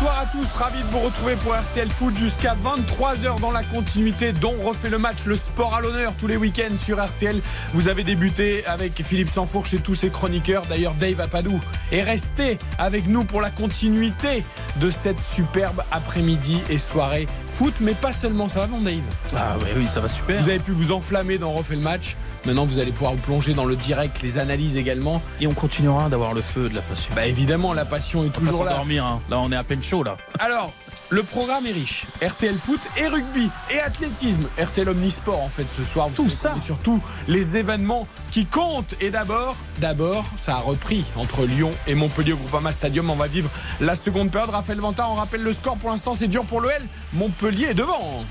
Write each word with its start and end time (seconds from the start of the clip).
Bonsoir 0.00 0.20
à 0.20 0.26
tous, 0.26 0.54
ravi 0.54 0.80
de 0.80 0.86
vous 0.90 1.00
retrouver 1.00 1.34
pour 1.34 1.56
RTL 1.56 1.90
Foot 1.90 2.16
jusqu'à 2.16 2.54
23h 2.54 3.40
dans 3.40 3.50
la 3.50 3.64
continuité 3.64 4.30
dont 4.30 4.54
refait 4.62 4.90
le 4.90 4.98
match 4.98 5.24
le 5.24 5.36
sport 5.36 5.74
à 5.74 5.80
l'honneur 5.80 6.12
tous 6.20 6.28
les 6.28 6.36
week-ends 6.36 6.78
sur 6.78 7.04
RTL. 7.04 7.40
Vous 7.74 7.88
avez 7.88 8.04
débuté 8.04 8.64
avec 8.66 9.02
Philippe 9.02 9.28
Sanfourche 9.28 9.74
et 9.74 9.80
tous 9.80 9.96
ses 9.96 10.10
chroniqueurs. 10.10 10.62
D'ailleurs, 10.66 10.94
Dave 10.94 11.20
Apadou 11.20 11.58
est 11.90 12.04
resté 12.04 12.60
avec 12.78 13.08
nous 13.08 13.24
pour 13.24 13.40
la 13.40 13.50
continuité 13.50 14.44
de 14.76 14.88
cette 14.88 15.20
superbe 15.20 15.82
après-midi 15.90 16.60
et 16.70 16.78
soirée 16.78 17.26
foot, 17.58 17.74
mais 17.80 17.94
pas 17.94 18.12
seulement 18.12 18.46
ça, 18.46 18.68
non 18.68 18.80
Dave 18.80 19.00
Ah 19.36 19.58
ouais, 19.58 19.72
oui, 19.76 19.86
ça 19.88 20.00
va 20.00 20.08
super. 20.08 20.40
Vous 20.40 20.48
avez 20.48 20.60
pu 20.60 20.70
vous 20.70 20.92
enflammer 20.92 21.38
dans 21.38 21.52
refait 21.52 21.74
le 21.74 21.80
match. 21.82 22.16
Maintenant, 22.46 22.64
vous 22.64 22.78
allez 22.78 22.92
pouvoir 22.92 23.12
vous 23.14 23.20
plonger 23.22 23.52
dans 23.52 23.64
le 23.64 23.74
direct, 23.74 24.22
les 24.22 24.38
analyses 24.38 24.76
également. 24.76 25.20
Et 25.40 25.48
on 25.48 25.54
continuera 25.54 26.08
d'avoir 26.08 26.34
le 26.34 26.40
feu 26.40 26.68
de 26.68 26.76
la 26.76 26.82
passion. 26.82 27.12
Bah 27.16 27.26
évidemment, 27.26 27.72
la 27.72 27.84
passion 27.84 28.22
est 28.22 28.28
on 28.28 28.40
va 28.42 28.46
toujours 28.50 28.64
là. 28.64 28.70
s'endormir. 28.70 29.04
hein. 29.04 29.20
Là, 29.28 29.40
on 29.40 29.50
est 29.50 29.56
à 29.56 29.64
peine 29.64 29.82
chaud 29.82 30.04
là. 30.04 30.16
Alors, 30.38 30.72
le 31.10 31.22
programme 31.22 31.66
est 31.66 31.72
riche. 31.72 32.04
RTL 32.22 32.54
foot 32.54 32.80
et 32.96 33.06
rugby 33.06 33.48
et 33.70 33.80
athlétisme. 33.80 34.48
RTL 34.58 34.88
Omnisport 34.88 35.42
en 35.42 35.48
fait 35.48 35.66
ce 35.70 35.82
soir. 35.82 36.08
Vous 36.08 36.24
Tout 36.24 36.30
ça. 36.30 36.54
Surtout 36.60 37.00
les 37.28 37.56
événements 37.56 38.06
qui 38.30 38.46
comptent. 38.46 38.94
Et 39.00 39.10
d'abord, 39.10 39.56
d'abord, 39.78 40.24
ça 40.38 40.56
a 40.56 40.60
repris 40.60 41.04
entre 41.16 41.46
Lyon 41.46 41.70
et 41.86 41.94
Montpellier 41.94 42.32
au 42.32 42.36
Groupama 42.36 42.72
Stadium. 42.72 43.10
On 43.10 43.16
va 43.16 43.26
vivre 43.26 43.50
la 43.80 43.96
seconde 43.96 44.30
période. 44.30 44.50
Raphaël 44.50 44.80
Vantard, 44.80 45.10
on 45.10 45.14
rappelle 45.14 45.42
le 45.42 45.52
score. 45.52 45.76
Pour 45.76 45.90
l'instant, 45.90 46.14
c'est 46.14 46.28
dur 46.28 46.44
pour 46.44 46.60
l'OL. 46.60 46.72
Montpellier 47.14 47.68
est 47.70 47.74
devant. 47.74 48.24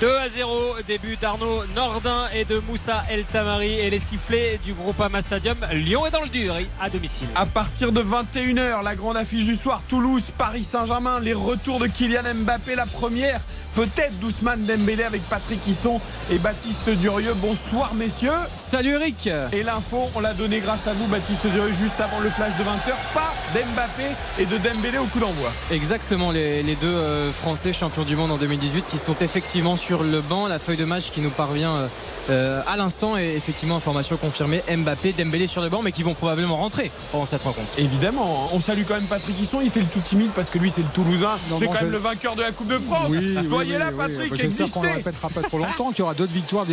2 0.00 0.16
à 0.16 0.28
0, 0.28 0.76
début 0.86 1.16
d'Arnaud 1.16 1.62
Nordin 1.76 2.26
et 2.34 2.44
de 2.44 2.58
Moussa 2.68 3.04
El 3.08 3.24
Tamari 3.24 3.72
et 3.74 3.88
les 3.88 4.00
sifflets 4.00 4.58
du 4.64 4.74
Groupama 4.74 5.22
Stadium. 5.22 5.56
Lyon 5.72 6.04
est 6.06 6.10
dans 6.10 6.22
le 6.22 6.28
dur 6.28 6.54
à 6.80 6.90
domicile. 6.90 7.28
À 7.36 7.46
partir 7.46 7.92
de 7.92 8.02
21h, 8.02 8.82
la 8.82 8.94
grande 8.96 9.16
affiche 9.16 9.44
du 9.44 9.54
soir, 9.54 9.80
Toulouse, 9.88 10.32
Paris 10.36 10.64
Saint-Germain, 10.64 11.20
les 11.20 11.34
retours 11.34 11.78
de 11.78 11.86
Kylian 11.86 12.34
Mbappé, 12.34 12.74
la 12.74 12.86
première, 12.86 13.40
peut-être 13.76 14.18
d'Ousmane 14.20 14.62
Dembélé 14.64 15.02
avec 15.04 15.22
Patrick 15.28 15.60
Hisson 15.68 16.00
et 16.32 16.38
Baptiste 16.38 16.88
Durieux. 16.98 17.34
Bonsoir 17.36 17.92
messieurs. 17.94 18.30
Salut 18.58 18.94
Eric 18.94 19.28
Et 19.52 19.62
l'info, 19.62 20.08
on 20.14 20.20
l'a 20.20 20.32
donné 20.32 20.60
grâce 20.60 20.86
à 20.86 20.94
vous, 20.94 21.06
Baptiste 21.08 21.46
Durieux, 21.46 21.74
juste 21.74 22.00
avant 22.00 22.18
le 22.20 22.30
flash 22.30 22.52
de 22.58 22.64
20h. 22.64 22.94
Pas 23.12 23.34
d'Mbappé 23.54 24.04
et 24.40 24.46
de 24.46 24.56
Dembélé 24.56 24.96
au 24.98 25.04
coup 25.04 25.20
d'envoi. 25.20 25.50
Exactement, 25.70 26.30
les, 26.30 26.62
les 26.62 26.74
deux 26.74 26.86
euh, 26.86 27.30
Français 27.32 27.74
champions 27.74 28.04
du 28.04 28.16
monde 28.16 28.32
en 28.32 28.38
2018 28.38 28.84
qui 28.90 28.96
sont 28.96 29.14
effectivement 29.20 29.76
sur 29.76 30.02
le 30.02 30.22
banc. 30.22 30.46
La 30.46 30.58
feuille 30.58 30.78
de 30.78 30.86
match 30.86 31.10
qui 31.12 31.20
nous 31.20 31.30
parvient 31.30 31.74
euh, 31.74 31.86
euh, 32.30 32.62
à 32.66 32.78
l'instant 32.78 33.18
est 33.18 33.34
effectivement 33.34 33.76
information 33.76 34.16
confirmée. 34.16 34.62
Mbappé, 34.74 35.12
Dembélé 35.12 35.46
sur 35.46 35.60
le 35.60 35.68
banc, 35.68 35.82
mais 35.82 35.92
qui 35.92 36.02
vont 36.02 36.14
probablement 36.14 36.56
rentrer 36.56 36.90
pendant 37.12 37.26
cette 37.26 37.42
rencontre. 37.42 37.68
Évidemment, 37.76 38.48
on 38.54 38.60
salue 38.60 38.82
quand 38.88 38.94
même 38.94 39.04
Patrick 39.04 39.38
Hisson. 39.38 39.58
Il 39.62 39.70
fait 39.70 39.80
le 39.80 39.86
tout 39.86 40.00
timide 40.00 40.30
parce 40.34 40.48
que 40.48 40.58
lui, 40.58 40.70
c'est 40.70 40.80
le 40.80 40.88
Toulousain. 40.94 41.36
C'est 41.58 41.66
quand 41.66 41.74
même 41.74 41.86
je- 41.88 41.92
le 41.92 41.98
vainqueur 41.98 42.36
de 42.36 42.42
la 42.42 42.52
Coupe 42.52 42.68
de 42.68 42.78
France. 42.78 43.08
Oui, 43.10 43.36
oui, 43.50 43.65
Soyez 43.66 43.78
là, 43.78 43.90
Patrick. 43.96 44.34
J'espère 44.36 44.70
qu'on 44.70 44.82
ne 44.82 44.92
répétera 44.92 45.28
pas 45.28 45.42
trop 45.42 45.58
longtemps, 45.58 45.90
qu'il 45.90 46.00
y 46.00 46.02
aura 46.02 46.14
d'autres 46.14 46.32
victoires 46.32 46.66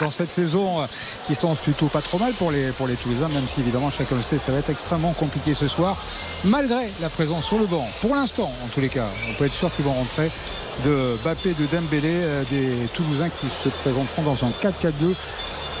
dans 0.00 0.10
cette 0.10 0.30
saison 0.30 0.80
euh, 0.80 0.86
qui 1.26 1.34
sont 1.34 1.54
plutôt 1.54 1.86
pas 1.86 2.00
trop 2.00 2.18
mal 2.18 2.32
pour 2.32 2.50
les, 2.50 2.70
pour 2.72 2.86
les 2.86 2.94
Toulousains, 2.94 3.28
même 3.28 3.46
si 3.46 3.60
évidemment 3.60 3.90
chacun 3.90 4.16
le 4.16 4.22
sait, 4.22 4.38
ça 4.38 4.52
va 4.52 4.58
être 4.58 4.70
extrêmement 4.70 5.12
compliqué 5.12 5.54
ce 5.54 5.68
soir, 5.68 5.96
malgré 6.44 6.90
la 7.00 7.08
présence 7.08 7.44
sur 7.44 7.58
le 7.58 7.66
banc. 7.66 7.86
Pour 8.00 8.14
l'instant, 8.14 8.50
en 8.64 8.68
tous 8.72 8.80
les 8.80 8.88
cas, 8.88 9.08
on 9.28 9.34
peut 9.34 9.44
être 9.44 9.52
sûr 9.52 9.70
qu'ils 9.72 9.84
vont 9.84 9.92
rentrer 9.92 10.30
de 10.84 11.16
Bappé, 11.24 11.50
de 11.54 11.66
Dembélé, 11.66 12.10
euh, 12.12 12.44
des 12.50 12.72
Toulousains 12.94 13.28
qui 13.28 13.46
se 13.46 13.68
présenteront 13.68 14.22
dans 14.22 14.44
un 14.44 14.50
4-4-2. 14.50 15.14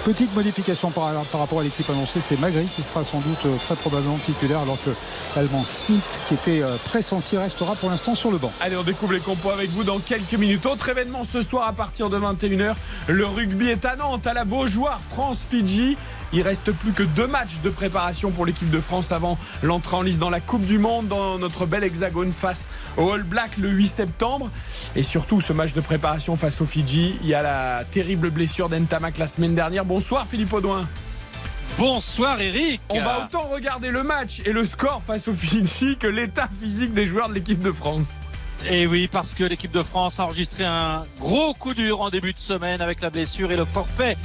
Petite 0.04 0.34
modification 0.34 0.90
par, 0.90 1.12
rapport 1.14 1.60
à 1.60 1.62
l'équipe 1.62 1.88
annoncée, 1.90 2.20
c'est 2.26 2.40
Magri 2.40 2.64
qui 2.64 2.82
sera 2.82 3.04
sans 3.04 3.18
doute 3.18 3.44
euh, 3.44 3.56
très 3.58 3.76
probablement 3.76 4.16
titulaire 4.16 4.60
alors 4.60 4.78
que 4.82 4.90
l'Allemand 5.36 5.62
Schmitt, 5.62 6.02
qui 6.26 6.34
était 6.34 6.62
euh, 6.62 6.74
pressenti, 6.86 7.36
restera 7.36 7.74
pour 7.74 7.90
l'instant 7.90 8.14
sur 8.14 8.30
le 8.30 8.38
banc. 8.38 8.50
Allez, 8.60 8.76
on 8.76 8.82
découvre 8.82 9.12
les 9.12 9.20
compos 9.20 9.50
avec 9.50 9.68
vous 9.68 9.84
dans 9.84 9.98
quelques 9.98 10.32
minutes. 10.32 10.64
Autre 10.64 10.88
événement 10.88 11.24
ce 11.24 11.42
soir 11.42 11.66
à 11.66 11.74
partir 11.74 12.08
de 12.08 12.18
21h. 12.18 12.76
Le 13.08 13.26
rugby 13.26 13.68
est 13.68 13.84
à 13.84 13.96
Nantes, 13.96 14.26
à 14.26 14.32
la 14.32 14.46
Beaujoire, 14.46 15.00
France-Fidji. 15.10 15.98
Il 16.32 16.42
reste 16.42 16.70
plus 16.72 16.92
que 16.92 17.02
deux 17.02 17.26
matchs 17.26 17.58
de 17.64 17.70
préparation 17.70 18.30
pour 18.30 18.46
l'équipe 18.46 18.70
de 18.70 18.80
France 18.80 19.10
avant 19.10 19.36
l'entrée 19.62 19.96
en 19.96 20.02
lice 20.02 20.20
dans 20.20 20.30
la 20.30 20.40
Coupe 20.40 20.64
du 20.64 20.78
Monde 20.78 21.08
dans 21.08 21.38
notre 21.38 21.66
bel 21.66 21.82
hexagone 21.82 22.32
face 22.32 22.68
au 22.96 23.10
All 23.10 23.24
Black 23.24 23.56
le 23.56 23.68
8 23.68 23.88
septembre. 23.88 24.48
Et 24.94 25.02
surtout, 25.02 25.40
ce 25.40 25.52
match 25.52 25.72
de 25.72 25.80
préparation 25.80 26.36
face 26.36 26.60
aux 26.60 26.66
Fidji, 26.66 27.18
il 27.22 27.28
y 27.28 27.34
a 27.34 27.42
la 27.42 27.84
terrible 27.90 28.30
blessure 28.30 28.68
d'Entamac 28.68 29.18
la 29.18 29.26
semaine 29.26 29.56
dernière. 29.56 29.84
Bonsoir 29.84 30.26
Philippe 30.26 30.52
Audouin. 30.52 30.86
Bonsoir 31.76 32.40
Eric. 32.40 32.80
On 32.90 33.00
va 33.00 33.24
autant 33.24 33.48
regarder 33.48 33.90
le 33.90 34.04
match 34.04 34.40
et 34.44 34.52
le 34.52 34.64
score 34.64 35.02
face 35.02 35.26
aux 35.26 35.34
Fidji 35.34 35.96
que 35.96 36.06
l'état 36.06 36.48
physique 36.60 36.94
des 36.94 37.06
joueurs 37.06 37.28
de 37.28 37.34
l'équipe 37.34 37.62
de 37.62 37.72
France. 37.72 38.20
Et 38.68 38.86
oui, 38.86 39.08
parce 39.10 39.34
que 39.34 39.42
l'équipe 39.42 39.72
de 39.72 39.82
France 39.82 40.20
a 40.20 40.24
enregistré 40.24 40.64
un 40.64 41.04
gros 41.18 41.54
coup 41.54 41.72
dur 41.72 42.02
en 42.02 42.10
début 42.10 42.34
de 42.34 42.38
semaine 42.38 42.80
avec 42.82 43.00
la 43.00 43.10
blessure 43.10 43.50
et 43.50 43.56
le 43.56 43.64
forfait 43.64 44.16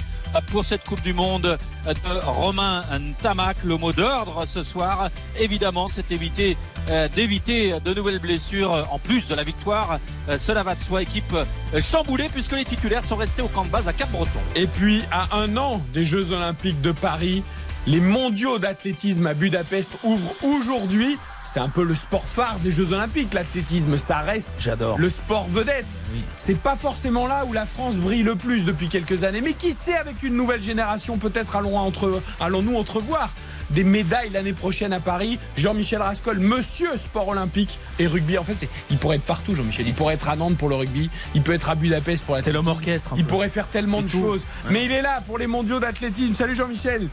pour 0.42 0.66
cette 0.66 0.84
Coupe 0.84 1.02
du 1.02 1.14
Monde 1.14 1.58
de 1.86 2.26
Romain 2.26 2.84
Tamac. 3.22 3.58
Le 3.64 3.78
mot 3.78 3.92
d'ordre 3.92 4.46
ce 4.48 4.64
soir, 4.64 5.10
évidemment, 5.40 5.88
c'est 5.88 6.12
éviter 6.12 6.58
euh, 6.90 7.08
d'éviter 7.08 7.74
de 7.84 7.94
nouvelles 7.96 8.20
blessures 8.20 8.88
en 8.92 9.00
plus 9.00 9.28
de 9.28 9.34
la 9.34 9.44
victoire. 9.44 10.00
Euh, 10.30 10.38
cela 10.38 10.62
va 10.62 10.76
de 10.76 10.82
soi, 10.82 11.02
équipe 11.02 11.34
euh, 11.34 11.82
chamboulée 11.82 12.30
puisque 12.32 12.52
les 12.52 12.64
titulaires 12.64 13.04
sont 13.04 13.16
restés 13.16 13.42
au 13.42 13.48
camp 13.48 13.66
de 13.66 13.70
base 13.70 13.88
à 13.88 13.94
Cap-Breton. 13.94 14.40
Et 14.56 14.68
puis, 14.68 15.02
à 15.12 15.36
un 15.36 15.58
an 15.58 15.82
des 15.94 16.06
Jeux 16.06 16.32
Olympiques 16.32 16.82
de 16.82 16.92
Paris, 16.92 17.44
les 17.88 18.00
mondiaux 18.00 18.58
d'athlétisme 18.60 19.28
à 19.28 19.34
Budapest 19.34 19.92
ouvrent 20.04 20.34
aujourd'hui. 20.44 21.18
C'est 21.44 21.60
un 21.60 21.70
peu 21.70 21.84
le 21.84 21.94
sport 21.94 22.24
phare 22.26 22.58
des 22.64 22.72
Jeux 22.72 22.92
Olympiques, 22.92 23.34
l'athlétisme. 23.36 23.98
Ça 24.00 24.18
reste 24.20 24.52
J'adore. 24.60 24.98
le 24.98 25.10
sport 25.12 25.48
vedette. 25.48 25.86
Oui. 26.12 26.22
C'est 26.38 26.56
pas 26.60 26.76
forcément 26.76 27.28
là 27.28 27.46
où 27.46 27.54
la 27.54 27.68
France 27.68 27.98
brille 27.98 28.24
le 28.24 28.36
plus 28.36 28.66
depuis 28.66 28.88
quelques 28.88 29.24
années. 29.24 29.42
Mais 29.42 29.54
qui 29.54 29.72
sait, 29.72 29.96
avec 29.96 30.24
une 30.24 30.36
nouvelle 30.36 30.62
génération, 30.64 31.18
peut-être 31.18 31.56
allons 31.56 31.78
entre- 31.78 32.22
allons-nous 32.40 32.76
entrevoir 32.76 33.30
des 33.70 33.84
médailles 33.84 34.30
l'année 34.32 34.54
prochaine 34.54 34.92
à 34.94 35.00
Paris. 35.00 35.38
Jean-Michel 35.56 36.02
Rascol, 36.02 36.40
monsieur 36.40 36.98
sport 36.98 37.28
olympique 37.28 37.78
et 38.00 38.08
rugby. 38.08 38.40
En 38.40 38.44
fait, 38.44 38.56
c'est- 38.58 38.70
il 38.90 38.98
pourrait 38.98 39.18
être 39.18 39.24
partout, 39.24 39.54
Jean-Michel. 39.56 39.88
Il 39.88 39.94
pourrait 39.94 40.16
être 40.16 40.30
à 40.30 40.36
Nantes 40.36 40.58
pour 40.58 40.70
le 40.70 40.76
rugby. 40.76 41.12
Il 41.36 41.44
peut 41.44 41.54
être 41.54 41.70
à 41.70 41.76
Budapest 41.76 42.26
pour 42.26 42.36
la 42.36 42.42
C'est 42.42 42.52
l'homme 42.52 42.68
orchestre. 42.68 43.14
il 43.18 43.24
peu. 43.24 43.30
pourrait 43.30 43.50
faire 43.50 43.68
tellement 43.68 44.02
de 44.02 44.08
tout. 44.10 44.20
choses. 44.20 44.46
Ouais. 44.66 44.72
Mais 44.72 44.86
il 44.86 44.92
est 44.92 45.02
là 45.04 45.22
pour 45.28 45.38
les 45.38 45.48
mondiaux 45.48 45.80
d'athlétisme. 45.80 46.34
Salut 46.34 46.56
Jean-Michel. 46.56 47.10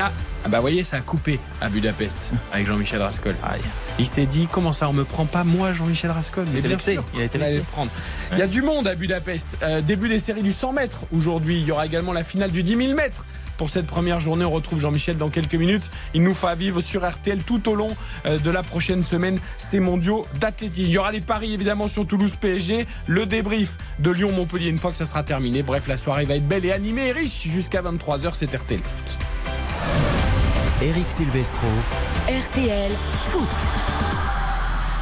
Ah, 0.00 0.12
ah 0.44 0.48
bah 0.48 0.60
voyez, 0.60 0.84
ça 0.84 0.98
a 0.98 1.00
coupé 1.00 1.40
à 1.60 1.68
Budapest 1.68 2.32
avec 2.52 2.66
Jean-Michel 2.66 3.02
Rascol. 3.02 3.34
Aïe. 3.42 3.60
Il 3.98 4.06
s'est 4.06 4.26
dit 4.26 4.48
comment 4.50 4.72
ça 4.72 4.88
on 4.88 4.92
me 4.92 5.04
prend 5.04 5.26
pas 5.26 5.42
moi 5.44 5.72
Jean-Michel 5.72 6.10
Rascol 6.12 6.46
Il 6.52 6.58
était 6.58 6.68
bien 6.68 6.78
sûr, 6.78 7.04
Il 7.14 7.20
a 7.20 7.24
été 7.24 7.38
vexé. 7.38 7.62
prendre. 7.72 7.90
Il 8.32 8.38
y 8.38 8.42
a 8.42 8.46
du 8.46 8.62
monde 8.62 8.86
à 8.86 8.94
Budapest. 8.94 9.56
Euh, 9.62 9.80
début 9.80 10.08
des 10.08 10.18
séries 10.20 10.42
du 10.42 10.52
100 10.52 10.72
mètres 10.72 11.00
aujourd'hui. 11.12 11.58
Il 11.60 11.66
y 11.66 11.72
aura 11.72 11.84
également 11.86 12.12
la 12.12 12.22
finale 12.22 12.52
du 12.52 12.62
10 12.62 12.76
000 12.76 12.94
mètres. 12.94 13.26
Pour 13.56 13.70
cette 13.70 13.88
première 13.88 14.20
journée, 14.20 14.44
on 14.44 14.52
retrouve 14.52 14.78
Jean-Michel 14.78 15.16
dans 15.16 15.30
quelques 15.30 15.56
minutes. 15.56 15.90
Il 16.14 16.22
nous 16.22 16.32
fera 16.34 16.54
vivre 16.54 16.80
sur 16.80 17.04
RTL 17.04 17.42
tout 17.42 17.68
au 17.68 17.74
long 17.74 17.96
euh, 18.26 18.38
de 18.38 18.50
la 18.50 18.62
prochaine 18.62 19.02
semaine 19.02 19.40
ces 19.58 19.80
mondiaux 19.80 20.28
d'athlétisme. 20.40 20.86
Il 20.86 20.92
y 20.92 20.98
aura 20.98 21.10
les 21.10 21.20
paris 21.20 21.52
évidemment 21.54 21.88
sur 21.88 22.06
Toulouse 22.06 22.36
PSG, 22.40 22.86
le 23.08 23.26
débrief 23.26 23.76
de 23.98 24.12
Lyon-Montpellier 24.12 24.68
une 24.68 24.78
fois 24.78 24.92
que 24.92 24.96
ça 24.96 25.06
sera 25.06 25.24
terminé. 25.24 25.64
Bref, 25.64 25.88
la 25.88 25.98
soirée 25.98 26.24
va 26.24 26.36
être 26.36 26.46
belle 26.46 26.64
et 26.66 26.70
animée 26.72 27.08
et 27.08 27.12
riche 27.12 27.48
jusqu'à 27.48 27.82
23h. 27.82 28.30
C'est 28.34 28.54
RTL 28.54 28.78
Foot. 28.80 29.18
Eric 30.82 31.08
Silvestro. 31.08 31.66
RTL 32.28 32.92
Foot. 33.30 33.48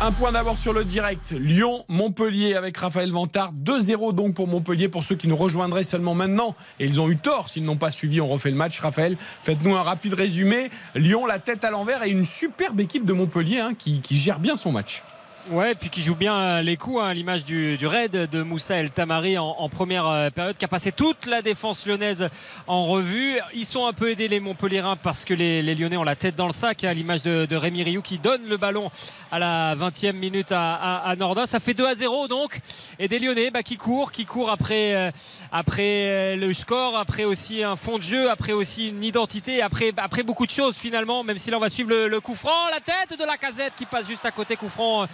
Un 0.02 0.12
point 0.12 0.32
d'abord 0.32 0.58
sur 0.58 0.72
le 0.72 0.84
direct. 0.84 1.32
Lyon-Montpellier 1.32 2.54
avec 2.54 2.76
Raphaël 2.76 3.10
Vantard. 3.10 3.52
2-0 3.54 4.14
donc 4.14 4.34
pour 4.34 4.46
Montpellier 4.46 4.88
pour 4.88 5.04
ceux 5.04 5.16
qui 5.16 5.26
nous 5.26 5.36
rejoindraient 5.36 5.82
seulement 5.82 6.14
maintenant. 6.14 6.54
Et 6.80 6.84
ils 6.84 7.00
ont 7.00 7.08
eu 7.10 7.16
tort 7.16 7.48
s'ils 7.48 7.64
n'ont 7.64 7.76
pas 7.76 7.90
suivi. 7.90 8.20
On 8.20 8.28
refait 8.28 8.50
le 8.50 8.56
match. 8.56 8.78
Raphaël, 8.78 9.16
faites-nous 9.42 9.74
un 9.74 9.82
rapide 9.82 10.14
résumé. 10.14 10.70
Lyon, 10.94 11.24
la 11.24 11.38
tête 11.38 11.64
à 11.64 11.70
l'envers 11.70 12.02
et 12.02 12.10
une 12.10 12.26
superbe 12.26 12.80
équipe 12.80 13.06
de 13.06 13.14
Montpellier 13.14 13.60
hein, 13.60 13.72
qui, 13.78 14.00
qui 14.00 14.16
gère 14.16 14.38
bien 14.38 14.56
son 14.56 14.72
match. 14.72 15.02
Ouais, 15.50 15.76
puis 15.76 15.90
qui 15.90 16.02
joue 16.02 16.16
bien 16.16 16.60
les 16.60 16.76
coups, 16.76 17.00
hein, 17.00 17.14
l'image 17.14 17.44
du, 17.44 17.76
du 17.76 17.86
raid 17.86 18.10
de 18.10 18.42
Moussa 18.42 18.76
El 18.78 18.90
Tamari 18.90 19.38
en, 19.38 19.46
en 19.46 19.68
première 19.68 20.08
euh, 20.08 20.28
période, 20.28 20.56
qui 20.56 20.64
a 20.64 20.68
passé 20.68 20.90
toute 20.90 21.26
la 21.26 21.40
défense 21.40 21.86
lyonnaise 21.86 22.28
en 22.66 22.82
revue. 22.82 23.38
Ils 23.54 23.64
sont 23.64 23.86
un 23.86 23.92
peu 23.92 24.10
aidés 24.10 24.26
les 24.26 24.40
Montpellierins 24.40 24.96
parce 24.96 25.24
que 25.24 25.34
les, 25.34 25.62
les 25.62 25.76
Lyonnais 25.76 25.98
ont 25.98 26.02
la 26.02 26.16
tête 26.16 26.34
dans 26.34 26.48
le 26.48 26.52
sac, 26.52 26.82
à 26.82 26.92
l'image 26.92 27.22
de, 27.22 27.46
de 27.46 27.54
Rémi 27.54 27.84
Rioux 27.84 28.02
qui 28.02 28.18
donne 28.18 28.48
le 28.48 28.56
ballon 28.56 28.90
à 29.30 29.38
la 29.38 29.76
20e 29.76 30.14
minute 30.14 30.50
à, 30.50 30.74
à, 30.74 31.10
à 31.10 31.14
Nordin. 31.14 31.46
Ça 31.46 31.60
fait 31.60 31.74
2 31.74 31.86
à 31.86 31.94
0 31.94 32.26
donc, 32.26 32.58
et 32.98 33.06
des 33.06 33.20
Lyonnais 33.20 33.52
bah, 33.52 33.62
qui 33.62 33.76
courent, 33.76 34.10
qui 34.10 34.24
courent 34.24 34.50
après, 34.50 34.96
euh, 34.96 35.10
après 35.52 35.82
euh, 36.08 36.36
le 36.36 36.52
score, 36.54 36.98
après 36.98 37.22
aussi 37.24 37.62
un 37.62 37.76
fond 37.76 37.98
de 37.98 38.02
jeu, 38.02 38.30
après 38.30 38.52
aussi 38.52 38.88
une 38.88 39.04
identité, 39.04 39.62
après, 39.62 39.92
après 39.96 40.24
beaucoup 40.24 40.46
de 40.46 40.50
choses 40.50 40.76
finalement, 40.76 41.22
même 41.22 41.38
si 41.38 41.52
là 41.52 41.56
on 41.58 41.60
va 41.60 41.70
suivre 41.70 41.90
le, 41.90 42.08
le 42.08 42.20
coup 42.20 42.34
franc, 42.34 42.50
la 42.72 42.80
tête 42.80 43.16
de 43.16 43.24
la 43.24 43.36
casette 43.36 43.74
qui 43.76 43.86
passe 43.86 44.08
juste 44.08 44.26
à 44.26 44.32
côté, 44.32 44.56
coup 44.56 44.68
franc 44.68 45.04
euh, 45.04 45.06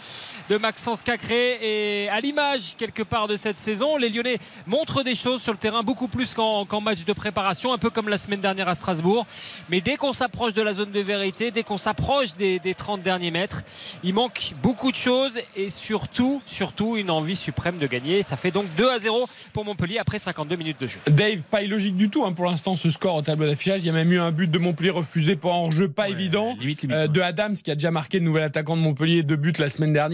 de 0.48 0.56
Maxence 0.56 1.02
Cacré 1.02 1.58
et 2.04 2.08
à 2.08 2.20
l'image 2.20 2.74
quelque 2.76 3.02
part 3.02 3.28
de 3.28 3.36
cette 3.36 3.58
saison, 3.58 3.96
les 3.96 4.08
Lyonnais 4.10 4.38
montrent 4.66 5.02
des 5.02 5.14
choses 5.14 5.42
sur 5.42 5.52
le 5.52 5.58
terrain 5.58 5.82
beaucoup 5.82 6.08
plus 6.08 6.34
qu'en 6.34 6.80
match 6.80 7.04
de 7.04 7.12
préparation, 7.12 7.72
un 7.72 7.78
peu 7.78 7.90
comme 7.90 8.08
la 8.08 8.18
semaine 8.18 8.40
dernière 8.40 8.68
à 8.68 8.74
Strasbourg. 8.74 9.26
Mais 9.70 9.80
dès 9.80 9.96
qu'on 9.96 10.12
s'approche 10.12 10.54
de 10.54 10.62
la 10.62 10.72
zone 10.74 10.90
de 10.90 11.00
vérité, 11.00 11.50
dès 11.50 11.62
qu'on 11.62 11.76
s'approche 11.78 12.34
des, 12.36 12.58
des 12.58 12.74
30 12.74 13.02
derniers 13.02 13.30
mètres, 13.30 13.62
il 14.02 14.14
manque 14.14 14.52
beaucoup 14.62 14.90
de 14.90 14.96
choses 14.96 15.40
et 15.56 15.70
surtout, 15.70 16.42
surtout 16.46 16.96
une 16.96 17.10
envie 17.10 17.36
suprême 17.36 17.78
de 17.78 17.86
gagner. 17.86 18.22
Ça 18.22 18.36
fait 18.36 18.50
donc 18.50 18.66
2 18.76 18.90
à 18.90 18.98
0 18.98 19.26
pour 19.52 19.64
Montpellier 19.64 19.98
après 19.98 20.18
52 20.18 20.56
minutes 20.56 20.80
de 20.80 20.88
jeu. 20.88 20.98
Dave, 21.06 21.42
pas 21.50 21.62
illogique 21.62 21.96
du 21.96 22.08
tout 22.10 22.24
hein, 22.24 22.32
pour 22.32 22.46
l'instant 22.46 22.76
ce 22.76 22.90
score 22.90 23.16
au 23.16 23.22
tableau 23.22 23.46
d'affichage. 23.46 23.82
Il 23.82 23.86
y 23.86 23.90
a 23.90 23.92
même 23.92 24.12
eu 24.12 24.20
un 24.20 24.30
but 24.32 24.50
de 24.50 24.58
Montpellier 24.58 24.90
refusé 24.90 25.36
pour 25.36 25.50
hors-jeu 25.52 25.88
pas 25.88 26.02
Ouais, 26.04 26.10
évident. 26.12 26.54
limite, 26.60 26.82
limite, 26.82 26.96
Euh, 26.96 27.06
de 27.06 27.20
Adams 27.20 27.54
qui 27.54 27.70
a 27.70 27.74
déjà 27.74 27.90
marqué 27.90 28.18
le 28.18 28.24
nouvel 28.24 28.42
attaquant 28.42 28.76
de 28.76 28.82
Montpellier 28.82 29.22
deux 29.22 29.36
buts 29.36 29.52
la 29.58 29.68
semaine 29.68 29.92
dernière. 29.92 30.11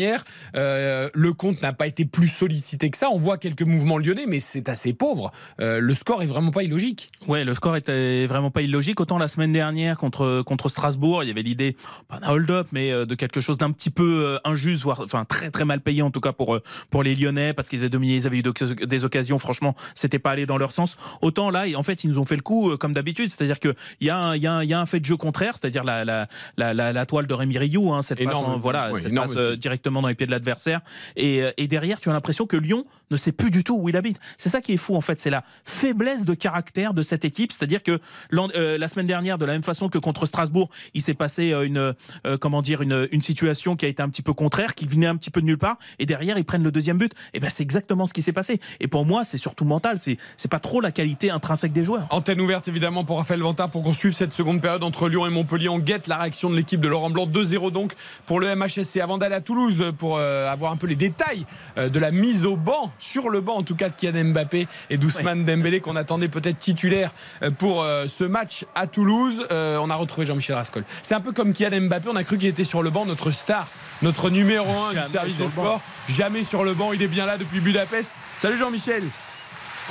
Euh, 0.56 1.08
le 1.14 1.32
compte 1.32 1.62
n'a 1.62 1.72
pas 1.72 1.86
été 1.86 2.04
plus 2.04 2.28
sollicité 2.28 2.90
que 2.90 2.96
ça. 2.98 3.08
On 3.10 3.18
voit 3.18 3.38
quelques 3.38 3.62
mouvements 3.62 3.98
lyonnais, 3.98 4.26
mais 4.26 4.40
c'est 4.40 4.68
assez 4.68 4.92
pauvre. 4.92 5.32
Euh, 5.60 5.80
le 5.80 5.94
score 5.94 6.22
est 6.22 6.26
vraiment 6.26 6.50
pas 6.50 6.62
illogique. 6.62 7.10
Ouais, 7.26 7.44
le 7.44 7.54
score 7.54 7.76
était 7.76 8.26
vraiment 8.26 8.50
pas 8.50 8.62
illogique. 8.62 9.00
Autant 9.00 9.18
la 9.18 9.28
semaine 9.28 9.52
dernière 9.52 9.96
contre 9.98 10.42
contre 10.42 10.68
Strasbourg, 10.68 11.22
il 11.24 11.28
y 11.28 11.30
avait 11.30 11.42
l'idée 11.42 11.76
pas 12.08 12.18
d'un 12.18 12.28
hold-up, 12.30 12.68
mais 12.72 12.90
euh, 12.92 13.06
de 13.06 13.14
quelque 13.14 13.40
chose 13.40 13.58
d'un 13.58 13.70
petit 13.70 13.90
peu 13.90 14.38
injuste, 14.44 14.82
voire 14.82 15.00
enfin 15.00 15.24
très 15.24 15.50
très 15.50 15.64
mal 15.64 15.80
payé 15.80 16.02
en 16.02 16.10
tout 16.10 16.20
cas 16.20 16.32
pour 16.32 16.58
pour 16.90 17.02
les 17.02 17.14
Lyonnais 17.14 17.52
parce 17.52 17.68
qu'ils 17.68 17.80
avaient 17.80 17.88
dominé, 17.88 18.16
ils 18.16 18.26
avaient 18.26 18.38
eu 18.38 18.42
des 18.86 19.04
occasions. 19.04 19.38
Franchement, 19.38 19.74
c'était 19.94 20.18
pas 20.18 20.30
allé 20.30 20.46
dans 20.46 20.58
leur 20.58 20.72
sens. 20.72 20.96
Autant 21.22 21.50
là, 21.50 21.64
en 21.76 21.82
fait, 21.82 22.04
ils 22.04 22.10
nous 22.10 22.18
ont 22.18 22.24
fait 22.24 22.36
le 22.36 22.42
coup 22.42 22.76
comme 22.78 22.92
d'habitude, 22.92 23.28
c'est-à-dire 23.30 23.60
que 23.60 23.74
il 24.00 24.06
y 24.06 24.10
a 24.10 24.16
un, 24.16 24.36
il 24.36 24.42
y 24.42 24.46
a 24.46 24.52
un, 24.54 24.62
il 24.62 24.68
y 24.68 24.74
a 24.74 24.80
un 24.80 24.86
fait 24.86 25.00
de 25.00 25.04
jeu 25.04 25.16
contraire, 25.16 25.54
c'est-à-dire 25.60 25.84
la 25.84 26.04
la 26.04 26.26
la, 26.56 26.74
la, 26.74 26.92
la 26.92 27.06
toile 27.06 27.26
de 27.26 27.34
Rémi 27.34 27.58
Rioux, 27.58 27.92
hein, 27.92 28.02
cette 28.02 28.20
Énorme. 28.20 28.44
passe, 28.46 28.54
en- 28.54 28.58
voilà, 28.58 28.90
Oui, 28.92 29.00
cette 29.02 29.10
énorme 29.12 29.28
passe 29.28 29.36
euh, 29.36 29.50
but. 29.52 29.62
Dans 29.90 30.06
les 30.06 30.14
pieds 30.14 30.26
de 30.26 30.30
l'adversaire. 30.30 30.80
Et, 31.16 31.42
euh, 31.42 31.50
et 31.56 31.66
derrière, 31.66 32.00
tu 32.00 32.10
as 32.10 32.12
l'impression 32.12 32.46
que 32.46 32.56
Lyon 32.56 32.84
ne 33.10 33.16
sait 33.16 33.32
plus 33.32 33.50
du 33.50 33.64
tout 33.64 33.76
où 33.76 33.88
il 33.88 33.96
habite. 33.96 34.18
C'est 34.36 34.48
ça 34.48 34.60
qui 34.60 34.72
est 34.72 34.78
fou 34.78 34.94
en 34.94 35.00
fait, 35.00 35.20
c'est 35.20 35.30
la 35.30 35.44
faiblesse 35.64 36.24
de 36.24 36.34
caractère 36.34 36.94
de 36.94 37.02
cette 37.02 37.24
équipe. 37.24 37.52
C'est-à-dire 37.52 37.82
que 37.82 37.98
euh, 38.32 38.78
la 38.78 38.88
semaine 38.88 39.06
dernière, 39.06 39.38
de 39.38 39.44
la 39.44 39.52
même 39.52 39.62
façon 39.62 39.88
que 39.88 39.98
contre 39.98 40.26
Strasbourg, 40.26 40.68
il 40.94 41.02
s'est 41.02 41.14
passé 41.14 41.52
euh, 41.52 41.66
une 41.66 41.94
comment 42.40 42.62
dire 42.62 42.82
une 42.82 43.22
situation 43.22 43.76
qui 43.76 43.86
a 43.86 43.88
été 43.88 44.02
un 44.02 44.08
petit 44.08 44.22
peu 44.22 44.32
contraire, 44.32 44.74
qui 44.74 44.86
venait 44.86 45.06
un 45.06 45.16
petit 45.16 45.30
peu 45.30 45.40
de 45.40 45.46
nulle 45.46 45.58
part, 45.58 45.78
et 45.98 46.06
derrière 46.06 46.38
ils 46.38 46.44
prennent 46.44 46.62
le 46.62 46.70
deuxième 46.70 46.98
but. 46.98 47.12
Et 47.34 47.40
ben 47.40 47.50
c'est 47.50 47.62
exactement 47.62 48.06
ce 48.06 48.12
qui 48.12 48.22
s'est 48.22 48.32
passé. 48.32 48.60
Et 48.80 48.88
pour 48.88 49.06
moi, 49.06 49.24
c'est 49.24 49.38
surtout 49.38 49.64
mental. 49.64 49.98
C'est 49.98 50.18
c'est 50.36 50.50
pas 50.50 50.58
trop 50.58 50.80
la 50.80 50.90
qualité 50.90 51.30
intrinsèque 51.30 51.72
des 51.72 51.84
joueurs. 51.84 52.06
Antenne 52.10 52.40
ouverte 52.40 52.68
évidemment 52.68 53.04
pour 53.04 53.18
Raphaël 53.18 53.40
Vantard 53.40 53.70
pour 53.70 53.82
qu'on 53.82 53.92
suive 53.92 54.12
cette 54.12 54.32
seconde 54.32 54.60
période 54.60 54.82
entre 54.82 55.08
Lyon 55.08 55.26
et 55.26 55.30
Montpellier. 55.30 55.68
On 55.68 55.78
guette 55.78 56.06
la 56.06 56.18
réaction 56.18 56.50
de 56.50 56.56
l'équipe 56.56 56.80
de 56.80 56.88
Laurent 56.88 57.10
Blanc. 57.10 57.26
2-0 57.26 57.70
donc 57.72 57.94
pour 58.26 58.40
le 58.40 58.54
MHSC. 58.54 59.00
Avant 59.00 59.18
d'aller 59.18 59.34
à 59.34 59.40
Toulouse 59.40 59.77
pour 59.96 60.16
euh, 60.18 60.50
avoir 60.50 60.72
un 60.72 60.76
peu 60.76 60.86
les 60.86 60.94
détails 60.96 61.46
euh, 61.76 61.88
de 61.88 61.98
la 61.98 62.10
mise 62.10 62.44
au 62.46 62.56
banc, 62.56 62.92
sur 62.98 63.28
le 63.30 63.40
banc 63.40 63.56
en 63.56 63.62
tout 63.62 63.74
cas 63.74 63.88
de 63.88 63.94
Kylian 63.94 64.26
Mbappé 64.32 64.66
et 64.90 64.96
d'Ousmane 64.98 65.44
Dembélé 65.44 65.80
qu'on 65.80 65.96
attendait 65.96 66.28
peut-être 66.28 66.58
titulaire 66.58 67.12
euh, 67.42 67.50
pour 67.50 67.82
euh, 67.82 68.06
ce 68.08 68.24
match 68.24 68.64
à 68.74 68.86
Toulouse. 68.86 69.46
Euh, 69.50 69.78
on 69.80 69.90
a 69.90 69.94
retrouvé 69.94 70.26
Jean-Michel 70.26 70.56
Rascol. 70.56 70.84
C'est 71.02 71.14
un 71.14 71.20
peu 71.20 71.32
comme 71.32 71.52
Kylian 71.52 71.82
Mbappé. 71.88 72.08
On 72.10 72.16
a 72.16 72.24
cru 72.24 72.38
qu'il 72.38 72.48
était 72.48 72.64
sur 72.64 72.82
le 72.82 72.90
banc, 72.90 73.06
notre 73.06 73.30
star, 73.30 73.68
notre 74.02 74.30
numéro 74.30 74.68
1 74.70 74.92
Jamais 74.92 75.04
du 75.06 75.10
service 75.10 75.36
des 75.38 75.48
sports. 75.48 75.80
Jamais 76.08 76.44
sur 76.44 76.64
le 76.64 76.74
banc. 76.74 76.92
Il 76.92 77.02
est 77.02 77.08
bien 77.08 77.26
là 77.26 77.36
depuis 77.38 77.60
Budapest. 77.60 78.12
Salut 78.38 78.56
Jean-Michel. 78.56 79.02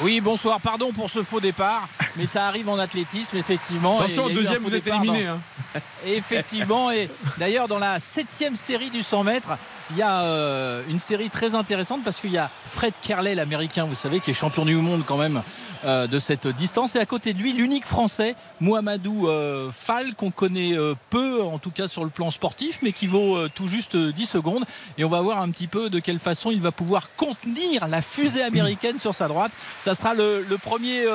Oui, 0.03 0.21
bonsoir, 0.21 0.61
pardon 0.61 0.91
pour 0.91 1.09
ce 1.09 1.23
faux 1.23 1.39
départ, 1.39 1.87
mais 2.17 2.27
ça 2.27 2.45
arrive 2.45 2.69
en 2.69 2.77
athlétisme, 2.77 3.35
effectivement. 3.35 3.97
Attention, 3.97 4.27
Et 4.29 4.31
il 4.31 4.35
y 4.35 4.37
a 4.37 4.41
eu 4.41 4.43
un 4.43 4.43
deuxième, 4.43 4.61
vous 4.61 4.75
êtes 4.75 4.85
éliminé. 4.85 5.25
dans- 5.25 5.33
hein. 5.75 5.81
Effectivement, 6.05 6.91
et 6.91 7.09
d'ailleurs, 7.39 7.67
dans 7.67 7.79
la 7.79 7.99
septième 7.99 8.55
série 8.55 8.91
du 8.91 9.01
100 9.01 9.23
mètres, 9.23 9.57
il 9.91 9.97
y 9.97 10.01
a 10.01 10.21
euh, 10.21 10.83
une 10.89 10.99
série 10.99 11.29
très 11.29 11.55
intéressante 11.55 12.03
parce 12.03 12.19
qu'il 12.19 12.31
y 12.31 12.37
a 12.37 12.49
Fred 12.65 12.93
Kerley, 13.01 13.35
l'américain, 13.35 13.85
vous 13.85 13.95
savez, 13.95 14.19
qui 14.19 14.31
est 14.31 14.33
champion 14.33 14.65
du 14.65 14.75
monde 14.75 15.03
quand 15.05 15.17
même 15.17 15.41
euh, 15.85 16.07
de 16.07 16.17
cette 16.17 16.47
distance. 16.47 16.95
Et 16.95 16.99
à 16.99 17.05
côté 17.05 17.33
de 17.33 17.39
lui, 17.39 17.53
l'unique 17.53 17.85
français, 17.85 18.35
Mohamedou 18.61 19.27
euh, 19.27 19.69
Fall, 19.71 20.15
qu'on 20.15 20.31
connaît 20.31 20.75
peu, 21.09 21.43
en 21.43 21.59
tout 21.59 21.71
cas 21.71 21.87
sur 21.87 22.03
le 22.03 22.09
plan 22.09 22.31
sportif, 22.31 22.79
mais 22.81 22.91
qui 22.91 23.05
vaut 23.05 23.47
tout 23.49 23.67
juste 23.67 23.95
euh, 23.95 24.11
10 24.11 24.25
secondes. 24.25 24.65
Et 24.97 25.03
on 25.03 25.09
va 25.09 25.21
voir 25.21 25.39
un 25.41 25.49
petit 25.51 25.67
peu 25.67 25.89
de 25.89 25.99
quelle 25.99 26.19
façon 26.19 26.49
il 26.49 26.61
va 26.61 26.71
pouvoir 26.71 27.15
contenir 27.15 27.87
la 27.87 28.01
fusée 28.01 28.43
américaine 28.43 28.97
sur 28.97 29.13
sa 29.13 29.27
droite. 29.27 29.51
Ça 29.83 29.93
sera 29.93 30.13
le, 30.13 30.45
le 30.49 30.57
premier 30.57 31.05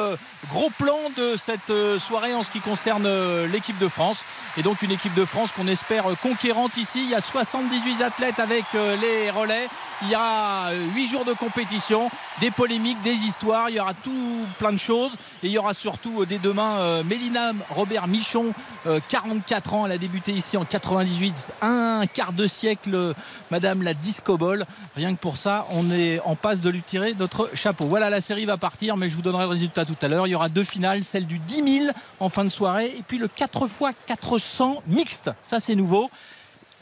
gros 0.48 0.70
plan 0.70 0.98
de 1.16 1.36
cette 1.36 1.72
soirée 1.98 2.34
en 2.34 2.42
ce 2.42 2.50
qui 2.50 2.60
concerne 2.60 3.08
l'équipe 3.52 3.78
de 3.78 3.88
France. 3.88 4.24
Et 4.56 4.62
donc 4.62 4.82
une 4.82 4.90
équipe 4.90 5.14
de 5.14 5.24
France 5.24 5.50
qu'on 5.52 5.66
espère 5.66 6.04
conquérante 6.22 6.76
ici. 6.76 7.02
Il 7.04 7.10
y 7.10 7.14
a 7.14 7.20
78 7.20 8.02
athlètes 8.02 8.38
avec 8.38 8.61
euh, 8.74 8.96
les 8.96 9.30
relais. 9.30 9.68
Il 10.02 10.08
y 10.08 10.14
a 10.16 10.72
8 10.94 11.08
jours 11.08 11.24
de 11.24 11.32
compétition, 11.32 12.10
des 12.40 12.50
polémiques, 12.50 13.00
des 13.02 13.14
histoires. 13.14 13.70
Il 13.70 13.76
y 13.76 13.80
aura 13.80 13.94
tout 13.94 14.46
plein 14.58 14.72
de 14.72 14.78
choses. 14.78 15.12
Et 15.42 15.46
il 15.46 15.52
y 15.52 15.58
aura 15.58 15.74
surtout 15.74 16.22
euh, 16.22 16.26
dès 16.26 16.38
demain 16.38 16.76
euh, 16.78 17.04
Mélina 17.04 17.52
Robert 17.70 18.08
Michon, 18.08 18.52
euh, 18.86 18.98
44 19.08 19.74
ans. 19.74 19.86
Elle 19.86 19.92
a 19.92 19.98
débuté 19.98 20.32
ici 20.32 20.56
en 20.56 20.64
98. 20.64 21.48
Un 21.60 22.04
quart 22.12 22.32
de 22.32 22.48
siècle, 22.48 22.94
euh, 22.94 23.12
Madame 23.50 23.82
la 23.82 23.94
Disco 23.94 24.36
Ball. 24.36 24.66
Rien 24.96 25.14
que 25.14 25.20
pour 25.20 25.36
ça, 25.36 25.66
on 25.70 25.90
est 25.92 26.20
en 26.24 26.34
passe 26.34 26.60
de 26.60 26.68
lui 26.68 26.82
tirer 26.82 27.14
notre 27.14 27.50
chapeau. 27.54 27.86
Voilà, 27.86 28.10
la 28.10 28.20
série 28.20 28.44
va 28.44 28.56
partir, 28.56 28.96
mais 28.96 29.08
je 29.08 29.14
vous 29.14 29.22
donnerai 29.22 29.44
le 29.44 29.50
résultat 29.50 29.84
tout 29.84 29.96
à 30.02 30.08
l'heure. 30.08 30.26
Il 30.26 30.30
y 30.30 30.34
aura 30.34 30.48
deux 30.48 30.64
finales, 30.64 31.04
celle 31.04 31.26
du 31.26 31.38
10 31.38 31.80
000 31.84 31.92
en 32.18 32.28
fin 32.28 32.44
de 32.44 32.50
soirée 32.50 32.86
et 32.86 33.02
puis 33.06 33.18
le 33.18 33.28
4 33.28 33.66
x 33.66 33.94
400 34.06 34.82
mixte. 34.88 35.30
Ça, 35.42 35.60
c'est 35.60 35.76
nouveau. 35.76 36.10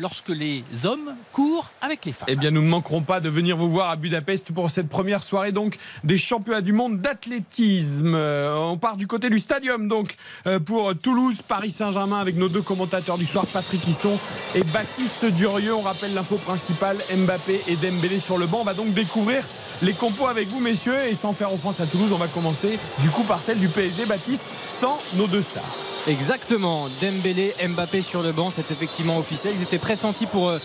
Lorsque 0.00 0.30
les 0.30 0.64
hommes 0.84 1.14
courent 1.30 1.70
avec 1.82 2.06
les 2.06 2.12
femmes. 2.12 2.28
Eh 2.30 2.34
bien, 2.34 2.50
nous 2.50 2.62
ne 2.62 2.68
manquerons 2.68 3.02
pas 3.02 3.20
de 3.20 3.28
venir 3.28 3.58
vous 3.58 3.68
voir 3.68 3.90
à 3.90 3.96
Budapest 3.96 4.50
pour 4.50 4.70
cette 4.70 4.88
première 4.88 5.22
soirée 5.22 5.52
donc 5.52 5.76
des 6.04 6.16
championnats 6.16 6.62
du 6.62 6.72
monde 6.72 7.02
d'athlétisme. 7.02 8.14
Euh, 8.14 8.54
on 8.56 8.78
part 8.78 8.96
du 8.96 9.06
côté 9.06 9.28
du 9.28 9.38
stadium 9.38 9.88
donc 9.88 10.16
euh, 10.46 10.58
pour 10.58 10.96
Toulouse, 10.96 11.42
Paris 11.46 11.68
Saint-Germain 11.68 12.18
avec 12.18 12.36
nos 12.36 12.48
deux 12.48 12.62
commentateurs 12.62 13.18
du 13.18 13.26
soir, 13.26 13.44
Patrick 13.46 13.86
Hisson 13.86 14.18
et 14.54 14.62
Baptiste 14.72 15.26
Durieux. 15.26 15.74
On 15.74 15.82
rappelle 15.82 16.14
l'info 16.14 16.36
principale, 16.36 16.96
Mbappé 17.14 17.60
et 17.68 17.76
Dembélé 17.76 18.20
sur 18.20 18.38
le 18.38 18.46
banc. 18.46 18.60
On 18.62 18.64
va 18.64 18.72
donc 18.72 18.94
découvrir 18.94 19.42
les 19.82 19.92
compos 19.92 20.28
avec 20.28 20.48
vous, 20.48 20.60
messieurs, 20.60 20.98
et 21.10 21.14
sans 21.14 21.34
faire 21.34 21.52
offense 21.52 21.78
à 21.80 21.86
Toulouse, 21.86 22.12
on 22.14 22.18
va 22.18 22.28
commencer 22.28 22.78
du 23.00 23.10
coup 23.10 23.24
par 23.24 23.42
celle 23.42 23.58
du 23.58 23.68
PSG, 23.68 24.06
Baptiste, 24.06 24.44
sans 24.80 24.98
nos 25.16 25.26
deux 25.26 25.42
stars. 25.42 25.89
Exactement, 26.08 26.88
Dembélé, 27.02 27.52
Mbappé 27.68 28.00
sur 28.00 28.22
le 28.22 28.32
banc, 28.32 28.48
c'est 28.48 28.70
effectivement 28.70 29.18
officiel. 29.18 29.52
Ils 29.54 29.62
étaient 29.62 29.78
pressentis 29.78 30.24
pour 30.24 30.48
euh, 30.48 30.58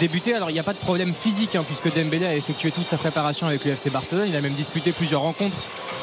débuter. 0.00 0.34
Alors 0.34 0.50
il 0.50 0.54
n'y 0.54 0.58
a 0.58 0.64
pas 0.64 0.72
de 0.72 0.78
problème 0.78 1.14
physique 1.14 1.54
hein, 1.54 1.62
puisque 1.64 1.94
Dembélé 1.94 2.26
a 2.26 2.34
effectué 2.34 2.72
toute 2.72 2.88
sa 2.88 2.96
préparation 2.96 3.46
avec 3.46 3.64
le 3.64 3.70
FC 3.70 3.90
Barcelone. 3.90 4.26
Il 4.28 4.36
a 4.36 4.40
même 4.40 4.52
disputé 4.52 4.90
plusieurs 4.90 5.20
rencontres 5.20 5.56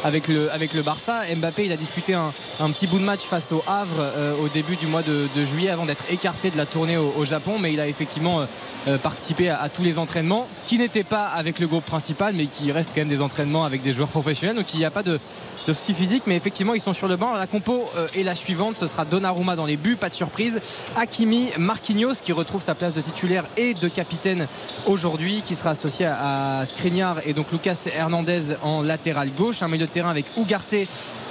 avec 0.05 0.29
le, 0.29 0.49
avec 0.53 0.73
le 0.73 0.83
Barça. 0.83 1.23
Mbappé, 1.35 1.65
il 1.65 1.71
a 1.73 1.77
disputé 1.77 2.13
un, 2.13 2.31
petit 2.71 2.87
bout 2.87 2.99
de 2.99 3.03
match 3.03 3.21
face 3.21 3.51
au 3.51 3.61
Havre 3.67 3.99
euh, 3.99 4.35
au 4.41 4.47
début 4.47 4.77
du 4.77 4.87
mois 4.87 5.01
de, 5.01 5.27
juillet 5.45 5.69
avant 5.69 5.85
d'être 5.85 6.05
écarté 6.09 6.49
de 6.49 6.57
la 6.57 6.65
tournée 6.65 6.95
au, 6.97 7.25
Japon. 7.25 7.57
Mais 7.59 7.73
il 7.73 7.81
a 7.81 7.87
effectivement 7.87 8.45
euh, 8.87 8.97
participé 8.97 9.49
à, 9.49 9.67
tous 9.67 9.83
les 9.83 9.99
entraînements 9.99 10.47
qui 10.65 10.77
n'étaient 10.77 11.03
pas 11.03 11.27
avec 11.27 11.59
le 11.59 11.67
groupe 11.67 11.85
principal 11.85 12.33
mais 12.37 12.45
qui 12.45 12.71
restent 12.71 12.91
quand 12.91 13.01
même 13.01 13.09
des 13.09 13.21
entraînements 13.21 13.65
avec 13.65 13.81
des 13.81 13.91
joueurs 13.91 14.07
professionnels. 14.07 14.55
Donc 14.55 14.73
il 14.73 14.79
n'y 14.79 14.85
a 14.85 14.91
pas 14.91 15.03
de, 15.03 15.13
de 15.13 15.73
souci 15.73 15.93
physique. 15.93 16.23
Mais 16.25 16.37
effectivement, 16.37 16.73
ils 16.73 16.81
sont 16.81 16.93
sur 16.93 17.09
le 17.09 17.17
banc. 17.17 17.33
La 17.33 17.47
compo 17.47 17.83
est 18.15 18.23
la 18.23 18.33
suivante. 18.33 18.76
Ce 18.79 18.87
sera 18.87 19.05
Donnarumma 19.05 19.55
dans 19.55 19.65
les 19.65 19.77
buts, 19.77 19.95
pas 19.95 20.09
de 20.09 20.13
surprise. 20.13 20.59
Hakimi, 20.95 21.49
Marquinhos 21.57 22.15
qui 22.23 22.31
retrouve 22.31 22.61
sa 22.61 22.75
place 22.75 22.93
de 22.93 23.01
titulaire 23.01 23.43
et 23.57 23.73
de 23.73 23.87
capitaine 23.87 24.47
aujourd'hui, 24.85 25.41
qui 25.45 25.55
sera 25.55 25.71
associé 25.71 26.05
à, 26.05 26.63
Skriniar 26.65 27.17
et 27.25 27.33
donc 27.33 27.51
Lucas 27.51 27.77
Hernandez 27.95 28.55
en 28.61 28.81
latéral 28.81 29.29
gauche. 29.35 29.61
Un 29.61 29.67
milieu 29.67 29.85
de 29.85 29.91
terrain 29.91 30.09
avec 30.09 30.25
Ugarte, 30.37 30.73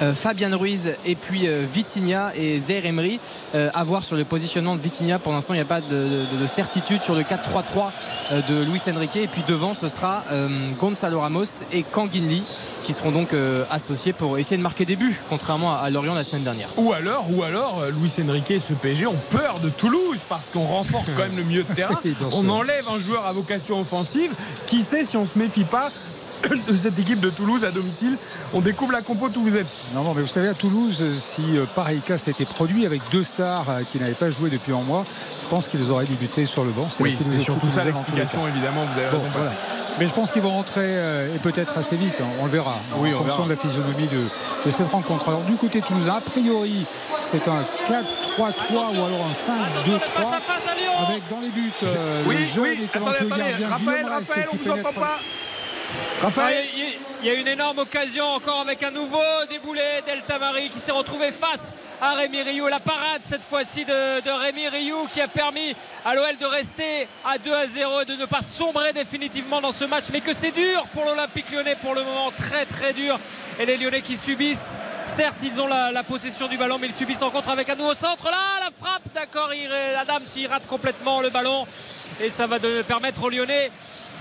euh, 0.03 0.13
Fabian 0.15 0.57
Ruiz 0.57 0.95
et 1.05 1.15
puis 1.15 1.47
euh, 1.47 1.65
Vitinha 1.73 2.33
et 2.37 2.59
Zaire 2.61 2.87
Emery. 2.87 3.21
Euh, 3.55 3.71
à 3.75 3.85
voir 3.85 4.05
sur 4.05 4.17
le 4.17 4.25
positionnement 4.25 4.77
de 4.77 4.81
Vitinha. 4.81 5.19
Pour 5.19 5.33
l'instant, 5.33 5.55
il 5.55 5.59
n'y 5.59 5.63
a 5.63 5.67
pas 5.67 5.81
de, 5.81 5.87
de- 5.87 6.43
de 6.43 6.47
certitude 6.47 7.03
sur 7.05 7.15
le 7.15 7.23
4-3-3 7.23 7.91
euh, 8.33 8.41
de 8.49 8.71
Luis 8.71 8.81
Enrique. 8.95 9.17
Et 9.17 9.27
puis 9.27 9.43
devant, 9.47 9.75
ce 9.75 9.89
sera 9.89 10.25
Gonzalo 10.81 11.21
Ramos 11.21 11.45
et 11.73 11.83
Kanginli 11.83 12.43
qui 12.85 12.93
seront 12.93 13.11
donc 13.11 13.31
associés 13.71 14.13
pour 14.13 14.39
essayer 14.39 14.57
de 14.57 14.63
marquer 14.63 14.85
des 14.85 14.95
buts, 14.97 15.19
contrairement 15.29 15.75
à, 15.75 15.91
Lorient 15.91 16.15
la 16.15 16.23
semaine 16.23 16.45
dernière. 16.45 16.69
Ou 16.77 16.93
alors, 16.93 17.27
ou 17.37 17.43
alors 17.43 17.81
euh, 17.83 17.91
Luis 17.91 18.13
Enrique 18.27 18.51
et 18.51 18.61
ce 18.61 18.75
PSG 18.75 19.07
ont 19.07 19.17
peur 19.31 19.59
de 19.61 19.69
Toulouse 19.69 20.19
parce 20.29 20.49
qu'on 20.49 20.65
renforce 20.65 21.11
quand 21.17 21.23
même 21.23 21.37
le 21.37 21.45
milieu 21.45 21.63
de 21.63 21.75
terrain. 21.75 22.01
On 22.33 22.49
enlève 22.49 22.89
un 22.89 22.99
joueur 22.99 23.25
à 23.27 23.33
vocation 23.33 23.81
offensive. 23.81 24.33
Qui 24.67 24.83
sait 24.83 25.05
si 25.05 25.17
on 25.17 25.27
se 25.27 25.39
méfie 25.39 25.65
pas 25.65 25.89
de 26.49 26.73
cette 26.83 26.99
équipe 26.99 27.21
de 27.21 27.31
Toulouse 27.31 27.65
à 27.65 27.71
domicile 27.71 28.17
On 28.55 28.61
découvre 28.61 28.93
la 28.93 29.03
compo 29.03 29.29
toulousaine. 29.29 29.67
Non, 29.95 30.03
non, 30.03 30.15
mais 30.15 30.23
vous 30.23 30.29
savez, 30.29 30.49
à 30.49 30.55
Toulouse, 30.55 31.03
si 31.21 31.57
euh, 31.59 31.65
pareil 31.75 32.01
cas 32.01 32.19
s'était 32.19 32.45
produit 32.45 32.87
avec 32.87 33.01
deux 33.11 33.25
stars 33.25 33.65
euh, 33.69 33.79
qui 33.91 33.99
n'avaient 33.99 34.13
pas 34.13 34.31
joué 34.31 34.51
depuis 34.51 34.73
un 34.73 34.83
mois, 34.83 35.05
je 35.43 35.49
pense 35.49 35.67
qu'ils 35.69 35.91
auraient 35.91 36.05
débuté 36.07 36.47
sur 36.47 36.65
le 36.65 36.71
banc. 36.71 36.89
Oui, 37.01 37.17
c'est 37.21 37.39
surtout 37.41 37.69
ça 37.69 37.85
l'explication, 37.85 38.47
évidemment. 38.49 38.83
Vous 38.83 39.01
avez 39.01 39.11
Bon, 39.11 39.19
raison. 39.19 39.31
voilà. 39.33 39.53
Mais 39.99 40.07
je 40.07 40.13
pense 40.13 40.31
qu'ils 40.31 40.43
vont 40.43 40.51
rentrer 40.51 40.83
euh, 40.85 41.35
et 41.35 41.39
peut-être 41.39 41.79
assez 41.79 41.97
vite, 41.97 42.15
hein, 42.21 42.27
on 42.41 42.45
le 42.45 42.51
verra, 42.51 42.75
Oui, 42.99 43.11
en 43.13 43.17
on 43.17 43.19
fonction 43.25 43.45
verra. 43.45 43.45
de 43.45 43.51
la 43.51 43.57
physionomie 43.57 44.09
de, 44.09 44.19
de 44.67 44.71
cette 44.71 44.91
rencontre. 44.91 45.29
Alors 45.29 45.43
du 45.43 45.55
côté 45.55 45.81
toulousain, 45.81 46.15
a 46.17 46.21
priori, 46.21 46.85
c'est 47.25 47.49
un 47.49 47.61
4-3-3 47.89 47.95
ou 48.39 49.05
alors 49.05 49.27
un 49.27 49.91
5-2-3 49.91 50.01
Face 50.01 50.33
à 50.33 50.41
face 50.41 50.67
à 50.71 50.75
Lyon 50.79 50.93
avec 51.09 51.23
dans 51.31 51.41
les 51.41 51.49
buts 51.49 51.73
euh, 51.85 52.23
Oui, 52.27 52.37
le 52.37 52.45
jeune 52.45 52.63
oui, 52.65 52.89
attendez, 52.93 53.17
attendez. 53.17 53.65
Raphaël, 53.65 54.07
Raphaël, 54.07 54.49
on 54.53 54.57
qui 54.57 54.65
vous 54.65 54.71
entend 54.73 54.93
pas 54.93 55.19
Il 57.23 57.27
y 57.27 57.31
a- 57.31 57.35
une 57.35 57.49
énorme 57.49 57.79
occasion 57.81 58.25
encore 58.25 58.61
avec 58.61 58.83
un 58.83 58.91
nouveau 58.91 59.23
déboulé 59.51 59.83
d'Elta 60.07 60.39
Marie 60.39 60.71
qui 60.71 60.79
s'est 60.79 60.93
retrouvé 60.93 61.31
face 61.31 61.73
à 62.01 62.15
Rémi 62.15 62.43
Rioux. 62.43 62.69
La 62.69 62.81
parade 62.81 63.23
cette 63.23 63.43
fois-ci 63.43 63.85
de, 63.85 64.31
Rémi 64.31 64.69
Rioux 64.69 65.07
qui 65.13 65.21
a 65.21 65.29
permis 65.29 65.75
à 66.05 66.15
l'OL 66.15 66.37
de 66.39 66.47
rester 66.47 67.07
à 67.25 67.39
2 67.39 67.53
à 67.53 67.67
0 67.67 68.01
et 68.01 68.05
de 68.07 68.17
ne 68.17 68.27
pas 68.27 68.43
sombrer 68.43 68.93
définitivement 68.93 69.61
dans 69.61 69.73
ce 69.73 69.85
match. 69.85 70.05
Mais 70.13 70.21
que 70.21 70.33
c'est 70.33 70.53
dur 70.53 70.85
pour 70.95 71.05
l'Olympique 71.05 71.51
lyonnais 71.51 71.77
pour 71.77 71.95
le 71.95 72.03
moment, 72.03 72.31
très 72.31 72.65
très 72.65 72.93
dur. 72.93 73.19
Et 73.59 73.67
les 73.67 73.77
Lyonnais 73.77 74.03
qui 74.03 74.17
subissent, 74.17 74.77
certes 75.07 75.39
ils 75.43 75.59
ont 75.61 75.67
la, 75.67 76.03
possession 76.03 76.47
du 76.49 76.57
ballon, 76.57 76.79
mais 76.79 76.89
ils 76.89 76.95
subissent 76.95 77.23
en 77.23 77.31
contre 77.31 77.51
avec 77.51 77.69
un 77.71 77.75
nouveau 77.75 77.95
centre. 77.95 78.25
Là, 78.25 78.61
la 78.61 78.71
frappe, 78.71 79.03
d'accord, 79.15 79.51
Adam 80.01 80.25
s'y 80.25 80.47
rate 80.47 80.67
complètement 80.67 81.21
le 81.21 81.31
ballon. 81.31 81.67
Et 82.21 82.31
ça 82.31 82.47
va 82.47 82.59
de 82.59 82.83
permettre 82.83 83.23
aux 83.23 83.31
Lyonnais 83.31 83.71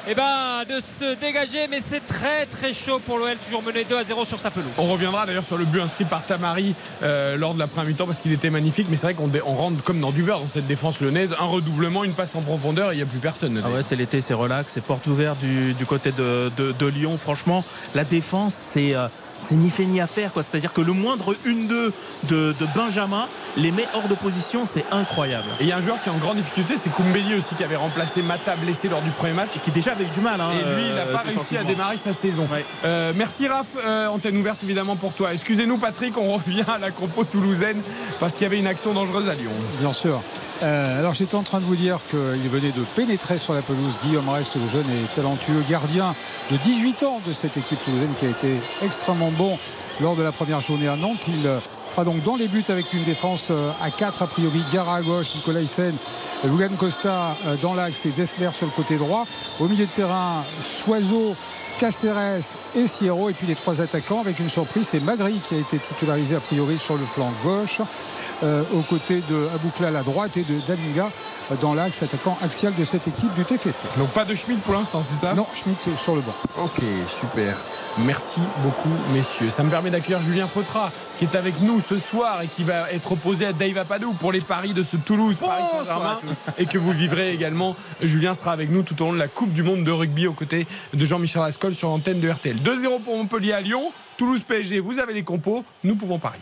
eh 0.07 0.13
ben, 0.15 0.63
de 0.69 0.81
se 0.81 1.15
dégager, 1.19 1.67
mais 1.69 1.79
c'est 1.81 2.05
très 2.05 2.45
très 2.45 2.73
chaud 2.73 2.99
pour 3.05 3.17
l'OL, 3.17 3.35
toujours 3.45 3.63
mené 3.63 3.83
2 3.83 3.97
à 3.97 4.03
0 4.03 4.23
sur 4.25 4.39
sa 4.39 4.51
pelouse. 4.51 4.69
On 4.77 4.83
reviendra 4.85 5.25
d'ailleurs 5.25 5.45
sur 5.45 5.57
le 5.57 5.65
but 5.65 5.81
inscrit 5.81 6.05
par 6.05 6.23
Tamari 6.25 6.75
euh, 7.03 7.35
lors 7.37 7.53
de 7.53 7.59
la 7.59 7.67
première 7.67 7.89
mi-temps 7.89 8.05
parce 8.05 8.21
qu'il 8.21 8.31
était 8.31 8.49
magnifique. 8.49 8.87
Mais 8.89 8.97
c'est 8.97 9.07
vrai 9.07 9.13
qu'on 9.15 9.27
dé- 9.27 9.41
on 9.45 9.55
rentre 9.55 9.81
comme 9.83 9.99
dans 9.99 10.11
du 10.11 10.21
beurre 10.23 10.39
dans 10.39 10.47
cette 10.47 10.67
défense 10.67 10.99
lyonnaise. 11.01 11.33
Un 11.39 11.45
redoublement, 11.45 12.03
une 12.03 12.13
passe 12.13 12.35
en 12.35 12.41
profondeur 12.41 12.91
et 12.91 12.95
il 12.95 12.97
n'y 12.97 13.03
a 13.03 13.07
plus 13.07 13.19
personne. 13.19 13.59
Ah 13.63 13.69
ouais, 13.69 13.81
c'est 13.83 13.95
l'été, 13.95 14.21
c'est 14.21 14.33
relax, 14.35 14.71
c'est 14.73 14.83
porte 14.83 15.07
ouverte 15.07 15.39
du, 15.39 15.73
du 15.73 15.85
côté 15.85 16.11
de, 16.11 16.51
de- 16.57 16.71
de 16.77 16.85
Lyon. 16.87 17.17
Franchement, 17.19 17.63
la 17.95 18.03
défense, 18.03 18.53
c'est 18.53 18.95
euh, 18.95 19.07
c'est 19.39 19.55
ni 19.55 19.69
fait 19.69 19.85
ni 19.85 19.99
à 20.01 20.07
faire. 20.07 20.31
quoi. 20.31 20.43
C'est-à-dire 20.43 20.71
que 20.73 20.81
le 20.81 20.93
moindre 20.93 21.33
1-2 21.45 21.67
de, 21.69 21.91
de 22.29 22.55
Benjamin 22.75 23.27
les 23.57 23.71
met 23.71 23.85
hors 23.93 24.07
de 24.07 24.15
position, 24.15 24.65
c'est 24.65 24.85
incroyable. 24.91 25.45
Et 25.59 25.63
il 25.63 25.69
y 25.69 25.71
a 25.71 25.77
un 25.77 25.81
joueur 25.81 26.01
qui 26.03 26.09
est 26.09 26.11
en 26.11 26.17
grande 26.17 26.37
difficulté, 26.37 26.75
c'est 26.77 26.89
Koumbeli 26.89 27.35
aussi 27.35 27.55
qui 27.55 27.63
avait 27.63 27.75
remplacé 27.75 28.21
Mata 28.21 28.55
blessé 28.55 28.89
lors 28.89 29.01
du 29.01 29.09
premier 29.11 29.33
match. 29.33 29.51
Qui 29.63 29.71
déjà 29.71 29.91
avait 29.91 30.05
du 30.05 30.19
mal. 30.19 30.41
hein, 30.41 30.49
Et 30.53 30.75
lui, 30.75 30.87
il 30.89 30.93
n'a 30.95 31.01
euh, 31.01 31.13
pas 31.13 31.19
réussi 31.25 31.57
à 31.57 31.63
démarrer 31.63 31.97
sa 31.97 32.13
saison. 32.13 32.47
Ouais. 32.51 32.65
Euh, 32.85 33.13
merci 33.15 33.47
Raph, 33.47 33.65
Euh, 33.85 34.07
antenne 34.07 34.37
ouverte 34.37 34.63
évidemment 34.63 34.95
pour 34.95 35.13
toi. 35.13 35.33
Excusez-nous 35.33 35.77
Patrick, 35.77 36.17
on 36.17 36.33
revient 36.33 36.63
à 36.73 36.77
la 36.79 36.91
compo 36.91 37.23
toulousaine 37.23 37.81
parce 38.19 38.33
qu'il 38.33 38.43
y 38.43 38.45
avait 38.45 38.59
une 38.59 38.67
action 38.67 38.93
dangereuse 38.93 39.29
à 39.29 39.33
Lyon. 39.33 39.51
Bien 39.79 39.93
sûr. 39.93 40.21
Euh, 40.63 40.99
alors 40.99 41.13
j'étais 41.13 41.35
en 41.35 41.43
train 41.43 41.59
de 41.59 41.65
vous 41.65 41.75
dire 41.75 41.99
qu'il 42.09 42.49
venait 42.49 42.71
de 42.71 42.81
pénétrer 42.95 43.37
sur 43.37 43.53
la 43.53 43.61
pelouse. 43.61 43.99
Guillaume 44.03 44.29
Reste, 44.29 44.55
le 44.55 44.61
jeune 44.61 44.85
et 44.89 45.15
talentueux 45.15 45.61
gardien 45.69 46.09
de 46.51 46.57
18 46.57 47.03
ans 47.03 47.19
de 47.27 47.33
cette 47.33 47.57
équipe 47.57 47.83
toulousaine 47.83 48.13
qui 48.19 48.25
a 48.25 48.29
été 48.29 48.57
extrêmement 48.81 49.31
bon 49.31 49.57
lors 49.99 50.15
de 50.15 50.23
la 50.23 50.31
première 50.31 50.61
journée 50.61 50.87
à 50.87 50.95
Nantes. 50.95 51.17
Il 51.27 51.45
euh, 51.45 51.59
sera 51.59 52.05
donc 52.05 52.23
dans 52.23 52.35
les 52.37 52.47
buts 52.47 52.63
avec 52.69 52.93
une 52.93 53.03
défense 53.03 53.44
euh, 53.51 53.71
à 53.83 53.89
4 53.91 54.21
a 54.23 54.27
priori. 54.27 54.61
Gara 54.73 54.95
à 54.97 55.01
gauche, 55.01 55.35
Nicolas 55.35 55.61
Hyssen, 55.61 55.93
Lugan 56.45 56.75
Costa 56.77 57.35
euh, 57.45 57.55
dans 57.61 57.73
l'axe 57.73 58.05
et 58.05 58.11
Dessler 58.11 58.49
sur 58.55 58.65
le 58.65 58.71
côté 58.71 58.97
droit. 58.97 59.25
Au 59.59 59.67
milieu 59.67 59.85
de 59.85 59.91
terrain, 59.91 60.43
Soiseau, 60.83 61.35
Caceres 61.79 62.43
et 62.75 62.87
Sierro. 62.87 63.29
Et 63.29 63.33
puis 63.33 63.47
les 63.47 63.55
trois 63.55 63.81
attaquants 63.81 64.21
avec 64.21 64.39
une 64.39 64.49
surprise, 64.49 64.87
c'est 64.91 65.03
Magri 65.03 65.39
qui 65.47 65.55
a 65.55 65.57
été 65.59 65.77
titularisé 65.77 66.35
a 66.35 66.39
priori 66.39 66.77
sur 66.77 66.95
le 66.95 67.05
flanc 67.05 67.31
gauche. 67.43 67.81
euh, 68.43 68.63
aux 68.73 68.81
côtés 68.81 69.21
de 69.29 69.47
Abouklal 69.55 69.95
à 69.95 70.03
droite 70.03 70.35
et 70.37 70.43
de 70.43 70.59
Dalinga 70.67 71.07
euh, 71.51 71.55
dans 71.61 71.73
l'axe 71.73 72.03
attaquant 72.03 72.37
axial 72.43 72.73
de 72.73 72.83
cette 72.83 73.07
équipe 73.07 73.33
du 73.35 73.45
TFC. 73.45 73.83
Donc 73.97 74.09
pas 74.09 74.25
de 74.25 74.35
Schmidt 74.35 74.61
pour 74.63 74.73
l'instant, 74.73 75.01
c'est 75.07 75.25
ça? 75.25 75.33
Non, 75.33 75.45
Schmitt 75.55 75.77
est 75.87 76.03
sur 76.03 76.15
le 76.15 76.21
banc. 76.21 76.33
Ok, 76.63 76.81
super. 77.21 77.55
Merci 77.99 78.41
beaucoup, 78.61 78.89
messieurs. 79.13 79.49
Ça 79.49 79.63
me 79.63 79.69
permet 79.69 79.89
d'accueillir 79.89 80.19
Julien 80.21 80.47
Potra, 80.47 80.91
qui 81.17 81.23
est 81.25 81.35
avec 81.35 81.61
nous 81.61 81.79
ce 81.79 81.95
soir 81.97 82.41
et 82.41 82.47
qui 82.47 82.63
va 82.65 82.91
être 82.91 83.09
opposé 83.13 83.34
à 83.43 83.51
Dave 83.51 83.77
Apadou 83.77 84.13
pour 84.13 84.31
les 84.31 84.39
paris 84.39 84.73
de 84.73 84.83
ce 84.83 84.95
Toulouse, 84.95 85.37
Paris 85.37 85.63
Saint-Germain. 85.71 86.19
Et 86.57 86.65
que 86.65 86.77
vous 86.77 86.91
vivrez 86.91 87.33
également. 87.33 87.75
Julien 88.01 88.33
sera 88.33 88.53
avec 88.53 88.69
nous 88.69 88.83
tout 88.83 89.01
au 89.01 89.05
long 89.05 89.13
de 89.13 89.17
la 89.17 89.27
Coupe 89.27 89.51
du 89.51 89.63
Monde 89.63 89.83
de 89.83 89.91
rugby 89.91 90.27
aux 90.27 90.33
côtés 90.33 90.67
de 90.93 91.05
Jean-Michel 91.05 91.41
Ascol 91.41 91.75
sur 91.75 91.89
l'antenne 91.89 92.21
de 92.21 92.29
RTL. 92.29 92.57
2-0 92.57 93.01
pour 93.01 93.17
Montpellier 93.17 93.53
à 93.53 93.61
Lyon. 93.61 93.91
Toulouse 94.17 94.43
PSG, 94.43 94.79
vous 94.79 94.99
avez 94.99 95.13
les 95.13 95.23
compos. 95.23 95.65
Nous 95.83 95.95
pouvons 95.95 96.19
parier. 96.19 96.39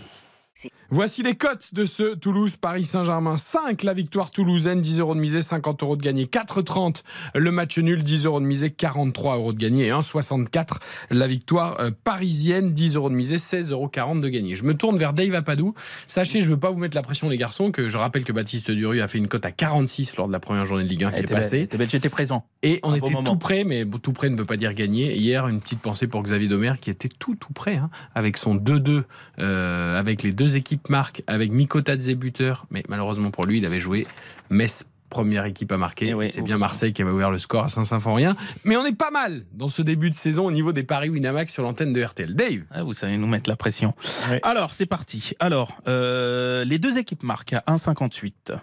Voici 0.94 1.24
les 1.24 1.34
cotes 1.34 1.74
de 1.74 1.88
ce 1.88 2.14
Toulouse-Paris 2.14 2.86
Saint-Germain. 2.86 3.36
5 3.36 3.82
la 3.82 3.96
victoire 3.96 4.30
toulousaine, 4.30 4.80
10 4.80 5.00
euros 5.00 5.16
de 5.16 5.20
misée, 5.20 5.42
50 5.42 5.82
euros 5.82 5.96
de 5.96 6.04
gagné. 6.04 6.26
4,30 6.26 7.02
le 7.34 7.50
match 7.50 7.80
nul, 7.80 8.04
10 8.04 8.28
euros 8.28 8.40
de 8.40 8.46
misée, 8.46 8.70
43 8.70 9.38
euros 9.38 9.54
de 9.54 9.58
gagné. 9.58 9.88
Et 9.88 9.90
1,64 9.90 10.78
la 11.10 11.26
victoire 11.26 11.80
euh, 11.80 11.90
parisienne, 12.04 12.74
10 12.74 12.96
euros 12.98 13.10
de 13.10 13.16
misée, 13.16 13.38
16,40 13.38 13.72
euros 13.72 13.90
de 14.20 14.30
gagné. 14.30 14.54
Je 14.54 14.62
me 14.62 14.76
tourne 14.76 15.00
vers 15.00 15.14
Dave 15.14 15.34
Apadou. 15.34 15.74
Sachez, 16.06 16.42
je 16.42 16.46
ne 16.46 16.52
veux 16.52 16.60
pas 16.60 16.70
vous 16.70 16.78
mettre 16.78 16.96
la 16.96 17.02
pression 17.02 17.28
les 17.28 17.38
garçons, 17.38 17.72
que 17.72 17.90
je 17.90 17.98
rappelle 17.98 18.24
que 18.24 18.32
Baptiste 18.32 18.70
Duru 18.70 19.02
a 19.02 19.08
fait 19.08 19.18
une 19.18 19.28
cote 19.28 19.48
à 19.48 19.52
46 19.52 20.16
lors 20.18 20.28
de 20.28 20.32
la 20.32 20.40
première 20.40 20.66
journée 20.66 20.84
de 20.84 20.90
Ligue 20.90 21.06
1 21.06 21.12
qui 21.12 21.20
est 21.22 21.24
T'es 21.24 21.34
passée. 21.34 21.66
t'es 21.66 21.80
belle, 21.80 21.90
J'étais 21.90 22.10
présent. 22.10 22.46
Et 22.62 22.80
on 22.84 22.92
Un 22.92 22.98
était 22.98 23.14
tout 23.26 23.38
près, 23.38 23.64
mais 23.64 23.84
tout 24.04 24.14
près 24.14 24.30
ne 24.30 24.38
veut 24.38 24.46
pas 24.46 24.58
dire 24.58 24.76
gagner. 24.76 25.16
Hier, 25.16 25.48
une 25.48 25.60
petite 25.60 25.80
pensée 25.80 26.06
pour 26.06 26.22
Xavier 26.22 26.48
Domer 26.48 26.74
qui 26.80 26.92
était 26.92 27.10
tout 27.10 27.36
tout 27.36 27.52
près, 27.52 27.78
hein, 27.78 27.90
avec 28.14 28.38
son 28.38 28.54
2-2, 28.54 29.06
euh, 29.40 30.00
avec 30.00 30.22
les 30.22 30.34
deux 30.34 30.56
équipes 30.56 30.83
marques, 30.90 31.24
avec 31.28 31.52
Mikotadze 31.52 32.10
buteur. 32.12 32.66
Mais 32.72 32.84
malheureusement 32.90 33.32
pour 33.32 33.46
lui, 33.46 33.58
il 33.58 33.66
avait 33.66 33.80
joué 33.80 34.08
Metz. 34.50 34.86
Première 35.10 35.46
équipe 35.46 35.72
à 35.72 35.78
marquer. 35.78 36.08
Eh 36.08 36.14
oui. 36.16 36.32
c'est 36.32 36.42
bien 36.42 36.58
Marseille 36.58 36.92
qui 36.92 37.04
avait 37.04 37.12
ouvert 37.12 37.30
le 37.30 37.38
score 37.38 37.66
à 37.66 37.70
Saint-Symphorien. 37.70 38.36
Mais 38.66 38.76
on 38.78 38.84
est 38.84 38.98
pas 38.98 39.12
mal 39.12 39.46
dans 39.54 39.70
ce 39.70 39.84
début 39.84 40.10
de 40.10 40.16
saison 40.16 40.48
au 40.48 40.52
niveau 40.52 40.74
des 40.74 40.82
paris 40.82 41.10
Winamax 41.10 41.54
sur 41.54 41.62
l'antenne 41.62 41.94
de 41.94 42.04
RTL. 42.04 42.34
Dave 42.34 42.64
Ah, 42.72 42.82
vous 42.82 42.94
savez 42.94 43.16
nous 43.18 43.28
mettre 43.28 43.48
la 43.48 43.56
pression. 43.56 43.94
Ouais. 44.28 44.40
Alors, 44.42 44.74
c'est 44.74 44.88
parti. 44.88 45.34
Alors, 45.40 45.78
euh, 45.88 46.66
les 46.66 46.80
deux 46.80 46.98
équipes 46.98 47.22
marquent 47.22 47.54
à 47.54 47.64
1,58. 47.68 48.58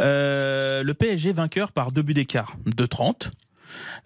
Euh, 0.00 0.82
le 0.82 0.94
PSG 0.94 1.34
vainqueur 1.34 1.72
par 1.72 1.92
deux 1.92 2.00
buts 2.02 2.14
d'écart, 2.14 2.56
2,30. 2.66 3.30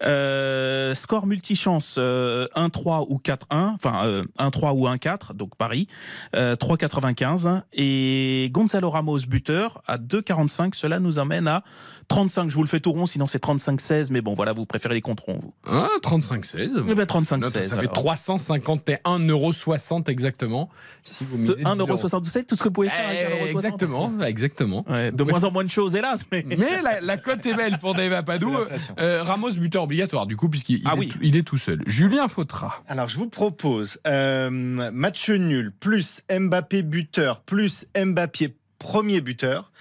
Euh, 0.03 0.95
score 0.95 1.27
multichance 1.27 1.95
euh, 1.97 2.47
1-3 2.55 3.05
ou 3.09 3.17
4-1, 3.17 3.37
enfin 3.51 4.05
euh, 4.05 4.23
1-3 4.39 4.73
ou 4.73 4.87
1-4, 4.87 5.33
donc 5.33 5.55
Paris, 5.55 5.87
euh, 6.35 6.55
3,95 6.55 7.61
et 7.73 8.49
Gonzalo 8.51 8.89
Ramos 8.89 9.19
buteur 9.27 9.81
à 9.87 9.97
2,45. 9.97 10.75
Cela 10.75 10.99
nous 10.99 11.19
amène 11.19 11.47
à 11.47 11.63
35. 12.11 12.49
Je 12.49 12.55
vous 12.55 12.63
le 12.63 12.67
fais 12.67 12.79
tout 12.79 12.91
rond, 12.91 13.05
sinon 13.05 13.25
c'est 13.27 13.41
35-16, 13.43 14.07
mais 14.11 14.21
bon 14.21 14.33
voilà, 14.33 14.53
vous 14.53 14.65
préférez 14.65 14.95
les 14.95 15.01
comptes 15.01 15.21
ronds 15.21 15.39
vous. 15.41 15.53
ah, 15.65 15.87
35-16. 16.03 16.83
Eh 16.89 16.95
ben, 16.95 17.03
35-16. 17.05 17.37
Note, 17.39 17.51
Ça 17.51 17.61
fait 17.79 17.87
alors. 17.87 17.93
351,60 18.15 19.29
euros 19.29 20.03
exactement. 20.07 20.69
Si 21.03 21.23
vous 21.23 21.31
Ce 21.35 21.37
misez 21.37 21.63
10 21.63 21.79
euros. 21.79 21.95
1,67€, 21.95 22.45
tout 22.45 22.55
ce 22.55 22.59
que 22.63 22.67
vous 22.67 22.73
pouvez 22.73 22.89
faire 22.89 23.07
avec 23.07 23.27
Eh, 23.29 23.45
1,60€. 23.45 23.49
Exactement, 23.51 24.11
exactement. 24.25 24.85
Ouais, 24.89 25.11
de 25.11 25.23
moins 25.23 25.43
en 25.43 25.51
moins 25.51 25.63
de 25.63 25.69
choses, 25.69 25.95
hélas. 25.95 26.25
Mais... 26.31 26.43
Mais 26.57 26.81
la, 26.81 27.01
la 27.01 27.17
cote 27.17 27.45
est 27.45 27.53
belle 27.53 27.77
pour. 27.79 27.95
C'est 27.95 28.09
l'inflation. 28.09 28.95
Euh, 28.99 29.23
Ramos 29.23 29.51
buteur 29.53 29.83
obligatoire 29.83 30.25
du 30.27 30.35
coup 30.35 30.49
puisqu'il 30.49 30.77
il 30.77 30.83
Ah 30.85 30.93
est, 30.95 30.99
oui. 30.99 31.07
tout- 31.09 31.19
il 31.21 31.35
est 31.37 31.43
tout 31.43 31.57
seul. 31.57 31.81
Julien 31.87 32.27
Fautra. 32.27 32.83
Alors, 32.87 33.07
je 33.09 33.17
vous 33.17 33.29
propose 33.29 33.99
euh, 34.07 34.49
match 34.49 35.29
nul 35.29 35.71
plus 35.79 36.21
Mbappé 36.29 36.81
buteur 36.83 37.41
plus 37.41 37.85
Mbappé 37.95 38.55
premier 38.79 39.21
buteur. 39.21 39.71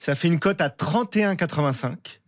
Ça 0.00 0.14
fait 0.14 0.28
une 0.28 0.40
cote 0.40 0.60
à 0.60 0.68
31,85. 0.68 2.20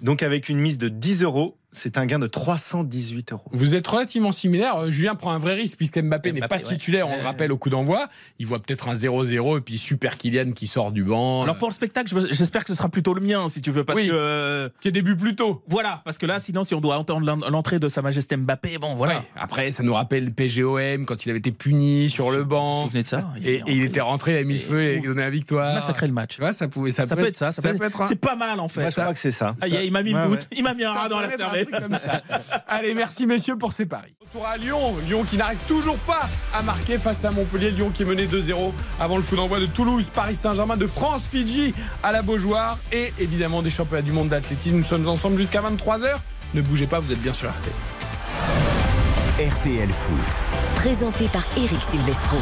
Donc, 0.00 0.22
avec 0.22 0.48
une 0.48 0.58
mise 0.58 0.78
de 0.78 0.88
10 0.88 1.22
euros, 1.22 1.57
c'est 1.72 1.98
un 1.98 2.06
gain 2.06 2.18
de 2.18 2.26
318 2.26 3.32
euros. 3.32 3.44
Vous 3.52 3.74
êtes 3.74 3.86
relativement 3.86 4.32
similaires. 4.32 4.76
Euh, 4.76 4.90
Julien 4.90 5.14
prend 5.14 5.32
un 5.32 5.38
vrai 5.38 5.54
risque 5.54 5.76
puisque 5.76 5.98
Mbappé, 5.98 6.32
n'est 6.32 6.40
pas 6.40 6.56
ouais. 6.56 6.62
titulaire, 6.62 7.08
on 7.08 7.12
le 7.14 7.20
Euh. 7.20 7.24
rappelle 7.24 7.52
au 7.52 7.58
coup 7.58 7.70
d'envoi. 7.70 8.08
Il 8.38 8.46
voit 8.46 8.58
peut-être 8.60 8.88
un 8.88 8.94
0-0 8.94 9.58
et 9.58 9.60
puis 9.60 9.78
super 9.78 10.16
Kylian 10.18 10.52
qui 10.52 10.66
sort 10.66 10.92
du 10.92 11.04
banc. 11.04 11.42
Alors 11.42 11.58
pour 11.58 11.68
le 11.68 11.74
spectacle, 11.74 12.08
je- 12.08 12.32
j'espère 12.34 12.62
que 12.64 12.68
ce 12.72 12.74
sera 12.76 12.88
plutôt 12.88 13.14
le 13.14 13.20
mien, 13.20 13.48
si 13.48 13.60
tu 13.62 13.70
veux, 13.70 13.84
parce 13.84 13.98
Oui. 14.00 14.08
que 14.08 14.70
qui 14.80 14.88
est 14.88 14.92
début 14.92 15.16
plus 15.16 15.36
tôt. 15.36 15.62
voilà, 15.68 16.00
parce 16.04 16.18
que 16.18 16.26
là, 16.26 16.40
sinon, 16.40 16.64
si 16.64 16.74
on 16.74 16.80
doit 16.80 16.96
entendre 16.98 17.26
l'en- 17.26 17.48
l'entrée 17.50 17.78
de 17.78 17.88
Sa 17.88 18.02
Majesté 18.02 18.36
Mbappé, 18.36 18.78
bon, 18.78 18.94
voilà. 18.94 19.18
Ouais. 19.18 19.22
Après, 19.36 19.70
ça 19.70 19.82
nous 19.82 19.94
rappelle 19.94 20.32
PGOM 20.32 21.04
quand 21.06 21.24
il 21.26 21.30
avait 21.30 21.38
été 21.38 21.52
puni 21.52 22.08
sur 22.10 22.30
le 22.30 22.38
Vous 22.38 22.42
vous 22.44 22.48
banc. 22.48 22.84
souvenez 22.84 23.02
de 23.02 23.08
ça 23.08 23.28
Et, 23.44 23.54
et 23.56 23.62
il 23.66 23.82
était 23.82 24.00
rentré, 24.00 24.32
il 24.32 24.36
a 24.38 24.44
mis 24.44 24.54
le 24.54 24.60
Et- 24.60 24.62
feu 24.62 24.82
et 24.84 25.00
donné 25.00 25.22
la 25.22 25.30
victoire. 25.30 25.74
massacré 25.74 26.06
le 26.06 26.12
match. 26.12 26.38
Ça 26.52 26.68
pouvait, 26.68 26.90
ça, 26.90 27.06
Ça 27.06 27.14
peut 27.16 27.26
être 27.26 27.36
ça, 27.36 27.52
ça, 27.52 27.60
peut 27.62 27.68
être, 27.84 28.04
c'est 28.04 28.16
pas 28.16 28.36
mal 28.36 28.58
en 28.60 28.68
fait. 28.68 28.86
je 28.86 28.90
crois 29.00 29.12
que 29.12 29.18
c'est 29.18 29.30
ça. 29.30 29.54
Ah, 29.60 29.68
il 29.68 29.92
m'a 29.92 30.02
mis 30.02 30.14
Ouais, 30.14 30.22
le 30.24 30.28
doute, 30.30 30.46
il 30.56 30.62
m'a 30.62 30.74
mis 30.74 30.84
un 30.84 30.92
Ça 30.94 31.00
rat 31.00 31.08
dans 31.08 31.20
la 31.20 31.28
truc 31.64 31.80
comme 31.80 31.98
ça. 31.98 32.22
Allez, 32.68 32.94
merci 32.94 33.26
messieurs 33.26 33.56
pour 33.56 33.72
ces 33.72 33.86
paris. 33.86 34.14
Retour 34.20 34.46
à 34.46 34.56
Lyon. 34.56 34.96
Lyon 35.06 35.24
qui 35.24 35.36
n'arrive 35.36 35.58
toujours 35.66 35.98
pas 35.98 36.28
à 36.54 36.62
marquer 36.62 36.98
face 36.98 37.24
à 37.24 37.30
Montpellier. 37.30 37.70
Lyon 37.70 37.90
qui 37.90 38.02
est 38.02 38.06
mené 38.06 38.26
2-0 38.26 38.72
avant 39.00 39.16
le 39.16 39.22
coup 39.22 39.36
d'envoi 39.36 39.60
de 39.60 39.66
Toulouse, 39.66 40.10
Paris 40.12 40.34
Saint-Germain, 40.34 40.76
de 40.76 40.86
France, 40.86 41.28
Fidji 41.28 41.74
à 42.02 42.12
la 42.12 42.22
Beaujoire 42.22 42.78
et 42.92 43.12
évidemment 43.18 43.62
des 43.62 43.70
championnats 43.70 44.02
du 44.02 44.12
monde 44.12 44.28
d'athlétisme. 44.28 44.76
Nous 44.76 44.82
sommes 44.82 45.08
ensemble 45.08 45.38
jusqu'à 45.38 45.62
23h. 45.62 46.16
Ne 46.54 46.62
bougez 46.62 46.86
pas, 46.86 46.98
vous 46.98 47.12
êtes 47.12 47.20
bien 47.20 47.32
sur 47.32 47.48
RT. 47.48 47.68
RTL 49.40 49.88
Foot. 49.88 50.18
Présenté 50.76 51.26
par 51.28 51.44
Eric 51.56 51.80
Silvestro. 51.80 52.38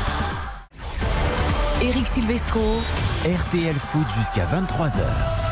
Eric 1.82 2.06
Silvestro. 2.06 2.80
RTL 3.26 3.75
Foot 3.75 4.06
jusqu'à 4.16 4.46
23h. 4.46 5.45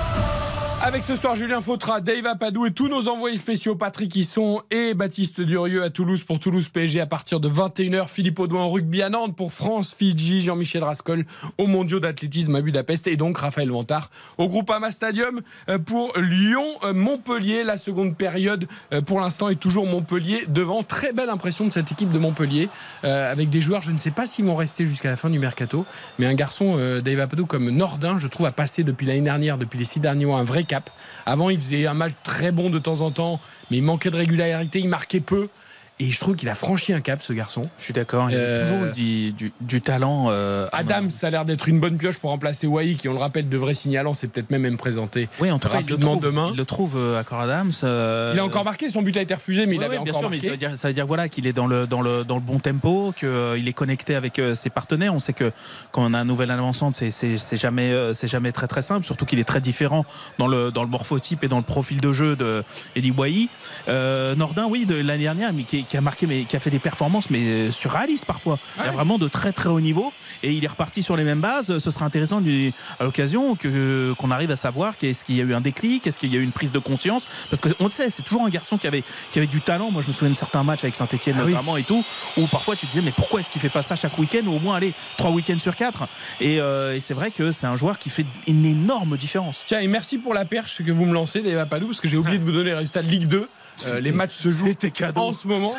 Avec 0.87 1.03
ce 1.03 1.17
soir 1.17 1.35
Julien 1.35 1.63
Fautra, 1.63 2.03
Dave 2.03 2.27
Apadou 2.27 2.67
et 2.67 2.71
tous 2.71 2.89
nos 2.89 3.09
envoyés 3.09 3.39
spéciaux 3.39 3.75
Patrick 3.75 4.15
Hisson 4.15 4.61
et 4.71 4.93
Baptiste 4.93 5.41
Durieux 5.41 5.83
à 5.83 5.89
Toulouse 5.89 6.25
pour 6.25 6.39
Toulouse 6.39 6.69
PSG 6.69 7.01
à 7.01 7.07
partir 7.07 7.41
de 7.41 7.49
21h. 7.49 8.07
Philippe 8.07 8.39
Audouin 8.39 8.61
en 8.61 8.69
rugby 8.69 9.01
à 9.01 9.09
Nantes 9.09 9.35
pour 9.35 9.51
France 9.51 9.95
Fidji. 9.95 10.43
Jean-Michel 10.43 10.85
Rascol 10.85 11.25
au 11.57 11.69
mondiaux 11.69 12.01
d'athlétisme 12.01 12.55
à 12.55 12.61
Budapest 12.61 13.07
et 13.07 13.17
donc 13.17 13.39
Raphaël 13.39 13.71
Vantard 13.71 14.11
au 14.37 14.47
Groupama 14.47 14.91
Stadium 14.91 15.41
euh, 15.71 15.79
pour 15.79 16.13
Lyon-Montpellier. 16.19 17.65
La 17.65 17.79
seconde 17.79 18.15
période 18.15 18.67
euh, 18.93 19.01
pour 19.01 19.21
l'instant 19.21 19.49
est 19.49 19.59
toujours 19.59 19.87
Montpellier 19.87 20.45
devant. 20.49 20.83
Très 20.83 21.15
belle 21.15 21.31
impression 21.31 21.65
de 21.65 21.71
cette 21.71 21.93
équipe 21.93 22.13
de 22.13 22.19
Montpellier 22.19 22.69
euh, 23.05 23.33
avec 23.33 23.49
des 23.49 23.63
joueurs, 23.63 23.81
je 23.81 23.91
ne 23.91 23.99
sais 23.99 24.11
pas 24.11 24.27
s'ils 24.27 24.45
vont 24.45 24.55
rester 24.55 24.85
jusqu'à 24.85 25.09
la 25.09 25.17
fin 25.17 25.31
du 25.31 25.39
mercato, 25.39 25.87
mais 26.19 26.27
un 26.27 26.35
garçon, 26.35 26.77
Dave 27.03 27.21
Apadou 27.21 27.47
comme 27.47 27.71
Nordin, 27.71 28.19
je 28.19 28.29
trouve 28.29 28.45
a 28.45 28.53
passé 28.53 28.85
depuis 28.85 29.07
l'année 29.07 29.23
dernière, 29.23 29.57
depuis 29.57 29.79
les 29.79 29.87
six 29.87 30.01
derniers 30.01 30.27
mois, 30.27 30.39
un 30.39 30.45
vrai 30.45 30.65
Avant, 31.27 31.51
il 31.51 31.59
faisait 31.59 31.87
un 31.87 31.95
match 31.95 32.13
très 32.23 32.53
bon 32.53 32.71
de 32.71 32.79
temps 32.79 33.01
en 33.01 33.11
temps, 33.11 33.41
mais 33.71 33.79
il 33.79 33.83
manquait 33.83 34.11
de 34.11 34.17
régularité, 34.17 34.81
il 34.81 34.89
marquait 34.89 35.21
peu. 35.21 35.49
Et 36.01 36.11
je 36.11 36.19
trouve 36.19 36.35
qu'il 36.35 36.49
a 36.49 36.57
franchi 36.57 36.93
un 36.93 37.01
cap, 37.01 37.23
ce 37.23 37.33
garçon. 37.33 37.63
Je 37.79 37.85
suis 37.85 37.93
d'accord, 37.95 38.29
il 38.29 38.35
a 38.35 38.39
Euh, 38.41 38.63
toujours 38.83 38.93
du, 38.95 39.31
du- 39.31 39.53
du 39.61 39.81
talent. 39.81 40.27
euh, 40.29 40.67
Adams, 40.73 41.09
ça 41.09 41.29
a 41.29 41.31
l'air 41.31 41.45
d'être 41.45 41.69
une 41.69 41.79
bonne 41.79 41.97
pioche 41.99 42.19
pour 42.19 42.31
remplacer 42.31 42.67
Wai, 42.67 42.97
qui, 42.97 43.09
on 43.09 43.13
le 43.13 43.21
rappelle, 43.21 43.49
devrait 43.49 43.75
Lens 44.03 44.25
et 44.25 44.29
peut-être 44.29 44.51
même 44.51 44.63
me 44.63 44.77
présenter 44.77 45.29
Oui, 45.41 45.53
en 45.53 45.61
tout 45.61 45.69
cas, 45.69 45.81
il 45.81 45.87
le 45.89 45.97
trouve, 45.97 46.21
demain. 46.21 46.49
il 46.53 46.57
le 46.57 46.65
trouve 46.65 46.97
euh, 46.97 47.21
à 47.21 47.23
Cor 47.23 47.41
Adams. 47.43 47.71
euh, 47.85 48.33
Il 48.35 48.41
a 48.41 48.45
encore 48.45 48.65
marqué, 48.65 48.89
son 48.89 49.03
but 49.03 49.17
a 49.17 49.21
été 49.23 49.35
refusé, 49.35 49.67
mais 49.67 49.77
il 49.77 49.85
avait 49.85 49.99
ouais, 49.99 50.03
bien 50.03 50.13
encore 50.13 50.23
sûr, 50.23 50.31
mais 50.31 50.37
marqué. 50.39 50.47
ça 50.49 50.51
veut 50.53 50.57
dire, 50.59 50.77
ça 50.77 50.89
veut 50.89 50.95
dire 50.95 51.07
voilà 51.07 51.29
qu'il 51.29 51.47
est 51.47 51.53
dans 51.53 51.69
le 51.69 51.87
dans 51.87 52.03
le 52.03 52.25
dans 52.25 52.35
le 52.35 52.41
bon 52.41 52.59
tempo, 52.59 53.13
qu'il 53.17 53.69
est 53.69 53.73
connecté 53.73 54.17
avec 54.17 54.41
euh, 54.41 54.57
ses 54.57 54.71
partenaires. 54.71 55.15
On 55.15 55.21
sait 55.21 55.33
que 55.33 55.53
quand 55.93 56.03
on 56.05 56.13
a 56.13 56.19
un 56.19 56.25
nouvel 56.25 56.51
avançant, 56.51 56.91
c'est 56.93 57.13
c'est 57.13 57.39
c'est 57.39 57.57
jamais 57.57 57.93
euh, 57.93 58.15
c'est 58.15 58.27
jamais 58.29 58.51
très 58.51 58.67
très 58.67 58.83
simple, 58.83 59.07
surtout 59.07 59.27
qu'il 59.27 59.39
est 59.39 59.45
très 59.45 59.61
différent 59.61 60.05
dans 60.39 60.49
le 60.49 60.73
dans 60.73 60.83
le 60.83 60.89
morphotype 60.91 61.45
et 61.45 61.49
dans 61.49 61.59
le 61.59 61.63
profil 61.65 62.01
de 62.01 62.13
jeu 62.13 62.35
de 62.35 62.65
Eli. 62.97 63.13
Euh, 63.89 64.35
Nordin, 64.35 64.67
oui, 64.69 64.87
de 64.87 64.97
l'année 64.97 65.23
dernière, 65.25 65.53
mais 65.53 65.63
qui, 65.63 65.84
qui 65.85 65.97
a 65.97 66.01
marqué, 66.01 66.27
mais 66.27 66.45
qui 66.45 66.57
a 66.57 66.61
fait 66.61 66.71
des 66.71 66.79
performances, 66.79 67.31
mais 67.31 67.41
euh, 67.43 67.71
surréalistes 67.73 68.25
parfois. 68.25 68.59
Il 68.79 68.85
y 68.85 68.89
a 68.89 68.93
vraiment 68.93 69.19
de 69.19 69.29
très 69.29 69.53
très 69.53 69.69
haut 69.69 69.81
niveau 69.81 70.13
et 70.43 70.53
il 70.53 70.65
est 70.65 70.69
reparti 70.69 71.03
sur 71.03 71.17
les 71.17 71.25
mêmes 71.25 71.41
bases. 71.41 71.79
Ce 71.79 71.91
sera 71.91 72.05
intéressant 72.05 72.41
lui- 72.41 72.73
à 72.99 73.05
l'occasion 73.05 73.55
que 73.57 74.13
qu'on 74.19 74.31
arrive 74.31 74.51
à 74.51 74.57
savoir 74.57 74.97
qu'est-ce 74.97 75.25
qu'il 75.25 75.37
y 75.37 75.41
a 75.41 75.45
eu 75.45 75.55
un 75.55 75.61
déclic, 75.61 76.07
est-ce 76.07 76.19
qu'il 76.19 76.33
y 76.33 76.37
a 76.37 76.41
eu 76.41 76.43
une 76.43 76.53
prise 76.53 76.73
de 76.73 76.79
conscience, 76.79 77.27
parce 77.51 77.61
qu'on 77.61 77.85
le 77.85 77.91
sait, 77.91 78.11
c'est 78.11 78.23
toujours 78.23 78.45
un 78.45 78.51
garçon 78.51 78.79
qui 78.79 78.87
avait 78.87 79.05
qui 79.33 79.39
avait 79.39 79.47
du 79.47 79.61
talent. 79.61 79.91
Moi, 79.91 80.03
je 80.03 80.09
me 80.09 80.13
souviens 80.13 80.31
de 80.31 80.37
certains 80.37 80.63
matchs 80.63 80.85
avec 80.85 80.95
Saint-Etienne 80.95 81.37
Ah 81.41 81.45
oui. 81.45 81.53
notamment 81.53 81.77
et 81.77 81.83
tout, 81.85 82.05
où 82.37 82.47
parfois 82.47 82.77
tu 82.77 82.87
te 82.87 82.91
disais 82.93 83.03
mais 83.03 83.13
pourquoi 83.13 83.41
est-ce 83.41 83.51
qu'il 83.51 83.61
fait 83.61 83.69
pas 83.69 83.83
ça 83.83 83.97
chaque 83.97 84.19
week-end 84.19 84.43
ou 84.47 84.53
au 84.57 84.61
moins 84.61 84.77
aller 84.77 84.95
trois 85.19 85.31
week-ends 85.31 85.59
sur 85.59 85.77
quatre? 85.77 86.05
Et, 86.41 86.61
euh, 86.61 86.95
et 86.97 87.01
c'est 87.01 87.15
vrai 87.15 87.31
que 87.31 87.53
c'est 87.53 87.67
un 87.67 87.77
joueur 87.77 87.99
qui 87.99 88.11
fait 88.11 88.27
une 88.47 88.65
énorme 88.65 89.17
différence. 89.17 89.63
Tiens, 89.67 89.81
et 89.81 89.87
merci 89.87 90.19
pour 90.19 90.35
la 90.35 90.45
perche 90.45 90.83
que 90.83 90.93
vous 90.93 91.05
me 91.05 91.13
lancez, 91.15 91.43
Dave 91.43 91.59
Apadou, 91.59 91.87
parce 91.87 92.01
que 92.01 92.09
j'ai 92.09 92.17
oublié 92.17 92.39
de 92.39 92.45
vous 92.45 92.53
donner 92.53 92.71
les 92.71 92.75
résultats 92.75 93.03
de 93.03 93.09
Ligue 93.09 93.27
2. 93.29 93.49
Euh, 93.87 94.01
les 94.01 94.13
matchs 94.13 94.35
se 94.35 94.49
jouent 94.49 94.67
en 95.17 95.35
ce 95.35 95.49
moment. 95.49 95.74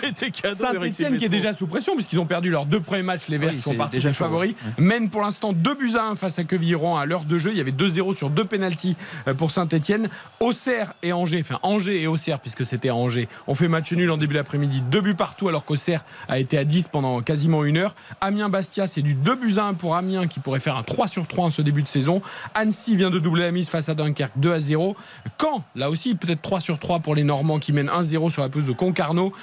Saint-Etienne 0.56 1.18
qui 1.18 1.26
est 1.26 1.30
déjà 1.30 1.54
sous 1.54 1.68
pression 1.68 1.94
puisqu'ils 1.96 2.20
ont 2.20 2.26
perdu 2.26 2.50
leurs 2.50 2.66
deux 2.66 2.80
premiers 2.80 3.04
matchs. 3.04 3.28
Les 3.28 3.38
Verts 3.38 3.50
Oui, 3.50 3.56
qui 3.58 3.62
sont 3.62 3.76
partis 3.76 3.98
déjà 3.98 4.10
des 4.10 4.16
favoris. 4.16 4.52
ouais. 4.52 4.84
Mènent 4.84 5.10
pour 5.10 5.22
l'instant 5.22 5.54
2 5.54 5.74
buts 5.76 5.94
à 5.98 6.06
1 6.10 6.16
face 6.16 6.40
à 6.40 6.44
Quevilly-Rouen 6.44 6.98
à 6.98 7.06
l'heure 7.06 7.24
de 7.26 7.38
jeu. 7.38 7.52
Il 7.52 7.58
y 7.58 7.62
avait 7.62 7.72
2-0 7.72 8.14
sur 8.16 8.30
deux 8.30 8.46
pénalties 8.46 8.96
euh, 9.28 9.34
pour 9.34 9.52
Saint-Etienne. 9.52 10.10
Auxerre 10.40 10.94
et 11.04 11.14
Angers, 11.14 11.40
enfin 11.42 11.60
Angers 11.64 12.02
et 12.02 12.08
Auxerre 12.08 12.40
puisque 12.40 12.66
c'était 12.66 12.90
à 12.90 12.96
Angers, 12.96 13.28
ont 13.48 13.56
fait 13.56 13.68
match 13.68 13.92
nul 13.94 14.10
en 14.12 14.18
début 14.18 14.36
d'après-midi. 14.36 14.82
Deux 14.90 15.02
buts 15.02 15.16
partout 15.16 15.48
alors 15.48 15.66
qu'Auxerre 15.66 16.04
a 16.28 16.40
été 16.40 16.58
à 16.58 16.64
10 16.66 16.90
pendant 16.90 17.22
quasiment 17.22 17.64
une 17.64 17.78
heure. 17.78 17.96
Amiens-Bastia, 18.22 18.88
c'est 18.88 19.02
du 19.02 19.14
2 19.14 19.36
buts 19.36 19.54
à 19.58 19.64
1 19.66 19.74
pour 19.76 19.96
Amiens 19.96 20.28
qui 20.28 20.40
pourrait 20.40 20.60
faire 20.60 20.76
un 20.78 20.84
3 20.84 21.08
sur 21.08 21.28
3 21.28 21.46
en 21.46 21.50
ce 21.52 21.62
début 21.62 21.84
de 21.84 21.88
saison. 21.88 22.22
Annecy 22.54 22.96
vient 22.96 23.10
de 23.12 23.20
doubler 23.20 23.44
la 23.44 23.52
mise 23.52 23.70
face 23.70 23.90
à 23.90 23.94
Dunkerque 23.96 24.34
2 24.38 24.52
à 24.54 24.60
0. 24.60 24.96
Caen, 25.42 25.64
là 25.76 25.90
aussi 25.90 26.16
peut-être 26.16 26.42
3 26.42 26.60
sur 26.60 26.80
3 26.80 27.00
pour 27.00 27.16
les 27.16 27.24
Normands 27.24 27.60
qui 27.60 27.72
mènent 27.74 27.90
1-0 27.90 28.30
sur 28.30 28.42
la 28.42 28.50
pelouse 28.50 28.68
de 28.68 28.74
Concarneau. 28.74 29.34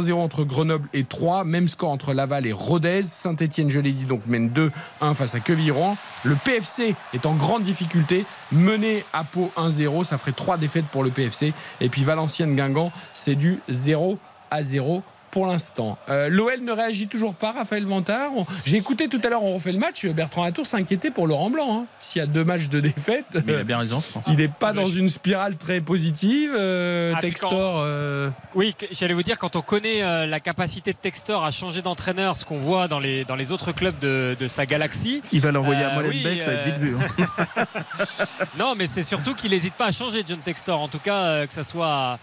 0-0 0.00 0.12
entre 0.14 0.44
Grenoble 0.44 0.88
et 0.92 1.04
Troyes. 1.04 1.44
Même 1.44 1.68
score 1.68 1.90
entre 1.90 2.12
Laval 2.12 2.46
et 2.46 2.52
Rodez. 2.52 3.02
Saint-Etienne, 3.02 3.70
je 3.70 3.80
l'ai 3.80 3.92
dit, 3.92 4.04
donc 4.04 4.26
mène 4.26 4.50
2-1 4.50 5.14
face 5.14 5.34
à 5.34 5.40
Quevilly-Rouen. 5.40 5.96
Le 6.24 6.36
PFC 6.36 6.94
est 7.12 7.26
en 7.26 7.34
grande 7.34 7.62
difficulté. 7.62 8.24
Mené 8.52 9.04
à 9.12 9.24
Pau 9.24 9.50
1-0. 9.56 10.04
Ça 10.04 10.18
ferait 10.18 10.32
3 10.32 10.58
défaites 10.58 10.86
pour 10.86 11.04
le 11.04 11.10
PFC. 11.10 11.52
Et 11.80 11.88
puis 11.88 12.04
Valenciennes-Guingamp, 12.04 12.92
c'est 13.14 13.34
du 13.34 13.60
0 13.68 14.18
à 14.50 14.62
0 14.62 15.02
pour 15.30 15.46
l'instant. 15.46 15.98
Euh, 16.08 16.28
L'OL 16.28 16.60
ne 16.62 16.72
réagit 16.72 17.06
toujours 17.08 17.34
pas, 17.34 17.52
Raphaël 17.52 17.84
Vantard. 17.84 18.30
On- 18.36 18.46
J'ai 18.64 18.76
écouté 18.76 19.08
tout 19.08 19.20
à 19.24 19.28
l'heure, 19.28 19.42
on 19.42 19.54
refait 19.54 19.72
le 19.72 19.78
match. 19.78 20.04
Bertrand 20.06 20.44
Latour 20.44 20.66
s'inquiétait 20.66 21.10
pour 21.10 21.26
Laurent 21.26 21.50
Blanc. 21.50 21.80
hein. 21.82 21.86
S'il 21.98 22.20
y 22.20 22.22
a 22.22 22.26
deux 22.26 22.44
matchs 22.44 22.68
de 22.68 22.80
défaite, 22.80 23.38
Mais 23.46 23.52
il 23.52 23.58
a 23.58 23.64
bien 23.64 23.78
raison, 23.78 24.02
il 24.26 24.36
n'est 24.36 24.48
pas 24.48 24.72
dans 24.72 24.86
une 24.86 25.08
spirale 25.08 25.56
très 25.56 25.80
positive. 25.80 26.52
Euh, 26.56 27.12
Ah, 27.16 27.20
Textor. 27.20 27.80
euh, 27.84 28.30
Oui, 28.54 28.74
j'allais 28.92 29.14
vous 29.14 29.22
dire, 29.22 29.38
quand 29.38 29.56
on 29.56 29.62
connaît 29.62 30.02
euh, 30.02 30.26
la 30.26 30.40
capacité 30.40 30.92
de 30.92 30.98
Textor 30.98 31.44
à 31.44 31.50
changer 31.50 31.82
d'entraîneur, 31.82 32.36
ce 32.36 32.44
qu'on 32.44 32.58
voit 32.58 32.88
dans 32.88 32.98
les, 33.00 33.24
dans 33.24 33.36
les 33.36 33.52
autres 33.52 33.72
clubs 33.72 33.98
de, 33.98 34.36
de 34.38 34.48
sa 34.48 34.64
galaxie. 34.66 35.22
Il 35.32 35.40
va 35.40 35.52
l'envoyer 35.52 35.82
Euh, 35.84 35.90
à 35.90 35.94
Molenbeek, 35.94 36.24
oui, 36.24 36.40
ça 36.40 36.46
va 36.52 36.52
être 36.54 36.64
vite 36.64 36.78
vu. 36.78 36.96
hein. 36.96 37.66
Non, 38.58 38.74
mais 38.76 38.86
c'est 38.86 39.02
surtout 39.02 39.34
qu'il 39.34 39.50
n'hésite 39.50 39.74
pas 39.74 39.86
à 39.86 39.92
changer, 39.92 40.22
John 40.26 40.38
Textor. 40.40 40.80
En 40.80 40.88
tout 40.88 40.98
cas, 40.98 41.16
euh, 41.16 41.46
que 41.46 41.52
ce 41.54 41.62
soit 41.62 41.86
à, 41.88 42.18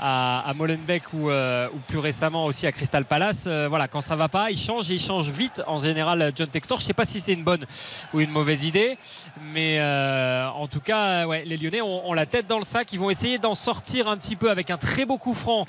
à- 0.00 0.48
à 0.50 0.54
Molenbeek 0.54 1.12
ou, 1.12 1.30
euh, 1.30 1.68
ou 1.74 1.78
plus 1.86 1.98
récemment 1.98 2.44
aussi 2.46 2.57
à 2.66 2.72
Crystal 2.72 3.04
Palace. 3.04 3.44
euh, 3.46 3.66
voilà, 3.68 3.88
quand 3.88 4.00
ça 4.00 4.16
va 4.16 4.28
pas, 4.28 4.50
il 4.50 4.58
change 4.58 4.90
et 4.90 4.94
il 4.94 5.00
change 5.00 5.28
vite. 5.30 5.62
En 5.66 5.78
général, 5.78 6.32
John 6.34 6.48
Textor. 6.48 6.80
Je 6.80 6.84
sais 6.84 6.92
pas 6.92 7.04
si 7.04 7.20
c'est 7.20 7.32
une 7.32 7.44
bonne 7.44 7.64
ou 8.12 8.20
une 8.20 8.30
mauvaise 8.30 8.64
idée, 8.64 8.98
mais 9.52 9.78
euh, 9.80 10.48
en 10.48 10.66
tout 10.66 10.80
cas, 10.80 11.26
ouais, 11.26 11.44
les 11.44 11.56
Lyonnais 11.56 11.80
ont, 11.82 12.12
la 12.12 12.26
tête 12.26 12.46
dans 12.46 12.58
le 12.58 12.64
sac. 12.64 12.92
Ils 12.92 12.98
vont 12.98 13.10
essayer 13.10 13.38
d'en 13.38 13.54
sortir 13.54 14.08
un 14.08 14.16
petit 14.16 14.36
peu 14.36 14.50
avec 14.50 14.70
un 14.70 14.76
très 14.76 15.04
beau 15.04 15.18
coup 15.18 15.34
franc 15.34 15.66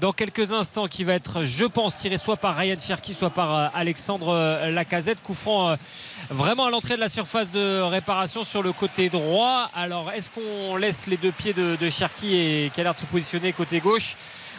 dans 0.00 0.12
quelques 0.12 0.52
instants 0.52 0.86
qui 0.86 1.04
va 1.04 1.14
être, 1.14 1.44
je 1.44 1.64
pense, 1.64 1.96
tiré 1.96 2.18
soit 2.18 2.36
par 2.36 2.56
Ryan 2.56 2.80
Cherky, 2.80 3.14
soit 3.14 3.30
par 3.30 3.54
euh, 3.54 3.68
Alexandre 3.74 4.68
Lacazette. 4.70 5.22
Coup 5.22 5.34
franc 5.34 5.76
vraiment 6.30 6.66
à 6.66 6.70
l'entrée 6.70 6.96
de 6.96 7.00
la 7.00 7.08
surface 7.08 7.52
de 7.52 7.80
réparation 7.80 8.42
sur 8.42 8.62
le 8.62 8.72
côté 8.72 9.08
droit. 9.08 9.70
Alors, 9.74 10.10
est-ce 10.12 10.30
qu'on 10.30 10.76
laisse 10.76 11.06
les 11.06 11.16
deux 11.16 11.32
pieds 11.32 11.52
de, 11.52 11.76
de 11.76 11.90
Cherki 11.90 12.34
et 12.34 12.70
qui 12.74 12.80
a 12.80 12.84
l'air 12.84 12.94
de 12.94 13.00
se 13.00 13.06
positionner 13.06 13.52
côté 13.52 13.80
gauche? 13.80 14.16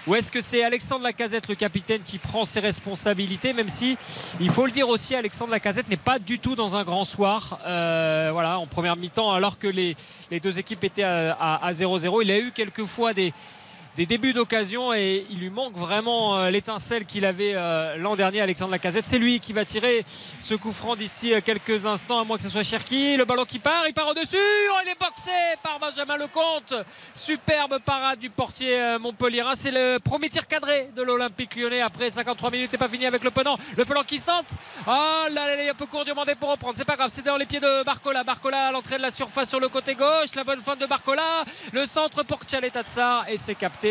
Ou 0.07 0.15
est-ce 0.15 0.31
que 0.31 0.41
c'est 0.41 0.63
Alexandre 0.63 1.03
Lacazette, 1.03 1.47
le 1.47 1.55
capitaine, 1.55 2.01
qui 2.05 2.17
prend 2.17 2.43
ses 2.45 2.59
responsabilités, 2.59 3.53
même 3.53 3.69
si, 3.69 3.97
il 4.39 4.49
faut 4.49 4.65
le 4.65 4.71
dire 4.71 4.89
aussi, 4.89 5.15
Alexandre 5.15 5.51
Lacazette 5.51 5.87
n'est 5.89 5.95
pas 5.97 6.19
du 6.19 6.39
tout 6.39 6.55
dans 6.55 6.75
un 6.75 6.83
grand 6.83 7.03
soir. 7.05 7.59
Euh, 7.65 8.29
voilà, 8.33 8.59
en 8.59 8.67
première 8.67 8.95
mi-temps, 8.97 9.31
alors 9.31 9.57
que 9.59 9.67
les, 9.67 9.95
les 10.29 10.39
deux 10.39 10.59
équipes 10.59 10.83
étaient 10.83 11.03
à, 11.03 11.31
à- 11.39 11.65
à 11.65 11.71
0-0. 11.71 12.21
Il 12.23 12.31
a 12.31 12.37
eu 12.39 12.51
quelquefois 12.51 13.13
des, 13.13 13.33
des 13.95 14.05
débuts 14.07 14.33
d'occasion 14.33 14.91
et 14.93 15.25
il 15.29 15.39
lui 15.39 15.51
manque 15.51 15.75
vraiment 15.75 16.37
euh, 16.37 16.49
l'étincelle 16.49 17.05
qu'il 17.05 17.25
avait 17.25 17.53
euh, 17.53 17.95
l'an 17.97 18.15
dernier 18.15 18.41
Alexandre 18.41 18.71
Lacazette. 18.71 19.05
C'est 19.05 19.19
lui 19.19 19.39
qui 19.39 19.53
va 19.53 19.65
tirer 19.65 20.03
ce 20.39 20.55
coup 20.55 20.71
franc 20.71 20.95
d'ici 20.95 21.33
euh, 21.33 21.41
quelques 21.41 21.85
instants 21.85 22.19
à 22.19 22.23
moins 22.23 22.37
que 22.37 22.43
ce 22.43 22.49
soit 22.49 22.63
Cherki. 22.63 23.17
Le 23.17 23.25
ballon 23.25 23.45
qui 23.45 23.59
part 23.59 23.83
il 23.87 23.93
part 23.93 24.07
au-dessus. 24.07 24.35
Oh, 24.35 24.77
il 24.83 24.89
est 24.89 24.99
boxé 24.99 25.31
par 25.61 25.79
Benjamin 25.79 26.17
Lecomte. 26.17 26.73
Superbe 27.13 27.79
parade 27.85 28.19
du 28.19 28.31
portier 28.31 28.97
Montpellierin 28.99 29.55
c'est 29.55 29.71
le 29.71 29.99
premier 29.99 30.29
tir 30.29 30.47
cadré 30.47 30.89
de 30.95 31.03
l'Olympique 31.03 31.55
lyonnais 31.55 31.81
après 31.81 32.09
53 32.09 32.49
minutes. 32.49 32.71
C'est 32.71 32.77
pas 32.77 32.89
fini 32.89 33.05
avec 33.05 33.23
le 33.23 33.29
le 33.77 33.85
penant 33.85 34.03
qui 34.03 34.19
centre 34.19 34.53
oh 34.87 34.91
là 35.31 35.47
là 35.47 35.55
il 35.55 35.67
est 35.67 35.69
un 35.69 35.73
peu 35.73 35.85
court 35.85 36.05
demandé 36.05 36.33
pour 36.33 36.49
reprendre. 36.49 36.75
C'est 36.77 36.85
pas 36.85 36.95
grave 36.95 37.09
c'est 37.11 37.25
dans 37.25 37.37
les 37.37 37.45
pieds 37.45 37.59
de 37.59 37.83
Barcola. 37.83 38.23
Barcola 38.23 38.67
à 38.67 38.71
l'entrée 38.71 38.97
de 38.97 39.03
la 39.03 39.11
surface 39.11 39.49
sur 39.49 39.59
le 39.59 39.69
côté 39.69 39.93
gauche. 39.93 40.33
La 40.35 40.43
bonne 40.43 40.61
fin 40.61 40.75
de 40.75 40.85
Barcola. 40.87 41.45
Le 41.71 41.85
centre 41.85 42.23
pour 42.23 42.39
Tchalet-Tatsar 42.39 43.25
et 43.29 43.37
c'est 43.37 43.55
capté 43.55 43.82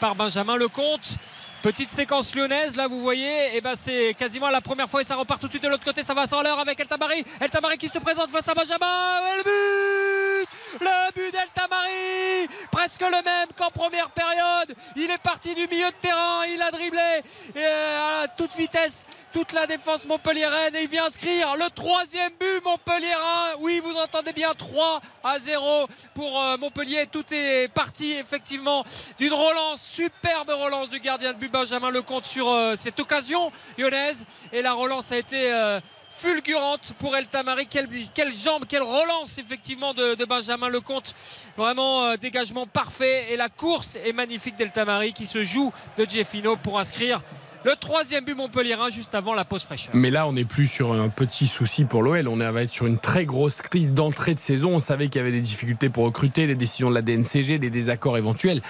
par 0.00 0.14
Benjamin 0.14 0.56
Lecomte. 0.56 1.16
Petite 1.62 1.90
séquence 1.90 2.34
lyonnaise, 2.34 2.76
là 2.76 2.86
vous 2.86 3.00
voyez, 3.00 3.56
et 3.56 3.60
ben 3.60 3.74
c'est 3.74 4.14
quasiment 4.16 4.50
la 4.50 4.60
première 4.60 4.88
fois 4.88 5.00
et 5.00 5.04
ça 5.04 5.16
repart 5.16 5.40
tout 5.40 5.48
de 5.48 5.52
suite 5.52 5.64
de 5.64 5.68
l'autre 5.68 5.84
côté, 5.84 6.04
ça 6.04 6.14
va 6.14 6.26
sans 6.26 6.42
l'heure 6.42 6.60
avec 6.60 6.78
El 6.78 6.86
Tamari. 6.86 7.24
El 7.40 7.50
Tamari 7.50 7.76
qui 7.76 7.88
se 7.88 7.98
présente 7.98 8.30
face 8.30 8.46
à 8.48 8.54
Benjamin. 8.54 9.20
Et 9.32 9.36
le 9.38 9.42
but 9.42 10.48
Le 10.80 11.12
but 11.12 11.32
d'El 11.32 11.48
Tamari 11.52 12.48
presque 12.70 13.00
le 13.00 13.22
même 13.24 13.48
qu'en 13.56 13.70
première 13.70 14.10
période. 14.10 14.76
Il 14.96 15.10
est 15.10 15.18
parti 15.18 15.54
du 15.54 15.66
milieu 15.66 15.86
de 15.86 15.96
terrain, 16.00 16.44
il 16.46 16.60
a 16.62 16.70
dribblé 16.70 17.22
euh, 17.56 18.22
à 18.22 18.28
toute 18.28 18.54
vitesse 18.54 19.06
toute 19.36 19.52
la 19.52 19.66
défense 19.66 20.06
montpelliéraine 20.06 20.74
et 20.76 20.84
il 20.84 20.88
vient 20.88 21.04
inscrire 21.04 21.56
le 21.56 21.68
troisième 21.68 22.32
but 22.40 22.64
montpelliérain. 22.64 23.56
Oui, 23.60 23.82
vous 23.84 23.92
entendez 23.92 24.32
bien 24.32 24.54
3 24.54 25.02
à 25.22 25.38
0 25.38 25.88
pour 26.14 26.40
euh, 26.40 26.56
Montpellier. 26.56 27.06
Tout 27.12 27.24
est 27.30 27.68
parti 27.68 28.12
effectivement 28.12 28.82
d'une 29.18 29.34
relance, 29.34 29.82
superbe 29.82 30.48
relance 30.48 30.88
du 30.88 31.00
gardien 31.00 31.34
de 31.34 31.38
but 31.38 31.52
Benjamin 31.52 31.90
Lecomte 31.90 32.24
sur 32.24 32.48
euh, 32.48 32.76
cette 32.76 32.98
occasion 32.98 33.52
lyonnaise 33.76 34.24
et 34.54 34.62
la 34.62 34.72
relance 34.72 35.12
a 35.12 35.18
été 35.18 35.52
euh, 35.52 35.80
fulgurante 36.08 36.94
pour 36.98 37.14
El 37.14 37.26
Tamari. 37.26 37.66
Quelle, 37.66 38.34
jambe, 38.34 38.64
quelle 38.66 38.84
relance 38.84 39.36
effectivement 39.36 39.92
de, 39.92 40.24
Benjamin 40.24 40.70
Lecomte. 40.70 41.14
Vraiment 41.58 42.14
dégagement 42.16 42.66
parfait 42.66 43.34
et 43.34 43.36
la 43.36 43.50
course 43.50 43.98
est 44.02 44.14
magnifique 44.14 44.56
d'El 44.56 44.72
Tamari 44.72 45.12
qui 45.12 45.26
se 45.26 45.44
joue 45.44 45.74
de 45.98 46.08
Jeffino 46.08 46.56
pour 46.56 46.78
inscrire 46.78 47.20
le 47.66 47.74
troisième 47.74 48.24
but 48.24 48.36
Montpellierin 48.36 48.90
juste 48.90 49.16
avant 49.16 49.34
la 49.34 49.44
pause 49.44 49.64
fraîcheur. 49.64 49.90
Mais 49.92 50.10
là, 50.10 50.28
on 50.28 50.34
n'est 50.34 50.44
plus 50.44 50.68
sur 50.68 50.92
un 50.92 51.08
petit 51.08 51.48
souci 51.48 51.84
pour 51.84 52.04
l'OL. 52.04 52.28
On 52.28 52.36
va 52.36 52.62
être 52.62 52.70
sur 52.70 52.86
une 52.86 52.98
très 52.98 53.24
grosse 53.24 53.60
crise 53.60 53.92
d'entrée 53.92 54.34
de 54.34 54.38
saison. 54.38 54.76
On 54.76 54.78
savait 54.78 55.08
qu'il 55.08 55.18
y 55.18 55.22
avait 55.22 55.32
des 55.32 55.40
difficultés 55.40 55.88
pour 55.88 56.04
recruter, 56.04 56.46
les 56.46 56.54
décisions 56.54 56.90
de 56.90 56.94
la 56.94 57.02
DNCG, 57.02 57.58
les 57.58 57.70
désaccords 57.70 58.18
éventuels. 58.18 58.62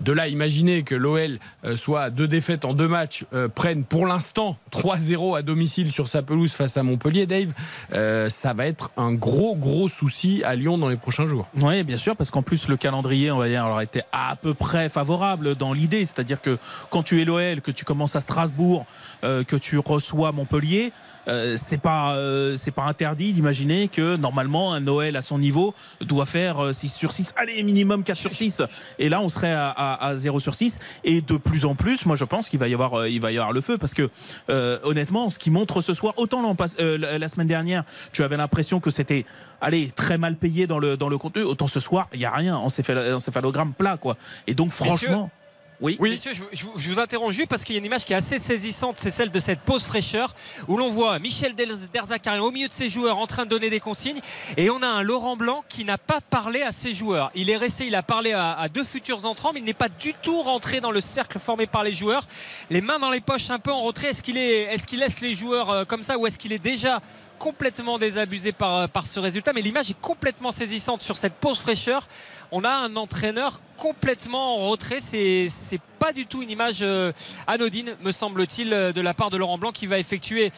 De 0.00 0.12
là, 0.12 0.28
imaginer 0.28 0.82
que 0.82 0.94
l'OL 0.94 1.38
euh, 1.64 1.76
soit 1.76 2.02
à 2.02 2.10
deux 2.10 2.28
défaites 2.28 2.64
en 2.64 2.74
deux 2.74 2.88
matchs, 2.88 3.24
euh, 3.32 3.48
prenne 3.48 3.84
pour 3.84 4.06
l'instant 4.06 4.56
3-0 4.72 5.36
à 5.36 5.42
domicile 5.42 5.90
sur 5.92 6.08
sa 6.08 6.22
pelouse 6.22 6.52
face 6.52 6.76
à 6.76 6.82
Montpellier, 6.82 7.26
Dave, 7.26 7.52
euh, 7.92 8.28
ça 8.28 8.52
va 8.52 8.66
être 8.66 8.90
un 8.96 9.12
gros, 9.12 9.54
gros 9.54 9.88
souci 9.88 10.42
à 10.44 10.56
Lyon 10.56 10.78
dans 10.78 10.88
les 10.88 10.96
prochains 10.96 11.26
jours. 11.26 11.48
Oui, 11.56 11.82
bien 11.84 11.96
sûr, 11.96 12.16
parce 12.16 12.30
qu'en 12.30 12.42
plus, 12.42 12.68
le 12.68 12.76
calendrier, 12.76 13.30
on 13.30 13.38
va 13.38 13.48
dire, 13.48 13.64
alors, 13.64 13.80
était 13.80 14.04
à 14.12 14.36
peu 14.36 14.54
près 14.54 14.88
favorable 14.88 15.54
dans 15.54 15.72
l'idée. 15.72 16.04
C'est-à-dire 16.06 16.40
que 16.40 16.58
quand 16.90 17.02
tu 17.02 17.20
es 17.20 17.24
l'OL, 17.24 17.60
que 17.60 17.70
tu 17.70 17.84
commences 17.84 18.16
à 18.16 18.20
Strasbourg, 18.20 18.86
que 19.22 19.56
tu 19.56 19.78
reçois 19.78 20.32
Montpellier, 20.32 20.92
euh, 21.28 21.56
c'est 21.56 21.78
pas 21.78 22.16
c'est 22.56 22.70
pas 22.70 22.84
interdit 22.84 23.32
d'imaginer 23.32 23.88
que 23.88 24.16
normalement 24.16 24.72
un 24.72 24.80
Noël 24.80 25.16
à 25.16 25.22
son 25.22 25.38
niveau 25.38 25.74
doit 26.00 26.26
faire 26.26 26.74
6 26.74 26.88
sur 26.90 27.12
6 27.12 27.32
allez 27.36 27.62
minimum 27.62 28.04
4 28.04 28.18
sur 28.18 28.34
6 28.34 28.62
et 28.98 29.08
là 29.08 29.20
on 29.20 29.28
serait 29.28 29.54
à, 29.54 29.70
à 29.92 30.16
0 30.16 30.40
sur 30.40 30.54
6 30.54 30.78
et 31.04 31.20
de 31.20 31.36
plus 31.36 31.64
en 31.64 31.74
plus 31.74 32.06
moi 32.06 32.16
je 32.16 32.24
pense 32.24 32.48
qu'il 32.48 32.58
va 32.58 32.68
y 32.68 32.74
avoir 32.74 33.06
il 33.06 33.20
va 33.20 33.30
y 33.32 33.38
avoir 33.38 33.52
le 33.52 33.60
feu. 33.60 33.78
Parce 33.78 33.94
que 33.94 34.10
euh, 34.50 34.78
honnêtement 34.82 35.30
ce 35.30 35.38
qui 35.38 35.50
montre 35.50 35.80
ce 35.80 35.94
soir 35.94 36.14
autant 36.16 36.56
euh, 36.80 37.18
la 37.18 37.28
semaine 37.28 37.46
dernière 37.46 37.84
tu 38.12 38.22
avais 38.22 38.36
l'impression 38.36 38.80
que 38.80 38.90
c'était 38.90 39.24
allez 39.60 39.90
très 39.90 40.18
mal 40.18 40.36
payé 40.36 40.66
dans 40.66 40.78
le 40.78 40.96
dans 40.96 41.08
le 41.08 41.18
contenu 41.18 41.42
autant 41.42 41.68
ce 41.68 41.80
soir 41.80 42.08
il 42.14 42.20
y 42.20 42.24
a 42.24 42.30
rien. 42.30 42.58
On 42.58 42.68
s'est 42.68 42.82
fait 42.82 43.12
on 43.12 43.18
s'est 43.18 43.32
fait 43.32 43.42
plat 43.76 43.96
quoi. 43.96 44.16
Et 44.46 44.54
donc 44.54 44.70
franchement 44.70 45.22
Messieurs, 45.24 45.43
oui. 45.80 45.96
oui. 46.00 46.10
Messieurs, 46.10 46.32
je, 46.32 46.44
je, 46.52 46.66
je, 46.76 46.90
vous 46.90 46.98
interromps 46.98 47.34
juste 47.34 47.48
parce 47.48 47.64
qu'il 47.64 47.74
y 47.74 47.78
a 47.78 47.80
une 47.80 47.86
image 47.86 48.04
qui 48.04 48.12
est 48.12 48.16
assez 48.16 48.38
saisissante, 48.38 48.96
c'est 48.98 49.10
celle 49.10 49.30
de 49.30 49.40
cette 49.40 49.60
pause 49.60 49.84
fraîcheur 49.84 50.34
où 50.68 50.76
l'on 50.76 50.88
voit 50.88 51.18
Michel 51.18 51.54
Derzakarian 51.54 52.44
au 52.44 52.50
milieu 52.50 52.68
de 52.68 52.72
ses 52.72 52.88
joueurs 52.88 53.18
en 53.18 53.26
train 53.26 53.44
de 53.44 53.50
donner 53.50 53.70
des 53.70 53.80
consignes 53.80 54.20
et 54.56 54.70
on 54.70 54.82
a 54.82 54.86
un 54.86 55.02
Laurent 55.02 55.36
Blanc 55.36 55.64
qui 55.68 55.84
n'a 55.84 55.98
pas 55.98 56.20
parlé 56.20 56.62
à 56.62 56.72
ses 56.72 56.92
joueurs. 56.92 57.30
Il 57.34 57.50
est 57.50 57.56
resté, 57.56 57.86
il 57.86 57.94
a 57.94 58.02
parlé 58.02 58.32
à, 58.32 58.52
à 58.52 58.68
deux 58.68 58.84
futurs 58.84 59.26
entrants, 59.26 59.52
mais 59.52 59.60
il 59.60 59.64
n'est 59.64 59.72
pas 59.72 59.88
du 59.88 60.14
tout 60.14 60.42
rentré 60.42 60.80
dans 60.80 60.90
le 60.90 61.00
cercle 61.00 61.38
formé 61.38 61.66
par 61.66 61.82
les 61.82 61.92
joueurs. 61.92 62.26
Les 62.70 62.80
mains 62.80 62.98
dans 62.98 63.10
les 63.10 63.20
poches, 63.20 63.50
un 63.50 63.58
peu 63.58 63.72
en 63.72 63.82
retrait. 63.82 64.08
Est-ce 64.08 64.22
qu'il 64.22 64.38
est, 64.38 64.62
est-ce 64.62 64.86
qu'il 64.86 65.00
laisse 65.00 65.20
les 65.20 65.34
joueurs 65.34 65.70
euh, 65.70 65.84
comme 65.84 66.02
ça 66.02 66.18
ou 66.18 66.26
est-ce 66.26 66.38
qu'il 66.38 66.52
est 66.52 66.58
déjà 66.58 67.00
complètement 67.38 67.98
désabusé 67.98 68.52
par, 68.52 68.76
euh, 68.76 68.86
par 68.86 69.06
ce 69.06 69.20
résultat. 69.20 69.52
Mais 69.52 69.62
l'image 69.62 69.90
est 69.90 70.00
complètement 70.00 70.50
saisissante 70.50 71.02
sur 71.02 71.16
cette 71.16 71.34
pause 71.34 71.58
fraîcheur. 71.58 72.06
On 72.52 72.64
a 72.64 72.70
un 72.70 72.96
entraîneur 72.96 73.60
complètement 73.76 74.54
en 74.54 74.68
retrait. 74.68 75.00
C'est, 75.00 75.48
c'est 75.48 75.80
pas 75.98 76.12
du 76.12 76.26
tout 76.26 76.42
une 76.42 76.50
image 76.50 76.78
euh, 76.82 77.12
anodine, 77.46 77.96
me 78.02 78.12
semble-t-il, 78.12 78.72
euh, 78.72 78.92
de 78.92 79.00
la 79.00 79.14
part 79.14 79.30
de 79.30 79.36
Laurent 79.36 79.58
Blanc 79.58 79.72
qui 79.72 79.86
va 79.86 79.98
effectuer 79.98 80.52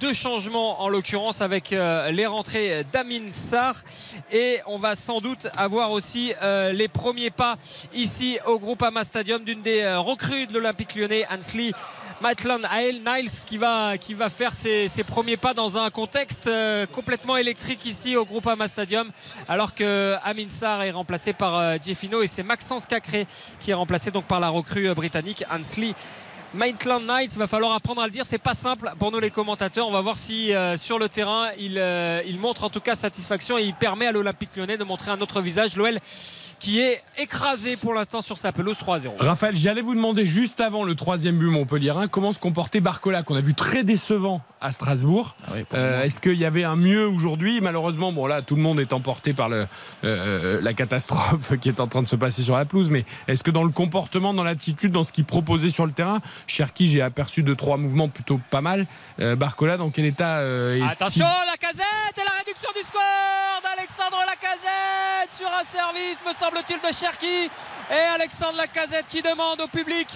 deux 0.00 0.12
changements 0.12 0.82
en 0.82 0.88
l'occurrence 0.88 1.40
avec 1.40 1.70
les 1.70 2.26
rentrées 2.26 2.84
d'Amin 2.92 3.32
Sarr. 3.32 3.74
Et 4.32 4.60
on 4.66 4.78
va 4.78 4.94
sans 4.94 5.20
doute 5.20 5.48
avoir 5.56 5.90
aussi 5.90 6.32
les 6.72 6.88
premiers 6.88 7.30
pas 7.30 7.56
ici 7.94 8.38
au 8.46 8.58
Groupama 8.58 9.04
Stadium 9.04 9.44
d'une 9.44 9.62
des 9.62 9.86
recrues 9.96 10.46
de 10.46 10.54
l'Olympique 10.54 10.94
lyonnais, 10.94 11.26
Hansli. 11.30 11.72
Maitland 12.22 12.66
Niles 12.72 13.30
qui 13.46 13.58
va, 13.58 13.98
qui 13.98 14.14
va 14.14 14.30
faire 14.30 14.54
ses, 14.54 14.88
premiers 15.06 15.36
pas 15.36 15.52
dans 15.52 15.76
un 15.76 15.90
contexte 15.90 16.46
euh, 16.46 16.86
complètement 16.86 17.36
électrique 17.36 17.84
ici 17.84 18.16
au 18.16 18.24
Groupama 18.24 18.68
Stadium 18.68 19.10
alors 19.48 19.74
que 19.74 20.14
Amin 20.24 20.48
Sarr 20.48 20.82
est 20.82 20.92
remplacé 20.92 21.34
par 21.34 21.56
euh, 21.56 21.76
Jeffino 21.82 22.22
et 22.22 22.26
c'est 22.26 22.42
Maxence 22.42 22.86
Cacré 22.86 23.26
qui 23.60 23.70
est 23.70 23.74
remplacé 23.74 24.10
donc 24.10 24.24
par 24.24 24.40
la 24.40 24.48
recrue 24.48 24.88
euh, 24.88 24.94
britannique 24.94 25.44
Hansley 25.50 25.94
Maitland 26.54 27.04
Knights, 27.04 27.32
il 27.34 27.38
va 27.38 27.48
falloir 27.48 27.72
apprendre 27.74 28.00
à 28.00 28.06
le 28.06 28.12
dire, 28.12 28.24
c'est 28.24 28.38
pas 28.38 28.54
simple 28.54 28.90
pour 28.98 29.12
nous 29.12 29.18
les 29.18 29.30
commentateurs. 29.30 29.86
On 29.88 29.90
va 29.90 30.00
voir 30.00 30.16
si 30.16 30.52
sur 30.76 30.98
le 30.98 31.08
terrain 31.08 31.50
il, 31.58 31.72
il, 32.26 32.38
montre 32.38 32.64
en 32.64 32.70
tout 32.70 32.80
cas 32.80 32.94
satisfaction 32.94 33.58
et 33.58 33.64
il 33.64 33.74
permet 33.74 34.06
à 34.06 34.12
l'Olympique 34.12 34.56
lyonnais 34.56 34.78
de 34.78 34.84
montrer 34.84 35.10
un 35.10 35.20
autre 35.20 35.42
visage. 35.42 35.72
Qui 36.58 36.80
est 36.80 37.02
écrasé 37.18 37.76
pour 37.76 37.94
l'instant 37.94 38.20
sur 38.20 38.38
sa 38.38 38.52
pelouse 38.52 38.76
3-0. 38.78 39.10
Raphaël, 39.18 39.56
j'allais 39.56 39.80
vous 39.80 39.94
demander 39.94 40.26
juste 40.26 40.60
avant 40.60 40.84
le 40.84 40.94
troisième 40.94 41.36
but 41.38 41.50
Montpellierin 41.50 42.08
comment 42.08 42.32
se 42.32 42.38
comportait 42.38 42.80
Barcola 42.80 43.22
qu'on 43.22 43.36
a 43.36 43.40
vu 43.40 43.54
très 43.54 43.84
décevant 43.84 44.40
à 44.60 44.72
Strasbourg. 44.72 45.36
Ah 45.46 45.50
oui, 45.54 45.64
euh, 45.74 46.02
Est-ce 46.02 46.18
qu'il 46.18 46.34
y 46.34 46.44
avait 46.44 46.64
un 46.64 46.76
mieux 46.76 47.06
aujourd'hui? 47.06 47.60
Malheureusement, 47.60 48.12
bon 48.12 48.26
là, 48.26 48.42
tout 48.42 48.56
le 48.56 48.62
monde 48.62 48.80
est 48.80 48.92
emporté 48.92 49.32
par 49.32 49.48
le, 49.48 49.66
euh, 50.04 50.60
la 50.62 50.72
catastrophe 50.72 51.56
qui 51.60 51.68
est 51.68 51.80
en 51.80 51.86
train 51.86 52.02
de 52.02 52.08
se 52.08 52.16
passer 52.16 52.42
sur 52.42 52.56
la 52.56 52.64
pelouse. 52.64 52.88
Mais 52.90 53.04
est-ce 53.28 53.44
que 53.44 53.50
dans 53.50 53.64
le 53.64 53.70
comportement, 53.70 54.34
dans 54.34 54.44
l'attitude, 54.44 54.92
dans 54.92 55.02
ce 55.02 55.12
qu'il 55.12 55.24
proposait 55.24 55.68
sur 55.68 55.86
le 55.86 55.92
terrain, 55.92 56.20
Cherki, 56.46 56.86
j'ai 56.86 57.02
aperçu 57.02 57.42
deux 57.42 57.56
trois 57.56 57.76
mouvements 57.76 58.08
plutôt 58.08 58.40
pas 58.50 58.60
mal. 58.60 58.86
Euh, 59.20 59.36
Barcola, 59.36 59.76
dans 59.76 59.90
quel 59.90 60.06
état 60.06 60.38
euh, 60.38 60.80
Attention, 60.88 61.24
la 61.24 61.56
casette 61.56 61.84
et 62.16 62.24
la 62.24 62.38
réduction 62.38 62.70
du 62.74 62.82
score 62.82 63.02
d'Alexandre 63.62 64.18
Lacazette 64.26 65.32
sur 65.32 65.48
un 65.48 65.64
service, 65.64 66.18
me 66.26 66.32
semble-t-il, 66.46 66.80
de 66.80 66.94
Cherki 66.94 67.50
et 67.90 68.14
Alexandre 68.14 68.56
Lacazette 68.56 69.06
qui 69.08 69.20
demande 69.20 69.60
au 69.60 69.66
public 69.66 70.06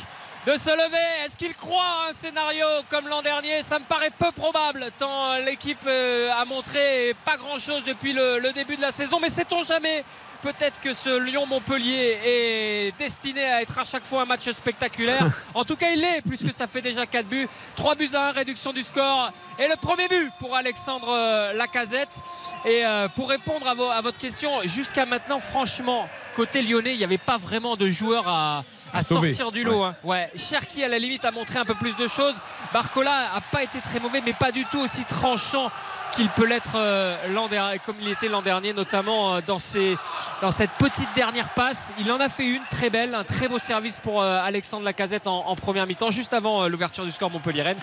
de 0.47 0.57
se 0.57 0.71
lever. 0.71 1.25
Est-ce 1.25 1.37
qu'il 1.37 1.55
croit 1.55 1.83
à 2.07 2.11
un 2.11 2.13
scénario 2.13 2.67
comme 2.89 3.09
l'an 3.09 3.23
dernier? 3.23 3.63
Ça 3.63 3.79
me 3.79 3.85
paraît 3.85 4.11
peu 4.11 4.33
probable, 4.33 4.87
tant 4.99 5.37
l'équipe 5.39 5.87
a 5.87 6.45
montré 6.45 7.15
pas 7.25 7.37
grand-chose 7.37 7.85
depuis 7.85 8.13
le, 8.13 8.39
le, 8.39 8.53
début 8.53 8.77
de 8.77 8.81
la 8.81 8.93
saison. 8.93 9.21
Mais 9.21 9.31
sait-on 9.31 9.65
jamais? 9.65 10.05
Peut-être 10.43 10.81
que 10.81 10.95
ce 10.95 11.19
Lyon-Montpellier 11.23 12.19
est 12.25 12.99
destiné 12.99 13.45
à 13.45 13.61
être 13.61 13.79
à 13.79 13.85
chaque 13.85 14.05
fois 14.05 14.23
un 14.23 14.25
match 14.25 14.51
spectaculaire. 14.51 15.27
En 15.55 15.65
tout 15.65 15.77
cas, 15.77 15.91
il 15.91 16.01
l'est, 16.01 16.23
puisque 16.23 16.51
ça 16.53 16.67
fait 16.67 16.81
déjà 16.81 17.05
4 17.05 17.27
buts. 17.27 17.47
3 17.77 17.95
buts 17.95 18.09
à 18.15 18.29
1, 18.29 18.33
réduction 18.33 18.73
du 18.73 18.83
score. 18.83 19.33
Et 19.59 19.69
le 19.69 19.77
premier 19.77 20.09
but 20.09 20.31
pour 20.39 20.57
Alexandre 20.57 21.53
Lacazette. 21.55 22.23
Et 22.65 22.83
pour 23.17 23.29
répondre 23.29 23.67
à, 23.67 23.97
à 23.97 24.01
votre 24.01 24.17
question, 24.17 24.63
jusqu'à 24.65 25.05
maintenant, 25.05 25.41
franchement, 25.41 26.09
côté 26.37 26.63
lyonnais, 26.63 26.93
il 26.95 26.99
n'y 26.99 27.05
avait 27.05 27.19
pas 27.19 27.37
vraiment 27.37 27.77
de 27.77 27.89
joueurs 27.89 28.27
à, 28.27 28.65
à 28.93 29.03
sortir 29.03 29.53
du 29.53 29.65
lot. 29.65 29.81
Ouais. 29.83 29.87
Hein. 29.87 29.95
ouais. 30.05 30.31
Cherki 30.37 30.85
à 30.85 30.89
la 30.89 30.99
limite 30.99 31.25
a 31.25 31.31
montré 31.31 31.59
un 31.59 31.65
peu 31.65 31.75
plus 31.75 31.97
de 31.97 32.09
choses. 32.09 32.41
Barcola 32.73 33.31
a 33.35 33.41
pas 33.41 33.63
été 33.63 33.81
très 33.81 34.01
mauvais, 34.01 34.23
mais 34.25 34.33
pas 34.33 34.53
du 34.53 34.65
tout 34.67 34.79
aussi 34.81 35.05
tranchant 35.05 35.71
qu'il 36.13 36.29
peut 36.31 36.47
l'être 36.47 36.73
euh, 36.77 37.17
l'an 37.35 37.49
dernier, 37.49 37.79
comme 37.79 37.97
il 38.01 38.09
était 38.09 38.29
l'an 38.29 38.43
dernier, 38.43 38.73
notamment 38.73 39.37
euh, 39.37 39.41
dans, 39.47 39.59
ses, 39.59 39.97
dans 40.41 40.51
cette 40.51 40.73
petite 40.73 41.09
dernière 41.15 41.51
passe. 41.51 41.93
Il 41.99 42.11
en 42.11 42.19
a 42.21 42.29
fait 42.29 42.47
une 42.47 42.63
très 42.71 42.91
belle, 42.91 43.15
un 43.15 43.25
très 43.25 43.49
beau 43.49 43.59
service 43.59 43.99
pour 44.03 44.23
euh, 44.23 44.41
Alexandre 44.43 44.85
Lacazette 44.85 45.27
en, 45.27 45.47
en, 45.47 45.57
première 45.57 45.87
mi-temps, 45.87 46.11
juste 46.11 46.33
avant 46.33 46.69
l'ouverture 46.69 47.05
du 47.05 47.11
score 47.11 47.31
Montpellier-Rennes. 47.31 47.79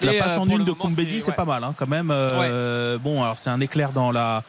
La 0.00 0.14
passe 0.14 0.38
en 0.38 0.46
une 0.46 0.64
de 0.64 0.72
Koumbedi, 0.72 1.20
c'est 1.20 1.30
ouais. 1.30 1.36
pas 1.36 1.44
mal 1.44 1.64
hein, 1.64 1.74
quand 1.76 1.88
même. 1.88 2.10
Ouais. 2.10 2.98
Bon, 2.98 3.22
alors 3.22 3.38
c'est 3.38 3.50
un 3.50 3.60
éclair 3.60 3.92
dans 3.92 4.12
la 4.12 4.42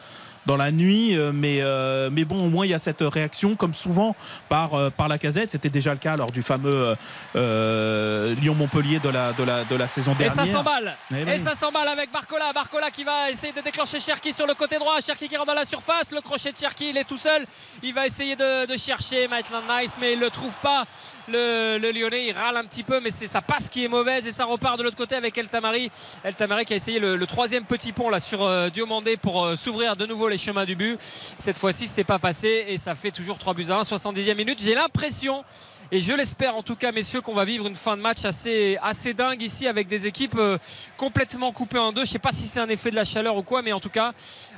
dans 0.46 0.56
la 0.56 0.70
nuit. 0.70 1.16
Mais, 1.32 1.58
euh, 1.60 2.10
mais 2.12 2.24
bon, 2.24 2.38
au 2.38 2.48
moins, 2.48 2.66
il 2.66 2.70
y 2.70 2.74
a 2.74 2.78
cette 2.78 3.00
réaction, 3.02 3.56
comme 3.56 3.74
souvent, 3.74 4.14
par, 4.48 4.74
euh, 4.74 4.90
par 4.90 5.08
la 5.08 5.18
casette. 5.18 5.52
C'était 5.52 5.68
déjà 5.68 5.92
le 5.92 5.98
cas 5.98 6.16
lors 6.16 6.30
du 6.30 6.42
fameux 6.42 6.96
euh, 7.36 8.34
Lyon-Montpellier 8.36 9.00
de 9.00 9.08
la, 9.08 9.32
de, 9.32 9.42
la, 9.42 9.64
de 9.64 9.76
la 9.76 9.88
saison 9.88 10.14
dernière. 10.14 10.44
Et 10.44 10.46
ça 10.46 10.52
s'emballe. 10.52 10.96
Et, 11.14 11.22
et, 11.22 11.38
ça 11.38 11.54
s'emballe 11.54 11.88
avec 11.88 12.12
Barcola. 12.12 12.52
Barcola 12.52 12.90
qui 12.90 13.04
va 13.04 13.30
essayer 13.30 13.52
de 13.52 13.60
déclencher 13.60 14.00
Cherki 14.00 14.32
sur 14.32 14.46
le 14.46 14.54
côté 14.54 14.78
droit. 14.78 15.00
Cherki 15.00 15.28
qui 15.28 15.36
rentre 15.36 15.48
dans 15.48 15.54
la 15.54 15.64
surface. 15.64 16.12
Le 16.12 16.20
crochet 16.20 16.52
de 16.52 16.56
Cherki, 16.56 16.90
il 16.90 16.96
est 16.96 17.04
tout 17.04 17.16
seul. 17.16 17.44
Il 17.82 17.94
va 17.94 18.06
essayer 18.06 18.36
de, 18.36 18.66
de 18.66 18.76
chercher 18.76 19.28
Maitland 19.28 19.64
Nice, 19.68 19.96
mais 20.00 20.12
il 20.12 20.18
ne 20.18 20.24
le 20.24 20.30
trouve 20.30 20.58
pas. 20.60 20.84
Le, 21.28 21.78
le, 21.78 21.90
Lyonnais, 21.90 22.28
il 22.28 22.32
râle 22.32 22.56
un 22.56 22.64
petit 22.64 22.82
peu, 22.82 23.00
mais 23.00 23.10
c'est 23.10 23.26
sa 23.26 23.40
passe 23.42 23.68
qui 23.68 23.84
est 23.84 23.88
mauvaise. 23.88 24.26
Et 24.26 24.32
ça 24.32 24.44
repart 24.44 24.78
de 24.78 24.82
l'autre 24.82 24.96
côté 24.96 25.14
avec 25.14 25.36
El 25.38 25.48
Tamari. 25.48 25.90
El 26.22 26.34
Tamari 26.34 26.64
qui 26.64 26.74
a 26.74 26.76
essayé 26.76 26.98
le, 26.98 27.16
le 27.16 27.26
troisième 27.26 27.64
petit 27.64 27.92
pont 27.92 28.10
là 28.10 28.20
sur 28.20 28.42
euh, 28.42 28.68
Diomandé 28.68 29.16
pour 29.16 29.44
euh, 29.44 29.56
s'ouvrir 29.56 29.96
de 29.96 30.06
nouveau 30.06 30.28
les 30.28 30.33
chemins 30.38 30.64
du 30.64 30.76
but. 30.76 30.98
Cette 31.00 31.58
fois-ci, 31.58 31.86
c'est 31.86 32.04
pas 32.04 32.18
passé 32.18 32.66
et 32.68 32.78
ça 32.78 32.94
fait 32.94 33.10
toujours 33.10 33.38
3 33.38 33.54
buts 33.54 33.66
à 33.70 33.76
1, 33.76 33.80
70e 33.82 34.34
minute. 34.34 34.60
J'ai 34.62 34.74
l'impression 34.74 35.44
Et 35.92 36.00
je 36.00 36.12
l'espère 36.12 36.56
en 36.56 36.62
tout 36.62 36.76
cas, 36.76 36.92
messieurs, 36.92 37.20
qu'on 37.20 37.34
va 37.34 37.44
vivre 37.44 37.66
une 37.66 37.76
fin 37.76 37.96
de 37.96 38.02
match 38.02 38.24
assez, 38.24 38.78
assez 38.82 39.14
dingue 39.14 39.42
ici 39.42 39.66
avec 39.66 39.86
des 39.86 40.06
équipes 40.06 40.36
euh, 40.38 40.58
complètement 40.96 41.52
coupées 41.52 41.78
en 41.78 41.92
deux. 41.92 42.04
Je 42.04 42.10
sais 42.10 42.18
pas 42.18 42.32
si 42.32 42.46
c'est 42.46 42.60
un 42.60 42.68
effet 42.68 42.90
de 42.90 42.96
la 42.96 43.04
chaleur 43.04 43.36
ou 43.36 43.42
quoi, 43.42 43.62
mais 43.62 43.72
en 43.72 43.80
tout 43.80 43.90
cas, 43.90 44.12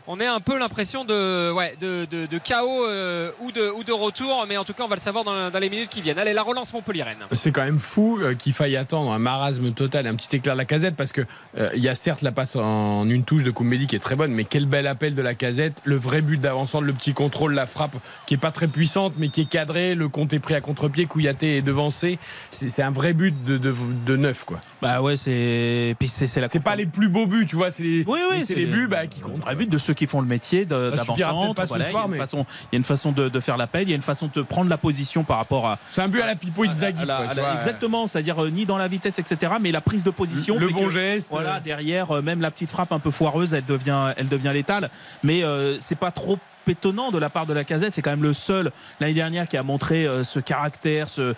on 0.09 0.21
a 0.21 0.31
un 0.31 0.41
peu 0.41 0.59
l'impression 0.59 1.05
de, 1.05 1.51
ouais, 1.53 1.75
de, 1.81 2.07
de- 2.11 2.27
de 2.27 2.39
chaos 2.39 2.85
euh, 2.87 3.31
ou, 3.41 3.51
de, 3.53 3.71
ou 3.71 3.85
de 3.85 3.93
retour. 3.93 4.45
Mais 4.49 4.57
en 4.57 4.65
tout 4.65 4.73
cas, 4.73 4.85
on 4.85 4.89
va 4.89 4.97
le 4.97 5.01
savoir 5.01 5.25
dans, 5.25 5.51
dans 5.51 5.59
les 5.59 5.71
minutes 5.71 5.89
qui 5.91 6.01
viennent. 6.01 6.19
Allez, 6.19 6.33
la 6.33 6.43
relance 6.43 6.73
Montpellier-Rennes. 6.73 7.25
C'est 7.33 7.53
quand 7.53 7.65
même 7.65 7.79
fou 7.79 8.19
euh, 8.21 8.35
qu'il 8.35 8.53
faille 8.53 8.77
attendre 8.77 9.11
un 9.13 9.19
marasme 9.19 9.73
total, 9.73 10.07
un 10.07 10.15
petit 10.15 10.37
éclair 10.37 10.55
de 10.55 10.59
la 10.59 10.65
casette, 10.65 10.97
parce 10.97 11.13
que 11.13 11.23
euh, 11.59 11.67
il 11.75 11.83
y 11.83 11.89
a 11.89 11.95
certes 11.95 12.23
la 12.23 12.33
passe 12.33 12.57
en 12.57 13.09
une 13.09 13.25
touche 13.25 13.43
de 13.45 13.51
Koumbeli 13.51 13.87
qui 13.87 13.97
est 13.97 14.01
très 14.01 14.17
bonne, 14.17 14.33
mais 14.33 14.45
quel 14.45 14.67
bel 14.67 14.87
appel 14.87 15.15
de 15.15 15.23
la 15.23 15.35
casette, 15.35 15.81
le 15.85 15.97
vrai 15.97 16.23
but 16.23 16.41
d'avancement, 16.41 16.81
le 16.81 16.93
petit 16.93 17.13
contrôle, 17.13 17.55
la 17.55 17.67
frappe 17.67 17.97
qui 18.27 18.35
est 18.35 18.39
pas 18.39 18.53
très 18.53 18.69
puissante, 18.69 19.15
mais 19.19 19.29
qui 19.29 19.43
est 19.43 19.49
cadrée, 19.49 19.95
le 19.95 20.09
compte 20.09 20.33
est 20.33 20.39
pris 20.41 20.55
à 20.55 20.61
contre-pied, 20.61 21.07
Kouyaté 21.07 21.57
est 21.59 21.63
devancé. 21.63 22.19
C'est 22.51 22.83
un 22.83 22.91
vrai 22.91 23.13
but 23.13 23.35
de, 23.45 23.59
de, 23.59 23.75
de 24.07 24.17
neuf, 24.17 24.45
quoi. 24.45 24.61
Bah 24.83 25.01
ouais, 25.03 25.17
c'est. 25.17 25.95
Puis 25.99 26.09
c'est 26.09 26.27
c'est 26.27 26.41
la 26.41 26.49
C'est 26.49 26.61
pas 26.61 26.77
les 26.77 26.87
plus 26.87 27.09
beaux 27.09 27.27
buts, 27.27 27.47
tu 27.47 27.57
vois, 27.57 27.71
c'est 27.71 27.83
les, 27.83 28.05
Oui, 28.07 28.19
oui, 28.31 28.37
mais 28.39 28.41
c'est 28.41 28.55
les 28.55 28.67
buts 28.67 28.87
bah, 28.89 29.07
qui 29.07 29.21
comptent. 29.21 29.43
vrai 29.43 29.55
but 29.57 29.69
de 29.69 29.79
ceux 29.79 29.95
qui 29.97 30.07
font 30.07 30.21
le 30.21 30.27
métier 30.29 30.65
d'avant-centre. 30.65 31.65
Voilà, 31.67 31.91
il, 31.91 31.93
y 31.93 31.97
a 31.97 32.07
mais- 32.07 32.17
une 32.17 32.23
façon, 32.23 32.47
il 32.65 32.75
y 32.75 32.77
a 32.77 32.79
une 32.79 32.85
façon 32.85 33.11
de, 33.13 33.29
de 33.29 33.41
faire 33.41 33.57
l'appel, 33.57 33.83
il 33.83 33.91
y 33.91 33.93
a 33.93 33.97
une 33.97 34.03
façon 34.03 34.31
de 34.33 34.43
prendre 34.43 34.71
la 34.71 34.79
position 34.79 35.25
par 35.25 35.39
rapport 35.39 35.67
à. 35.67 35.79
C'est 35.91 36.03
un 36.03 36.09
but 36.09 36.21
à 36.23 36.27
la 36.27 36.37
Pipo 36.37 36.65
Inzaghi. 36.65 37.03
à 37.03 37.05
la- 37.05 37.27
tu 37.31 37.37
la- 37.37 37.43
vois. 37.43 37.55
exactement, 37.57 38.07
c'est-à-dire 38.07 38.45
euh, 38.45 38.51
ni 38.51 38.67
dans 38.67 38.79
la 38.79 38.87
vitesse, 38.89 39.19
etc., 39.19 39.55
mais 39.61 39.73
la 39.73 39.81
prise 39.81 40.05
de 40.05 40.11
position. 40.11 40.59
Le 40.59 40.69
bon 40.69 40.85
que, 40.85 40.91
geste. 40.91 41.29
Voilà, 41.31 41.59
derrière, 41.61 42.11
euh, 42.17 42.23
même 42.23 42.41
la 42.41 42.51
petite 42.51 42.71
frappe 42.71 42.93
un 42.93 42.99
peu 43.01 43.11
foireuse, 43.11 43.55
elle 43.55 43.65
devient, 43.65 44.13
elle 44.17 44.29
devient 44.29 44.53
létale. 44.53 44.91
Mais 45.23 45.43
euh, 45.43 45.77
c'est 45.81 45.99
pas 45.99 46.11
trop 46.11 46.39
étonnant 46.69 47.11
de 47.11 47.19
la 47.19 47.31
part 47.31 47.47
de 47.47 47.53
la 47.53 47.65
casette. 47.65 47.95
C'est 47.95 48.03
quand 48.03 48.11
même 48.11 48.23
le 48.23 48.33
seul 48.33 48.71
l'année 49.01 49.15
dernière 49.15 49.49
qui 49.49 49.57
a 49.57 49.63
montré 49.63 50.07
euh, 50.07 50.25
ce 50.25 50.41
caractère 50.41 51.09
ce, 51.09 51.35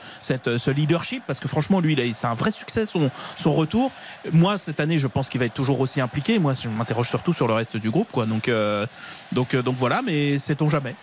leadership 0.70 1.22
parce 1.26 1.40
que 1.40 1.48
franchement 1.48 1.80
lui 1.80 1.96
c'est 2.14 2.26
un 2.26 2.34
vrai 2.34 2.50
succès 2.50 2.86
son, 2.86 3.10
son 3.36 3.54
retour. 3.54 3.90
Moi 4.32 4.58
cette 4.58 4.80
année 4.80 4.98
je 4.98 5.06
pense 5.06 5.28
qu'il 5.28 5.40
va 5.40 5.46
être 5.46 5.54
toujours 5.54 5.80
aussi 5.80 6.00
impliqué. 6.00 6.38
Moi 6.38 6.54
je 6.54 6.68
m'interroge 6.68 7.08
surtout 7.08 7.32
sur 7.32 7.46
le 7.48 7.54
reste 7.54 7.76
du 7.76 7.90
groupe 7.90 8.10
quoi. 8.12 8.26
Donc 8.26 8.48
euh, 8.48 8.86
donc 9.32 9.54
euh, 9.54 9.62
donc 9.62 9.76
voilà 9.76 10.02
mais 10.02 10.38
sait-on 10.38 10.68
jamais 10.68 10.94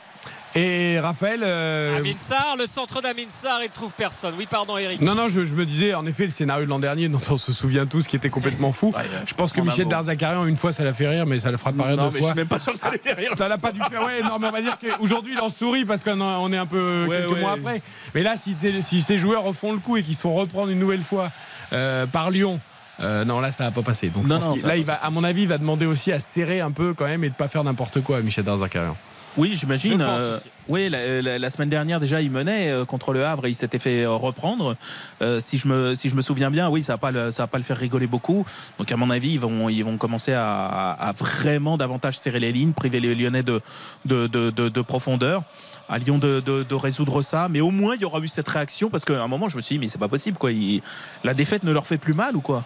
Et 0.58 0.98
Raphaël. 1.02 1.42
euh, 1.44 1.98
Amin 1.98 2.14
Sarr, 2.18 2.56
le 2.58 2.66
centre 2.66 3.02
d'Amin 3.02 3.24
Sarr, 3.28 3.60
il 3.64 3.70
trouve 3.70 3.94
personne. 3.94 4.36
Oui, 4.38 4.48
pardon, 4.50 4.78
Eric. 4.78 5.02
Non, 5.02 5.14
non, 5.14 5.28
je, 5.28 5.44
je 5.44 5.54
me 5.54 5.66
disais, 5.66 5.94
en 5.94 6.06
effet, 6.06 6.24
le 6.24 6.32
scénario 6.32 6.64
de 6.64 6.70
l'an 6.70 6.80
dernier, 6.80 7.10
dont 7.10 7.20
on 7.30 7.36
se 7.36 7.52
souvient 7.52 7.86
tous, 7.86 8.08
qui 8.08 8.16
était 8.16 8.30
complètement 8.30 8.72
fou. 8.72 8.94
Ouais, 8.96 9.04
je 9.26 9.34
pense 9.34 9.52
que 9.52 9.60
Michel 9.60 9.84
mot. 9.84 9.90
Darzakarian, 9.92 10.46
une 10.46 10.56
fois, 10.56 10.72
ça 10.72 10.86
l'a 10.86 10.94
fait 10.94 11.10
rire, 11.10 11.26
mais 11.26 11.42
ça 11.42 11.52
le 11.52 11.58
fera 11.58 11.74
pas 11.74 11.84
rire 11.84 11.98
non 11.98 12.04
deux 12.08 12.14
mais 12.14 12.14
je 12.14 12.20
fois. 12.20 12.28
suis 12.30 12.38
même 12.38 12.48
pas 12.48 12.60
sûr 12.62 12.72
que 12.72 12.80
ça 12.80 12.90
fait 12.92 13.14
rire 13.14 13.32
Ça 13.38 13.50
l'a 13.50 13.58
pas 13.58 13.74
dû 13.74 13.82
faire. 13.82 14.02
Ouais, 14.06 14.22
non, 14.24 14.40
mais 14.40 14.48
on 14.48 14.52
va 14.52 14.62
dire 14.62 14.78
qu'aujourd'hui, 14.80 15.34
il 15.34 15.42
en 15.42 15.50
sourit 15.50 15.84
parce 15.84 16.04
qu'on 16.04 16.54
est 16.54 16.58
un 16.58 16.66
peu 16.66 17.06
Ouais, 17.06 17.18
quelques 17.18 17.32
ouais. 17.34 17.42
mois 17.42 17.52
après. 17.52 17.82
Mais 18.14 18.24
là, 18.24 18.38
si, 18.38 18.56
ces- 18.56 18.82
si 18.82 19.02
ces 19.02 19.18
joueurs 19.18 19.44
refont 19.44 19.74
le 19.74 19.80
coup 19.80 19.98
et 19.98 20.04
qu'ils 20.04 20.16
se 20.16 20.22
font 20.22 20.36
reprendre 20.36 20.70
une 20.70 20.80
nouvelle 20.80 21.04
fois 21.04 21.32
euh, 21.74 22.06
par 22.06 22.30
Lyon. 22.32 22.62
euh, 23.02 23.26
non, 23.26 23.42
là, 23.42 23.52
ça 23.52 23.66
va 23.66 23.72
pas 23.72 23.82
passer. 23.82 24.08
Donc, 24.08 24.24
je 24.24 24.30
Non, 24.30 24.40
non, 24.40 24.56
là, 24.56 24.62
va 24.62 24.78
il 24.78 24.86
va, 24.86 24.94
à 24.94 25.10
mon 25.10 25.26
avis, 25.26 25.42
il 25.42 25.50
va 25.50 25.58
demander 25.58 25.86
aussi 25.86 26.14
à 26.14 26.22
serrer 26.22 26.62
un 26.62 26.72
peu 26.72 26.94
quand 26.94 27.06
même 27.08 27.26
et 27.26 27.30
de 27.30 27.36
pas 27.36 27.50
faire 27.50 27.66
n'importe 27.66 28.02
quoi, 28.02 28.22
Michel 28.22 28.46
Darzakarian. 28.46 28.96
Oui, 29.38 29.54
j'imagine. 29.56 30.02
Euh, 30.02 30.38
oui, 30.70 30.90
la, 30.90 31.22
la- 31.22 31.40
la 31.40 31.50
semaine 31.50 31.68
dernière 31.70 32.00
déjà, 32.00 32.22
il 32.22 32.32
menait 32.32 32.70
euh, 32.72 32.86
contre 32.86 33.12
le 33.12 33.26
Havre 33.26 33.46
et 33.48 33.50
il 33.50 33.56
s'était 33.56 33.80
fait 33.80 34.04
euh, 34.04 34.12
reprendre. 34.12 34.78
Euh, 35.22 35.40
si 35.42 35.58
je 35.58 35.68
me 35.68 35.94
si 35.94 36.10
je 36.10 36.16
me 36.16 36.22
souviens 36.22 36.50
bien, 36.50 36.70
oui, 36.70 36.84
ça 36.84 36.94
va 36.94 36.98
pas 36.98 37.12
le, 37.12 37.32
ça 37.32 37.44
va 37.44 37.48
pas 37.48 37.58
le 37.58 37.64
faire 37.66 37.78
rigoler 37.78 38.08
beaucoup. 38.08 38.46
Donc 38.80 38.92
à 38.92 38.96
mon 38.98 39.10
avis, 39.10 39.32
ils 39.34 39.40
vont 39.40 39.68
ils 39.68 39.84
vont 39.84 39.98
commencer 39.98 40.32
à, 40.34 40.46
à- 40.66 41.10
à 41.10 41.12
vraiment 41.12 41.76
davantage 41.78 42.18
serrer 42.18 42.40
les 42.40 42.52
lignes, 42.54 42.72
priver 42.74 43.00
les 43.00 43.14
Lyonnais 43.14 43.44
de 43.44 43.62
de, 44.06 44.28
de, 44.28 44.50
de- 44.52 44.70
de 44.70 44.82
profondeur. 44.82 45.44
À 45.88 46.00
Lyon 46.00 46.18
de, 46.18 46.40
de- 46.40 46.64
de 46.64 46.76
résoudre 46.76 47.22
ça, 47.22 47.48
mais 47.48 47.62
au 47.62 47.70
moins 47.70 47.94
il 47.96 48.02
y 48.02 48.06
aura 48.06 48.20
eu 48.20 48.28
cette 48.28 48.48
réaction 48.48 48.90
parce 48.90 49.06
qu'à 49.06 49.22
un 49.22 49.28
moment 49.28 49.50
je 49.50 49.58
me 49.58 49.62
suis 49.62 49.76
dit 49.76 49.80
mais 49.80 49.88
c'est 49.88 50.00
pas 50.00 50.08
possible 50.08 50.38
quoi. 50.38 50.52
Il- 50.52 50.82
la 51.24 51.34
défaite 51.36 51.64
ne 51.64 51.72
leur 51.72 51.86
fait 51.86 52.00
plus 52.00 52.14
mal 52.14 52.36
ou 52.36 52.42
quoi? 52.42 52.66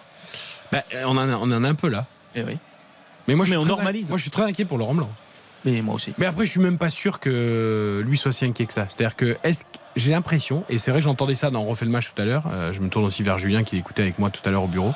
Bah, 0.72 0.82
on, 1.04 1.16
en 1.18 1.28
a, 1.28 1.36
on 1.36 1.50
en 1.50 1.64
a 1.64 1.68
un 1.68 1.74
peu 1.74 1.88
là. 1.90 2.06
Eh 2.34 2.42
oui. 2.44 2.56
Mais 3.28 3.34
moi, 3.34 3.44
je 3.44 3.50
Mais 3.50 3.56
suis 3.56 3.62
on 3.62 3.64
très 3.66 3.74
normalise. 3.76 4.08
Moi, 4.08 4.16
je 4.16 4.22
suis 4.22 4.30
très 4.30 4.44
inquiet 4.44 4.64
pour 4.64 4.78
Laurent 4.78 4.94
Blanc. 4.94 5.10
Mais 5.64 5.82
moi 5.82 5.94
aussi. 5.94 6.12
Mais 6.18 6.26
après, 6.26 6.46
je 6.46 6.50
suis 6.50 6.60
même 6.60 6.78
pas 6.78 6.90
sûr 6.90 7.20
que 7.20 8.02
lui 8.06 8.16
soit 8.16 8.32
si 8.32 8.44
inquiet 8.44 8.66
que 8.66 8.72
ça. 8.72 8.86
C'est-à-dire 8.88 9.16
que 9.16 9.36
est-ce 9.44 9.64
j'ai 9.96 10.12
l'impression, 10.12 10.64
et 10.68 10.78
c'est 10.78 10.90
vrai, 10.90 11.00
j'entendais 11.00 11.34
ça 11.34 11.50
dans 11.50 11.64
refait 11.64 11.84
le 11.84 11.90
match 11.90 12.12
tout 12.14 12.22
à 12.22 12.24
l'heure. 12.24 12.44
euh, 12.52 12.72
je 12.72 12.80
me 12.80 12.88
tourne 12.88 13.04
aussi 13.04 13.22
vers 13.22 13.38
Julien 13.38 13.64
qui 13.64 13.76
écoutait 13.76 14.02
avec 14.02 14.18
moi 14.18 14.30
tout 14.30 14.40
à 14.44 14.50
l'heure 14.50 14.62
au 14.62 14.68
bureau. 14.68 14.92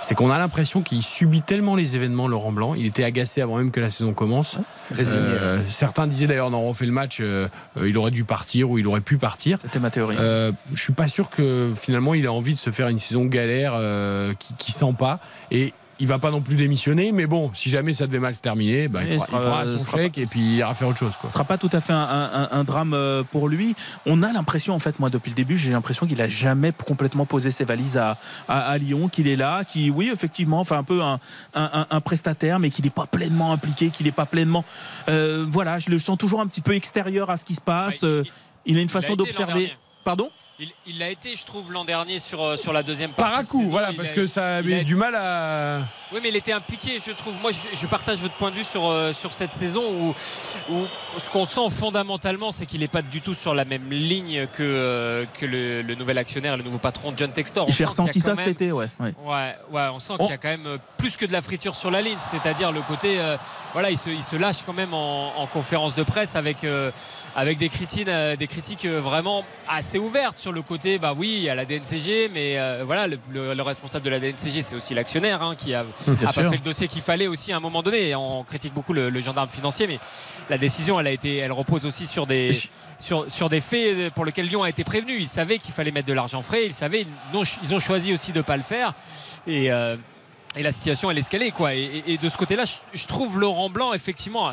C'est 0.00 0.14
qu'on 0.14 0.30
a 0.30 0.38
l'impression 0.38 0.82
qu'il 0.82 1.02
subit 1.02 1.42
tellement 1.42 1.76
les 1.76 1.96
événements, 1.96 2.26
Laurent 2.26 2.52
Blanc. 2.52 2.74
Il 2.74 2.86
était 2.86 3.04
agacé 3.04 3.42
avant 3.42 3.58
même 3.58 3.70
que 3.70 3.80
la 3.80 3.90
saison 3.90 4.14
commence. 4.14 4.58
Résigné. 4.90 5.20
Euh, 5.20 5.58
certains 5.68 6.06
disaient 6.06 6.26
d'ailleurs 6.26 6.50
dans 6.50 6.62
refait 6.62 6.86
le 6.86 6.92
match, 6.92 7.18
euh, 7.20 7.48
euh, 7.76 7.88
il 7.88 7.98
aurait 7.98 8.10
dû 8.10 8.24
partir 8.24 8.70
ou 8.70 8.78
il 8.78 8.86
aurait 8.86 9.02
pu 9.02 9.18
partir. 9.18 9.58
C'était 9.58 9.78
ma 9.78 9.90
théorie. 9.90 10.16
Euh, 10.18 10.52
je 10.72 10.82
suis 10.82 10.94
pas 10.94 11.08
sûr 11.08 11.28
que 11.28 11.72
finalement 11.76 12.14
il 12.14 12.26
a 12.26 12.32
envie 12.32 12.54
de 12.54 12.58
se 12.58 12.70
faire 12.70 12.88
une 12.88 12.98
saison 12.98 13.26
galère 13.26 13.78
qui, 14.38 14.54
qui 14.54 14.72
sent 14.72 14.94
pas 14.98 15.20
et 15.50 15.74
il 16.00 16.06
va 16.06 16.18
pas 16.18 16.30
non 16.30 16.40
plus 16.40 16.56
démissionner 16.56 17.12
mais 17.12 17.26
bon 17.26 17.50
si 17.54 17.68
jamais 17.70 17.92
ça 17.92 18.06
devait 18.06 18.18
mal 18.18 18.34
se 18.34 18.40
terminer 18.40 18.88
bah, 18.88 19.00
Oui, 19.04 19.10
il, 19.12 19.20
sera- 19.20 19.26
il 19.38 19.40
prendra 19.42 19.66
ce 19.66 19.76
son 19.78 19.84
sera 19.84 19.98
chèque 19.98 20.18
et 20.18 20.26
puis 20.26 20.40
il 20.40 20.54
ira 20.56 20.74
faire 20.74 20.88
autre 20.88 20.98
chose 20.98 21.16
quoi. 21.16 21.30
Ce 21.30 21.34
sera 21.34 21.44
pas 21.44 21.58
tout 21.58 21.70
à 21.72 21.80
fait 21.80 21.92
un, 21.92 21.98
un- 21.98 22.48
un 22.50 22.64
drame 22.64 22.94
euh, 22.94 23.22
pour 23.22 23.48
lui. 23.48 23.74
On 24.06 24.22
a 24.22 24.32
l'impression, 24.32 24.74
en 24.74 24.78
fait, 24.78 24.98
moi, 24.98 25.10
depuis 25.10 25.30
le 25.30 25.34
début, 25.34 25.56
j'ai 25.58 25.70
l'impression 25.72 26.06
qu'il 26.06 26.20
a 26.22 26.28
jamais 26.28 26.72
complètement 26.72 27.26
posé 27.26 27.50
ses 27.50 27.64
valises 27.64 27.96
à, 27.96 28.18
à, 28.48 28.60
à 28.70 28.78
Lyon, 28.78 29.08
qu'il 29.08 29.28
est 29.28 29.36
là, 29.36 29.64
qui, 29.64 29.90
oui, 29.90 30.10
effectivement, 30.12 30.64
fait 30.64 30.74
un 30.74 30.82
peu 30.82 31.02
un, 31.02 31.20
un- 31.54 31.70
un- 31.72 31.86
un 31.90 32.00
prestataire, 32.00 32.58
mais 32.58 32.70
qu'il 32.70 32.84
n'est 32.84 32.90
pas 32.90 33.06
pleinement 33.06 33.52
impliqué, 33.52 33.90
qu'il 33.90 34.06
n'est 34.06 34.12
pas 34.12 34.26
pleinement. 34.26 34.64
euh, 35.08 35.46
voilà, 35.50 35.78
je 35.78 35.90
le 35.90 35.98
sens 35.98 36.16
toujours 36.18 36.40
un 36.40 36.46
petit 36.46 36.60
peu 36.62 36.74
extérieur 36.74 37.30
à 37.30 37.36
ce 37.36 37.44
qui 37.44 37.54
se 37.54 37.60
passe. 37.60 38.02
Ouais, 38.02 38.08
Euh, 38.08 38.22
il- 38.66 38.72
il 38.72 38.78
a 38.78 38.80
une 38.80 38.88
façon 38.88 39.14
d'observer. 39.16 39.72
Pardon? 40.04 40.30
Il, 40.62 40.68
il 40.86 40.98
l'a 40.98 41.08
été, 41.08 41.34
je 41.36 41.46
trouve, 41.46 41.72
l'an 41.72 41.86
dernier 41.86 42.18
sur, 42.18 42.42
euh, 42.44 42.56
sur 42.56 42.74
la 42.74 42.82
deuxième 42.82 43.12
partie. 43.12 43.30
Par 43.30 43.40
à 43.40 43.42
de 43.44 43.48
coup 43.48 43.58
saison. 43.60 43.70
voilà 43.70 43.90
Il 43.92 43.96
parce 43.96 44.10
a- 44.10 44.14
que 44.14 44.26
ça 44.26 44.56
avait 44.56 44.80
a- 44.80 44.84
du 44.84 44.94
mal 44.94 45.14
à 45.16 45.78
Oui, 46.12 46.18
mais 46.22 46.28
il 46.28 46.36
était 46.36 46.52
impliqué, 46.52 46.98
je 47.04 47.12
trouve. 47.12 47.34
Moi, 47.40 47.50
je, 47.52 47.74
je 47.74 47.86
partage 47.86 48.18
votre 48.18 48.34
point 48.34 48.50
de 48.50 48.56
vue 48.56 48.64
sur, 48.64 48.86
euh, 48.90 49.14
sur 49.14 49.32
cette 49.32 49.54
saison 49.54 49.82
où, 49.90 50.14
où 50.70 50.86
ce 51.16 51.30
qu'on 51.30 51.44
sent 51.44 51.70
fondamentalement, 51.70 52.52
c'est 52.52 52.66
qu'il 52.66 52.80
n'est 52.80 52.88
pas 52.88 53.00
du 53.00 53.22
tout 53.22 53.32
sur 53.32 53.54
la 53.54 53.64
même 53.64 53.88
ligne 53.90 54.46
que, 54.52 54.62
euh, 54.62 55.24
que 55.32 55.46
le, 55.46 55.80
le 55.80 55.94
nouvel 55.94 56.18
actionnaire, 56.18 56.58
le 56.58 56.62
nouveau 56.62 56.76
patron 56.78 57.14
John 57.16 57.32
Textor. 57.32 57.66
On 57.66 57.70
J'ai 57.70 57.72
sent 57.72 57.76
qu'il 57.76 57.84
y 57.84 57.86
a 57.86 57.90
ressenti 57.90 58.20
ça 58.20 58.30
quand 58.30 58.36
cet 58.36 58.44
même- 58.44 58.52
été, 58.54 58.72
ouais. 58.72 58.88
ouais. 58.98 59.14
Ouais, 59.24 59.54
ouais, 59.70 59.88
on 59.94 59.98
sent 59.98 60.12
qu'il 60.18 60.28
y 60.28 60.32
a 60.32 60.36
quand 60.38 60.48
même 60.48 60.76
plus 60.98 61.16
que 61.16 61.24
de 61.24 61.32
la 61.32 61.40
friture 61.40 61.74
sur 61.74 61.90
la 61.90 62.02
ligne, 62.02 62.18
c'est-à-dire 62.18 62.70
le 62.70 62.82
côté, 62.82 63.18
euh, 63.18 63.38
voilà, 63.72 63.90
il 63.90 63.96
se, 63.96 64.10
il 64.10 64.22
se 64.22 64.36
lâche 64.36 64.62
quand 64.66 64.74
même 64.74 64.92
en, 64.92 65.38
en 65.38 65.46
conférence 65.46 65.94
de 65.94 66.02
presse 66.02 66.36
avec, 66.36 66.64
euh, 66.64 66.90
avec 67.34 67.56
des 67.56 67.70
critiques, 67.70 68.08
des 68.10 68.46
critiques 68.46 68.84
vraiment 68.84 69.42
assez 69.66 69.96
ouvertes 69.98 70.36
sur 70.36 70.49
le 70.52 70.62
côté, 70.62 70.98
bah 70.98 71.12
oui, 71.16 71.34
il 71.38 71.42
y 71.42 71.48
a 71.48 71.54
la 71.54 71.64
DNCG, 71.64 72.30
mais 72.32 72.58
euh, 72.58 72.82
voilà, 72.84 73.06
le, 73.06 73.18
le- 73.32 73.54
le 73.54 73.62
responsable 73.62 74.04
de 74.04 74.10
la 74.10 74.20
DNCG, 74.20 74.62
c'est 74.62 74.74
aussi 74.74 74.94
l'actionnaire 74.94 75.42
hein, 75.42 75.54
qui 75.56 75.74
a, 75.74 75.84
pas 76.26 76.32
fait 76.32 76.42
le 76.56 76.62
dossier 76.62 76.88
qu'il 76.88 77.02
fallait 77.02 77.26
aussi 77.26 77.52
à 77.52 77.56
un 77.56 77.60
moment 77.60 77.82
donné. 77.82 78.08
Et 78.10 78.14
on 78.14 78.44
critique 78.44 78.72
beaucoup 78.74 78.92
le, 78.92 79.10
le 79.10 79.20
gendarme 79.20 79.48
financier, 79.50 79.86
mais 79.86 79.98
la 80.48 80.58
décision, 80.58 80.98
elle 81.00 81.06
a 81.06 81.10
été, 81.12 81.36
elle 81.38 81.52
repose 81.52 81.86
aussi 81.86 82.06
sur 82.06 82.26
des, 82.26 82.50
sur, 82.98 83.30
sur 83.30 83.48
des 83.48 83.60
faits 83.60 84.12
pour 84.14 84.24
lesquels 84.24 84.46
Lyon 84.46 84.62
a 84.62 84.68
été 84.68 84.84
prévenu. 84.84 85.16
Ils 85.18 85.28
savaient 85.28 85.58
qu'il 85.58 85.72
fallait 85.72 85.90
mettre 85.92 86.08
de 86.08 86.12
l'argent 86.12 86.42
frais, 86.42 86.66
ils 86.66 86.74
savaient, 86.74 87.06
ils 87.32 87.36
ont, 87.36 87.42
ils 87.62 87.74
ont 87.74 87.80
choisi 87.80 88.12
aussi 88.12 88.32
de 88.32 88.38
ne 88.38 88.42
pas 88.42 88.56
le 88.56 88.62
faire. 88.62 88.94
Et, 89.46 89.70
euh, 89.72 89.96
et 90.56 90.62
la 90.62 90.72
situation, 90.72 91.10
elle 91.10 91.18
escalait. 91.18 91.50
Quoi. 91.52 91.74
Et, 91.74 91.80
et- 92.06 92.12
et 92.14 92.18
de 92.18 92.28
ce 92.28 92.36
côté-là, 92.36 92.64
je, 92.64 92.72
je 93.00 93.06
trouve 93.06 93.38
Laurent 93.38 93.70
Blanc, 93.70 93.92
effectivement, 93.92 94.52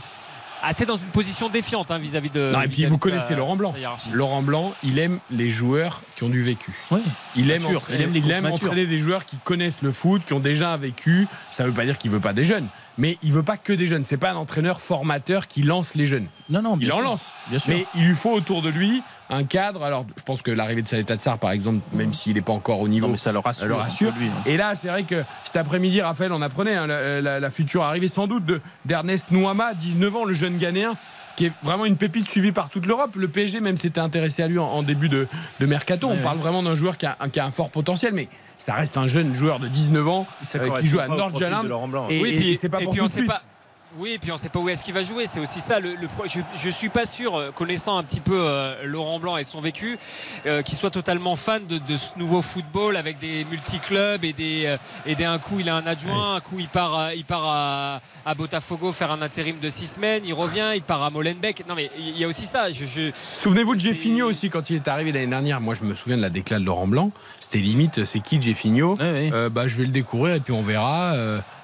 assez 0.63 0.86
dans 0.86 0.96
une 0.96 1.08
position 1.10 1.50
défiante 1.50 1.91
hein, 1.91 1.98
vis-à-vis 1.98 2.30
de. 2.30 2.52
Non, 2.54 2.62
et 2.62 2.67
puis 2.67 2.78
vis-à-vis 2.78 2.86
vous 2.91 2.96
sa- 2.96 3.00
connaissez 3.00 3.36
Laurent 3.36 3.56
Blanc. 3.56 3.74
Laurent 4.12 4.41
Blanc 4.41 4.74
il 4.84 5.00
aime 5.00 5.20
les 5.32 5.50
joueurs 5.50 6.02
qui 6.15 6.24
ont 6.24 6.30
du 6.30 6.41
vécu 6.41 6.74
Ouais. 6.91 7.00
il 7.36 7.50
aime, 7.52 7.65
entraîner, 7.65 8.00
Il 8.00 8.04
aime 8.06 8.13
les 8.13 8.20
il 8.20 8.32
aime 8.32 8.46
entraîner 8.46 8.86
des 8.86 8.98
joueurs 8.98 9.26
qui 9.26 9.38
connaissent 9.43 9.82
le 9.82 9.91
foot 9.91 10.22
qui 10.26 10.34
ont 10.34 10.39
déjà 10.39 10.72
un 10.74 10.78
vécu 10.78 11.28
ça 11.52 11.63
veut 11.63 11.72
pas 11.74 11.86
dire 11.86 11.98
qu'il 11.98 12.12
veut 12.12 12.20
pas 12.20 12.34
des 12.34 12.43
jeunes 12.43 12.67
mais 12.98 13.18
il 13.24 13.32
veut 13.32 13.44
pas 13.44 13.58
que 13.58 13.74
des 13.74 13.86
jeunes 13.86 14.04
c'est 14.04 14.18
pas 14.18 14.32
un 14.32 14.36
entraîneur 14.36 14.82
formateur 14.82 15.48
qui 15.48 15.62
lance 15.62 15.96
les 15.96 16.06
jeunes 16.06 16.28
Non, 16.50 16.62
non, 16.62 16.74
il 16.76 16.80
bien 16.80 16.90
en 16.92 16.96
sûr. 16.96 17.04
lance 17.04 17.34
Bien 17.50 17.60
sûr. 17.60 17.74
Mais 17.74 17.86
il 17.96 18.06
lui 18.08 18.16
faut 18.16 18.32
autour 18.32 18.62
de 18.62 18.70
lui 18.70 19.02
un 19.30 19.44
cadre. 19.44 19.84
Alors, 19.84 20.06
je 20.16 20.24
pense 20.24 20.42
que 20.42 20.52
l'arrivée 20.52 20.82
de 20.82 20.88
Saleta 20.88 21.16
Tsar, 21.18 21.38
par 21.38 21.52
exemple, 21.52 21.82
même 21.92 22.14
s'il 22.14 22.36
n'est 22.36 22.42
pas 22.42 22.54
encore 22.54 22.80
au 22.80 22.88
niveau, 22.88 23.08
Non, 23.08 23.12
mais 23.12 23.18
ça 23.18 23.34
le 23.34 23.40
rassure. 23.40 23.68
le 23.68 23.74
rassure. 23.76 24.14
lui, 24.18 24.28
hein. 24.28 24.42
Et 24.46 24.56
là, 24.56 24.74
c'est 24.74 24.88
vrai 24.88 25.04
que 25.04 25.22
cet 25.44 25.58
après-midi, 25.58 26.02
Raphaël, 26.02 26.32
on 26.32 26.42
apprenait 26.42 26.76
hein, 26.76 26.88
la, 26.88 27.20
la- 27.20 27.40
la 27.42 27.50
future 27.50 27.84
arrivée 27.84 28.08
sans 28.08 28.28
doute 28.28 28.46
de- 28.46 28.62
d'Ernest 28.86 29.32
Nouama, 29.32 29.74
19 29.74 30.16
ans, 30.16 30.24
le 30.24 30.34
jeune 30.34 30.58
Ghanéen, 30.58 30.96
qui 31.38 31.45
est 31.45 31.52
vraiment 31.63 31.86
une 31.86 31.95
pépite 31.95 32.28
suivie 32.28 32.52
par 32.52 32.69
toute 32.69 32.86
l'Europe. 32.86 33.15
Le 33.15 33.30
PSG 33.30 33.62
même 33.62 33.78
s'était 33.78 34.02
intéressé 34.02 34.43
à 34.43 34.47
lui 34.47 34.60
en, 34.60 34.65
en 34.65 34.84
début 34.84 35.08
de, 35.08 35.28
de 35.62 35.65
mercato. 35.65 36.08
on 36.08 36.12
Ouais, 36.15 36.21
parle 36.21 36.39
vraiment 36.39 36.62
d'un 36.63 36.76
joueur 36.76 36.97
qui 36.97 37.06
a, 37.06 37.15
un- 37.21 37.30
qui 37.30 37.39
a 37.39 37.45
un 37.45 37.52
fort 37.52 37.69
potentiel, 37.69 38.12
mais 38.13 38.28
ça 38.58 38.73
reste 38.73 38.97
un 38.97 39.08
jeune 39.08 39.34
joueur 39.36 39.60
de 39.60 39.67
19 39.69 40.08
ans 40.08 40.28
euh, 40.65 40.80
qui 40.82 40.88
joue 40.88 41.00
à 41.00 41.06
Blanc. 41.88 42.08
Et, 42.10 42.21
Oui, 42.21 42.30
et 42.50 42.54
c'est 42.56 42.67
pas 42.69 42.82
et 42.82 42.84
pour 42.84 42.91
puis 42.93 43.00
tout 43.00 43.04
on 43.04 43.08
de 43.08 43.12
sait 43.12 43.19
suite. 43.19 43.32
pas- 43.32 43.41
Oui, 44.00 44.12
et 44.12 44.20
puis 44.20 44.32
on 44.32 44.36
ne 44.36 44.40
sait 44.40 44.50
pas 44.50 44.60
où 44.60 44.70
est-ce 44.70 44.84
qu'il 44.84 44.94
va 44.94 45.04
jouer. 45.04 45.26
C'est 45.28 45.40
aussi 45.40 45.60
ça. 45.62 45.80
Le, 45.80 45.96
je, 46.26 46.40
je 46.56 46.70
suis 46.70 46.90
pas 46.90 47.06
sûr, 47.06 47.36
euh, 47.36 47.52
connaissant 47.52 47.98
un 47.98 48.04
petit 48.04 48.20
peu 48.20 48.38
euh, 48.40 48.76
Laurent 48.86 49.20
Blanc 49.20 49.38
et 49.38 49.44
son 49.44 49.60
vécu, 49.60 49.98
euh, 50.46 50.62
qu'il 50.62 50.78
soit 50.78 50.92
totalement 50.92 51.36
fan 51.36 51.66
de, 51.66 51.78
de 51.80 51.96
ce 51.96 52.10
nouveau 52.18 52.42
football 52.42 52.96
avec 52.98 53.18
des 53.20 53.44
multi-clubs 53.46 54.24
et 54.24 54.34
des, 54.34 54.66
euh, 54.68 54.78
et 55.06 55.16
des 55.16 55.24
un 55.26 55.40
coup 55.40 55.60
il 55.60 55.70
a 55.70 55.76
un 55.76 55.88
adjoint, 55.88 56.36
un 56.36 56.40
coup 56.40 56.58
il 56.60 56.68
part, 56.68 56.94
à- 56.98 57.16
il 57.16 57.26
part 57.26 57.46
à, 57.46 58.02
à 58.26 58.36
Botafogo 58.36 58.92
faire 58.92 59.12
un 59.12 59.22
intérim 59.22 59.58
de 59.62 59.70
six 59.70 59.88
semaines, 59.88 60.24
il 60.26 60.34
revient, 60.34 60.72
il 60.76 60.82
part 60.84 61.02
à 61.04 61.10
Molenbeek. 61.10 61.68
Non 61.68 61.76
mais 61.76 61.90
il 61.98 62.18
y 62.18 62.24
a 62.24 62.28
aussi 62.28 62.46
ça. 62.46 62.72
Je, 62.72 62.86
je- 62.86 63.12
Souvenez-vous 63.16 63.76
de 63.76 63.80
Jeffinho 63.80 64.28
aussi 64.28 64.50
quand 64.50 64.70
il 64.70 64.76
est 64.76 64.88
arrivé 64.88 65.12
l'année 65.12 65.28
dernière. 65.28 65.60
Moi, 65.62 65.74
je 65.74 65.84
me 65.84 65.96
souviens 65.96 66.18
de 66.18 66.22
la 66.22 66.30
déclat 66.30 66.60
de 66.60 66.66
Laurent 66.66 66.88
Blanc. 66.88 67.12
C'était 67.40 67.60
limite, 67.60 68.04
c'est 68.06 68.20
qui 68.20 68.42
Jeffinho? 68.42 68.96
Euh, 69.02 69.50
Bah, 69.50 69.68
je 69.68 69.76
vais 69.78 69.86
le 69.86 69.92
découvrir 69.92 70.36
et 70.36 70.40
puis 70.40 70.54
on 70.54 70.62
verra. 70.64 71.14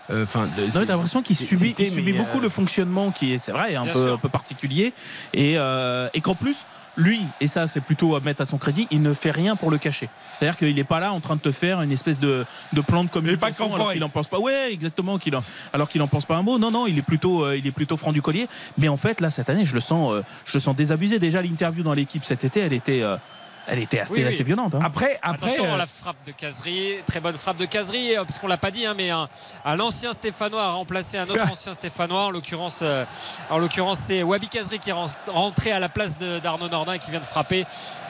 Euh, 0.09 0.13
euh, 0.15 0.23
Enfin, 0.23 0.49
c'est- 0.55 0.71
t'as 0.85 0.93
l'impression 0.93 1.21
qu'il 1.21 1.35
subit, 1.35 1.73
il 1.77 1.89
subit 1.91 2.13
beaucoup 2.13 2.39
euh, 2.39 2.41
le 2.41 2.49
fonctionnement 2.49 3.11
qui 3.11 3.33
est, 3.33 3.37
c'est 3.37 3.51
vrai, 3.51 3.75
un 3.75 3.85
peu, 3.85 4.11
un 4.13 4.17
peu 4.17 4.29
particulier. 4.29 4.93
Et, 5.33 5.53
euh, 5.57 6.09
et 6.13 6.21
qu'en 6.21 6.35
plus, 6.35 6.65
lui, 6.95 7.21
et 7.41 7.47
ça 7.47 7.67
c'est 7.67 7.81
plutôt 7.81 8.15
à 8.15 8.19
mettre 8.19 8.41
à 8.41 8.45
son 8.45 8.57
crédit, 8.59 8.87
il 8.91 9.01
ne 9.01 9.13
fait 9.13 9.31
rien 9.31 9.55
pour 9.55 9.71
le 9.71 9.77
cacher. 9.79 10.07
C'est-à-dire 10.37 10.57
qu'il 10.57 10.75
n'est 10.75 10.83
pas 10.83 10.99
là 10.99 11.11
en 11.13 11.21
train 11.21 11.35
de 11.37 11.41
te 11.41 11.51
faire 11.51 11.81
une 11.81 11.91
espèce 11.91 12.19
de, 12.19 12.45
de 12.73 12.81
plan 12.81 13.03
de 13.03 13.09
communication 13.09 13.73
alors 13.73 13.93
qu'il 13.93 14.03
en 14.03 14.09
pense 14.09 14.27
pas. 14.27 14.39
Ouais, 14.39 14.71
exactement. 14.71 15.17
Qu'il 15.17 15.35
en- 15.35 15.43
alors 15.73 15.89
qu'il 15.89 16.01
en 16.03 16.07
pense 16.07 16.25
pas 16.25 16.35
un 16.35 16.43
mot. 16.43 16.59
Non, 16.59 16.69
non, 16.69 16.85
il 16.85 16.97
est 16.97 17.01
plutôt, 17.03 17.45
euh, 17.45 17.57
il 17.57 17.65
est 17.65 17.71
plutôt 17.71 17.97
franc 17.97 18.11
du 18.11 18.21
collier. 18.21 18.47
Mais 18.77 18.89
en 18.89 18.97
fait, 18.97 19.21
là, 19.21 19.31
cette 19.31 19.49
année, 19.49 19.65
je 19.65 19.73
le 19.73 19.81
sens, 19.81 20.13
euh, 20.13 20.21
je 20.45 20.55
le 20.55 20.59
sens 20.59 20.75
désabusé. 20.75 21.17
Déjà, 21.17 21.41
l'interview 21.41 21.81
dans 21.83 21.93
l'équipe 21.95 22.23
cet 22.25 22.43
été, 22.43 22.59
elle 22.59 22.73
était, 22.73 23.01
euh, 23.01 23.17
elle 23.67 23.79
était 23.79 23.99
assez, 23.99 24.13
Oui, 24.15 24.23
oui. 24.23 24.27
assez 24.33 24.43
violente. 24.43 24.75
hein. 24.75 24.79
Après, 24.83 25.19
après. 25.21 25.47
Attention 25.47 25.65
euh, 25.71 25.73
à 25.75 25.77
la 25.77 25.85
frappe 25.85 26.17
de 26.25 26.31
caserie, 26.31 26.95
très 27.05 27.19
bonne 27.19 27.37
frappe 27.37 27.57
de 27.57 27.65
caserie, 27.65 28.17
euh, 28.17 28.23
puisqu'on 28.23 28.47
l'a 28.47 28.57
pas 28.57 28.71
dit, 28.71 28.85
hein, 28.85 28.93
mais 28.95 29.09
un, 29.09 29.27
un 29.65 29.79
ancien 29.79 30.11
Stéphanois 30.13 30.63
a 30.63 30.71
remplacé 30.71 31.17
un 31.17 31.23
autre 31.29 31.47
ancien 31.51 31.73
Stéphanois. 31.73 32.25
En 32.25 32.29
l'occurrence, 32.31 32.79
euh, 32.83 33.05
en 33.49 33.57
l'occurrence, 33.57 33.99
c'est 33.99 34.21
Wabi 34.23 34.47
Caserie 34.49 34.79
qui 34.79 34.89
est 34.89 34.93
ren- 34.93 35.07
rentré 35.27 35.71
à 35.71 35.79
la 35.79 35.89
place 35.89 36.17
d'Arnaud 36.17 36.69
Nordin 36.69 36.93
et 36.93 36.99
qui 36.99 37.09
vient 37.11 37.19
de 37.19 37.25
frapper. 37.25 37.65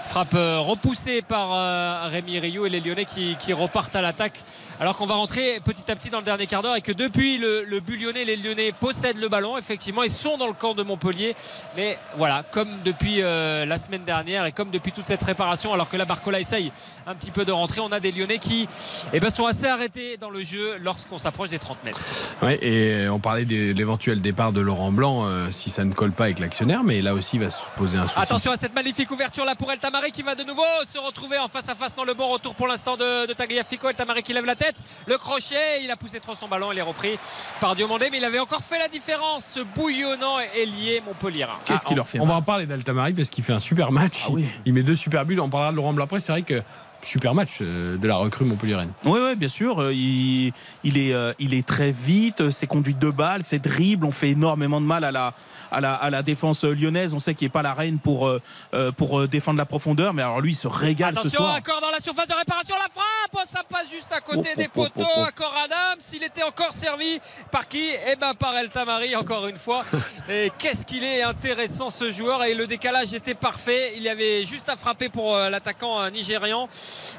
Frappe 0.05 0.33
euh, 0.35 0.59
repoussée 0.59 1.21
par 1.21 1.49
euh, 1.53 2.07
Rémi 2.07 2.39
Rioux 2.39 2.65
et 2.65 2.69
les 2.69 2.79
Lyonnais 2.79 3.05
qui, 3.05 3.35
qui 3.37 3.53
repartent 3.53 3.95
à 3.95 4.01
l'attaque. 4.01 4.39
Alors 4.79 4.97
qu'on 4.97 5.05
va 5.05 5.15
rentrer 5.15 5.59
petit 5.63 5.89
à 5.89 5.95
petit 5.95 6.09
dans 6.09 6.17
le 6.17 6.25
dernier 6.25 6.45
quart 6.45 6.61
d'heure 6.61 6.75
et 6.75 6.81
que 6.81 6.91
depuis 6.91 7.37
le, 7.37 7.63
le 7.63 7.79
but 7.79 7.97
lyonnais, 7.97 8.25
les 8.25 8.35
Lyonnais 8.35 8.71
possèdent 8.71 9.17
le 9.17 9.29
ballon. 9.29 9.57
Effectivement, 9.57 10.03
ils 10.03 10.09
sont 10.09 10.37
dans 10.37 10.47
le 10.47 10.53
camp 10.53 10.73
de 10.73 10.83
Montpellier. 10.83 11.35
Mais 11.77 11.97
voilà, 12.17 12.43
comme 12.51 12.69
depuis 12.83 13.21
euh, 13.21 13.65
la 13.65 13.77
semaine 13.77 14.03
dernière 14.03 14.45
et 14.45 14.51
comme 14.51 14.71
depuis 14.71 14.91
toute 14.91 15.07
cette 15.07 15.21
préparation, 15.21 15.73
alors 15.73 15.89
que 15.89 15.97
la 15.97 16.05
Barcola 16.05 16.39
essaye 16.39 16.71
un 17.07 17.15
petit 17.15 17.31
peu 17.31 17.45
de 17.45 17.51
rentrer, 17.51 17.81
on 17.81 17.91
a 17.91 17.99
des 17.99 18.11
Lyonnais 18.11 18.39
qui 18.39 18.67
eh 19.13 19.19
ben, 19.19 19.29
sont 19.29 19.45
assez 19.45 19.67
arrêtés 19.67 20.17
dans 20.17 20.29
le 20.29 20.41
jeu 20.41 20.77
lorsqu'on 20.81 21.17
s'approche 21.17 21.49
des 21.49 21.59
30 21.59 21.83
mètres. 21.83 22.01
Ouais, 22.41 22.59
et 22.61 23.07
on 23.09 23.19
parlait 23.19 23.45
de 23.45 23.71
l'éventuel 23.73 24.21
départ 24.21 24.51
de 24.51 24.61
Laurent 24.61 24.91
Blanc 24.91 25.25
euh, 25.25 25.51
si 25.51 25.69
ça 25.69 25.85
ne 25.85 25.93
colle 25.93 26.11
pas 26.11 26.25
avec 26.25 26.39
l'actionnaire, 26.39 26.83
mais 26.83 27.01
là 27.01 27.13
aussi 27.13 27.37
il 27.37 27.43
va 27.43 27.49
se 27.49 27.63
poser 27.77 27.97
un 27.97 28.03
souci. 28.03 28.15
Attention 28.17 28.51
à 28.51 28.57
cette 28.57 28.75
magnifique 28.75 29.11
ouverture 29.11 29.45
là 29.45 29.55
pour 29.55 29.71
El 29.71 29.79
Tamari 29.93 30.11
qui 30.11 30.23
va 30.23 30.33
de 30.33 30.43
nouveau 30.43 30.63
se 30.87 30.97
retrouver 30.97 31.37
en 31.37 31.47
face 31.47 31.69
à 31.69 31.75
face 31.75 31.95
dans 31.95 32.03
le 32.03 32.15
bon 32.15 32.27
retour 32.27 32.55
pour 32.55 32.65
l'instant 32.67 32.97
de, 32.97 33.27
de 33.27 33.33
Tagliafico. 33.33 33.87
El 33.89 33.93
Tamari 33.95 34.23
qui 34.23 34.33
lève 34.33 34.43
la 34.45 34.55
tête, 34.55 34.77
le 35.05 35.19
crochet, 35.19 35.83
il 35.83 35.91
a 35.91 35.95
poussé 35.95 36.19
trop 36.19 36.33
son 36.33 36.47
ballon, 36.47 36.71
il 36.71 36.79
est 36.79 36.81
repris 36.81 37.19
par 37.61 37.75
Diomandé, 37.75 38.07
mais 38.11 38.17
il 38.17 38.25
avait 38.25 38.39
encore 38.39 38.61
fait 38.61 38.79
la 38.79 38.87
différence, 38.87 39.45
ce 39.45 39.59
bouillonnant 39.59 40.39
ailier 40.55 41.03
Montpellier. 41.05 41.45
Qu'est-ce 41.65 41.83
Ah, 41.83 41.87
qu'il 41.87 41.93
on- 41.93 41.97
leur 41.97 42.07
fait 42.07 42.19
On 42.19 42.25
va 42.25 42.33
en 42.33 42.41
parler 42.41 42.65
d'Altamari 42.65 43.13
parce 43.13 43.29
qu'il 43.29 43.43
fait 43.43 43.53
un 43.53 43.59
super 43.59 43.91
match. 43.91 44.23
Ah 44.25 44.31
oui. 44.31 44.45
il, 44.65 44.69
il 44.69 44.73
met 44.73 44.81
deux 44.81 44.95
super 44.95 45.25
buts. 45.27 45.39
On 45.39 45.49
parlera 45.49 45.69
de 45.71 45.75
Laurent 45.77 45.93
Blanc 45.93 46.05
après. 46.05 46.19
C'est 46.21 46.31
vrai 46.31 46.41
que 46.41 46.55
super 47.03 47.35
match 47.35 47.59
euh, 47.61 47.95
de 47.97 48.07
la 48.07 48.15
recrue 48.15 48.45
Montpellier-Rennes. 48.45 48.93
Oui, 49.05 49.19
ouais, 49.19 49.35
bien 49.35 49.49
sûr. 49.49 49.79
euh, 49.79 49.93
Il, 49.93 50.53
il 50.83 50.97
est, 50.97 51.13
euh, 51.13 51.33
il 51.37 51.53
est 51.53 51.67
très 51.67 51.91
vite. 51.91 52.49
Ses 52.49 52.65
conduites 52.65 52.97
de 52.99 53.11
balles, 53.11 53.43
ses 53.43 53.59
dribbles 53.59 54.05
ont 54.07 54.11
fait 54.11 54.29
énormément 54.29 54.81
de 54.81 54.87
mal 54.87 55.03
à 55.03 55.11
la, 55.11 55.33
à 55.73 55.81
la, 55.81 55.95
à 55.95 56.09
la 56.09 56.21
défense 56.21 56.63
lyonnaise. 56.63 57.13
On 57.13 57.19
sait 57.19 57.33
qu'il 57.33 57.45
n'est 57.47 57.51
pas 57.51 57.61
la 57.61 57.73
reine 57.73 57.99
pour, 57.99 58.27
euh, 58.27 58.41
euh, 58.73 58.91
pour 58.91 59.19
euh, 59.19 59.27
défendre 59.27 59.57
la 59.57 59.65
profondeur, 59.65 60.13
mais 60.13 60.21
alors 60.21 60.39
lui, 60.41 60.51
il 60.51 60.55
se 60.55 60.67
régale 60.67 61.15
ce 61.15 61.21
Attention, 61.21 61.39
soir. 61.39 61.55
encore 61.55 61.81
dans 61.81 61.89
la 61.89 61.99
surface 61.99 62.27
de 62.27 62.33
réparation, 62.33 62.75
la 62.75 62.89
frappe 62.89 63.03
Oh, 63.35 63.39
Ça 63.45 63.61
passe 63.67 63.89
juste 63.89 64.11
à 64.11 64.21
côté 64.21 64.49
Oh, 64.53 64.57
des 64.57 64.65
oh, 64.65 64.69
oh, 64.75 64.81
poteaux, 64.81 65.09
oh, 65.09 65.21
oh. 65.21 65.27
encore 65.27 65.53
Adams. 65.63 65.99
Il 66.13 66.23
était 66.23 66.43
encore 66.43 66.71
servi 66.71 67.19
par 67.51 67.67
qui? 67.67 67.89
Eh 68.07 68.15
ben 68.15 68.33
par 68.35 68.55
El 68.55 68.69
Tamari, 68.69 69.15
encore 69.15 69.47
une 69.47 69.57
fois. 69.57 69.83
Et 70.29 70.51
qu'est-ce 70.59 70.85
qu'il 70.85 71.03
est 71.03 71.23
intéressant 71.23 71.89
ce 71.89 72.11
joueur 72.11 72.43
Et 72.43 72.53
le 72.53 72.67
décalage 72.67 73.13
était 73.13 73.33
parfait. 73.33 73.93
Il 73.97 74.03
y 74.03 74.09
avait 74.09 74.45
juste 74.45 74.69
à 74.69 74.75
frapper 74.75 75.09
pour 75.09 75.35
l'attaquant 75.35 76.09
nigérian. 76.11 76.69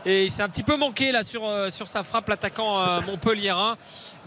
Et 0.07 0.27
il 0.27 0.31
s'est 0.31 0.43
un 0.43 0.49
petit 0.49 0.63
peu 0.63 0.77
manqué 0.77 1.11
là 1.11 1.25
sur, 1.25 1.43
sur 1.71 1.89
sa 1.89 2.05
frappe, 2.05 2.29
l'attaquant 2.29 3.03
montpelliérain. 3.03 3.77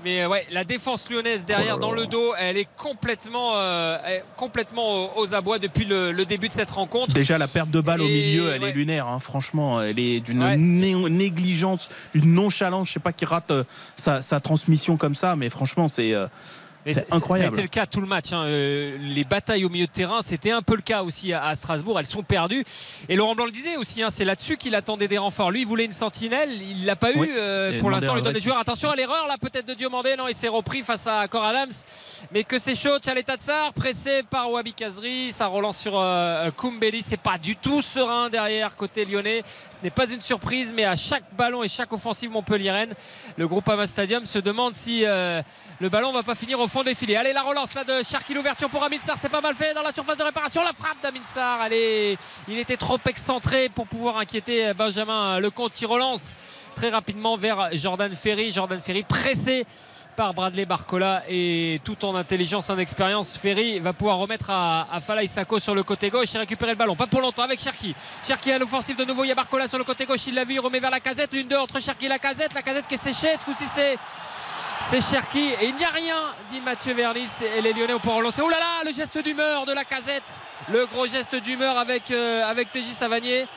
Mais 0.03 0.21
euh, 0.21 0.27
ouais, 0.29 0.45
la 0.51 0.63
défense 0.63 1.09
lyonnaise 1.09 1.45
derrière 1.45 1.79
dans 1.79 1.91
le 1.91 2.05
dos, 2.05 2.33
elle 2.37 2.57
est 2.57 2.67
complètement, 2.77 3.53
euh, 3.55 3.97
complètement 4.35 5.17
aux, 5.17 5.33
abois 5.33 5.59
depuis 5.59 5.85
le, 5.85 6.11
le 6.11 6.25
début 6.25 6.47
de 6.47 6.53
cette 6.53 6.69
rencontre. 6.69 7.13
Déjà, 7.13 7.37
la 7.37 7.47
perte 7.47 7.71
de 7.71 7.81
balle 7.81 8.01
au 8.01 8.07
milieu, 8.07 8.51
elle 8.53 8.61
ouais. 8.61 8.69
est 8.69 8.73
lunaire. 8.73 9.07
hein. 9.07 9.19
Franchement, 9.19 9.81
elle 9.81 9.99
est 9.99 10.19
d'une 10.19 10.43
Ouais. 10.43 10.55
né- 10.55 10.93
négligence, 11.09 11.89
une 12.13 12.33
nonchalance. 12.33 12.89
Je 12.89 12.93
sais 12.93 12.99
pas 12.99 13.11
qui 13.13 13.25
rate 13.25 13.49
euh, 13.51 13.63
sa, 13.95 14.21
sa 14.21 14.39
transmission 14.39 14.97
comme 14.97 15.15
ça, 15.15 15.35
mais 15.35 15.49
franchement, 15.49 15.87
c'est 15.87 16.13
euh, 16.13 16.27
C'est 16.93 16.99
Ça 17.01 17.05
a 17.11 17.15
incroyable. 17.15 17.55
été 17.55 17.61
le 17.61 17.67
cas 17.67 17.85
tout 17.85 18.01
le 18.01 18.07
match. 18.07 18.33
hein. 18.33 18.43
Euh, 18.45 18.97
les 18.99 19.23
batailles 19.23 19.65
au 19.65 19.69
milieu 19.69 19.87
de 19.87 19.91
terrain, 19.91 20.21
c'était 20.21 20.51
un 20.51 20.61
peu 20.61 20.75
le 20.75 20.81
cas 20.81 21.03
aussi 21.03 21.33
à, 21.33 21.43
à 21.45 21.55
Strasbourg. 21.55 21.99
Elles 21.99 22.07
sont 22.07 22.23
perdues. 22.23 22.63
Et 23.09 23.15
Laurent 23.15 23.35
Blanc 23.35 23.45
le 23.45 23.51
disait 23.51 23.75
aussi, 23.77 24.01
hein, 24.03 24.09
c'est 24.09 24.25
là-dessus 24.25 24.57
qu'il 24.57 24.75
attendait 24.75 25.07
des 25.07 25.17
renforts. 25.17 25.51
Lui, 25.51 25.61
il 25.61 25.67
voulait 25.67 25.85
une 25.85 25.91
sentinelle. 25.91 26.49
Il 26.61 26.85
l'a 26.85 26.95
pas 26.95 27.11
eu. 27.11 27.29
Euh, 27.37 27.79
pour 27.79 27.89
l'instant, 27.89 28.15
lui 28.15 28.21
donne 28.21 28.33
des 28.33 28.39
joueurs. 28.39 28.59
Attention 28.59 28.89
à 28.89 28.95
l'erreur 28.95 29.27
là, 29.27 29.35
peut-être 29.39 29.67
de 29.67 29.73
Diomandé. 29.73 30.15
Non, 30.17 30.27
il 30.27 30.35
s'est 30.35 30.47
repris 30.47 30.83
face 30.83 31.07
à 31.07 31.27
Cor 31.27 31.43
Adams. 31.43 31.71
Mais 32.31 32.43
que 32.43 32.57
c'est 32.59 32.75
chaud. 32.75 32.97
Tsar, 32.99 33.73
pressé 33.73 34.23
par 34.23 34.49
Wabi 34.51 34.73
Kazri. 34.73 35.31
Ça 35.31 35.47
relance 35.47 35.77
sur 35.77 35.93
euh, 35.99 36.49
Koumbeli. 36.51 37.01
C'est 37.01 37.17
pas 37.17 37.37
du 37.37 37.55
tout 37.55 37.81
serein 37.81 38.29
derrière 38.29 38.75
côté 38.75 39.05
lyonnais. 39.05 39.43
Ce 39.71 39.77
n'est 39.83 39.89
pas 39.89 40.09
une 40.09 40.21
surprise, 40.21 40.73
mais 40.75 40.85
à 40.85 40.95
chaque 40.95 41.23
ballon 41.35 41.63
et 41.63 41.67
chaque 41.67 41.91
offensive 41.93 42.29
Montpellier-Rennes, 42.31 42.93
le 43.37 43.47
groupe 43.47 43.67
Ama 43.69 43.85
Stadium 43.87 44.25
se 44.25 44.39
demande 44.39 44.73
si 44.73 45.03
euh, 45.05 45.41
le 45.79 45.89
ballon 45.89 46.11
va 46.11 46.23
pas 46.23 46.35
finir 46.35 46.59
au 46.59 46.67
fond 46.67 46.83
des 46.83 46.95
filets. 46.95 47.15
Allez, 47.15 47.33
la 47.33 47.43
relance 47.43 47.73
là 47.73 47.83
de 47.83 48.01
Cherki, 48.03 48.33
l'ouverture 48.33 48.69
pour 48.69 48.83
Amin 48.83 48.97
Sarr, 48.99 49.17
c'est 49.17 49.29
pas 49.29 49.41
mal 49.41 49.55
fait 49.55 49.73
dans 49.73 49.83
la 49.83 49.91
surface 49.91 50.17
de 50.17 50.23
réparation. 50.23 50.63
La 50.63 50.73
frappe 50.73 51.01
d'Amin 51.03 51.23
Sarr, 51.23 51.61
allez, 51.61 52.17
il 52.47 52.57
était 52.57 52.77
trop 52.77 52.99
excentré 53.07 53.69
pour 53.69 53.85
pouvoir 53.87 54.17
inquiéter 54.17 54.73
Benjamin 54.73 55.39
Lecomte 55.39 55.73
qui 55.73 55.85
relance 55.85 56.37
très 56.75 56.89
rapidement 56.89 57.37
vers 57.37 57.69
Jordan 57.73 58.13
Ferry. 58.15 58.51
Jordan 58.51 58.79
Ferry 58.79 59.03
pressé 59.03 59.65
par 60.15 60.33
Bradley 60.33 60.65
Barcola 60.65 61.21
et 61.29 61.79
tout 61.83 62.03
en 62.03 62.15
intelligence, 62.15 62.71
en 62.71 62.79
expérience, 62.79 63.37
Ferry 63.37 63.77
va 63.77 63.93
pouvoir 63.93 64.17
remettre 64.17 64.49
à, 64.49 64.87
à 64.91 64.99
Falaï 64.99 65.29
sur 65.59 65.75
le 65.75 65.83
côté 65.83 66.09
gauche 66.09 66.33
et 66.33 66.39
récupérer 66.39 66.71
le 66.71 66.77
ballon. 66.77 66.95
Pas 66.95 67.05
pour 67.05 67.21
longtemps 67.21 67.43
avec 67.43 67.59
Cherki. 67.59 67.93
Cherki 68.25 68.51
à 68.51 68.57
l'offensive 68.57 68.95
de 68.95 69.05
nouveau. 69.05 69.25
Il 69.25 69.27
y 69.27 69.31
a 69.31 69.35
Barcola 69.35 69.67
sur 69.67 69.77
le 69.77 69.83
côté 69.83 70.07
gauche. 70.07 70.25
Il 70.25 70.33
l'a 70.33 70.43
vu. 70.43 70.55
Il 70.55 70.59
remet 70.59 70.79
vers 70.79 70.89
la 70.89 70.99
casette. 70.99 71.33
Une, 71.33 71.47
deux 71.47 71.57
entre 71.57 71.79
Cherki 71.79 72.07
et 72.07 72.09
la 72.09 72.17
casette. 72.17 72.55
La 72.55 72.63
casette 72.63 72.87
qui 72.87 72.95
est 72.95 72.97
séchée. 72.97 73.37
Ce 73.39 73.45
coup-ci, 73.45 73.67
c'est. 73.67 73.97
C'est 74.81 75.01
Cherki 75.01 75.53
et 75.59 75.65
il 75.65 75.75
n'y 75.75 75.83
a 75.83 75.89
rien, 75.89 76.33
dit 76.49 76.61
Mathieu 76.61 76.93
Vernis 76.93 77.29
et 77.57 77.61
les 77.61 77.73
Lyonnais 77.73 77.93
au 77.93 77.99
point 77.99 78.15
relancer. 78.15 78.41
Oh 78.43 78.49
là 78.49 78.59
là, 78.59 78.83
le 78.85 78.93
geste 78.93 79.17
d'humeur 79.17 79.65
de 79.65 79.73
la 79.73 79.83
casette, 79.83 80.39
le 80.71 80.85
gros 80.85 81.07
geste 81.07 81.35
d'humeur 81.35 81.77
avec, 81.77 82.11
euh, 82.11 82.43
avec 82.43 82.71
TJ 82.71 82.93
Savanier. 82.93 83.47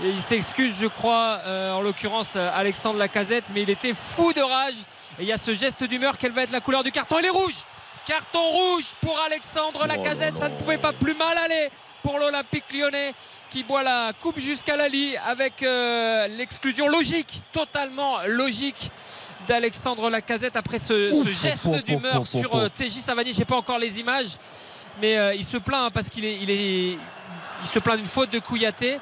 Et 0.00 0.10
il 0.10 0.22
s'excuse, 0.22 0.74
je 0.80 0.86
crois, 0.86 1.40
euh, 1.44 1.72
en 1.72 1.80
l'occurrence 1.80 2.36
euh, 2.36 2.50
Alexandre 2.54 2.98
Lacazette, 2.98 3.50
mais 3.52 3.62
il 3.62 3.70
était 3.70 3.94
fou 3.94 4.32
de 4.32 4.40
rage. 4.40 4.76
Et 5.18 5.22
il 5.22 5.26
y 5.26 5.32
a 5.32 5.38
ce 5.38 5.54
geste 5.54 5.82
d'humeur, 5.82 6.16
quelle 6.18 6.32
va 6.32 6.42
être 6.42 6.52
la 6.52 6.60
couleur 6.60 6.84
du 6.84 6.92
carton? 6.92 7.16
Il 7.18 7.26
est 7.26 7.30
rouge 7.30 7.56
Carton 8.06 8.40
rouge 8.40 8.84
pour 9.00 9.18
Alexandre 9.20 9.86
Lacazette, 9.86 10.38
ça 10.38 10.48
ne 10.48 10.56
pouvait 10.56 10.78
pas 10.78 10.92
plus 10.92 11.14
mal 11.14 11.36
aller 11.36 11.70
pour 12.02 12.18
l'Olympique 12.18 12.72
lyonnais 12.72 13.12
qui 13.50 13.64
boit 13.64 13.82
la 13.82 14.12
coupe 14.18 14.38
jusqu'à 14.38 14.76
la 14.76 14.88
lie 14.88 15.16
avec 15.18 15.62
euh, 15.62 16.26
l'exclusion 16.28 16.88
logique, 16.88 17.42
totalement 17.52 18.18
logique 18.26 18.90
d'Alexandre 19.46 20.10
Lacazette 20.10 20.56
après 20.56 20.78
ce, 20.78 21.12
Ouf, 21.12 21.26
ce 21.28 21.46
geste 21.46 21.84
d'humeur 21.84 22.26
sur 22.26 22.54
euh, 22.54 22.68
TJ 22.68 23.00
Savanier. 23.00 23.32
J'ai 23.32 23.44
pas 23.44 23.56
encore 23.56 23.78
les 23.78 23.98
images, 23.98 24.36
mais 25.00 25.16
euh, 25.16 25.34
il 25.34 25.44
se 25.44 25.56
plaint 25.56 25.86
hein, 25.86 25.90
parce 25.92 26.08
qu'il 26.08 26.24
est, 26.24 26.38
il 26.40 26.50
est, 26.50 26.98
il 27.62 27.66
se 27.66 27.78
plaint 27.78 27.96
d'une 27.96 28.06
faute 28.06 28.32
de 28.32 28.38
Kouyaté. 28.38 28.98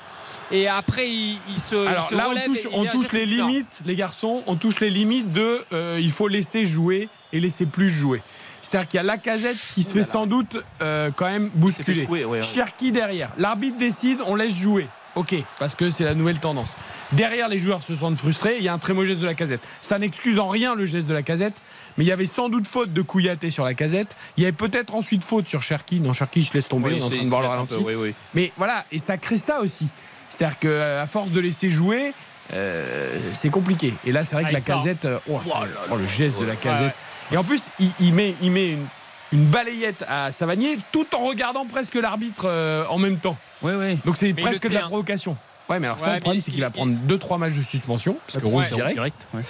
Et 0.51 0.69
après, 0.69 1.11
il, 1.11 1.39
il 1.49 1.61
se, 1.61 1.75
il 1.75 1.89
Alors 1.89 2.09
se 2.09 2.15
là, 2.15 2.29
on 2.31 2.41
touche, 2.45 2.69
on 2.73 2.85
touche 2.87 3.13
les 3.13 3.27
limites, 3.27 3.83
les 3.85 3.97
garçons, 3.97 4.43
on 4.47 4.57
touche 4.57 4.81
les 4.81 4.91
limites 4.91 5.33
de 5.33 5.65
euh, 5.73 5.99
il 6.01 6.11
faut 6.11 6.29
laisser 6.29 6.65
jouer 6.65 7.09
et 7.33 7.41
laisser 7.41 7.67
plus 7.67 7.91
jouer. 7.91 8.23
C'est-à-dire 8.63 8.89
qu'il 8.89 8.99
y 8.99 9.01
a 9.01 9.05
Lacazette 9.05 9.59
qui 9.75 9.83
se 9.83 9.93
fait 9.93 10.03
sans 10.03 10.27
doute 10.27 10.57
euh, 10.83 11.11
quand 11.15 11.27
même 11.27 11.51
bousculer. 11.55 12.01
secouer, 12.01 12.25
ouais, 12.25 12.39
ouais. 12.39 12.43
Cherki 12.43 12.91
derrière. 12.93 13.31
L'arbitre 13.39 13.79
décide, 13.79 14.19
on 14.27 14.35
laisse 14.35 14.57
jouer. 14.57 14.89
Ok, 15.17 15.35
parce 15.59 15.75
que 15.75 15.89
c'est 15.91 16.05
la 16.05 16.15
nouvelle 16.15 16.39
tendance. 16.39 16.77
Derrière, 17.13 17.49
les 17.49 17.59
joueurs 17.59 17.83
se 17.83 17.95
sentent 17.97 18.19
frustrés. 18.19 18.57
Il 18.59 18.63
y 18.65 18.69
a 18.69 18.73
un 18.75 18.79
très 18.79 18.93
mauvais 18.93 19.09
geste 19.09 19.21
de 19.23 19.27
la 19.27 19.35
casette. 19.35 19.63
Ça 19.81 19.99
n'excuse 19.99 20.39
en 20.39 20.49
rien 20.49 20.75
le 20.75 20.85
geste 20.85 21.07
de 21.07 21.15
la 21.15 21.23
casette, 21.23 21.55
mais 21.97 22.05
il 22.05 22.07
y 22.07 22.13
avait 22.13 22.27
sans 22.27 22.49
doute 22.51 22.69
faute 22.69 22.93
de 22.93 23.01
Kouyaté 23.03 23.51
sur 23.51 23.65
la 23.65 23.73
casette. 23.75 24.15
Il 24.37 24.43
y 24.43 24.47
avait 24.47 24.53
peut-être 24.53 24.95
ensuite 24.95 25.25
faute 25.25 25.49
sur 25.49 25.63
Cherki. 25.63 26.01
Non, 26.01 26.13
Cherki, 26.13 26.43
je 26.43 26.53
laisse 26.53 26.69
tomber. 26.69 26.91
Oui, 26.91 26.99
on 27.01 27.05
est 27.05 27.05
en 27.05 27.11
train 27.11 27.25
de 27.25 27.29
voir 27.29 27.41
le 27.43 27.49
ralenti. 27.49 27.77
peu, 27.77 27.83
oui, 27.83 27.95
oui. 27.95 28.15
Mais 28.35 28.53
voilà, 28.59 28.85
et 28.93 28.99
ça 28.99 29.17
crée 29.17 29.39
ça 29.39 29.61
aussi. 29.61 29.87
C'est-à-dire 30.29 30.59
qu'à 30.59 31.07
force 31.07 31.31
de 31.31 31.41
laisser 31.41 31.71
jouer, 31.71 32.13
euh, 32.53 33.17
c'est 33.33 33.49
compliqué. 33.51 33.95
Et 34.05 34.13
là, 34.13 34.23
c'est 34.25 34.35
vrai 34.35 34.45
Ah, 34.45 34.49
que 34.49 34.53
la 34.55 34.61
il 34.61 34.63
sort. 34.65 34.77
casette, 34.77 35.05
euh, 35.07 35.19
oh, 35.31 35.41
Oh 35.47 35.49
là 35.49 35.67
oh, 35.93 35.97
le 35.97 36.07
geste 36.07 36.39
de 36.39 36.45
la 36.45 36.53
Ouais, 36.53 36.59
casette. 36.63 36.95
Et 37.33 37.37
en 37.39 37.43
plus, 37.45 37.63
il, 37.81 37.91
il 38.01 38.13
met, 38.13 38.35
il 38.43 38.51
met 38.51 38.73
une, 38.73 38.87
une 39.33 39.45
balayette 39.47 40.05
à 40.09 40.31
Savanier 40.33 40.79
tout 40.93 41.07
en 41.15 41.21
regardant 41.27 41.67
presque 41.67 41.95
l'arbitre 41.97 42.45
euh, 42.47 42.85
en 42.89 42.99
même 42.99 43.19
temps. 43.19 43.37
Ouais, 43.63 43.75
ouais. 43.75 43.99
Donc 44.05 44.17
c'est 44.17 44.33
presque 44.35 44.69
de 44.69 44.75
la 44.75 44.85
hein. 44.85 44.89
provocation. 44.89 45.37
Ouais, 45.69 45.81
mais 45.81 45.87
alors 45.89 45.99
ça, 45.99 46.11
Ouais, 46.11 46.15
le 46.17 46.21
problème, 46.21 46.41
c'est 46.41 46.51
il- 46.53 46.55
qu'il 46.55 46.63
va 46.63 46.71
prendre 46.71 46.95
2-3 47.09 47.39
matchs 47.39 47.55
de 47.55 47.63
suspension, 47.63 48.17
parce 48.27 48.39
que 48.41 48.47
Ouais, 48.49 48.53
rouge 48.53 48.69
direct. 48.73 48.95
direct, 48.95 49.27
ouais. 49.35 49.43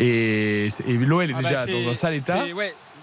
Et, 0.00 0.68
et 0.86 0.92
l'OL 0.94 1.30
est 1.30 1.34
Ah 1.36 1.42
bah, 1.42 1.48
déjà 1.48 1.66
dans 1.66 1.88
un 1.90 1.94
sale 1.94 2.14
état. 2.14 2.44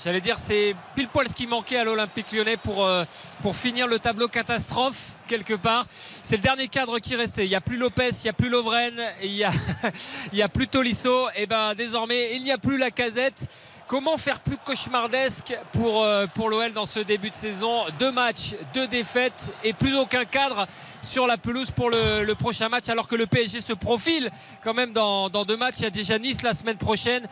J'allais 0.03 0.21
dire, 0.21 0.37
c'est 0.37 0.75
pile 0.95 1.07
poil 1.07 1.27
ce 1.27 1.33
qui 1.33 1.47
manquait 1.47 1.77
à 1.77 1.83
l'Olympique 1.83 2.31
lyonnais 2.31 2.57
pour, 2.57 2.85
euh, 2.85 3.03
pour 3.41 3.55
finir 3.55 3.87
le 3.87 3.97
tableau 3.97 4.27
catastrophe, 4.27 5.15
quelque 5.27 5.55
part. 5.55 5.87
C'est 6.23 6.35
le 6.35 6.43
dernier 6.43 6.67
cadre 6.67 6.99
qui 6.99 7.15
restait. 7.15 7.45
Il 7.45 7.49
n'y 7.49 7.55
a 7.55 7.61
plus 7.61 7.77
Lopez, 7.77 8.09
il 8.11 8.23
n'y 8.25 8.29
a 8.29 8.33
plus 8.33 8.49
Lovren, 8.49 8.93
il 9.23 9.31
n'y 9.31 9.43
a, 9.43 9.51
il 10.33 10.37
y 10.37 10.43
a 10.43 10.49
plus 10.49 10.67
Tolisso. 10.67 11.27
Et 11.35 11.47
ben 11.47 11.73
désormais, 11.73 12.35
il 12.35 12.43
n'y 12.43 12.51
a 12.51 12.59
plus 12.59 12.77
la 12.77 12.91
casette. 12.91 13.47
Comment 13.87 14.17
faire 14.17 14.41
plus 14.41 14.57
cauchemardesque 14.57 15.57
pour, 15.71 16.03
euh, 16.03 16.27
pour 16.27 16.49
l'OL 16.49 16.73
dans 16.73 16.85
ce 16.85 16.99
début 16.99 17.29
de 17.29 17.35
saison 17.35 17.85
Deux 17.99 18.11
matchs, 18.11 18.53
deux 18.73 18.85
défaites 18.87 19.49
et 19.63 19.71
plus 19.71 19.95
aucun 19.97 20.25
cadre 20.25 20.67
sur 21.01 21.25
la 21.25 21.37
pelouse 21.37 21.71
pour 21.71 21.89
le, 21.89 22.25
le 22.25 22.35
prochain 22.35 22.67
match 22.67 22.89
alors 22.89 23.07
que 23.07 23.15
le 23.15 23.27
PSG 23.27 23.61
se 23.61 23.71
profile 23.71 24.29
quand 24.61 24.73
même 24.73 24.91
dans, 24.91 25.29
dans 25.29 25.45
deux 25.45 25.55
matchs. 25.55 25.75
Il 25.79 25.83
y 25.83 25.85
a 25.85 25.89
déjà 25.89 26.19
Nice 26.19 26.41
la 26.41 26.53
semaine 26.53 26.75
prochaine. 26.75 27.27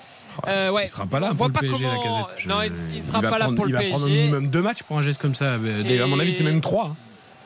Euh, 0.47 0.69
ouais. 0.71 0.85
Il 0.85 0.87
sera 0.87 1.06
pas 1.06 1.19
là 1.19 1.33
pour 1.35 1.47
le 1.47 1.53
PSG, 1.53 1.83
comment- 1.83 2.19
la 2.19 2.23
casette. 2.27 2.39
Je- 2.41 2.47
Non, 2.49 2.62
il, 2.62 2.71
ne 2.99 3.03
sera 3.03 3.21
pas 3.21 3.37
là 3.37 3.49
pour 3.53 3.65
le 3.65 3.71
Il 3.71 3.73
va 3.73 3.81
prendre 3.81 4.03
au 4.03 4.08
PSG. 4.08 4.17
minimum 4.21 4.47
deux 4.49 4.62
matchs 4.62 4.83
pour 4.83 4.97
un 4.97 5.01
geste 5.01 5.21
comme 5.21 5.35
ça. 5.35 5.56
À 5.56 5.58
mon 5.58 6.19
avis, 6.21 6.31
c'est 6.31 6.43
même 6.45 6.62
trois. 6.62 6.95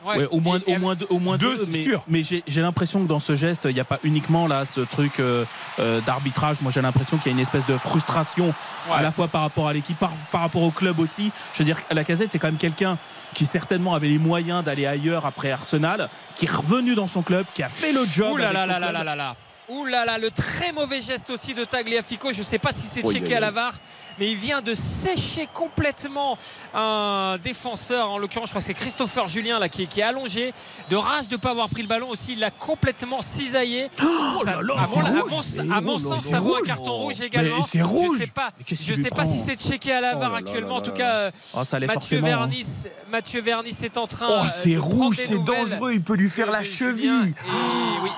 Ouais. 0.04 0.26
Au 0.30 0.40
moins, 0.40 0.60
au 0.66 0.78
moins 0.78 0.94
deux, 0.94 1.06
au 1.10 1.18
moins 1.18 1.36
Deux, 1.36 1.66
mais, 2.08 2.22
j'ai 2.24 2.62
l'impression 2.62 3.02
que 3.02 3.08
dans 3.08 3.20
ce 3.20 3.36
geste, 3.36 3.62
il 3.66 3.74
n'y 3.74 3.80
a 3.80 3.84
pas 3.84 3.98
uniquement 4.02 4.46
là 4.46 4.64
ce 4.64 4.80
truc 4.80 5.20
euh, 5.20 5.44
euh, 5.78 6.00
d'arbitrage. 6.00 6.60
Moi, 6.62 6.72
j'ai 6.72 6.80
l'impression 6.82 7.18
qu'il 7.18 7.26
y 7.26 7.30
a 7.30 7.36
une 7.36 7.40
espèce 7.40 7.66
de 7.66 7.76
frustration 7.76 8.54
à 8.90 9.02
la 9.02 9.12
fois 9.12 9.28
par 9.28 9.42
rapport 9.42 9.68
à 9.68 9.72
l'équipe, 9.72 9.98
par, 9.98 10.12
par 10.30 10.40
rapport 10.40 10.62
au 10.62 10.70
club 10.70 10.98
aussi. 10.98 11.32
Je 11.52 11.58
veux 11.58 11.64
dire, 11.64 11.78
la 11.90 12.04
casette, 12.04 12.32
c'est 12.32 12.38
quand 12.38 12.48
même 12.48 12.56
quelqu'un 12.56 12.98
qui 13.34 13.44
certainement 13.46 13.94
avait 13.94 14.08
les 14.08 14.18
moyens 14.18 14.64
d'aller 14.64 14.86
ailleurs 14.86 15.26
après 15.26 15.50
Arsenal, 15.50 16.08
qui 16.34 16.46
est 16.46 16.50
revenu 16.50 16.94
dans 16.94 17.08
son 17.08 17.22
club, 17.22 17.46
qui 17.54 17.62
a 17.62 17.68
fait 17.68 17.92
le 17.92 18.04
job. 18.04 18.32
Ouh 18.32 18.36
là 18.36 18.46
avec 18.48 18.56
là 18.56 18.62
son 18.64 18.68
là 18.72 18.78
là 18.78 18.86
club. 18.88 18.94
là 18.94 19.04
là 19.04 19.16
là. 19.16 19.36
Ouh 19.70 19.84
là 19.86 20.04
là, 20.04 20.18
le 20.18 20.30
très 20.30 20.72
mauvais 20.72 21.00
geste 21.00 21.30
aussi 21.30 21.54
de 21.54 21.64
Tagliafico. 21.64 22.32
Je 22.32 22.38
ne 22.38 22.42
sais 22.44 22.58
pas 22.58 22.72
si 22.72 22.86
c'est 22.86 23.06
Oui, 23.06 23.14
checké 23.14 23.28
oui, 23.28 23.34
à 23.34 23.40
la 23.40 23.48
oui. 23.48 23.54
VAR, 23.54 23.72
mais 24.18 24.30
il 24.30 24.36
vient 24.36 24.60
de 24.62 24.74
sécher 24.74 25.48
complètement 25.54 26.36
un 26.74 27.36
défenseur. 27.42 28.10
En 28.10 28.18
l'occurrence, 28.18 28.48
je 28.48 28.52
crois 28.52 28.60
que 28.60 28.66
c'est 28.66 28.74
Christopher 28.74 29.28
Julien 29.28 29.58
là, 29.58 29.68
qui, 29.68 29.82
est- 29.82 29.86
qui 29.86 30.00
est 30.00 30.04
allongé. 30.04 30.52
De 30.88 30.96
rage 30.96 31.28
de 31.28 31.34
ne 31.34 31.40
pas 31.40 31.50
avoir 31.50 31.68
pris 31.68 31.82
le 31.82 31.88
ballon 31.88 32.08
aussi. 32.08 32.32
Il 32.32 32.40
l'a 32.40 32.50
complètement 32.50 33.20
cisaillé. 33.22 33.90
Oh 34.02 34.42
Ça- 34.44 34.60
là 34.60 34.62
mon, 34.62 34.74
rouge. 35.22 35.30
mon- 35.58 35.72
à 35.72 35.80
mon 35.80 35.94
oh 35.94 35.98
là 35.98 36.04
sens, 36.18 36.24
ça 36.24 36.40
vaut 36.40 36.54
un 36.54 36.58
rouge. 36.58 36.66
carton 36.66 36.92
rouge 36.92 37.16
Mais 37.20 37.26
également. 37.26 37.62
c'est 37.62 37.82
rouge. 37.82 38.18
Je 38.18 38.24
sais 38.24 38.30
pas, 38.30 38.50
je 38.68 38.94
sais 38.94 39.10
pas 39.10 39.24
si 39.24 39.38
c'est 39.38 39.54
checké 39.60 39.92
à 39.92 40.00
la 40.00 40.12
Oh 40.16 40.18
VAR 40.18 40.30
là 40.30 40.34
là 40.34 40.38
actuellement. 40.40 40.76
En 40.76 40.80
tout 40.82 40.92
cas, 40.92 41.30
Ah, 41.56 41.64
ça 41.64 41.78
Mathieu 41.78 42.18
hein. 42.18 42.22
Vernis, 42.22 42.84
Mathieu 43.10 43.40
Vernis 43.40 43.76
est 43.84 43.96
en 43.96 44.06
train. 44.08 44.26
Oh, 44.28 44.44
euh, 44.44 44.48
c'est 44.48 44.76
rouge, 44.76 45.16
c'est 45.16 45.44
dangereux. 45.44 45.92
Il 45.92 46.02
peut 46.02 46.14
lui 46.14 46.28
faire 46.28 46.50
la 46.50 46.64
cheville. 46.64 47.34
Et 47.46 48.02
oui. 48.02 48.10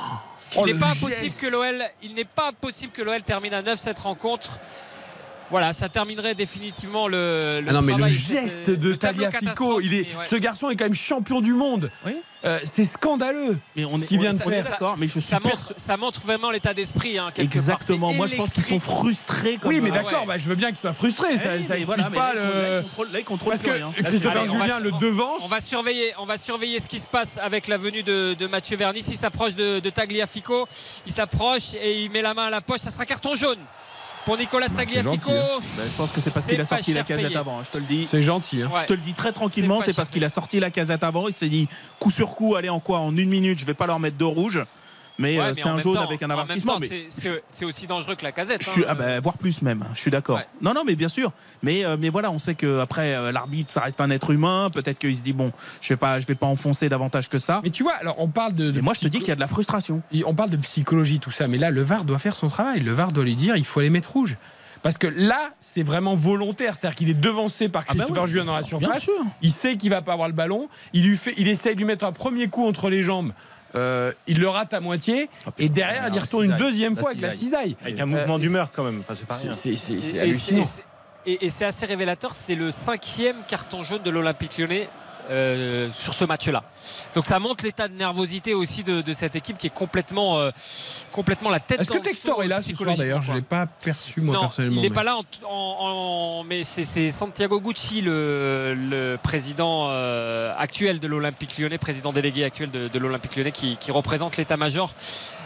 Oh, 0.57 0.65
Il 0.67 0.69
le 0.69 0.75
n'est 0.75 0.81
pas 0.81 0.93
geste. 0.93 1.01
possible 1.09 1.35
que 1.41 1.47
l'OL, 1.47 1.85
il 2.03 2.15
n'est 2.15 2.25
pas 2.25 2.53
possible 2.53 2.93
que 2.93 3.03
l'OL 3.03 3.23
termine 3.23 3.55
à 3.55 3.63
9 3.63 3.79
cette 3.79 3.99
rencontre. 3.99 4.59
Voilà, 5.53 5.73
ça 5.73 5.89
terminerait 5.89 6.35
définitivement 6.35 7.07
le, 7.07 7.61
le 7.63 7.67
Ah 7.69 7.73
non, 7.75 7.83
mais 7.83 7.95
le 7.95 8.09
geste 8.09 8.63
cette- 8.67 8.81
de 8.81 8.89
le 8.89 8.97
Tagliafico, 8.97 9.81
il 9.81 9.95
est, 9.95 10.01
ouais. 10.17 10.25
ce 10.25 10.35
garçon 10.37 10.71
est 10.71 10.77
quand 10.77 10.87
même 10.87 10.95
champion 10.95 11.41
du 11.41 11.53
monde. 11.53 11.91
Oui. 12.05 12.15
Euh, 12.45 12.59
c'est 12.65 12.85
scandaleux. 12.85 13.57
Mais 13.77 13.85
on 13.85 13.97
Ce 13.99 14.03
est, 14.03 14.07
qu'il 14.07 14.19
on 14.19 14.23
vient 14.23 14.33
de 14.33 14.37
faire. 14.37 14.65
d'accord, 14.65 14.97
mais 14.99 15.07
je 15.07 15.13
suis 15.13 15.21
ça, 15.21 15.39
montre, 15.39 15.75
ça 15.77 15.97
montre 15.97 16.21
vraiment 16.23 16.51
l'état 16.51 16.75
d'esprit. 16.75 17.17
hein, 17.17 17.31
part. 17.33 17.45
Exactement. 17.45 18.13
Moi, 18.13 18.27
je 18.27 18.35
pense 18.35 18.51
qu'ils 18.51 18.65
sont 18.65 18.81
frustrés. 18.81 19.59
Comme 19.59 19.69
Oui, 19.71 19.81
mais 19.81 19.91
euh, 19.91 19.95
d'accord, 19.95 20.23
ouais. 20.23 20.27
bah, 20.27 20.39
je 20.39 20.49
veux 20.49 20.57
bien 20.57 20.71
qu'il 20.71 20.79
soit 20.79 20.93
frustré. 20.93 21.37
ça, 21.37 21.55
eh, 21.57 21.63
ça 21.63 21.77
explique 21.79 21.85
voilà, 21.85 22.11
pas 22.11 22.35
là, 22.35 22.41
le. 22.81 22.83
contrôle- 22.83 23.13
là, 23.13 23.19
il 23.21 23.25
contrôle 23.25 23.51
Parce 23.53 23.63
que 23.63 23.71
rien. 23.71 23.93
Christopher 23.95 24.47
Julien 24.49 24.81
le 24.81 24.91
devance. 24.93 25.43
On 25.45 25.49
va 25.49 25.61
surveiller, 25.61 26.15
on 26.19 26.25
va 26.27 26.37
surveiller 26.37 26.81
ce 26.81 26.89
qui 26.89 26.99
se 26.99 27.07
passe 27.07 27.39
avec 27.39 27.69
la 27.69 27.77
venue 27.79 28.03
de, 28.03 28.35
de 28.35 28.47
Mathieu 28.49 28.77
Vernis. 28.77 29.05
Il 29.09 29.17
s'approche 29.17 29.55
de, 29.55 29.79
de 29.79 29.91
Tagliafico. 29.91 30.67
Il 31.07 31.13
s'approche 31.13 31.75
et 31.81 32.03
il 32.03 32.11
met 32.11 32.23
la 32.23 32.33
main 32.35 32.47
à 32.47 32.51
la 32.51 32.61
poche. 32.63 32.81
Ça 32.81 32.91
sera 32.91 33.05
carton 33.07 33.35
jaune 33.37 33.59
pour 34.25 34.37
Nicolas 34.37 34.69
Tagliafico. 34.69 35.31
hein. 35.31 35.59
Ben, 35.77 35.85
je 35.91 35.97
pense 35.97 36.13
que 36.13 36.21
c'est 36.21 36.31
parce 36.31 36.47
qu'il 36.47 36.61
a 36.61 36.65
sorti 36.65 36.93
la 36.93 37.03
casette 37.03 37.27
payé. 37.27 37.37
avant. 37.37 37.59
hein, 37.61 37.63
Je 37.65 37.71
te 37.71 37.79
le 37.79 37.85
dis. 37.85 38.07
C'est 38.07 38.23
gentil. 38.23 38.63
hein. 38.63 38.71
Ouais. 38.73 38.81
Je 38.83 38.87
te 38.87 38.93
le 38.93 39.01
dis 39.01 39.15
très 39.15 39.33
tranquillement, 39.33 39.81
C'est 39.85 39.95
parce 39.97 40.11
qu'il 40.11 40.25
a 40.25 40.29
sorti 40.29 40.61
la 40.61 40.71
casette 40.71 41.03
avant. 41.05 41.29
Il 41.29 41.35
s'est 41.35 41.49
dit 41.49 41.69
coup 41.99 42.11
sur 42.11 42.35
coup, 42.35 42.55
allez 42.57 42.69
en 42.69 42.81
quoi 42.81 42.99
En 43.01 43.17
une 43.17 43.29
minute, 43.29 43.59
je 43.59 43.67
vais 43.67 43.75
pas 43.75 43.87
leur 43.87 43.99
mettre 44.01 44.17
de 44.17 44.25
rouge. 44.25 44.65
Mais 45.19 45.39
Ouais, 45.39 45.45
euh, 45.45 45.49
mais 45.49 45.55
c'est 45.63 45.69
un 45.69 45.79
jaune 45.79 45.95
temps- 45.95 46.03
avec 46.03 46.23
un 46.23 46.31
avertissement. 46.31 46.79
c'est- 46.79 47.65
aussi 47.65 47.87
dangereux 47.87 48.15
que 48.17 48.25
la 48.25 48.33
casette. 48.33 48.63
je 48.65 48.71
hein. 48.71 48.73
suis, 48.73 48.85
ah 48.89 48.95
ben, 48.95 49.21
voire 49.21 49.37
plus 49.37 49.63
même. 49.63 49.85
Je 49.95 50.01
suis 50.01 50.11
d'accord. 50.11 50.37
Ouais. 50.39 50.47
Non, 50.61 50.75
non, 50.75 50.83
mais 50.85 50.97
bien 50.97 51.09
sûr. 51.09 51.33
Mais, 51.63 51.85
euh, 51.85 51.97
mais 51.99 52.09
voilà, 52.09 52.31
on 52.31 52.39
sait 52.39 52.55
que 52.55 52.81
après 52.81 53.15
euh, 53.15 53.31
l'arbitre, 53.31 53.73
ça 53.73 53.83
reste 53.83 54.01
un 54.01 54.11
être 54.11 54.31
humain. 54.31 54.69
Peut-être 54.73 54.99
qu'il 54.99 55.17
se 55.17 55.23
dit 55.23 55.33
bon, 55.33 55.53
je 55.81 55.89
vais 55.91 55.97
pas, 55.97 56.19
je 56.21 56.27
vais 56.27 56.35
pas 56.35 56.47
enfoncer 56.47 56.89
davantage 56.89 57.29
que 57.29 57.39
ça. 57.39 57.61
Mais 57.63 57.71
tu 57.71 57.83
vois, 57.83 57.95
alors 57.95 58.17
on 58.19 58.29
parle 58.29 58.55
de. 58.55 58.71
de 58.71 58.77
Mais 58.77 58.83
moi, 58.83 58.95
je 58.95 59.01
te 59.01 59.09
dis 59.09 59.19
qu'il 59.19 59.29
y 59.29 59.33
a 59.33 59.37
de 59.37 59.41
la 59.41 59.47
frustration. 59.47 60.03
on 60.27 60.35
parle 60.35 60.51
de 60.51 60.57
psychologie, 60.57 61.19
tout 61.21 61.31
ça, 61.31 61.47
mais 61.49 61.59
là, 61.59 61.71
le 61.71 61.83
VAR 61.83 62.05
doit 62.05 62.19
faire 62.19 62.37
son 62.37 62.49
travail. 62.49 62.81
Le 62.81 62.93
VAR 62.93 63.13
doit 63.13 63.25
lui 63.25 63.37
dire 63.37 63.57
il 63.57 63.65
faut 63.65 63.81
les 63.81 63.91
mettre 63.91 64.13
rouges. 64.13 64.37
Parce 64.83 64.99
que 64.99 65.07
là, 65.07 65.51
c'est 65.61 65.85
vraiment 65.85 66.15
volontaire. 66.17 66.75
C'est-à-dire 66.75 66.97
qu'il 66.97 67.09
est 67.09 67.15
devancé 67.15 67.69
par 67.69 67.83
Ah 67.87 67.93
bah 67.93 67.99
Christopher 67.99 68.25
oui, 68.25 68.29
Julien 68.31 68.45
dans 68.45 68.55
la 68.55 68.65
surface. 68.65 68.91
Bien 68.91 68.99
sûr. 68.99 69.15
Il 69.41 69.53
sait 69.53 69.77
qu'il 69.77 69.91
va 69.91 70.03
pas 70.03 70.13
avoir 70.15 70.27
le 70.29 70.35
ballon. 70.35 70.69
Il, 70.93 71.07
lui 71.07 71.17
fait, 71.17 71.35
il 71.37 71.47
essaye 71.47 71.75
de 71.75 71.79
lui 71.79 71.85
mettre 71.85 72.05
un 72.05 72.11
premier 72.11 72.49
coup 72.49 72.67
entre 72.67 72.91
les 72.91 73.03
jambes. 73.03 73.33
Euh, 73.75 74.13
il 74.27 74.39
le 74.41 74.49
rate 74.49 74.75
à 74.75 74.81
moitié. 74.81 75.29
Ah, 75.47 75.51
et 75.59 75.69
derrière, 75.69 76.05
il 76.09 76.15
y 76.15 76.17
la 76.17 76.23
retourne 76.23 76.45
une 76.45 76.57
deuxième 76.57 76.95
La 76.95 77.01
fois 77.01 77.11
avec 77.11 77.23
la 77.23 77.33
cisaille. 77.33 77.77
Avec 77.83 77.99
un 78.01 78.07
mouvement 78.07 78.37
Euh, 78.37 78.39
d'humeur 78.39 78.71
quand 78.73 78.85
même. 78.85 79.03
Enfin, 79.09 79.35
c'est 79.53 80.19
hallucinant. 80.19 80.63
et 81.25 81.51
c'est 81.51 81.65
assez 81.65 81.87
révélateur, 81.87 82.35
c'est 82.35 82.55
le 82.55 82.71
cinquième 82.71 83.37
carton 83.49 83.83
jaune 83.83 84.03
de 84.03 84.11
l'Olympique 84.11 84.59
lyonnais 84.59 84.89
euh, 85.31 85.89
sur 85.95 86.15
ce 86.15 86.25
match-là. 86.25 86.63
Donc 87.15 87.27
ça 87.27 87.39
montre 87.39 87.65
l'état 87.65 87.89
de 87.89 87.95
nervosité 87.95 88.55
aussi 88.55 88.83
de, 88.83 89.01
de 89.03 89.13
cette 89.13 89.37
équipe 89.37 89.59
qui 89.59 89.69
est 89.69 89.75
complètement, 89.75 90.39
euh, 90.39 90.51
complètement 91.13 91.51
la 91.51 91.61
tête 91.61 91.81
Est-ce 91.81 91.91
que 91.91 91.99
Textor 91.99 92.43
est 92.43 92.49
là 92.49 92.61
ce 92.61 92.75
soir 92.75 92.97
d'ailleurs? 92.97 93.23
Je 93.23 93.31
ne 93.33 93.37
l'ai 93.37 93.43
pas 93.43 93.67
perçu 93.67 94.21
moi 94.21 94.35
non, 94.35 94.41
personnellement. 94.43 94.77
il 94.77 94.83
n'est 94.83 94.89
mais- 94.89 94.95
pas 94.95 95.03
là, 95.05 95.17
en, 95.17 95.23
en- 95.49 96.41
en- 96.41 96.45
mais 96.45 96.65
c'est 96.65 96.85
c'est 96.85 97.11
Santiago 97.11 97.61
Gucci, 97.61 98.01
le, 98.01 98.75
le 98.75 99.19
président 99.23 99.87
euh, 99.91 100.53
actuel 100.59 101.01
de 101.01 101.07
l'Olympique 101.07 101.57
lyonnais, 101.59 101.79
président 101.79 102.13
délégué 102.13 102.45
actuel 102.45 102.71
de, 102.71 102.89
de 102.89 102.99
l'Olympique 102.99 103.37
lyonnais, 103.37 103.53
qui, 103.53 103.77
qui 103.77 103.91
représente 103.93 104.37
l'état-major 104.37 104.93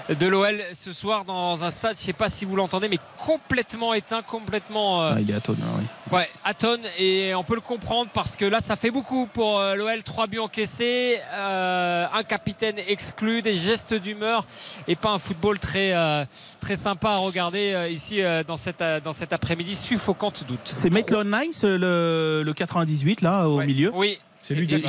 de 0.09 0.27
l'OL 0.29 0.61
ce 0.73 0.93
soir 0.93 1.25
dans 1.25 1.65
un 1.65 1.71
stade, 1.71 1.97
je 1.97 2.03
ne 2.03 2.07
sais 2.07 2.13
pas 2.13 2.29
si 2.29 2.45
vous 2.45 2.55
l'entendez, 2.55 2.89
mais 2.89 2.99
complètement 3.19 3.93
éteint, 3.93 4.23
complètement... 4.23 5.03
euh, 5.03 5.09
Ah, 5.11 5.21
il 5.21 5.31
est 5.31 5.35
à 5.35 5.41
tonne, 5.41 5.59
hein, 5.63 5.81
oui. 5.81 5.85
Ouais, 6.17 6.29
à 6.45 6.55
tonne 6.55 6.83
et 6.99 7.35
on 7.35 7.43
peut 7.43 7.57
le 7.57 7.61
comprendre 7.61 8.09
parce 8.15 8.37
que 8.37 8.45
là 8.45 8.61
ça 8.61 8.77
fait 8.77 8.93
beaucoup 8.93 9.27
pour 9.27 9.59
euh, 9.59 9.75
l'OL, 9.75 10.03
trois 10.05 10.29
buts 10.29 10.39
encaissés, 10.39 11.19
euh, 11.35 12.07
un 12.13 12.23
capitaine 12.23 12.77
exclu, 12.87 13.43
des 13.43 13.57
gestes 13.57 13.95
d'humeur 13.95 14.47
et 14.87 14.95
pas 14.95 15.11
un 15.11 15.19
football 15.19 15.59
très 15.59 15.93
euh, 15.95 16.25
très 16.61 16.77
sympa 16.77 17.11
à 17.11 17.17
regarder 17.17 17.89
ici 17.91 18.21
dans 18.47 18.57
cette 18.57 18.85
dans 19.03 19.13
cet 19.13 19.33
après-midi 19.33 19.75
suffocant 19.75 20.31
tout 20.31 20.45
doute. 20.45 20.61
C'est 20.67 20.91
Maitland 20.91 21.27
Nice, 21.27 21.65
le, 21.65 22.43
le 22.45 22.53
98 22.53 23.23
là 23.23 23.49
au 23.49 23.57
Ouais. 23.59 23.67
milieu. 23.67 23.91
Oui. 23.95 24.19
C'est 24.41 24.55
lui 24.55 24.67
qui 24.67 24.83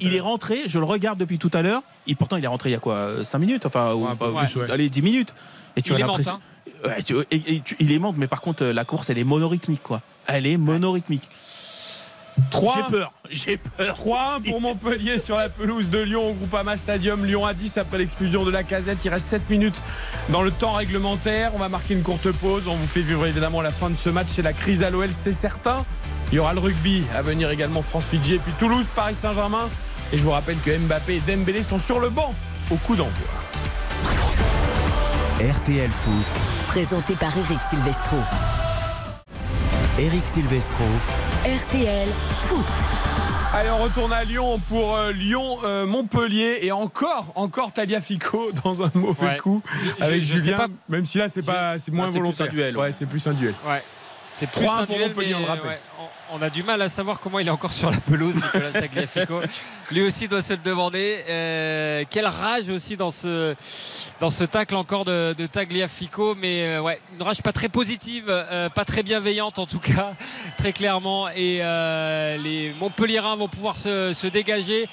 il 0.00 0.14
est 0.14 0.20
rentré, 0.20 0.60
je 0.66 0.78
le 0.78 0.84
regarde 0.84 1.18
depuis 1.18 1.38
tout 1.38 1.50
à 1.52 1.62
l'heure. 1.62 1.82
Et 2.06 2.14
pourtant, 2.14 2.36
il 2.36 2.44
est 2.44 2.48
rentré 2.48 2.70
il 2.70 2.72
y 2.72 2.76
a 2.76 2.80
quoi 2.80 3.22
5 3.22 3.38
minutes 3.38 3.66
Enfin, 3.66 3.92
ou 3.92 4.06
un 4.06 4.16
peu 4.16 4.32
pas- 4.32 4.44
plus, 4.44 4.56
ouais. 4.60 4.70
allez, 4.70 4.88
10 4.88 5.02
minutes. 5.02 5.34
Et 5.76 5.82
tu 5.82 5.92
Il 5.92 5.96
as 5.96 5.98
est 5.98 6.00
l'impression. 6.02 6.40
Ouais, 6.84 7.26
et- 7.30 7.54
et 7.56 7.60
tu- 7.60 7.76
il 7.80 7.92
est 7.92 8.00
mais 8.16 8.26
par 8.28 8.40
contre, 8.40 8.64
la 8.64 8.84
course, 8.84 9.10
elle 9.10 9.18
est 9.18 9.24
monorythmique, 9.24 9.82
quoi. 9.82 10.02
Elle 10.26 10.46
est 10.46 10.56
monorythmique. 10.56 11.28
3 12.50 12.74
J'ai 12.90 12.96
peur, 12.98 13.12
j'ai 13.30 13.56
peur. 13.56 13.94
3-1 13.94 14.40
pour 14.40 14.60
Montpellier 14.60 15.18
sur 15.18 15.36
la 15.36 15.48
pelouse 15.48 15.88
de 15.90 15.98
Lyon 16.00 16.30
au 16.30 16.34
Groupama 16.34 16.76
Stadium. 16.76 17.24
Lyon 17.24 17.46
à 17.46 17.54
10 17.54 17.78
après 17.78 17.98
l'expulsion 17.98 18.44
de 18.44 18.50
la 18.50 18.64
casette. 18.64 19.04
Il 19.04 19.08
reste 19.10 19.28
7 19.28 19.48
minutes 19.48 19.80
dans 20.30 20.42
le 20.42 20.50
temps 20.50 20.72
réglementaire. 20.72 21.52
On 21.54 21.58
va 21.58 21.68
marquer 21.68 21.94
une 21.94 22.02
courte 22.02 22.32
pause. 22.32 22.66
On 22.66 22.74
vous 22.74 22.86
fait 22.88 23.02
vivre 23.02 23.24
évidemment 23.26 23.62
la 23.62 23.70
fin 23.70 23.88
de 23.88 23.94
ce 23.94 24.08
match. 24.08 24.26
C'est 24.30 24.42
la 24.42 24.52
crise 24.52 24.82
à 24.82 24.90
l'OL, 24.90 25.12
c'est 25.12 25.32
certain. 25.32 25.84
Il 26.32 26.36
y 26.36 26.38
aura 26.38 26.52
le 26.54 26.60
rugby 26.60 27.04
à 27.16 27.22
venir 27.22 27.50
également 27.50 27.82
France-Fidji. 27.82 28.34
Et 28.34 28.38
puis 28.38 28.52
Toulouse, 28.58 28.86
Paris 28.94 29.14
Saint-Germain. 29.14 29.68
Et 30.12 30.18
je 30.18 30.22
vous 30.24 30.30
rappelle 30.30 30.58
que 30.58 30.76
Mbappé 30.76 31.16
et 31.16 31.20
Dembélé 31.20 31.62
sont 31.62 31.78
sur 31.78 32.00
le 32.00 32.08
banc 32.10 32.34
au 32.70 32.76
coup 32.76 32.96
d'envoi. 32.96 33.26
RTL 35.40 35.90
Foot, 35.90 36.26
Présenté 36.68 37.14
par 37.14 37.36
Eric 37.36 37.58
Silvestro. 37.68 38.16
Eric 39.98 40.26
Silvestro. 40.26 40.84
RTL 41.44 42.08
Foot. 42.48 42.64
Allez, 43.52 43.68
on 43.70 43.84
retourne 43.84 44.12
à 44.12 44.24
Lyon 44.24 44.60
pour 44.68 44.96
euh, 44.96 45.12
Lyon-Montpellier. 45.12 46.58
et 46.62 46.72
encore, 46.72 47.26
encore 47.36 47.72
Taliafico 47.72 48.50
dans 48.64 48.82
un 48.82 48.90
mauvais 48.94 49.26
Ouais. 49.26 49.36
coup 49.36 49.62
Je- 49.66 49.88
je- 49.98 50.04
avec 50.04 50.24
sais 50.24 50.36
Julien. 50.36 50.56
pas- 50.56 50.66
Même 50.88 51.04
si 51.04 51.18
là, 51.18 51.28
c'est 51.28 51.42
pas, 51.42 51.78
c'est 51.78 51.92
moins 51.92 52.06
c'est 52.06 52.12
plus 52.14 52.20
volontaire. 52.20 52.46
un 52.46 52.50
duel, 52.50 52.76
Ouais, 52.76 52.82
ouais. 52.84 52.92
c'est 52.92 53.06
plus 53.06 53.24
un 53.26 53.32
duel. 53.32 53.54
Ouais. 53.68 53.82
C'est 54.24 54.46
plus 54.50 54.64
3-1 54.66 54.80
un 54.80 54.86
pour 54.86 54.96
duel, 54.96 55.08
Montpellier, 55.08 55.34
on 55.34 55.40
le 55.40 55.44
rappelle. 55.46 55.66
ouais, 55.70 55.80
on, 56.00 56.36
on 56.38 56.42
a 56.42 56.50
du 56.50 56.62
mal 56.62 56.80
à 56.82 56.88
savoir 56.88 57.20
comment 57.20 57.38
il 57.38 57.46
est 57.46 57.50
encore 57.50 57.72
sur 57.72 57.90
la 57.90 57.98
pelouse, 57.98 58.36
Nicolas 58.36 58.72
Tagliafico. 58.72 59.40
Lui 59.92 60.02
aussi 60.02 60.26
doit 60.28 60.42
se 60.42 60.54
le 60.54 60.58
demander. 60.58 61.22
Euh, 61.28 62.04
quelle 62.10 62.26
rage 62.26 62.68
aussi 62.70 62.96
dans 62.96 63.10
ce, 63.10 63.54
dans 64.20 64.30
ce 64.30 64.44
tacle 64.44 64.74
encore 64.74 65.04
de, 65.04 65.34
de 65.36 65.46
Tagliafico. 65.46 66.34
Mais 66.34 66.62
euh, 66.76 66.80
ouais, 66.80 67.00
une 67.14 67.22
rage 67.22 67.42
pas 67.42 67.52
très 67.52 67.68
positive, 67.68 68.24
euh, 68.28 68.68
pas 68.70 68.84
très 68.84 69.02
bienveillante 69.02 69.58
en 69.58 69.66
tout 69.66 69.78
cas, 69.78 70.14
très 70.58 70.72
clairement. 70.72 71.28
Et 71.28 71.58
euh, 71.62 72.36
les 72.38 72.72
Montpelliérains 72.80 73.36
vont 73.36 73.48
pouvoir 73.48 73.76
se, 73.76 74.12
se 74.14 74.26
dégager. 74.26 74.88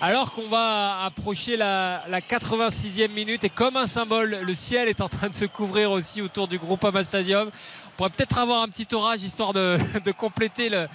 Alors 0.00 0.32
qu'on 0.32 0.48
va 0.48 1.04
approcher 1.04 1.56
la, 1.56 2.02
la 2.08 2.20
86e 2.20 3.08
minute 3.12 3.44
et 3.44 3.50
comme 3.50 3.76
un 3.76 3.86
symbole, 3.86 4.40
le 4.42 4.54
ciel 4.54 4.88
est 4.88 5.00
en 5.00 5.08
train 5.08 5.28
de 5.28 5.34
se 5.34 5.44
couvrir 5.44 5.92
aussi 5.92 6.20
autour 6.20 6.48
du 6.48 6.58
Groupama 6.58 7.04
Stadium. 7.04 7.50
On 7.92 7.96
pourrait 7.96 8.10
peut-être 8.10 8.38
avoir 8.38 8.62
un 8.62 8.68
petit 8.68 8.92
orage 8.94 9.22
histoire 9.22 9.52
de, 9.52 9.76
de 10.04 10.12
compléter 10.12 10.68
le, 10.68 10.88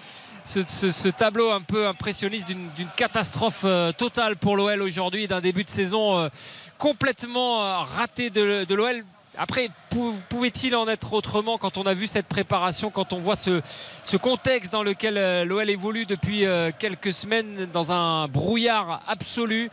ce, 0.45 0.61
ce- 0.67 0.91
ce 0.91 1.07
tableau 1.09 1.51
un 1.51 1.61
peu 1.61 1.87
impressionniste 1.87 2.47
d'une 2.47 2.69
catastrophe 2.95 3.61
euh, 3.65 3.91
totale 3.91 4.35
pour 4.35 4.55
l'OL 4.55 4.81
aujourd'hui, 4.81 5.27
d'un 5.27 5.41
début 5.41 5.63
de 5.63 5.69
saison 5.69 6.17
euh, 6.17 6.29
complètement 6.77 7.63
euh, 7.63 7.77
raté 7.79 8.29
de, 8.29 8.65
de 8.65 8.75
l'OL. 8.75 9.03
Après, 9.39 9.69
pou- 9.91 10.15
pouvait-il 10.29 10.75
en 10.75 10.87
être 10.87 11.13
autrement 11.13 11.59
quand 11.59 11.77
on 11.77 11.83
a 11.85 11.93
vu 11.93 12.07
cette 12.07 12.25
préparation, 12.25 12.89
quand 12.89 13.13
on 13.13 13.19
voit 13.19 13.35
ce, 13.35 13.61
ce 14.03 14.17
contexte 14.17 14.71
dans 14.71 14.81
lequel 14.81 15.43
l'OL 15.43 15.69
évolue 15.69 16.07
depuis 16.07 16.43
quelques 16.79 17.13
semaines 17.13 17.67
dans 17.71 17.91
un 17.91 18.27
brouillard 18.27 19.03
absolu 19.07 19.69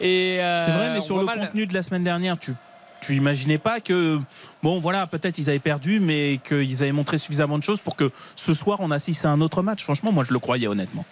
et 0.00 0.38
C'est 0.58 0.72
vrai, 0.72 0.90
mais 0.92 1.00
sur 1.00 1.18
le 1.20 1.24
mal- 1.26 1.38
contenu 1.38 1.66
de 1.68 1.74
la 1.74 1.84
semaine 1.84 2.02
dernière, 2.02 2.36
tu 2.40 2.54
tu 3.04 3.14
imaginais 3.16 3.58
pas 3.58 3.80
que 3.80 4.18
bon 4.62 4.80
voilà 4.80 5.06
peut-être 5.06 5.38
ils 5.38 5.48
avaient 5.50 5.58
perdu 5.58 6.00
mais 6.00 6.40
qu'ils 6.46 6.82
avaient 6.82 6.92
montré 6.92 7.18
suffisamment 7.18 7.58
de 7.58 7.62
choses 7.64 7.80
pour 7.80 7.96
que 7.96 8.10
ce 8.36 8.54
soir 8.54 8.78
on 8.80 8.90
assiste 8.90 9.24
à 9.24 9.30
un 9.30 9.40
autre 9.40 9.62
match 9.62 9.82
franchement 9.84 10.12
moi 10.12 10.24
je 10.26 10.32
le 10.32 10.38
croyais 10.38 10.66
honnêtement 10.66 11.04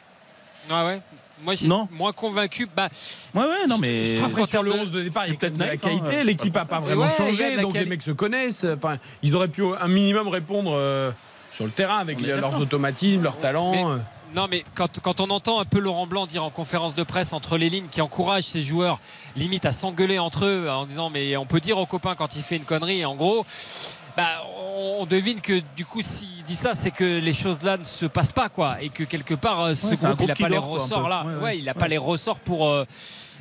Ah 0.71 0.87
ouais? 0.87 1.01
Moi, 1.45 1.57
j'ai 1.57 1.67
Non. 1.67 1.89
moins 1.91 2.13
convaincu. 2.13 2.69
Bah, 2.77 2.89
ouais 3.35 3.41
ouais 3.43 3.67
non 3.69 3.77
mais 3.79 4.05
je 4.05 4.17
qu'en 4.17 4.45
sur 4.45 4.63
le 4.63 4.71
termes 4.71 4.79
de- 4.79 4.83
11 4.85 4.91
de 4.93 5.03
départ, 5.03 5.27
il 5.27 5.33
y 5.33 5.35
a 5.35 5.39
peut-être 5.39 5.55
de 5.55 5.59
la 5.59 5.73
hein, 5.73 5.77
qualité. 5.77 6.19
euh, 6.19 6.23
L'équipe 6.25 6.55
n'a 6.55 6.65
pas 6.65 6.79
vraiment 6.79 7.03
Ouais, 7.03 7.09
changé, 7.09 7.57
donc 7.61 7.75
les 7.75 7.85
mecs 7.85 8.03
se 8.03 8.13
connaissent. 8.13 8.65
Enfin, 8.77 8.99
ils 9.25 9.35
auraient 9.35 9.49
pu 9.49 9.63
un 9.81 9.89
minimum 9.89 10.29
répondre 10.29 10.71
euh, 10.77 11.11
sur 11.51 11.65
le 11.65 11.73
terrain 11.73 11.99
avec 11.99 12.21
leurs 12.21 12.61
automatismes, 12.61 13.23
leurs 13.25 13.41
talents. 13.41 13.99
Non, 14.35 14.47
mais 14.51 14.65
quand, 14.75 15.01
quand 15.01 15.21
on 15.21 15.29
entend 15.31 15.61
un 15.61 15.65
peu 15.65 15.79
Laurent 15.79 16.07
Blanc 16.07 16.27
dire 16.27 16.45
en 16.45 16.51
conférence 16.51 16.95
de 16.95 17.03
presse 17.03 17.33
entre 17.33 17.59
les 17.59 17.69
lignes 17.69 17.89
qui 17.91 18.01
encourage 18.01 18.45
ses 18.45 18.63
joueurs 18.63 18.99
limite 19.37 19.67
à 19.67 19.73
s'engueuler 19.73 20.19
entre 20.19 20.47
eux 20.47 20.71
en 20.71 20.87
disant 20.87 21.11
mais 21.11 21.37
on 21.37 21.45
peut 21.45 21.61
dire 21.61 21.79
aux 21.79 21.87
copains 21.87 22.15
quand 22.15 22.37
il 22.37 22.43
fait 22.43 22.57
une 22.57 22.65
connerie 22.65 23.05
en 23.05 23.15
gros 23.15 23.45
bah, 24.17 24.43
on, 24.77 25.07
devine 25.07 25.41
que 25.41 25.61
du 25.77 25.85
coup 25.85 26.03
s'il 26.03 26.43
dit 26.45 26.57
ça 26.57 26.75
c'est 26.75 26.91
que 26.91 27.05
les 27.05 27.33
choses 27.33 27.63
là 27.63 27.77
ne 27.77 27.85
se 27.85 28.07
passent 28.07 28.33
pas 28.33 28.49
quoi 28.49 28.81
et 28.81 28.89
que 28.89 29.05
quelque 29.05 29.35
part 29.35 29.61
euh, 29.63 29.75
ce 29.75 29.89
Ouais, 29.89 30.15
groupe 30.15 30.21
il 30.21 30.27
n'a 30.29 30.35
pas 30.35 30.49
les 30.49 30.59
ressorts 30.59 31.09
là. 31.09 31.25
Ouais, 31.41 31.59
il 31.59 31.65
n'a 31.65 31.75
pas 31.75 31.89
les 31.89 31.99
ressorts 31.99 32.39
pour 32.39 32.69
euh, 32.69 32.85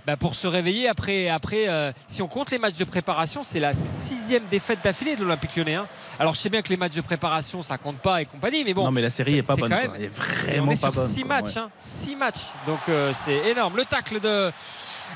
bah, 0.05 0.17
pour 0.17 0.35
se 0.35 0.47
réveiller 0.47 0.87
après, 0.87 1.29
après 1.29 1.67
euh, 1.69 1.91
si 2.07 2.21
on 2.21 2.27
compte 2.27 2.51
les 2.51 2.57
matchs 2.57 2.77
de 2.77 2.83
préparation, 2.83 3.43
c'est 3.43 3.59
la 3.59 3.73
sixième 3.73 4.43
défaite 4.49 4.79
d'affilée 4.83 5.15
de 5.15 5.21
l'Olympique 5.23 5.55
lyonnais. 5.55 5.75
hein. 5.75 5.87
Alors 6.19 6.33
je 6.35 6.39
sais 6.39 6.49
bien 6.49 6.61
que 6.61 6.69
les 6.69 6.77
matchs 6.77 6.95
de 6.95 7.01
préparation 7.01 7.61
ça 7.61 7.77
compte 7.77 7.97
pas 7.97 8.21
et 8.21 8.25
compagnie, 8.25 8.63
mais 8.63 8.73
bon. 8.73 8.83
non 8.83 8.91
mais 8.91 9.01
la 9.01 9.09
série 9.09 9.37
est 9.37 9.43
pas 9.43 9.55
bonne 9.55 9.69
quand 9.69 9.75
quoi. 9.75 9.87
même- 9.87 9.91
elle 9.97 10.03
est 10.05 10.07
vraiment 10.07 10.67
on 10.69 10.71
est 10.71 10.81
pas 10.81 10.91
sur 10.91 11.01
bonne 11.01 11.07
6 11.11 11.21
quoi, 11.21 11.27
matchs, 11.29 11.55
ouais. 11.55 11.61
hein, 11.61 11.69
six 11.79 12.15
matchs. 12.15 12.41
Donc 12.67 12.79
euh, 12.89 13.11
c'est 13.13 13.49
énorme. 13.49 13.75
Le 13.77 13.85
tacle 13.85 14.19
de 14.19 14.51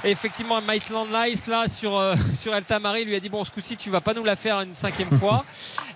effectivement 0.03 0.61
Maitland 0.61 1.07
Nice 1.11 1.47
là 1.47 1.67
sur 1.67 1.97
euh, 1.97 2.15
sur 2.33 2.53
El 2.55 2.63
Tamari 2.63 3.05
lui 3.05 3.15
a 3.15 3.19
dit 3.19 3.29
bon 3.29 3.43
ce 3.43 3.51
coup-ci 3.51 3.77
tu 3.77 3.89
vas 3.89 4.01
pas 4.01 4.13
nous 4.13 4.23
la 4.23 4.35
faire 4.35 4.61
une 4.61 4.75
cinquième 4.75 5.09
fois. 5.19 5.43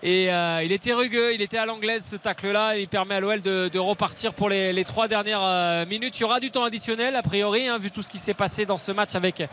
Et 0.02 0.32
euh, 0.32 0.62
il 0.64 0.72
était 0.72 0.94
rugueux, 0.94 1.34
il 1.34 1.42
était 1.42 1.58
à 1.58 1.66
l'anglaise 1.66 2.06
ce 2.06 2.16
tacle 2.16 2.52
là. 2.52 2.78
Il 2.78 2.88
permet 2.88 3.16
à 3.16 3.20
l'OL 3.20 3.42
de, 3.42 3.70
de 3.72 3.80
repartir 3.80 4.34
pour 4.34 4.50
les, 4.50 4.72
les 4.72 4.86
trois 4.86 5.08
dernières 5.08 5.44
euh, 5.44 5.86
minutes. 5.86 6.18
Il 6.18 6.22
y 6.22 6.24
aura 6.24 6.40
du 6.40 6.52
temps 6.52 6.64
additionnel 6.64 7.16
a 7.16 7.22
priori 7.22 7.68
hein, 7.68 7.78
vu 7.78 7.92
tout 7.92 8.02
ce 8.02 8.10
qui 8.10 8.18
s'est 8.18 8.34
passé 8.34 8.66
dans 8.66 8.78
ce 8.78 8.92
match 8.92 9.16
avec 9.16 9.44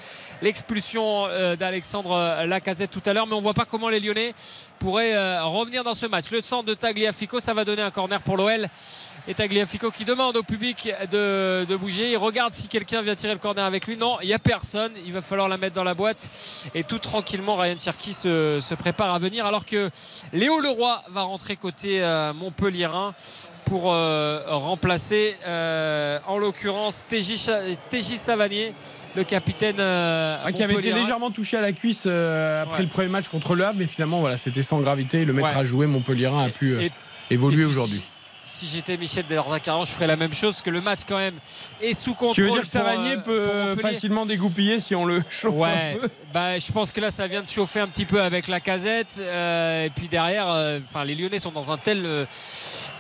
l'expulsion 0.43 1.27
euh, 1.27 1.57
d'Alexandre 1.57 2.45
Lacazette 2.45 2.91
tout 2.91 3.03
à 3.07 3.13
l'heure. 3.13 3.27
Mais 3.27 3.35
on 3.35 3.41
voit 3.41 3.55
pas 3.55 3.65
comment 3.65 3.89
les 3.89 3.99
Lyonnais 3.99 4.35
pourraient 4.79 5.41
revenir 5.41 5.83
dans 5.83 5.95
ce 5.95 6.07
match. 6.07 6.27
Le 6.31 6.43
centre 6.43 6.65
de 6.65 6.75
Tagliafico, 6.75 7.41
ça 7.41 7.55
va 7.55 7.65
donner 7.65 7.83
un 7.83 7.91
corner 7.91 8.21
pour 8.21 8.37
l'OL. 8.37 8.69
Et 9.29 9.35
Tagliafico 9.35 9.91
qui 9.91 10.05
demande 10.05 10.37
au 10.37 10.45
public 10.45 10.89
de, 11.11 11.65
de 11.65 11.77
bouger. 11.77 12.13
Il 12.13 12.17
regarde 12.17 12.53
si 12.53 12.69
quelqu'un 12.69 13.03
vient 13.03 13.17
tirer 13.17 13.33
le 13.33 13.41
corner 13.41 13.65
avec 13.65 13.87
lui. 13.89 13.97
Non, 13.97 14.19
il 14.23 14.29
n'y 14.29 14.33
a 14.33 14.39
personne. 14.39 14.93
Il 15.05 15.13
va 15.13 15.21
falloir 15.21 15.49
la 15.49 15.57
mettre 15.57 15.75
dans 15.75 15.83
la 15.83 15.95
boîte. 15.95 16.31
Et 16.77 16.85
tout 16.85 17.01
tranquillement, 17.01 17.57
Ryan 17.57 17.75
Cherki 17.77 18.13
se, 18.13 18.59
se 18.61 18.75
prépare 18.77 19.13
à 19.13 19.19
venir. 19.19 19.45
Alors 19.45 19.65
que 19.67 19.91
Léo 20.33 20.61
Leroy 20.61 21.03
va 21.11 21.23
rentrer 21.23 21.57
côté 21.57 22.05
euh, 22.05 22.33
Montpellierin 22.35 23.15
pour 23.65 23.93
euh, 23.93 24.39
remplacer, 24.47 25.35
euh, 25.45 26.21
en 26.29 26.39
l'occurrence, 26.39 27.05
TJ, 27.09 28.15
Savanier, 28.17 28.75
le 29.17 29.25
capitaine 29.25 29.81
euh, 29.81 30.37
Ah, 30.45 30.53
qui 30.53 30.63
avait 30.63 30.75
été 30.75 30.93
légèrement 30.93 31.33
touché 31.33 31.57
à 31.57 31.61
la 31.63 31.73
cuisse 31.73 32.05
euh, 32.07 32.63
après 32.63 32.77
Ouais. 32.79 32.83
le 32.85 32.89
premier 32.91 33.09
match 33.09 33.29
contre 33.29 33.57
le 33.57 33.65
Havre, 33.65 33.79
mais 33.81 33.87
finalement 33.87 34.21
voilà, 34.21 34.37
c'était 34.37 34.63
sans 34.63 34.79
gravité. 34.81 35.25
Le 35.25 35.33
maître 35.33 35.49
Ouais. 35.49 35.57
à 35.61 35.65
jouer, 35.65 35.87
Montpellierin 35.89 36.45
a 36.45 36.49
pu 36.51 36.75
euh, 36.77 36.83
Et- 36.83 36.93
évoluer 37.31 37.65
aujourd'hui. 37.65 38.05
Si 38.49 38.69
j'étais 38.69 38.97
Michel 38.97 39.27
Derzakaran, 39.27 39.85
je 39.85 39.91
ferais 39.91 40.07
la 40.07 40.15
même 40.15 40.33
chose 40.33 40.63
que 40.63 40.71
le 40.71 40.81
match 40.81 41.01
quand 41.07 41.19
même 41.19 41.35
est 41.83 41.95
sous 41.95 42.15
contrôle. 42.15 42.35
Tu 42.35 42.43
veux 42.43 42.53
dire 42.53 42.63
que 42.63 42.69
Savanier 42.69 43.17
euh, 43.27 43.75
peut 43.75 43.81
facilement 43.81 44.25
dégoupiller 44.25 44.79
si 44.79 44.95
on 44.95 45.05
le 45.05 45.25
chauffe 45.29 45.53
Ouais, 45.53 45.97
un 45.97 45.99
peu 45.99 46.11
bah, 46.33 46.57
je 46.59 46.71
pense 46.71 46.93
que 46.93 47.01
là 47.01 47.11
ça 47.11 47.27
vient 47.27 47.43
de 47.43 47.49
chauffer 47.49 47.81
un 47.81 47.89
petit 47.89 48.05
peu 48.05 48.23
avec 48.23 48.47
la 48.47 48.61
casette 48.61 49.19
et 49.19 49.91
puis 49.95 50.09
derrière, 50.09 50.49
euh, 50.49 50.79
enfin 50.89 51.05
les 51.05 51.15
Lyonnais 51.15 51.41
sont 51.41 51.51
dans 51.51 51.73
un 51.73 51.79
tel 51.79 52.05
euh, 52.05 52.25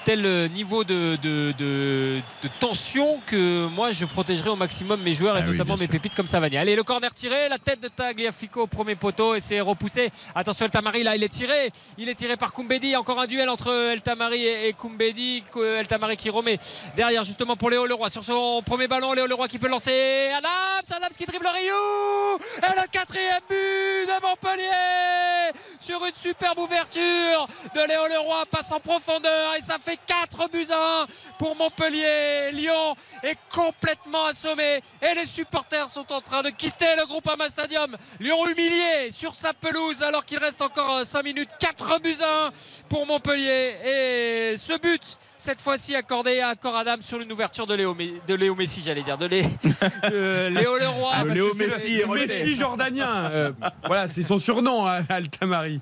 tel 0.06 0.24
euh, 0.24 0.46
niveau 0.46 0.84
de, 0.84 1.16
de, 1.16 1.52
de- 1.58 2.20
de 2.42 2.48
tension 2.60 3.18
que 3.26 3.66
moi 3.66 3.90
je 3.90 4.04
protégerai 4.04 4.50
au 4.50 4.54
maximum 4.54 5.02
mes 5.02 5.14
joueurs 5.14 5.36
et 5.36 5.40
Ah 5.42 5.46
notamment 5.50 5.74
mes 5.76 5.88
pépites 5.88 6.14
comme 6.14 6.28
Savanier. 6.28 6.58
Allez, 6.58 6.76
le 6.76 6.84
corner 6.84 7.12
tiré, 7.12 7.48
la 7.48 7.58
tête 7.58 7.80
de 7.80 7.88
Tagliafico 7.88 8.62
au 8.62 8.66
premier 8.68 8.94
poteau 8.94 9.34
et 9.34 9.40
c'est 9.40 9.60
repoussé. 9.60 10.12
Attention 10.36 10.66
El 10.66 10.70
Tamari 10.70 11.02
là, 11.02 11.16
il 11.16 11.24
est 11.24 11.28
tiré, 11.28 11.72
il 11.98 12.08
est 12.08 12.14
tiré 12.14 12.36
par 12.36 12.52
Koumbedi. 12.52 12.94
Encore 12.94 13.20
un 13.20 13.26
duel 13.26 13.48
entre 13.48 13.72
El 13.92 14.00
Tamari 14.00 14.46
et, 14.46 14.72
Koumbedi. 14.74 15.42
El 15.80 15.88
Tamari 15.88 16.16
qui 16.16 16.30
remet 16.30 16.60
derrière 16.94 17.24
justement 17.24 17.56
pour 17.56 17.70
Léo 17.70 17.84
Leroy 17.86 18.08
sur 18.08 18.22
son 18.22 18.62
premier 18.64 18.86
ballon. 18.86 19.12
Léo 19.12 19.26
Leroy 19.26 19.48
qui 19.48 19.58
peut 19.58 19.68
lancer 19.68 20.30
Adams, 20.38 20.88
Adams 20.96 21.16
qui 21.18 21.26
dribble 21.26 21.48
Rioux 21.48 22.38
et 22.58 22.80
le 22.80 22.86
quatrième 22.92 23.40
but 23.48 24.06
de 24.06 24.22
Montpellier 24.22 25.52
sur 25.80 26.04
une 26.06 26.14
superbe 26.14 26.58
ouverture 26.60 27.48
de 27.74 27.80
Léo 27.88 28.06
Leroy 28.08 28.44
passe 28.52 28.70
en 28.70 28.78
profondeur 28.78 29.54
et 29.58 29.60
ça 29.60 29.78
fait 29.80 29.95
4 30.06 30.50
buts 30.50 30.66
à 30.70 31.02
1 31.02 31.06
pour 31.38 31.56
Montpellier. 31.56 32.50
Lyon 32.52 32.94
est 33.22 33.36
complètement 33.52 34.26
assommé 34.26 34.80
et 35.02 35.14
les 35.14 35.26
supporters 35.26 35.88
sont 35.88 36.10
en 36.12 36.20
train 36.20 36.42
de 36.42 36.50
quitter 36.50 36.94
le 36.98 37.06
groupe 37.06 37.28
Ama 37.28 37.48
Stadium. 37.48 37.96
Lyon 38.20 38.46
humilié 38.48 39.10
sur 39.10 39.34
sa 39.34 39.52
pelouse 39.52 40.02
alors 40.02 40.24
qu'il 40.24 40.38
reste 40.38 40.60
encore 40.62 41.04
5 41.04 41.22
minutes. 41.22 41.50
4 41.58 42.00
buts 42.00 42.16
à 42.22 42.46
1 42.46 42.50
pour 42.88 43.06
Montpellier 43.06 44.52
et 44.52 44.58
ce 44.58 44.78
but 44.78 45.16
cette 45.38 45.60
fois-ci 45.60 45.94
accordé 45.94 46.40
à 46.40 46.54
Coradam 46.54 47.02
sur 47.02 47.20
une 47.20 47.30
ouverture 47.30 47.66
de 47.66 47.74
Léo, 47.74 47.94
Me- 47.94 48.26
de 48.26 48.34
Léo 48.34 48.54
Messi, 48.54 48.80
j'allais 48.82 49.02
dire, 49.02 49.18
de, 49.18 49.26
Lé- 49.26 49.42
de 50.10 50.48
Léo 50.48 50.78
Leroy. 50.78 51.10
Ah, 51.12 51.24
Léo 51.24 51.52
Messi, 51.54 51.98
le- 51.98 52.06
Messi 52.06 52.54
jordanien. 52.54 53.30
euh, 53.30 53.52
voilà, 53.84 54.08
c'est 54.08 54.22
son 54.22 54.38
surnom, 54.38 54.86
hein, 54.86 55.04
Altamari. 55.10 55.80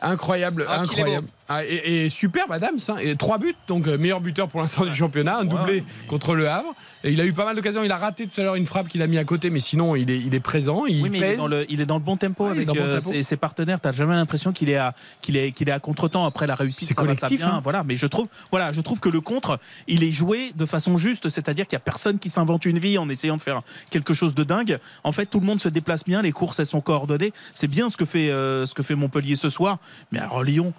Incroyable, 0.00 0.66
Ah, 0.68 0.80
incroyable. 0.80 1.24
Ah, 1.48 1.62
et, 1.64 2.04
et 2.06 2.08
superbe, 2.08 2.50
Adams. 2.52 2.78
hein. 2.88 2.96
Et 3.02 3.16
trois 3.16 3.36
buts, 3.38 3.54
donc 3.68 3.86
euh, 3.86 3.98
meilleur 3.98 4.20
buteur 4.20 4.48
pour 4.48 4.62
l'instant 4.62 4.86
du 4.86 4.94
championnat, 4.94 5.38
un 5.38 5.44
doublé 5.44 5.84
contre 6.08 6.34
le 6.34 6.48
Havre. 6.48 6.74
Et 7.02 7.10
il 7.12 7.20
a 7.20 7.26
eu 7.26 7.34
pas 7.34 7.44
mal 7.44 7.54
d'occasions. 7.54 7.84
Il 7.84 7.92
a 7.92 7.98
raté 7.98 8.26
tout 8.26 8.40
à 8.40 8.44
l'heure 8.44 8.54
une 8.54 8.64
frappe 8.64 8.88
qu'il 8.88 9.02
a 9.02 9.06
mis 9.06 9.18
à 9.18 9.24
côté, 9.24 9.50
mais 9.50 9.58
sinon 9.58 9.94
il 9.94 10.10
est, 10.10 10.18
il 10.18 10.34
est 10.34 10.40
présent. 10.40 10.86
Il 10.86 11.02
Oui, 11.02 11.10
mais 11.10 11.18
il 11.18 11.22
est, 11.24 11.26
pèse. 11.28 11.38
dans 11.38 11.46
le, 11.48 11.66
il 11.70 11.82
est 11.82 11.86
dans 11.86 11.96
le 11.98 12.02
bon 12.02 12.16
tempo 12.16 12.44
Ouais, 12.46 12.52
avec 12.52 12.68
bon 12.68 12.74
euh, 12.78 12.98
tempo. 12.98 13.12
ses, 13.12 13.22
ses 13.22 13.36
partenaires. 13.36 13.78
T'as 13.78 13.92
jamais 13.92 14.14
l'impression 14.14 14.52
qu'il 14.52 14.70
est 14.70 14.76
à 14.76 14.94
qu'il 15.20 15.36
est 15.36 15.52
qu'il 15.52 15.68
est 15.68 15.72
à 15.72 15.80
contre-temps 15.80 16.24
après 16.24 16.46
la 16.46 16.54
réussite. 16.54 16.88
C'est 16.88 16.94
collectif, 16.94 17.42
hein. 17.44 17.60
Voilà, 17.62 17.84
mais 17.84 17.96
je 17.98 18.06
trouve 18.06 18.26
voilà, 18.50 18.72
je 18.72 18.80
trouve 18.80 19.00
que 19.00 19.10
le 19.10 19.20
contre, 19.20 19.58
il 19.86 20.02
est 20.02 20.12
joué 20.12 20.52
de 20.56 20.64
façon 20.64 20.96
juste, 20.96 21.28
c'est-à-dire 21.28 21.66
qu'il 21.66 21.74
y 21.74 21.76
a 21.76 21.80
personne 21.80 22.18
qui 22.18 22.30
s'invente 22.30 22.64
une 22.64 22.78
vie 22.78 22.96
en 22.96 23.08
essayant 23.10 23.36
de 23.36 23.42
faire 23.42 23.60
quelque 23.90 24.14
chose 24.14 24.34
de 24.34 24.44
dingue. 24.44 24.78
En 25.04 25.12
fait, 25.12 25.26
tout 25.26 25.40
le 25.40 25.46
monde 25.46 25.60
se 25.60 25.68
déplace 25.68 26.04
bien, 26.04 26.22
les 26.22 26.32
courses 26.32 26.58
elles 26.58 26.64
sont 26.66 26.80
coordonnées. 26.80 27.32
C'est 27.52 27.68
bien 27.68 27.90
ce 27.90 27.98
que 27.98 28.06
fait 28.06 28.30
euh, 28.30 28.64
ce 28.64 28.72
que 28.72 28.82
fait 28.82 28.94
Montpellier 28.94 29.36
ce 29.36 29.50
soir. 29.50 29.76
Mais 30.10 30.20
alors 30.20 30.42
Lyon, 30.42 30.72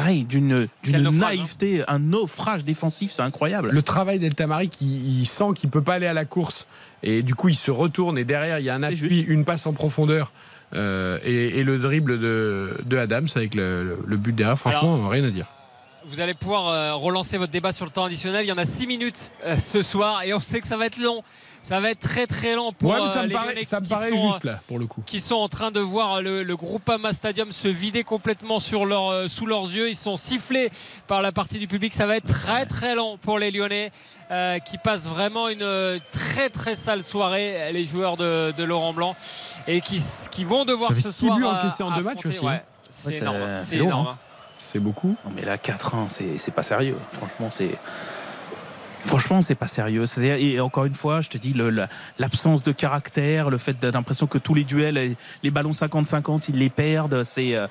pareil, 0.00 0.24
d'une 0.24 0.68
naïveté, 1.18 1.82
un 1.88 1.98
naufrage 1.98 2.64
défensif, 2.64 3.12
c'est 3.12 3.22
incroyable. 3.22 3.70
Le 3.72 3.82
travail 3.82 4.18
d'Eltamari 4.18 4.68
qui 4.68 4.86
il 5.20 5.26
sent 5.26 5.52
qu'il 5.54 5.70
peut 5.70 5.82
pas 5.82 5.94
aller 5.94 6.06
à 6.06 6.12
la 6.14 6.24
course 6.24 6.66
et 7.02 7.22
du 7.22 7.34
coup 7.34 7.48
il 7.48 7.54
se 7.54 7.70
retourne 7.70 8.18
et 8.18 8.24
derrière 8.24 8.58
il 8.58 8.64
y 8.64 8.70
a 8.70 8.74
un 8.76 8.80
C'est 8.80 9.04
appui, 9.04 9.20
une 9.20 9.44
passe 9.44 9.66
en 9.66 9.72
profondeur 9.72 10.32
euh, 10.74 11.18
et, 11.24 11.58
et 11.58 11.64
le 11.64 11.78
dribble 11.78 12.20
de, 12.20 12.76
de 12.84 12.96
Adams 12.96 13.28
avec 13.34 13.54
le, 13.54 13.82
le- 13.82 13.98
le 14.06 14.16
but 14.16 14.34
derrière. 14.34 14.58
Franchement, 14.58 15.08
rien 15.08 15.24
à 15.24 15.30
dire. 15.30 15.46
Vous 16.06 16.20
allez 16.20 16.34
pouvoir 16.34 16.68
euh, 16.68 16.94
relancer 16.94 17.36
votre 17.36 17.52
débat 17.52 17.72
sur 17.72 17.84
le 17.84 17.90
temps 17.90 18.04
additionnel. 18.04 18.44
Il 18.44 18.48
y 18.48 18.52
en 18.52 18.58
a 18.58 18.64
6 18.64 18.86
minutes 18.86 19.30
euh, 19.44 19.58
ce 19.58 19.82
soir 19.82 20.22
et 20.22 20.32
on 20.32 20.40
sait 20.40 20.60
que 20.60 20.66
ça 20.66 20.76
va 20.76 20.86
être 20.86 20.98
long. 20.98 21.22
Ça 21.62 21.78
va 21.78 21.90
être 21.90 22.00
très 22.00 22.26
très 22.26 22.54
lent 22.54 22.72
pour 22.72 22.90
Ouais, 22.90 23.00
mais 23.02 23.06
ça 23.06 23.18
euh, 23.18 23.22
me 23.24 23.28
les 23.28 23.34
paraît, 23.34 23.48
Lyonnais 23.48 23.64
ça 23.64 23.80
me 23.80 23.84
qui 23.84 23.90
paraît 23.92 24.08
sont, 24.08 24.16
juste 24.30 24.44
là, 24.44 24.60
pour 24.66 24.78
le 24.78 24.86
coup. 24.86 25.02
qui 25.04 25.20
sont 25.20 25.34
en 25.34 25.48
train 25.48 25.70
de 25.70 25.78
voir 25.80 26.22
le, 26.22 26.42
le 26.42 26.56
Groupama 26.56 27.12
Stadium 27.12 27.52
se 27.52 27.68
vider 27.68 28.02
complètement 28.02 28.60
sur 28.60 28.86
leur, 28.86 29.10
euh, 29.10 29.28
sous 29.28 29.44
leurs 29.44 29.64
yeux. 29.64 29.90
Ils 29.90 29.94
sont 29.96 30.16
sifflés 30.16 30.70
par 31.06 31.20
la 31.20 31.32
partie 31.32 31.58
du 31.58 31.68
public. 31.68 31.92
Ça 31.92 32.06
va 32.06 32.16
être 32.16 32.26
très 32.32 32.64
très 32.64 32.94
long 32.94 33.18
pour 33.18 33.38
les 33.38 33.50
Lyonnais 33.50 33.92
euh, 34.30 34.58
qui 34.58 34.78
passent 34.78 35.06
vraiment 35.06 35.48
une 35.50 36.00
très 36.12 36.48
très 36.48 36.74
sale 36.74 37.04
soirée, 37.04 37.70
les 37.74 37.84
joueurs 37.84 38.16
de, 38.16 38.54
de 38.56 38.64
Laurent 38.64 38.94
Blanc, 38.94 39.14
et 39.66 39.82
qui, 39.82 40.02
qui 40.30 40.44
vont 40.44 40.64
devoir 40.64 40.88
Ça 40.88 40.94
fait 40.94 41.00
ce 41.02 41.12
six 41.12 41.26
soir 41.26 41.36
buts 41.36 41.44
encaissés 41.44 41.82
en 41.82 41.94
deux 41.94 42.02
matchs 42.04 42.24
aussi, 42.24 42.40
ouais. 42.40 42.52
hein. 42.54 42.60
C'est 42.88 43.10
Ouais, 43.10 43.18
énorme. 43.18 43.38
c'est 43.58 43.76
lourd, 43.76 43.88
énorme. 43.88 44.06
hein. 44.08 44.18
C'est 44.60 44.78
beaucoup. 44.78 45.16
Non, 45.24 45.32
mais 45.34 45.42
là, 45.44 45.56
4-1, 45.56 46.08
c'est 46.08 46.38
c'est 46.38 46.50
pas 46.52 46.62
sérieux. 46.62 46.96
Franchement, 47.10 47.50
c'est. 47.50 47.70
Franchement, 49.04 49.40
c'est 49.40 49.54
pas 49.54 49.66
sérieux. 49.68 50.04
Et 50.18 50.60
encore 50.60 50.84
une 50.84 50.94
fois, 50.94 51.22
je 51.22 51.30
te 51.30 51.38
dis, 51.38 51.54
l'absence 52.18 52.62
de 52.62 52.70
caractère, 52.70 53.48
le 53.48 53.56
fait 53.56 53.78
d'être 53.80 53.94
l'impression 53.94 54.26
que 54.26 54.36
tous 54.36 54.52
les 54.52 54.64
duels, 54.64 54.94
les, 54.96 55.16
les 55.42 55.50
ballons 55.50 55.70
50-50, 55.70 56.44
ils 56.50 56.58
les 56.58 56.70
perdent, 56.70 57.24
c'est. 57.24 57.56
euh, 57.56 57.66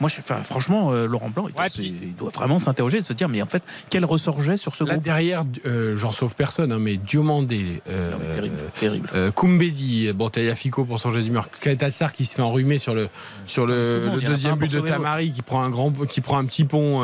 moi, 0.00 0.08
je, 0.10 0.18
enfin, 0.18 0.42
franchement, 0.42 0.90
euh, 0.92 1.06
Laurent 1.06 1.30
Blanc, 1.30 1.46
il 1.48 1.52
doit, 1.54 1.62
Ouais, 1.62 1.68
se- 1.68 1.78
puis- 1.78 1.94
il 2.02 2.14
doit 2.16 2.30
vraiment 2.30 2.58
s'interroger, 2.58 3.00
se 3.02 3.12
dire, 3.12 3.28
mais 3.28 3.40
en 3.42 3.46
fait, 3.46 3.62
quel 3.90 4.04
ressort 4.04 4.40
j'ai 4.42 4.56
sur 4.56 4.74
ce 4.74 4.84
Là 4.84 4.94
groupe? 4.94 5.04
derrière, 5.04 5.44
euh, 5.66 5.96
j'en 5.96 6.10
sauve 6.12 6.34
personne, 6.34 6.72
hein, 6.72 6.78
mais 6.80 6.96
Diomandé, 6.96 7.80
euh, 7.88 8.10
Non, 8.10 8.16
mais 8.20 8.34
terrible, 8.34 8.56
terrible. 8.78 9.10
euh, 9.14 9.30
Koumbedi, 9.30 10.12
bon, 10.12 10.30
Fico 10.56 10.84
pour 10.84 10.98
changer 10.98 11.20
d'humeur, 11.22 11.48
Kaitassar 11.50 12.12
qui 12.12 12.24
se 12.24 12.34
fait 12.34 12.42
enrhumer 12.42 12.78
sur 12.78 12.94
le, 12.94 13.08
sur 13.46 13.66
le 13.66 14.06
monde, 14.06 14.20
deuxième 14.20 14.56
but 14.56 14.72
de. 14.72 14.80
Tamari 14.80 15.30
qui 15.32 15.42
prend 15.42 15.62
un, 15.62 15.70
grand, 15.70 15.90
qui 16.06 16.20
prend 16.20 16.38
un 16.38 16.44
petit 16.44 16.64
pont. 16.64 17.02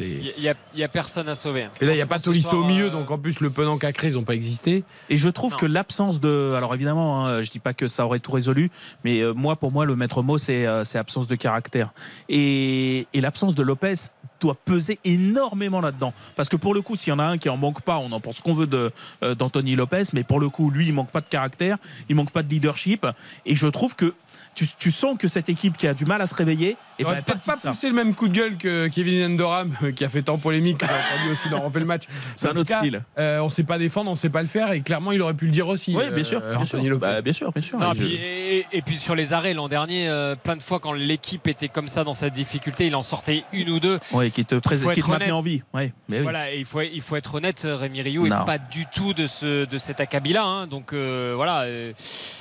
Il 0.00 0.32
n'y 0.40 0.48
a, 0.48 0.54
il 0.74 0.80
y 0.80 0.84
a 0.84 0.88
personne 0.88 1.28
à 1.28 1.34
sauver. 1.34 1.68
Et 1.80 1.84
là, 1.86 1.92
il 1.92 1.96
n'y 1.96 2.02
a 2.02 2.06
pas 2.06 2.18
Tolisso 2.18 2.50
soir, 2.50 2.62
au 2.62 2.66
milieu, 2.66 2.86
euh, 2.86 2.90
donc 2.90 3.10
en 3.10 3.18
plus, 3.18 3.40
le 3.40 3.50
Penant 3.50 3.76
qu'a 3.78 3.92
créé, 3.92 4.10
ils 4.10 4.14
n'ont 4.14 4.22
pas 4.24 4.34
existé. 4.34 4.84
Et 5.10 5.18
je 5.18 5.28
trouve 5.28 5.52
Non. 5.52 5.58
que 5.58 5.66
l'absence 5.66 6.20
de. 6.20 6.54
Alors 6.56 6.74
évidemment, 6.74 7.26
hein, 7.26 7.42
je 7.42 7.50
dis 7.50 7.58
pas 7.58 7.74
que 7.74 7.86
ça 7.86 8.06
aurait 8.06 8.20
tout 8.20 8.32
résolu, 8.32 8.70
mais 9.04 9.20
euh, 9.20 9.32
moi, 9.34 9.56
pour 9.56 9.72
moi, 9.72 9.84
le 9.84 9.96
maître 9.96 10.22
mot, 10.22 10.38
c'est 10.38 10.66
euh, 10.66 10.84
c'est 10.84 10.98
absence 10.98 11.26
de 11.26 11.34
caractère. 11.34 11.92
Et, 12.28 13.06
l'absence 13.14 13.54
de 13.54 13.62
Lopez 13.62 13.94
doit 14.40 14.56
peser 14.64 14.98
énormément 15.04 15.80
là-dedans. 15.80 16.12
Parce 16.36 16.48
que 16.48 16.56
pour 16.56 16.74
le 16.74 16.82
coup, 16.82 16.96
s'il 16.96 17.10
y 17.10 17.12
en 17.14 17.18
a 17.18 17.24
un 17.24 17.38
qui 17.38 17.48
en 17.48 17.56
manque 17.56 17.80
pas, 17.80 17.98
on 17.98 18.12
en 18.12 18.20
pense 18.20 18.40
qu'on 18.40 18.52
veut 18.52 18.68
euh, 18.72 19.34
d'Anthony 19.34 19.76
Lopez, 19.76 20.04
mais 20.12 20.24
pour 20.24 20.40
le 20.40 20.50
coup, 20.50 20.70
lui, 20.70 20.88
il 20.88 20.92
manque 20.92 21.10
pas 21.10 21.22
de 21.22 21.28
caractère, 21.28 21.78
il 22.08 22.16
manque 22.16 22.32
pas 22.32 22.42
de 22.42 22.50
leadership. 22.50 23.06
Et 23.46 23.56
je 23.56 23.66
trouve 23.66 23.94
que 23.94 24.14
tu, 24.54 24.66
tu 24.78 24.90
sens 24.90 25.16
que 25.18 25.28
cette 25.28 25.48
équipe 25.48 25.76
qui 25.76 25.86
a 25.86 25.94
du 25.94 26.04
mal 26.04 26.20
à 26.20 26.26
se 26.26 26.34
réveiller, 26.34 26.76
et 26.98 27.04
ben, 27.04 27.10
peut-être 27.14 27.24
partie 27.24 27.50
pas 27.66 27.70
poussé 27.72 27.88
le 27.88 27.94
même 27.94 28.14
coup 28.14 28.28
de 28.28 28.32
gueule 28.34 28.56
que 28.56 28.86
Kevin 28.88 29.32
Endoram, 29.32 29.72
qui 29.96 30.04
a 30.04 30.08
fait 30.08 30.22
tant 30.22 30.38
polémique, 30.38 30.78
que 30.78 30.86
j'ai 30.86 30.92
entendu 30.92 31.32
aussi 31.32 31.48
dans 31.48 31.62
On 31.64 31.70
fait 31.70 31.80
le 31.80 31.86
match. 31.86 32.04
C'est 32.36 32.48
un 32.48 32.52
autre 32.56 32.68
cas, 32.68 32.78
style. 32.78 33.02
euh, 33.18 33.40
on 33.40 33.48
sait 33.48 33.64
pas 33.64 33.78
défendre, 33.78 34.10
on 34.10 34.14
sait 34.14 34.28
pas 34.28 34.42
le 34.42 34.48
faire, 34.48 34.70
et 34.72 34.80
clairement, 34.80 35.10
il 35.12 35.20
aurait 35.22 35.34
pu 35.34 35.46
le 35.46 35.50
dire 35.50 35.66
aussi. 35.68 35.94
Oui, 35.96 36.04
bien 36.14 36.22
sûr, 36.24 36.40
euh, 36.44 36.54
bien 36.56 36.64
sûr. 36.64 36.82
Lopez. 36.82 36.98
Bah, 37.00 37.22
bien 37.22 37.32
sûr, 37.32 37.50
bien 37.52 37.62
sûr. 37.62 37.78
Non, 37.78 37.92
Et 37.92 37.96
je- 37.96 38.02
puis- 38.04 38.14
et, 38.14 38.66
et 38.72 38.82
puis 38.82 38.96
sur 38.96 39.14
les 39.14 39.32
arrêts 39.32 39.54
l'an 39.54 39.68
dernier, 39.68 40.08
euh, 40.08 40.36
plein 40.36 40.56
de 40.56 40.62
fois 40.62 40.78
quand 40.78 40.92
l'équipe 40.92 41.48
était 41.48 41.68
comme 41.68 41.88
ça 41.88 42.04
dans 42.04 42.14
cette 42.14 42.32
difficulté, 42.34 42.86
il 42.86 42.94
en 42.94 43.02
sortait 43.02 43.44
une 43.52 43.70
ou 43.70 43.80
deux. 43.80 43.98
Ouais, 44.12 44.30
qui 44.30 44.44
te, 44.44 44.54
faut 44.56 44.60
qui 44.60 44.68
te 44.78 44.90
être 45.00 45.08
maintenait 45.08 45.24
honnête. 45.26 45.32
en 45.34 45.40
vie. 45.42 45.62
Ouais, 45.72 45.92
mais 46.08 46.18
oui. 46.18 46.22
Voilà, 46.22 46.52
et 46.52 46.58
il 46.58 46.64
faut, 46.64 46.80
il 46.80 47.00
faut 47.00 47.16
être 47.16 47.34
honnête, 47.34 47.66
Rémi 47.68 48.02
Rioux 48.02 48.28
Non. 48.28 48.38
n'est 48.40 48.44
pas 48.44 48.58
du 48.58 48.86
tout 48.86 49.14
de, 49.14 49.26
ce, 49.26 49.64
de 49.64 49.78
cet 49.78 49.98
acabit-là. 50.00 50.44
hein. 50.44 50.66
donc 50.68 50.92
euh, 50.92 51.32
voilà. 51.34 51.62
euh, 51.62 51.92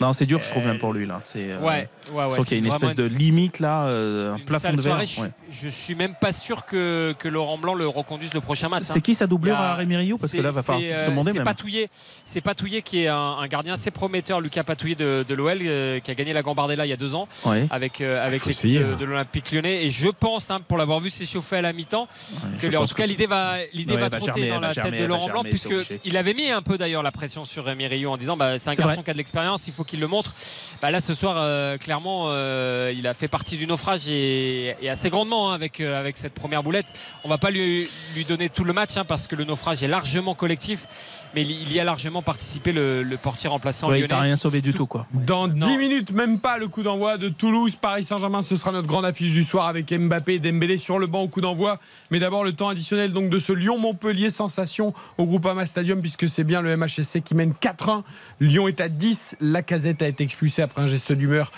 Non, 0.02 0.14
c'est 0.14 0.26
dur, 0.26 0.42
je 0.44 0.50
trouve, 0.50 0.64
Euh, 0.64 0.68
même 0.68 0.78
pour 0.80 0.94
lui. 0.94 1.06
Là. 1.08 1.20
C'est, 1.24 1.52
euh, 1.52 1.60
ouais, 1.60 1.90
ouais, 2.12 2.24
ouais. 2.26 2.30
Qu'il 2.30 2.38
y 2.38 2.42
a 2.42 2.44
c'est 2.46 2.58
une 2.58 2.66
espèce 2.68 2.96
de 2.96 3.06
limite 3.18 3.60
là, 3.60 3.86
euh, 3.88 4.34
un 4.34 4.38
une 4.38 4.44
plafond 4.44 4.72
de 4.74 4.82
verre. 4.82 4.84
soirée. 4.94 5.06
Je- 5.06 5.22
ouais. 5.22 5.32
Je, 5.50 5.70
suis 5.70 5.96
même 5.96 6.16
pas 6.16 6.32
sûr 6.32 6.66
que, 6.66 7.14
que 7.20 7.28
Laurent 7.28 7.58
Blanc 7.58 7.76
le 7.76 7.88
reconduise 7.88 8.34
le 8.34 8.42
prochain 8.42 8.70
match. 8.70 8.84
hein. 8.84 8.92
C'est 8.94 9.02
qui 9.02 9.16
sa 9.16 9.28
doublure 9.28 9.56
a- 9.56 9.72
à 9.72 9.76
Rémi 9.76 9.96
Rio 9.96 10.18
Parce 10.20 10.32
que 10.32 10.38
là, 10.42 10.52
va 10.52 10.62
C'est- 10.62 10.68
falloir 10.68 10.84
se 10.86 10.92
euh, 10.94 11.08
demander 11.08 11.32
C'est 11.32 11.38
même. 11.38 11.44
Patouillet, 11.46 11.90
c'est 12.26 12.42
Patouillet 12.42 12.82
qui 12.82 13.04
est 13.04 13.08
un, 13.08 13.18
un 13.18 13.48
gardien 13.48 13.74
assez 13.74 13.92
prometteur, 13.92 14.42
Lucas 14.42 14.64
Patouillet 14.64 14.96
de, 14.96 15.26
de 15.28 15.34
l'OL, 15.36 15.60
euh, 15.62 16.00
qui 16.00 16.12
a 16.12 16.16
gagné 16.16 16.34
la 16.34 16.42
Gambardella 16.42 16.86
il 16.86 16.90
y 16.90 16.94
a 16.94 16.98
deux 16.98 17.16
ans 17.16 17.28
Ouais. 17.46 17.68
avec, 17.70 18.02
euh, 18.02 18.26
avec 18.26 18.46
l'équipe 18.46 18.72
de, 18.72 18.84
hein. 18.84 18.98
de 19.00 19.06
l'Olympique 19.06 19.52
lyonnais. 19.52 19.86
Et 19.86 19.90
je 19.90 20.08
pense, 20.10 20.50
hein, 20.52 20.60
pour 20.68 20.78
l'avoir 20.78 21.00
vu 21.00 21.10
s'échauffer 21.10 21.58
à 21.58 21.62
la 21.62 21.74
mi-temps, 21.74 22.08
Ouais, 22.62 22.70
que 22.70 22.76
en 22.76 22.86
tout 22.88 22.96
cas 22.96 23.06
l'idée 23.06 23.28
va, 23.28 23.56
l'idée 23.74 23.96
va 23.96 24.10
va 24.10 24.18
trotter 24.18 24.42
germer, 24.42 24.50
dans 24.50 24.60
la 24.60 24.72
germer, 24.72 24.92
tête 24.92 25.02
de 25.02 25.06
Laurent 25.06 25.26
Blanc, 25.28 25.36
germer, 25.44 25.50
c'est 25.52 25.68
puisque 25.68 25.72
obligé. 25.90 26.02
il 26.06 26.18
avait 26.18 26.34
mis 26.34 26.50
un 26.50 26.62
peu 26.62 26.78
d'ailleurs 26.78 27.04
la 27.04 27.12
pression 27.12 27.46
sur 27.46 27.66
Rémi 27.66 27.88
Rio 27.88 28.12
en 28.12 28.18
disant 28.18 28.36
bah, 28.38 28.58
c'est 28.58 28.70
un 28.70 28.74
garçon 28.74 29.04
qui 29.04 29.10
a 29.10 29.14
de 29.14 29.18
l'expérience, 29.18 29.68
il 29.68 29.74
faut 29.74 29.84
qu'il 29.84 30.00
le 30.00 30.08
montre. 30.08 30.34
Bah, 30.82 30.90
là 30.92 31.00
ce 31.00 31.14
soir, 31.14 31.36
euh, 31.38 31.78
clairement, 31.94 32.24
euh, 32.30 32.92
il 32.98 33.06
a 33.06 33.14
fait 33.14 33.28
partie 33.28 33.56
du 33.56 33.68
naufrage 33.68 34.08
et, 34.08 34.76
et 34.82 34.90
assez 34.90 35.12
grandement 35.12 35.52
hein, 35.52 35.54
avec, 35.54 35.80
euh, 35.80 36.00
avec 36.00 36.18
cette 36.18 36.34
première 36.34 36.64
boulette. 36.64 36.88
On 37.24 37.30
va 37.30 37.38
pas 37.38 37.52
lui, 37.52 37.88
lui 38.16 38.26
donner 38.26 38.50
tout 38.50 38.64
le 38.64 38.74
match 38.74 38.98
hein, 38.98 39.06
parce 39.08 39.28
que 39.28 39.36
le 39.36 39.44
naufrage 39.44 39.84
est 39.84 39.88
largement 39.88 40.34
collectif, 40.34 40.88
mais 41.36 41.44
il, 41.44 41.52
il 41.52 41.72
y 41.72 41.80
a 41.80 41.84
largement 41.84 42.24
participé 42.24 42.72
le, 42.72 43.04
le 43.04 43.18
portier 43.18 43.48
remplaçant 43.48 43.90
Ouais, 43.90 44.00
il 44.00 44.08
t'a 44.08 44.20
rien 44.20 44.36
sauvé 44.38 44.62
du 44.62 44.74
tout, 44.74 44.88
quoi. 44.88 45.06
Dans 45.14 45.48
Non. 45.48 45.68
10 45.68 45.78
minutes, 45.78 46.12
même 46.14 46.40
pas 46.40 46.58
le 46.58 46.68
coup 46.68 46.82
d'envoi 46.82 47.20
de 47.20 47.30
Toulouse, 47.30 47.76
Paris 47.76 48.02
Saint-Germain, 48.02 48.42
ce 48.42 48.56
sera 48.56 48.72
notre 48.72 48.88
grande 48.88 49.06
affiche 49.06 49.32
du 49.32 49.44
soir 49.44 49.68
avec 49.68 49.94
Mbappé 49.94 50.34
et 50.34 50.40
Dembélé 50.40 50.80
sur 50.80 50.98
le 50.98 51.06
banc 51.06 51.22
au 51.22 51.28
coup 51.28 51.42
d'envoi. 51.42 51.78
Mais 52.10 52.18
d'abord 52.18 52.44
le 52.44 52.54
temps 52.54 52.70
additionnel 52.70 53.12
donc 53.14 53.30
de 53.30 53.38
ce 53.38 53.54
Lyon-Montpellier, 53.54 54.32
sensation 54.32 54.96
au 55.20 55.26
Groupama 55.28 55.68
Stadium 55.68 56.02
puisque 56.02 56.28
c'est 56.28 56.44
bien 56.44 56.64
le 56.64 56.76
MHSC 56.76 57.22
qui 57.24 57.36
mène 57.36 57.52
4-1. 57.54 58.02
Lyon 58.40 58.68
est 58.68 58.82
à 58.82 58.90
10. 58.90 59.36
La 59.42 59.62
casette 59.62 60.02
a 60.02 60.08
été 60.08 60.24
expulsée 60.24 60.64
après 60.64 60.82
un 60.82 60.88
geste 60.88 61.12
d'humeur 61.12 61.52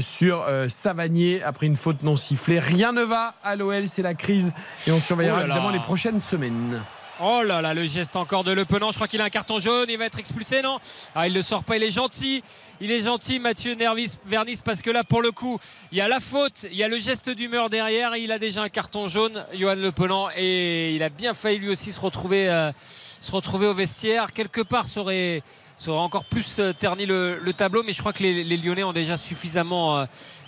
sur 0.00 0.42
euh, 0.42 0.68
Savanier 0.68 1.42
après 1.42 1.66
une 1.66 1.76
faute 1.76 2.02
non 2.02 2.16
sifflée. 2.16 2.58
Rien 2.60 2.92
ne 2.92 3.02
va 3.02 3.34
à 3.42 3.56
l'OL, 3.56 3.88
c'est 3.88 4.02
la 4.02 4.14
crise 4.14 4.52
et 4.86 4.92
on 4.92 5.00
surveillera 5.00 5.36
Oh 5.36 5.40
là 5.40 5.46
là. 5.46 5.54
évidemment 5.54 5.70
les 5.72 5.80
prochaines 5.80 6.20
semaines. 6.20 6.82
Oh 7.18 7.40
là 7.42 7.62
là, 7.62 7.72
le 7.72 7.86
geste 7.86 8.14
encore 8.14 8.44
de 8.44 8.52
Le 8.52 8.66
Penant. 8.66 8.90
Je 8.90 8.96
crois 8.96 9.08
qu'il 9.08 9.22
a 9.22 9.24
un 9.24 9.30
carton 9.30 9.58
jaune. 9.58 9.86
Il 9.88 9.96
va 9.96 10.04
être 10.04 10.18
expulsé, 10.18 10.60
non? 10.60 10.78
Ah, 11.14 11.26
il 11.26 11.32
le 11.32 11.40
sort 11.40 11.64
pas. 11.64 11.78
Il 11.78 11.82
est 11.82 11.90
gentil. 11.90 12.44
Il 12.78 12.90
est 12.90 13.00
gentil, 13.00 13.38
Mathieu 13.38 13.72
Nervis, 13.74 14.18
Vernis, 14.26 14.58
parce 14.62 14.82
que 14.82 14.90
là, 14.90 15.02
pour 15.02 15.22
le 15.22 15.32
coup, 15.32 15.58
il 15.92 15.98
y 15.98 16.02
a 16.02 16.08
la 16.08 16.20
faute, 16.20 16.66
il 16.70 16.76
y 16.76 16.82
a 16.82 16.88
le 16.88 16.98
geste 16.98 17.30
d'humeur 17.30 17.70
derrière. 17.70 18.12
Et 18.12 18.20
il 18.20 18.32
a 18.32 18.38
déjà 18.38 18.62
un 18.62 18.68
carton 18.68 19.06
jaune, 19.06 19.46
Johan 19.54 19.76
Le 19.76 19.92
Penant, 19.92 20.28
et 20.36 20.94
il 20.94 21.02
a 21.02 21.08
bien 21.08 21.32
failli 21.32 21.58
lui 21.58 21.70
aussi 21.70 21.90
se 21.90 22.00
retrouver, 22.02 22.50
euh, 22.50 22.70
se 23.18 23.32
retrouver 23.32 23.66
au 23.66 23.72
vestiaire. 23.72 24.30
Quelque 24.32 24.60
part, 24.60 24.86
ça 24.86 25.00
aurait, 25.00 25.42
ça 25.76 25.90
aurait 25.90 26.00
encore 26.00 26.24
plus 26.24 26.58
euh, 26.58 26.72
terni 26.72 27.06
le, 27.06 27.38
le 27.42 27.52
tableau, 27.52 27.82
mais 27.86 27.92
je 27.92 28.00
crois 28.00 28.12
que 28.12 28.22
les, 28.22 28.44
les 28.44 28.56
Lyonnais 28.56 28.84
ont 28.84 28.92
déjà 28.92 29.16
suffisamment. 29.16 29.98
euh, 29.98 30.06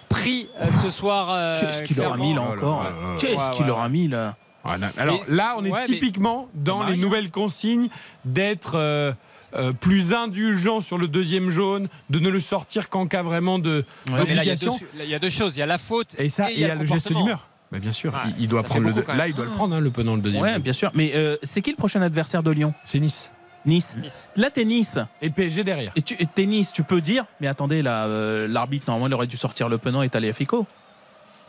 pris 0.09 0.49
euh, 0.59 0.65
ce 0.83 0.89
soir 0.89 1.29
euh, 1.31 1.55
Qu'est-ce 1.61 1.83
qu'il 1.83 1.99
leur 1.99 2.15
a 2.15 2.17
mis 2.17 2.33
là 2.33 2.43
Oh 2.49 2.53
encore 2.55 2.83
là. 2.85 2.93
Qu'est-ce 3.21 3.35
Ouais, 3.35 3.51
qu'il 3.53 3.61
ouais, 3.63 3.67
leur 3.67 3.81
a 3.81 3.91
mis 3.91 4.09
là 4.09 4.37
Voilà. 4.65 4.89
Alors 4.97 5.21
Mais- 5.29 5.37
là, 5.37 5.55
on 5.59 5.65
est 5.67 5.71
ouais, 5.71 5.81
mais- 5.81 5.87
typiquement 5.87 6.49
dans 6.55 6.83
les 6.83 6.97
nouvelles 6.97 7.31
consignes 7.31 7.89
d'être 8.25 8.77
euh, 8.77 9.13
euh, 9.55 9.75
plus 9.75 10.15
indulgent 10.15 10.81
sur 10.81 10.97
le 10.97 11.09
deuxième 11.09 11.51
jaune, 11.51 11.89
de 12.09 12.19
ne 12.21 12.31
le 12.31 12.41
sortir 12.41 12.89
qu'en 12.89 13.07
cas 13.07 13.23
vraiment 13.23 13.59
de 13.59 13.85
Ouais, 14.11 14.21
Mais 14.27 14.35
là, 14.35 14.45
il 14.45 14.49
y, 14.49 14.51
a 14.51 14.57
deux, 14.57 14.67
y 15.05 15.15
a 15.15 15.29
choses. 15.31 15.57
Il 15.57 15.61
y 15.61 15.63
a 15.63 15.67
la 15.67 15.77
faute 15.77 16.17
Et 16.19 16.31
ça, 16.31 16.51
et 16.51 16.55
il 16.55 16.61
y 16.61 16.65
a 16.65 16.75
le, 16.75 16.87
geste 16.87 17.09
d'humeur. 17.13 17.47
Bah, 17.71 17.79
bien 17.79 17.93
sûr, 17.93 18.15
Ouais, 18.15 18.31
il, 18.39 18.45
il 18.45 18.49
doit 18.49 18.63
prendre 18.63 18.89
le 18.89 19.15
là, 19.15 19.29
il 19.29 19.35
doit 19.35 19.45
le 19.45 19.51
prendre 19.51 19.75
hein, 19.77 19.81
le 19.81 19.91
pendant 19.91 20.15
le 20.17 20.23
deuxième. 20.23 20.43
Ouais, 20.43 20.53
jaune. 20.55 20.63
bien 20.63 20.73
sûr. 20.73 20.91
Mais 20.95 21.13
euh, 21.15 21.37
c'est 21.43 21.61
qui 21.61 21.71
le 21.71 21.77
prochain 21.77 22.01
adversaire 22.01 22.43
de 22.43 22.51
Lyon? 22.51 22.73
C'est 22.87 22.99
Nice 22.99 23.31
Nice. 23.67 23.97
Nice. 24.01 24.31
Là, 24.37 24.51
t'es 24.51 24.65
Nice. 24.65 24.99
et 25.21 25.31
PSG 25.31 25.65
derrière. 25.65 25.93
Et 25.97 26.03
tu, 26.03 26.15
et 26.19 26.27
t'es 26.27 26.47
Nice, 26.47 26.73
tu 26.73 26.83
peux 26.85 27.01
dire, 27.01 27.25
mais 27.41 27.47
attendez, 27.49 27.83
là, 27.83 28.07
euh, 28.07 28.47
l'arbitre, 28.49 28.85
normalement, 28.89 29.09
il 29.09 29.15
aurait 29.15 29.27
dû 29.27 29.37
sortir 29.37 29.69
le 29.69 29.79
penant 29.79 30.03
et 30.03 30.11
aller 30.15 30.31
à 30.31 30.33
Fico. 30.33 30.67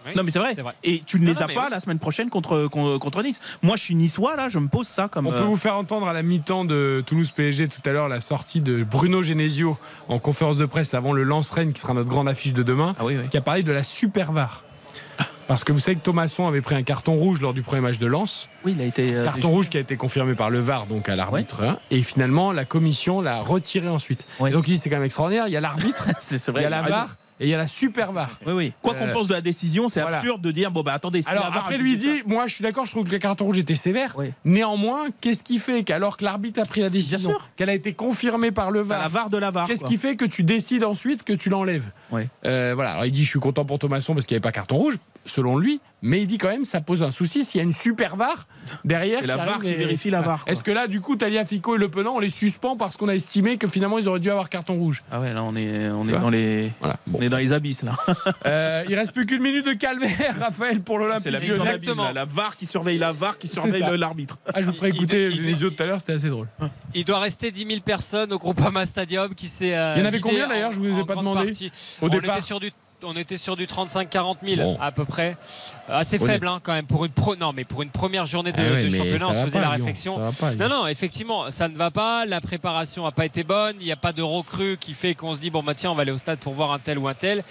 Oui, 0.06 0.14
Non, 0.16 0.24
mais 0.24 0.32
c'est 0.32 0.40
vrai. 0.40 0.56
Et 0.84 1.02
tu 1.06 1.20
ne 1.20 1.26
Non, 1.26 1.32
les 1.34 1.36
non, 1.36 1.42
as 1.42 1.48
pas 1.54 1.64
oui. 1.66 1.72
la 1.72 1.80
semaine 1.82 2.00
prochaine 2.00 2.30
contre, 2.30 2.68
contre, 2.68 2.98
contre 3.00 3.22
Nice. 3.22 3.40
Moi, 3.62 3.76
je 3.76 3.84
suis 3.84 3.96
niçois, 3.96 4.36
là, 4.38 4.48
je 4.50 4.58
me 4.58 4.68
pose 4.70 4.88
ça 4.88 5.10
comme. 5.10 5.28
On 5.28 5.32
peut 5.32 5.38
euh, 5.40 5.44
vous 5.44 5.58
faire 5.58 5.76
entendre 5.76 6.08
à 6.08 6.14
la 6.14 6.24
mi-temps 6.24 6.64
de 6.66 7.04
Toulouse 7.06 7.32
PSG 7.32 7.68
tout 7.68 7.82
à 7.86 7.92
l'heure 7.92 8.08
la 8.08 8.22
sortie 8.22 8.62
de 8.62 8.84
Bruno 8.84 9.22
Genesio 9.22 9.78
en 10.08 10.18
conférence 10.20 10.56
de 10.58 10.66
presse 10.66 10.94
avant 10.94 11.12
le 11.12 11.24
Lance-Rennes 11.24 11.74
qui 11.74 11.82
sera 11.82 11.94
notre 11.94 12.10
grande 12.10 12.30
affiche 12.30 12.54
de 12.54 12.64
demain, 12.64 12.96
Ah 12.98 13.06
oui, 13.06 13.18
oui. 13.22 13.28
qui 13.30 13.38
a 13.38 13.42
parlé 13.42 13.62
de 13.62 13.72
la 13.74 13.84
super 13.84 14.32
VAR. 14.32 14.64
Parce 15.50 15.64
que 15.64 15.72
vous 15.72 15.80
savez 15.80 15.98
que 15.98 16.04
Thomasson 16.04 16.48
avait 16.48 16.62
pris 16.62 16.76
un 16.76 16.84
carton 16.84 17.16
rouge 17.16 17.42
lors 17.42 17.56
du 17.56 17.64
premier 17.64 17.82
match 17.82 17.98
de 17.98 18.06
Lens. 18.06 18.48
Oui, 18.64 18.74
il 18.76 18.82
a 18.82 18.86
été. 18.86 19.16
euh, 19.16 19.24
Carton 19.26 19.50
rouge 19.50 19.68
qui 19.68 19.78
a 19.78 19.80
été 19.80 19.98
confirmé 19.98 20.36
par 20.36 20.52
le 20.52 20.60
VAR, 20.60 20.86
donc 20.86 21.10
à 21.10 21.16
l'arbitre. 21.16 21.64
hein. 21.64 21.80
Et 21.90 22.04
finalement, 22.04 22.52
la 22.52 22.66
commission 22.66 23.20
l'a 23.20 23.42
retiré 23.42 23.90
ensuite. 23.90 24.24
Ouais. 24.40 24.52
Et 24.52 24.54
donc 24.54 24.68
il 24.68 24.74
dit 24.74 24.78
c'est 24.78 24.92
quand 24.92 24.98
même 24.98 25.06
extraordinaire. 25.06 25.48
Il 25.48 25.52
y 25.54 25.58
a 25.58 25.60
l'arbitre, 25.60 26.06
il 26.32 26.62
y 26.62 26.66
a 26.66 26.70
la. 26.70 26.84
VAR 26.84 27.16
et 27.40 27.46
il 27.46 27.50
y 27.50 27.54
a 27.54 27.58
la 27.58 27.68
super 27.68 28.12
VAR. 28.12 28.40
Oui, 28.46 28.54
oui. 28.54 28.74
Quoi 28.82 28.94
qu'on 28.96 29.08
Euh, 29.08 29.14
pense 29.14 29.28
de 29.28 29.34
la 29.34 29.42
décision, 29.42 29.88
c'est 29.90 30.02
voilà. 30.02 30.18
absurde 30.18 30.42
de 30.42 30.52
dire 30.52 30.72
bon, 30.72 30.82
bah 30.82 30.94
attendez, 30.94 31.22
si 31.22 31.30
Alors 31.30 31.46
la 31.46 31.50
VAR 31.52 31.60
après 31.64 31.78
lui 31.78 31.98
dit, 31.98 32.22
moi 32.26 32.48
je 32.48 32.56
suis 32.56 32.64
d'accord, 32.64 32.86
je 32.86 32.92
trouve 32.92 33.06
que 33.06 33.12
le 33.12 33.20
carton 33.20 33.46
rouge 33.46 33.60
était 33.60 33.76
sévère. 33.76 34.14
Oui. 34.18 34.32
Néanmoins, 34.46 35.08
qu'est-ce 35.22 35.44
qui 35.44 35.60
fait 35.60 35.84
qu'alors 35.84 36.18
que 36.18 36.26
l'arbitre 36.26 36.60
a 36.62 36.66
pris 36.66 36.82
la 36.82 36.90
décision, 36.90 37.34
qu'elle 37.56 37.70
a 37.70 37.74
été 37.74 37.94
confirmée 37.94 38.52
par 38.52 38.72
le 38.72 38.82
VAR, 38.82 39.00
la 39.02 39.08
VAR 39.08 39.30
de 39.30 39.38
la 39.38 39.52
VAR. 39.52 39.68
qu'est-ce 39.68 39.86
qui 39.86 39.98
fait 39.98 40.16
que 40.16 40.26
tu 40.26 40.44
décides 40.44 40.84
ensuite 40.84 41.24
que 41.24 41.34
tu 41.34 41.50
l'enlèves? 41.50 41.92
Ouais. 42.12 42.28
Euh, 42.46 42.74
Voilà. 42.76 42.92
Alors 42.94 43.06
il 43.06 43.12
dit, 43.12 43.24
je 43.24 43.30
suis 43.30 43.40
content 43.40 43.66
pour 43.66 43.80
Thomasson 43.80 44.14
parce 44.14 44.26
qu'il 44.26 44.36
n'y 44.36 44.38
avait 44.38 44.42
pas 44.44 44.52
carton 44.52 44.78
rouge, 44.78 44.98
selon 45.26 45.58
lui. 45.58 45.80
Mais 46.02 46.22
il 46.22 46.28
dit 46.28 46.38
quand 46.38 46.48
même, 46.48 46.64
ça 46.66 46.80
pose 46.82 47.04
un 47.04 47.12
souci 47.12 47.44
s'il 47.44 47.58
y 47.60 47.62
a 47.62 47.64
une 47.64 47.74
super 47.74 48.16
VAR 48.16 48.48
derrière. 48.86 49.20
C'est 49.20 49.28
la 49.28 49.36
VAR 49.38 49.62
qui 49.62 49.70
et- 49.70 49.76
vérifie 49.76 50.10
la 50.10 50.22
VAR, 50.22 50.44
quoi. 50.46 50.52
Est-ce 50.54 50.64
que 50.64 50.72
là, 50.72 50.88
du 50.88 51.02
coup, 51.02 51.16
Talia 51.18 51.44
Fico 51.44 51.76
et 51.76 51.78
Le 51.78 51.90
Penant, 51.90 52.14
on 52.16 52.20
les 52.20 52.30
suspend 52.30 52.78
parce 52.78 52.96
qu'on 52.96 53.10
a 53.10 53.14
estimé 53.16 53.58
que 53.58 53.68
finalement 53.68 53.98
ils 54.00 54.08
auraient 54.08 54.20
dû 54.22 54.30
avoir 54.32 54.50
carton 54.50 54.76
rouge? 54.76 55.04
Ah 55.12 55.20
ouais, 55.20 55.34
là, 55.34 55.44
on 55.44 55.56
est, 55.56 55.90
on 55.90 56.08
est 56.08 56.12
dans 56.18 56.30
les. 56.30 56.72
Voilà. 56.80 56.98
Bon. 57.08 57.20
On 57.20 57.22
est 57.22 57.30
dans 57.30 57.38
les 57.38 57.54
abysses 57.54 57.84
là. 57.84 57.94
Euh, 58.46 58.84
il 58.88 58.96
reste 58.96 59.12
plus 59.14 59.26
qu'une 59.26 59.42
minute 59.42 59.66
de 59.66 59.74
calvaire, 59.74 60.36
Raphaël, 60.40 60.82
pour 60.82 60.98
l'Olympique. 60.98 61.24
C'est 61.24 61.32
la 61.32 61.42
Exactement. 61.44 62.04
là. 62.06 62.14
La 62.14 62.26
VAR 62.26 62.56
qui 62.56 62.66
surveille 62.66 62.98
la 62.98 63.12
VAR 63.12 63.38
qui 63.38 63.48
surveille 63.48 63.84
l'arbitre. 63.98 64.38
Ah, 64.54 64.62
je 64.62 64.68
vous 64.68 64.74
ferai 64.74 64.90
Il- 64.90 64.96
écouter 64.96 65.32
Genesio 65.32 65.70
tout 65.70 65.84
à 65.84 65.86
l'heure, 65.86 66.00
c'était 66.00 66.14
assez 66.14 66.30
drôle. 66.30 66.48
Il 66.96 67.04
doit 67.06 67.20
rester 67.20 67.52
10 67.52 67.66
000 67.68 67.80
personnes 67.82 68.32
au 68.34 68.38
Groupama 68.40 68.86
Stadium 68.86 69.36
qui 69.36 69.50
s'est. 69.50 69.76
euh, 69.76 69.96
Il 69.98 70.00
y 70.00 70.04
en 70.04 70.08
avait 70.08 70.20
combien, 70.20 70.48
d'ailleurs 70.48 70.72
Je 70.72 70.80
vous 70.80 70.98
ai 71.00 71.06
pas 71.06 71.16
demandé. 71.16 71.46
partie. 71.48 71.72
Au 72.02 72.06
on 72.06 72.10
départ 72.10 72.38
était 72.38 72.46
sur 72.46 72.60
du 72.60 72.72
on 73.04 73.14
était 73.16 73.38
sur 73.38 73.56
du 73.56 73.66
35-40 73.66 74.38
000 74.44 74.62
Bon. 74.62 74.78
à 74.82 74.92
peu 74.92 75.06
près. 75.06 75.38
Euh, 75.90 76.00
Assez 76.00 76.18
Honnête. 76.18 76.32
faible 76.34 76.48
hein, 76.48 76.60
quand 76.62 76.74
même 76.74 76.86
pour 76.86 77.06
une 77.06 77.12
pro... 77.12 77.36
non 77.36 77.54
mais 77.54 77.64
pour 77.64 77.82
une 77.82 77.90
première 77.90 78.26
journée 78.26 78.52
de, 78.52 78.58
Ah 78.60 78.72
ouais, 78.74 78.84
de 78.84 78.90
mais 78.90 78.98
championnat, 78.98 79.28
on 79.30 79.34
se 79.34 79.40
faisait 79.40 79.60
pas, 79.60 79.66
la 79.66 79.70
réflexion. 79.72 80.20
pas. 80.40 80.56
Non, 80.56 80.70
non, 80.70 80.88
effectivement, 80.88 81.50
ça 81.52 81.68
ne 81.68 81.76
va 81.76 81.92
pas. 81.92 82.26
La 82.26 82.42
préparation 82.42 83.04
n'a 83.06 83.12
pas 83.12 83.26
été 83.26 83.44
bonne. 83.44 83.76
Il 83.80 83.86
n'y 83.86 83.92
a 83.92 83.96
pas 83.98 84.14
de 84.14 84.22
recrue 84.22 84.78
qui 84.80 84.94
fait 84.94 85.16
qu'on 85.16 85.34
se 85.34 85.40
dit 85.40 85.50
bon, 85.50 85.64
bah 85.64 85.74
tiens, 85.76 85.92
on 85.92 85.96
va 85.96 86.02
aller 86.02 86.12
au 86.12 86.18
stade 86.18 86.40
pour 86.40 86.54
voir 86.54 86.72
un 86.72 86.80
tel 86.80 86.98
ou 86.98 87.08
un 87.08 87.14
tel. 87.14 87.44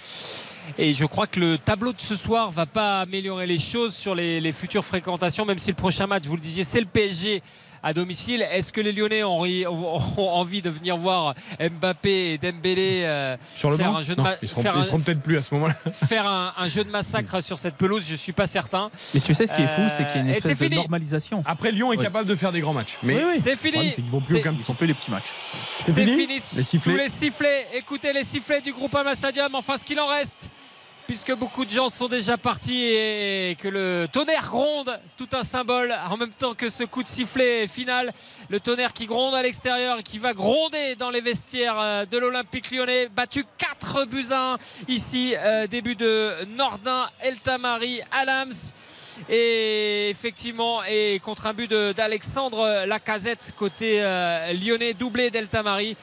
Et 0.77 0.93
je 0.93 1.05
crois 1.05 1.25
que 1.25 1.39
le 1.39 1.57
tableau 1.57 1.93
de 1.93 1.99
ce 2.01 2.13
soir 2.13 2.51
va 2.51 2.67
pas 2.67 3.01
améliorer 3.01 3.47
les 3.47 3.57
choses 3.57 3.95
sur 3.95 4.13
les, 4.13 4.39
les 4.39 4.53
futures 4.53 4.85
fréquentations, 4.85 5.43
même 5.45 5.57
si 5.57 5.71
le 5.71 5.75
prochain 5.75 6.05
match, 6.05 6.25
vous 6.25 6.35
le 6.35 6.41
disiez, 6.41 6.63
c'est 6.63 6.79
le 6.79 6.85
PSG 6.85 7.41
à 7.83 7.93
domicile. 7.93 8.41
Est-ce 8.51 8.71
que 8.73 8.81
les 8.81 8.91
Lyonnais 8.91 9.23
ont, 9.23 9.39
ri- 9.39 9.65
ont- 9.67 9.97
ont 10.17 10.29
envie 10.29 10.61
de 10.61 10.69
venir 10.69 10.97
voir 10.97 11.33
Mbappé 11.59 12.33
et 12.33 12.37
Dembélé 12.37 13.03
euh, 13.05 13.37
Sur 13.55 13.69
le 13.69 13.77
faire 13.77 13.91
banc 13.91 13.97
un 13.97 14.01
jeu 14.01 14.15
de 14.15 14.21
Non, 14.21 14.29
Ils 14.41 14.47
seront, 14.47 14.61
faire 14.61 14.73
ils 14.75 14.79
un- 14.79 14.83
seront 14.83 14.99
peut-être 14.99 15.21
plus 15.21 15.37
à 15.37 15.41
ce 15.41 15.53
moment-là. 15.55 15.75
faire 15.91 16.27
un, 16.27 16.53
un 16.57 16.67
jeu 16.67 16.83
de 16.83 16.89
massacre 16.89 17.41
sur 17.41 17.59
cette 17.59 17.75
pelouse 17.75 18.05
Je 18.07 18.15
suis 18.15 18.31
pas 18.33 18.47
certain. 18.47 18.89
Mais 19.13 19.19
tu 19.21 19.33
sais 19.33 19.47
ce 19.47 19.53
qui 19.53 19.61
est 19.61 19.67
fou, 19.67 19.81
Euh, 19.81 19.89
c'est 19.89 20.05
qu'il 20.07 20.15
y 20.15 20.19
a 20.19 20.21
une 20.21 20.27
et 20.27 20.31
espèce 20.31 20.57
de 20.57 20.63
fini. 20.63 20.75
normalisation. 20.75 21.43
Après, 21.45 21.71
Lyon 21.71 21.93
est 21.93 21.97
Ouais. 21.97 22.03
capable 22.03 22.27
de 22.27 22.35
faire 22.35 22.51
des 22.51 22.61
grands 22.61 22.73
matchs. 22.73 22.97
Mais 23.03 23.15
Oui, 23.15 23.21
oui. 23.33 23.39
C'est 23.39 23.55
fini. 23.55 23.89
c'est 23.89 24.01
qu'ils 24.01 24.11
vont 24.11 24.21
plus 24.21 24.37
aucun 24.37 24.53
Ils 24.57 24.63
sont 24.63 24.73
plus 24.73 24.87
les 24.87 24.93
petits 24.93 25.11
matchs. 25.11 25.31
C'est 25.79 25.93
fini 25.93 26.11
fini. 26.11 26.33
Les 26.35 26.39
sifflets 26.63 26.91
Sous 26.91 26.97
les 26.97 27.09
sifflets. 27.09 27.67
Écoutez 27.75 28.13
les 28.13 28.23
sifflets 28.23 28.61
du 28.61 28.73
groupe 28.73 28.93
Ama 28.95 29.15
Stadium. 29.15 29.53
Enfin, 29.55 29.77
ce 29.77 29.85
qu'il 29.85 29.99
en 29.99 30.07
reste. 30.07 30.49
Puisque 31.09 31.33
beaucoup 31.33 31.65
de 31.65 31.71
gens 31.71 31.89
sont 31.89 32.07
déjà 32.07 32.37
partis 32.37 32.83
et 32.83 33.57
que 33.59 33.67
le 33.67 34.07
tonnerre 34.11 34.47
gronde, 34.47 34.99
tout 35.17 35.27
un 35.31 35.41
symbole, 35.41 35.91
en 36.07 36.17
même 36.17 36.31
temps 36.31 36.53
que 36.53 36.69
ce 36.69 36.83
coup 36.83 37.01
de 37.01 37.07
sifflet 37.07 37.67
final, 37.67 38.13
le 38.47 38.59
tonnerre 38.59 38.93
qui 38.93 39.07
gronde 39.07 39.33
à 39.33 39.41
l'extérieur 39.41 39.97
et 39.97 40.03
qui 40.03 40.19
va 40.19 40.33
gronder 40.33 40.93
dans 40.93 41.09
les 41.09 41.21
vestiaires 41.21 41.79
euh, 41.79 42.05
de 42.05 42.15
l'Olympique 42.19 42.69
lyonnais, 42.69 43.07
battu 43.07 43.43
4 43.57 44.05
buts 44.05 44.27
à 44.29 44.53
1 44.53 44.57
ici, 44.87 45.33
euh, 45.35 45.65
début 45.65 45.95
de 45.95 46.45
Nordin, 46.55 47.09
El 47.21 47.39
Tamari, 47.39 48.01
Alams. 48.11 48.53
Et 49.29 50.11
effectivement, 50.11 50.83
et 50.83 51.19
contre 51.23 51.47
un 51.47 51.53
but 51.53 51.73
d'Alexandre 51.73 52.85
Lacazette 52.85 53.51
côté 53.57 54.03
euh, 54.03 54.53
lyonnais, 54.53 54.93
doublé 54.93 55.31
Delta 55.31 55.63
Marie. 55.63 55.97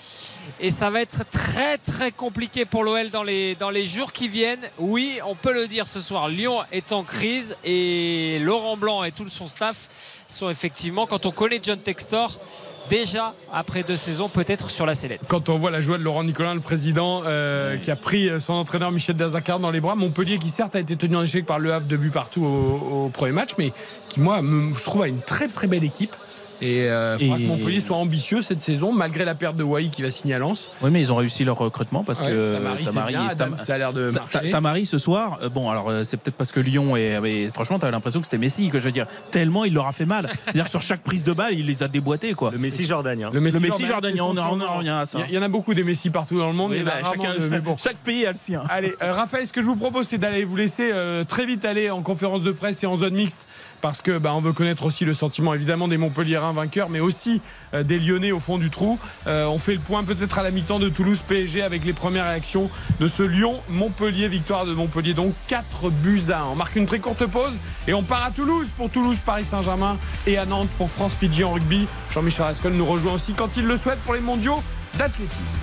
Et 0.60 0.70
ça 0.70 0.90
va 0.90 1.00
être 1.00 1.28
très 1.30 1.78
très 1.78 2.12
compliqué 2.12 2.64
pour 2.64 2.84
l'OL 2.84 3.10
dans 3.10 3.22
les, 3.22 3.86
jours 3.86 4.12
qui 4.12 4.28
viennent. 4.28 4.66
Oui, 4.78 5.18
on 5.26 5.34
peut 5.34 5.52
le 5.52 5.68
dire 5.68 5.88
ce 5.88 6.00
soir, 6.00 6.28
Lyon 6.28 6.60
est 6.72 6.92
en 6.92 7.02
crise 7.02 7.56
et 7.64 8.38
Laurent 8.40 8.76
Blanc 8.76 9.04
et 9.04 9.12
tout 9.12 9.28
son 9.28 9.46
staff 9.46 9.88
sont 10.28 10.50
effectivement, 10.50 11.06
quand 11.06 11.26
on 11.26 11.30
connaît 11.30 11.60
John 11.62 11.78
Textor, 11.78 12.40
déjà 12.88 13.34
après 13.52 13.82
deux 13.82 13.96
saisons 13.96 14.28
peut-être 14.28 14.70
sur 14.70 14.86
la 14.86 14.94
sellette. 14.94 15.22
Quand 15.28 15.48
on 15.48 15.56
voit 15.56 15.70
la 15.70 15.80
joie 15.80 15.98
de 15.98 16.02
Laurent 16.02 16.24
Nicolin, 16.24 16.54
le 16.54 16.60
président, 16.60 17.22
euh, 17.26 17.76
qui 17.76 17.90
a 17.90 17.96
pris 17.96 18.40
son 18.40 18.54
entraîneur 18.54 18.92
Michel 18.92 19.16
Derzakar 19.16 19.58
dans 19.58 19.70
les 19.70 19.80
bras, 19.80 19.94
Montpellier 19.94 20.38
qui 20.38 20.48
certes 20.48 20.76
a 20.76 20.80
été 20.80 20.96
tenu 20.96 21.16
en 21.16 21.22
échec 21.22 21.46
par 21.46 21.58
Le 21.58 21.72
Havre 21.72 21.86
de 21.86 21.96
but 21.96 22.10
partout 22.10 22.44
au, 22.44 23.08
premier 23.12 23.32
match, 23.32 23.50
mais 23.58 23.70
qui 24.08 24.20
moi 24.20 24.40
je 24.42 24.82
trouve 24.82 25.02
a 25.02 25.08
une 25.08 25.20
très 25.20 25.48
très 25.48 25.66
belle 25.66 25.84
équipe. 25.84 26.14
Et 26.62 26.86
il 26.86 27.18
faudra 27.20 27.38
Et- 27.38 27.42
que 27.42 27.46
Montpellier 27.48 27.80
soit 27.80 27.96
ambitieux 27.96 28.42
cette 28.42 28.62
saison, 28.62 28.92
malgré 28.92 29.24
la 29.24 29.34
perte 29.34 29.56
de 29.56 29.62
Wai 29.62 29.88
qui 29.90 30.02
va 30.02 30.10
signer 30.10 30.34
à 30.34 30.38
Lens. 30.38 30.70
Oui, 30.82 30.90
mais 30.90 31.00
ils 31.00 31.12
ont 31.12 31.16
réussi 31.16 31.44
leur 31.44 31.58
recrutement 31.58 32.02
parce 32.04 32.20
Ouais, 32.20 32.28
que 32.28 32.54
Tamari, 32.56 32.78
c'est 32.84 32.90
Tamari 32.92 33.12
bien, 33.12 33.30
et 33.30 33.36
Tam- 33.36 33.48
Adam, 33.54 33.56
ça 33.56 33.74
a 33.74 33.78
l'air 33.78 33.92
de 33.92 34.10
marcher. 34.10 34.30
Ta- 34.40 34.50
Tamari 34.50 34.86
ce 34.86 34.98
soir, 34.98 35.38
euh, 35.42 35.48
bon 35.48 35.70
alors 35.70 35.90
euh, 35.90 36.04
c'est 36.04 36.16
peut-être 36.16 36.36
parce 36.36 36.52
que 36.52 36.60
Lyon 36.60 36.96
est, 36.96 37.20
mais 37.20 37.48
franchement 37.50 37.78
t'avais 37.78 37.92
l'impression 37.92 38.20
que 38.20 38.26
c'était 38.26 38.38
Messi 38.38 38.70
que 38.70 38.78
je 38.78 38.84
veux 38.84 38.92
dire 38.92 39.06
tellement 39.30 39.64
il 39.64 39.74
leur 39.74 39.86
a 39.86 39.92
fait 39.92 40.06
mal. 40.06 40.26
C'est-à-dire 40.44 40.64
que 40.64 40.70
sur 40.70 40.82
chaque 40.82 41.02
prise 41.02 41.24
de 41.24 41.32
balle 41.32 41.54
il 41.54 41.66
les 41.66 41.82
a 41.82 41.88
déboîtés 41.88 42.34
quoi. 42.34 42.50
Le 42.52 42.58
Messi 42.58 42.84
jordanien. 42.84 43.30
Le 43.32 43.40
Messi, 43.40 43.58
Le 43.58 43.68
Messi 43.68 43.86
Jordan, 43.86 44.16
jordanien, 44.16 44.22
on 44.24 44.26
en- 44.50 44.52
on 44.52 44.56
en 44.56 44.60
surnom. 44.60 44.76
revient 44.78 44.88
à 44.90 45.06
ça. 45.06 45.18
Il 45.28 45.34
y 45.34 45.36
a- 45.36 45.40
en 45.40 45.42
a 45.42 45.48
beaucoup 45.48 45.74
des 45.74 45.84
Messi 45.84 46.10
partout 46.10 46.38
dans 46.38 46.48
le 46.48 46.54
monde. 46.54 46.70
Oui, 46.72 46.80
a 46.80 46.84
bah, 46.84 46.92
chacun- 47.04 47.34
de- 47.38 47.48
mais 47.48 47.60
bon. 47.60 47.76
chaque 47.76 47.96
pays 47.98 48.24
a 48.26 48.30
le 48.30 48.36
sien. 48.36 48.62
Allez, 48.70 48.94
euh, 49.02 49.12
Raphaël, 49.12 49.46
ce 49.46 49.52
que 49.52 49.60
je 49.60 49.66
vous 49.66 49.76
propose, 49.76 50.06
c'est 50.08 50.18
d'aller 50.18 50.44
vous 50.44 50.56
laisser 50.56 50.90
euh, 50.92 51.24
très 51.24 51.44
vite 51.46 51.64
aller 51.64 51.90
en 51.90 52.02
conférence 52.02 52.42
de 52.42 52.52
presse 52.52 52.82
et 52.82 52.86
en 52.86 52.96
zone 52.96 53.14
mixte. 53.14 53.46
Parce 53.80 54.02
que 54.02 54.18
bah, 54.18 54.34
on 54.34 54.40
veut 54.40 54.52
connaître 54.52 54.84
aussi 54.84 55.04
le 55.04 55.14
sentiment 55.14 55.54
évidemment 55.54 55.88
des 55.88 55.96
Montpelliérains 55.96 56.52
vainqueurs, 56.52 56.88
mais 56.88 57.00
aussi 57.00 57.40
euh, 57.74 57.82
des 57.82 57.98
Lyonnais 57.98 58.32
au 58.32 58.40
fond 58.40 58.58
du 58.58 58.70
trou. 58.70 58.98
Euh, 59.26 59.46
on 59.46 59.58
fait 59.58 59.74
le 59.74 59.80
point 59.80 60.04
peut-être 60.04 60.38
à 60.38 60.42
la 60.42 60.50
mi-temps 60.50 60.78
de 60.78 60.88
Toulouse 60.88 61.22
PSG 61.26 61.62
avec 61.62 61.84
les 61.84 61.92
premières 61.92 62.26
réactions 62.26 62.70
de 63.00 63.08
ce 63.08 63.22
Lyon-Montpellier, 63.22 64.28
victoire 64.28 64.66
de 64.66 64.74
Montpellier 64.74 65.14
donc 65.14 65.34
4 65.48 65.90
buts 65.90 66.22
à 66.30 66.40
1. 66.40 66.44
On 66.52 66.54
marque 66.54 66.76
une 66.76 66.86
très 66.86 66.98
courte 66.98 67.26
pause 67.26 67.58
et 67.86 67.94
on 67.94 68.02
part 68.02 68.24
à 68.24 68.30
Toulouse 68.30 68.68
pour 68.76 68.90
Toulouse-Paris 68.90 69.44
Saint-Germain 69.44 69.98
et 70.26 70.38
à 70.38 70.46
Nantes 70.46 70.70
pour 70.78 70.90
France-Fidji 70.90 71.44
en 71.44 71.52
rugby. 71.52 71.86
Jean-Michel 72.12 72.46
Rascol 72.46 72.72
nous 72.72 72.86
rejoint 72.86 73.14
aussi 73.14 73.34
quand 73.34 73.56
il 73.56 73.66
le 73.66 73.76
souhaite 73.76 73.98
pour 74.00 74.14
les 74.14 74.20
mondiaux 74.20 74.62
d'athlétisme. 74.98 75.62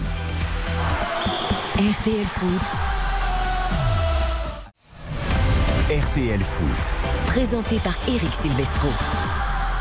RTL 5.91 6.39
Foot. 6.39 7.25
présenté 7.25 7.75
par 7.79 7.93
Eric 8.07 8.29
Silvestro. 8.41 8.87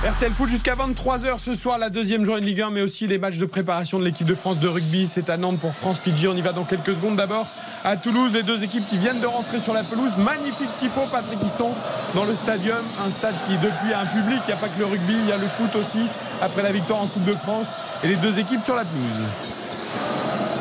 RTL 0.05 0.33
Foot 0.33 0.49
jusqu'à 0.49 0.75
23h 0.75 1.39
ce 1.39 1.55
soir, 1.55 1.79
la 1.79 1.91
deuxième 1.91 2.25
journée 2.25 2.41
de 2.41 2.47
Ligue 2.47 2.61
1, 2.61 2.71
mais 2.71 2.83
aussi 2.83 3.07
les 3.07 3.19
matchs 3.19 3.39
de 3.39 3.47
préparation 3.47 4.01
de 4.01 4.05
l'équipe 4.05 4.27
de 4.27 4.35
France 4.35 4.59
de 4.59 4.67
rugby. 4.67 5.07
C'est 5.07 5.31
à 5.31 5.37
Nantes 5.37 5.61
pour 5.61 5.73
France-Fidji. 5.73 6.27
On 6.27 6.35
y 6.35 6.41
va 6.41 6.51
dans 6.51 6.65
quelques 6.65 6.97
secondes. 6.97 7.15
D'abord 7.15 7.47
à 7.85 7.97
Toulouse, 7.97 8.33
les 8.35 8.43
deux 8.43 8.65
équipes 8.65 8.83
qui 8.91 8.99
viennent 8.99 9.21
de 9.21 9.27
rentrer 9.27 9.61
sur 9.61 9.75
la 9.75 9.85
pelouse. 9.85 10.19
Magnifique 10.19 10.75
tifo, 10.81 11.03
Patrick 11.13 11.41
Hisson, 11.41 11.73
dans 12.17 12.25
le 12.25 12.33
stadium. 12.33 12.83
Un 13.07 13.11
stade 13.11 13.37
qui, 13.47 13.53
depuis, 13.59 13.93
a 13.95 14.01
un 14.01 14.07
public. 14.07 14.41
Il 14.49 14.49
n'y 14.49 14.55
a 14.55 14.57
pas 14.57 14.67
que 14.69 14.81
le 14.81 14.87
rugby, 14.87 15.15
il 15.23 15.29
y 15.29 15.33
a 15.33 15.37
le 15.37 15.47
foot 15.47 15.77
aussi. 15.77 16.05
Après 16.43 16.65
la 16.65 16.73
victoire 16.73 17.01
en 17.01 17.07
Coupe 17.07 17.27
de 17.27 17.33
France. 17.33 17.69
Et 18.03 18.09
les 18.09 18.17
deux 18.17 18.41
équipes 18.41 18.65
sur 18.65 18.75
la 18.75 18.83
pelouse. 18.83 20.52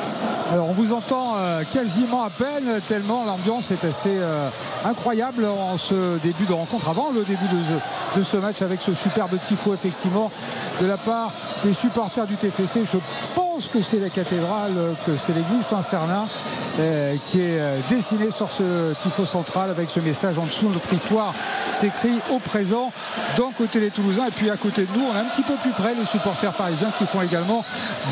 Alors 0.51 0.67
on 0.67 0.73
vous 0.73 0.93
entend 0.93 1.35
euh, 1.37 1.63
quasiment 1.71 2.25
à 2.25 2.29
peine 2.29 2.81
tellement 2.89 3.23
l'ambiance 3.23 3.71
est 3.71 3.85
assez 3.85 4.17
euh, 4.17 4.49
incroyable 4.83 5.45
en 5.45 5.77
ce 5.77 6.19
début 6.23 6.43
de 6.45 6.51
rencontre, 6.51 6.89
avant 6.89 7.11
le 7.15 7.23
début 7.23 7.45
de, 8.17 8.21
ce 8.21 8.35
match 8.35 8.61
avec 8.61 8.81
ce 8.81 8.93
superbe 8.93 9.31
tifo 9.47 9.73
effectivement 9.73 10.29
de 10.81 10.87
la 10.87 10.97
part 10.97 11.31
des 11.63 11.73
supporters 11.73 12.27
du 12.27 12.35
TFC. 12.35 12.81
Je 12.83 12.97
pense 13.33 13.67
que 13.67 13.81
c'est 13.81 13.99
la 13.99 14.09
cathédrale, 14.09 14.73
euh, 14.75 14.93
que 15.05 15.13
c'est 15.15 15.33
l'église 15.33 15.65
Saint-Cernin 15.65 16.25
qui 17.29 17.41
est 17.41 17.59
dessinée 17.89 18.31
sur 18.31 18.47
ce 18.49 18.93
tifo 19.03 19.25
central 19.25 19.69
avec 19.69 19.89
ce 19.89 19.99
message 19.99 20.39
en 20.39 20.45
dessous. 20.45 20.69
Notre 20.69 20.91
histoire 20.93 21.33
s'écrit 21.75 22.17
au 22.31 22.39
présent 22.39 22.91
d'un 23.37 23.51
côté 23.57 23.79
les 23.81 23.89
Toulousains 23.89 24.27
et 24.27 24.31
puis 24.31 24.49
à 24.49 24.55
côté 24.55 24.83
de 24.83 24.97
nous 24.97 25.05
on 25.05 25.15
est 25.15 25.19
un 25.19 25.25
petit 25.25 25.41
peu 25.41 25.55
plus 25.55 25.71
près 25.71 25.93
les 25.95 26.05
supporters 26.05 26.53
parisiens 26.53 26.91
qui 26.97 27.05
font 27.05 27.21
également 27.21 27.63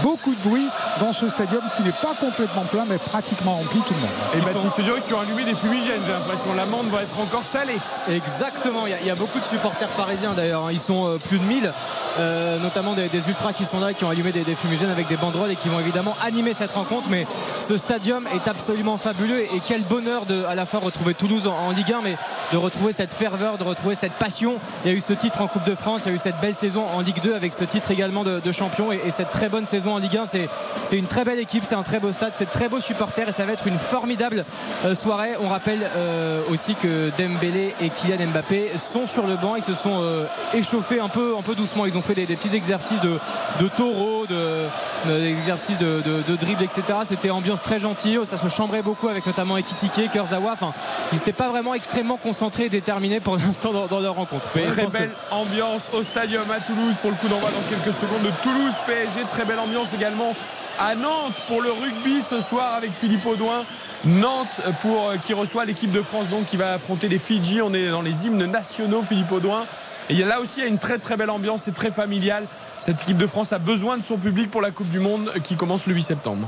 beaucoup 0.03 0.31
de 0.31 0.49
bruit 0.49 0.67
dans 0.99 1.13
ce 1.13 1.29
stadium 1.29 1.61
qui 1.77 1.83
n'est 1.83 1.91
pas 1.91 2.13
complètement 2.29 2.63
plein 2.65 2.85
mais 2.87 2.97
pratiquement 2.97 3.55
rempli 3.55 3.79
tout 3.79 3.93
le 3.93 4.01
monde. 4.01 4.09
Et 4.35 4.41
Baptiste 4.41 4.81
Duric 4.81 5.07
qui 5.07 5.13
ont 5.13 5.19
allumé 5.19 5.43
des 5.43 5.55
fumigènes. 5.55 6.01
J'ai 6.05 6.13
l'impression 6.13 6.53
l'amende 6.55 6.87
va 6.91 7.01
être 7.03 7.19
encore 7.19 7.43
salée. 7.43 7.77
Exactement, 8.09 8.85
il 8.85 8.91
y, 8.91 8.93
a, 8.93 8.99
il 9.01 9.07
y 9.07 9.09
a 9.09 9.15
beaucoup 9.15 9.39
de 9.39 9.43
supporters 9.45 9.87
parisiens 9.89 10.33
d'ailleurs, 10.33 10.65
hein. 10.65 10.69
ils 10.71 10.79
sont 10.79 11.07
euh, 11.07 11.17
plus 11.17 11.39
de 11.39 11.43
1000, 11.43 11.71
euh, 12.19 12.59
notamment 12.59 12.93
des, 12.93 13.07
des 13.07 13.27
ultras 13.29 13.53
qui 13.53 13.65
sont 13.65 13.79
là, 13.79 13.93
qui 13.93 14.03
ont 14.03 14.09
allumé 14.09 14.31
des, 14.31 14.43
des 14.43 14.55
fumigènes 14.55 14.89
avec 14.89 15.07
des 15.07 15.15
banderoles 15.15 15.51
et 15.51 15.55
qui 15.55 15.69
vont 15.69 15.79
évidemment 15.79 16.15
animer 16.25 16.53
cette 16.53 16.71
rencontre. 16.71 17.07
Mais 17.09 17.25
ce 17.67 17.77
stadium 17.77 18.25
est 18.33 18.47
absolument 18.47 18.97
fabuleux 18.97 19.41
et 19.41 19.61
quel 19.65 19.81
bonheur 19.81 20.25
de 20.25 20.43
à 20.45 20.55
la 20.55 20.65
fois 20.65 20.79
retrouver 20.79 21.13
Toulouse 21.13 21.47
en, 21.47 21.53
en 21.53 21.71
Ligue 21.71 21.93
1, 21.93 22.01
mais 22.03 22.17
de 22.51 22.57
retrouver 22.57 22.93
cette 22.93 23.13
ferveur, 23.13 23.57
de 23.57 23.63
retrouver 23.63 23.95
cette 23.95 24.13
passion. 24.13 24.55
Il 24.83 24.91
y 24.91 24.93
a 24.93 24.97
eu 24.97 25.01
ce 25.01 25.13
titre 25.13 25.41
en 25.41 25.47
Coupe 25.47 25.65
de 25.65 25.75
France, 25.75 26.03
il 26.05 26.09
y 26.09 26.11
a 26.11 26.15
eu 26.15 26.19
cette 26.19 26.39
belle 26.39 26.55
saison 26.55 26.85
en 26.93 27.01
Ligue 27.01 27.21
2 27.21 27.35
avec 27.35 27.53
ce 27.53 27.63
titre 27.63 27.91
également 27.91 28.23
de, 28.23 28.39
de 28.39 28.51
champion 28.51 28.91
et, 28.91 28.99
et 29.05 29.11
cette 29.11 29.31
très 29.31 29.49
bonne 29.49 29.65
saison 29.67 29.93
en 29.93 29.97
Ligue 29.97 30.17
1. 30.17 30.25
C'est, 30.25 30.49
c'est 30.83 30.97
une 30.97 31.07
très 31.07 31.23
belle 31.23 31.39
équipe, 31.39 31.63
c'est 31.65 31.75
un 31.75 31.83
très 31.83 31.99
beau 31.99 32.11
stade, 32.19 32.33
c'est 32.35 32.45
de 32.45 32.51
très 32.51 32.67
beaux 32.67 32.81
supporters 32.81 33.29
et 33.29 33.31
ça 33.31 33.45
va 33.45 33.53
être 33.53 33.65
une 33.67 33.79
formidable 33.79 34.43
euh, 34.85 34.93
soirée. 34.93 35.31
On 35.41 35.47
rappelle 35.47 35.79
euh, 35.95 36.41
aussi 36.51 36.75
que 36.75 37.11
Dembélé 37.17 37.73
et 37.81 37.89
Kylian 37.89 38.27
Mbappé 38.33 38.71
sont 38.77 39.07
sur 39.07 39.25
le 39.25 39.35
banc. 39.37 39.55
Ils 39.55 39.63
se 39.63 39.73
sont 39.73 40.01
euh, 40.01 40.25
échauffés 40.53 40.99
un 40.99 41.07
peu, 41.07 41.35
un 41.39 41.41
peu 41.41 41.55
doucement. 41.55 41.85
Ils 41.85 41.97
ont 41.97 42.01
fait 42.01 42.15
des, 42.15 42.25
des 42.25 42.35
petits 42.35 42.55
exercices 42.55 42.99
de, 43.01 43.17
de 43.61 43.67
taureau, 43.69 44.25
de, 44.27 44.65
de- 45.07 46.21
de, 46.27 46.35
dribble, 46.35 46.63
etc. 46.63 46.81
C'était 47.05 47.29
ambiance 47.29 47.61
très 47.61 47.79
gentille. 47.79 48.19
Ça 48.25 48.37
se 48.37 48.47
chambrait 48.49 48.81
beaucoup 48.81 49.07
avec 49.07 49.25
notamment 49.25 49.57
Ekitike, 49.57 50.11
Kurzawa. 50.11 50.51
Enfin, 50.53 50.73
ils 51.11 51.17
n'étaient 51.17 51.31
pas 51.33 51.49
vraiment 51.49 51.73
extrêmement 51.73 52.17
concentrés 52.17 52.65
et 52.65 52.69
déterminés 52.69 53.19
pour 53.19 53.37
l'instant 53.37 53.71
dans, 53.71 53.87
dans 53.87 53.99
leur 53.99 54.15
rencontre. 54.15 54.47
Mais 54.55 54.63
Très 54.63 54.85
que- 54.85 54.91
belle 54.91 55.11
ambiance 55.31 55.83
au 55.93 56.03
stadium 56.03 56.43
à 56.51 56.59
Toulouse 56.59 56.95
pour 57.01 57.11
le 57.11 57.15
coup 57.17 57.27
d'envoi 57.27 57.49
dans 57.51 57.69
quelques 57.69 57.95
secondes 57.95 58.23
de 58.23 58.31
Toulouse 58.43 58.73
PSG. 58.85 59.21
Très 59.29 59.45
belle 59.45 59.59
ambiance 59.59 59.93
également 59.93 60.33
à 60.79 60.95
Nantes 60.95 61.35
pour 61.47 61.61
le 61.61 61.71
rugby 61.71 62.21
ce 62.21 62.39
soir 62.39 62.73
avec 62.75 62.93
Philippe 62.93 63.25
Audouin. 63.25 63.65
Nantes 64.05 64.61
pour, 64.81 65.09
euh, 65.09 65.17
qui 65.17 65.33
reçoit 65.33 65.65
l'équipe 65.65 65.91
de 65.91 66.01
France 66.01 66.27
donc 66.29 66.45
qui 66.45 66.55
va 66.55 66.73
affronter 66.73 67.09
les 67.09 67.19
Fidji. 67.19 67.61
On 67.61 67.73
est 67.73 67.89
dans 67.89 68.01
les 68.01 68.25
hymnes 68.25 68.45
nationaux 68.45 69.03
Philippe 69.03 69.31
Audouin. 69.31 69.65
Et 70.09 70.15
là 70.23 70.39
aussi 70.39 70.53
il 70.57 70.63
y 70.63 70.65
a 70.65 70.69
une 70.69 70.79
très 70.79 70.97
très 70.97 71.17
belle 71.17 71.29
ambiance, 71.29 71.63
c'est 71.63 71.73
très 71.73 71.91
familial. 71.91 72.45
Cette 72.79 73.01
équipe 73.01 73.17
de 73.17 73.27
France 73.27 73.51
a 73.51 73.59
besoin 73.59 73.97
de 73.97 74.05
son 74.05 74.17
public 74.17 74.49
pour 74.49 74.61
la 74.61 74.71
Coupe 74.71 74.89
du 74.89 74.99
Monde 74.99 75.29
qui 75.43 75.55
commence 75.55 75.85
le 75.85 75.93
8 75.93 76.01
septembre. 76.01 76.47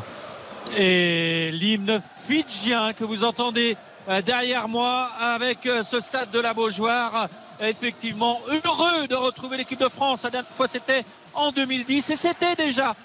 Et 0.78 1.52
l'hymne 1.52 2.02
fidjien 2.16 2.94
que 2.94 3.04
vous 3.04 3.26
entendez 3.26 3.76
euh, 4.08 4.22
derrière 4.22 4.70
moi 4.70 5.10
avec 5.20 5.66
euh, 5.66 5.84
ce 5.84 6.00
stade 6.00 6.32
de 6.32 6.40
la 6.40 6.54
Beaujoire. 6.54 7.28
Effectivement, 7.60 8.40
heureux 8.50 9.08
de 9.08 9.16
retrouver 9.16 9.58
l'équipe 9.58 9.80
de 9.80 9.90
France. 9.90 10.24
La 10.24 10.30
dernière 10.30 10.52
fois, 10.52 10.70
c'était 10.70 11.04
en 11.34 11.52
2010 11.52 12.10
et 12.10 12.16
c'était 12.16 12.56
déjà 12.56 12.96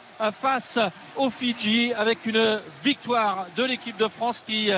face 0.41 0.79
aux 1.17 1.31
Fidji 1.31 1.93
avec 1.95 2.27
une 2.27 2.61
victoire 2.83 3.47
de 3.57 3.65
l'équipe 3.65 3.97
de 3.97 4.09
France 4.09 4.43
qui 4.47 4.71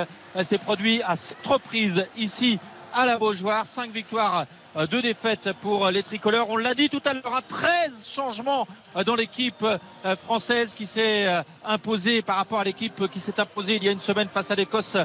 s'est 0.42 0.58
produite 0.58 1.02
à 1.06 1.16
sept 1.16 1.46
reprises 1.46 2.06
ici 2.16 2.58
à 2.94 3.06
la 3.06 3.18
Beaujoire. 3.18 3.66
Cinq 3.66 3.92
victoires 3.92 4.46
euh, 4.76 4.86
deux 4.86 5.02
défaites 5.02 5.52
pour 5.60 5.90
les 5.90 6.02
tricolores. 6.02 6.50
On 6.50 6.56
l'a 6.56 6.74
dit 6.74 6.88
tout 6.88 7.02
à 7.04 7.14
l'heure, 7.14 7.34
un 7.34 7.42
13 7.42 8.06
changements 8.06 8.68
euh, 8.96 9.02
dans 9.02 9.14
l'équipe 9.14 9.64
euh, 9.64 10.16
française 10.16 10.74
qui 10.74 10.86
s'est 10.86 11.26
imposée 11.64 12.22
par 12.22 12.36
rapport 12.36 12.60
à 12.60 12.64
l'équipe 12.64 13.08
qui 13.10 13.18
s'est 13.18 13.40
imposée 13.40 13.76
il 13.76 13.84
y 13.84 13.88
a 13.88 13.92
une 13.92 14.00
semaine 14.00 14.28
face 14.28 14.50
à 14.50 14.54
l'Écosse 14.54 14.96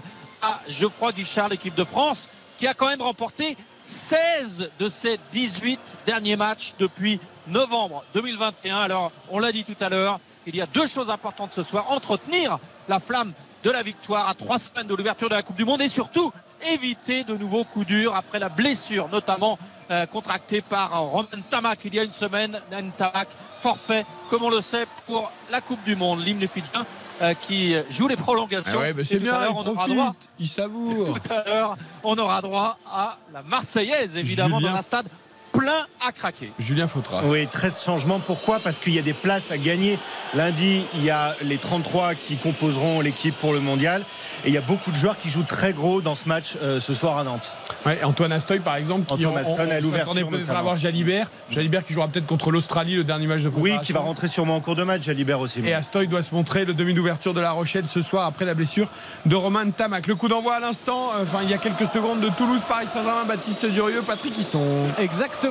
à 0.41 0.59
Geoffroy 0.67 1.13
Guichard, 1.13 1.49
l'équipe 1.49 1.75
de 1.75 1.84
France, 1.84 2.29
qui 2.57 2.67
a 2.67 2.73
quand 2.73 2.88
même 2.88 3.01
remporté 3.01 3.57
16 3.84 4.69
de 4.79 4.89
ses 4.89 5.19
18 5.31 5.79
derniers 6.05 6.36
matchs 6.36 6.73
depuis 6.77 7.19
novembre 7.47 8.03
2021. 8.13 8.77
Alors, 8.77 9.11
on 9.31 9.39
l'a 9.39 9.51
dit 9.51 9.63
tout 9.63 9.75
à 9.79 9.89
l'heure, 9.89 10.19
il 10.45 10.55
y 10.55 10.61
a 10.61 10.65
deux 10.65 10.87
choses 10.87 11.09
importantes 11.09 11.53
ce 11.53 11.63
soir. 11.63 11.91
Entretenir 11.91 12.59
la 12.87 12.99
flamme 12.99 13.33
de 13.63 13.71
la 13.71 13.81
victoire 13.81 14.27
à 14.27 14.33
trois 14.33 14.59
semaines 14.59 14.87
de 14.87 14.95
l'ouverture 14.95 15.29
de 15.29 15.35
la 15.35 15.41
Coupe 15.41 15.55
du 15.55 15.65
Monde 15.65 15.81
et 15.81 15.87
surtout 15.87 16.31
éviter 16.71 17.23
de 17.23 17.35
nouveaux 17.35 17.63
coups 17.63 17.87
durs 17.87 18.15
après 18.15 18.39
la 18.39 18.49
blessure 18.49 19.09
notamment 19.09 19.57
euh, 19.91 20.05
contractée 20.05 20.61
par 20.61 20.97
Roman 21.01 21.27
Tamak 21.49 21.79
il 21.85 21.93
y 21.93 21.99
a 21.99 22.03
une 22.03 22.11
semaine. 22.11 22.59
Tamak 22.97 23.27
forfait, 23.61 24.05
comme 24.29 24.43
on 24.43 24.49
le 24.49 24.61
sait, 24.61 24.85
pour 25.05 25.31
la 25.49 25.61
Coupe 25.61 25.83
du 25.83 25.95
Monde. 25.95 26.23
L'hymne 26.23 26.47
fidjien 26.47 26.85
euh, 27.21 27.33
qui 27.33 27.75
joue 27.89 28.07
les 28.07 28.17
prolongations. 28.17 28.79
Ah 28.81 28.91
ouais, 28.91 29.03
c'est 29.03 29.19
bien, 29.19 29.45
il, 29.45 29.51
on 29.55 29.63
droit, 29.63 30.15
il 30.39 30.47
savoure. 30.47 31.13
Tout 31.21 31.33
à 31.33 31.43
l'heure, 31.45 31.77
on 32.03 32.17
aura 32.17 32.41
droit 32.41 32.77
à 32.91 33.17
la 33.31 33.41
Marseillaise, 33.43 34.17
évidemment, 34.17 34.59
dans 34.59 34.75
un 34.75 34.81
stade 34.81 35.07
plein 35.64 35.86
à 36.05 36.11
craquer. 36.11 36.51
Julien 36.59 36.88
Fautra. 36.88 37.22
Oui, 37.24 37.47
13 37.47 37.84
changements. 37.84 38.20
Pourquoi? 38.20 38.59
Parce 38.59 38.80
qu'il 38.80 38.93
y 38.93 38.99
a 38.99 39.01
des 39.01 39.14
places 39.14 39.49
à 39.51 39.57
gagner. 39.57 39.97
Lundi, 40.36 40.84
il 40.95 41.03
y 41.05 41.09
a 41.09 41.36
les 41.41 41.57
33 41.57 42.16
qui 42.16 42.36
composeront 42.36 42.99
l'équipe 42.99 43.36
pour 43.38 43.53
le 43.53 43.61
mondial. 43.61 44.03
Et 44.43 44.49
il 44.49 44.53
y 44.53 44.57
a 44.57 44.61
beaucoup 44.61 44.91
de 44.91 44.97
joueurs 44.97 45.18
qui 45.18 45.30
jouent 45.30 45.43
très 45.43 45.72
gros 45.72 46.01
dans 46.01 46.16
ce 46.16 46.28
match 46.28 46.57
euh, 46.61 46.82
ce 46.82 46.93
soir 46.93 47.18
à 47.18 47.24
Nantes. 47.24 47.55
Ouais, 47.86 48.03
Antoine 48.03 48.34
Astoy, 48.34 48.59
par 48.59 48.76
exemple, 48.76 49.05
qui 49.05 49.26
Antoine 49.26 49.38
Astoy 49.38 49.72
à 49.72 49.80
l'ouverture. 49.80 50.30
peut-être 50.30 50.49
à 50.49 50.59
avoir 50.59 50.76
Jalibert. 50.76 51.28
Jalibert 51.49 51.86
qui 51.86 51.93
jouera 51.93 52.07
peut-être 52.07 52.28
contre 52.28 52.51
l'Australie, 52.51 52.95
le 52.95 53.03
dernier 53.03 53.28
match 53.28 53.41
de 53.41 53.49
préparation. 53.49 53.80
Oui, 53.80 53.86
qui 53.86 53.93
va 53.93 54.01
rentrer 54.01 54.28
sûrement 54.28 54.57
en 54.57 54.61
cours 54.61 54.76
de 54.76 54.84
match, 54.84 55.03
Jalibert 55.03 55.39
aussi. 55.39 55.61
Et 55.64 55.74
Astoy 55.74 56.07
doit 56.07 56.24
se 56.24 56.36
montrer 56.36 56.66
le 56.66 56.74
demi 56.74 56.93
d'ouverture 56.93 57.34
de 57.34 57.39
La 57.39 57.51
Rochelle 57.51 57.88
ce 57.88 58.01
soir 58.01 58.26
après 58.26 58.43
la 58.45 58.53
blessure 58.53 58.89
de 59.26 59.36
Romain 59.36 59.70
Tamac. 59.70 60.07
Le 60.07 60.16
coup 60.16 60.28
d'envoi 60.28 60.55
à 60.55 60.59
l'instant, 60.59 61.11
euh, 61.16 61.24
enfin 61.24 61.39
il 61.43 61.49
y 61.49 61.53
a 61.53 61.57
quelques 61.57 61.86
secondes 61.86 62.20
de 62.20 62.30
Toulouse, 62.30 62.61
Paris 62.68 62.88
Saint-Germain, 62.88 63.24
Baptiste 63.26 63.66
Durieux, 63.66 64.01
Patrick, 64.05 64.34
ils 64.38 64.43
sont. 64.43 64.84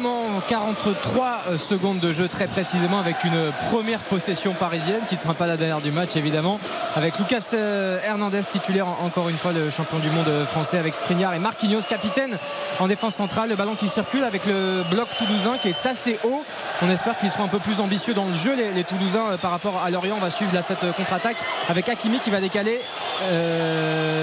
Exactement, 0.02 0.42
40 0.48 0.72
entre 0.72 1.00
3 1.00 1.42
euh, 1.48 1.58
secondes 1.58 1.98
de 1.98 2.12
jeu 2.12 2.26
très 2.26 2.46
précisément 2.46 2.98
avec 2.98 3.24
une 3.24 3.52
première 3.70 4.00
possession 4.00 4.54
parisienne 4.54 5.02
qui 5.08 5.16
ne 5.16 5.20
sera 5.20 5.34
pas 5.34 5.46
la 5.46 5.56
dernière 5.56 5.80
du 5.80 5.92
match 5.92 6.16
évidemment. 6.16 6.58
Avec 6.96 7.18
Lucas 7.18 7.50
euh, 7.52 8.00
Hernandez 8.04 8.40
titulaire 8.50 8.86
encore 9.04 9.28
une 9.28 9.36
fois 9.36 9.52
le 9.52 9.70
champion 9.70 9.98
du 9.98 10.08
monde 10.08 10.46
français 10.46 10.78
avec 10.78 10.94
Skriniar 10.94 11.34
et 11.34 11.38
Marquinhos 11.38 11.82
capitaine 11.82 12.38
en 12.80 12.88
défense 12.88 13.16
centrale. 13.16 13.50
Le 13.50 13.54
ballon 13.54 13.74
qui 13.74 13.88
circule 13.88 14.24
avec 14.24 14.46
le 14.46 14.82
bloc 14.90 15.08
toulousain 15.18 15.58
qui 15.60 15.68
est 15.68 15.86
assez 15.86 16.18
haut. 16.24 16.42
On 16.80 16.90
espère 16.90 17.18
qu'ils 17.18 17.30
seront 17.30 17.44
un 17.44 17.48
peu 17.48 17.58
plus 17.58 17.78
ambitieux 17.78 18.14
dans 18.14 18.26
le 18.26 18.34
jeu 18.34 18.54
les, 18.54 18.84
Toulousains 18.84 19.32
euh, 19.32 19.36
par 19.36 19.50
rapport 19.50 19.82
à 19.84 19.90
Lorient. 19.90 20.16
On 20.16 20.24
va 20.24 20.30
suivre 20.30 20.52
cette 20.66 20.90
contre-attaque 20.96 21.36
avec 21.68 21.88
Hakimi 21.88 22.18
qui 22.18 22.30
va 22.30 22.40
décaler 22.40 22.80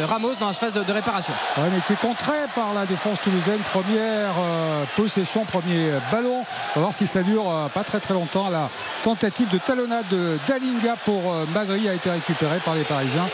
Ramos 0.10 0.34
dans 0.40 0.48
la 0.48 0.54
phase 0.54 0.74
de, 0.74 0.92
réparation. 0.92 1.34
Ouais, 1.58 1.70
mais 1.72 1.80
qui 1.88 1.94
contré 1.96 2.34
par 2.56 2.74
la 2.74 2.86
défense 2.86 3.20
toulousaine. 3.22 3.60
Première 3.72 4.34
possession 4.96 5.46
ballon 6.12 6.46
on 6.76 6.80
va 6.80 6.82
voir 6.82 6.94
si 6.94 7.08
ça 7.08 7.24
dure 7.24 7.50
euh, 7.50 7.68
pas 7.68 7.84
très 7.84 8.00
très 8.00 8.14
longtemps. 8.14 8.50
La 8.50 8.70
tentative 9.04 9.50
de 9.50 9.58
talonnade 9.58 10.06
de 10.12 10.38
Dalinga 10.48 10.96
pour 11.04 11.34
euh, 11.34 11.46
Magri 11.54 11.90
a 11.90 11.96
été 11.96 12.12
récupérée 12.12 12.60
par 12.64 12.76
les 12.76 12.84
Parisiens 12.84 13.28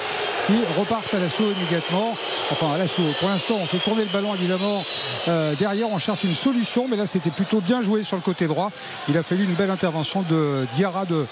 qui 0.48 0.54
repartent 0.78 1.14
à 1.14 1.20
l'assaut 1.20 1.52
immédiatement. 1.58 2.16
Enfin, 2.52 2.74
à 2.74 2.78
l'assaut. 2.78 3.04
Pour 3.20 3.30
l'instant, 3.30 3.56
on 3.62 3.66
fait 3.66 3.78
tourner 3.78 4.04
le 4.04 4.10
ballon 4.10 4.34
évidemment. 4.36 4.84
Euh, 5.28 5.56
derrière, 5.56 5.90
on 5.90 5.98
cherche 5.98 6.24
une 6.24 6.36
solution, 6.36 6.88
mais 6.90 6.98
là, 6.98 7.08
c'était 7.08 7.32
plutôt 7.32 7.62
bien 7.62 7.82
joué 7.82 8.04
sur 8.04 8.16
le 8.16 8.22
côté 8.22 8.48
droit. 8.48 8.72
Il 9.10 9.18
a 9.18 9.24
fallu 9.24 9.44
une 9.44 9.54
belle 9.54 9.72
intervention 9.72 10.24
de 10.30 10.68
Diarra, 10.76 11.06
de, 11.06 11.26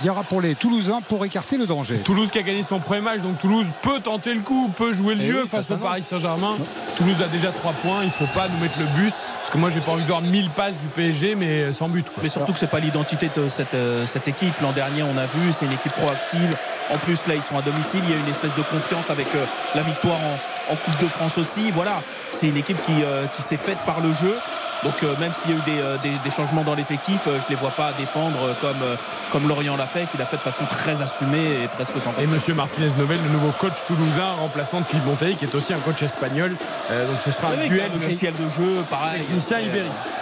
Diarra 0.00 0.22
pour 0.22 0.40
les 0.40 0.54
Toulousains 0.54 1.00
pour 1.08 1.24
écarter 1.24 1.56
le 1.56 1.66
danger. 1.66 1.98
Toulouse 1.98 2.30
qui 2.30 2.38
a 2.38 2.42
gagné 2.42 2.62
son 2.62 2.78
premier 2.78 3.00
match, 3.00 3.20
donc 3.20 3.38
Toulouse 3.38 3.66
peut 3.82 4.00
tenter 4.00 4.34
le 4.34 4.40
coup, 4.40 4.70
peut 4.76 4.94
jouer 4.94 5.14
le 5.14 5.22
eh 5.22 5.26
jeu 5.26 5.46
face 5.46 5.70
au 5.70 5.76
Paris 5.76 6.02
Saint-Germain. 6.02 6.56
Toulouse 6.96 7.20
a 7.22 7.28
déjà 7.28 7.50
3 7.50 7.72
points, 7.72 8.00
il 8.02 8.06
ne 8.06 8.10
faut 8.10 8.32
pas 8.34 8.48
nous 8.48 8.58
mettre 8.58 8.78
le 8.78 8.86
bus 9.00 9.14
que 9.52 9.58
moi, 9.58 9.68
j'ai 9.68 9.80
pas 9.80 9.92
envie 9.92 10.02
de 10.02 10.08
voir 10.08 10.22
1000 10.22 10.48
passes 10.50 10.78
du 10.78 10.88
PSG, 10.94 11.34
mais 11.34 11.74
sans 11.74 11.88
but. 11.88 12.06
Mais 12.22 12.30
surtout 12.30 12.54
que 12.54 12.58
c'est 12.58 12.70
pas 12.70 12.80
l'identité 12.80 13.30
de 13.36 13.50
cette, 13.50 13.74
euh, 13.74 14.06
cette 14.06 14.26
équipe. 14.26 14.54
L'an 14.62 14.72
dernier, 14.72 15.02
on 15.02 15.16
a 15.18 15.26
vu, 15.26 15.52
c'est 15.52 15.66
une 15.66 15.72
équipe 15.72 15.92
proactive. 15.92 16.56
En 16.90 16.98
plus, 16.98 17.26
là, 17.26 17.34
ils 17.34 17.42
sont 17.42 17.56
à 17.56 17.62
domicile. 17.62 18.00
Il 18.04 18.10
y 18.10 18.14
a 18.14 18.16
une 18.16 18.28
espèce 18.28 18.54
de 18.54 18.62
confiance 18.62 19.10
avec 19.10 19.26
euh, 19.34 19.44
la 19.74 19.82
victoire 19.82 20.18
en, 20.18 20.38
Coupe 20.68 21.00
de 21.00 21.06
France 21.06 21.38
aussi. 21.38 21.70
Voilà, 21.70 22.02
c'est 22.30 22.48
une 22.48 22.56
équipe 22.56 22.80
qui, 22.82 23.02
euh, 23.02 23.26
qui 23.36 23.42
s'est 23.42 23.56
faite 23.56 23.78
par 23.86 24.00
le 24.00 24.12
jeu. 24.12 24.34
Donc 24.82 24.94
euh, 25.02 25.14
même 25.20 25.32
s'il 25.32 25.52
y 25.52 25.54
a 25.54 25.56
eu 25.56 25.62
des, 25.62 25.80
euh, 25.80 26.30
changements 26.34 26.64
dans 26.64 26.74
l'effectif, 26.74 27.20
euh, 27.26 27.38
je 27.38 27.44
ne 27.44 27.50
les 27.50 27.54
vois 27.54 27.70
pas 27.70 27.92
défendre 27.98 28.54
comme, 28.60 28.82
comme 29.30 29.46
Lorient 29.46 29.76
l'a 29.76 29.86
fait, 29.86 30.06
qu'il 30.10 30.20
a 30.20 30.26
fait 30.26 30.38
de 30.38 30.42
façon 30.42 30.64
très 30.64 31.02
assumée 31.02 31.62
et 31.62 31.68
presque 31.68 31.92
sans 32.02 32.12
Et 32.20 32.26
Monsieur 32.26 32.54
Martinez 32.54 32.88
Novel, 32.98 33.18
le 33.22 33.30
nouveau 33.30 33.52
coach 33.58 33.74
toulousain, 33.86 34.32
remplaçant 34.40 34.80
de 34.80 34.84
Philippe 34.84 35.06
Monteil, 35.06 35.36
qui 35.36 35.44
est 35.44 35.54
aussi 35.54 35.72
un 35.72 35.78
coach 35.78 36.02
espagnol. 36.02 36.50
donc 36.50 37.20
ce 37.24 37.30
sera 37.30 37.48
un 37.48 37.68
duel 37.68 37.92
logiciel 37.92 38.34
de 38.34 38.48
jeu, 38.48 38.82
pareil. 38.90 39.22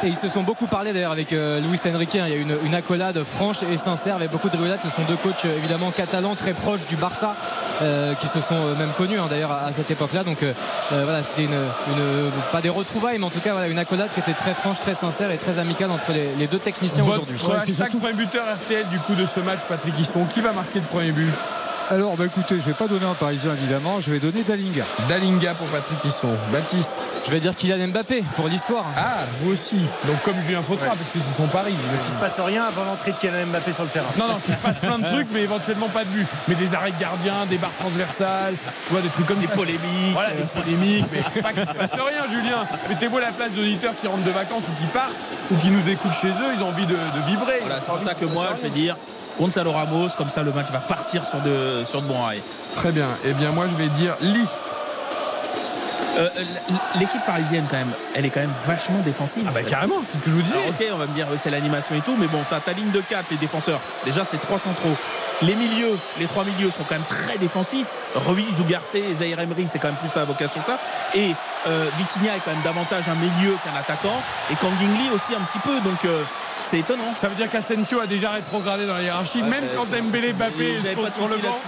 Et 0.02 0.08
ils 0.08 0.16
se 0.16 0.28
sont 0.28 0.42
beaucoup 0.42 0.66
parlé 0.66 0.92
d'ailleurs 0.92 1.12
avec 1.12 1.30
Luis 1.30 1.80
Enrique. 1.86 2.16
Hein. 2.16 2.26
Il 2.26 2.32
y 2.32 2.36
a 2.36 2.38
eu 2.38 2.46
une, 2.64 2.74
accolade 2.74 3.22
franche 3.24 3.62
et 3.62 3.76
sincère 3.78 4.16
avec 4.16 4.30
beaucoup 4.30 4.48
de 4.48 4.56
rigolade. 4.56 4.80
Ce 4.82 4.90
sont 4.90 5.02
deux 5.08 5.16
coachs 5.16 5.44
évidemment 5.44 5.90
catalans 5.90 6.34
très 6.34 6.52
proches 6.52 6.86
du 6.86 6.96
Barça, 6.96 7.34
qui 8.20 8.26
se 8.26 8.40
sont 8.40 8.74
même 8.78 8.92
connus 8.96 9.18
hein, 9.18 9.26
d'ailleurs 9.30 9.52
à, 9.52 9.72
cette 9.72 9.90
époque-là. 9.90 10.22
Donc 10.30 10.44
voilà, 10.90 11.22
c'était 11.22 11.44
une, 11.44 11.58
pas 12.52 12.60
des 12.60 12.68
retrouvailles, 12.68 13.18
mais 13.18 13.24
en 13.24 13.30
tout 13.30 13.40
cas 13.40 13.52
voilà, 13.52 13.68
une 13.68 13.78
accolade 13.78 14.08
qui 14.14 14.20
était 14.20 14.32
très 14.32 14.54
franche, 14.54 14.78
très 14.80 14.94
sincère 14.94 15.30
et 15.30 15.38
très 15.38 15.58
amicale 15.58 15.90
entre 15.90 16.12
les, 16.12 16.46
deux 16.46 16.58
techniciens 16.58 17.04
aujourd'hui. 17.04 17.36
Hashtag 17.36 17.98
point 17.98 18.12
buteur 18.12 18.44
RTL 18.54 18.86
du 18.88 18.98
coup 18.98 19.14
de 19.14 19.26
ce 19.26 19.40
match, 19.40 19.60
Patrick 19.68 19.98
Hisson. 19.98 20.24
Qui 20.32 20.40
va 20.40 20.52
marquer 20.52 20.80
le 20.80 20.86
premier 20.86 21.12
but? 21.12 21.32
Alors, 21.90 22.16
bah, 22.16 22.24
écoutez, 22.24 22.54
je 22.60 22.66
vais 22.66 22.72
pas 22.72 22.86
donner 22.86 23.04
un 23.04 23.14
parisien 23.14 23.52
évidemment, 23.52 24.00
je 24.00 24.12
vais 24.12 24.20
donner 24.20 24.44
Dalinga. 24.44 24.84
Dalinga 25.08 25.54
pour 25.54 25.66
Patrick 25.66 25.98
Hisson. 26.04 26.28
Baptiste 26.52 26.92
Je 27.26 27.32
vais 27.32 27.40
dire 27.40 27.52
Kylian 27.56 27.88
Mbappé 27.88 28.22
pour 28.36 28.46
l'histoire. 28.46 28.84
Ah, 28.96 29.24
vous 29.40 29.52
aussi. 29.52 29.74
Donc, 30.06 30.22
comme 30.24 30.40
Julien 30.40 30.62
Fautra, 30.62 30.86
parce 30.86 31.10
que 31.10 31.18
c'est 31.18 31.36
son 31.36 31.48
pari. 31.48 31.72
Il 31.72 32.08
ne 32.08 32.14
se 32.14 32.16
passe 32.16 32.38
rien 32.38 32.62
avant 32.62 32.84
l'entrée 32.84 33.10
de 33.10 33.16
Kylian 33.16 33.46
Mbappé 33.48 33.72
sur 33.72 33.82
le 33.82 33.88
terrain. 33.88 34.06
Non, 34.16 34.28
non, 34.28 34.40
il 34.46 34.54
se 34.54 34.58
passe 34.58 34.78
plein 34.78 35.00
de 35.00 35.04
trucs, 35.04 35.26
mais 35.32 35.42
éventuellement 35.42 35.88
pas 35.88 36.04
de 36.04 36.10
but. 36.10 36.26
Mais 36.46 36.54
des 36.54 36.74
arrêts 36.74 36.92
de 36.92 37.00
gardien, 37.00 37.44
des 37.46 37.58
barres 37.58 37.74
transversales, 37.80 38.54
tu 38.86 38.92
vois, 38.92 39.02
des 39.02 39.08
trucs 39.08 39.26
comme 39.26 39.40
des 39.40 39.48
Polémiques. 39.48 40.12
Voilà, 40.12 40.30
des 40.30 40.62
polémiques. 40.62 41.06
Mais 41.12 41.42
pas 41.42 41.52
qu'il 41.52 41.66
se 41.66 41.72
passe 41.72 41.94
rien, 41.94 42.28
Julien. 42.30 42.66
Mettez-vous 42.88 43.18
à 43.18 43.22
la 43.22 43.32
place 43.32 43.50
d'auditeurs 43.50 43.94
qui 44.00 44.06
rentrent 44.06 44.22
de 44.22 44.30
vacances 44.30 44.62
ou 44.68 44.80
qui 44.80 44.88
partent 44.92 45.10
ou 45.50 45.56
qui 45.56 45.70
nous 45.70 45.88
écoutent 45.88 46.14
chez 46.20 46.28
eux. 46.28 46.54
Ils 46.56 46.62
ont 46.62 46.68
envie 46.68 46.86
de, 46.86 46.96
vibrer. 47.26 47.58
Voilà, 47.62 47.80
c'est 47.80 47.90
pour 47.90 48.00
ça 48.00 48.14
que 48.14 48.26
moi, 48.26 48.50
je 48.56 48.62
vais 48.62 48.70
dire 48.70 48.96
Gonzalo 49.40 49.72
Ramos, 49.72 50.10
comme 50.18 50.28
ça 50.28 50.42
le 50.42 50.52
match 50.52 50.66
va 50.70 50.80
partir 50.80 51.26
sur 51.26 51.40
de, 51.40 51.82
sur 51.88 52.02
de 52.02 52.06
bons 52.06 52.22
rails. 52.22 52.42
Très 52.76 52.92
bien. 52.92 53.06
Eh 53.24 53.32
bien, 53.32 53.52
moi, 53.52 53.64
je 53.66 53.74
vais 53.74 53.88
dire 53.88 54.14
Lee. 54.20 54.46
Euh, 56.18 56.28
l'équipe 56.98 57.24
parisienne 57.24 57.64
quand 57.70 57.76
même 57.76 57.92
elle 58.16 58.26
est 58.26 58.30
quand 58.30 58.40
même 58.40 58.52
vachement 58.66 58.98
défensive. 58.98 59.44
Ah 59.48 59.52
bah 59.54 59.62
carrément 59.62 60.00
c'est 60.02 60.18
ce 60.18 60.22
que 60.24 60.28
je 60.28 60.34
vous 60.34 60.42
disais 60.42 60.58
ok 60.68 60.84
on 60.92 60.96
va 60.96 61.06
me 61.06 61.14
dire 61.14 61.28
c'est 61.38 61.50
l'animation 61.50 61.94
et 61.94 62.00
tout 62.00 62.16
mais 62.18 62.26
bon 62.26 62.40
t'as 62.50 62.58
ta 62.58 62.72
ligne 62.72 62.90
de 62.90 63.00
4 63.00 63.26
les 63.30 63.36
défenseurs. 63.36 63.80
Déjà 64.04 64.24
c'est 64.24 64.38
trois 64.38 64.58
centraux. 64.58 64.96
Les 65.40 65.54
milieux 65.54 65.96
les 66.18 66.26
trois 66.26 66.44
milieux 66.44 66.72
sont 66.72 66.82
quand 66.82 66.96
même 66.96 67.04
très 67.08 67.38
défensifs. 67.38 67.86
Ruiz 68.16 68.58
Ugarte 68.58 68.96
Zaire 69.14 69.38
Emery 69.38 69.68
c'est 69.68 69.78
quand 69.78 69.86
même 69.88 69.96
plus 69.98 70.10
sa 70.10 70.24
vocation 70.24 70.60
ça. 70.60 70.80
Et 71.14 71.30
euh, 71.68 71.86
Vitinha 71.96 72.36
est 72.36 72.40
quand 72.44 72.50
même 72.50 72.64
davantage 72.64 73.04
un 73.08 73.14
milieu 73.14 73.56
qu'un 73.64 73.78
attaquant. 73.78 74.20
Et 74.50 74.56
Kang 74.56 74.72
Lee 74.80 75.10
aussi 75.14 75.32
un 75.34 75.44
petit 75.44 75.60
peu. 75.60 75.80
Donc 75.80 76.04
euh, 76.04 76.24
c'est 76.64 76.78
étonnant. 76.78 77.14
Ça 77.14 77.28
veut 77.28 77.34
dire 77.34 77.50
qu'Asensio 77.50 78.00
a 78.00 78.06
déjà 78.06 78.30
rétrogradé 78.30 78.86
dans 78.86 78.94
la 78.94 79.02
hiérarchie, 79.02 79.42
même 79.42 79.64
quand 79.74 79.86
Dembélé 79.90 80.32
Mbappé 80.32 80.78
sont 80.80 81.14
sur 81.14 81.28
le 81.28 81.36
banc. 81.36 81.58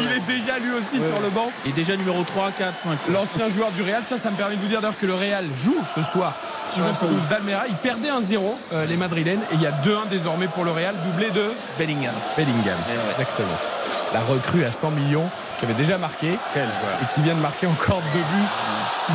il 0.00 0.12
est 0.12 0.26
déjà 0.26 0.58
lui 0.58 0.72
aussi 0.78 1.00
sur 1.00 1.20
le 1.20 1.30
banc. 1.30 1.50
Il 1.64 1.70
est 1.70 1.74
déjà 1.74 1.96
numéro 1.96 2.22
3, 2.22 2.50
4, 2.52 2.78
5. 2.78 2.98
L'ancien 3.12 3.48
joueur 3.48 3.70
du 3.70 3.82
Real, 3.82 4.02
ça, 4.06 4.18
ça 4.18 4.30
me 4.30 4.36
permet 4.36 4.56
de 4.56 4.60
vous 4.60 4.68
dire 4.68 4.80
d'ailleurs 4.80 4.98
que 4.98 5.06
le 5.06 5.14
Real 5.14 5.44
joue 5.56 5.76
ce 5.94 6.02
soir 6.02 6.34
sur 6.72 6.84
d'Almera. 7.28 7.64
Il 7.68 7.74
perdait 7.76 8.08
1-0, 8.08 8.56
euh, 8.72 8.86
les 8.86 8.96
Madrilènes, 8.96 9.40
et 9.52 9.54
il 9.54 9.62
y 9.62 9.66
a 9.66 9.72
2-1 9.72 10.08
désormais 10.10 10.46
pour 10.46 10.64
le 10.64 10.70
Real, 10.70 10.94
doublé 11.04 11.30
de 11.30 11.52
Bellingham. 11.78 12.14
Bellingham, 12.36 12.78
eh 12.88 13.10
exactement. 13.10 13.48
La 14.12 14.20
recrue 14.20 14.64
à 14.64 14.72
100 14.72 14.90
millions, 14.90 15.28
qui 15.60 15.66
avait 15.66 15.74
déjà 15.74 15.98
marqué, 15.98 16.38
Quel 16.54 16.64
joueur. 16.64 16.96
et 17.02 17.14
qui 17.14 17.20
vient 17.20 17.34
de 17.34 17.40
marquer 17.40 17.66
encore 17.66 18.00
deux 18.14 18.18
buts 18.18 18.48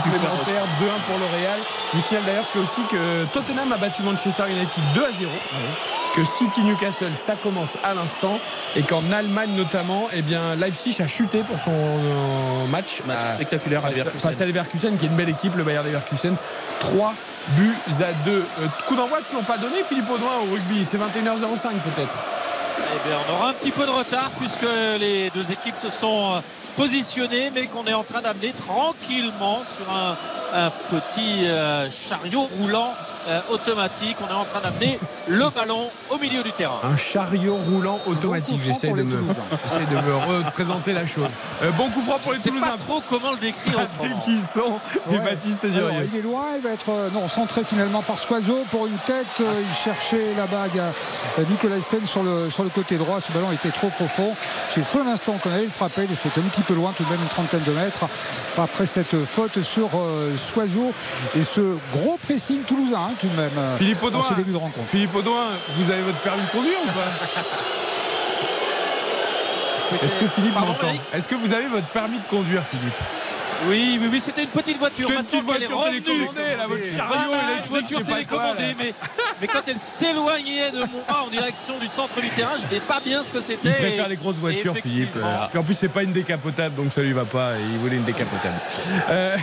supplémentaires, 0.04 0.64
2-1 0.80 0.86
pour 1.08 1.18
le 1.20 1.26
Real. 1.26 1.60
Je 1.92 1.98
vous 1.98 2.04
signale 2.08 2.24
d'ailleurs 2.26 2.46
que 2.54 2.60
aussi 2.60 2.82
que 2.92 3.26
Tottenham 3.34 3.72
a 3.72 3.78
battu 3.78 4.04
Manchester 4.04 4.44
United 4.50 4.84
2 4.94 5.06
0 5.12 5.32
que 6.16 6.24
City 6.24 6.62
Newcastle, 6.62 7.12
ça 7.18 7.34
commence 7.36 7.78
à 7.84 7.94
l'instant 7.94 8.40
et 8.78 8.84
qu'en 8.84 9.04
Allemagne 9.12 9.50
notamment, 9.58 10.08
eh 10.14 10.22
bien, 10.22 10.56
Leipzig 10.56 10.96
a 11.02 11.08
chuté 11.08 11.40
pour 11.40 11.60
son 11.60 11.72
euh, 11.72 12.68
match. 12.70 13.02
Match 13.06 13.18
à- 13.20 13.36
spectaculaire 13.36 13.84
à. 13.86 13.90
Face 13.92 14.40
à 14.40 14.46
Leverkusen, 14.46 14.98
qui 14.98 15.06
est 15.06 15.10
une 15.10 15.16
belle 15.16 15.28
équipe, 15.30 15.56
le 15.58 15.64
Bayern 15.64 15.86
Leverkusen. 15.86 16.36
3 16.80 17.14
buts 17.50 17.76
à 18.00 18.14
2. 18.24 18.32
Euh, 18.32 18.68
coup 18.88 18.96
d'envoi 18.96 19.20
toujours 19.22 19.44
pas 19.44 19.58
donné, 19.58 19.84
Philippe 19.86 20.10
Audouin 20.10 20.32
au 20.48 20.54
rugby. 20.54 20.86
C'est 20.86 20.98
21h05 20.98 21.72
peut-être. 21.84 22.14
Eh 22.96 23.10
on 23.30 23.34
aura 23.34 23.50
un 23.50 23.54
petit 23.54 23.72
peu 23.72 23.86
de 23.86 23.92
retard 23.92 24.32
puisque 24.40 24.66
les 25.00 25.30
deux 25.32 25.52
équipes 25.52 25.76
se 25.82 25.90
sont 25.90 26.36
euh, 26.36 26.40
positionnées, 26.78 27.52
mais 27.54 27.68
qu'on 27.68 27.86
est 27.86 27.94
en 27.94 28.04
train 28.04 28.22
d'amener 28.22 28.54
tranquillement 28.54 29.62
sur 29.76 29.94
un, 29.94 30.16
un 30.54 30.70
petit 30.70 31.46
euh, 31.46 31.90
chariot 31.92 32.48
roulant 32.60 32.94
euh, 33.28 33.40
automatique. 33.50 34.18
On 34.22 34.30
est 34.32 34.36
en 34.36 34.44
train 34.46 34.62
d'amener 34.62 35.00
le 35.28 35.50
ballon 35.50 35.90
au 36.10 36.18
milieu 36.18 36.44
du 36.44 36.52
terrain. 36.52 36.80
Un 36.84 36.98
chariot 36.98 37.56
roulant 37.56 38.00
automatique. 38.06 38.62
J'essaie 38.64 38.88
pour 38.88 38.98
de, 38.98 39.04
me, 39.04 39.18
de 39.18 39.96
me 40.08 40.44
représenter 40.46 40.94
la 40.94 41.06
chose. 41.06 41.28
Euh, 41.64 41.72
bon 41.72 41.90
coup 41.90 42.02
franc 42.02 42.20
pour 42.20 42.32
les 42.34 42.38
Je 42.40 42.44
sais 42.44 42.50
Toulousains. 42.50 42.72
pas 42.72 42.78
trop 42.78 43.02
comment 43.10 43.32
le 43.32 43.38
décrire. 43.38 43.76
Patrick. 43.76 44.14
Hisson 44.28 44.80
et 45.10 45.16
Ouais. 45.16 45.20
Baptiste 45.20 45.66
Alors, 45.66 45.90
Durieux. 45.92 46.10
il 46.14 46.20
est 46.20 46.22
loin, 46.22 46.46
il 46.58 46.62
va 46.62 46.72
être 46.72 46.90
euh, 46.90 47.10
non, 47.14 47.28
centré 47.28 47.64
finalement 47.64 48.02
par 48.02 48.20
Soiseau 48.20 48.64
pour 48.72 48.88
une 48.88 48.98
tête. 49.06 49.26
Euh, 49.42 49.44
il 49.60 49.76
cherchait 49.84 50.34
la 50.38 50.46
bague 50.48 50.80
à 50.80 51.42
Nicolas 51.50 51.82
Sen 51.82 52.06
sur 52.06 52.24
le, 52.24 52.50
sur 52.50 52.64
le 52.64 52.70
côté 52.70 52.98
droit. 52.98 53.20
Ce 53.26 53.32
ballon 53.32 53.52
était 53.52 53.70
trop 53.70 53.90
profond. 53.90 54.36
J'ai 54.76 54.82
cru 54.82 55.00
un 55.00 55.08
instant 55.08 55.34
qu'on 55.42 55.52
allait 55.52 55.64
le 55.64 55.70
frapper, 55.70 56.06
mais 56.10 56.16
c'était 56.22 56.40
un 56.42 56.44
petit 56.44 56.62
peu 56.62 56.74
loin, 56.74 56.92
tout 56.96 57.04
de 57.04 57.10
même 57.10 57.22
une 57.22 57.28
trentaine 57.30 57.64
de 57.64 57.72
mètres. 57.72 58.06
Après 58.58 58.86
cette 58.86 59.26
faute 59.26 59.62
sur 59.64 59.90
euh, 59.96 60.36
Soiseau 60.38 60.94
et 61.36 61.44
ce 61.44 61.76
gros 61.94 62.18
pressing 62.24 62.62
toulousain, 62.64 63.00
hein, 63.10 63.14
tout 63.20 63.28
de 63.28 63.36
même, 63.36 63.52
euh, 63.58 63.78
Philippe 63.78 64.02
Audouin, 64.04 64.26
ce 64.30 64.34
début 64.36 64.52
de 64.52 64.58
rencontre. 64.58 64.88
Philippe 64.88 65.16
Audouin, 65.16 65.46
vous 65.78 65.92
avez 65.92 66.02
votre 66.02 66.18
permis 66.20 66.44
de 66.44 66.48
conduire 66.52 66.78
ou 66.84 66.88
pas? 66.88 67.12
Est-ce 70.04 70.16
que 70.16 70.28
Philippe 70.28 70.56
m'entend? 70.56 70.88
Est-ce 71.14 71.28
que 71.28 71.36
vous 71.36 71.54
avez 71.54 71.68
votre 71.68 71.88
permis 71.88 72.18
de 72.18 72.24
conduire, 72.30 72.64
Philippe? 72.64 72.94
Oui, 73.68 73.98
oui, 74.02 74.10
oui, 74.12 74.22
c'était 74.24 74.44
une 74.44 74.50
petite 74.50 74.78
voiture. 74.78 75.10
Une 75.10 75.24
petite 75.24 75.40
est 75.40 75.44
voiture 75.44 75.78
revenue, 75.80 76.02
télécommandée, 76.02 76.56
là, 76.58 76.68
votre 76.68 76.84
chariot 76.86 77.14
Voilà, 77.28 77.44
une 77.64 77.70
voiture 77.70 78.06
télécommandée, 78.06 78.76
mais, 78.78 78.94
mais 79.42 79.48
quand 79.48 79.62
elle 79.68 79.80
s'éloignait 79.80 80.72
de 80.72 80.80
moi 80.80 81.24
en 81.26 81.28
direction 81.30 81.78
du 81.80 81.88
centre 81.88 82.20
du 82.22 82.30
terrain, 82.30 82.52
je 82.58 82.76
ne 82.76 82.80
pas 82.82 83.00
bien 83.04 83.24
ce 83.24 83.30
que 83.30 83.40
c'était. 83.40 83.70
Il 83.70 83.74
préfère 83.76 84.08
les 84.08 84.18
grosses 84.18 84.36
voitures, 84.36 84.76
Philippe. 84.76 85.04
effectivement. 85.10 85.48
Euh, 85.56 85.60
en 85.60 85.64
plus, 85.64 85.74
c'est 85.74 85.88
pas 85.90 86.04
une 86.04 86.14
décapotable, 86.14 86.76
donc 86.76 86.94
ça 86.94 87.02
lui 87.02 87.14
va 87.14 87.26
pas. 87.26 87.54
Et 87.58 87.62
il 87.72 87.78
voulait 87.80 87.96
une 87.96 88.04
décapotable. 88.04 88.56
Euh, 89.10 89.38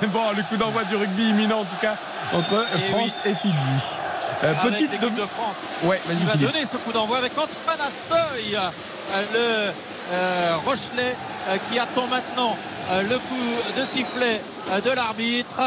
mais 0.00 0.06
bon, 0.12 0.22
le 0.36 0.42
coup 0.44 0.56
d'envoi 0.56 0.84
du 0.84 0.96
rugby 0.96 1.28
imminent, 1.30 1.60
en 1.60 1.64
tout 1.64 1.76
cas, 1.80 1.96
entre 2.32 2.64
Et 2.76 2.90
France 2.90 3.14
et 3.26 3.34
Fidji. 3.34 3.98
Euh, 4.44 4.52
petite 4.62 4.90
de- 4.92 5.08
de 5.08 5.20
France. 5.26 5.56
Ouais, 5.82 6.00
Il 6.06 6.12
vas-y, 6.14 6.24
va 6.24 6.32
Philippe. 6.32 6.52
donner 6.52 6.66
ce 6.66 6.76
coup 6.76 6.92
d'envoi 6.92 7.18
avec 7.18 7.32
Antoine 7.32 7.80
Astoy, 7.86 8.54
euh, 8.56 9.22
le 9.32 9.72
euh, 10.12 10.56
Rochelet, 10.64 11.14
euh, 11.48 11.56
qui 11.70 11.78
attend 11.78 12.06
maintenant 12.08 12.56
le 13.02 13.18
coup 13.18 13.80
de 13.80 13.84
sifflet 13.84 14.40
euh, 14.70 14.80
de 14.80 14.90
l'arbitre. 14.90 15.60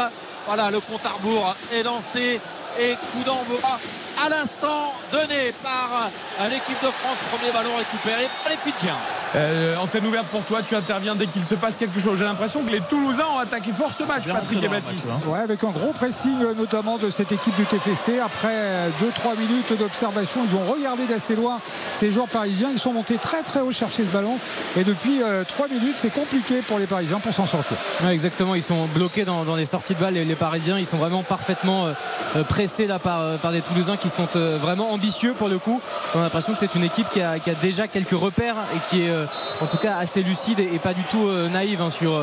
Voilà, 0.46 0.70
le 0.70 0.80
compte 0.80 1.04
à 1.04 1.10
rebours 1.10 1.54
est 1.72 1.82
lancé 1.82 2.40
et 2.78 2.94
coup 2.94 3.22
d'envoi 3.24 3.78
à 4.24 4.28
l'instant 4.28 4.92
donné 5.12 5.52
par 5.62 6.10
euh, 6.40 6.48
l'équipe 6.48 6.80
de 6.82 6.90
France. 6.90 7.18
Premier 7.32 7.52
ballon 7.52 7.70
récupéré 7.76 8.28
par 8.42 8.52
les 8.52 8.58
Fidjiens. 8.58 8.94
Euh, 9.34 9.76
antenne 9.76 10.06
ouverte 10.06 10.26
pour 10.26 10.42
toi, 10.42 10.60
tu 10.62 10.74
interviens 10.74 11.14
dès 11.14 11.26
qu'il 11.26 11.44
se 11.44 11.54
passe 11.54 11.76
quelque 11.76 12.00
chose. 12.00 12.18
J'ai 12.18 12.24
l'impression 12.24 12.62
que 12.62 12.70
les 12.70 12.80
Toulousains 12.80 13.26
ont 13.34 13.38
attaqué 13.38 13.72
fort 13.72 13.92
ce 13.94 14.04
match, 14.04 14.24
Patrick 14.26 14.62
et 14.62 14.68
Baptiste. 14.68 15.06
match, 15.06 15.16
hein. 15.24 15.28
Ouais, 15.28 15.40
avec 15.40 15.62
un 15.64 15.70
gros 15.70 15.92
pressing 15.92 16.42
euh, 16.42 16.54
notamment 16.54 16.98
de 16.98 17.10
cette 17.10 17.32
équipe 17.32 17.56
du 17.56 17.64
TFC. 17.64 18.20
Après 18.20 18.88
2-3 19.02 19.38
minutes 19.38 19.78
d'observation, 19.78 20.40
ils 20.48 20.56
ont 20.56 20.72
regardé 20.72 21.06
d'assez 21.06 21.36
loin 21.36 21.60
ces 21.94 22.10
joueurs 22.10 22.28
parisiens. 22.28 22.70
Ils 22.72 22.80
sont 22.80 22.92
montés 22.92 23.16
très 23.16 23.42
très 23.42 23.60
haut 23.60 23.72
chercher 23.72 24.04
ce 24.04 24.10
ballon. 24.12 24.38
Et 24.76 24.84
depuis 24.84 25.20
3 25.48 25.68
minutes, 25.68 25.96
c'est 25.96 26.12
compliqué 26.12 26.60
pour 26.62 26.78
les 26.78 26.86
Parisiens 26.86 27.18
pour 27.20 27.34
s'en 27.34 27.46
sortir. 27.46 27.76
Ouais, 28.02 28.12
exactement, 28.12 28.54
ils 28.54 28.62
sont 28.62 28.86
bloqués 28.86 29.24
dans, 29.24 29.44
dans 29.44 29.56
les 29.56 29.66
sorties 29.66 29.94
de 29.94 30.00
balles. 30.00 30.14
Les, 30.14 30.24
les 30.24 30.34
Parisiens, 30.34 30.78
ils 30.78 30.86
sont 30.86 30.96
vraiment 30.96 31.22
parfaitement 31.22 31.86
euh, 31.86 31.92
euh, 32.36 32.44
pressés 32.44 32.86
là 32.86 32.98
par, 32.98 33.20
euh, 33.20 33.36
par 33.36 33.52
des 33.52 33.60
Toulousains 33.60 33.96
qui 33.96 34.08
sont 34.10 34.28
euh, 34.36 34.58
vraiment 34.60 34.92
ambitieux 34.92 35.34
pour 35.34 35.48
le 35.48 35.58
coup. 35.58 35.80
On 36.14 36.18
a 36.18 36.22
l'impression 36.22 36.52
que 36.52 36.58
c'est 36.58 36.74
une 36.74 36.84
équipe 36.84 37.08
qui 37.10 37.20
a, 37.20 37.38
déjà 37.60 37.88
quelques 37.88 38.10
repères 38.10 38.56
et 38.74 38.78
qui 38.88 39.02
est 39.02 39.10
euh, 39.10 39.24
en 39.60 39.66
tout 39.66 39.76
cas 39.76 39.96
assez 39.96 40.22
lucide 40.22 40.60
et, 40.60 40.78
pas 40.78 40.94
du 40.94 41.02
tout 41.04 41.26
euh, 41.26 41.48
naïve 41.48 41.80
hein, 41.82 41.90
sur, 41.90 42.20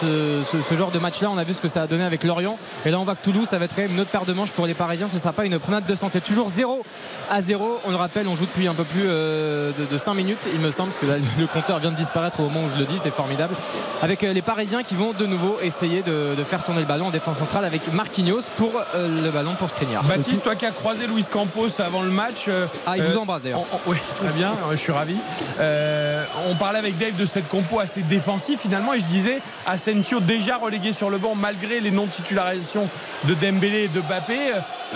ce, 0.00 0.74
genre 0.74 0.90
de 0.90 0.98
match-là. 0.98 1.30
On 1.30 1.38
a 1.38 1.44
vu 1.44 1.54
ce 1.54 1.60
que 1.60 1.68
ça 1.68 1.82
a 1.82 1.86
donné 1.86 2.04
avec 2.04 2.24
Lorient. 2.24 2.58
Et 2.84 2.90
là, 2.90 2.98
on 2.98 3.04
voit 3.04 3.14
que 3.14 3.24
Toulouse, 3.24 3.46
ça 3.48 3.58
va 3.58 3.64
être 3.64 3.78
une 3.78 4.00
autre 4.00 4.10
paire 4.10 4.24
de 4.24 4.32
manches 4.32 4.52
pour 4.52 4.66
les 4.66 4.74
Parisiens. 4.74 5.08
Ce 5.08 5.14
ne 5.14 5.20
sera 5.20 5.32
pas 5.32 5.44
une 5.44 5.58
promenade 5.58 5.86
de 5.86 5.94
santé. 5.94 6.20
Toujours 6.20 6.50
0 6.50 6.82
à 7.30 7.42
0. 7.42 7.80
On 7.84 7.90
le 7.90 7.96
rappelle, 7.96 8.26
on 8.28 8.34
joue 8.34 8.46
depuis 8.46 8.68
un 8.68 8.74
peu 8.74 8.84
plus 8.84 9.02
de, 9.02 9.96
5 9.96 10.14
minutes, 10.14 10.40
il 10.54 10.60
me 10.60 10.70
semble, 10.70 10.90
parce 10.90 11.00
que 11.00 11.06
là, 11.06 11.18
le 11.38 11.46
compteur 11.46 11.78
vient 11.78 11.90
de 11.90 11.96
disparaître 11.96 12.40
au 12.40 12.44
moment 12.44 12.64
où 12.64 12.70
je 12.72 12.78
le 12.78 12.84
dis. 12.84 12.98
C'est 13.02 13.12
formidable. 13.12 13.54
Avec 14.02 14.22
les 14.22 14.42
Parisiens 14.42 14.82
qui 14.82 14.94
vont 14.94 15.12
de 15.12 15.26
nouveau 15.26 15.56
essayer 15.62 16.02
de, 16.02 16.34
faire 16.44 16.64
tourner 16.64 16.80
le 16.80 16.86
ballon 16.86 17.06
en 17.06 17.10
défense 17.10 17.38
centrale 17.38 17.64
avec 17.64 17.92
Marquinhos 17.92 18.42
pour 18.56 18.72
le 18.94 19.30
ballon 19.30 19.54
pour 19.58 19.70
Skriniar. 19.70 20.02
Baptiste, 20.04 20.42
toi 20.42 20.56
qui 20.56 20.66
as 20.66 20.70
croisé 20.70 21.06
Luis 21.06 21.24
Campos 21.30 21.80
avant 21.80 22.02
le 22.02 22.10
match. 22.10 22.44
euh, 22.48 22.66
Ah, 22.86 22.96
il 22.96 23.02
vous 23.04 23.16
euh, 23.16 23.20
embrasse 23.20 23.42
d'ailleurs. 23.42 23.62
oui, 23.86 23.96
très 24.16 24.30
bien, 24.30 24.50
euh, 24.50 24.70
je 24.72 24.76
suis 24.76 24.92
ravi. 24.92 25.16
Euh, 25.58 26.24
on 26.48 26.54
parlait 26.56 26.78
avec 26.78 26.98
Dave 26.98 27.16
de 27.16 27.26
cette 27.26 27.48
compo 27.48 27.80
assez 27.80 28.02
défensive 28.02 28.58
finalement 28.58 28.92
et 28.94 29.00
je 29.00 29.04
disais 29.06 29.38
Asensio 29.66 30.20
déjà 30.20 30.56
relégué 30.56 30.92
sur 30.92 31.10
le 31.10 31.18
banc 31.18 31.34
malgré 31.34 31.80
les 31.80 31.90
non-titularisations 31.90 32.88
de 33.24 33.34
Dembélé 33.34 33.84
et 33.84 33.88
de 33.88 34.00
Bappé. 34.00 34.38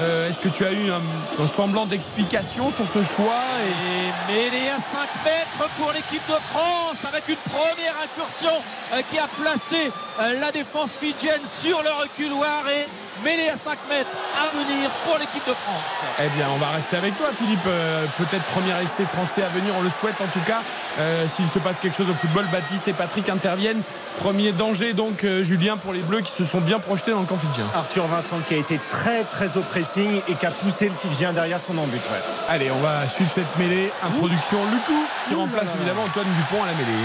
Euh, 0.00 0.28
Est-ce 0.28 0.40
que 0.40 0.48
tu 0.48 0.64
as 0.66 0.72
eu 0.72 0.90
un, 0.90 1.42
un 1.44 1.46
semblant 1.46 1.86
d'explication 1.86 2.70
sur 2.72 2.86
ce 2.88 3.02
choix 3.04 3.42
et... 3.62 4.32
Mêlée 4.32 4.68
à 4.68 4.78
5 4.80 4.98
mètres 5.24 5.70
pour 5.78 5.92
l'équipe 5.92 6.22
de 6.28 6.34
France 6.50 7.04
avec 7.06 7.28
une 7.28 7.36
première 7.52 7.94
incursion 8.02 8.50
qui 9.10 9.18
a 9.18 9.28
placé 9.40 9.90
la 10.40 10.50
défense 10.50 10.92
fidjienne 11.00 11.40
sur 11.60 11.80
le 11.82 11.90
reculoir 12.02 12.64
et 12.68 12.86
mêlée 13.24 13.48
à 13.48 13.56
5 13.56 13.78
mètres 13.88 14.10
à 14.38 14.54
venir 14.56 14.90
pour 15.04 15.18
l'équipe 15.18 15.46
de 15.48 15.54
France. 15.54 15.82
Eh 16.22 16.28
bien, 16.36 16.46
on 16.54 16.58
va 16.58 16.68
rester 16.76 16.96
avec 16.96 17.16
toi, 17.16 17.28
Philippe. 17.36 17.58
Euh, 17.66 18.04
Peut-être 18.18 18.44
premier 18.44 18.72
essai 18.82 19.04
français 19.04 19.42
à 19.42 19.48
venir, 19.48 19.72
on 19.78 19.82
le 19.82 19.90
souhaite 19.90 20.20
en 20.20 20.26
tout 20.26 20.44
cas. 20.46 20.60
Euh, 21.00 21.26
S'il 21.28 21.48
se 21.48 21.58
passe 21.58 21.78
quelque 21.78 21.96
chose 21.96 22.08
au 22.10 22.14
football, 22.14 22.44
Baptiste 22.52 22.86
et 22.86 22.92
Patrick 22.92 23.28
interviennent. 23.28 23.82
Premier 24.20 24.52
danger, 24.52 24.92
donc, 24.92 25.24
euh, 25.24 25.42
Julien, 25.42 25.76
pour 25.76 25.92
les 25.92 26.00
Bleus 26.00 26.20
qui 26.20 26.30
se 26.32 26.44
sont 26.44 26.60
bien 26.60 26.78
projetés 26.78 27.10
dans 27.10 27.20
le 27.20 27.26
camp 27.26 27.38
fidjien. 27.38 27.64
Arthur 27.74 28.06
Vincent 28.06 28.38
qui 28.46 28.54
a 28.54 28.58
été 28.58 28.78
très 28.90 29.24
très 29.24 29.56
au 29.56 29.60
pressing 29.62 30.20
et 30.28 30.34
qui 30.34 30.46
a 30.46 30.50
poussé 30.50 30.88
le 30.88 30.94
Fidjien 30.94 31.32
derrière 31.32 31.58
son 31.60 31.76
embut. 31.78 31.96
ouais. 31.96 32.22
Allez, 32.48 32.70
on 32.70 32.78
va 32.80 33.08
suivre 33.08 33.30
cette 33.32 33.56
mêlée. 33.58 33.90
Introduction 34.04 34.58
Lucou 34.70 35.04
qui 35.28 35.34
remplace 35.34 35.70
évidemment 35.74 36.02
Antoine 36.04 36.26
Dupont 36.26 36.62
à 36.62 36.66
la 36.66 36.72
mêlée. 36.74 37.04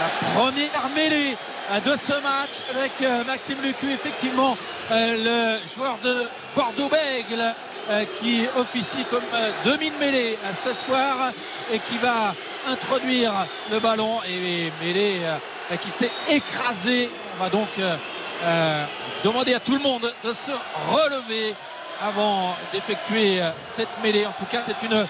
La 0.00 0.40
première 0.40 0.90
mêlée 0.94 1.36
de 1.74 1.96
ce 1.96 2.12
match 2.22 2.62
avec 2.74 2.92
euh, 3.02 3.24
Maxime 3.24 3.56
Lucu, 3.62 3.92
effectivement, 3.92 4.56
euh, 4.92 5.58
le 5.58 5.68
joueur 5.68 5.98
de 6.04 6.24
Bordeaux-Bègle 6.54 7.54
euh, 7.90 8.04
qui 8.20 8.46
officie 8.56 9.04
comme 9.10 9.24
euh, 9.34 9.50
demi-mêlée 9.64 10.38
euh, 10.44 10.50
ce 10.64 10.86
soir 10.86 11.30
et 11.72 11.78
qui 11.80 11.98
va 11.98 12.34
introduire 12.68 13.32
le 13.72 13.80
ballon 13.80 14.20
et 14.28 14.70
mêlée 14.84 15.20
euh, 15.24 15.76
qui 15.76 15.90
s'est 15.90 16.10
écrasée. 16.30 17.10
On 17.38 17.44
va 17.44 17.50
donc 17.50 17.68
euh, 17.80 17.96
euh, 18.44 18.84
demander 19.24 19.54
à 19.54 19.60
tout 19.60 19.72
le 19.72 19.80
monde 19.80 20.12
de 20.24 20.32
se 20.32 20.52
relever 20.92 21.54
avant 22.00 22.56
d'effectuer 22.72 23.42
euh, 23.42 23.50
cette 23.62 23.88
mêlée. 24.04 24.24
En 24.24 24.32
tout 24.32 24.46
cas, 24.50 24.62
c'est 24.66 24.86
une 24.86 25.06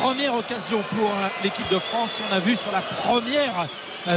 première 0.00 0.34
occasion 0.34 0.82
pour 0.94 1.10
euh, 1.10 1.28
l'équipe 1.42 1.68
de 1.68 1.80
France. 1.80 2.20
On 2.30 2.34
a 2.34 2.38
vu 2.38 2.54
sur 2.54 2.70
la 2.70 2.80
première 2.80 3.60
euh, 3.60 3.64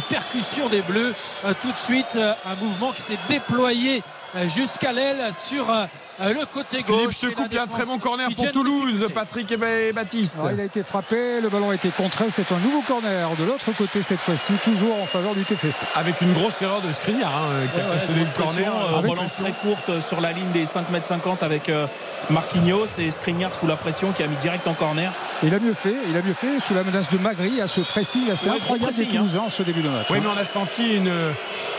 percussion 0.10 0.70
des 0.70 0.82
Bleus 0.82 1.14
euh, 1.46 1.54
tout 1.62 1.72
de 1.72 1.78
suite 1.78 2.16
euh, 2.16 2.34
un 2.46 2.56
mouvement 2.64 2.92
qui 2.92 3.02
s'est 3.02 3.18
déployé 3.30 4.04
euh, 4.36 4.48
jusqu'à 4.48 4.92
l'aile 4.92 5.18
sur 5.40 5.70
euh, 5.72 5.86
le 6.22 6.46
côté 6.46 6.84
Philippe, 6.84 7.06
gauche. 7.06 7.16
je 7.22 7.28
te 7.30 7.34
coupe, 7.34 7.48
il 7.50 7.56
y 7.56 7.58
a 7.58 7.64
un 7.64 7.68
très 7.68 7.86
bon 7.86 7.98
corner 7.98 8.28
pour 8.36 8.52
Toulouse. 8.52 9.08
Patrick 9.16 9.50
et 9.54 9.58
Ba- 9.58 9.92
Baptiste. 9.96 10.36
Alors, 10.38 10.52
il 10.52 10.60
a 10.60 10.66
été 10.66 10.84
frappé, 10.84 11.40
le 11.42 11.48
ballon 11.50 11.70
a 11.72 11.76
été 11.76 11.90
contré. 11.90 12.26
C'est 12.32 12.52
un 12.52 12.58
nouveau 12.60 12.82
corner 12.82 13.30
de 13.40 13.46
l'autre 13.46 13.72
côté 13.78 14.02
cette 14.02 14.20
fois-ci, 14.20 14.54
toujours 14.66 15.02
en 15.02 15.06
faveur 15.06 15.34
du 15.34 15.44
TFC. 15.46 15.74
Avec 15.96 16.20
une 16.22 16.34
grosse 16.34 16.62
erreur 16.62 16.82
de 16.82 16.92
Skriniar 16.94 17.32
hein, 17.34 17.68
qui 17.74 17.80
a 17.80 17.84
Ouais, 17.86 18.20
le 18.20 18.38
corner. 18.44 18.72
euh, 18.94 19.00
Avec 19.00 19.12
relance 19.12 19.36
très 19.36 19.54
courte 19.54 19.90
euh, 19.90 20.02
sur 20.02 20.20
la 20.22 20.34
ligne 20.34 20.52
des 20.52 20.66
5 20.66 20.86
m 20.94 21.02
50 21.04 21.42
avec 21.42 21.70
euh, 21.70 21.88
Marquinhos 22.30 22.86
et 23.00 23.10
Skriniar 23.12 23.54
sous 23.56 23.68
la 23.68 23.76
pression 23.76 24.12
qui 24.12 24.24
a 24.24 24.28
mis 24.28 24.36
direct 24.38 24.68
en 24.68 24.74
corner. 24.74 25.12
Il 25.44 25.54
a 25.54 25.60
mieux 25.60 25.74
fait, 25.74 25.96
il 26.10 26.16
a 26.18 26.22
mieux 26.22 26.34
fait 26.34 26.60
sous 26.66 26.74
la 26.74 26.84
menace 26.84 27.10
de 27.12 27.18
Magri 27.18 27.62
à 27.62 27.68
ce 27.68 27.82
pressing 27.82 28.30
assez 28.30 28.48
Ouais, 28.50 28.56
incroyable 28.58 28.94
des 28.94 29.06
Toulousains 29.06 29.40
en 29.40 29.50
ce 29.50 29.64
début 29.64 29.82
de 29.82 29.90
match. 29.90 30.08
Oui, 30.10 30.18
mais 30.22 30.28
on 30.36 30.40
a 30.40 30.46
senti 30.46 30.96
une 30.98 31.12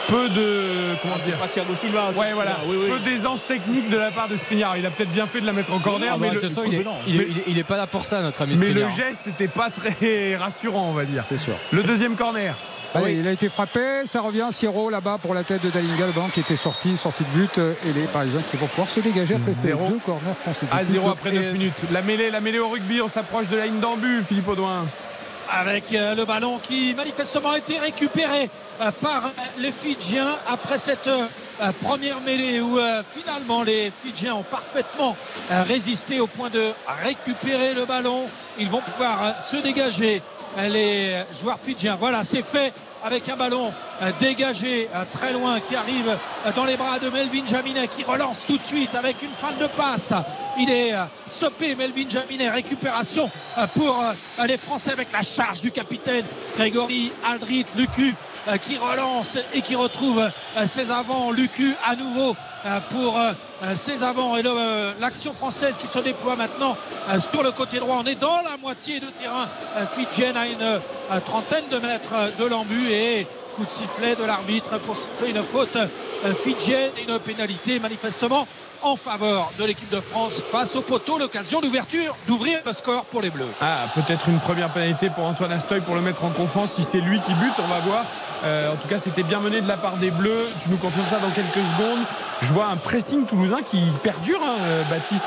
peu 0.09 0.29
de 0.31 0.97
comment 1.03 1.15
C'est 1.19 1.27
dire 1.31 1.39
pas 1.39 1.47
Thiago 1.47 1.75
Silva. 1.75 2.11
Ouais, 2.17 2.33
voilà. 2.35 2.57
Oui, 2.67 2.77
oui. 2.83 2.91
Peu 2.91 2.99
d'aisance 3.01 3.47
technique 3.47 3.89
de 3.91 3.97
la 3.99 4.11
part 4.11 4.29
de 4.29 4.37
Skriniar. 4.37 4.77
Il 4.77 4.85
a 4.87 4.91
peut-être 4.91 5.13
bien 5.13 5.27
fait 5.27 5.41
de 5.41 5.47
la 5.47 5.53
mettre 5.53 5.73
en 5.73 5.79
corner, 5.79 6.09
Ah, 6.15 6.17
mais, 6.19 6.29
bah, 6.29 6.35
le, 6.35 6.41
façon, 6.41 6.63
il, 6.67 6.75
est, 6.75 6.85
il 7.07 7.21
est- 7.21 7.27
il 7.29 7.39
est- 7.39 7.45
il 7.49 7.59
est 7.59 7.65
pas 7.65 7.77
là 7.77 7.87
pour 7.87 8.05
ça, 8.05 8.21
notre 8.23 8.43
ami 8.43 8.57
mais 8.57 8.71
le 8.71 8.89
geste 8.89 9.27
n'était 9.27 9.47
pas 9.49 9.69
très 9.71 10.35
rassurant, 10.41 10.89
on 10.89 10.93
va 10.95 11.05
dire. 11.05 11.23
C'est 11.29 11.39
sûr. 11.39 11.55
Le 11.71 11.83
deuxième 11.83 12.17
corner. 12.17 12.55
Allez, 12.93 13.13
Il 13.21 13.29
a 13.29 13.31
été 13.31 13.49
frappé, 13.49 13.79
ça 14.05 14.21
revient 14.21 14.49
Sierro 14.51 14.91
là-bas 14.91 15.19
pour 15.23 15.33
la 15.33 15.45
tête 15.45 15.63
de 15.63 15.71
Dalinga, 15.71 16.07
le 16.07 16.13
banc 16.13 16.29
qui 16.35 16.41
était 16.41 16.57
sorti, 16.57 16.97
sorti 16.97 17.23
de 17.23 17.29
but, 17.39 17.51
euh, 17.59 17.73
et 17.87 17.93
les 17.93 18.07
Parisiens 18.07 18.41
qui 18.51 18.57
vont 18.57 18.67
pouvoir 18.67 18.89
se 18.89 18.99
dégager 18.99 19.35
après 19.35 19.47
ces 19.47 19.53
Zéro. 19.53 19.87
deux 19.89 20.01
corners 20.05 20.30
consécutifs. 20.45 20.75
À 20.75 20.85
0 20.85 21.09
après 21.11 21.33
9 21.33 21.45
Et- 21.45 21.53
minutes. 21.53 21.75
La 21.93 22.03
mêlée, 22.03 22.31
la 22.31 22.41
mêlée 22.41 22.59
au 22.59 22.69
rugby, 22.69 23.01
on 23.03 23.09
s'approche 23.09 23.49
de 23.49 23.57
la 23.57 23.67
ligne 23.67 23.81
d'embut, 23.81 24.23
Philippe 24.27 24.49
Audouin. 24.49 24.87
avec 25.53 25.93
euh, 25.93 26.15
le 26.15 26.25
ballon 26.25 26.59
qui 26.63 26.95
manifestement 26.95 27.51
a 27.51 27.59
été 27.59 27.77
récupéré 27.79 28.49
euh, 28.81 28.91
par 29.03 29.27
euh, 29.27 29.31
les 29.59 29.73
Fidjiens 29.73 30.37
après 30.49 30.79
cette 30.79 31.11
première 31.83 32.21
mêlée 32.21 32.61
où 32.61 32.79
finalement 33.15 33.63
les 33.63 33.91
Fidjiens 34.03 34.35
ont 34.37 34.43
parfaitement 34.45 35.15
résisté 35.51 36.21
au 36.21 36.27
point 36.27 36.49
de 36.51 36.71
récupérer 37.05 37.75
le 37.75 37.85
ballon. 37.85 38.23
Ils 38.59 38.69
vont 38.71 38.81
pouvoir 38.81 39.35
se 39.43 39.57
dégager 39.57 40.23
les 40.59 41.23
joueurs 41.39 41.59
fidjiens. 41.63 41.97
Voilà, 42.01 42.25
c'est 42.25 42.43
fait 42.43 42.73
avec 43.05 43.29
un 43.29 43.37
ballon 43.37 43.73
euh, 44.03 44.11
dégagé 44.21 44.89
euh, 44.95 45.05
très 45.13 45.33
loin 45.33 45.61
qui 45.61 45.77
arrive 45.77 46.09
euh, 46.09 46.53
dans 46.55 46.65
les 46.65 46.77
bras 46.77 46.99
de 46.99 47.09
Melvin 47.09 47.47
Jaminet 47.47 47.89
qui 47.89 48.05
relance 48.05 48.45
tout 48.47 48.57
de 48.57 48.63
suite 48.63 48.95
avec 48.95 49.23
une 49.23 49.31
fin 49.31 49.53
de 49.61 49.67
passe. 49.69 50.13
Il 50.59 50.69
est 50.69 50.93
stoppé, 51.27 51.75
Melvin 51.75 52.09
Jaminet. 52.09 52.51
Récupération 52.51 53.31
pour 53.75 54.03
les 54.45 54.57
Français 54.57 54.93
avec 54.93 55.13
la 55.13 55.23
charge 55.23 55.61
du 55.61 55.71
capitaine 55.71 56.25
Grégory 56.57 57.13
Aldrit. 57.25 57.67
Lucu 57.77 58.15
qui 58.67 58.77
relance 58.77 59.39
et 59.55 59.63
qui 59.63 59.77
retrouve 59.77 60.29
ses 60.67 60.91
avants. 60.91 61.31
Lucu 61.31 61.75
à 61.87 61.95
nouveau 61.95 62.35
pour 62.91 63.19
euh, 63.19 63.33
euh, 63.65 63.75
ses 63.75 64.03
avants 64.03 64.37
et 64.37 64.43
euh, 64.45 64.93
l'action 65.01 65.33
française 65.33 65.77
qui 65.79 65.87
se 65.87 65.99
déploie 65.99 66.37
maintenant 66.37 66.77
euh, 67.09 67.19
sur 67.19 67.43
le 67.43 67.53
côté 67.53 67.79
droit. 67.79 67.97
On 68.01 68.07
est 68.07 68.21
dans 68.21 68.37
la 68.43 68.57
moitié 68.61 69.01
de 69.01 69.07
terrain 69.07 69.49
euh, 69.77 69.85
fidjienne 69.87 70.37
à 70.37 70.47
une 70.47 70.61
euh, 70.63 70.79
trentaine 71.25 71.65
de 71.71 71.79
mètres 71.79 72.15
euh, 72.15 72.31
de 72.39 72.45
l'embu 72.47 72.91
et 72.91 73.27
coup 73.57 73.65
de 73.65 73.71
sifflet 73.71 74.15
de 74.15 74.25
l'arbitre 74.25 74.79
pour 74.79 74.97
une 75.27 75.43
faute 75.43 75.77
euh, 75.77 76.35
fidjienne 76.35 76.91
et 76.99 77.11
une 77.11 77.19
pénalité 77.19 77.79
manifestement 77.79 78.47
en 78.83 78.97
faveur 78.97 79.51
de 79.59 79.65
l'équipe 79.65 79.91
de 79.91 80.01
France 80.01 80.35
face 80.51 80.75
au 80.77 80.81
poteau. 80.81 81.19
L'occasion 81.19 81.61
d'ouverture 81.61 82.17
d'ouvrir 82.27 82.61
le 82.65 82.73
score 82.73 83.05
pour 83.05 83.21
les 83.21 83.31
Bleus. 83.31 83.49
Ah, 83.61 83.87
peut-être 83.95 84.29
une 84.29 84.41
première 84.41 84.71
pénalité 84.71 85.11
pour 85.11 85.25
Antoine 85.25 85.53
Astoy 85.53 85.81
pour 85.81 85.95
le 85.95 86.01
mettre 86.01 86.25
en 86.25 86.31
confiance. 86.31 86.73
Si 86.73 86.83
c'est 86.83 87.01
lui 87.01 87.21
qui 87.21 87.35
bute, 87.35 87.53
on 87.59 87.67
va 87.69 87.81
voir. 87.81 88.05
Euh, 88.45 88.73
en 88.73 88.77
tout 88.77 88.89
cas, 88.89 88.99
c'était 88.99 89.23
bien 89.23 89.41
mené 89.41 89.61
de 89.61 89.69
la 89.69 89.77
part 89.77 89.97
des 89.97 90.11
Bleus. 90.11 90.49
Tu 90.63 90.71
nous 90.71 90.77
confirmes 90.77 91.07
ça 91.07 91.19
dans 91.19 91.31
quelques 91.31 91.67
secondes. 91.77 92.05
Je 92.43 92.53
vois 92.53 92.67
un 92.67 92.77
pressing 92.77 93.27
toulousain 93.27 93.59
qui 93.63 93.83
perdure, 94.03 94.41
hein, 94.43 94.57
euh, 94.63 94.83
Baptiste 94.91 95.27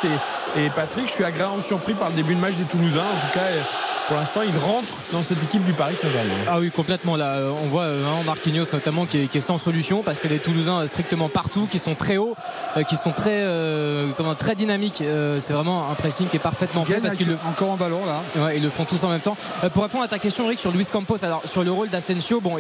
et, 0.56 0.66
et 0.66 0.70
Patrick. 0.70 1.08
Je 1.08 1.14
suis 1.14 1.24
agréablement 1.24 1.62
surpris 1.62 1.94
par 1.94 2.10
le 2.10 2.16
début 2.16 2.36
de 2.36 2.40
match 2.40 2.56
des 2.56 2.64
Toulousains. 2.64 3.02
En 3.02 3.28
tout 3.28 3.34
cas, 3.34 3.46
euh, 3.46 3.62
pour 4.08 4.18
l'instant, 4.18 4.42
ils 4.42 4.58
rentrent 4.58 4.98
dans 5.14 5.24
cette 5.24 5.42
équipe 5.44 5.64
du 5.64 5.72
Paris 5.72 5.96
Saint-Germain. 5.96 6.34
Ah 6.48 6.60
oui, 6.60 6.72
complètement. 6.72 7.16
Là, 7.16 7.38
on 7.64 7.68
voit 7.68 7.86
hein, 7.86 8.24
Marquinhos 8.26 8.66
notamment 8.74 9.06
qui 9.06 9.24
est, 9.24 9.28
qui 9.28 9.38
est 9.38 9.42
sans 9.42 9.58
solution 9.58 10.02
parce 10.04 10.20
que 10.20 10.28
les 10.28 10.40
Toulousains 10.40 10.86
strictement 10.88 11.30
partout, 11.30 11.68
qui 11.72 11.80
sont 11.80 11.96
très 11.96 12.18
hauts, 12.18 12.36
qui 12.90 12.98
sont 12.98 13.12
très, 13.12 13.30
euh, 13.32 14.10
comment, 14.18 14.36
très 14.36 14.56
dynamiques. 14.56 15.02
C'est 15.40 15.54
vraiment 15.54 15.90
un 15.90 15.94
pressing 15.94 16.28
qui 16.28 16.36
est 16.36 16.40
parfaitement 16.40 16.84
fait 16.84 17.00
parce 17.00 17.16
qu'ils 17.16 17.30
le, 17.30 17.38
encore 17.48 17.72
un 17.72 17.78
ballon 17.78 18.02
là. 18.06 18.22
Ouais, 18.44 18.58
ils 18.58 18.64
le 18.64 18.70
font 18.70 18.84
tous 18.84 19.02
en 19.06 19.10
même 19.10 19.22
temps. 19.22 19.38
Pour 19.74 19.84
répondre 19.84 20.04
à 20.04 20.10
ta 20.10 20.20
question, 20.20 20.46
Eric, 20.46 20.60
sur 20.60 20.72
Luis 20.72 20.86
Campos, 20.86 21.24
alors 21.24 21.42
sur 21.46 21.64
le 21.64 21.72
rôle 21.72 21.88
d'Asensio, 21.88 22.42
bon, 22.42 22.58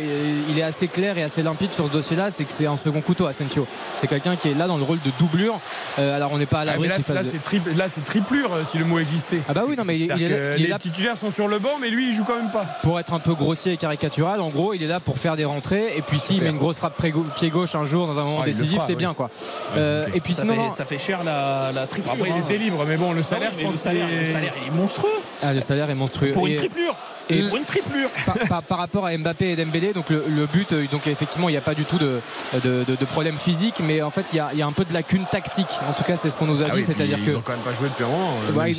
il, 0.50 0.60
est 0.60 0.64
assez 0.64 0.88
clair 0.88 1.18
et 1.18 1.24
assez 1.24 1.42
limpide 1.44 1.72
sur 1.74 1.88
ce 1.88 1.92
dossier-là, 1.92 2.30
c'est 2.32 2.44
que 2.44 2.52
c'est 2.54 2.66
un 2.66 2.78
second 2.78 3.02
couteau, 3.02 3.26
Asensio. 3.28 3.66
C'est 3.96 4.08
quelqu'un 4.08 4.36
qui 4.36 4.50
est 4.50 4.54
là 4.54 4.68
dans 4.68 4.78
le 4.78 4.84
rôle 4.84 5.00
de 5.06 5.12
doublure. 5.20 5.60
Euh, 6.00 6.16
alors 6.16 6.32
on 6.34 6.38
n'est 6.38 6.46
pas 6.46 6.60
à 6.60 6.62
Ah, 6.62 6.66
l'abri 6.66 6.82
mais 6.84 6.88
là, 6.90 6.96
là, 7.14 7.24
de- 7.24 7.28
c'est 7.28 7.42
tri- 7.44 7.62
là, 7.76 7.90
c'est 7.90 8.04
triplure 8.04 8.54
euh, 8.54 8.64
si 8.66 8.78
le 8.78 8.86
mot 8.86 9.00
existait. 9.00 9.40
Ah 9.50 9.54
bah 9.54 9.64
oui, 9.68 9.76
non, 9.78 9.84
mais 9.86 9.96
il, 9.98 10.04
est, 10.04 10.08
là- 10.08 10.16
il 10.18 10.24
est 10.24 10.58
les 10.58 10.68
là 10.68 10.80
titulaires 10.80 11.18
sont 11.18 11.32
sur 11.32 11.48
le 11.48 11.60
banc, 11.60 11.78
mais 11.82 11.90
lui, 11.90 12.10
il 12.10 12.16
joue 12.16 12.24
quand 12.24 12.36
même 12.38 12.52
pas. 12.52 12.66
pour 12.84 13.00
être 13.00 13.14
un 13.14 13.20
peu 13.20 13.34
grossier 13.34 13.74
et 13.74 13.78
caricatural. 13.78 14.42
En 14.42 14.50
gros, 14.50 14.74
il 14.74 14.82
est 14.84 14.88
là 14.88 15.00
pour 15.00 15.18
faire 15.18 15.36
des 15.36 15.46
rentrées. 15.46 15.94
Et 15.98 16.02
puis 16.02 16.20
s'il 16.20 16.42
met 16.42 16.50
une 16.50 16.58
grosse 16.58 16.78
frappe 16.78 17.02
pied 17.36 17.50
gauche 17.50 17.76
un 17.76 17.86
jour 17.86 18.08
dans 18.08 18.20
un 18.20 18.24
moment 18.24 18.40
Ah, 18.42 18.46
décisif, 18.46 18.80
c'est 18.86 18.94
oui. 18.94 18.96
bien 19.00 19.14
quoi. 19.14 19.30
Euh, 19.78 20.08
Et 20.14 20.20
puis 20.22 20.34
Ça, 20.34 20.42
sinon, 20.44 20.70
fait, 20.70 20.76
ça 20.76 20.86
fait 20.86 21.00
cher 21.00 21.24
la, 21.24 21.72
la 21.74 21.88
triplure. 21.88 22.14
Après, 22.14 22.30
il 22.30 22.34
hein. 22.34 22.44
était 22.46 22.58
libre, 22.58 22.84
mais 22.88 22.98
bon, 22.98 23.14
le 23.14 23.22
salaire, 23.24 23.50
Ah 23.54 23.58
je 23.60 23.64
pense 23.64 23.74
le 23.74 23.80
salaire, 23.80 24.08
est- 24.10 24.20
le 24.26 24.32
salaire, 24.32 24.54
il 24.62 24.68
est 24.68 24.76
monstrueux. 24.76 25.10
ah, 25.42 25.54
le 25.54 25.62
salaire 25.62 25.90
est 25.90 25.96
monstrueux. 25.96 26.32
Pour 26.32 26.48
une 26.48 26.56
triplure. 26.56 26.96
Et- 27.30 27.40
Et 27.40 27.44
pour 27.48 27.58
une 27.58 27.66
triplure. 27.66 28.10
par, 28.26 28.36
par- 28.50 28.64
par 28.64 28.78
rapport 28.80 29.06
à 29.06 29.18
Mbappé 29.18 29.52
et 29.52 29.56
Dembélé, 29.56 29.94
donc 29.94 30.10
le, 30.10 30.24
le 30.28 30.46
but, 30.46 30.72
euh, 30.74 30.86
donc 30.92 31.08
effectivement, 31.08 31.50
il 31.50 31.54
n'y 31.54 31.58
a 31.58 31.62
pas 31.62 31.74
du 31.74 31.84
tout 31.86 31.98
de, 31.98 32.20
de, 32.64 32.84
de- 32.84 32.96
de 32.96 33.06
problème 33.06 33.38
physique, 33.38 33.76
mais 33.82 34.02
en 34.02 34.10
fait, 34.12 34.26
il 34.34 34.38
y 34.38 34.40
a, 34.40 34.50
il 34.54 34.60
y 34.60 34.62
a 34.62 34.68
un 34.68 34.72
peu 34.72 34.86
de 34.86 34.94
lacune 34.94 35.26
tactique. 35.32 35.68
En 35.90 35.94
tout 35.94 36.04
cas, 36.04 36.18
c'est 36.18 36.30
ce 36.30 36.38
qu'on 36.38 36.46
nous 36.46 36.62
a 36.62 36.66
Ah 36.68 36.70
dit, 36.72 36.80
oui, 36.80 36.84
c'est-à-dire 36.86 37.18
que. 37.18 37.30
Ils 37.30 37.38
ont 37.38 37.42
quand 37.42 37.54
même 37.54 37.62
pas 37.62 37.74
joué 37.74 37.90
depuis 37.90 38.04
un 38.04 38.08
moment. 38.08 38.34
euh, 38.50 38.52
Ouais, 38.54 38.72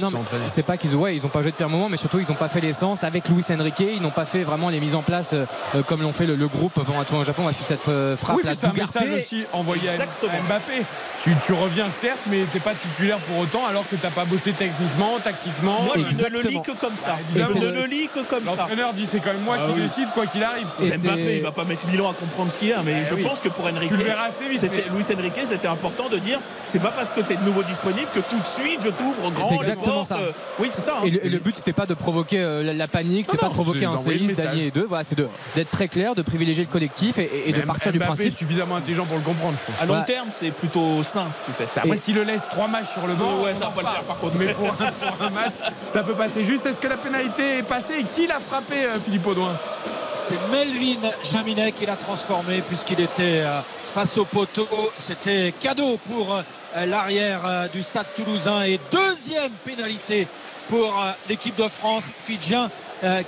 c'est 0.46 0.62
pas 0.62 0.76
qu'ils 0.76 0.94
ont, 0.96 1.00
ouais, 1.00 1.14
ils 1.16 1.24
ont 1.24 1.28
pas 1.28 1.42
joué 1.42 1.50
depuis 1.50 1.64
un 1.64 1.68
moment, 1.68 1.88
mais 1.88 1.96
surtout 1.96 2.18
ils 2.20 2.28
n'ont 2.28 2.34
pas 2.34 2.48
fait 2.48 2.60
l'essence 2.60 3.04
avec 3.04 3.28
Luis 3.28 3.44
Enrique. 3.50 3.80
Ils 3.80 4.00
n'ont 4.02 4.10
pas 4.10 4.26
fait 4.26 4.42
vraiment 4.42 4.68
les 4.68 4.80
mises 4.80 4.94
en 4.94 5.02
place 5.02 5.30
euh, 5.32 5.82
comme 5.86 6.02
l'ont 6.02 6.12
fait 6.12 6.26
le, 6.26 6.36
le 6.36 6.48
groupe 6.48 6.72
pendant 6.74 6.98
un 7.00 7.04
tour 7.04 7.18
au 7.18 7.24
Japon. 7.24 7.42
On 7.44 7.48
a 7.48 7.52
su 7.52 7.62
cette 7.66 7.88
euh, 7.88 8.16
frappe 8.16 8.36
Oui, 8.36 8.42
là, 8.44 8.50
mais 8.50 8.56
c'est 8.56 8.66
un 8.66 8.70
d'Ugarte. 8.70 8.94
message 8.94 9.12
aussi 9.18 9.44
envoyé 9.52 9.88
à- 9.88 9.92
à 9.92 9.94
Exactement. 9.94 10.32
Mbappé. 10.48 10.82
Tu, 11.22 11.30
tu 11.44 11.52
reviens 11.52 11.90
certes, 11.90 12.20
mais 12.28 12.40
t'es 12.52 12.60
pas 12.60 12.74
titulaire 12.74 13.18
pour 13.18 13.38
autant, 13.38 13.66
alors 13.66 13.88
que 13.88 13.96
t'as 13.96 14.10
pas 14.10 14.24
bossé 14.24 14.52
techniquement, 14.52 15.18
tactiquement. 15.22 15.82
Moi, 15.82 15.94
je 15.96 16.00
ne 16.00 16.04
le 16.04 16.10
Exactement. 16.10 16.48
lis 16.50 16.62
que 16.62 16.72
comme 16.78 16.96
ça. 16.96 17.16
Ah, 17.16 17.22
Je 17.34 17.40
évidemment. 17.40 17.60
ne 17.60 17.70
le 17.80 17.86
lis 17.86 18.08
que 18.14 18.20
comme 18.20 18.43
ça. 18.46 18.56
L'entraîneur 18.56 18.92
dit 18.92 19.06
c'est 19.06 19.20
quand 19.20 19.32
même 19.32 19.42
moi 19.42 19.56
Ah 19.58 19.66
qui 19.66 19.74
oui. 19.74 19.82
décide 19.82 20.08
quoi 20.14 20.26
qu'il 20.26 20.42
arrive. 20.42 20.66
Et 20.82 20.96
Mbappé, 20.96 21.36
il 21.36 21.42
va 21.42 21.52
pas 21.52 21.64
mettre 21.64 21.86
Milan 21.86 22.10
à 22.10 22.14
comprendre 22.14 22.50
ce 22.52 22.56
qu'il 22.58 22.68
y 22.68 22.72
a, 22.72 22.82
mais 22.82 23.02
Eh 23.02 23.06
je 23.06 23.14
oui. 23.14 23.22
pense 23.22 23.40
que 23.40 23.48
pour 23.48 23.64
Enrique, 23.66 23.88
Tu 23.88 23.96
le 23.96 24.04
verras 24.04 24.26
assez 24.28 24.48
vite, 24.48 24.60
c'était 24.60 24.84
Luis 24.94 25.04
Enrique, 25.16 25.40
c'était 25.46 25.68
important 25.68 26.08
de 26.08 26.18
dire, 26.18 26.38
c'est 26.66 26.78
pas 26.82 26.90
parce 26.90 27.12
que 27.12 27.20
tu 27.20 27.32
es 27.32 27.36
de 27.36 27.44
nouveau 27.44 27.62
disponible 27.62 28.06
que 28.14 28.20
tout 28.20 28.38
de 28.38 28.46
suite 28.46 28.80
je 28.82 28.88
t'ouvre 28.90 29.30
grand 29.30 29.48
C'est 29.48 29.54
les 29.54 29.60
exactement 29.60 29.94
portes. 29.96 30.06
ça. 30.06 30.18
Euh, 30.18 30.32
Oui, 30.58 30.68
c'est 30.72 30.80
ça. 30.82 30.94
hein. 30.98 31.06
Et 31.06 31.10
le, 31.10 31.26
et 31.26 31.28
le 31.30 31.38
but, 31.38 31.56
c'était 31.56 31.72
pas 31.72 31.86
de 31.86 31.94
provoquer 31.94 32.40
euh, 32.40 32.62
la, 32.62 32.72
la 32.72 32.88
panique, 32.88 33.26
c'était 33.26 33.38
pas 33.38 33.48
de 33.48 33.54
provoquer 33.54 33.84
un 33.86 33.96
séisme 33.96 34.34
d'allier 34.34 34.66
et 34.66 34.70
deux. 34.70 34.84
Voilà, 34.88 35.04
c'est 35.04 35.16
d'être 35.16 35.70
très 35.70 35.88
clair, 35.88 36.14
de 36.14 36.22
privilégier 36.22 36.64
le 36.64 36.70
collectif 36.70 37.18
et, 37.18 37.30
et 37.46 37.52
de 37.52 37.60
partir 37.62 37.92
du 37.92 37.98
principe. 37.98 38.26
est 38.26 38.30
suffisamment 38.30 38.76
intelligent 38.76 39.04
pour 39.04 39.16
le 39.16 39.22
comprendre, 39.22 39.54
je 39.66 39.72
pense. 39.72 39.82
À 39.82 39.86
long 39.86 40.02
terme, 40.04 40.28
c'est 40.32 40.50
plutôt 40.50 41.02
sain 41.02 41.26
ce 41.36 41.42
qu'il 41.42 41.54
fait. 41.54 41.68
Après, 41.78 41.90
Et- 41.90 41.96
s'il 41.96 42.14
le 42.14 42.22
laisse 42.24 42.42
trois 42.50 42.68
matchs 42.68 42.90
sur 42.92 43.06
le 43.06 43.14
banc, 43.14 43.40
Ouais, 43.42 43.52
ça 43.54 43.66
va 43.66 43.70
pas 43.70 43.82
le 43.82 43.86
faire, 43.88 44.04
par 44.04 44.18
contre. 44.18 44.36
Mais 44.38 44.46
pour 44.52 44.68
un, 44.68 44.72
pour 44.74 45.26
un 45.26 45.30
match, 45.30 45.54
ça 45.86 46.02
peut 46.02 46.14
passer. 46.14 46.44
Juste, 46.44 46.64
est-ce 46.66 46.78
que 46.80 46.86
la 46.88 46.96
pénalité 46.96 47.58
est 47.58 47.62
passée? 47.62 47.94
Et 48.00 48.04
qui 48.24 48.28
l'a 48.28 48.40
frappé, 48.40 48.84
euh, 48.84 48.98
Philippe 48.98 49.26
Audouin 49.26 49.54
C'est 50.14 50.38
Melvin 50.50 51.10
Jaminet 51.30 51.72
qui 51.72 51.84
l'a 51.84 51.96
transformé 51.96 52.62
puisqu'il 52.66 52.98
était 53.00 53.42
euh, 53.42 53.60
face 53.92 54.16
au 54.16 54.24
poteau. 54.24 54.66
C'était 54.96 55.52
cadeau 55.60 55.98
pour 56.10 56.34
euh, 56.34 56.86
l'arrière 56.86 57.68
du 57.70 57.82
stade 57.82 58.06
toulousain. 58.16 58.62
Et 58.62 58.80
deuxième 58.90 59.52
pénalité 59.66 60.26
pour 60.70 61.04
l'équipe 61.28 61.54
de 61.56 61.68
France 61.68 62.04
fidjien 62.24 62.70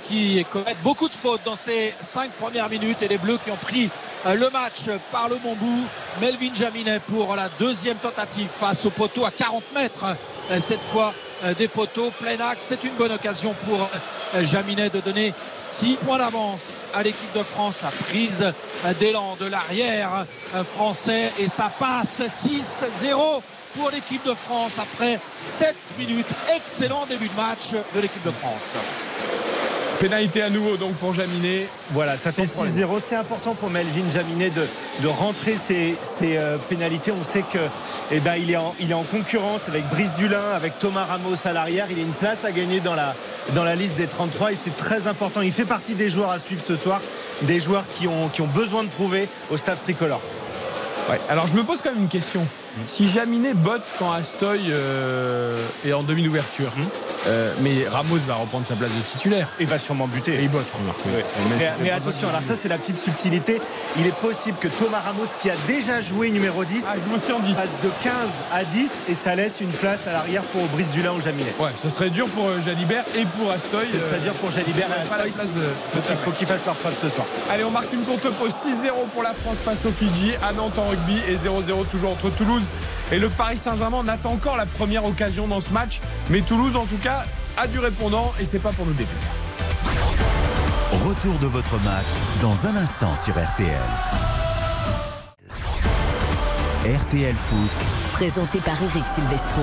qui 0.03 0.43
commettent 0.51 0.81
beaucoup 0.81 1.07
de 1.07 1.13
fautes 1.13 1.41
dans 1.45 1.55
ces 1.55 1.93
cinq 2.01 2.31
premières 2.31 2.67
minutes 2.67 3.01
et 3.03 3.07
les 3.07 3.19
Bleus 3.19 3.37
qui 3.43 3.51
ont 3.51 3.57
pris 3.57 3.89
le 4.25 4.49
match 4.49 4.89
par 5.11 5.29
le 5.29 5.35
bon 5.35 5.53
bout. 5.55 5.83
Melvin 6.19 6.53
Jaminet 6.55 6.99
pour 6.99 7.35
la 7.35 7.47
deuxième 7.59 7.97
tentative 7.97 8.49
face 8.49 8.85
au 8.85 8.89
poteau 8.89 9.23
à 9.23 9.31
40 9.31 9.63
mètres 9.75 10.05
cette 10.59 10.81
fois 10.81 11.13
des 11.57 11.67
poteaux 11.67 12.11
plein 12.19 12.39
axe. 12.39 12.65
C'est 12.69 12.83
une 12.83 12.93
bonne 12.93 13.11
occasion 13.11 13.53
pour 13.67 13.89
euh, 14.35 14.43
Jaminet 14.43 14.89
de 14.89 14.99
donner 14.99 15.33
6 15.59 15.97
points 16.05 16.17
d'avance 16.17 16.79
à 16.93 17.03
l'équipe 17.03 17.33
de 17.35 17.43
France. 17.43 17.81
La 17.81 17.89
prise 17.89 18.41
euh, 18.41 18.93
d'élan 18.99 19.37
de 19.39 19.45
l'arrière 19.45 20.25
euh, 20.55 20.63
français 20.63 21.31
et 21.39 21.47
ça 21.47 21.71
passe 21.79 22.21
6-0 22.21 23.41
pour 23.75 23.91
l'équipe 23.91 24.25
de 24.25 24.33
France 24.33 24.79
après 24.79 25.19
7 25.41 25.75
minutes. 25.97 26.27
Excellent 26.55 27.05
début 27.05 27.29
de 27.29 27.35
match 27.35 27.71
de 27.95 28.01
l'équipe 28.01 28.23
de 28.23 28.31
France. 28.31 29.76
Pénalité 29.99 30.43
à 30.43 30.51
nouveau 30.51 30.77
donc 30.77 30.93
pour 30.95 31.11
Jaminet. 31.13 31.67
Voilà, 31.89 32.17
ça 32.17 32.31
fait 32.31 32.45
Sans 32.45 32.63
problème. 32.65 32.87
6-0. 32.87 33.01
C'est 33.03 33.15
important 33.15 33.55
pour 33.55 33.71
Melvin 33.71 34.09
Jaminet 34.11 34.51
de, 34.51 34.67
de 35.01 35.07
rentrer 35.07 35.55
ses, 35.57 35.95
ses, 36.03 36.37
euh, 36.37 36.57
pénalités. 36.69 37.11
On 37.11 37.23
sait 37.23 37.41
que 37.41 37.57
eh 38.11 38.19
ben, 38.19 38.35
il, 38.35 38.51
est 38.51 38.57
en, 38.57 38.75
il 38.79 38.91
est 38.91 38.93
en 38.95 39.03
concurrence 39.03 39.67
avec 39.67 39.87
Brice 39.89 40.13
Dulin, 40.13 40.51
avec 40.53 40.77
Thomas 40.77 41.05
Ramos 41.05 41.35
à 41.45 41.51
l'arrière. 41.51 41.87
Il 41.89 41.97
a 41.97 42.03
une 42.03 42.13
place 42.13 42.45
à 42.45 42.51
gagner 42.51 42.79
dans 42.79 42.93
la, 42.93 43.15
dans 43.55 43.63
la 43.63 43.75
liste 43.75 43.95
des 43.95 44.05
33 44.05 44.51
et 44.51 44.55
c'est 44.55 44.75
très 44.77 45.07
important. 45.07 45.41
Il 45.41 45.51
fait 45.51 45.65
partie 45.65 45.95
des 45.95 46.09
joueurs 46.09 46.29
à 46.29 46.37
suivre 46.37 46.61
ce 46.61 46.75
soir, 46.75 47.01
des 47.41 47.59
joueurs 47.59 47.85
qui 47.97 48.07
ont, 48.07 48.29
qui 48.29 48.41
ont 48.41 48.47
besoin 48.47 48.83
de 48.83 48.89
prouver 48.89 49.27
au 49.49 49.57
staff 49.57 49.81
tricolore. 49.81 50.21
Ouais. 51.09 51.19
Alors 51.29 51.47
je 51.47 51.55
me 51.55 51.63
pose 51.63 51.81
quand 51.81 51.91
même 51.91 52.03
une 52.03 52.09
question. 52.09 52.45
Si 52.85 53.09
Jaminet 53.09 53.53
botte 53.53 53.83
quand 53.99 54.11
Astoy 54.11 54.67
euh, 54.69 55.55
est 55.85 55.93
en 55.93 56.03
demi 56.03 56.23
d'ouverture, 56.23 56.71
euh, 57.27 57.51
mais 57.61 57.87
Ramos 57.87 58.17
va 58.27 58.35
reprendre 58.35 58.65
sa 58.65 58.75
place 58.75 58.91
de 58.91 59.01
titulaire. 59.11 59.47
Il 59.59 59.67
va 59.67 59.79
sûrement 59.79 60.07
buter. 60.07 60.35
Et 60.35 60.43
il 60.43 60.49
botte, 60.49 60.65
remarque. 60.79 60.99
Oui. 61.05 61.21
Mais, 61.59 61.71
mais 61.81 61.89
attention, 61.91 62.29
alors 62.29 62.41
ça 62.43 62.55
c'est 62.55 62.67
la 62.69 62.77
petite 62.77 62.97
subtilité. 62.97 63.59
Il 63.99 64.05
est 64.05 64.15
possible 64.15 64.57
que 64.59 64.67
Thomas 64.67 64.99
Ramos, 64.99 65.25
qui 65.41 65.49
a 65.49 65.55
déjà 65.67 66.01
joué 66.01 66.29
numéro 66.31 66.63
10, 66.63 66.85
Ah, 66.87 66.93
je 67.05 67.13
me 67.13 67.17
suis 67.19 67.33
en 67.33 67.39
10. 67.39 67.55
passe 67.55 67.67
de 67.83 67.89
15 68.03 68.13
à 68.53 68.63
10 68.63 68.91
et 69.09 69.15
ça 69.15 69.35
laisse 69.35 69.59
une 69.61 69.69
place 69.71 70.07
à 70.07 70.13
l'arrière 70.13 70.43
pour 70.43 70.63
Brice 70.67 70.89
Dulin 70.91 71.13
ou 71.13 71.21
Jaminet. 71.21 71.53
Ouais, 71.59 71.69
ça 71.75 71.89
serait 71.89 72.09
dur 72.09 72.27
pour 72.29 72.47
euh, 72.47 72.61
Jalibert 72.63 73.03
et 73.15 73.25
pour 73.37 73.51
Astoy. 73.51 73.85
Ce 73.91 73.99
serait 73.99 74.19
dur 74.19 74.33
pour 74.33 74.51
Jalibert 74.51 74.87
et 74.97 75.01
Astoy. 75.01 75.31
place 75.31 75.53
de- 75.53 75.61
Faut 75.93 75.99
qu'il- 76.01 76.15
faut 76.17 76.31
qu'ils 76.31 76.47
fassent 76.47 76.65
leur 76.65 76.75
preuve 76.75 76.95
ce 77.01 77.09
soir. 77.09 77.25
Allez, 77.51 77.63
on 77.63 77.71
marque 77.71 77.91
une 77.93 78.03
courte 78.03 78.29
pause 78.35 78.53
6-0 78.63 79.07
pour 79.13 79.23
la 79.23 79.33
France 79.33 79.57
face 79.63 79.85
aux 79.85 79.91
Fidji 79.91 80.33
à 80.47 80.53
Nantes 80.53 80.77
en 80.77 80.89
rugby 80.89 81.19
et 81.27 81.35
0-0 81.35 81.85
toujours 81.85 82.11
entre 82.11 82.29
Toulouse 82.29 82.63
et 83.11 83.19
le 83.19 83.29
Paris 83.29 83.57
Saint-Germain. 83.57 84.01
On 84.03 84.07
attend 84.07 84.31
encore 84.31 84.57
la 84.57 84.65
première 84.65 85.05
occasion 85.05 85.47
dans 85.47 85.61
ce 85.61 85.71
match, 85.71 85.99
mais 86.29 86.41
Toulouse 86.41 86.75
en 86.75 86.85
tout 86.85 86.97
cas 86.97 87.25
a 87.57 87.67
du 87.67 87.79
répondant 87.79 88.33
et 88.39 88.45
c'est 88.45 88.59
pas 88.59 88.71
pour 88.71 88.85
nous 88.85 88.93
déplaire. 88.93 89.17
Retour 90.91 91.39
de 91.39 91.47
votre 91.47 91.79
match 91.83 92.07
dans 92.41 92.67
un 92.67 92.75
instant 92.75 93.15
sur 93.15 93.33
RTL. 93.33 93.67
RTL 96.85 97.35
Foot, 97.35 97.85
Présenté 98.13 98.59
par 98.59 98.81
Eric 98.81 99.03
Silvestro. 99.13 99.61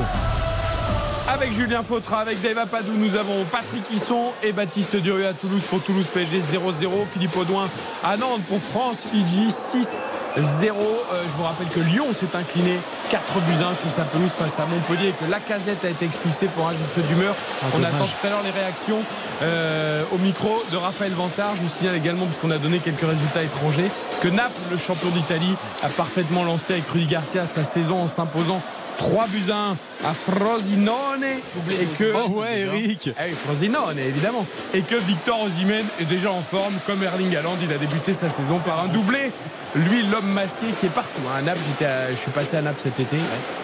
Avec 1.27 1.53
Julien 1.53 1.83
Fautra, 1.83 2.21
avec 2.21 2.43
Dave 2.43 2.59
Apadou, 2.59 2.93
nous 2.99 3.17
avons 3.17 3.45
Patrick 3.51 3.91
Hisson 3.91 4.33
et 4.43 4.53
Baptiste 4.53 4.95
Durieux 4.97 5.27
à 5.27 5.33
Toulouse 5.33 5.63
pour 5.71 5.83
Toulouse 5.83 6.07
PSG 6.13 6.41
0-0. 6.41 7.07
Philippe 7.11 7.35
Audouin 7.35 7.67
à 8.05 8.19
Nantes 8.19 8.43
pour 8.47 8.61
France 8.61 9.09
Fidji 9.11 9.47
6-0. 9.47 9.89
Euh, 10.37 11.25
je 11.27 11.33
vous 11.35 11.43
rappelle 11.43 11.69
que 11.69 11.81
Lyon 11.81 12.13
s'est 12.13 12.37
incliné 12.37 12.79
4 13.09 13.41
buts 13.41 13.65
1 13.65 13.75
sur 13.75 13.91
sa 13.91 14.03
pelouse 14.03 14.33
face 14.33 14.59
à 14.59 14.67
Montpellier 14.67 15.09
et 15.09 15.13
que 15.13 15.31
Lacazette 15.31 15.83
a 15.87 15.89
été 15.89 16.05
expulsé 16.05 16.47
pour 16.47 16.69
un 16.69 16.73
geste 16.75 16.99
d'humeur. 17.09 17.35
On 17.73 17.79
dommage. 17.79 17.95
attend 17.95 18.05
tout 18.05 18.27
à 18.27 18.31
l'heure 18.31 18.43
les 18.45 18.51
réactions 18.51 18.99
euh, 19.41 20.03
au 20.13 20.19
micro 20.19 20.63
de 20.71 20.77
Raphaël 20.77 21.15
Vantard. 21.15 21.57
Je 21.57 21.63
vous 21.63 21.71
signale 21.71 21.97
également, 21.97 22.27
puisqu'on 22.27 22.51
a 22.51 22.59
donné 22.59 22.81
quelques 22.81 23.01
résultats 23.01 23.43
étrangers, 23.43 23.91
que 24.21 24.29
Naples, 24.29 24.61
le 24.71 24.77
champion 24.77 25.09
d'Italie, 25.09 25.55
a 25.83 25.89
parfaitement 25.89 26.45
lancé 26.45 26.75
avec 26.75 26.87
Rudy 26.89 27.07
Garcia 27.07 27.47
sa 27.47 27.65
saison 27.65 28.01
en 28.01 28.09
s'imposant 28.09 28.61
3 28.99 29.27
buts 29.29 29.51
à 29.51 29.71
1 29.71 29.77
à 30.05 30.15
Frosinone. 30.15 31.25
Et 31.25 31.85
que 31.99 32.13
Oh 32.15 32.29
ouais, 32.41 32.61
Eric 32.61 33.11
oui, 33.19 33.33
Frosinone 33.45 33.99
évidemment. 33.99 34.47
Et 34.73 34.83
que 34.83 34.97
Victor 34.97 35.43
Osimhen 35.43 35.85
est 36.01 36.05
déjà 36.05 36.31
en 36.31 36.41
forme 36.43 36.75
comme 36.87 37.03
Erling 37.03 37.35
Haaland. 37.37 37.57
Il 37.63 37.73
a 37.73 37.79
débuté 37.79 38.13
sa 38.13 38.31
saison 38.31 38.59
par 38.59 38.85
un 38.85 38.89
doublé. 38.89 39.31
Lui 39.77 40.05
l'homme 40.07 40.31
masqué 40.33 40.67
qui 40.79 40.87
est 40.87 40.91
partout 40.91 41.21
hein. 41.29 41.39
à 41.39 41.43
Naples 41.43 41.59
à- 41.85 42.11
je 42.13 42.17
suis 42.17 42.31
passé 42.31 42.57
à 42.57 42.63
Naples 42.63 42.79
cet 42.81 43.01
été. 43.01 43.17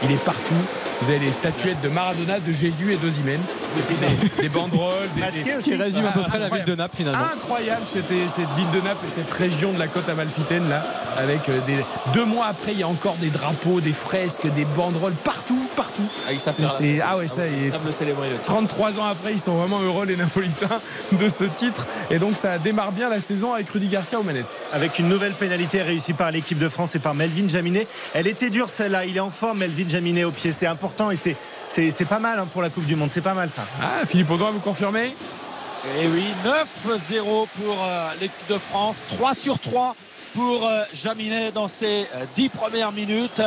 Il 0.03 0.11
est 0.11 0.25
partout. 0.25 0.55
Vous 1.03 1.09
avez 1.11 1.21
les 1.21 1.31
statuettes 1.33 1.81
de 1.83 1.89
Maradona 1.89 2.41
de 2.41 2.51
Jésus 2.53 2.93
et 2.93 2.97
d'Osimhen. 2.97 3.39
Des, 4.37 4.43
des 4.43 4.49
banderoles 4.49 4.93
des, 5.15 5.21
Masqué 5.21 5.45
des-. 5.45 5.63
Qui 5.63 5.75
résume 5.77 6.07
à 6.07 6.11
peu 6.11 6.21
Ah, 6.25 6.29
près 6.29 6.39
la 6.41 6.49
ville 6.49 6.65
de 6.65 6.73
incroyable. 6.73 6.79
Naples 6.83 6.97
finalement. 6.97 7.25
Incroyable, 7.37 7.83
c'était 7.87 8.27
cette 8.29 8.51
ville 8.57 8.71
de 8.75 8.81
Naples 8.85 9.07
et 9.07 9.11
cette 9.11 9.31
région 9.31 9.71
de 9.73 9.79
la 9.79 9.87
côte 9.87 10.09
amalfitaine 10.09 10.69
là, 10.69 10.83
avec 11.17 11.49
euh, 11.49 11.61
des 11.67 11.77
deux 12.13 12.25
mois 12.25 12.47
après, 12.47 12.73
il 12.73 12.81
y 12.81 12.83
a 12.83 12.89
encore 12.89 13.15
des 13.21 13.31
drapeaux, 13.31 13.81
des 13.81 13.93
fresques, 13.93 14.53
des 14.57 14.65
banderoles 14.65 15.15
partout, 15.25 15.59
partout. 15.77 16.03
Ah, 16.27 16.33
ils 16.33 16.41
savent 16.41 16.55
faire 16.55 16.73
la 16.81 17.09
ah 17.09 17.17
ouais, 17.17 17.29
ça, 17.29 17.47
Ils 17.47 17.71
savent 17.71 17.85
le 17.85 17.93
célébrer 17.93 18.31
le 18.31 18.37
titre. 18.37 18.47
33 18.47 18.99
ans 18.99 19.05
après, 19.05 19.33
ils 19.33 19.41
sont 19.41 19.57
vraiment 19.57 19.81
heureux 19.81 20.07
les 20.07 20.17
Napolitains 20.17 20.81
de 21.13 21.29
ce 21.29 21.45
titre 21.45 21.87
et 22.11 22.19
donc 22.19 22.37
ça 22.37 22.59
démarre 22.59 22.93
bien 22.93 23.09
la 23.09 23.21
saison 23.21 23.55
avec 23.55 23.71
Rudy 23.71 23.89
Garcia 23.89 24.19
aux 24.19 24.23
manettes. 24.23 24.63
Avec 24.73 24.99
une 24.99 25.09
nouvelle 25.09 25.35
pénalité 25.35 25.83
réussie 25.83 26.13
par 26.13 26.31
l'équipe 26.31 26.59
de 26.59 26.69
France 26.69 26.95
et 26.95 26.99
par 26.99 27.15
Melvin 27.15 27.49
Jaminet. 27.49 27.87
Elle 28.15 28.27
était 28.27 28.51
dure 28.51 28.69
celle-là. 28.69 29.05
Il 29.05 29.17
est 29.17 29.21
en 29.21 29.31
forme, 29.31 29.59
Melvin 29.59 29.89
Jaminet 29.89 30.25
au 30.25 30.31
pied. 30.33 30.53
C'est 30.53 30.67
important 30.67 31.11
et 31.11 31.17
c'est. 31.17 31.37
C'est 31.69 31.93
c'est 31.93 32.05
pas 32.05 32.19
mal 32.19 32.37
hein, 32.41 32.49
pour 32.53 32.63
la 32.63 32.69
Coupe 32.69 32.85
du 32.85 32.97
Monde, 32.97 33.13
c'est 33.13 33.21
pas 33.21 33.33
mal 33.33 33.49
ça. 33.49 33.63
Ah, 33.81 34.05
Philippe 34.05 34.29
Audouin, 34.29 34.51
vous 34.51 34.59
confirmez? 34.59 35.15
Et 35.99 36.07
oui, 36.09 36.25
9-0 36.45 37.23
pour 37.25 37.79
euh, 37.81 38.09
l'équipe 38.21 38.49
de 38.51 38.59
France, 38.59 39.05
3 39.11 39.35
sur 39.35 39.59
3 39.59 39.95
pour 40.35 40.67
euh, 40.67 40.83
Jaminet 40.93 41.53
dans 41.53 41.69
ses 41.69 42.07
euh, 42.15 42.25
10 42.37 42.49
premières 42.51 42.93
minutes. 42.93 43.41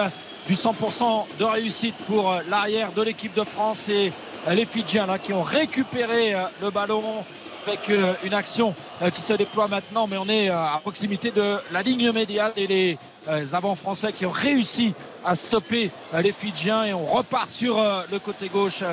Du 0.48 0.56
100% 0.56 1.26
de 1.40 1.46
réussite 1.46 1.96
pour 2.06 2.30
euh, 2.30 2.42
l'arrière 2.50 2.92
de 2.92 3.02
l'équipe 3.02 3.34
de 3.34 3.46
France 3.46 3.88
et 3.88 4.12
euh, 4.48 4.54
les 4.54 4.66
Fidjiens 4.66 5.08
qui 5.18 5.32
ont 5.32 5.42
récupéré 5.42 6.36
euh, 6.36 6.44
le 6.62 6.70
ballon 6.70 7.02
avec 7.66 7.90
une 8.26 8.34
action 8.34 8.76
qui 9.16 9.22
se 9.22 9.32
déploie 9.32 9.70
maintenant, 9.70 10.06
mais 10.06 10.18
on 10.18 10.28
est 10.28 10.50
à 10.50 10.78
proximité 10.82 11.32
de 11.32 11.56
la 11.72 11.82
ligne 11.82 12.12
médiane 12.12 12.52
et 12.58 12.68
les 12.68 12.98
avants 13.54 13.76
français 13.76 14.12
qui 14.12 14.26
ont 14.26 14.32
réussi 14.32 14.94
à 15.24 15.34
stopper 15.34 15.90
les 16.22 16.34
Fidjiens 16.34 16.84
et 16.84 16.94
on 16.94 17.06
repart 17.06 17.50
sur 17.50 17.82
le 18.12 18.20
côté 18.20 18.50
gauche, 18.50 18.84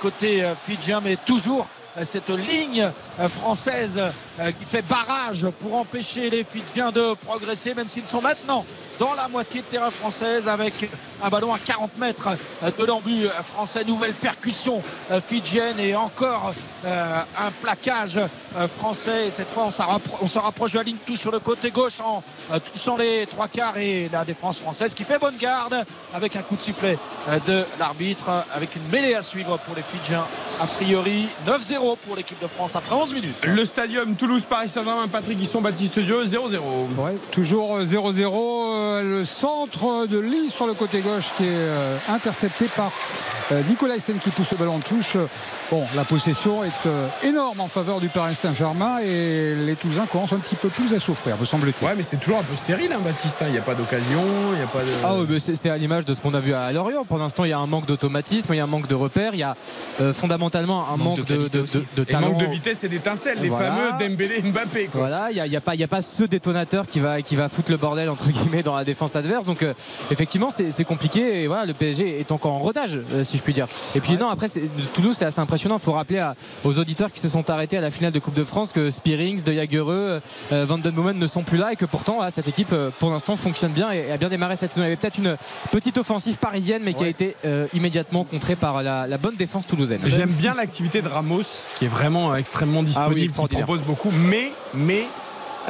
côté 0.00 0.48
Fidjien, 0.64 1.00
mais 1.02 1.16
toujours 1.16 1.66
cette 2.04 2.30
ligne 2.30 2.88
française 3.30 4.00
qui 4.36 4.64
fait 4.64 4.84
barrage 4.88 5.46
pour 5.60 5.76
empêcher 5.76 6.28
les 6.30 6.44
Fidjiens 6.44 6.90
de 6.90 7.14
progresser, 7.14 7.74
même 7.74 7.88
s'ils 7.88 8.06
sont 8.06 8.20
maintenant 8.20 8.64
dans 8.98 9.14
la 9.14 9.28
moitié 9.28 9.60
de 9.60 9.66
terrain 9.66 9.90
française 9.90 10.48
avec 10.48 10.88
un 11.22 11.28
ballon 11.28 11.52
à 11.52 11.58
40 11.58 11.98
mètres 11.98 12.28
euh, 12.62 12.70
de 12.78 12.84
l'embut 12.84 13.26
euh, 13.26 13.42
français. 13.42 13.84
Nouvelle 13.84 14.12
percussion 14.12 14.82
euh, 15.10 15.20
fidjienne 15.20 15.78
et 15.80 15.96
encore 15.96 16.52
euh, 16.84 17.22
un 17.38 17.50
plaquage 17.62 18.18
euh, 18.56 18.68
français. 18.68 19.28
Et 19.28 19.30
cette 19.30 19.48
fois, 19.48 19.66
on, 19.66 20.28
s'en 20.28 20.40
rapproche 20.40 20.72
de 20.72 20.78
la 20.78 20.84
ligne 20.84 20.96
touche 21.06 21.18
sur 21.18 21.32
le 21.32 21.40
côté 21.40 21.70
gauche 21.70 22.00
en 22.00 22.22
euh, 22.52 22.58
touchant 22.60 22.96
les 22.96 23.26
trois 23.26 23.48
quarts 23.48 23.78
et 23.78 24.08
la 24.12 24.24
défense 24.24 24.58
française 24.60 24.94
qui 24.94 25.04
fait 25.04 25.18
bonne 25.18 25.36
garde 25.36 25.84
avec 26.14 26.36
un 26.36 26.42
coup 26.42 26.56
de 26.56 26.60
sifflet 26.60 26.98
euh, 27.28 27.38
de 27.46 27.64
l'arbitre 27.78 28.44
avec 28.54 28.76
une 28.76 28.86
mêlée 28.92 29.14
à 29.14 29.22
suivre 29.22 29.58
pour 29.58 29.74
les 29.74 29.82
Fidjiens. 29.82 30.24
A 30.60 30.66
priori, 30.66 31.26
9-0 31.46 31.96
pour 32.06 32.16
l'équipe 32.16 32.40
de 32.40 32.46
France 32.46 32.72
après 32.74 32.94
11 32.94 33.14
minutes. 33.14 33.36
Le 33.44 33.64
stadium 33.64 34.14
Toulouse-Paris 34.28 34.68
Saint-Germain, 34.68 35.06
Patrick 35.06 35.38
Hisson, 35.42 35.60
Baptiste 35.60 35.98
Dieu, 35.98 36.24
0-0. 36.24 36.56
Ouais, 36.96 37.12
toujours 37.30 37.76
euh, 37.76 37.84
0-0. 37.84 38.32
euh, 38.34 39.18
Le 39.18 39.24
centre 39.26 40.06
de 40.06 40.18
Lille 40.18 40.50
sur 40.50 40.66
le 40.66 40.72
côté 40.72 41.00
gauche 41.00 41.26
qui 41.36 41.44
est 41.44 41.48
euh, 41.50 41.96
intercepté 42.08 42.64
par 42.74 42.90
euh, 43.52 43.60
Nicolas 43.68 43.96
Hyssen 43.96 44.16
qui 44.18 44.30
pousse 44.30 44.50
le 44.52 44.56
ballon 44.56 44.76
en 44.76 44.78
touche. 44.78 45.18
Bon, 45.70 45.82
la 45.94 46.04
possession 46.04 46.64
est 46.64 46.70
euh, 46.86 47.06
énorme 47.22 47.60
en 47.60 47.68
faveur 47.68 48.00
du 48.00 48.08
Paris 48.08 48.34
Saint-Germain 48.34 48.98
et 49.04 49.54
les 49.54 49.76
Toulousains 49.76 50.06
commencent 50.06 50.32
un 50.32 50.38
petit 50.38 50.54
peu 50.56 50.68
plus 50.68 50.94
à 50.94 51.00
souffrir, 51.00 51.36
me 51.38 51.44
semble-t-il. 51.44 51.86
Ouais, 51.86 51.94
mais 51.94 52.02
c'est 52.02 52.16
toujours 52.18 52.38
un 52.38 52.42
peu 52.42 52.56
stérile, 52.56 52.92
hein, 52.94 53.00
Baptiste. 53.04 53.36
hein. 53.42 53.46
Il 53.48 53.52
n'y 53.52 53.58
a 53.58 53.62
pas 53.62 53.74
d'occasion, 53.74 54.22
il 54.52 54.56
n'y 54.58 54.62
a 54.64 54.66
pas 54.66 54.80
de. 54.80 54.86
Ah 55.04 55.14
mais 55.28 55.38
c'est 55.38 55.68
à 55.70 55.76
l'image 55.76 56.06
de 56.06 56.14
ce 56.14 56.20
qu'on 56.22 56.32
a 56.34 56.40
vu 56.40 56.54
à 56.54 56.72
Lorient. 56.72 57.04
Pour 57.04 57.18
l'instant, 57.18 57.44
il 57.44 57.50
y 57.50 57.52
a 57.54 57.58
un 57.58 57.66
manque 57.66 57.84
d'automatisme, 57.86 58.54
il 58.54 58.56
y 58.56 58.60
a 58.60 58.64
un 58.64 58.68
manque 58.68 58.86
de 58.86 58.94
repères, 58.94 59.34
il 59.34 59.40
y 59.40 59.42
a 59.42 59.54
euh, 60.00 60.14
fondamentalement 60.14 60.86
un 60.90 60.96
manque, 60.96 61.18
Manque 61.18 61.26
de 61.26 61.34
de, 61.36 61.48
de- 61.48 61.60
de- 61.62 61.84
de 61.96 62.02
Et 62.02 62.06
talent. 62.06 62.28
manque 62.30 62.40
de 62.40 62.46
vitesse 62.46 62.84
et 62.84 62.88
d'étincelles, 62.88 63.38
les 63.42 63.48
Voilà. 63.48 63.74
fameux 63.74 63.98
Dembélé 64.14 64.42
Mbappé. 64.42 64.86
Quoi. 64.86 65.00
Voilà, 65.00 65.30
il 65.30 65.34
n'y 65.34 65.40
a, 65.40 65.46
y 65.46 65.56
a 65.56 65.60
pas, 65.60 65.74
y 65.74 65.82
a 65.82 65.88
pas 65.88 66.02
ce 66.02 66.24
détonateur 66.24 66.86
qui 66.86 67.00
va, 67.00 67.20
qui 67.22 67.36
va 67.36 67.48
foutre 67.48 67.70
le 67.70 67.76
bordel 67.76 68.08
entre 68.10 68.28
guillemets 68.30 68.62
dans 68.62 68.76
la 68.76 68.84
défense 68.84 69.16
adverse. 69.16 69.46
Donc 69.46 69.62
euh, 69.62 69.74
effectivement, 70.10 70.50
c'est 70.50 70.84
compliqué. 70.84 71.42
Et 71.42 71.46
voilà, 71.46 71.66
le 71.66 71.74
PSG 71.74 72.20
est 72.20 72.32
encore 72.32 72.52
en 72.52 72.58
rodage, 72.58 72.98
euh, 73.12 73.24
si 73.24 73.36
je 73.36 73.42
puis 73.42 73.52
dire. 73.52 73.66
Et 73.94 74.00
puis 74.00 74.16
non, 74.16 74.28
après, 74.28 74.48
Toulouse, 74.94 75.16
c'est 75.18 75.24
assez 75.24 75.40
impressionnant. 75.40 75.76
Il 75.78 75.84
faut 75.84 75.92
rappeler 75.92 76.18
à- 76.18 76.34
aux 76.64 76.78
auditeurs 76.78 77.12
qui 77.12 77.20
se 77.20 77.28
sont 77.28 77.48
arrêtés 77.50 77.76
à 77.76 77.80
la 77.80 77.90
finale 77.90 78.12
de 78.12 78.18
Coupe 78.18 78.34
de 78.34 78.44
France 78.44 78.72
que 78.72 78.90
Spearings, 78.90 79.42
De 79.42 79.52
Jagereux, 79.52 80.20
euh, 80.52 80.64
Van 80.66 80.78
Den 80.78 80.92
Boomen 80.92 81.18
ne 81.18 81.26
sont 81.26 81.42
plus 81.42 81.58
là 81.58 81.72
et 81.72 81.76
que 81.76 81.84
pourtant, 81.84 82.14
voilà, 82.16 82.30
cette 82.30 82.48
équipe, 82.48 82.72
euh, 82.72 82.90
pour 82.98 83.10
l'instant, 83.10 83.36
fonctionne 83.36 83.72
bien 83.72 83.92
et, 83.92 84.06
et 84.08 84.12
a 84.12 84.16
bien 84.16 84.28
démarré 84.28 84.56
cette 84.56 84.72
saison. 84.72 84.82
Il 84.82 84.88
y 84.88 84.92
avait 84.92 84.96
peut-être 84.96 85.18
une 85.18 85.36
petite 85.72 85.98
offensive 85.98 86.36
parisienne, 86.36 86.82
mais 86.84 86.94
qui 86.94 87.04
a 87.04 87.08
été 87.08 87.36
immédiatement 87.72 88.24
contrée 88.24 88.56
par 88.56 88.82
la, 88.82 89.06
la 89.06 89.18
bonne 89.18 89.36
défense 89.36 89.66
toulousaine. 89.66 90.00
J'aime 90.06 90.30
bien 90.32 90.54
l'activité 90.54 91.02
de 91.02 91.08
Ramos, 91.08 91.42
qui 91.78 91.84
est 91.86 91.88
vraiment 91.88 92.34
extrêmement 92.36 92.82
disponible, 92.82 93.14
qui 93.16 93.24
extraordinaire. 93.24 93.64
propose 93.66 93.82
beaucoup. 93.84 94.03
Mais, 94.12 94.52
mais, 94.74 95.06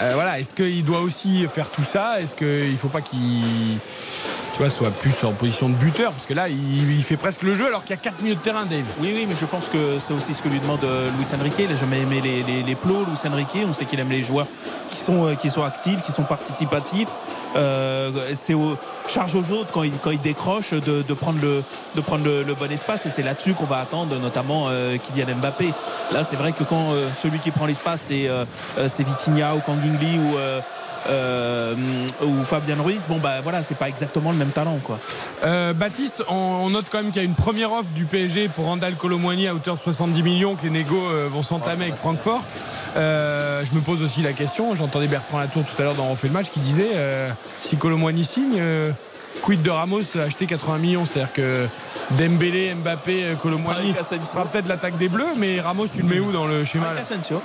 euh, 0.01 0.13
voilà, 0.15 0.41
est-ce 0.41 0.53
qu'il 0.53 0.85
doit 0.85 1.01
aussi 1.01 1.47
faire 1.47 1.69
tout 1.71 1.85
ça? 1.85 2.21
Est-ce 2.21 2.35
qu'il 2.35 2.73
ne 2.73 2.77
faut 2.77 2.89
pas 2.89 3.01
qu'il 3.01 3.21
soit 4.71 4.91
plus 4.91 5.13
en 5.25 5.33
position 5.33 5.69
de 5.69 5.75
buteur? 5.75 6.13
Parce 6.13 6.27
que 6.27 6.35
là, 6.35 6.49
il, 6.49 7.03
fait 7.03 7.17
presque 7.17 7.43
le 7.43 7.55
jeu 7.55 7.67
alors 7.67 7.83
qu'il 7.85 7.91
y 7.91 7.99
a 7.99 8.03
4 8.03 8.23
minutes 8.23 8.39
de 8.39 8.45
terrain, 8.45 8.65
Dave. 8.65 8.85
Oui, 9.01 9.13
oui, 9.15 9.27
mais 9.29 9.35
je 9.41 9.47
pense 9.47 9.69
que 9.69 9.99
c'est 9.99 10.13
aussi 10.13 10.35
ce 10.35 10.43
que 10.43 10.49
lui 10.49 10.59
demande 10.59 10.83
euh, 10.85 11.09
Luis 11.19 11.27
Enrique. 11.39 11.55
Il 11.59 11.69
n'a 11.69 11.77
jamais 11.77 12.01
aimé 12.01 12.21
les, 12.23 12.75
plots, 12.75 13.05
Luis 13.05 13.31
Enrique. 13.31 13.59
On 13.69 13.73
sait 13.73 13.85
qu'il 13.85 14.01
aime 14.01 14.11
les 14.11 14.23
joueurs 14.23 14.47
qui 14.91 14.99
sont, 14.99 15.27
euh, 15.27 15.35
qui 15.35 15.51
sont 15.51 15.63
actifs, 15.63 16.03
qui 16.03 16.13
sont 16.13 16.25
participatifs. 16.25 17.09
Euh, 17.57 18.11
c'est 18.35 18.55
au, 18.55 18.77
charge 19.09 19.35
aux 19.35 19.51
autres 19.53 19.71
quand 19.73 19.83
il, 19.83 19.93
quand 20.03 20.11
il 20.11 20.21
décroche 20.21 20.73
de, 20.73 21.15
prendre, 21.15 21.39
le, 21.41 22.55
bon 22.55 22.71
espace. 22.71 23.07
Et 23.07 23.11
c'est 23.11 23.23
là-dessus 23.23 23.55
qu'on 23.55 23.67
va 23.67 23.79
attendre 23.79 24.19
notamment 24.19 24.67
euh, 24.69 24.97
Kylian 24.97 25.37
Mbappé. 25.37 25.73
Là, 26.13 26.25
c'est 26.25 26.37
vrai 26.37 26.53
que 26.53 26.65
quand 26.65 26.93
euh, 26.93 27.09
celui 27.17 27.39
qui 27.39 27.51
prend 27.51 27.67
l'espace, 27.67 28.03
c'est 28.09 28.29
c'est 28.89 29.05
Vitinha 29.05 29.55
ou 29.55 29.61
Kangingli 29.61 30.19
ou. 30.19 30.37
Euh, 31.09 31.75
ou 32.23 32.45
Fabien 32.45 32.77
Ruiz, 32.83 33.03
bon 33.09 33.19
bah 33.19 33.41
voilà, 33.43 33.63
c'est 33.63 33.75
pas 33.77 33.89
exactement 33.89 34.33
le 34.33 34.39
même 34.39 34.51
talent 34.51 34.79
quoi. 34.83 34.99
Euh, 35.45 35.73
Baptiste, 35.73 36.23
on, 36.29 36.35
on 36.35 36.71
note 36.71 36.87
quand 36.91 36.99
même 36.99 37.13
qu'il 37.13 37.23
y 37.23 37.25
a 37.25 37.29
une 37.29 37.35
première 37.35 37.73
offre 37.73 37.91
du 37.91 38.05
PSG 38.05 38.49
pour 38.49 38.67
Randall 38.67 38.95
Colomwani 38.95 39.49
à 39.49 39.55
hauteur 39.55 39.77
de 39.77 39.81
70 39.81 40.23
millions, 40.23 40.55
que 40.57 40.65
les 40.65 40.71
négos 40.71 40.97
euh, 41.07 41.29
vont 41.31 41.43
s'entamer 41.43 41.85
avec 41.85 41.97
Francfort. 41.97 42.43
Euh, 42.97 43.65
je 43.65 43.75
me 43.75 43.81
pose 43.81 44.03
aussi 44.03 44.23
la 44.23 44.33
question, 44.33 44.75
j'entendais 44.75 45.07
Bertrand 45.09 45.39
Latour 45.39 45.65
tout 45.65 45.81
à 45.81 45.85
l'heure 45.85 45.95
dans 45.95 46.07
On 46.07 46.17
fait 46.17 46.29
le 46.29 46.33
match 46.33 46.51
qui 46.51 46.61
disait 46.61 46.93
euh, 46.95 47.31
si 47.61 47.77
Colomwani 47.77 48.25
signe, 48.25 48.57
euh, 48.59 48.91
quid 49.43 49.63
de 49.63 49.71
Ramos 49.71 50.17
acheté 50.17 50.47
80 50.47 50.79
millions? 50.79 51.07
C'est-à-dire 51.07 51.33
que 51.33 51.67
Dembélé, 52.13 52.75
Mbappé, 52.75 53.35
Colomboigny 53.43 53.95
sera 54.25 54.45
peut-être 54.45 54.69
l'attaque 54.69 54.97
des 54.97 55.09
Bleus, 55.09 55.35
mais 55.37 55.61
Ramos, 55.61 55.89
tu 55.89 56.03
le 56.03 56.09
mets 56.09 56.21
où 56.21 56.31
dans 56.33 56.47
le 56.47 56.65
schéma 56.65 56.87
Avec 56.87 56.99
là 56.99 57.03
Asensio. 57.03 57.43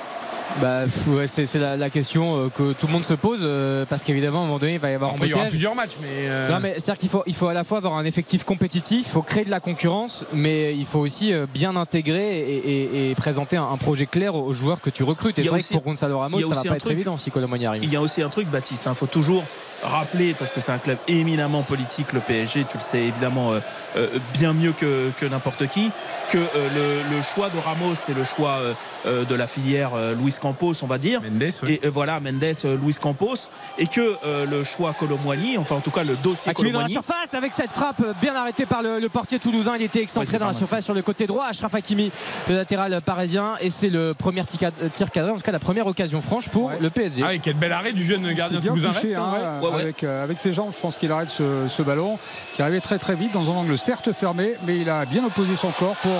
Bah, 0.62 0.82
ouais, 1.08 1.28
c'est 1.28 1.54
la, 1.56 1.78
la 1.78 1.90
question 1.90 2.36
euh, 2.36 2.50
que 2.50 2.74
tout 2.74 2.88
le 2.88 2.92
monde 2.94 3.06
se 3.06 3.14
pose 3.14 3.40
euh, 3.44 3.86
parce 3.86 4.04
qu'évidemment 4.04 4.40
à 4.40 4.44
un 4.44 4.46
moment 4.48 4.60
donné 4.60 4.74
il 4.74 4.80
va 4.80 4.90
y 4.90 4.94
avoir 4.94 5.12
Après, 5.12 5.28
il 5.28 5.30
y 5.30 5.34
aura 5.34 5.44
embouteillage. 5.44 5.52
plusieurs 5.52 5.76
matchs, 5.76 5.92
mais. 6.02 6.08
euh, 6.28 6.50
Non 6.50 6.60
mais 6.60 6.74
c'est-à-dire 6.74 6.98
qu'il 6.98 7.10
faut, 7.10 7.24
il 7.28 7.36
faut 7.36 7.48
à 7.48 7.54
la 7.54 7.64
fois 7.64 7.78
avoir 7.78 7.96
un 7.96 8.04
effectif 8.04 8.44
compétitif, 8.44 9.06
il 9.08 9.12
faut 9.12 9.22
créer 9.22 9.46
de 9.46 9.52
la 9.52 9.60
concurrence, 9.62 10.26
mais 10.34 10.76
il 10.76 10.86
faut 10.86 11.00
aussi 11.00 11.32
euh, 11.34 11.46
bien 11.54 11.76
intégrer 11.78 12.40
et, 12.40 12.58
et- 12.58 13.12
et 13.12 13.16
présenter 13.16 13.56
un, 13.58 13.64
un 13.72 13.78
projet 13.78 14.06
clair 14.06 14.36
aux, 14.36 14.54
joueurs 14.54 14.82
que 14.82 14.90
tu 14.90 15.04
recrutes. 15.04 15.38
Et 15.40 15.44
c'est 15.44 15.48
a 15.48 15.52
vrai 15.52 15.60
aussi- 15.60 15.70
que 15.70 15.74
pour 15.76 15.84
Gonzalo 15.84 16.18
Ramos, 16.18 16.40
il 16.40 16.42
y 16.42 16.44
a 16.44 16.48
ça 16.48 16.54
va 16.56 16.60
aussi 16.60 16.68
pas 16.68 16.74
un 16.74 16.78
être 16.78 16.82
truc. 16.82 16.94
évident 16.94 17.18
si 17.18 17.32
Colomani 17.32 17.66
arrive. 17.66 17.84
Il 17.84 17.94
y 17.94 17.96
a 17.96 18.02
aussi 18.02 18.22
un 18.22 18.30
truc, 18.30 18.48
Baptiste, 18.50 18.84
il 18.86 18.96
faut 18.96 19.06
toujours 19.08 19.44
rappeler, 19.84 20.34
parce 20.34 20.51
que 20.51 20.60
c'est 20.61 20.72
un 20.72 20.77
club 20.77 20.97
éminemment 21.07 21.64
politique, 21.64 22.14
le 22.14 22.19
PSG, 22.19 22.65
tu 22.69 22.77
le 22.77 22.84
sais 22.84 22.99
évidemment 23.03 23.53
euh, 23.53 23.60
euh, 23.97 24.07
bien 24.34 24.53
mieux 24.53 24.72
que, 24.73 25.10
que 25.19 25.26
n'importe 25.26 25.68
qui, 25.68 25.91
que 26.30 26.38
euh, 26.38 26.43
le, 27.10 27.18
le 27.18 27.23
choix 27.23 27.49
de 27.49 27.57
Ramos, 27.60 27.95
c'est 27.95 28.14
le 28.14 28.23
choix 28.23 28.60
de 29.06 29.35
la 29.35 29.47
filière 29.47 29.91
euh, 29.95 30.14
Luis 30.15 30.35
Campos, 30.41 30.73
on 30.84 30.88
va 30.88 30.97
dire. 30.97 31.22
Mendes, 31.22 31.51
oui. 31.64 31.80
Et 31.81 31.88
euh, 31.88 31.91
voilà, 31.91 32.19
Mendes, 32.19 32.43
euh, 32.65 32.77
Luis 32.77 32.95
Campos, 33.01 33.35
et 33.77 33.88
que 33.88 34.01
euh, 34.26 34.45
le 34.45 34.64
choix 34.64 34.93
Colomboigny, 34.93 35.57
enfin 35.57 35.76
en 35.76 35.80
tout 35.80 35.91
cas 35.91 36.03
le 36.03 36.15
dossier 36.18 36.51
Ah, 36.51 36.53
qui 36.53 36.61
est 36.65 36.72
dans 36.72 36.80
la 36.81 36.85
Colomboigny, 36.88 36.93
surface 36.93 37.34
avec 37.34 37.53
cette 37.53 37.72
frappe 37.72 38.01
bien 38.22 38.35
arrêtée 38.35 38.65
par 38.65 38.84
le, 38.84 38.99
le 38.99 39.10
portier 39.10 39.39
toulousain. 39.39 39.76
Il 39.77 39.84
était 39.84 40.01
excentré 40.01 40.34
Ouais, 40.34 40.39
dans 40.39 40.47
la 40.47 40.53
surface 40.53 40.84
sur 40.85 40.93
le 40.93 41.01
côté 41.01 41.26
droit. 41.27 41.45
Ashraf 41.49 41.73
Hakimi, 41.73 42.11
le 42.49 42.56
latéral 42.56 43.01
parisien. 43.01 43.53
Et 43.61 43.69
c'est 43.69 43.89
le 43.89 44.14
premier 44.14 44.43
tir 44.45 44.60
cad- 44.60 44.93
tir 44.93 45.10
cadré, 45.11 45.31
en 45.31 45.35
tout 45.35 45.41
cas 45.41 45.51
la 45.51 45.60
première 45.60 45.88
occasion 45.88 46.22
franche 46.22 46.49
pour 46.49 46.65
Ouais. 46.65 46.77
le 46.81 46.89
PSG. 46.89 47.23
Ah 47.26 47.30
oui, 47.31 47.39
quel 47.41 47.56
bel 47.56 47.72
arrêt 47.72 47.93
du 47.93 48.03
jeune 48.03 48.31
gardien 48.34 48.60
toulousain 48.61 48.89
touché, 48.89 48.99
reste. 49.07 49.15
hein, 49.15 49.34
hein, 49.35 49.60
ouais. 49.61 49.69
Euh, 49.70 49.72
Ouais, 49.72 49.76
ouais. 49.78 49.82
Avec, 49.84 50.04
euh, 50.04 50.24
avec 50.24 50.40
ses 50.40 50.54
jambes, 50.54 50.72
je 50.76 50.80
pense 50.80 50.98
qu'il 50.98 51.12
arrête 51.12 51.30
ce, 51.30 51.68
ce 51.68 51.82
ballon 51.82 52.18
qui 52.56 52.62
arrivait 52.62 52.80
très 52.82 52.98
très 52.98 53.16
vite 53.16 53.32
dans 53.34 53.50
un 53.50 53.54
angle 53.56 53.78
certes 53.78 54.12
fermé, 54.12 54.54
mais 54.66 54.78
il 54.78 54.90
a 54.90 55.06
bien 55.06 55.24
opposé 55.26 55.56
son 55.56 55.72
corps 55.72 55.96
pour 55.98 56.12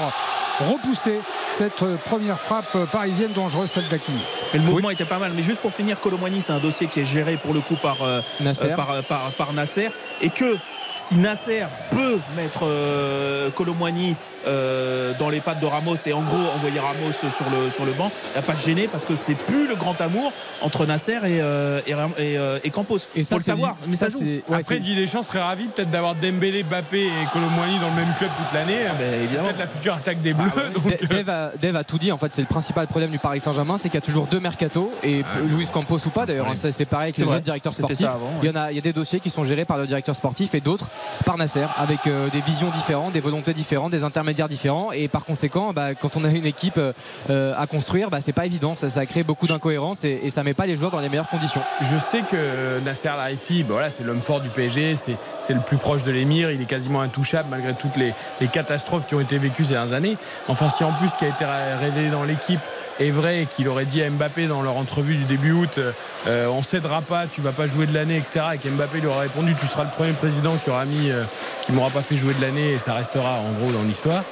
repousser 0.70 1.20
cette 1.52 1.82
euh, 1.84 1.96
première 2.06 2.40
frappe 2.40 2.76
euh, 2.76 2.86
parisienne 2.86 3.32
dangereuse, 3.34 3.70
celle 3.72 3.88
d'Akimi. 3.88 4.20
mais 4.54 4.60
le 4.60 4.66
mouvement 4.66 4.90
était 4.90 5.06
pas 5.06 5.20
mal. 5.20 5.32
Mais 5.36 5.44
juste 5.44 5.62
pour 5.62 5.74
finir, 5.74 6.00
Colomboigny, 6.00 6.42
c'est 6.42 6.52
un 6.54 6.60
dossier 6.60 6.88
qui 6.88 7.00
est 7.02 7.06
géré 7.06 7.38
pour 7.38 7.54
le 7.54 7.62
coup 7.62 7.76
par, 7.82 7.98
euh, 8.04 8.22
Nasser. 8.42 8.70
par, 8.76 9.02
par- 9.04 9.32
par 9.32 9.54
Nasser, 9.54 9.90
et 10.22 10.30
que 10.30 10.58
si 10.96 11.18
Nasser 11.18 11.64
peut 11.92 12.20
mettre 12.36 12.62
euh, 12.64 13.50
Colomboigny 13.52 14.16
euh, 14.48 15.14
dans 15.20 15.30
les 15.30 15.40
pattes 15.42 15.60
de 15.60 15.66
Ramos 15.66 15.96
et 16.06 16.14
en 16.14 16.22
gros 16.22 16.38
envoyer 16.56 16.80
Ramos 16.80 17.12
sur 17.14 17.28
le, 17.50 17.72
sur 17.72 17.86
le 17.86 17.94
banc, 17.94 18.12
il 18.28 18.32
n'y 18.34 18.40
a 18.40 18.42
pas 18.42 18.54
de 18.54 18.60
gêner 18.60 18.88
parce 18.88 19.06
que 19.06 19.16
c'est 19.16 19.36
plus 19.36 19.68
le 19.68 19.76
grand 19.76 20.00
amour 20.02 20.32
entre 20.62 20.86
Nasser 20.86 21.14
et, 21.26 21.42
euh, 21.42 21.82
et, 21.88 21.94
euh, 22.38 22.60
et 22.64 22.70
Campos. 22.70 22.98
Et 23.16 23.24
faut 23.24 23.38
le 23.38 23.44
savoir, 23.44 23.76
mais 23.88 23.94
ça, 23.94 24.10
joue. 24.10 24.20
c'est- 24.20 24.26
ouais, 24.26 24.42
Après, 24.60 24.64
c'est- 24.64 24.80
Didier 24.80 24.96
Deschamps 24.96 25.24
serait 25.24 25.42
ravi 25.42 25.66
peut-être 25.66 25.92
d'avoir 25.92 26.16
Dembélé, 26.16 26.64
Bappé 26.64 27.06
et 27.06 27.12
Colomboigny 27.34 27.80
dans 27.80 27.90
le 27.90 27.96
même 27.96 28.14
club 28.18 28.30
toute 28.38 28.54
l'année. 28.54 28.80
ben, 29.00 29.24
évidemment. 29.24 29.48
Peut-être 29.48 29.60
la 29.60 29.68
future 29.68 29.94
attaque 29.94 30.22
des 30.22 30.34
Bleus. 30.34 30.50
donc, 30.74 30.88
Da- 30.88 31.08
Dave 31.08 31.30
a, 31.30 31.52
Dave 31.62 31.76
a 31.76 31.84
tout 31.84 31.98
dit 31.98 32.12
en 32.12 32.18
fait 32.18 32.34
c'est 32.34 32.42
le 32.42 32.48
principal 32.48 32.88
problème 32.88 33.12
du 33.12 33.20
Paris 33.20 33.40
Saint-Germain 33.40 33.78
c'est 33.78 33.90
qu'il 33.90 33.96
y 33.96 34.04
a 34.04 34.06
toujours 34.06 34.26
deux 34.28 34.40
mercato 34.40 34.92
et 35.04 35.24
Luis 35.50 35.68
Campos 35.68 35.98
ou 36.06 36.10
pas 36.10 36.26
d'ailleurs 36.26 36.48
hein, 36.48 36.54
c'est 36.56 36.86
pareil 36.86 37.06
avec 37.06 37.18
les 37.18 37.24
autres 37.24 37.40
directeurs 37.40 37.74
sportifs 37.74 38.00
ça 38.00 38.14
avant, 38.14 38.32
il 38.44 38.48
y 38.50 38.52
en 38.52 38.56
a 38.56 38.72
il 38.72 38.76
y 38.76 38.78
a 38.78 38.82
des 38.82 38.94
dossiers 38.94 39.20
qui 39.20 39.30
sont 39.30 39.44
gérés 39.44 39.66
par 39.66 39.78
le 39.78 39.88
directeur 39.88 40.16
sportif 40.16 40.54
et 40.56 40.62
d'autres 40.62 40.88
par 41.26 41.38
Nasser 41.38 41.66
avec 41.78 42.00
euh, 42.08 42.30
des 42.30 42.42
visions 42.42 42.70
différentes 42.70 43.14
des 43.14 43.22
volontés 43.22 43.54
différentes 43.54 43.92
des 43.92 44.04
intermédiaires 44.04 44.29
différents. 44.34 44.92
Et 44.92 45.08
par 45.08 45.26
conséquent 45.26 45.74
bah, 45.74 45.96
quand 45.96 46.18
on 46.18 46.24
a 46.24 46.30
une 46.30 46.46
équipe 46.46 46.78
euh, 46.78 46.94
euh, 47.30 47.54
à 47.58 47.68
construire 47.68 48.10
bah, 48.10 48.20
c'est 48.22 48.34
pas 48.34 48.46
évident. 48.46 48.76
Ça, 48.76 49.06
crée 49.06 49.24
beaucoup 49.24 49.48
d'incohérences 49.48 50.04
et, 50.04 50.30
ça 50.30 50.44
met 50.44 50.54
pas 50.54 50.66
les 50.66 50.76
joueurs 50.76 50.92
dans 50.92 51.00
les 51.00 51.10
meilleures 51.10 51.28
conditions. 51.28 51.62
Je 51.82 51.98
sais 51.98 52.22
que 52.22 52.80
Nasser 52.84 53.10
Laifi, 53.18 53.64
bah 53.64 53.90
c'est 53.90 54.04
l'homme 54.04 54.22
fort 54.22 54.42
du 54.42 54.50
PSG, 54.50 54.96
c'est 54.96 55.54
le 55.54 55.60
plus 55.60 55.78
proche 55.78 56.04
de 56.04 56.12
l'émir, 56.12 56.52
il 56.52 56.62
est 56.62 56.66
quasiment 56.66 57.02
intouchable 57.02 57.50
malgré 57.50 57.74
toutes 57.74 57.96
les, 57.96 58.14
les 58.42 58.48
catastrophes 58.48 59.08
qui 59.08 59.16
ont 59.16 59.20
été 59.20 59.38
vécues 59.38 59.64
ces 59.64 59.74
dernières 59.74 59.94
années. 59.94 60.18
Enfin, 60.48 60.70
si 60.70 60.84
en 60.84 60.92
plus 60.92 61.10
ce 61.10 61.18
qui 61.18 61.26
a 61.26 61.30
été 61.30 61.46
révélé 61.80 62.10
dans 62.10 62.24
l'équipe 62.24 62.60
est 63.00 63.12
vrai 63.12 63.48
qu'il 63.56 63.68
aurait 63.70 63.86
dit 63.86 64.02
à 64.04 64.10
Mbappé 64.10 64.48
dans 64.48 64.62
leur 64.62 64.78
entrevue 64.78 65.16
du 65.16 65.24
début 65.24 65.52
août 65.52 65.80
euh, 66.28 66.48
on 66.48 66.62
cédera 66.64 67.02
pas, 67.02 67.26
tu 67.28 67.40
vas 67.42 67.52
pas 67.54 67.66
jouer 67.66 67.86
de 67.86 67.94
l'année, 67.94 68.18
etc. 68.18 68.42
Et 68.54 68.58
qu'Mbappé 68.58 69.00
lui 69.00 69.08
aurait 69.08 69.22
répondu 69.28 69.56
tu 69.60 69.66
seras 69.68 69.84
le 69.86 69.90
premier 69.90 70.12
président 70.12 70.54
qui 70.64 70.70
aura 70.70 70.86
mis 70.86 71.10
euh, 71.12 71.24
qui 71.66 71.72
m'aura 71.72 71.90
pas 71.90 72.02
fait 72.02 72.18
jouer 72.18 72.34
de 72.34 72.42
l'année 72.42 72.72
et 72.74 72.80
ça 72.80 72.94
restera 72.94 73.36
en 73.40 73.52
gros 73.60 73.72
dans 73.72 73.84
l'histoire. 73.84 74.24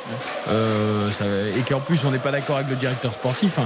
Euh, 0.50 1.10
et 1.58 1.62
qu'en 1.62 1.80
plus 1.80 2.00
on 2.06 2.12
n'est 2.12 2.18
pas 2.18 2.32
d'accord 2.32 2.58
avec 2.58 2.70
le 2.70 2.76
directeur 2.76 3.14
sportif. 3.14 3.60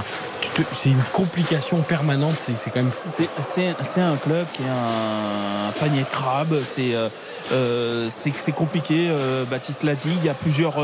Te- 0.54 0.62
c'est 0.76 0.90
une 0.90 1.02
complication 1.12 1.78
permanente, 1.82 2.34
c'est 2.38 2.70
quand 2.70 2.82
même 2.82 2.90
C'est- 2.92 4.00
un 4.00 4.16
club 4.16 4.46
qui 4.52 4.62
est 4.62 4.66
un 4.68 5.72
panier 5.80 6.02
de 6.02 6.08
crabes. 6.08 6.56
C'est 6.64 6.94
euh, 7.50 8.08
c'est 8.10 8.52
compliqué. 8.52 9.08
euh, 9.10 9.44
Baptiste 9.44 9.82
l'a 9.82 9.94
dit. 9.94 10.12
Il 10.20 10.24
y 10.24 10.28
a 10.28 10.34
plusieurs 10.34 10.74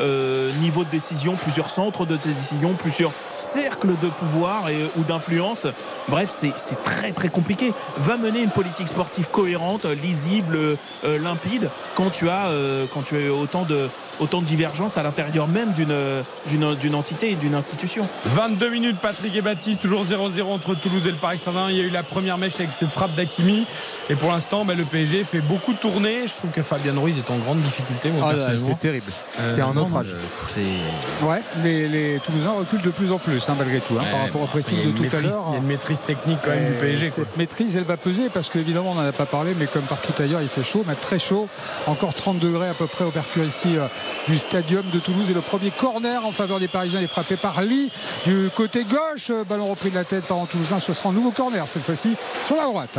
euh, 0.00 0.50
niveaux 0.60 0.84
de 0.84 0.90
décision, 0.90 1.34
plusieurs 1.34 1.70
centres 1.70 2.06
de 2.06 2.16
décision, 2.16 2.74
plusieurs 2.74 3.12
cercles 3.38 3.94
de 4.02 4.08
pouvoir 4.08 4.64
ou 4.96 5.04
d'influence. 5.04 5.66
Bref, 6.08 6.30
c'est 6.30 6.82
très 6.82 7.12
très 7.12 7.28
compliqué. 7.28 7.72
Va 7.98 8.16
mener 8.16 8.40
une 8.40 8.50
politique 8.50 8.88
sportive 8.88 9.28
cohérente, 9.30 9.84
lisible, 9.84 10.58
limpide 11.04 11.70
quand 11.94 12.10
tu 12.10 12.28
as 12.28 12.50
quand 12.92 13.02
tu 13.02 13.16
as 13.16 13.32
autant 13.32 13.62
de 13.62 13.88
autant 14.20 14.40
de 14.40 14.46
divergences 14.46 14.98
à 14.98 15.02
l'intérieur 15.02 15.46
même 15.48 15.72
d'une 15.72 16.94
entité 16.94 17.30
et 17.30 17.34
d'une 17.34 17.54
institution. 17.54 18.08
22 18.26 18.70
minutes, 18.70 18.96
Patrick 19.00 19.34
et 19.36 19.40
Baptiste, 19.40 19.80
toujours 19.80 20.04
0-0 20.04 20.42
entre 20.42 20.74
Toulouse 20.74 21.06
et 21.06 21.10
le 21.10 21.16
Paris 21.16 21.38
Saint-Germain. 21.38 21.70
Il 21.70 21.76
y 21.76 21.80
a 21.80 21.84
eu 21.84 21.90
la 21.90 22.02
première 22.02 22.38
mèche 22.38 22.56
avec 22.56 22.72
cette 22.72 22.90
frappe 22.90 23.14
d'Akimi. 23.14 23.66
Et 24.10 24.14
pour 24.14 24.30
l'instant, 24.32 24.64
bah, 24.64 24.74
le 24.74 24.84
PSG 24.84 25.24
fait 25.24 25.40
beaucoup 25.40 25.74
tourner. 25.74 26.07
Je 26.26 26.34
trouve 26.34 26.50
que 26.50 26.62
Fabien 26.62 26.94
Ruiz 26.96 27.16
est 27.18 27.30
en 27.30 27.36
grande 27.38 27.58
difficulté, 27.58 28.10
Ah 28.22 28.32
c'est 28.56 28.78
terrible 28.78 29.10
Euh, 29.40 29.52
c'est 29.54 29.62
un 29.62 29.72
naufrage 29.74 30.14
euh, 30.14 31.26
Ouais, 31.26 31.40
les, 31.62 31.88
les 31.88 32.18
Toulousains 32.24 32.52
reculent 32.58 32.82
de 32.82 32.90
plus 32.90 33.12
en 33.12 33.18
plus, 33.18 33.42
hein, 33.48 33.54
malgré 33.58 33.80
tout, 33.80 33.94
hein, 33.98 34.04
par 34.10 34.20
rapport 34.22 34.42
au 34.42 34.46
pressing 34.46 34.92
de 34.92 34.96
tout 34.96 35.16
à 35.16 35.20
l'heure. 35.20 35.44
Il 35.48 35.52
y 35.52 35.56
a 35.56 35.58
une 35.58 35.66
maîtrise 35.66 36.02
technique 36.02 36.38
quand 36.42 36.50
même 36.50 36.72
du 36.72 36.78
PSG. 36.78 37.10
quoi. 37.10 37.24
Cette 37.24 37.36
maîtrise, 37.36 37.76
elle 37.76 37.84
va 37.84 37.96
peser 37.96 38.28
parce 38.32 38.48
qu'évidemment, 38.48 38.92
on 38.92 38.94
n'en 38.96 39.06
a 39.08 39.12
pas 39.12 39.26
parlé, 39.26 39.54
mais 39.58 39.66
comme 39.66 39.82
partout 39.84 40.12
ailleurs, 40.20 40.40
il 40.42 40.48
fait 40.48 40.64
chaud, 40.64 40.84
mais 40.86 40.94
très 40.94 41.18
chaud. 41.18 41.48
Encore 41.86 42.14
30 42.14 42.38
degrés 42.38 42.68
à 42.68 42.74
peu 42.74 42.86
près 42.86 43.04
au 43.04 43.12
mercure 43.14 43.44
ici 43.44 43.76
euh, 43.76 43.86
du 44.28 44.38
stadium 44.38 44.84
de 44.92 44.98
Toulouse. 44.98 45.26
Et 45.30 45.34
le 45.34 45.40
premier 45.40 45.70
corner 45.70 46.24
en 46.24 46.32
faveur 46.32 46.58
des 46.60 46.68
Parisiens 46.68 47.00
est 47.00 47.06
frappé 47.06 47.36
par 47.36 47.60
Lee 47.62 47.90
du 48.26 48.50
côté 48.54 48.84
gauche. 48.84 49.30
Ballon 49.48 49.66
repris 49.68 49.90
de 49.90 49.94
la 49.94 50.04
tête 50.04 50.26
par 50.26 50.38
un 50.38 50.46
Toulousain. 50.46 50.80
Ce 50.80 50.92
sera 50.94 51.10
un 51.10 51.12
nouveau 51.12 51.30
corner 51.30 51.64
cette 51.66 51.82
fois-ci 51.84 52.16
sur 52.46 52.56
la 52.56 52.64
droite. 52.64 52.98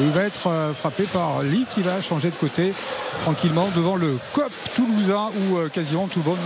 Et 0.00 0.04
il 0.04 0.10
va 0.10 0.22
être 0.22 0.46
euh, 0.48 0.72
frappé 0.74 1.02
par 1.04 1.42
Lee 1.42 1.66
qui 1.74 1.82
va 1.82 2.00
changer 2.00 2.30
de 2.30 2.34
côté 2.36 2.72
tranquillement 3.22 3.68
devant 3.74 3.96
le 3.96 4.16
COP 4.32 4.52
toulousain 4.76 5.28
où 5.50 5.56
euh, 5.56 5.68
quasiment 5.68 6.06
tout 6.06 6.20
le 6.24 6.30
monde 6.30 6.38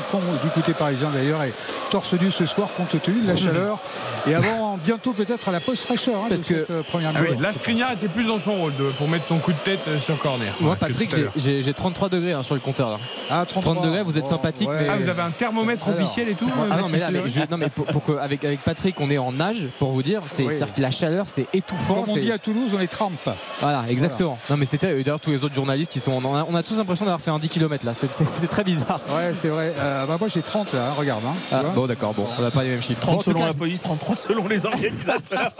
du 0.42 0.48
côté 0.50 0.72
parisien 0.72 1.10
d'ailleurs 1.10 1.42
est 1.42 1.52
torse 1.90 2.14
nu 2.14 2.30
ce 2.30 2.46
soir 2.46 2.68
compte 2.76 3.00
tenu 3.02 3.20
de 3.20 3.28
la 3.28 3.36
chaleur 3.36 3.78
et 4.26 4.34
avant 4.34 4.78
bientôt 4.82 5.12
peut-être 5.12 5.50
à 5.50 5.52
la 5.52 5.60
pause 5.60 5.80
fraîcheur 5.80 6.14
hein, 6.24 6.26
Parce 6.30 6.44
que- 6.44 6.60
cette, 6.60 6.70
euh, 6.70 6.82
première 6.82 7.10
Ah 7.14 7.18
oui, 7.20 7.30
mi-temps. 7.32 7.42
là, 7.42 7.52
Skriniar 7.52 7.92
était 7.92 8.08
plus 8.08 8.24
dans 8.24 8.38
son 8.38 8.54
rôle 8.54 8.74
de- 8.76 8.84
pour 8.92 9.06
mettre 9.06 9.26
son 9.26 9.38
coup 9.38 9.52
de 9.52 9.58
tête 9.58 9.80
sur 10.00 10.18
corner. 10.18 10.54
moi 10.60 10.70
Ouais, 10.72 10.76
Patrick 10.78 11.10
j'ai- 11.14 11.22
l'heure. 11.22 11.32
j'ai 11.36 11.62
j'ai 11.62 11.74
33 11.74 12.08
degrés 12.08 12.32
hein, 12.32 12.42
sur 12.42 12.54
le 12.54 12.60
compteur 12.62 12.88
là. 12.88 12.98
Ah, 13.28 13.44
33. 13.46 13.74
30 13.74 13.84
degrés, 13.84 14.02
vous 14.02 14.16
êtes 14.16 14.28
sympathique, 14.28 14.68
mais- 14.70 14.88
Ah, 14.88 14.96
vous 14.96 15.08
avez 15.08 15.20
un 15.22 15.30
thermomètre 15.30 15.86
Alors. 15.88 16.00
officiel 16.00 16.30
et 16.30 16.34
tout 16.34 16.48
Ah 16.56 16.76
non 16.78 16.88
mais 16.88 16.98
là 16.98 17.10
mais, 17.10 17.18
Baptiste 17.18 17.36
je- 17.44 17.50
non, 17.50 17.58
mais 17.58 17.68
pour, 17.68 17.84
pour 17.84 18.02
que- 18.02 18.12
avec, 18.18 18.42
avec 18.46 18.60
Patrick 18.62 18.98
on 18.98 19.10
est 19.10 19.18
en 19.18 19.32
nage 19.32 19.66
pour 19.78 19.90
vous 19.92 20.02
dire 20.02 20.22
c'est 20.26 20.44
Oui. 20.44 20.54
c'est-à-dire 20.56 20.74
que 20.74 20.80
la 20.80 20.90
chaleur 20.90 21.26
c'est 21.28 21.46
étouffant 21.52 21.94
Comme 22.02 22.04
on 22.10 22.14
c'est- 22.14 22.20
dit 22.20 22.32
à 22.32 22.38
Toulouse, 22.38 22.70
on 22.74 22.80
est 22.80 22.86
trempe. 22.86 23.28
Voilà 23.60 23.84
exactement 23.88 24.38
non 24.50 24.56
mais 24.56 24.66
c'était 24.66 24.92
d'ailleurs 25.02 25.20
tous 25.20 25.30
les 25.30 25.44
autres 25.44 25.54
journalistes 25.54 25.94
ils 25.96 26.00
sont 26.02 26.12
on 26.12 26.34
a, 26.36 26.44
on 26.48 26.54
a 26.54 26.62
tous 26.62 26.76
l'impression 26.78 27.04
d'avoir 27.04 27.20
fait 27.20 27.30
un 27.30 27.38
10 27.38 27.48
km 27.48 27.84
là 27.86 27.92
c'est- 27.94 28.46
très 28.48 28.64
bizarre 28.64 29.00
Ouais, 29.08 29.32
c'est 29.34 29.48
vrai. 29.48 29.72
Euh, 29.78 30.04
bah, 30.06 30.16
moi 30.18 30.28
j'ai 30.28 30.42
30 30.42 30.72
là, 30.74 30.88
hein, 30.88 30.94
regarde. 30.96 31.22
hein, 31.26 31.34
Ah, 31.52 31.62
bon 31.74 31.86
d'accord 31.86 32.12
bon 32.14 32.26
on 32.38 32.42
n'a 32.42 32.50
pas 32.50 32.62
les 32.64 32.70
mêmes 32.70 32.82
chiffres 32.82 33.00
30 33.00 33.12
Bon, 33.14 33.20
en 33.20 33.22
tout 33.22 33.30
selon 33.30 33.40
cas, 33.40 33.46
la 33.46 33.54
police, 33.54 33.82
33 33.82 34.16
selon 34.16 34.48
les 34.48 34.66
organisateurs. 34.66 35.52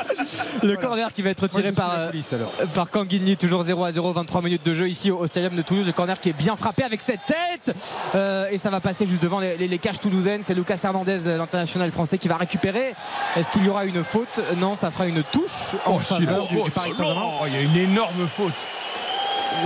le 0.62 0.76
corner 0.76 1.12
qui 1.12 1.22
va 1.22 1.30
être 1.30 1.40
Moi, 1.42 1.48
tiré 1.48 1.72
par 1.72 1.88
la 1.88 1.98
euh, 2.00 2.06
police, 2.10 2.32
alors. 2.32 2.50
par 2.74 2.90
Kanguigny, 2.90 3.36
toujours 3.36 3.62
0 3.62 3.84
à 3.84 3.92
0, 3.92 4.12
23 4.12 4.42
minutes 4.42 4.64
de 4.64 4.74
jeu 4.74 4.88
ici 4.88 5.10
au, 5.10 5.26
stadium 5.26 5.54
de 5.56 5.62
Toulouse. 5.62 5.86
Le 5.86 5.92
corner 5.92 6.18
qui 6.20 6.30
est 6.30 6.34
bien 6.34 6.56
frappé 6.56 6.82
avec 6.84 7.00
cette 7.02 7.20
tête 7.26 7.76
Euh, 8.14 8.48
et 8.50 8.58
ça 8.58 8.70
va 8.70 8.80
passer 8.80 9.06
juste 9.06 9.22
devant 9.22 9.38
les, 9.40 9.56
les- 9.56 9.68
les 9.68 9.78
cages 9.78 10.00
toulousaines. 10.00 10.42
C'est 10.44 10.54
Lucas 10.54 10.78
Hernandez, 10.82 11.18
l'international 11.36 11.90
français, 11.92 12.18
qui 12.18 12.28
va 12.28 12.36
récupérer. 12.36 12.94
Est-ce 13.36 13.50
qu'il 13.50 13.64
y 13.64 13.68
aura 13.68 13.84
une 13.84 14.02
faute? 14.02 14.40
Non, 14.56 14.74
ça 14.74 14.90
fera 14.90 15.06
une 15.06 15.22
touche 15.24 15.74
en 15.86 15.96
Oh, 15.96 15.98
faveur 15.98 16.46
du, 16.48 16.60
du. 16.62 16.70
Paris 16.70 16.92
Saint-Germain. 16.96 17.20
Oh, 17.40 17.44
Il 17.46 17.54
y 17.54 17.56
a 17.58 17.62
une 17.62 17.76
énorme 17.90 18.26
faute. 18.26 18.52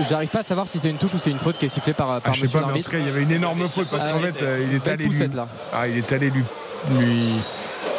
J'arrive 0.09 0.28
pas 0.31 0.41
à 0.41 0.43
savoir 0.43 0.66
si 0.66 0.78
c'est 0.78 0.89
une 0.91 0.97
touche 0.97 1.15
ou 1.15 1.19
c'est 1.19 1.31
une 1.31 1.39
faute 1.39 1.57
qui 1.59 1.66
est 1.66 1.69
sifflée 1.69 1.93
par, 1.93 2.11
Ah, 2.11 2.20
par 2.20 2.35
je 2.35 2.41
sais 2.41 2.45
monsieur 2.47 2.61
pas, 2.61 2.66
mais 2.66 2.73
en 2.81 2.82
tout 2.82 2.91
l'arbitre. 2.91 2.91
cas, 2.93 2.99
il 2.99 3.07
y 3.07 3.09
avait 3.09 3.23
une 3.23 3.31
énorme 3.31 3.69
faute 3.69 3.89
parce 3.91 4.05
Ah, 4.07 4.12
qu'en 4.12 4.19
fait, 4.20 4.43
euh, 4.43 4.66
il 4.69 4.74
est 4.74 4.89
allé 4.89 5.05
lui. 5.05 5.31
Ah, 5.73 5.86
il 5.89 5.99
est 5.99 6.12
allé 6.12 6.31
lui. 6.31 6.43
lui- 6.91 7.32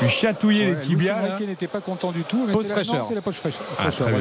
lui 0.01 0.09
chatouiller 0.09 0.65
Ouais, 0.67 0.71
les 0.73 0.79
tibias. 0.79 1.15
Enrique 1.21 1.47
n'était 1.47 1.67
pas 1.67 1.79
content 1.81 2.11
du 2.11 2.21
tout. 2.23 2.47
Pause 2.51 2.69
fraîcheur. 2.69 3.05
C'est 3.07 3.15
la 3.15 3.21
pause 3.21 3.35
fraîcheur. 3.35 3.61
Ah, 3.79 3.83
voilà. 3.99 4.17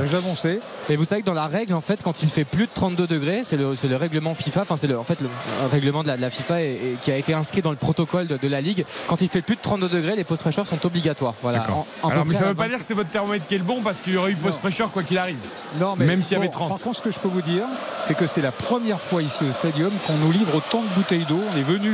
Et 0.90 0.96
vous 0.96 1.04
savez 1.04 1.20
que 1.22 1.26
dans 1.26 1.32
la 1.34 1.46
règle, 1.46 1.74
en 1.74 1.80
fait, 1.80 2.02
quand 2.02 2.22
il 2.22 2.28
fait 2.28 2.44
plus 2.44 2.66
de 2.66 2.70
32 2.74 3.06
degrés, 3.06 3.42
c'est 3.44 3.56
le, 3.56 3.74
c'est 3.76 3.88
le 3.88 3.96
règlement 3.96 4.34
FIFA, 4.34 4.62
enfin 4.62 4.76
c'est 4.76 4.86
le, 4.86 4.98
en 4.98 5.04
fait 5.04 5.20
le 5.20 5.28
un 5.64 5.68
règlement 5.68 6.02
de 6.02 6.08
la, 6.08 6.16
de 6.16 6.20
la 6.22 6.30
FIFA 6.30 6.62
et, 6.62 6.66
et 6.66 6.96
qui 7.02 7.10
a 7.10 7.16
été 7.16 7.34
inscrit 7.34 7.60
dans 7.62 7.70
le 7.70 7.76
protocole 7.76 8.26
de, 8.26 8.36
de 8.36 8.48
la 8.48 8.60
Ligue. 8.60 8.84
Quand 9.08 9.20
il 9.20 9.28
fait 9.28 9.42
plus 9.42 9.56
de 9.56 9.60
32 9.60 9.88
degrés, 9.88 10.16
les 10.16 10.24
pauses 10.24 10.40
fraîcheurs 10.40 10.66
sont 10.66 10.84
obligatoires. 10.86 11.34
Voilà. 11.42 11.58
D'accord. 11.60 11.86
En- 12.02 12.08
en 12.08 12.10
Alors, 12.10 12.24
mais 12.26 12.34
ça 12.34 12.40
près 12.40 12.48
veut 12.50 12.54
pas 12.54 12.62
26 12.64 12.70
dire 12.70 12.78
que 12.78 12.84
c'est 12.84 12.94
votre 12.94 13.10
thermomètre 13.10 13.46
qui 13.46 13.54
est 13.54 13.58
le 13.58 13.64
bon 13.64 13.82
parce 13.82 14.00
qu'il 14.00 14.12
y 14.14 14.16
aurait 14.16 14.32
eu 14.32 14.36
pause 14.36 14.56
fraîcheur 14.58 14.90
quoi 14.90 15.02
qu'il 15.02 15.18
arrive. 15.18 15.36
Non, 15.80 15.94
mais 15.98 16.04
Même 16.06 16.22
s'il 16.22 16.32
y 16.34 16.36
avait 16.36 16.46
bon, 16.46 16.52
30. 16.52 16.68
Par 16.68 16.78
contre, 16.80 16.96
ce 16.98 17.02
que 17.02 17.10
je 17.10 17.18
peux 17.18 17.28
vous 17.28 17.42
dire, 17.42 17.64
c'est 18.04 18.14
que 18.14 18.26
c'est 18.26 18.42
la 18.42 18.52
première 18.52 19.00
fois 19.00 19.22
ici 19.22 19.44
au 19.48 19.52
stadium 19.52 19.90
qu'on 20.06 20.14
nous 20.16 20.32
livre 20.32 20.54
autant 20.56 20.82
de 20.82 20.88
bouteilles 20.94 21.24
d'eau. 21.28 21.40
On 21.52 21.58
est 21.58 21.62
venu 21.62 21.90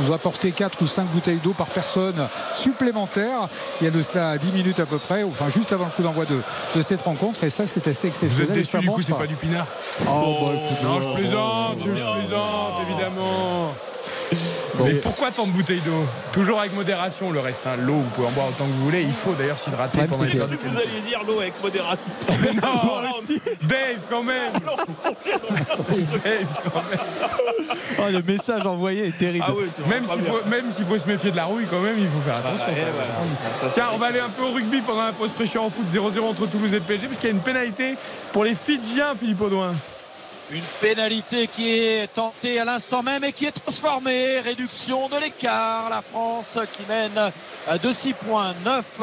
nous 0.00 0.12
apporter 0.12 0.50
4 0.52 0.82
ou 0.82 0.86
5 0.86 1.04
bouteilles 1.06 1.40
d'eau 1.42 1.52
par 1.56 1.66
personne 1.66 2.14
supplémentaires. 2.54 3.23
Il 3.80 3.84
y 3.84 3.88
a 3.88 3.90
de 3.90 4.02
cela 4.02 4.38
10 4.38 4.52
minutes 4.52 4.80
à 4.80 4.86
peu 4.86 4.98
près, 4.98 5.22
enfin 5.22 5.48
juste 5.50 5.72
avant 5.72 5.84
le 5.86 5.90
coup 5.90 6.02
d'envoi 6.02 6.24
de, 6.24 6.38
de 6.76 6.82
cette 6.82 7.02
rencontre. 7.02 7.44
Et 7.44 7.50
ça, 7.50 7.66
c'est 7.66 7.86
assez 7.88 8.08
Vous 8.08 8.14
exceptionnel. 8.14 8.50
êtes 8.50 8.56
et 8.56 8.60
déçu 8.60 8.78
du 8.78 8.88
coup, 8.90 9.02
c'est 9.02 9.16
pas 9.16 9.26
du 9.26 9.36
pinard 9.36 9.66
Oh, 10.08 10.36
bah, 10.46 10.52
écoute, 10.54 10.82
Non, 10.82 10.96
oh, 10.96 11.00
je 11.00 11.08
oh, 11.08 11.14
plaisante, 11.14 11.76
oh, 11.80 11.88
je 11.94 12.04
oh, 12.04 12.14
plaisante, 12.18 12.80
évidemment. 12.88 13.74
Bon. 14.76 14.84
Mais 14.86 14.94
pourquoi 14.94 15.30
tant 15.30 15.46
de 15.46 15.52
bouteilles 15.52 15.80
d'eau 15.80 16.04
Toujours 16.32 16.58
avec 16.58 16.74
modération 16.74 17.30
le 17.30 17.38
reste. 17.40 17.66
hein. 17.66 17.76
L'eau, 17.78 17.94
vous 17.94 18.10
pouvez 18.14 18.26
en 18.26 18.30
boire 18.32 18.48
autant 18.48 18.64
que 18.66 18.70
vous 18.72 18.84
voulez. 18.84 19.02
Il 19.02 19.12
faut 19.12 19.32
d'ailleurs 19.32 19.58
s'hydrater 19.58 19.98
Ouais, 20.00 20.06
pendant 20.06 20.24
les 20.24 20.30
que- 20.32 20.38
heures 20.38 20.48
de 20.48 20.56
Vous 20.56 20.76
alliez 20.78 21.00
dire 21.06 21.20
l'eau 21.26 21.40
avec 21.40 21.54
modération. 21.62 21.94
Non, 22.62 23.00
Dave 23.62 23.98
quand 24.10 24.22
même. 24.22 24.52
Dave 26.24 26.70
quand 26.72 26.82
même. 26.90 26.98
Oh, 27.98 28.02
le 28.12 28.22
message 28.22 28.66
envoyé 28.66 29.08
est 29.08 29.16
terrible. 29.18 29.44
Ah 29.48 29.52
Même 29.88 30.04
s'il 30.04 30.22
faut, 30.22 30.44
même 30.48 30.70
s'il 30.70 30.84
faut 30.86 30.98
se 30.98 31.06
méfier 31.06 31.30
de 31.30 31.36
la 31.36 31.44
rouille 31.44 31.66
quand 31.70 31.80
même, 31.80 31.96
il 31.98 32.08
faut 32.08 32.20
faire 32.20 32.36
attention. 32.36 32.66
Ça, 33.60 33.68
Tiens, 33.72 33.86
on 33.94 33.98
va 33.98 34.06
aller 34.06 34.20
un 34.20 34.28
peu 34.28 34.42
au 34.44 34.50
rugby 34.52 34.80
pendant 34.82 35.04
la 35.04 35.12
pause 35.12 35.32
fraîcheur 35.32 35.62
en 35.62 35.70
foot 35.70 35.86
0-0 35.90 36.20
entre 36.28 36.46
Toulouse 36.46 36.72
et 36.72 36.76
le 36.78 36.82
PSG 36.82 37.06
parce 37.06 37.18
qu'il 37.18 37.28
y 37.30 37.32
a 37.32 37.36
une 37.36 37.42
pénalité 37.42 37.94
pour 38.32 38.44
les 38.44 38.54
Fidjiens, 38.54 39.14
Philippe 39.18 39.40
Audouin. 39.40 39.72
Une 40.50 40.60
pénalité 40.80 41.46
qui 41.46 41.70
est 41.70 42.12
tentée 42.12 42.60
à 42.60 42.64
l'instant 42.64 43.02
même 43.02 43.24
et 43.24 43.32
qui 43.32 43.46
est 43.46 43.52
transformée. 43.52 44.40
Réduction 44.40 45.08
de 45.08 45.16
l'écart. 45.16 45.88
La 45.88 46.02
France 46.02 46.58
qui 46.72 46.82
mène 46.88 47.32
de 47.82 47.92
6 47.92 48.12
points, 48.12 48.54
9 48.64 49.00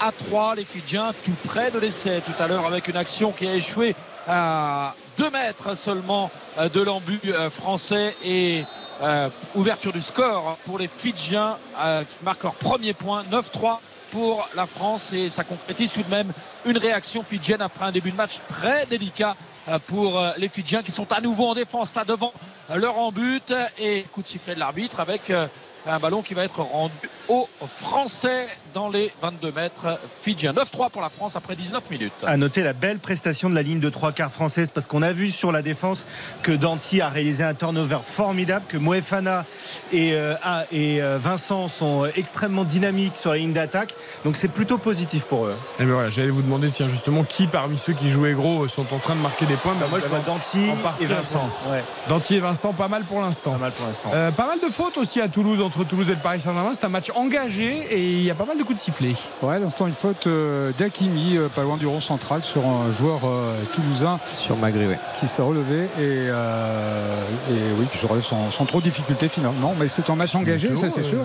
à 0.00 0.12
3. 0.12 0.56
Les 0.56 0.64
Fidjiens 0.64 1.12
tout 1.24 1.34
près 1.48 1.70
de 1.70 1.78
l'essai 1.78 2.20
tout 2.24 2.42
à 2.42 2.46
l'heure 2.46 2.66
avec 2.66 2.88
une 2.88 2.96
action 2.96 3.32
qui 3.32 3.48
a 3.48 3.54
échoué 3.54 3.96
à 4.28 4.94
2 5.16 5.30
mètres 5.30 5.76
seulement 5.76 6.30
de 6.72 6.80
l'embut 6.80 7.20
euh, 7.26 7.50
français 7.50 8.14
et 8.24 8.64
euh, 9.02 9.28
ouverture 9.54 9.92
du 9.92 10.00
score 10.00 10.58
pour 10.64 10.78
les 10.78 10.88
Fidjiens 10.88 11.56
euh, 11.80 12.04
qui 12.04 12.18
marquent 12.22 12.44
leur 12.44 12.54
premier 12.54 12.92
point, 12.92 13.22
9-3 13.32 13.78
pour 14.12 14.46
la 14.54 14.66
France 14.66 15.12
et 15.14 15.30
ça 15.30 15.42
concrétise 15.42 15.90
tout 15.92 16.02
de 16.02 16.10
même 16.10 16.32
une 16.66 16.76
réaction 16.76 17.22
fidjienne 17.22 17.62
après 17.62 17.86
un 17.86 17.92
début 17.92 18.12
de 18.12 18.16
match 18.16 18.38
très 18.46 18.86
délicat 18.86 19.34
euh, 19.68 19.78
pour 19.86 20.18
euh, 20.18 20.32
les 20.36 20.48
Fidjiens 20.48 20.82
qui 20.82 20.92
sont 20.92 21.10
à 21.12 21.20
nouveau 21.20 21.46
en 21.46 21.54
défense 21.54 21.94
là 21.94 22.04
devant 22.04 22.32
leur 22.74 22.98
en 22.98 23.10
but. 23.10 23.54
Et 23.78 24.04
coup 24.12 24.22
de 24.22 24.26
sifflet 24.26 24.54
de 24.54 24.60
l'arbitre 24.60 25.00
avec 25.00 25.30
euh, 25.30 25.46
un 25.86 25.98
ballon 25.98 26.22
qui 26.22 26.34
va 26.34 26.44
être 26.44 26.60
rendu 26.60 26.94
aux 27.28 27.48
Français 27.76 28.46
dans 28.72 28.88
les 28.88 29.12
22 29.22 29.52
mètres 29.52 29.98
Fidjiens. 30.22 30.52
9-3 30.52 30.90
pour 30.90 31.02
la 31.02 31.08
France 31.08 31.36
après 31.36 31.56
19 31.56 31.90
minutes. 31.90 32.12
À 32.24 32.36
noter 32.36 32.62
la 32.62 32.72
belle 32.72 32.98
prestation 32.98 33.50
de 33.50 33.54
la 33.54 33.62
ligne 33.62 33.80
de 33.80 33.90
trois 33.90 34.12
quarts 34.12 34.32
française 34.32 34.70
parce 34.70 34.86
qu'on 34.86 35.02
a 35.02 35.12
vu 35.12 35.30
sur 35.30 35.52
la 35.52 35.62
défense 35.62 36.06
que 36.42 36.52
Danty 36.52 37.00
a 37.00 37.08
réalisé 37.08 37.44
un 37.44 37.54
turnover 37.54 37.98
formidable, 38.04 38.64
que 38.68 38.76
Moefana 38.76 39.44
et, 39.92 40.14
euh, 40.14 40.34
ah, 40.42 40.64
et 40.72 41.02
euh, 41.02 41.18
Vincent 41.20 41.68
sont 41.68 42.06
extrêmement 42.16 42.64
dynamiques 42.64 43.16
sur 43.16 43.30
la 43.30 43.38
ligne 43.38 43.52
d'attaque. 43.52 43.94
Donc 44.24 44.36
c'est 44.36 44.48
plutôt 44.48 44.78
positif 44.78 45.24
pour 45.24 45.46
eux. 45.46 45.56
Et 45.78 45.84
ben 45.84 45.92
voilà, 45.92 46.10
j'allais 46.10 46.30
vous 46.30 46.42
demander, 46.42 46.70
tiens, 46.70 46.88
justement, 46.88 47.24
qui 47.24 47.46
parmi 47.46 47.78
ceux 47.78 47.92
qui 47.92 48.10
jouaient 48.10 48.32
gros 48.32 48.68
sont 48.68 48.92
en 48.92 48.98
train 48.98 49.14
de 49.14 49.20
marquer 49.20 49.46
des 49.46 49.56
points? 49.56 49.74
Bah, 49.78 49.86
moi 49.88 49.98
je 49.98 50.08
vois 50.08 50.20
partie 50.20 50.70
et 51.00 51.06
Vincent. 51.06 51.48
Ouais, 51.70 51.82
Danty 52.08 52.36
et 52.36 52.40
Vincent, 52.40 52.72
pas 52.72 52.88
mal 52.88 53.04
pour 53.04 53.20
l'instant. 53.20 53.52
pas 53.52 53.58
mal 53.58 53.72
pour 53.72 53.86
l'instant. 53.86 54.10
Euh, 54.14 54.30
pas 54.30 54.46
mal 54.46 54.60
de 54.60 54.68
fautes 54.68 54.98
aussi 54.98 55.20
à 55.20 55.28
Toulouse 55.28 55.60
entre 55.60 55.84
Toulouse 55.84 56.08
et 56.10 56.14
le 56.14 56.20
Paris 56.20 56.40
Saint-Germain. 56.40 56.72
C'est 56.74 56.84
un 56.84 56.90
match 56.90 57.10
engagé 57.14 57.86
et 57.90 58.02
il 58.02 58.22
y 58.22 58.30
a 58.30 58.34
pas 58.34 58.44
mal 58.44 58.58
de 58.58 58.61
coups 58.64 58.78
de 58.78 58.82
sifflet. 58.82 59.14
Ouais, 59.42 59.58
l'instant, 59.58 59.86
une 59.86 59.92
faute 59.92 60.26
euh, 60.26 60.72
d'Akimi, 60.78 61.36
euh, 61.36 61.48
pas 61.48 61.62
loin 61.62 61.76
du 61.76 61.86
rond 61.86 62.00
central, 62.00 62.42
sur 62.44 62.62
un 62.66 62.92
joueur 62.92 63.20
euh, 63.24 63.54
toulousain 63.74 64.18
Sur 64.26 64.56
Magri, 64.56 64.86
oui. 64.86 64.94
qui 65.20 65.26
s'est 65.28 65.42
relevé 65.42 65.84
et, 65.98 66.28
euh, 66.28 67.22
et 67.50 67.54
oui, 67.78 67.86
qui 67.90 67.98
se 67.98 68.06
relève 68.06 68.24
sans, 68.24 68.50
sans 68.50 68.64
trop 68.64 68.78
de 68.78 68.84
difficultés 68.84 69.28
finalement. 69.28 69.74
Mais 69.78 69.88
c'est 69.88 70.08
un 70.10 70.16
match 70.16 70.34
engagé, 70.34 70.68
ça 70.76 70.88
c'est 70.94 71.02
sûr. 71.04 71.18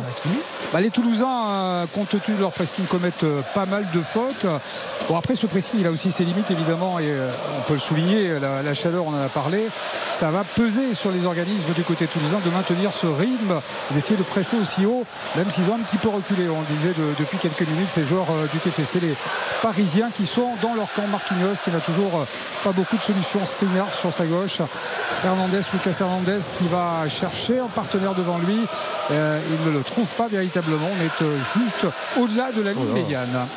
Bah, 0.74 0.82
les 0.82 0.90
Toulousains, 0.90 1.48
euh, 1.48 1.86
compte 1.94 2.10
tenu 2.10 2.36
de 2.36 2.42
leur 2.42 2.52
pressing, 2.52 2.86
commettent 2.86 3.24
euh, 3.24 3.42
pas 3.54 3.66
mal 3.66 3.86
de 3.94 4.02
fautes. 4.02 4.46
Bon, 5.08 5.18
après, 5.18 5.36
ce 5.36 5.46
pressing, 5.48 5.80
il 5.80 5.88
a 5.88 5.92
aussi 5.92 6.12
ses 6.12 6.26
limites, 6.26 6.52
évidemment, 6.52 7.00
et 7.00 7.06
euh, 7.08 7.30
on 7.60 7.62
peut 7.68 7.74
le 7.76 7.80
souligner, 7.80 8.40
la, 8.40 8.62
la 8.62 8.74
chaleur, 8.74 9.06
on 9.06 9.12
en 9.12 9.22
a 9.26 9.30
parlé. 9.30 9.68
Ça 10.12 10.32
va 10.32 10.44
peser 10.44 10.94
sur 10.96 11.12
les 11.12 11.26
organismes 11.26 11.72
du 11.74 11.84
côté 11.84 12.08
toulousain 12.08 12.40
de 12.44 12.50
maintenir 12.50 12.92
ce 12.94 13.08
rythme, 13.08 13.62
d'essayer 13.92 14.18
de 14.18 14.24
presser 14.24 14.58
aussi 14.58 14.86
haut, 14.86 15.06
même 15.36 15.50
s'ils 15.52 15.70
ont 15.70 15.76
un 15.76 15.84
petit 15.84 15.98
peu 15.98 16.10
reculé. 16.10 16.50
On 16.50 16.60
le 16.62 16.76
disait 16.76 16.94
de- 16.98 17.14
depuis 17.28 17.50
quelques 17.50 17.70
minutes, 17.70 17.90
ces 17.94 18.06
joueurs 18.06 18.28
euh, 18.32 18.48
du 18.54 18.58
TFC, 18.60 19.02
les 19.02 19.16
Parisiens 19.62 20.10
qui 20.16 20.26
sont 20.26 20.52
dans 20.62 20.74
leur 20.76 20.92
camp. 20.94 21.08
Marquinhos, 21.08 21.56
qui 21.64 21.72
n'a 21.72 21.80
toujours 21.80 22.22
euh, 22.22 22.26
pas 22.64 22.72
beaucoup 22.72 22.96
de 22.96 23.02
solutions. 23.02 23.46
Skriniar 23.46 23.94
sur 23.94 24.14
sa 24.14 24.26
gauche. 24.26 24.60
Hernandez, 25.26 25.62
Lucas 25.74 25.98
Hernandez 26.00 26.40
qui 26.58 26.68
va 26.68 27.08
chercher 27.10 27.60
un 27.60 27.68
partenaire 27.68 28.14
devant 28.14 28.38
lui. 28.38 28.60
Euh, 29.12 29.40
il 29.50 29.70
ne 29.70 29.78
le 29.78 29.84
trouve 29.84 30.08
pas 30.12 30.28
véritablement. 30.28 30.88
On 30.88 31.04
est 31.04 31.30
juste 31.58 31.88
au-delà 32.18 32.52
de 32.52 32.62
la 32.62 32.74
ligne 32.74 32.94
médiane. 32.94 33.48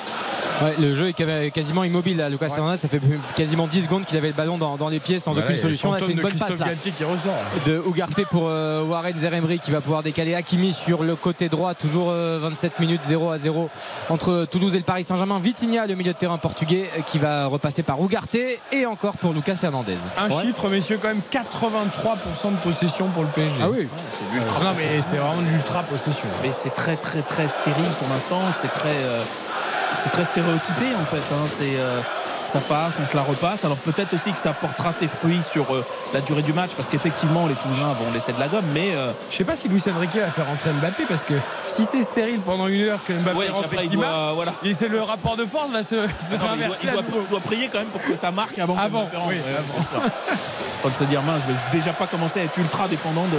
Ouais, 0.63 0.75
le 0.79 0.95
jeu 0.95 1.09
est 1.09 1.51
quasiment 1.51 1.85
immobile 1.85 2.19
là. 2.19 2.29
Lucas 2.29 2.49
Hernandez, 2.49 2.77
ça 2.77 2.89
fait 2.89 3.01
quasiment 3.35 3.67
10 3.67 3.85
secondes 3.85 4.05
qu'il 4.05 4.17
avait 4.19 4.29
le 4.29 4.35
ballon 4.35 4.59
dans, 4.59 4.77
dans 4.77 4.89
les 4.89 5.01
pieds 5.01 5.19
sans 5.21 5.33
Voilà, 5.33 5.47
aucune 5.49 5.59
solution. 5.61 5.93
Là, 5.93 5.99
c'est 6.01 6.11
une 6.11 6.19
de 6.19 6.23
bonne 6.23 6.35
passe 6.35 6.59
là. 6.59 6.67
Qui 6.75 6.91
ressort. 7.05 7.33
là. 7.33 7.61
de 7.73 7.79
Ougarté 7.87 8.25
pour 8.25 8.45
euh, 8.49 8.83
Warren 8.85 9.17
Zeremri 9.17 9.59
qui 9.59 9.71
va 9.71 9.81
pouvoir 9.81 10.03
décaler 10.03 10.35
Hakimi 10.35 10.73
sur 10.73 11.03
le 11.03 11.17
côté 11.17 11.49
droit 11.49 11.75
toujours 11.75 12.09
euh, 12.11 12.39
27 12.43 12.79
minutes 12.81 13.01
0 13.05 13.31
à 13.31 13.39
0 13.39 13.71
entre 14.11 14.45
Toulouse 14.51 14.75
et 14.75 14.79
le 14.79 14.85
Paris 14.85 15.05
Saint-Germain 15.05 15.39
Vitinha 15.39 15.87
le 15.87 15.95
milieu 15.95 16.13
de 16.13 16.19
terrain 16.19 16.39
portugais 16.39 16.91
euh, 16.99 17.03
qui 17.03 17.19
va 17.19 17.47
repasser 17.47 17.83
par 17.83 18.01
Ougarté 18.01 18.61
et 18.73 18.87
encore 18.87 19.17
pour 19.17 19.33
Lucas 19.33 19.59
Hernandez 19.63 19.97
Un 20.19 20.29
Ouais. 20.31 20.43
chiffre, 20.43 20.69
messieurs, 20.69 20.99
quand 21.01 21.09
même 21.09 21.21
83% 21.33 22.53
de 22.53 22.57
possession 22.63 23.07
pour 23.09 23.23
le 23.23 23.29
PSG. 23.29 23.55
Ah 23.63 23.69
oui. 23.71 23.89
C'est 24.13 24.25
Non, 24.65 24.71
mais 24.77 25.01
c'est 25.03 25.17
vraiment 25.17 25.41
de 25.43 25.49
l'ultra 25.49 25.83
possession. 25.83 26.27
Mais 26.43 26.51
c'est 26.53 26.75
très 26.75 26.97
très 26.97 27.23
très 27.23 27.49
stérile 27.49 27.91
pour 27.99 28.09
l'instant. 28.09 28.41
C'est 28.61 28.69
très, 28.69 28.89
euh, 28.91 29.23
c'est 30.03 30.11
très 30.11 30.25
stéréotypé 30.25 30.87
en 31.01 31.05
fait. 31.05 31.23
hein. 31.35 31.47
C'est, 31.49 31.77
euh, 31.79 32.01
ça 32.45 32.59
passe, 32.61 32.95
on 33.01 33.07
se 33.07 33.15
la 33.17 33.23
repasse. 33.23 33.65
Alors 33.65 33.77
peut-être 33.77 34.15
aussi 34.15 34.33
que 34.33 34.39
ça 34.39 34.53
portera 34.53 34.93
ses 34.93 35.07
fruits 35.09 35.43
sur 35.43 35.73
euh, 35.75 35.85
la 36.15 36.21
durée 36.21 36.43
du 36.43 36.53
match 36.53 36.71
parce 36.77 36.89
qu'effectivement 36.89 37.47
les 37.47 37.55
Toulousains 37.55 37.93
vont 37.93 38.11
laisser 38.13 38.33
de 38.33 38.41
la 38.41 38.49
gomme. 38.49 38.65
Mais 38.73 38.95
euh, 38.95 39.13
Je 39.31 39.37
sais 39.37 39.45
pas 39.45 39.57
si 39.57 39.69
Luis 39.69 39.83
Enrique 39.95 40.15
va 40.17 40.31
faire 40.31 40.47
rentrer 40.47 40.71
Mbappé 40.73 41.05
parce 41.09 41.23
que 41.25 41.35
si 41.67 41.85
c'est 41.85 42.03
stérile 42.03 42.41
pendant 42.41 42.67
une 42.67 42.83
heure 42.83 42.99
que 43.07 43.13
Mbappé 43.13 43.37
ouais, 43.37 43.49
rentre 43.49 43.67
après 43.67 43.85
et 43.85 43.87
il 43.87 43.91
doit, 43.91 44.33
voilà. 44.35 44.53
et 44.65 44.75
c'est 44.75 44.89
le 44.89 45.03
rapport 45.03 45.37
de 45.37 45.45
force 45.45 45.71
va 45.71 45.83
se, 45.83 45.95
se 45.97 46.35
Non, 46.35 46.41
il 46.83 46.91
doit, 46.91 47.03
il 47.33 47.41
prier 47.41 47.69
quand 47.71 47.79
même 47.79 47.89
pour 47.89 48.03
que 48.03 48.17
ça 48.17 48.31
marque 48.31 48.59
avant, 48.59 48.75
que 48.75 48.81
Avant, 48.81 49.03
Mbappé 49.03 49.17
rentre. 49.17 49.29
oui, 49.29 50.91
de 50.91 50.97
se 50.97 51.05
dire, 51.05 51.23
mince, 51.23 51.43
je 51.47 51.53
vais 51.53 51.59
déjà 51.73 51.93
pas 51.93 52.07
commencer 52.07 52.41
à 52.41 52.45
être 52.45 52.59
ultra 52.59 52.89
dépendant 52.89 53.27
de, 53.27 53.39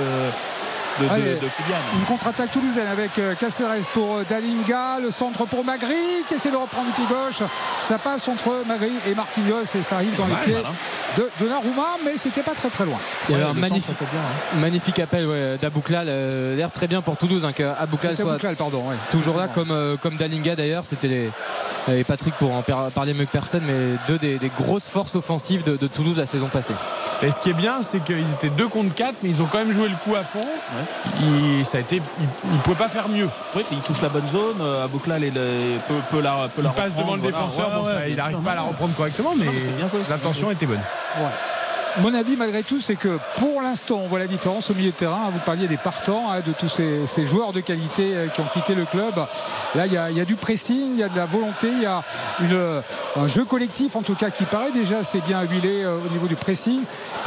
de, 1.00 1.06
de, 1.06 1.10
Allez. 1.12 1.24
de 1.36 1.40
Kylian. 1.40 1.78
Une 2.00 2.06
contre-attaque 2.06 2.52
toulousaine 2.52 2.88
avec 2.88 3.18
euh, 3.20 3.34
Caceres 3.36 3.84
pour 3.94 4.18
euh, 4.18 4.24
Dalinga, 4.30 5.00
le 5.02 5.12
centre 5.12 5.46
pour 5.46 5.64
Magri 5.64 5.96
qui 6.28 6.34
essaie 6.36 6.52
de 6.52 6.56
reprendre 6.58 6.88
du 6.88 6.94
pied 6.94 7.06
gauche. 7.08 7.48
Ça 7.88 7.98
passe 7.98 8.28
entre 8.28 8.64
Magri 8.68 8.92
et 9.08 9.16
Marquinhos 9.16 9.64
et 9.64 9.84
ça 9.84 9.96
arrive 9.96 10.16
dans 10.18 10.28
les 10.28 10.36
pieds 10.44 10.54
malin. 10.54 10.70
de, 11.18 11.24
de 11.24 11.30
Donnarumma, 11.40 11.98
mais 12.06 12.14
c'était 12.18 12.44
pas 12.44 12.54
très 12.54 12.70
très 12.70 12.86
loin. 12.86 12.98
Il 13.30 13.36
y 13.36 13.38
Ouais, 13.38 13.44
un 13.44 13.54
magnifique, 13.54 13.86
centre 13.86 14.02
était 14.04 14.12
bien, 14.12 14.20
hein. 14.22 14.60
magnifique 14.60 15.00
appel 15.00 15.26
ouais, 15.28 15.58
d'Abouklal 15.62 16.08
euh, 16.10 16.56
l'air 16.56 16.72
très 16.72 16.88
bien 16.88 17.02
pour 17.02 17.18
Toulouse 17.18 17.46
hein, 17.46 17.52
qu'Abouklal 17.54 18.12
C'était 18.12 18.24
soit 18.24 18.34
Bouklal, 18.34 18.56
pardon. 18.56 18.84
ouais. 18.90 18.96
toujours 19.12 19.38
là 19.38 19.48
comme, 19.48 19.72
euh, 19.72 19.98
comme 19.98 20.16
Dalinga 20.18 20.56
d'ailleurs 20.56 20.84
c'était 20.86 21.08
les 21.08 21.30
et 21.92 22.04
Patrick 22.04 22.34
pour 22.36 22.54
en 22.54 22.62
par- 22.62 22.92
parler 22.92 23.14
mieux 23.14 23.26
que 23.26 23.32
personne 23.32 23.64
mais 23.66 23.74
deux 24.08 24.18
des, 24.20 24.38
des 24.38 24.52
grosses 24.60 24.88
forces 24.88 25.16
offensives 25.16 25.64
de, 25.64 25.78
de 25.78 25.88
Toulouse 25.88 26.18
la 26.18 26.26
saison 26.28 26.48
passée 26.48 26.74
Et 27.24 27.32
ce 27.32 27.40
qui 27.40 27.50
est 27.50 27.54
bien, 27.54 27.82
c'est 27.82 28.04
qu'ils 28.04 28.30
étaient 28.32 28.50
2 28.50 28.68
contre 28.68 28.94
4, 28.94 29.16
mais 29.24 29.30
ils 29.30 29.42
ont 29.42 29.48
quand 29.52 29.58
même 29.60 29.72
joué 29.72 29.88
le 29.90 29.96
coup 30.04 30.16
à 30.16 30.24
fond. 30.24 30.46
Il, 31.22 31.66
ça 31.66 31.78
a 31.78 31.82
été, 31.82 32.02
ils 32.20 32.54
ne 32.54 32.62
pouvaient 32.62 32.76
pas 32.76 32.90
faire 32.90 33.10
mieux. 33.10 33.30
Oui, 33.56 33.64
il 33.72 33.80
touche 33.80 34.02
la 34.02 34.10
bonne 34.10 34.28
zone. 34.28 34.58
Euh, 34.62 34.86
Abouklal 34.86 35.22
peut, 35.22 35.94
peut 36.10 36.22
la, 36.22 36.48
peut 36.56 36.62
Il 36.62 36.64
la 36.64 36.70
passe 36.70 36.92
reprendre, 36.94 37.02
devant 37.04 37.16
le 37.16 37.22
voilà. 37.22 37.38
défenseur, 37.38 37.68
Ouais, 37.68 37.76
bon, 37.76 37.86
ouais, 37.86 37.92
ça, 37.92 38.00
bien 38.00 38.08
il 38.08 38.16
n'arrive 38.16 38.42
pas 38.42 38.52
à 38.52 38.56
la 38.56 38.62
reprendre 38.62 38.94
correctement, 38.96 39.34
mais, 39.38 39.46
l'intention 40.10 40.52
était 40.52 40.66
bonne. 40.66 40.82
Mon 42.00 42.14
avis, 42.14 42.36
malgré 42.38 42.64
tout, 42.64 42.80
c'est 42.80 42.96
que 42.96 43.20
pour 43.38 43.62
l'instant, 43.62 44.02
on 44.04 44.08
voit 44.08 44.20
la 44.20 44.28
différence 44.28 44.70
au 44.70 44.74
milieu 44.74 44.92
de 44.92 44.96
terrain. 44.96 45.30
Vous 45.34 45.40
parliez 45.40 45.68
des 45.68 45.78
partants, 45.78 46.32
hein, 46.32 46.40
de 46.46 46.54
tous 46.54 46.70
ces, 46.70 47.06
ces 47.06 47.26
joueurs 47.26 47.52
de 47.54 47.60
qualité 47.60 48.14
euh, 48.16 48.28
qui 48.28 48.40
ont 48.40 48.46
quitté 48.54 48.76
le 48.76 48.86
club. 48.86 49.14
Là, 49.76 49.86
il 49.88 49.94
y, 49.94 49.98
a, 49.98 50.10
il 50.10 50.18
y 50.18 50.22
a 50.22 50.26
du 50.26 50.36
pressing, 50.36 50.94
il 50.94 51.00
y 51.00 51.04
a 51.04 51.10
de 51.10 51.18
la 51.18 51.26
volonté, 51.26 51.68
il 51.72 51.82
y 51.82 51.86
a 51.86 52.02
une, 52.42 52.82
un 53.22 53.28
jeu 53.28 53.44
collectif, 53.46 53.96
en 53.96 54.02
tout 54.02 54.16
cas, 54.16 54.30
qui 54.30 54.46
paraît 54.46 54.72
déjà 54.72 55.00
assez 55.00 55.20
bien 55.22 55.42
huilé 55.44 55.84
euh, 55.84 55.98
au 56.06 56.10
niveau 56.12 56.28
du 56.28 56.36
pressing. 56.36 56.80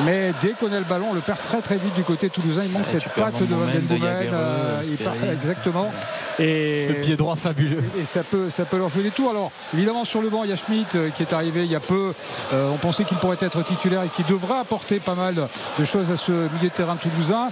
Mais 0.05 0.33
dès 0.43 0.51
qu'on 0.53 0.73
a 0.73 0.79
le 0.79 0.85
ballon, 0.85 1.09
on 1.11 1.15
le 1.15 1.21
perd 1.21 1.39
très 1.41 1.61
très 1.61 1.77
vite 1.77 1.95
du 1.95 2.03
côté 2.03 2.31
toulousain. 2.31 2.63
Il 2.65 2.73
manque 2.73 2.87
Ouais, 2.87 3.01
cette 3.01 3.09
patte 3.13 3.39
de 3.41 3.55
Van 3.55 3.63
euh, 3.67 4.81
il 4.83 4.95
Sperry. 4.95 5.05
part- 5.05 5.31
exactement. 5.33 5.93
Et 6.39 6.87
Ce 6.89 6.93
pied 6.93 7.17
droit 7.17 7.37
fabuleux. 7.37 7.83
et 8.01 8.05
ça 8.05 8.23
peut, 8.23 8.51
ça 8.51 8.65
peut 8.65 8.77
leur 8.79 8.89
jouer 8.89 9.05
des 9.05 9.11
tours. 9.11 9.31
Alors, 9.31 9.53
évidemment, 9.75 10.05
sur 10.05 10.21
le 10.23 10.29
banc, 10.31 10.45
il 10.45 10.51
y 10.51 10.53
a 10.53 10.57
Schmitt 10.57 10.95
euh, 10.97 11.11
qui 11.11 11.23
est 11.23 11.33
arrivé 11.33 11.65
il 11.65 11.71
y 11.71 11.77
a 11.77 11.81
peu. 11.81 12.13
Euh, 12.53 12.71
on 12.73 12.77
pensait 12.77 13.05
qu'il 13.05 13.17
pourrait 13.19 13.37
être 13.41 13.63
titulaire 13.65 14.03
et 14.03 14.09
qu'il 14.09 14.27
devrait 14.27 14.54
apporter 14.61 15.01
pas 15.01 15.15
mal 15.15 15.35
de 15.79 15.85
choses 15.85 16.11
à 16.11 16.17
ce 16.17 16.33
milieu 16.33 16.69
de 16.69 16.75
terrain 16.75 16.97
toulousain. 16.97 17.49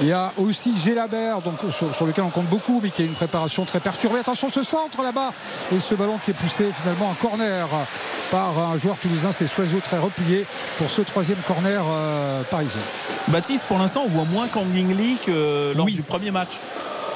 Il 0.00 0.06
y 0.06 0.12
a 0.12 0.32
aussi 0.38 0.72
Gélabert, 0.82 1.40
donc, 1.40 1.58
sur, 1.72 1.94
sur 1.94 2.06
lequel 2.06 2.24
on 2.24 2.30
compte 2.30 2.46
beaucoup, 2.46 2.80
mais 2.82 2.90
qui 2.90 3.02
a 3.02 3.04
une 3.04 3.14
préparation 3.14 3.64
très 3.64 3.80
perturbée. 3.80 4.18
Attention, 4.18 4.48
ce 4.50 4.62
centre 4.62 5.02
là-bas. 5.02 5.32
Et 5.74 5.80
ce 5.80 5.94
ballon 5.94 6.18
qui 6.24 6.30
est 6.30 6.34
poussé 6.34 6.70
finalement 6.82 7.10
en 7.10 7.14
corner 7.14 7.68
par 8.30 8.58
un 8.58 8.78
joueur 8.78 8.96
toulousain. 8.96 9.32
C'est 9.32 9.46
Soiseau 9.46 9.80
très 9.80 9.98
replié 9.98 10.46
pour 10.78 10.88
ce 10.90 11.02
troisième 11.02 11.38
corner 11.46 11.82
euh, 11.86 12.42
parisien. 12.44 12.80
Baptiste, 13.28 13.64
pour 13.68 13.78
l'instant, 13.78 14.02
on 14.04 14.08
voit 14.08 14.24
moins 14.24 14.48
Kang 14.48 14.66
Lee 14.74 15.16
que 15.24 15.72
lors 15.76 15.86
du 15.86 16.02
premier 16.02 16.30
match. 16.30 16.58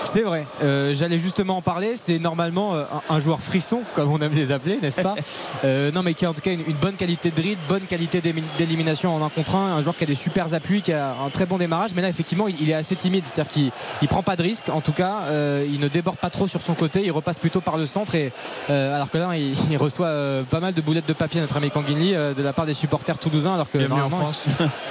C'est 0.04 0.22
vrai. 0.22 0.46
Euh, 0.62 0.94
J'allais 0.94 1.18
justement 1.18 1.58
en 1.58 1.62
parler. 1.62 1.94
C'est 1.96 2.18
normalement 2.18 2.74
euh, 2.74 2.84
un, 3.10 3.16
un 3.16 3.20
joueur 3.20 3.40
frisson, 3.40 3.80
comme 3.94 4.10
on 4.10 4.18
aime 4.20 4.34
les 4.34 4.52
appeler, 4.52 4.78
n'est-ce 4.80 5.00
pas 5.00 5.14
Euh, 5.64 5.90
Non, 5.92 6.02
mais 6.02 6.14
qui 6.14 6.24
a 6.24 6.30
en 6.30 6.34
tout 6.34 6.40
cas 6.40 6.52
une, 6.52 6.62
une 6.66 6.76
bonne 6.76 6.94
qualité 6.94 7.30
de 7.30 7.36
dribble, 7.36 7.60
bonne 7.68 7.82
qualité 7.82 8.20
d'élimination 8.58 9.14
en 9.14 9.24
un 9.24 9.28
contre 9.28 9.56
un. 9.56 9.76
Un 9.76 9.82
joueur 9.82 9.96
qui 9.96 10.04
a 10.04 10.06
des 10.06 10.14
super 10.14 10.52
appuis, 10.54 10.82
qui 10.82 10.92
a 10.92 11.14
un 11.24 11.30
très 11.30 11.46
bon 11.46 11.58
démarrage. 11.58 11.90
Mais 11.94 12.02
là, 12.02 12.08
effectivement, 12.08 12.48
il, 12.48 12.56
il 12.60 12.70
est 12.70 12.74
assez 12.74 12.96
timide. 12.96 13.24
C'est-à-dire 13.26 13.52
qu'il 13.52 13.70
il 14.02 14.08
prend 14.08 14.22
pas 14.22 14.36
de 14.36 14.42
risque. 14.42 14.68
En 14.68 14.80
tout 14.80 14.92
cas, 14.92 15.16
euh, 15.28 15.66
il 15.68 15.80
ne 15.80 15.88
déborde 15.88 16.16
pas 16.18 16.30
trop 16.30 16.46
sur 16.48 16.62
son 16.62 16.74
côté. 16.74 17.02
Il 17.04 17.10
repasse 17.12 17.38
plutôt 17.38 17.60
par 17.60 17.76
le 17.76 17.86
centre. 17.86 18.14
Et, 18.14 18.32
euh, 18.70 18.94
alors 18.94 19.10
que 19.10 19.18
là, 19.18 19.30
il, 19.36 19.54
il 19.70 19.76
reçoit 19.76 20.06
euh, 20.06 20.42
pas 20.44 20.60
mal 20.60 20.74
de 20.74 20.80
boulettes 20.80 21.08
de 21.08 21.12
papier, 21.12 21.40
notre 21.40 21.56
ami 21.56 21.70
Kanguinli, 21.70 22.14
euh, 22.14 22.34
de 22.34 22.42
la 22.42 22.52
part 22.52 22.66
des 22.66 22.74
supporters 22.74 23.18
toulousains. 23.18 23.54
Alors 23.54 23.70
que 23.70 23.78
Bienvenue 23.78 24.00
en 24.00 24.08
normalement, 24.08 24.32
France. 24.32 24.44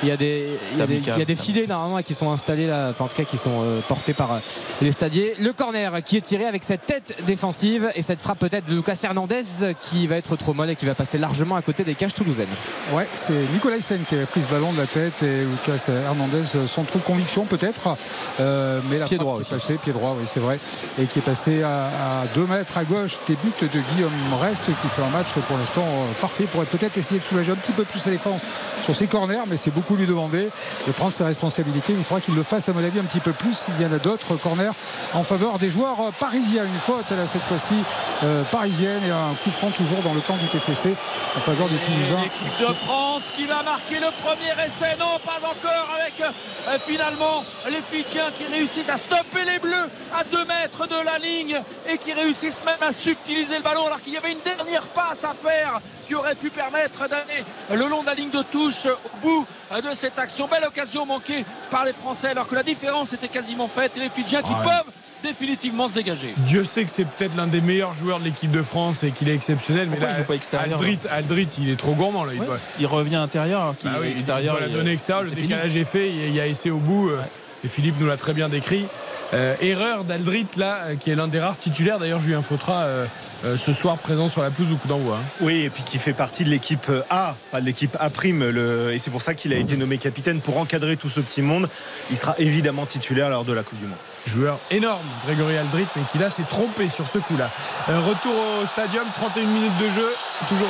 il 0.04 0.10
y 0.10 0.12
a 0.12 0.18
des, 0.18 0.48
il 0.72 0.74
y 0.74 0.76
C'est 0.76 0.82
a 0.82 0.88
des, 0.88 0.94
amical, 0.96 1.14
il 1.16 1.20
y 1.20 1.22
a 1.22 1.26
des 1.26 1.36
c'est 1.36 1.44
filets 1.44 1.68
normalement 1.68 2.02
qui 2.04 2.14
sont 2.14 2.32
installés 2.32 2.68
là, 2.68 2.90
enfin 2.92 3.06
en 3.06 3.08
tout 3.08 3.16
cas 3.16 3.24
qui 3.24 3.38
sont 3.38 3.62
euh, 3.64 3.80
portés 3.88 4.14
par 4.14 4.32
euh, 4.34 4.38
les 4.82 4.92
stadiers. 4.98 5.36
Le 5.40 5.54
corner 5.54 6.04
qui 6.04 6.18
est 6.18 6.22
tiré 6.22 6.46
avec 6.46 6.64
cette 6.64 6.86
tête 6.88 7.16
défensive 7.28 7.92
et 7.96 8.02
cette 8.02 8.20
frappe 8.20 8.40
peut-être 8.40 8.66
de 8.66 8.74
Lucas 8.74 8.98
Hernandez 9.04 9.44
qui 9.80 10.08
va 10.08 10.16
être 10.16 10.36
trop 10.36 10.56
molle 10.56 10.72
et 10.72 10.76
qui 10.76 10.88
va 10.88 10.96
passer 10.96 11.20
largement 11.20 11.56
à 11.56 11.62
côté 11.62 11.84
des 11.84 11.94
cages 11.94 12.16
toulousaines. 12.16 12.48
Ouais, 12.94 13.08
c'est 13.14 13.52
Nicolas 13.54 13.80
Sen 13.80 14.02
qui 14.10 14.16
avait 14.16 14.26
pris 14.26 14.42
ce 14.42 14.52
ballon 14.52 14.74
de 14.74 14.78
la 14.80 14.88
tête 14.88 15.22
et 15.22 15.44
Lucas 15.44 15.86
Hernandez 15.88 16.44
sans 16.68 16.84
trop 16.84 16.98
de 16.98 17.04
conviction 17.04 17.46
peut-être. 17.46 17.96
Euh, 18.40 18.82
mais 18.90 18.98
la 18.98 19.06
Pied 19.06 19.20
droit 19.20 19.40
qui 19.40 19.48
est 19.48 19.58
passée, 19.58 19.76
pied 19.76 19.94
droit, 19.94 20.16
oui 20.20 20.28
c'est 20.32 20.40
vrai. 20.40 20.58
Et 21.00 21.06
qui 21.06 21.20
est 21.20 21.22
passé 21.22 21.62
à, 21.62 22.24
2 22.34 22.48
mètres 22.48 22.76
à 22.76 22.84
gauche 22.84 23.18
des 23.28 23.36
buts 23.36 23.52
de 23.62 23.68
Guillaume 23.68 24.12
Rest 24.42 24.66
qui 24.66 24.88
fait 24.88 25.04
un 25.04 25.10
match 25.10 25.28
pour 25.48 25.58
l'instant 25.58 25.86
euh, 25.86 26.20
parfait. 26.20 26.46
Pourrait 26.46 26.66
peut-être 26.66 26.98
essayer 26.98 27.20
de 27.20 27.26
soulager 27.26 27.52
un 27.52 27.56
petit 27.56 27.72
peu 27.72 27.84
plus 27.84 28.04
la 28.06 28.14
défense 28.14 28.42
sur 28.84 28.96
ses 28.96 29.08
corners, 29.08 29.44
mais 29.48 29.58
c'est 29.58 29.72
beaucoup 29.72 29.96
lui 29.96 30.08
demander 30.08 30.50
de 30.88 30.92
prendre 30.94 31.14
ses 31.14 31.24
responsabilités. 31.24 31.94
Il 31.94 32.04
faudra 32.04 32.22
qu'il 32.22 32.36
le 32.36 32.44
fasse 32.44 32.68
à 32.70 32.74
mon 32.74 32.84
avis 32.84 33.00
un 33.00 33.04
petit 33.04 33.20
peu 33.20 33.34
plus 33.34 33.54
s'il 33.54 33.80
y 33.82 33.86
en 33.86 33.94
a 33.94 34.00
d'autres 34.00 34.36
corners 34.38 34.72
en 35.14 35.24
faveur 35.24 35.60
des 35.60 35.70
joueurs 35.70 36.00
euh, 36.00 36.12
parisiens. 36.20 36.66
Une 36.66 36.74
faute 36.74 37.10
là 37.12 37.26
cette 37.32 37.44
fois-ci 37.44 37.76
euh, 38.24 38.44
parisienne 38.46 39.02
et 39.06 39.12
un 39.12 39.34
coup 39.44 39.52
franc 39.52 39.70
toujours 39.72 40.02
dans 40.04 40.14
le 40.14 40.22
camp 40.22 40.36
du 40.36 40.48
TFC 40.48 40.96
en 41.36 41.40
faveur 41.40 41.68
des 41.70 41.78
Toulousains. 41.78 42.24
L'équipe 42.24 42.60
de 42.60 42.74
France 42.74 43.24
qui 43.34 43.46
va 43.46 43.64
marquer 43.64 43.96
le 43.96 44.08
premier 44.24 44.52
essai. 44.66 44.96
Non, 45.00 45.20
pas 45.26 45.40
encore 45.40 45.96
avec 46.00 46.22
euh, 46.22 46.78
finalement 46.86 47.44
les 47.70 47.82
Fidjiens 47.82 48.32
qui 48.34 48.46
réussissent 48.52 48.90
à 48.90 48.98
stopper 48.98 49.46
les 49.46 49.60
Bleus 49.60 49.90
à 50.14 50.24
2 50.24 50.46
mètres 50.46 50.88
de 50.88 51.06
la 51.06 51.18
ligne 51.20 51.62
et 51.90 51.98
qui 51.98 52.14
réussissent 52.14 52.64
même 52.66 52.82
à 52.82 52.92
subtiliser 52.92 53.58
le 53.58 53.64
ballon 53.64 53.86
alors 53.88 54.02
qu'il 54.02 54.14
y 54.14 54.18
avait 54.18 54.32
une 54.32 54.40
dernière 54.40 54.84
passe 54.84 55.24
à 55.24 55.34
faire 55.34 55.80
qui 56.08 56.16
aurait 56.16 56.36
pu 56.36 56.50
permettre 56.50 57.08
d'aller 57.10 57.44
le 57.74 57.88
long 57.90 58.02
de 58.02 58.06
la 58.08 58.14
ligne 58.14 58.30
de 58.30 58.42
touche 58.44 58.86
au 58.88 59.18
bout 59.22 59.46
de 59.76 59.94
cette 59.94 60.18
action. 60.18 60.48
Belle 60.48 60.64
occasion 60.66 61.06
manquée 61.06 61.44
par 61.70 61.86
les 61.86 61.94
Français 61.94 62.30
alors 62.30 62.48
que 62.48 62.56
la 62.56 62.64
différence 62.64 63.14
était 63.14 63.28
quasiment 63.28 63.68
faite 63.68 63.92
et 63.98 64.00
les 64.00 64.10
Fidjiens 64.10 64.42
qui 64.42 64.52
Ouais. 64.54 64.64
peuvent 64.64 64.94
définitivement 65.24 65.90
se 65.90 65.96
dégager. 65.96 66.34
Dieu 66.38 66.64
sait 66.64 66.86
que 66.86 66.92
c'est 66.92 67.04
peut-être 67.06 67.36
l'un 67.36 67.48
des 67.48 67.60
meilleurs 67.60 67.94
joueurs 67.94 68.20
de 68.20 68.26
l'équipe 68.26 68.52
de 68.52 68.62
France 68.62 69.04
et 69.04 69.12
qu'il 69.12 69.28
est 69.28 69.34
exceptionnel. 69.36 69.90
Mais 69.90 70.00
là, 70.00 70.12
il 70.12 70.18
joue 70.18 70.24
pas 70.24 70.36
extérieur, 70.36 70.78
Aldrit, 70.80 71.00
Aldrit, 71.10 71.48
il 71.60 71.70
est 71.70 71.76
trop 71.76 71.94
gourmand 71.94 72.24
là. 72.24 72.34
Il 72.34 72.40
doit, 72.40 72.60
Il 72.80 72.86
revient 72.86 73.16
intérieur, 73.16 73.62
alors 73.62 73.78
qu'il 73.78 73.90
Bah 73.90 73.98
oui, 74.00 74.10
il 74.12 74.16
extérieur. 74.16 74.54
doit 74.56 74.62
la 74.62 74.68
il- 74.68 74.74
donner 74.74 74.92
extérieur. 74.92 75.24
Le 75.24 75.30
fini. 75.32 75.42
décalage 75.44 75.76
est 75.76 75.86
fait. 75.86 76.10
Il 76.10 76.34
y 76.36 76.40
a 76.40 76.48
essai 76.48 76.70
au 76.70 76.78
bout. 76.78 77.10
euh, 77.10 77.20
Et 77.64 77.68
Philippe 77.68 77.96
nous 78.00 78.08
l'a 78.08 78.18
très 78.18 78.34
bien 78.34 78.50
décrit. 78.50 78.86
Euh, 79.34 79.56
erreur 79.62 80.04
d'Aldrit 80.04 80.48
là, 80.58 80.78
euh, 80.86 80.96
qui 80.96 81.10
est 81.12 81.16
l'un 81.16 81.28
des 81.28 81.40
rares 81.40 81.58
titulaires. 81.58 82.00
D'ailleurs, 82.00 82.20
Julien 82.20 82.42
Fautra 82.42 82.84
euh, 82.84 83.06
euh, 83.44 83.58
ce 83.58 83.74
soir 83.74 83.98
présent 83.98 84.30
sur 84.30 84.42
la 84.42 84.52
pelouse 84.52 84.72
au 84.72 84.76
coup 84.76 84.88
d'envoi. 84.88 85.18
hein. 85.18 85.26
Oui, 85.42 85.64
et 85.64 85.70
puis 85.70 85.84
qui 85.84 85.98
fait 85.98 86.14
partie 86.14 86.44
de 86.44 86.50
l'équipe 86.50 86.90
A, 87.10 87.36
pas 87.52 87.60
de 87.60 87.66
l'équipe 87.66 87.98
A 88.00 88.10
prime. 88.10 88.48
Le... 88.50 88.94
Et 88.94 89.00
c'est 89.00 89.12
pour 89.12 89.22
ça 89.22 89.34
qu'il 89.34 89.52
a 89.54 89.58
été 89.58 89.76
nommé 89.76 89.98
capitaine 89.98 90.40
pour 90.40 90.58
encadrer 90.58 90.96
tout 90.98 91.10
ce 91.10 91.20
petit 91.20 91.42
monde. 91.42 91.68
Il 92.10 92.18
sera 92.18 92.36
évidemment 92.38 92.86
titulaire 92.86 93.30
lors 93.30 93.44
de 93.44 93.54
la 93.54 93.64
Coupe 93.64 93.80
du 93.80 93.86
Monde. 93.86 93.98
Joueur 94.28 94.60
énorme, 94.72 95.06
Grégory 95.26 95.58
Aldrit, 95.58 95.86
mais 95.96 96.04
qui 96.12 96.18
là 96.20 96.30
s'est 96.30 96.44
trompé 96.50 96.90
sur 96.90 97.08
ce 97.08 97.18
coup-là. 97.18 97.50
Euh, 97.90 98.00
retour 98.02 98.34
au 98.62 98.66
stadium, 98.66 99.06
31 99.14 99.44
minutes 99.46 99.78
de 99.82 99.90
jeu, 99.90 100.08
toujours 100.48 100.68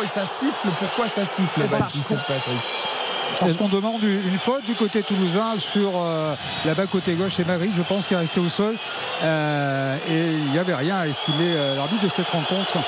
0-0 0.00 0.04
et 0.04 0.06
ça 0.06 0.26
siffle. 0.26 0.68
Pourquoi 0.78 1.08
ça 1.08 1.24
siffle 1.24 1.66
Baptiste 1.70 2.08
Patrick? 2.26 2.95
Parce 3.40 3.54
qu'on 3.54 3.68
demande 3.68 4.02
une 4.02 4.38
faute 4.38 4.64
du 4.64 4.74
côté 4.74 5.02
toulousain 5.02 5.58
sur 5.58 5.90
euh, 5.96 6.34
là-bas 6.64 6.86
côté 6.86 7.14
gauche, 7.14 7.34
c'est 7.36 7.46
Magritte, 7.46 7.74
je 7.76 7.82
pense, 7.82 8.06
qui 8.06 8.14
est 8.14 8.18
resté 8.18 8.40
au 8.40 8.48
sol. 8.48 8.76
Euh, 9.22 9.96
et 10.08 10.32
il 10.32 10.50
n'y 10.50 10.58
avait 10.58 10.74
rien 10.74 10.96
à 10.96 11.06
estimer 11.06 11.52
euh, 11.54 11.76
l'arbitre 11.76 12.04
de 12.04 12.08
cette 12.08 12.28
rencontre 12.28 12.78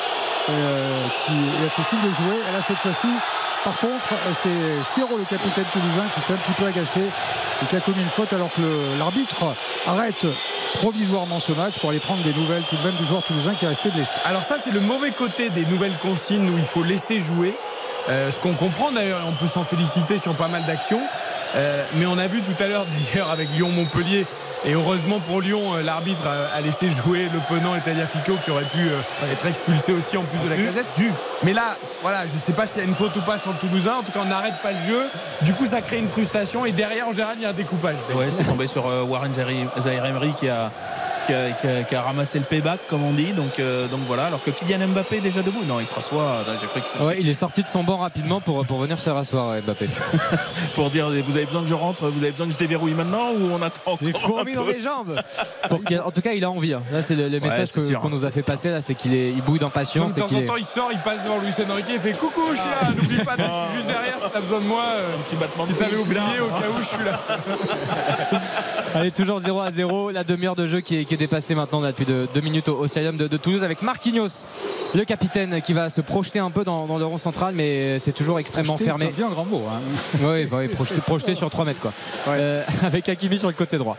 qui 0.47 1.33
fait 1.69 1.83
signe 1.91 2.09
de 2.09 2.15
jouer. 2.15 2.37
Et 2.49 2.53
là, 2.55 2.63
cette 2.67 2.79
fois-ci, 2.79 3.09
par 3.65 3.77
contre, 3.77 4.15
c'est 4.43 4.95
Siro, 4.95 5.19
le 5.19 5.25
capitaine 5.25 5.67
toulousain, 5.71 6.07
qui 6.15 6.21
s'est 6.23 6.33
un 6.33 6.37
petit 6.37 6.53
peu 6.53 6.65
agacé 6.65 7.01
et 7.01 7.67
qui 7.67 7.77
a 7.77 7.81
commis 7.81 8.01
une 8.01 8.09
faute 8.09 8.33
alors 8.33 8.51
que 8.55 8.99
l'arbitre 8.99 9.45
arrête 9.87 10.25
provisoirement 10.75 11.41
ce 11.41 11.53
match 11.53 11.79
pour 11.79 11.91
aller 11.91 11.99
prendre 11.99 12.23
des 12.23 12.33
nouvelles 12.33 12.63
tout 12.71 12.77
de 12.77 12.83
même 12.83 12.95
du 12.95 13.05
joueur 13.05 13.23
toulousain 13.23 13.55
qui 13.55 13.65
est 13.65 13.69
resté 13.69 13.91
blessé. 13.91 14.13
Alors 14.25 14.43
ça 14.43 14.57
c'est 14.59 14.71
le 14.71 14.81
mauvais 14.81 15.11
côté 15.11 15.51
des 15.51 15.67
nouvelles 15.67 15.97
consignes 16.01 16.49
où 16.51 16.57
il 16.57 16.65
faut 16.65 16.83
laisser 16.83 17.21
jouer. 17.21 17.55
Euh, 18.09 18.33
ce 18.33 18.39
qu'on 18.39 18.55
comprend 18.55 18.91
d'ailleurs, 18.91 19.21
on 19.29 19.33
peut 19.33 19.49
s'en 19.49 19.65
féliciter 19.65 20.19
sur 20.19 20.35
pas 20.35 20.49
mal 20.49 20.65
d'actions. 20.65 21.01
Euh, 21.57 21.85
mais 21.95 22.07
on 22.07 22.19
a 22.19 22.27
vu 22.27 22.41
tout 22.41 22.63
à 22.63 22.67
l'heure 22.67 22.87
d'ailleurs 23.13 23.31
avec 23.31 23.49
Lyon-Montpellier, 23.55 24.27
et 24.65 24.73
heureusement 24.73 25.21
pour 25.21 25.41
Lyon, 25.41 25.75
euh, 25.75 25.83
l'arbitre 25.83 26.27
a, 26.27 26.61
laissé 26.61 26.91
jouer 26.91 27.29
le 27.33 27.39
Penant 27.49 27.77
et 27.77 27.81
Taliafico 27.81 28.33
qui 28.45 28.51
aurait 28.51 28.65
pu 28.65 28.89
être 29.33 29.47
expulsé 29.47 29.93
aussi 29.93 30.17
en 30.17 30.25
plus 30.25 30.39
de 30.39 30.49
la 30.49 30.57
casette. 30.57 30.87
Du. 30.97 31.11
Mais 31.43 31.53
là, 31.53 31.77
voilà, 32.03 32.27
je 32.27 32.35
ne 32.35 32.41
sais 32.41 32.53
pas 32.53 32.67
s'il 32.67 32.83
y 32.83 32.85
a 32.85 32.89
une 32.89 32.95
faute 32.95 33.15
ou 33.17 33.21
pas 33.21 33.39
sur 33.39 33.53
le 33.53 33.59
Toulousain. 33.59 33.95
En 34.01 34.03
tout 34.03 34.13
cas, 34.13 34.21
on 34.23 34.29
n'arrête 34.29 34.61
pas 34.63 34.73
le 34.73 34.81
jeu. 34.81 35.09
Du 35.43 35.53
coup, 35.55 35.65
ça 35.65 35.81
crée 35.81 35.99
une 35.99 36.09
frustration 36.09 36.67
et 36.67 36.73
derrière, 36.73 37.09
en 37.09 37.13
général, 37.13 37.37
il 37.39 37.43
y 37.43 37.47
a 37.47 37.51
un 37.51 37.55
découpage. 37.55 37.97
Ouais, 38.15 38.31
c'est 38.31 38.45
tombé 38.45 38.67
sur 38.67 38.87
Warren 39.09 39.33
Emery 39.39 40.35
qui 40.35 40.49
a, 40.49 40.71
qui, 41.29 41.35
a, 41.35 41.51
qui 41.53 41.67
a- 41.69 41.83
qui 41.85 41.95
a 41.95 42.03
ramassé 42.03 42.39
le 42.41 42.45
payback, 42.45 42.81
comme 42.89 43.05
on 43.05 43.13
dit. 43.13 43.33
Donc, 43.33 43.61
euh, 43.61 43.87
donc 43.87 44.01
voilà, 44.09 44.25
alors 44.27 44.43
que 44.43 44.51
Kylian 44.51 44.89
Mbappé 44.89 45.19
est 45.19 45.21
déjà 45.21 45.43
debout. 45.43 45.63
Non, 45.69 45.79
il 45.79 45.87
se 45.87 45.95
rassoit. 45.95 46.39
J'ai 46.61 46.67
cru 46.67 46.81
que 46.81 46.89
c'était 46.91 47.05
Ouais, 47.05 47.19
il 47.21 47.29
est 47.29 47.35
sorti 47.35 47.63
de 47.63 47.69
son 47.69 47.85
banc 47.85 47.99
rapidement 47.99 48.41
pour, 48.41 48.65
pour 48.67 48.79
venir 48.81 48.99
se 49.01 49.11
rasseoir, 49.11 49.51
ouais, 49.51 49.61
Mbappé. 49.61 49.89
pour 50.75 50.91
dire 50.91 51.07
vous 51.09 51.13
avez 51.37 51.45
besoin 51.47 51.63
que 51.63 51.69
je 51.69 51.75
rentre, 51.75 52.09
vous 52.09 52.23
avez 52.23 52.33
besoin 52.33 52.47
que 52.47 52.53
je 52.55 52.59
déverrouille 52.59 52.95
maintenant 52.95 53.31
ou 53.39 53.51
on 53.53 53.63
attend 53.63 53.81
encore 53.87 53.99
Les 54.01 54.13
fourmis 54.13 54.55
dans 54.55 54.65
les 54.65 54.81
jambes. 54.81 55.21
Pour 55.69 55.81
en 56.05 56.11
tout 56.11 56.21
cas, 56.23 56.33
il 56.33 56.43
a 56.45 56.51
envie. 56.51 56.73
hein. 56.75 56.83
Là, 56.91 57.03
c'est 57.03 57.15
le, 57.15 57.29
le 57.29 57.41
message 57.41 57.71
qu'on 58.01 58.09
nous 58.09 58.25
a 58.27 58.31
fait 58.31 58.43
passer. 58.43 58.71
Là, 58.71 58.81
c'est 58.81 58.95
qu'il 58.95 59.15
est, 59.15 59.29
il 59.31 59.43
bouille 59.43 59.59
d'impatience. 59.59 60.15
de 60.15 60.21
et 60.21 60.23
temps 60.25 60.35
en 60.35 60.39
est- 60.41 60.47
temps, 60.47 60.57
il 60.57 60.65
sort, 60.65 60.89
il 60.93 60.99
passe 60.99 61.23
devant 61.25 61.39
Luis 61.39 61.53
Enrique, 61.71 61.87
il 61.91 62.01
fait 62.01 62.13
coucou, 62.19 62.43
je 62.53 62.57
suis 62.59 62.69
là, 62.69 62.89
n'oublie 62.91 63.25
pas, 63.25 63.35
je 63.37 63.43
suis 63.69 63.77
juste 63.77 63.87
derrière 63.87 64.17
si 64.19 64.31
t'as 64.33 64.41
besoin 64.41 64.61
de 64.61 64.65
moi. 64.65 64.83
euh, 64.97 65.17
Un 65.19 65.23
petit 65.23 65.37
battement 65.37 65.65
si 65.65 65.75
t'avais 65.75 65.97
oublié, 65.97 66.21
au 66.41 66.47
cas 66.47 66.67
où 66.75 66.79
je 66.83 66.87
suis 66.87 67.05
là. 67.05 67.21
Allez, 68.95 69.11
toujours 69.11 69.41
0 69.41 69.61
à 69.61 69.71
0. 69.71 70.11
La 70.11 70.25
demi-heure 70.25 70.57
de 70.57 70.67
jeu 70.67 70.81
qui 70.81 70.99
est, 71.01 71.05
qui 71.05 71.15
est 71.15 71.18
dépassée 71.19 71.55
maintenant 71.55 71.81
là, 71.81 71.91
depuis 71.91 72.05
deux, 72.07 72.27
deux 72.33 72.41
minutes 72.41 72.69
au, 72.69 72.79
au 72.79 72.87
stadium 72.87 73.17
de, 73.17 73.27
de 73.29 73.37
Toulouse 73.37 73.63
avec 73.65 73.83
Marquinhos, 73.83 74.47
le 74.95 75.05
capitaine, 75.05 75.61
qui 75.61 75.73
va 75.75 75.91
se 75.91 76.01
projeter 76.01 76.39
un 76.39 76.51
peu 76.51 76.65
dans, 76.65 76.87
dans 76.87 76.97
le 76.99 77.05
rond 77.05 77.19
central, 77.19 77.53
mais 77.55 77.99
c'est 77.99 78.13
toujours 78.13 78.39
extrêmement 78.39 78.75
Projeté, 78.77 78.91
fermé. 78.91 79.07
C'est 79.11 79.17
bien 79.17 79.29
grand 79.29 79.45
mot. 79.45 79.63
hein. 79.71 79.81
Oui, 80.23 80.47
projeté, 80.69 81.01
projeté 81.01 81.35
sur 81.35 81.51
3 81.51 81.65
mètres 81.67 81.81
quoi. 81.81 81.93
Euh, 82.29 82.63
avec 82.83 83.09
Hakimi 83.09 83.37
sur 83.39 83.49
le 83.49 83.55
côté 83.55 83.77
droit. 83.79 83.97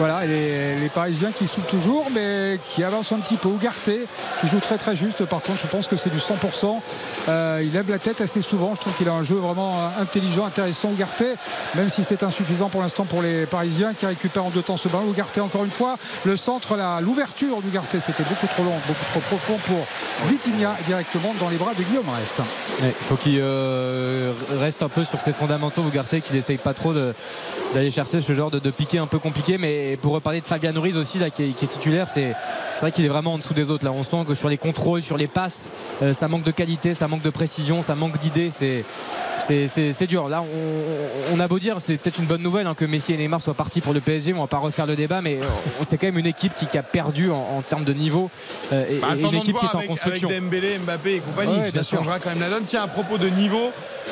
Voilà, 0.00 0.24
les, 0.24 0.76
les 0.76 0.88
Parisiens 0.88 1.30
qui 1.30 1.46
souffrent 1.46 1.68
toujours, 1.68 2.06
mais 2.14 2.58
qui 2.70 2.82
avancent 2.82 3.12
un 3.12 3.18
petit 3.18 3.36
peu. 3.36 3.48
Ougarté, 3.48 4.00
qui 4.40 4.48
joue 4.48 4.58
très 4.58 4.78
très 4.78 4.96
juste. 4.96 5.26
Par 5.26 5.42
contre, 5.42 5.58
je 5.62 5.66
pense 5.66 5.86
que 5.86 5.96
c'est 5.96 6.08
du 6.08 6.16
100%. 6.16 6.80
Euh, 7.28 7.60
il 7.62 7.72
lève 7.72 7.90
la 7.90 7.98
tête 7.98 8.22
assez 8.22 8.40
souvent. 8.40 8.74
Je 8.74 8.80
trouve 8.80 8.94
qu'il 8.94 9.08
a 9.10 9.12
un 9.12 9.22
jeu 9.22 9.34
vraiment 9.34 9.74
euh, 9.74 10.02
intelligent, 10.02 10.46
intéressant. 10.46 10.88
Ougarté, 10.88 11.26
même 11.74 11.90
si 11.90 12.02
c'est 12.02 12.22
insuffisant 12.22 12.70
pour 12.70 12.80
l'instant 12.80 13.04
pour 13.04 13.20
les 13.20 13.44
Parisiens 13.44 13.92
qui 13.92 14.06
récupèrent 14.06 14.46
en 14.46 14.50
deux 14.50 14.62
temps 14.62 14.78
ce 14.78 14.88
ballon. 14.88 15.04
Ougarté, 15.06 15.42
encore 15.42 15.64
une 15.64 15.70
fois, 15.70 15.98
le 16.24 16.36
centre, 16.38 16.78
l'ouverture 17.02 17.60
d'Ougarté, 17.60 18.00
c'était 18.00 18.22
beaucoup 18.22 18.46
trop 18.46 18.64
long, 18.64 18.78
beaucoup 18.88 19.04
trop 19.12 19.20
profond 19.20 19.58
pour 19.66 19.86
Vitinha 20.28 20.76
directement 20.86 21.34
dans 21.38 21.50
les 21.50 21.56
bras 21.56 21.74
de 21.74 21.82
Guillaume 21.82 22.08
Rest. 22.08 22.38
Ouais, 22.80 22.94
Il 23.00 23.06
faut 23.06 23.16
qu'il 23.16 23.38
euh, 23.38 24.32
reste 24.58 24.82
un 24.82 24.88
peu 24.88 25.04
sur 25.04 25.20
ses 25.20 25.34
fondamentaux, 25.34 25.82
Ougarté, 25.82 26.22
qu'il 26.22 26.36
n'essaye 26.36 26.56
pas 26.58 26.72
trop 26.72 26.94
d'aller 27.74 27.90
chercher 27.90 28.22
ce 28.22 28.34
genre 28.34 28.50
de, 28.50 28.58
de 28.58 28.70
piqué 28.70 28.98
un 28.98 29.06
peu 29.06 29.18
compliqué. 29.18 29.58
Mais 29.58 29.89
pour 29.96 30.12
reparler 30.14 30.40
de 30.40 30.46
Fabian 30.46 30.72
Ruiz 30.74 30.96
aussi, 30.96 31.18
là, 31.18 31.30
qui, 31.30 31.44
est, 31.44 31.48
qui 31.52 31.64
est 31.64 31.68
titulaire, 31.68 32.08
c'est 32.08 32.34
vrai 32.80 32.92
qu'il 32.92 33.04
est 33.04 33.08
vraiment 33.08 33.34
en 33.34 33.38
dessous 33.38 33.54
des 33.54 33.70
autres. 33.70 33.84
Là, 33.84 33.92
on 33.92 34.02
sent 34.02 34.24
que 34.26 34.34
sur 34.34 34.48
les 34.48 34.58
contrôles, 34.58 35.02
sur 35.02 35.16
les 35.16 35.26
passes, 35.28 35.68
euh, 36.02 36.14
ça 36.14 36.28
manque 36.28 36.42
de 36.44 36.50
qualité, 36.50 36.94
ça 36.94 37.08
manque 37.08 37.22
de 37.22 37.30
précision, 37.30 37.82
ça 37.82 37.94
manque 37.94 38.18
d'idées. 38.18 38.50
C'est 38.50 40.06
dur. 40.06 40.28
Là, 40.28 40.42
on, 40.42 41.34
on 41.36 41.40
a 41.40 41.48
beau 41.48 41.58
dire, 41.58 41.76
c'est 41.80 41.96
peut-être 41.96 42.18
une 42.18 42.26
bonne 42.26 42.42
nouvelle 42.42 42.66
hein, 42.66 42.74
que 42.74 42.84
Messi 42.84 43.12
et 43.12 43.16
Neymar 43.16 43.42
soient 43.42 43.54
partis 43.54 43.80
pour 43.80 43.92
le 43.92 44.00
PSG. 44.00 44.32
On 44.34 44.40
va 44.40 44.46
pas 44.46 44.58
refaire 44.58 44.86
le 44.86 44.96
débat, 44.96 45.20
mais 45.20 45.38
euh, 45.40 45.44
c'est 45.82 45.98
quand 45.98 46.06
même 46.06 46.18
une 46.18 46.26
équipe 46.26 46.54
qui, 46.54 46.66
qui 46.66 46.78
a 46.78 46.82
perdu 46.82 47.30
en, 47.30 47.36
en 47.58 47.62
termes 47.62 47.84
de 47.84 47.92
niveau 47.92 48.30
euh, 48.72 48.84
et, 48.88 48.96
Bah, 49.00 49.08
et 49.18 49.22
une 49.22 49.34
équipe 49.34 49.58
qui 49.58 49.66
est 49.66 49.74
en 49.76 49.82
construction. 49.82 50.28
avec 50.28 50.42
Dembélé, 50.42 50.78
Mbappé 50.78 51.16
et 51.16 51.18
compagnie. 51.20 51.58
Ouais, 51.58 51.66
ça 51.66 51.70
bien 51.72 51.82
sûr. 51.82 51.98
changera 51.98 52.18
quand 52.18 52.30
même 52.30 52.40
la 52.40 52.48
donne. 52.50 52.64
Tiens, 52.66 52.82
à 52.84 52.88
propos 52.88 53.18
de 53.18 53.28
niveau, 53.28 53.70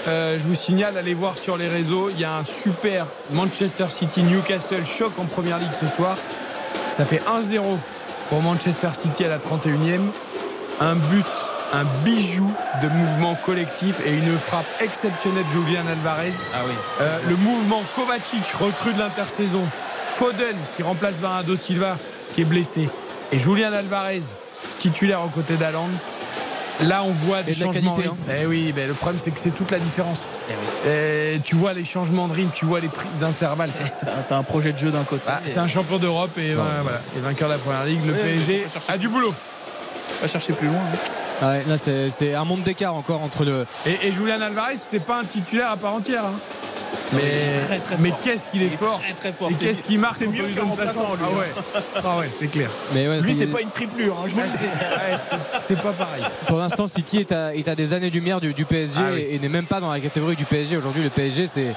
euh, 0.08 0.36
je 0.38 0.44
vous 0.46 0.54
signale, 0.54 0.96
allez 0.96 1.14
voir 1.14 1.38
sur 1.38 1.56
les 1.56 1.68
réseaux, 1.68 2.10
il 2.10 2.20
y 2.20 2.24
a 2.24 2.36
un 2.36 2.44
super 2.44 3.06
Manchester 3.32 3.86
City 3.90 4.22
Newcastle 4.22 4.84
choc 4.86 5.12
en 5.18 5.24
première 5.24 5.57
ligue 5.58 5.72
ce 5.72 5.86
soir. 5.86 6.16
Ça 6.90 7.04
fait 7.04 7.22
1-0 7.28 7.62
pour 8.28 8.42
Manchester 8.42 8.88
City 8.94 9.24
à 9.24 9.28
la 9.28 9.38
31e. 9.38 10.00
Un 10.80 10.94
but, 10.94 11.26
un 11.72 11.84
bijou 12.04 12.50
de 12.82 12.88
mouvement 12.88 13.34
collectif 13.44 14.00
et 14.06 14.16
une 14.16 14.38
frappe 14.38 14.66
exceptionnelle 14.80 15.44
de 15.44 15.50
Julian 15.50 15.86
Alvarez. 15.90 16.34
Ah 16.54 16.60
oui. 16.66 16.72
Euh, 17.00 17.18
le 17.28 17.36
mouvement 17.36 17.82
Kovacic, 17.94 18.44
recrue 18.60 18.92
de 18.92 18.98
l'intersaison. 18.98 19.62
Foden 20.04 20.56
qui 20.76 20.82
remplace 20.82 21.14
Bernardo 21.14 21.54
Silva 21.56 21.96
qui 22.34 22.42
est 22.42 22.44
blessé. 22.44 22.88
Et 23.32 23.38
Julian 23.38 23.72
Alvarez, 23.72 24.22
titulaire 24.78 25.22
aux 25.24 25.28
côtés 25.28 25.56
d'Aland. 25.56 25.88
Là, 26.82 27.02
on 27.04 27.10
voit 27.10 27.42
des 27.42 27.52
Et 27.52 27.54
de 27.54 27.60
la 27.60 27.66
changements. 27.72 27.92
qualité, 27.94 28.08
rythme. 28.10 28.32
Eh 28.42 28.46
oui, 28.46 28.72
mais 28.74 28.86
le 28.86 28.94
problème, 28.94 29.18
c'est 29.18 29.30
que 29.32 29.40
c'est 29.40 29.50
toute 29.50 29.70
la 29.70 29.78
différence. 29.78 30.26
Et 30.86 31.40
tu 31.44 31.54
vois 31.56 31.72
les 31.72 31.84
changements 31.84 32.28
de 32.28 32.34
rythme, 32.34 32.50
tu 32.54 32.64
vois 32.66 32.80
les 32.80 32.88
prix 32.88 33.08
d'intervalle. 33.20 33.70
T'as 34.28 34.36
un 34.36 34.42
projet 34.42 34.72
de 34.72 34.78
jeu 34.78 34.90
d'un 34.90 35.02
côté. 35.04 35.22
Ah, 35.26 35.40
c'est 35.44 35.58
un 35.58 35.66
champion 35.68 35.98
d'Europe 35.98 36.36
et 36.38 36.52
euh, 36.52 36.56
voilà, 36.82 37.00
et 37.16 37.20
vainqueur 37.20 37.48
de 37.48 37.54
la 37.54 37.58
première 37.58 37.84
ligue. 37.84 38.04
Le 38.06 38.12
Ouais, 38.12 38.18
PSG 38.22 38.66
a 38.88 38.96
du 38.98 39.08
boulot. 39.08 39.34
Va 40.22 40.28
chercher 40.28 40.52
plus 40.52 40.68
loin. 40.68 40.76
hein. 41.42 41.46
Ouais, 41.48 41.64
là, 41.68 41.78
c'est 41.78 42.10
c'est 42.10 42.34
un 42.34 42.44
monde 42.44 42.62
d'écart 42.62 42.94
encore 42.94 43.22
entre 43.22 43.44
le. 43.44 43.64
Et, 43.86 44.08
et 44.08 44.12
Julian 44.12 44.40
Alvarez, 44.40 44.74
c'est 44.76 44.98
pas 45.00 45.20
un 45.20 45.24
titulaire 45.24 45.70
à 45.70 45.76
part 45.76 45.94
entière. 45.94 46.24
hein. 46.24 46.32
Mais, 47.12 47.58
très, 47.66 47.78
très 47.78 47.96
mais 47.98 48.12
qu'est-ce 48.22 48.48
qu'il 48.48 48.62
est 48.62 48.66
Il 48.66 48.72
est 48.74 48.76
fort 48.76 49.00
très, 49.02 49.12
très 49.14 49.32
fort. 49.32 49.50
Et 49.50 49.54
qu'est-ce 49.54 49.82
qu'il 49.82 49.98
marque 49.98 50.16
c'est 50.16 50.26
mieux 50.26 50.44
qu'un 50.48 50.62
remplaçant, 50.64 51.14
lui, 51.14 51.24
Ah 51.24 51.28
hein. 51.32 51.38
ouais, 51.38 51.80
ah 52.04 52.18
ouais 52.18 52.30
c'est 52.32 52.48
clair. 52.48 52.70
Mais 52.92 53.08
ouais, 53.08 53.20
Lui, 53.20 53.34
c'est 53.34 53.46
pas 53.46 53.60
une 53.60 53.70
triplure. 53.70 54.16
hein, 54.18 54.24
je 54.28 54.34
vous 54.34 54.40
le 54.40 54.46
dis. 54.46 54.52
c'est 54.52 54.60
ouais, 54.64 55.18
c'est- 55.18 55.60
c'est 55.62 55.82
pas 55.82 55.92
pareil. 55.92 56.22
Pour 56.46 56.58
l'instant, 56.58 56.86
City 56.86 57.18
est 57.18 57.32
à, 57.32 57.54
est 57.54 57.66
à 57.68 57.74
des 57.74 57.92
années-lumière 57.92 58.40
du, 58.40 58.52
du 58.54 58.64
PSG 58.64 59.00
Ah 59.00 59.10
oui. 59.12 59.20
et, 59.20 59.34
et 59.34 59.38
n'est 59.38 59.48
même 59.48 59.66
pas 59.66 59.80
dans 59.80 59.90
la 59.92 60.00
catégorie 60.00 60.36
du 60.36 60.44
PSG. 60.44 60.76
Aujourd'hui, 60.76 61.02
le 61.02 61.10
PSG, 61.10 61.46
c'est 61.46 61.74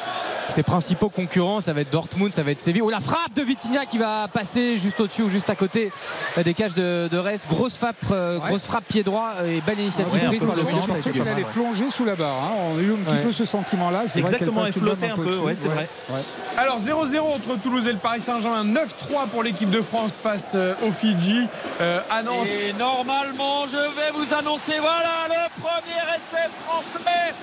ses 0.50 0.64
principaux 0.64 1.10
concurrents. 1.10 1.62
Ça 1.62 1.72
va 1.74 1.82
être 1.82 1.92
Dortmund, 1.92 2.34
ça 2.34 2.44
va 2.44 2.52
être 2.52 2.60
Séville. 2.60 2.82
Oh, 2.82 2.90
la 2.90 3.00
frappe 3.00 3.34
de 3.36 3.42
Vitinha 3.42 3.86
qui 3.86 3.98
va 3.98 4.28
passer 4.28 4.78
juste 4.78 5.00
au-dessus 5.00 5.24
ou 5.24 5.30
juste 5.30 5.50
à 5.50 5.56
côté 5.56 5.92
euh, 6.38 6.44
des 6.44 6.54
cages 6.54 6.76
de, 6.76 7.08
de 7.10 7.18
reste. 7.18 7.48
Grosse 7.48 7.76
frappe, 7.76 7.96
euh, 8.12 8.38
Ouais. 8.40 8.48
grosse 8.50 8.64
frappe 8.66 8.86
pied 8.86 9.04
droit 9.04 9.34
et 9.46 9.62
belle 9.62 9.80
initiative 9.80 10.14
ouais, 10.20 10.26
un 10.26 10.30
prise 10.30 10.44
par 10.46 10.56
le 10.56 10.64
qu'il 11.12 11.22
allait 11.22 11.44
plonger 11.54 11.86
sous 11.92 12.06
la 12.06 12.16
barre. 12.16 12.36
hein. 12.44 12.52
On 12.76 12.80
a 12.80 12.82
eu 12.82 12.92
un 12.92 12.96
petit 12.96 13.12
Ouais. 13.16 13.22
peu 13.22 13.32
ce 13.32 13.46
sentiment-là. 13.46 14.04
Exactement, 14.16 14.64
même 14.64 14.74
flottait 14.74 15.10
un 15.10 15.16
peu, 15.16 15.21
ouais, 15.22 15.56
c'est 15.56 15.68
vrai. 15.68 15.88
Ouais. 16.10 16.20
Alors 16.58 16.80
0-0 16.80 17.20
entre 17.20 17.56
Toulouse 17.62 17.88
et 17.88 17.92
le 17.92 17.98
Paris 17.98 18.22
Saint-Germain, 18.22 18.66
9-3 18.66 19.28
pour 19.32 19.44
l'équipe 19.44 19.70
de 19.70 19.82
France 19.82 20.14
face 20.22 20.52
euh, 20.56 20.74
aux 20.86 20.92
Fidji. 20.92 21.48
Euh, 21.80 22.00
à 22.10 22.24
Nantes, 22.24 22.48
Et 22.48 22.74
normalement, 22.74 23.66
je 23.68 23.78
vais 23.78 24.12
vous 24.14 24.34
annoncer, 24.34 24.74
voilà 24.80 25.28
le 25.30 25.62
premier 25.62 26.02
essai 26.16 26.50
français 26.66 27.34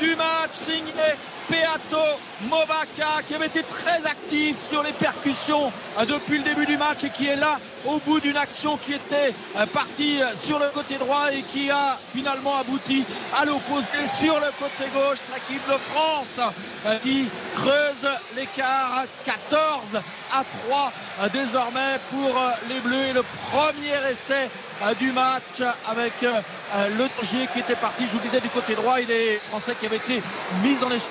du 0.00 0.14
match 0.16 0.52
signé 0.66 0.92
Peato 1.48 2.04
Movaca 2.48 3.22
qui 3.26 3.34
avait 3.34 3.46
été 3.46 3.62
très 3.62 4.04
actif 4.06 4.56
sur 4.70 4.82
les 4.82 4.92
percussions 4.92 5.72
euh, 5.98 6.04
depuis 6.04 6.38
le 6.38 6.44
début 6.44 6.66
du 6.66 6.76
match 6.76 7.04
et 7.04 7.10
qui 7.10 7.26
est 7.26 7.36
là 7.36 7.58
au 7.86 7.98
bout 8.00 8.20
d'une 8.20 8.36
action 8.36 8.76
qui 8.76 8.92
était 8.92 9.34
euh, 9.56 9.66
partie 9.66 10.22
euh, 10.22 10.26
sur 10.42 10.58
le 10.58 10.68
côté 10.68 10.96
droit 10.96 11.32
et 11.32 11.42
qui 11.42 11.70
a 11.70 11.98
finalement 12.14 12.56
abouti 12.56 13.04
à 13.36 13.44
l'opposé 13.44 13.86
sur 14.20 14.34
le 14.34 14.50
côté 14.58 14.90
gauche. 14.94 15.18
L'équipe 15.34 15.66
de 15.66 15.78
France 15.92 16.40
euh, 16.86 16.98
qui 16.98 17.26
creuse 17.54 18.08
l'écart 18.36 19.04
14 19.24 20.02
à 20.32 20.44
3 20.68 20.92
euh, 21.22 21.28
désormais 21.32 21.98
pour 22.10 22.36
euh, 22.38 22.50
les 22.68 22.80
Bleus 22.80 23.06
et 23.10 23.12
le 23.12 23.24
premier 23.50 24.10
essai 24.10 24.48
du 24.98 25.12
match 25.12 25.60
avec 25.88 26.12
euh, 26.22 26.32
euh, 26.74 26.88
le 26.90 27.08
danger 27.16 27.48
qui 27.52 27.60
était 27.60 27.74
parti, 27.74 28.06
je 28.06 28.12
vous 28.12 28.20
disais, 28.20 28.40
du 28.40 28.48
côté 28.48 28.74
droit. 28.74 29.00
Il 29.00 29.10
est 29.10 29.36
français 29.48 29.74
qui 29.78 29.86
avait 29.86 29.96
été 29.96 30.22
mis 30.62 30.76
en 30.84 30.90
échec 30.90 31.10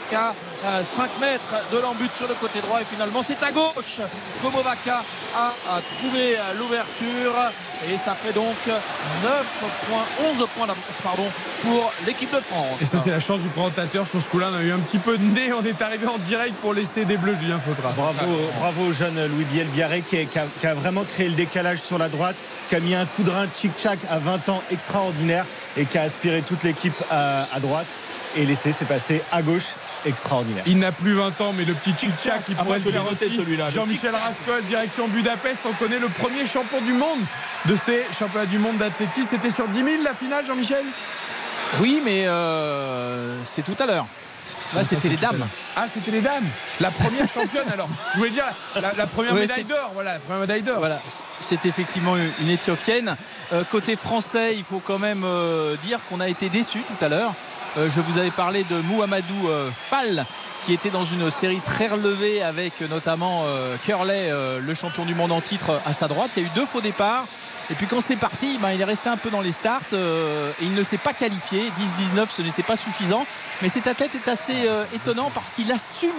à 0.66 0.84
5 0.84 1.10
mètres 1.20 1.56
de 1.72 1.78
l'embut 1.80 2.10
sur 2.16 2.28
le 2.28 2.34
côté 2.36 2.60
droit 2.62 2.82
et 2.82 2.86
finalement 2.86 3.22
c'est 3.24 3.42
à 3.44 3.52
gauche 3.52 4.00
que 4.42 4.48
Movaca 4.48 5.04
a, 5.36 5.48
a 5.48 5.82
trouvé 6.00 6.38
l'ouverture 6.58 7.34
et 7.92 7.98
ça 7.98 8.16
fait 8.16 8.34
donc 8.34 8.56
9 8.66 9.46
points, 9.90 10.06
11 10.36 10.48
points 10.56 10.68
d'avance 10.68 10.84
pardon, 11.04 11.28
pour 11.64 11.92
l'équipe 12.06 12.32
de 12.34 12.40
France. 12.40 12.82
et 12.82 12.86
ça 12.86 12.98
c'est 13.00 13.12
la 13.12 13.20
chance 13.20 13.42
du 13.42 13.50
présentateur 13.50 14.08
sur 14.08 14.22
ce 14.22 14.28
coup-là, 14.30 14.50
on 14.52 14.58
a 14.58 14.64
eu 14.64 14.72
un 14.72 14.80
petit 14.80 14.98
peu 14.98 15.18
de 15.18 15.24
nez, 15.24 15.54
on 15.54 15.64
est 15.64 15.82
arrivé 15.82 16.08
en 16.08 16.18
direct 16.18 16.56
pour 16.56 16.74
l'essai 16.74 17.06
des 17.06 17.18
Bleus, 17.18 17.36
Julien 17.40 17.60
Faudra. 17.60 17.92
Bravo, 17.92 18.50
bravo 18.60 18.86
au 18.88 18.94
jeune 18.94 19.16
Louis 19.28 19.46
Biel 19.46 19.68
Biarré 19.68 20.02
qui 20.02 20.18
a 20.68 20.74
vraiment 20.74 21.04
créé 21.04 21.30
le 21.30 21.36
décalage 21.36 21.80
sur 21.80 21.98
la 21.98 22.10
droite, 22.10 22.36
qui 22.70 22.76
a 22.76 22.80
mis 22.80 22.96
un 22.96 23.06
coup 23.06 23.24
de 23.24 23.30
rein 23.30 23.46
tchic-tchac 23.48 24.00
à 24.10 24.18
20 24.18 24.50
ans 24.50 24.62
extraordinaire 24.72 25.46
et 25.78 25.86
qui 25.86 25.98
a 25.98 26.04
aspiré 26.04 26.42
toute 26.42 26.64
l'équipe 26.64 27.00
à, 27.12 27.48
à 27.54 27.60
droite. 27.60 27.88
Et 28.36 28.46
l'essai 28.46 28.72
s'est 28.72 28.86
passé 28.86 29.22
à 29.32 29.42
gauche, 29.42 29.68
extraordinaire. 30.08 30.64
Il 30.68 30.80
n'a 30.80 30.92
plus 30.92 31.14
20 31.14 31.40
ans, 31.42 31.54
mais 31.58 31.66
le 31.66 31.74
petit 31.74 31.92
Tchik-Tchak, 31.92 32.42
il 32.50 32.56
Ah, 32.60 32.64
pourrait 32.64 32.80
le 32.80 32.92
faire 32.92 33.06
aussi. 33.12 33.36
celui-là, 33.36 33.70
Jean-Michel 33.70 34.16
Rascol, 34.16 34.64
direction 34.66 35.08
Budapest. 35.08 35.62
On 35.66 35.74
connaît 35.74 36.00
le 36.00 36.08
premier 36.10 36.46
champion 36.46 36.82
du 36.82 36.94
monde 36.94 37.20
de 37.66 37.76
ces 37.76 38.06
championnats 38.18 38.46
du 38.46 38.58
monde 38.58 38.78
d'athlétisme. 38.78 39.28
C'était 39.30 39.52
sur 39.52 39.68
10 39.68 39.84
000 39.84 39.88
la 40.04 40.14
finale, 40.14 40.46
Jean-Michel? 40.46 40.86
Oui, 41.80 42.02
mais 42.04 42.24
euh, 42.28 43.36
c'est 43.46 43.64
tout 43.64 43.76
à 43.82 43.86
l'heure. 43.86 44.06
Là, 44.74 44.84
Ça, 44.84 44.90
c'était 44.90 45.08
les 45.10 45.16
dames. 45.18 45.48
Ah, 45.78 45.86
c'était 45.88 46.12
les 46.12 46.20
dames. 46.22 46.44
La 46.82 46.92
première 46.92 47.30
championne, 47.30 47.70
alors. 47.72 47.88
Je 48.14 48.18
voulais 48.20 48.32
dire 48.32 48.44
la, 48.76 48.94
la 48.98 49.08
première 49.08 49.34
Ouais, 49.34 49.42
médaille 49.42 49.60
c'est- 49.60 49.68
d'or. 49.68 49.92
Voilà, 49.94 50.14
la 50.14 50.20
première 50.20 50.42
médaille 50.42 50.62
d'or. 50.62 50.80
Voilà, 50.80 51.00
c'est 51.40 51.66
effectivement 51.66 52.16
une 52.42 52.50
Éthiopienne. 52.50 53.16
Euh, 53.54 53.64
côté 53.72 53.96
français, 53.96 54.56
il 54.58 54.66
faut 54.66 54.82
quand 54.86 55.00
même 55.00 55.24
euh, 55.24 55.76
dire 55.86 56.00
qu'on 56.10 56.20
a 56.20 56.28
été 56.28 56.50
déçus 56.50 56.82
tout 56.82 57.06
à 57.06 57.08
l'heure. 57.08 57.34
Euh, 57.78 57.90
je 57.95 58.02
vous 58.02 58.18
avais 58.18 58.32
parlé 58.32 58.64
de 58.64 58.80
Mouhamadou 58.82 59.49
euh, 59.49 59.70
Fall 59.72 60.26
qui 60.66 60.74
était 60.74 60.90
dans 60.90 61.06
une 61.06 61.30
série 61.30 61.60
très 61.60 61.88
relevée 61.88 62.41
avec 62.41 62.82
euh, 62.82 62.88
notamment 62.88 63.44
Curley, 63.86 64.32
le 64.60 64.74
champion 64.74 65.06
du 65.06 65.14
monde 65.14 65.32
en 65.32 65.41
titre, 65.41 65.80
à 65.86 65.94
sa 65.94 66.08
droite. 66.08 66.32
Il 66.36 66.44
y 66.44 66.45
a 66.45 66.49
eu 66.49 66.52
deux 66.56 66.66
faux 66.66 66.82
départs. 66.82 67.26
Et 67.69 67.73
puis 67.76 67.85
quand 67.85 67.99
c'est 67.99 68.15
parti, 68.15 68.57
ben, 68.61 68.72
il 68.72 68.80
est 68.80 68.85
resté 68.85 69.10
un 69.10 69.18
peu 69.18 69.30
dans 69.30 69.41
les 69.41 69.52
starts 69.52 69.81
euh, 69.91 70.52
et 70.61 70.65
il 70.65 70.73
ne 70.73 70.84
s'est 70.84 70.98
pas 70.98 71.11
qualifié. 71.14 71.69
10-19, 72.15 72.27
ce 72.30 72.41
n'était 72.41 72.64
pas 72.64 72.77
suffisant. 72.77 73.26
Mais 73.61 73.68
cet 73.68 73.88
athlète 73.88 74.15
est 74.15 74.30
assez 74.30 74.68
euh, 74.68 74.85
étonnant 74.95 75.30
parce 75.34 75.52
qu'il 75.52 75.69
assume 75.72 76.11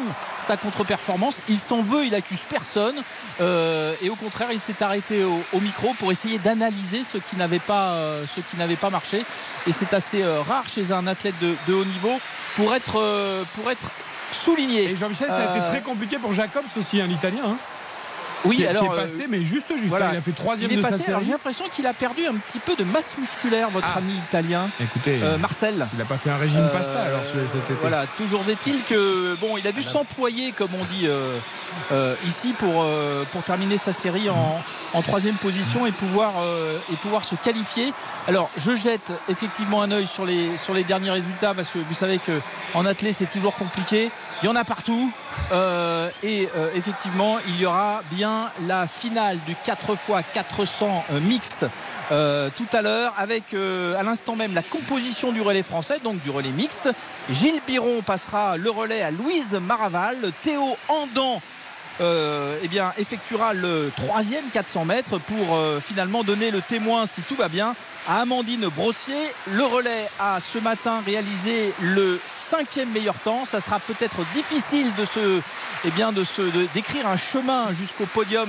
sa 0.46 0.58
contre-performance. 0.58 1.40
Il 1.48 1.58
s'en 1.58 1.80
veut, 1.80 2.04
il 2.04 2.14
accuse 2.14 2.40
personne. 2.48 2.96
Euh, 3.40 3.94
et 4.02 4.10
au 4.10 4.14
contraire, 4.14 4.48
il 4.52 4.60
s'est 4.60 4.82
arrêté 4.82 5.24
au, 5.24 5.42
au 5.54 5.60
micro 5.60 5.94
pour 5.98 6.12
essayer 6.12 6.38
d'analyser 6.38 7.02
ce 7.02 7.16
qui 7.16 7.36
n'avait 7.36 7.60
pas, 7.60 7.92
euh, 7.92 8.24
ce 8.26 8.40
qui 8.40 8.56
n'avait 8.58 8.76
pas 8.76 8.90
marché. 8.90 9.24
Et 9.66 9.72
c'est 9.72 9.94
assez 9.94 10.22
euh, 10.22 10.42
rare 10.42 10.68
chez 10.68 10.92
un 10.92 11.06
athlète 11.06 11.38
de, 11.40 11.54
de 11.66 11.74
haut 11.74 11.84
niveau 11.86 12.20
pour 12.56 12.74
être, 12.74 12.98
euh, 13.00 13.42
pour 13.54 13.70
être 13.70 13.90
souligné. 14.32 14.90
Et 14.90 14.96
Jean-Michel, 14.96 15.28
ça 15.28 15.50
a 15.50 15.56
été 15.56 15.66
très 15.66 15.80
compliqué 15.80 16.18
pour 16.18 16.34
Jacobs 16.34 16.64
aussi, 16.78 17.00
un 17.00 17.08
Italien. 17.08 17.40
hein, 17.46 17.56
Oui, 18.44 18.56
qui, 18.56 18.66
alors 18.66 18.84
qui 18.84 18.88
est 18.88 18.92
euh, 18.92 19.02
passé, 19.02 19.26
mais 19.28 19.40
juste, 19.44 19.66
juste. 19.76 19.86
voilà. 19.88 20.06
hein, 20.06 20.10
Il 20.14 20.18
a 20.18 20.20
fait 20.20 20.32
troisième 20.32 20.70
de 20.74 20.80
sa 20.82 20.90
passé. 20.90 21.04
Alors 21.08 21.18
série. 21.20 21.24
j'ai 21.26 21.32
l'impression 21.32 21.64
qu'il 21.74 21.86
a 21.86 21.92
perdu 21.92 22.26
un 22.26 22.34
petit 22.34 22.58
peu 22.60 22.76
de 22.76 22.84
masse 22.84 23.14
musculaire, 23.18 23.68
votre 23.70 23.88
Ah. 23.94 23.98
ami 23.98 24.12
italien, 24.28 24.68
Écoutez, 24.80 25.18
euh, 25.22 25.38
Marcel. 25.38 25.86
il 25.92 25.98
n'a 25.98 26.04
pas 26.04 26.16
fait 26.18 26.30
un 26.30 26.36
régime 26.36 26.60
Euh, 26.60 26.68
pasta 26.68 27.00
alors 27.00 27.20
ce- 27.26 27.46
cet 27.46 27.64
été. 27.64 27.74
Voilà, 27.80 28.04
toujours 28.16 28.42
est-il 28.48 28.82
que 28.84 29.36
bon, 29.40 29.56
il 29.58 29.66
a 29.66 29.72
dû 29.72 29.82
s'employer, 29.82 30.52
comme 30.52 30.70
on 30.80 30.84
dit 30.84 31.06
euh, 31.08 32.14
ici, 32.26 32.54
pour, 32.58 32.86
pour 33.32 33.42
terminer 33.42 33.78
sa 33.78 33.92
série 33.92 34.30
en, 34.30 34.62
en 34.94 35.02
troisième 35.02 35.34
position 35.36 35.86
et 35.86 35.92
pouvoir, 35.92 36.32
et 36.92 36.96
pouvoir 36.96 37.24
se 37.24 37.34
qualifier. 37.34 37.92
Alors, 38.28 38.50
je 38.58 38.76
jette 38.76 39.10
effectivement 39.28 39.82
un 39.82 39.90
œil 39.90 40.06
sur 40.06 40.24
les, 40.26 40.56
sur 40.58 40.74
les 40.74 40.84
derniers 40.84 41.10
résultats 41.10 41.54
parce 41.54 41.68
que 41.68 41.78
vous 41.78 41.94
savez 41.94 42.18
que 42.18 42.32
en 42.74 42.84
athlée 42.86 43.12
c'est 43.12 43.30
toujours 43.30 43.54
compliqué. 43.54 44.10
Il 44.42 44.46
y 44.46 44.48
en 44.48 44.56
a 44.56 44.64
partout. 44.64 45.10
Et 46.22 46.48
effectivement, 46.74 47.38
il 47.48 47.60
y 47.60 47.66
aura 47.66 48.00
bien 48.12 48.27
la 48.66 48.86
finale 48.86 49.38
du 49.46 49.54
4 49.64 49.92
x 49.92 50.24
400 50.34 51.04
euh, 51.12 51.20
mixte 51.20 51.66
euh, 52.10 52.48
tout 52.56 52.66
à 52.72 52.80
l'heure 52.80 53.12
avec 53.18 53.52
euh, 53.52 53.98
à 53.98 54.02
l'instant 54.02 54.34
même 54.34 54.54
la 54.54 54.62
composition 54.62 55.30
du 55.30 55.42
relais 55.42 55.62
français, 55.62 55.98
donc 56.02 56.22
du 56.22 56.30
relais 56.30 56.50
mixte. 56.50 56.88
Gilles 57.30 57.60
Biron 57.66 58.00
passera 58.02 58.56
le 58.56 58.70
relais 58.70 59.02
à 59.02 59.10
Louise 59.10 59.52
Maraval. 59.60 60.16
Théo 60.42 60.76
Andan 60.88 61.42
euh, 62.00 62.56
eh 62.62 63.00
effectuera 63.00 63.52
le 63.52 63.90
troisième 63.94 64.44
400 64.54 64.86
mètres 64.86 65.18
pour 65.18 65.58
finalement 65.84 66.22
donner 66.22 66.50
le 66.50 66.62
témoin, 66.62 67.04
si 67.06 67.20
tout 67.22 67.34
va 67.34 67.48
bien, 67.48 67.74
à 68.08 68.20
Amandine 68.22 68.68
Brossier. 68.68 69.32
Le 69.52 69.64
relais 69.64 70.08
a 70.18 70.38
ce 70.40 70.58
matin 70.58 71.00
réalisé 71.04 71.72
le 71.80 72.18
cinquième 72.24 72.90
meilleur 72.90 73.14
temps. 73.16 73.44
Ça 73.46 73.60
sera 73.60 73.78
peut-être 73.78 74.16
difficile 74.34 74.90
de 74.96 75.04
se, 75.04 75.40
eh 75.84 75.90
bien, 75.90 76.12
de 76.12 76.24
se, 76.24 76.42
d'écrire 76.74 77.06
un 77.06 77.16
chemin 77.16 77.72
jusqu'au 77.72 78.06
podium 78.06 78.48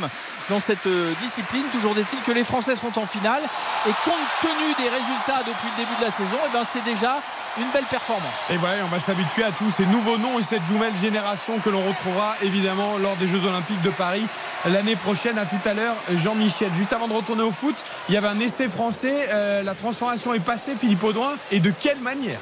dans 0.49 0.59
cette 0.59 0.87
euh, 0.87 1.13
discipline. 1.21 1.63
Toujours 1.71 1.97
est-il 1.97 2.19
que 2.25 2.31
les 2.31 2.43
Français 2.43 2.75
seront 2.75 2.91
en 2.95 3.05
finale 3.05 3.41
et 3.87 3.91
compte 4.03 4.15
tenu 4.41 4.73
des 4.77 4.89
résultats 4.89 5.43
depuis 5.45 5.69
le 5.77 5.83
début 5.83 5.95
de 5.99 6.05
la 6.05 6.11
saison, 6.11 6.37
eh 6.47 6.53
ben, 6.53 6.63
c'est 6.65 6.83
déjà 6.83 7.21
une 7.57 7.69
belle 7.71 7.85
performance. 7.85 8.23
Et 8.49 8.57
ouais, 8.57 8.81
on 8.83 8.87
va 8.87 8.99
s'habituer 8.99 9.43
à 9.43 9.51
tous 9.51 9.71
ces 9.71 9.85
nouveaux 9.85 10.17
noms 10.17 10.39
et 10.39 10.43
cette 10.43 10.63
jumelle 10.65 10.95
génération 10.99 11.59
que 11.59 11.69
l'on 11.69 11.83
retrouvera 11.83 12.35
évidemment 12.43 12.97
lors 12.97 13.15
des 13.17 13.27
Jeux 13.27 13.43
Olympiques 13.45 13.81
de 13.81 13.89
Paris 13.89 14.25
l'année 14.67 14.95
prochaine. 14.95 15.37
À 15.37 15.45
tout 15.45 15.59
à 15.65 15.73
l'heure, 15.73 15.95
Jean-Michel. 16.15 16.69
Juste 16.75 16.93
avant 16.93 17.07
de 17.07 17.13
retourner 17.13 17.43
au 17.43 17.51
foot, 17.51 17.75
il 18.07 18.15
y 18.15 18.17
avait 18.17 18.27
un 18.27 18.39
essai 18.39 18.67
français. 18.67 19.29
Euh, 19.31 19.48
la 19.63 19.73
transformation 19.75 20.33
est 20.33 20.39
passée, 20.39 20.73
Philippe 20.75 21.03
Audouin. 21.03 21.35
Et 21.51 21.59
de 21.59 21.71
quelle 21.71 21.99
manière 21.99 22.39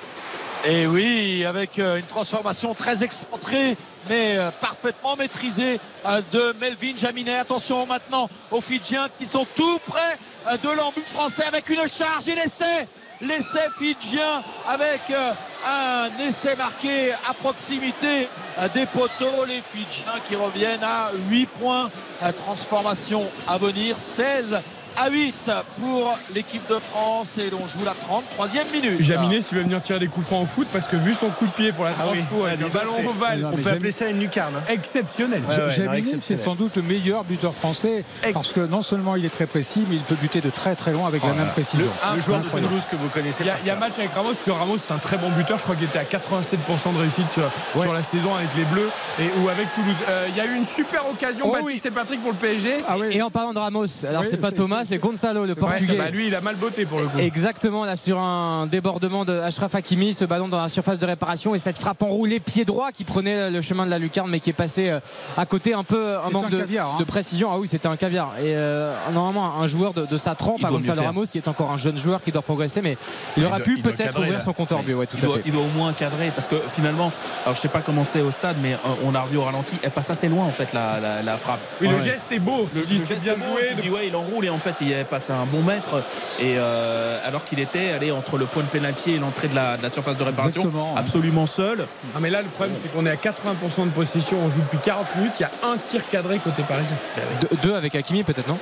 Et 0.65 0.87
oui, 0.87 1.45
avec 1.45 1.79
euh, 1.79 1.97
une 1.97 2.05
transformation 2.05 2.73
très 2.73 3.03
excentrée, 3.03 3.77
mais 4.09 4.37
euh, 4.37 4.49
parfaitement 4.61 5.15
maîtrisée 5.15 5.79
euh, 6.05 6.21
de 6.31 6.55
Melvin 6.59 6.97
Jaminet. 6.97 7.37
Attention 7.37 7.85
maintenant 7.85 8.29
aux 8.51 8.61
Fidjiens 8.61 9.07
qui 9.19 9.25
sont 9.25 9.45
tout 9.55 9.79
près 9.87 10.17
euh, 10.47 10.57
de 10.57 10.69
l'embut 10.69 11.07
français 11.07 11.43
avec 11.45 11.69
une 11.69 11.87
charge 11.87 12.27
et 12.27 12.35
l'essai. 12.35 12.87
L'essai 13.19 13.67
fidjien 13.79 14.43
avec 14.67 15.01
euh, 15.09 15.31
un 15.67 16.07
essai 16.27 16.55
marqué 16.55 17.13
à 17.27 17.33
proximité 17.33 18.27
euh, 18.59 18.67
des 18.75 18.85
poteaux. 18.85 19.45
Les 19.47 19.61
Fidjiens 19.61 20.19
qui 20.27 20.35
reviennent 20.35 20.83
à 20.83 21.09
8 21.29 21.45
points. 21.59 21.89
Euh, 22.23 22.31
Transformation 22.31 23.23
à 23.47 23.57
venir, 23.57 23.95
16 23.99 24.59
à 24.99 25.09
8 25.09 25.51
pour 25.79 26.17
l'équipe 26.33 26.67
de 26.69 26.79
France 26.79 27.37
et 27.37 27.49
l'on 27.49 27.67
joue 27.67 27.79
la 27.85 27.93
33e 27.93 28.71
minute. 28.73 29.01
Jaminet, 29.01 29.41
s'il 29.41 29.57
veut 29.57 29.63
venir 29.63 29.81
tirer 29.81 29.99
des 29.99 30.07
coups 30.07 30.25
francs 30.27 30.43
au 30.43 30.45
foot, 30.45 30.67
parce 30.71 30.87
que 30.87 30.95
vu 30.95 31.13
son 31.13 31.27
coup 31.29 31.45
de 31.45 31.51
pied 31.51 31.71
pour 31.71 31.85
la 31.85 31.91
Ah 31.99 32.05
oui. 32.11 32.17
transfo 32.19 32.45
avec 32.45 32.59
Ah, 32.61 32.65
un 32.65 32.67
dis 32.67 32.73
donc, 32.73 32.83
ballon 32.95 33.09
ovale, 33.09 33.39
Non, 33.39 33.49
On 33.53 33.57
peut 33.57 33.69
appeler 33.69 33.91
ça 33.91 34.07
une 34.09 34.19
lucarne. 34.19 34.53
hein. 34.57 34.63
exceptionnel. 34.69 35.41
Ouais, 35.49 35.55
ouais, 35.55 35.71
Jaminet, 35.71 36.17
c'est 36.19 36.37
sans 36.37 36.55
doute 36.55 36.75
le 36.77 36.81
meilleur 36.81 37.23
buteur 37.23 37.53
français 37.53 38.03
Ex- 38.23 38.33
parce 38.33 38.51
que 38.51 38.61
non 38.61 38.81
seulement 38.81 39.15
il 39.15 39.25
est 39.25 39.29
très 39.29 39.45
précis, 39.45 39.83
mais 39.89 39.95
il 39.97 40.01
peut 40.03 40.15
buter 40.15 40.41
de 40.41 40.49
très 40.49 40.75
très 40.75 40.91
loin 40.93 41.07
avec 41.07 41.23
la 41.23 41.33
même 41.33 41.49
précision. 41.49 41.87
Un 42.03 42.15
Le 42.15 42.21
joueur 42.21 42.39
de. 42.39 42.45
Toulouse 42.47 42.83
que 42.89 42.95
vous 42.95 43.09
connaissez. 43.09 43.43
Il 43.43 43.47
y, 43.47 43.49
a, 43.51 43.57
il 43.63 43.67
y 43.67 43.69
a 43.69 43.75
match 43.75 43.93
avec 43.99 44.11
Ramos, 44.13 44.29
parce 44.31 44.43
que 44.43 44.51
Ramos 44.51 44.77
c'est 44.79 44.91
un 44.93 44.97
très 44.97 45.17
bon 45.17 45.29
buteur. 45.29 45.57
Je 45.59 45.63
crois 45.63 45.75
qu'il 45.75 45.85
était 45.85 45.99
à 45.99 46.03
87% 46.03 46.93
de 46.93 46.99
réussite 46.99 47.31
sur, 47.31 47.43
Ouais. 47.75 47.81
sur 47.81 47.93
la 47.93 48.01
saison 48.03 48.33
avec 48.35 48.49
les 48.57 48.63
Bleus 48.65 48.89
et, 49.19 49.25
ou 49.39 49.49
avec 49.49 49.71
Toulouse. 49.75 49.95
Euh, 50.09 50.25
il 50.29 50.35
y 50.35 50.41
a 50.41 50.45
eu 50.45 50.55
une 50.55 50.65
super 50.65 51.07
occasion, 51.09 51.45
Oh 51.47 51.51
Baptiste 51.53 51.85
et 51.85 51.91
Patrick, 51.91 52.21
pour 52.21 52.31
le 52.31 52.37
PSG. 52.37 52.77
Ah 52.87 52.95
oui. 52.99 53.07
Et 53.11 53.21
en 53.21 53.29
parlant 53.29 53.53
de 53.53 53.59
Ramos, 53.59 53.85
alors 54.07 54.21
Oui, 54.21 54.27
c'est 54.29 54.37
pas 54.41 54.51
Thomas, 54.51 54.83
c'est- 54.87 54.97
Gonzalo, 54.97 55.45
le 55.45 55.55
portugais. 55.55 55.95
bah, 55.97 56.09
lui, 56.09 56.27
il 56.27 56.35
a 56.35 56.41
mal 56.41 56.55
botté 56.55 56.85
pour 56.85 56.99
le 56.99 57.05
coup. 57.07 57.17
Exactement, 57.19 57.85
là 57.85 57.95
sur 57.97 58.19
un 58.19 58.65
débordement 58.67 59.25
de 59.25 59.33
Ashraf 59.39 59.75
Hakimi, 59.75 60.13
ce 60.13 60.25
ballon 60.25 60.47
dans 60.47 60.61
la 60.61 60.69
surface 60.69 60.99
de 60.99 61.05
réparation 61.05 61.55
et 61.55 61.59
cette 61.59 61.77
frappe 61.77 62.01
enroulée 62.03 62.39
pied 62.39 62.65
droit 62.65 62.91
qui 62.91 63.03
prenait 63.03 63.49
le 63.51 63.61
chemin 63.61 63.85
de 63.85 63.89
la 63.91 63.99
lucarne 63.99 64.29
mais 64.29 64.39
qui 64.39 64.49
est 64.49 64.53
passé 64.53 64.89
euh, 64.89 64.99
à 65.37 65.45
côté 65.45 65.73
un 65.73 65.83
peu 65.83 66.15
un 66.17 66.29
manque 66.29 66.45
un 66.45 66.49
de, 66.49 66.57
caviar, 66.59 66.91
hein. 66.93 66.97
de 66.99 67.03
précision. 67.03 67.49
Ah 67.51 67.57
oui, 67.59 67.67
c'était 67.67 67.87
un 67.87 67.97
caviar. 67.97 68.33
Et 68.39 68.55
euh, 68.55 68.93
normalement, 69.13 69.59
un 69.61 69.67
joueur 69.67 69.93
de, 69.93 70.05
de 70.05 70.17
sa 70.17 70.35
trempe, 70.35 70.57
Il 70.59 70.65
à 70.65 70.69
Gonzalo. 70.69 71.01
Ramos, 71.03 71.25
qui 71.25 71.37
est 71.37 71.47
encore 71.47 71.71
un 71.71 71.77
jeune 71.77 71.97
joueur 71.97 72.21
qui 72.21 72.31
doit 72.31 72.41
progresser, 72.41 72.81
mais 72.81 72.97
il, 73.37 73.45
aura 73.45 73.57
doit- 73.57 73.65
pu 73.65 73.75
il 73.77 73.81
peut-être 73.83 74.17
ouvrir 74.17 74.33
là. 74.33 74.39
son 74.39 74.53
compteur 74.53 74.83
but. 74.83 74.93
Ouais, 74.93 75.05
tout 75.07 75.17
il, 75.19 75.23
à 75.23 75.27
doit, 75.27 75.35
fait. 75.37 75.43
il 75.45 75.51
doit 75.51 75.63
au 75.63 75.77
moins 75.77 75.93
cadrer 75.93 76.31
parce 76.35 76.47
que 76.47 76.55
finalement, 76.73 77.11
alors 77.45 77.55
je 77.55 77.61
sais 77.61 77.67
pas 77.67 77.81
comment 77.81 78.03
c'est 78.03 78.21
au 78.21 78.31
stade, 78.31 78.57
mais 78.61 78.73
euh, 78.73 78.77
on 79.05 79.13
a 79.15 79.21
revu 79.21 79.37
au 79.37 79.43
ralenti, 79.43 79.75
elle 79.83 79.91
passe 79.91 80.09
assez 80.09 80.27
loin 80.29 80.45
en 80.45 80.49
fait 80.51 80.73
la, 80.73 80.99
la, 80.99 81.21
la 81.21 81.37
frappe. 81.37 81.59
Oui, 81.81 81.87
le 81.87 81.99
geste 81.99 82.25
est 82.31 82.39
beau. 82.39 82.67
Le, 82.73 82.81
le 82.81 82.87
geste 82.87 83.21
bien 83.23 83.33
joué. 83.35 83.89
ouais, 83.89 84.07
il 84.07 84.15
enroule 84.15 84.45
et 84.45 84.49
en 84.49 84.57
fait 84.57 84.75
il 84.81 85.05
passe 85.05 85.29
à 85.29 85.35
un 85.35 85.45
bon 85.45 85.61
mètre 85.61 86.03
et 86.39 86.55
euh, 86.57 87.19
alors 87.25 87.45
qu'il 87.45 87.59
était 87.59 87.91
allé 87.91 88.11
entre 88.11 88.37
le 88.37 88.45
point 88.45 88.63
de 88.63 88.67
pénalty 88.67 89.11
et 89.13 89.19
l'entrée 89.19 89.47
de 89.47 89.55
la, 89.55 89.77
de 89.77 89.83
la 89.83 89.91
surface 89.91 90.17
de 90.17 90.23
réparation 90.23 90.61
Exactement. 90.61 90.95
absolument 90.95 91.45
seul. 91.45 91.85
Ah, 92.15 92.19
mais 92.21 92.29
là, 92.29 92.41
le 92.41 92.47
problème, 92.47 92.75
c'est 92.75 92.87
qu'on 92.93 93.05
est 93.05 93.11
à 93.11 93.15
80% 93.15 93.85
de 93.85 93.89
possession. 93.89 94.37
On 94.45 94.49
joue 94.51 94.61
depuis 94.61 94.77
40 94.79 95.15
minutes. 95.17 95.33
Il 95.39 95.43
y 95.43 95.45
a 95.45 95.51
un 95.71 95.77
tir 95.77 96.01
cadré 96.09 96.37
côté 96.39 96.63
parisien. 96.63 96.95
Deux, 97.41 97.49
deux 97.63 97.75
avec 97.75 97.95
Hakimi 97.95 98.23
peut-être, 98.23 98.47
non? 98.47 98.57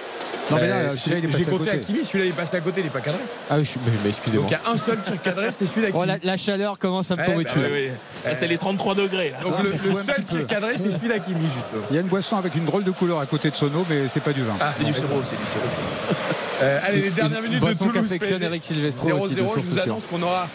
Non, 0.51 0.57
mais 0.61 0.67
là, 0.67 0.75
Euh, 0.75 0.95
celui-là, 0.95 1.17
il 1.19 1.25
est 1.25 1.31
J'ai 1.31 1.37
passé 1.39 1.47
à 1.47 1.51
compté 1.51 1.65
côté. 1.65 1.71
Hakimi, 1.77 2.05
celui-là, 2.05 2.25
il 2.25 2.29
est 2.29 2.33
passé 2.35 2.57
à 2.57 2.61
côté, 2.61 2.81
il 2.81 2.83
n'est 2.83 2.89
pas 2.91 2.99
cadré. 3.01 3.19
Ah 3.49 3.55
oui, 3.57 3.65
je 3.65 3.69
suis- 3.71 3.79
mais, 4.03 4.09
excusez-moi. 4.09 4.43
Donc 4.49 4.51
il 4.59 4.63
y 4.63 4.69
a 4.69 4.71
un 4.73 4.77
seul 4.77 5.01
tir 5.01 5.21
cadré, 5.21 5.51
c'est 5.51 5.65
celui 5.65 5.81
d'Hakimi. 5.81 5.99
Oh, 6.03 6.05
la, 6.05 6.17
la 6.21 6.37
chaleur 6.37 6.77
commence 6.77 7.09
à 7.09 7.15
me 7.15 7.21
Ouais, 7.21 7.25
tomber 7.25 7.43
bah 7.45 7.49
dessus. 7.55 7.65
oui, 7.73 7.87
là. 8.23 8.29
Là, 8.29 8.35
c'est 8.35 8.47
les 8.47 8.57
33 8.59 8.93
degrés 8.95 9.31
là. 9.31 9.37
Donc 9.41 9.55
le, 9.63 9.71
un 9.91 10.03
seul 10.03 10.23
tir 10.23 10.45
cadré, 10.47 10.77
c'est 10.77 10.91
celui 10.91 11.07
d'Hakimi, 11.07 11.45
justement. 11.45 11.83
Il 11.89 11.95
y 11.95 11.97
a 11.97 12.01
une 12.01 12.07
boisson 12.07 12.37
avec 12.37 12.53
une 12.55 12.65
drôle 12.65 12.83
de 12.83 12.91
couleur 12.91 13.19
à 13.19 13.25
côté 13.25 13.49
de 13.49 13.55
Sono, 13.55 13.85
mais 13.89 14.07
c'est 14.07 14.19
pas 14.19 14.33
du 14.33 14.43
vin. 14.43 14.53
Ah, 14.59 14.71
C'est 14.77 14.85
du 14.85 14.93
sirop, 14.93 15.21
c'est 15.23 15.35
du 15.35 15.41
sirop. 15.43 16.15
Euh, 16.61 16.79
allez, 16.87 17.01
les 17.01 17.09
dernières 17.09 17.41
minutes 17.41 17.55
de 17.55 17.59
Boisson 17.61 17.85
Toulouse. 17.85 18.01
qu'affectionne 18.03 18.37
PSG. 18.39 18.45
Eric 18.45 18.63
Silvestro 18.63 19.07
0-0, 19.07 19.17
aussi, 19.25 19.33
de 19.35 19.39
je 19.41 19.65
vous 19.65 19.79
annonce 19.79 20.03
qu'on 20.05 20.21
aura 20.21 20.47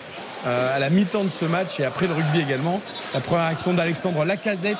à 0.46 0.78
la 0.78 0.90
mi-temps 0.90 1.24
de 1.24 1.28
ce 1.30 1.44
match 1.44 1.78
et 1.80 1.84
après 1.84 2.06
le 2.06 2.14
rugby 2.14 2.40
également. 2.40 2.80
La 3.14 3.20
première 3.20 3.46
action 3.46 3.74
d'Alexandre 3.74 4.24
Lacazette, 4.24 4.78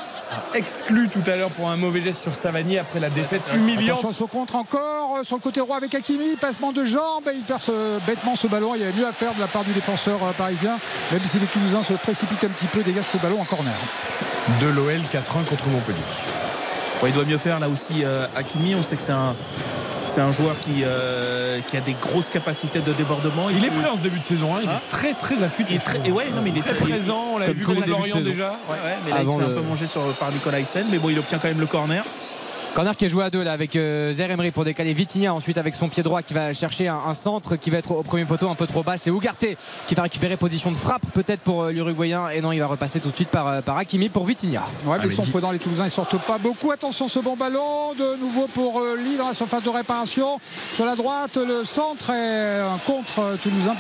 exclu 0.54 1.08
tout 1.08 1.22
à 1.30 1.36
l'heure 1.36 1.50
pour 1.50 1.68
un 1.70 1.76
mauvais 1.76 2.00
geste 2.00 2.22
sur 2.22 2.34
Savanier 2.34 2.78
après 2.78 3.00
la 3.00 3.10
défaite 3.10 3.42
humiliante. 3.54 3.98
Attention, 3.98 4.16
son 4.16 4.26
contre 4.26 4.56
encore 4.56 5.16
euh, 5.20 5.24
sur 5.24 5.36
le 5.36 5.42
côté 5.42 5.60
droit 5.60 5.76
avec 5.76 5.94
Hakimi, 5.94 6.36
passement 6.36 6.72
de 6.72 6.84
jambes, 6.84 7.24
et 7.30 7.36
il 7.36 7.42
perd 7.42 7.60
ce- 7.60 7.98
bêtement 8.06 8.36
ce 8.36 8.46
ballon. 8.46 8.74
Il 8.74 8.80
y 8.80 8.84
avait 8.84 8.98
mieux 8.98 9.06
à 9.06 9.12
faire 9.12 9.34
de 9.34 9.40
la 9.40 9.46
part 9.46 9.64
du 9.64 9.72
défenseur 9.72 10.16
euh, 10.22 10.32
parisien, 10.32 10.76
même 11.12 11.20
si 11.30 11.38
les 11.38 11.46
Toulousains 11.46 11.82
se 11.82 11.94
précipitent 11.94 12.44
un 12.44 12.48
petit 12.48 12.66
peu, 12.66 12.82
dégagent 12.82 13.04
ce 13.12 13.18
ballon 13.18 13.40
en 13.40 13.44
corner. 13.44 13.74
De 14.60 14.66
l'OL 14.68 14.92
4-1 15.12 15.44
contre 15.48 15.68
Montpellier. 15.68 15.98
Ouais, 17.02 17.10
il 17.10 17.14
doit 17.14 17.24
mieux 17.24 17.38
faire 17.38 17.60
là 17.60 17.68
aussi 17.68 18.04
euh, 18.04 18.26
Hakimi, 18.36 18.74
on 18.74 18.82
sait 18.82 18.96
que 18.96 19.02
c'est 19.02 19.12
un 19.12 19.34
c'est 20.10 20.20
un 20.20 20.32
joueur 20.32 20.58
qui, 20.58 20.82
euh, 20.84 21.60
qui 21.68 21.76
a 21.76 21.80
des 21.80 21.92
grosses 21.94 22.28
capacités 22.28 22.80
de 22.80 22.92
débordement. 22.92 23.48
Il 23.50 23.64
est 23.64 23.68
prêt 23.68 23.88
en 23.88 23.96
ce 23.96 24.02
début 24.02 24.18
de 24.18 24.24
saison, 24.24 24.54
hein. 24.54 24.60
il 24.62 24.68
Hein 24.68 24.80
est 24.84 24.90
très 24.90 25.14
très 25.14 25.42
affûté. 25.42 25.74
Il 25.74 25.76
est 25.76 25.78
très, 25.78 26.00
et 26.04 26.10
ouais, 26.10 26.26
non, 26.34 26.42
mais 26.42 26.50
il 26.50 26.58
est 26.58 26.62
très 26.62 26.74
présent, 26.74 27.24
on 27.34 27.38
l'a 27.38 27.52
vu 27.52 27.64
contre 27.64 27.86
Lorient 27.88 28.20
déjà. 28.20 28.50
Ouais, 28.68 28.74
ouais, 28.84 28.96
mais 29.04 29.10
là 29.12 29.18
Avant 29.18 29.38
il 29.38 29.40
se 29.40 29.44
fait 29.46 29.50
le- 29.52 29.58
un 29.58 29.62
peu 29.62 29.68
manger 29.68 29.86
sur, 29.86 30.02
par 30.14 30.32
Nicolas 30.32 30.60
Hyssen, 30.60 30.86
mais 30.90 30.98
bon 30.98 31.10
il 31.10 31.18
obtient 31.18 31.38
quand 31.38 31.48
même 31.48 31.60
le 31.60 31.66
corner. 31.66 32.02
Corner 32.74 32.96
qui 32.96 33.04
est 33.04 33.08
joué 33.08 33.24
à 33.24 33.30
deux 33.30 33.42
là 33.42 33.52
avec 33.52 33.74
euh, 33.76 34.12
Zer 34.12 34.30
Emery 34.30 34.52
pour 34.52 34.64
décaler 34.64 34.92
Vitinha 34.92 35.34
ensuite 35.34 35.58
avec 35.58 35.74
son 35.74 35.88
pied 35.88 36.02
droit 36.02 36.22
qui 36.22 36.34
va 36.34 36.52
chercher 36.52 36.88
un, 36.88 37.00
un 37.06 37.14
centre 37.14 37.56
qui 37.56 37.68
va 37.68 37.78
être 37.78 37.90
au 37.90 38.02
premier 38.02 38.24
poteau 38.24 38.48
un 38.48 38.54
peu 38.54 38.66
trop 38.66 38.82
bas 38.82 38.96
c'est 38.96 39.10
Ugarte 39.10 39.44
qui 39.86 39.94
va 39.94 40.02
récupérer 40.04 40.36
position 40.36 40.70
de 40.70 40.76
frappe 40.76 41.02
peut-être 41.12 41.40
pour 41.40 41.64
euh, 41.64 41.72
l'Uruguayen 41.72 42.28
et 42.30 42.40
non 42.40 42.52
il 42.52 42.60
va 42.60 42.66
repasser 42.66 43.00
tout 43.00 43.10
de 43.10 43.16
suite 43.16 43.28
par, 43.28 43.48
euh, 43.48 43.60
par 43.60 43.76
Hakimi 43.76 44.08
pour 44.08 44.24
Vitinha 44.24 44.62
Ouais, 44.86 44.96
mais 44.98 45.06
mais 45.06 45.12
ils 45.12 45.16
sont 45.16 45.30
prudents, 45.30 45.50
les 45.50 45.58
Toulousains, 45.58 45.86
ils 45.86 45.90
sortent 45.90 46.18
pas 46.18 46.38
beaucoup. 46.38 46.70
Attention, 46.70 47.08
ce 47.08 47.18
bon 47.18 47.36
ballon, 47.36 47.92
de 47.98 48.16
nouveau 48.20 48.46
pour 48.46 48.80
euh, 48.80 48.96
Lee 48.96 49.16
dans 49.16 49.28
la 49.28 49.34
surface 49.34 49.62
de 49.62 49.68
réparation. 49.68 50.40
Sur 50.74 50.84
la 50.86 50.94
droite, 50.96 51.36
le 51.36 51.64
centre 51.64 52.10
est 52.10 52.60
un 52.60 52.78
contre 52.86 53.18
euh, 53.18 53.36
Toulousain. 53.36 53.74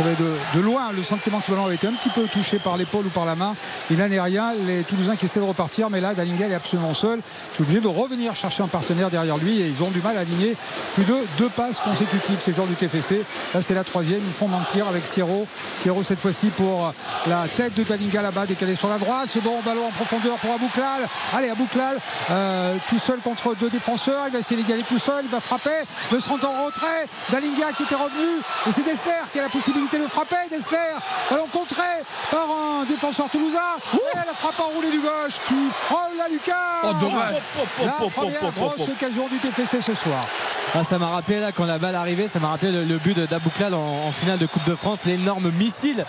De, 0.00 0.58
de 0.58 0.60
loin, 0.64 0.92
le 0.96 1.02
sentiment 1.02 1.40
que 1.40 1.46
ce 1.46 1.50
ballon 1.50 1.66
avait 1.66 1.74
été 1.74 1.86
un 1.86 1.92
petit 1.92 2.08
peu 2.08 2.22
touché 2.24 2.58
par 2.58 2.76
l'épaule 2.78 3.06
ou 3.06 3.10
par 3.10 3.26
la 3.26 3.34
main. 3.34 3.54
Il 3.90 3.98
n'en 3.98 4.10
est 4.10 4.20
rien. 4.20 4.54
Les 4.66 4.82
Toulousains 4.82 5.16
qui 5.16 5.26
essaient 5.26 5.40
de 5.40 5.44
repartir, 5.44 5.90
mais 5.90 6.00
là, 6.00 6.14
Dalingel 6.14 6.50
est 6.52 6.54
absolument 6.54 6.94
seul. 6.94 7.20
Il 7.20 7.62
est 7.62 7.62
obligé 7.62 7.80
de 7.80 7.88
revenir 7.88 8.29
chercher 8.34 8.62
un 8.62 8.68
partenaire 8.68 9.10
derrière 9.10 9.36
lui 9.36 9.60
et 9.60 9.66
ils 9.66 9.82
ont 9.82 9.90
du 9.90 10.00
mal 10.00 10.16
à 10.16 10.20
aligner 10.20 10.56
plus 10.94 11.04
de 11.04 11.16
deux 11.38 11.48
passes 11.48 11.78
consécutives, 11.80 12.38
ces 12.44 12.52
joueurs 12.52 12.66
du 12.66 12.74
TFC. 12.74 13.22
Là, 13.54 13.62
c'est 13.62 13.74
la 13.74 13.84
troisième. 13.84 14.20
Ils 14.20 14.32
font 14.32 14.48
mentir 14.48 14.86
avec 14.88 15.06
Sierro. 15.06 15.46
Sierro, 15.80 16.02
cette 16.02 16.18
fois-ci, 16.18 16.48
pour 16.48 16.92
la 17.26 17.46
tête 17.48 17.74
de 17.74 17.82
Dalinga 17.82 18.22
là-bas, 18.22 18.46
décalé 18.46 18.74
sur 18.74 18.88
la 18.88 18.98
droite. 18.98 19.28
Ce 19.32 19.38
bon 19.38 19.60
ballon 19.64 19.86
en 19.86 19.90
profondeur 19.90 20.36
pour 20.36 20.54
Abouklal. 20.54 21.08
Allez, 21.36 21.50
Abouklal, 21.50 21.98
euh, 22.30 22.74
tout 22.88 22.98
seul 22.98 23.18
contre 23.20 23.54
deux 23.54 23.70
défenseurs. 23.70 24.24
Il 24.26 24.32
va 24.32 24.38
essayer 24.38 24.60
d'égaler 24.60 24.82
tout 24.82 24.98
seul. 24.98 25.24
Il 25.24 25.30
va 25.30 25.40
frapper. 25.40 25.70
De 26.10 26.18
se 26.18 26.28
rendre 26.28 26.48
en 26.48 26.66
retrait. 26.66 27.06
Dalinga 27.30 27.72
qui 27.76 27.82
était 27.84 27.94
revenu. 27.94 28.40
Et 28.66 28.72
c'est 28.72 28.84
Dessler 28.84 29.12
qui 29.32 29.38
a 29.38 29.42
la 29.42 29.48
possibilité 29.48 29.98
de 29.98 30.06
frapper. 30.06 30.36
Dessler, 30.50 30.78
ballon 31.30 31.46
contré 31.52 31.82
par 32.30 32.46
un 32.50 32.84
défenseur 32.84 33.28
toulousain. 33.30 33.58
Et 33.94 34.16
la 34.16 34.34
frappe 34.34 34.60
enroulée 34.60 34.90
du 34.90 35.00
gauche 35.00 35.40
qui 35.46 35.54
frôle 35.72 36.16
la 36.18 36.28
lucarne. 36.28 36.60
Oh, 36.84 36.92
dommage. 37.00 37.34
La 37.84 37.92
première 38.20 38.52
grosse 38.52 38.88
occasion 38.88 39.28
du 39.28 39.38
TFC 39.38 39.80
ce 39.80 39.94
soir. 39.94 40.20
Ah, 40.72 40.84
ça 40.84 40.98
m'a 40.98 41.08
rappelé 41.08 41.40
là 41.40 41.50
quand 41.52 41.64
la 41.66 41.78
balle 41.78 41.96
arrivait 41.96 42.28
ça 42.28 42.38
m'a 42.38 42.46
rappelé 42.48 42.70
le, 42.70 42.84
le 42.84 42.98
but 42.98 43.16
de 43.16 43.26
d'Abouklal 43.26 43.74
en, 43.74 44.06
en 44.06 44.12
finale 44.12 44.38
de 44.38 44.46
Coupe 44.46 44.64
de 44.68 44.76
France 44.76 45.00
l'énorme 45.04 45.50
missile 45.50 46.04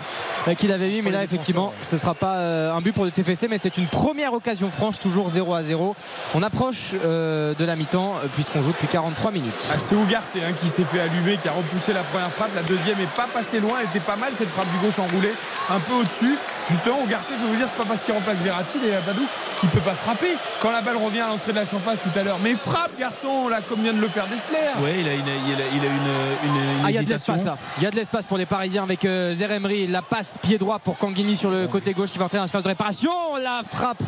euh, 0.46 0.54
qu'il 0.54 0.70
avait 0.70 0.86
mis 0.86 1.02
mais 1.02 1.10
là 1.10 1.24
effectivement 1.24 1.72
ce 1.82 1.98
sera 1.98 2.14
pas 2.14 2.36
euh, 2.36 2.72
un 2.72 2.80
but 2.80 2.92
pour 2.92 3.04
le 3.04 3.10
TFC 3.10 3.48
mais 3.48 3.58
c'est 3.58 3.76
une 3.76 3.88
première 3.88 4.32
occasion 4.34 4.70
franche 4.70 5.00
toujours 5.00 5.30
0 5.30 5.52
à 5.52 5.64
0 5.64 5.96
on 6.36 6.42
approche 6.44 6.90
euh, 7.04 7.54
de 7.58 7.64
la 7.64 7.74
mi-temps 7.74 8.14
puisqu'on 8.34 8.62
joue 8.62 8.68
depuis 8.70 8.86
43 8.86 9.32
minutes 9.32 9.52
Ah, 9.68 9.80
c'est 9.80 9.96
Ugarte 9.96 10.22
hein, 10.36 10.52
qui 10.60 10.68
s'est 10.68 10.84
fait 10.84 11.00
allumer, 11.00 11.38
qui 11.42 11.48
a 11.48 11.52
repoussé 11.52 11.92
la 11.92 12.02
première 12.04 12.30
frappe. 12.30 12.54
La 12.54 12.62
deuxième 12.62 13.00
est 13.00 13.14
pas 13.16 13.26
passée 13.26 13.58
loin. 13.58 13.72
Elle 13.80 13.86
était 13.88 13.98
pas 14.00 14.16
mal 14.16 14.32
cette 14.36 14.48
frappe 14.48 14.70
du 14.70 14.78
gauche 14.86 14.98
enroulée, 14.98 15.32
un 15.70 15.80
peu 15.80 15.94
au-dessus. 15.94 16.38
Justement, 16.70 17.00
Ougarté, 17.02 17.34
je 17.36 17.42
veux 17.44 17.50
vous 17.50 17.56
dire, 17.56 17.66
c'est 17.68 17.76
pas 17.82 17.88
parce 17.88 18.02
qu'il 18.02 18.14
remplace 18.14 18.38
Verratti 18.38 18.78
et 18.86 18.94
Abadou 18.94 19.22
qu'il 19.58 19.68
peut 19.68 19.80
pas 19.80 19.94
frapper. 19.94 20.36
Quand 20.60 20.70
la 20.70 20.80
balle 20.80 20.96
revient 20.96 21.20
à 21.20 21.28
l'entrée 21.28 21.52
de 21.52 21.56
la 21.58 21.66
surface 21.66 21.98
tout 22.02 22.18
à 22.18 22.22
l'heure, 22.22 22.38
mais 22.42 22.54
frappe, 22.54 22.90
garçon, 22.98 23.48
là, 23.48 23.60
comme 23.68 23.80
vient 23.82 23.92
de 23.92 24.00
le 24.00 24.08
faire 24.08 24.26
Dessler. 24.26 24.58
Oui, 24.82 24.90
il 25.00 25.08
a, 25.08 25.14
une- 25.14 25.20
il 25.20 25.54
a- 25.54 25.66
il 25.74 25.80
a 25.80 25.86
une, 25.86 26.50
une, 26.50 26.56
une 26.80 26.84
Ah, 26.84 26.90
il 26.90 26.94
y 26.94 26.98
a 26.98 27.02
de 27.02 27.04
hésitation. 27.06 27.34
l'espace 27.34 27.44
là. 27.46 27.58
Il 27.78 27.82
y 27.84 27.86
a 27.86 27.90
de 27.90 27.96
l'espace 27.96 28.26
pour 28.26 28.38
les 28.38 28.46
Parisiens 28.46 28.82
avec 28.82 29.04
euh, 29.04 29.34
Zeremri. 29.34 29.86
La 29.86 30.02
passe 30.02 30.36
pied 30.42 30.58
droit 30.58 30.78
pour 30.78 30.98
Kanguini 30.98 31.36
sur 31.36 31.50
le 31.50 31.68
côté 31.68 31.92
gauche 31.92 32.10
qui 32.10 32.18
va 32.18 32.24
entrer 32.24 32.38
dans 32.38 32.44
la 32.44 32.48
phase 32.48 32.62
de 32.64 32.68
réparation. 32.68 33.10
La 33.42 33.62
frappe 33.68 34.02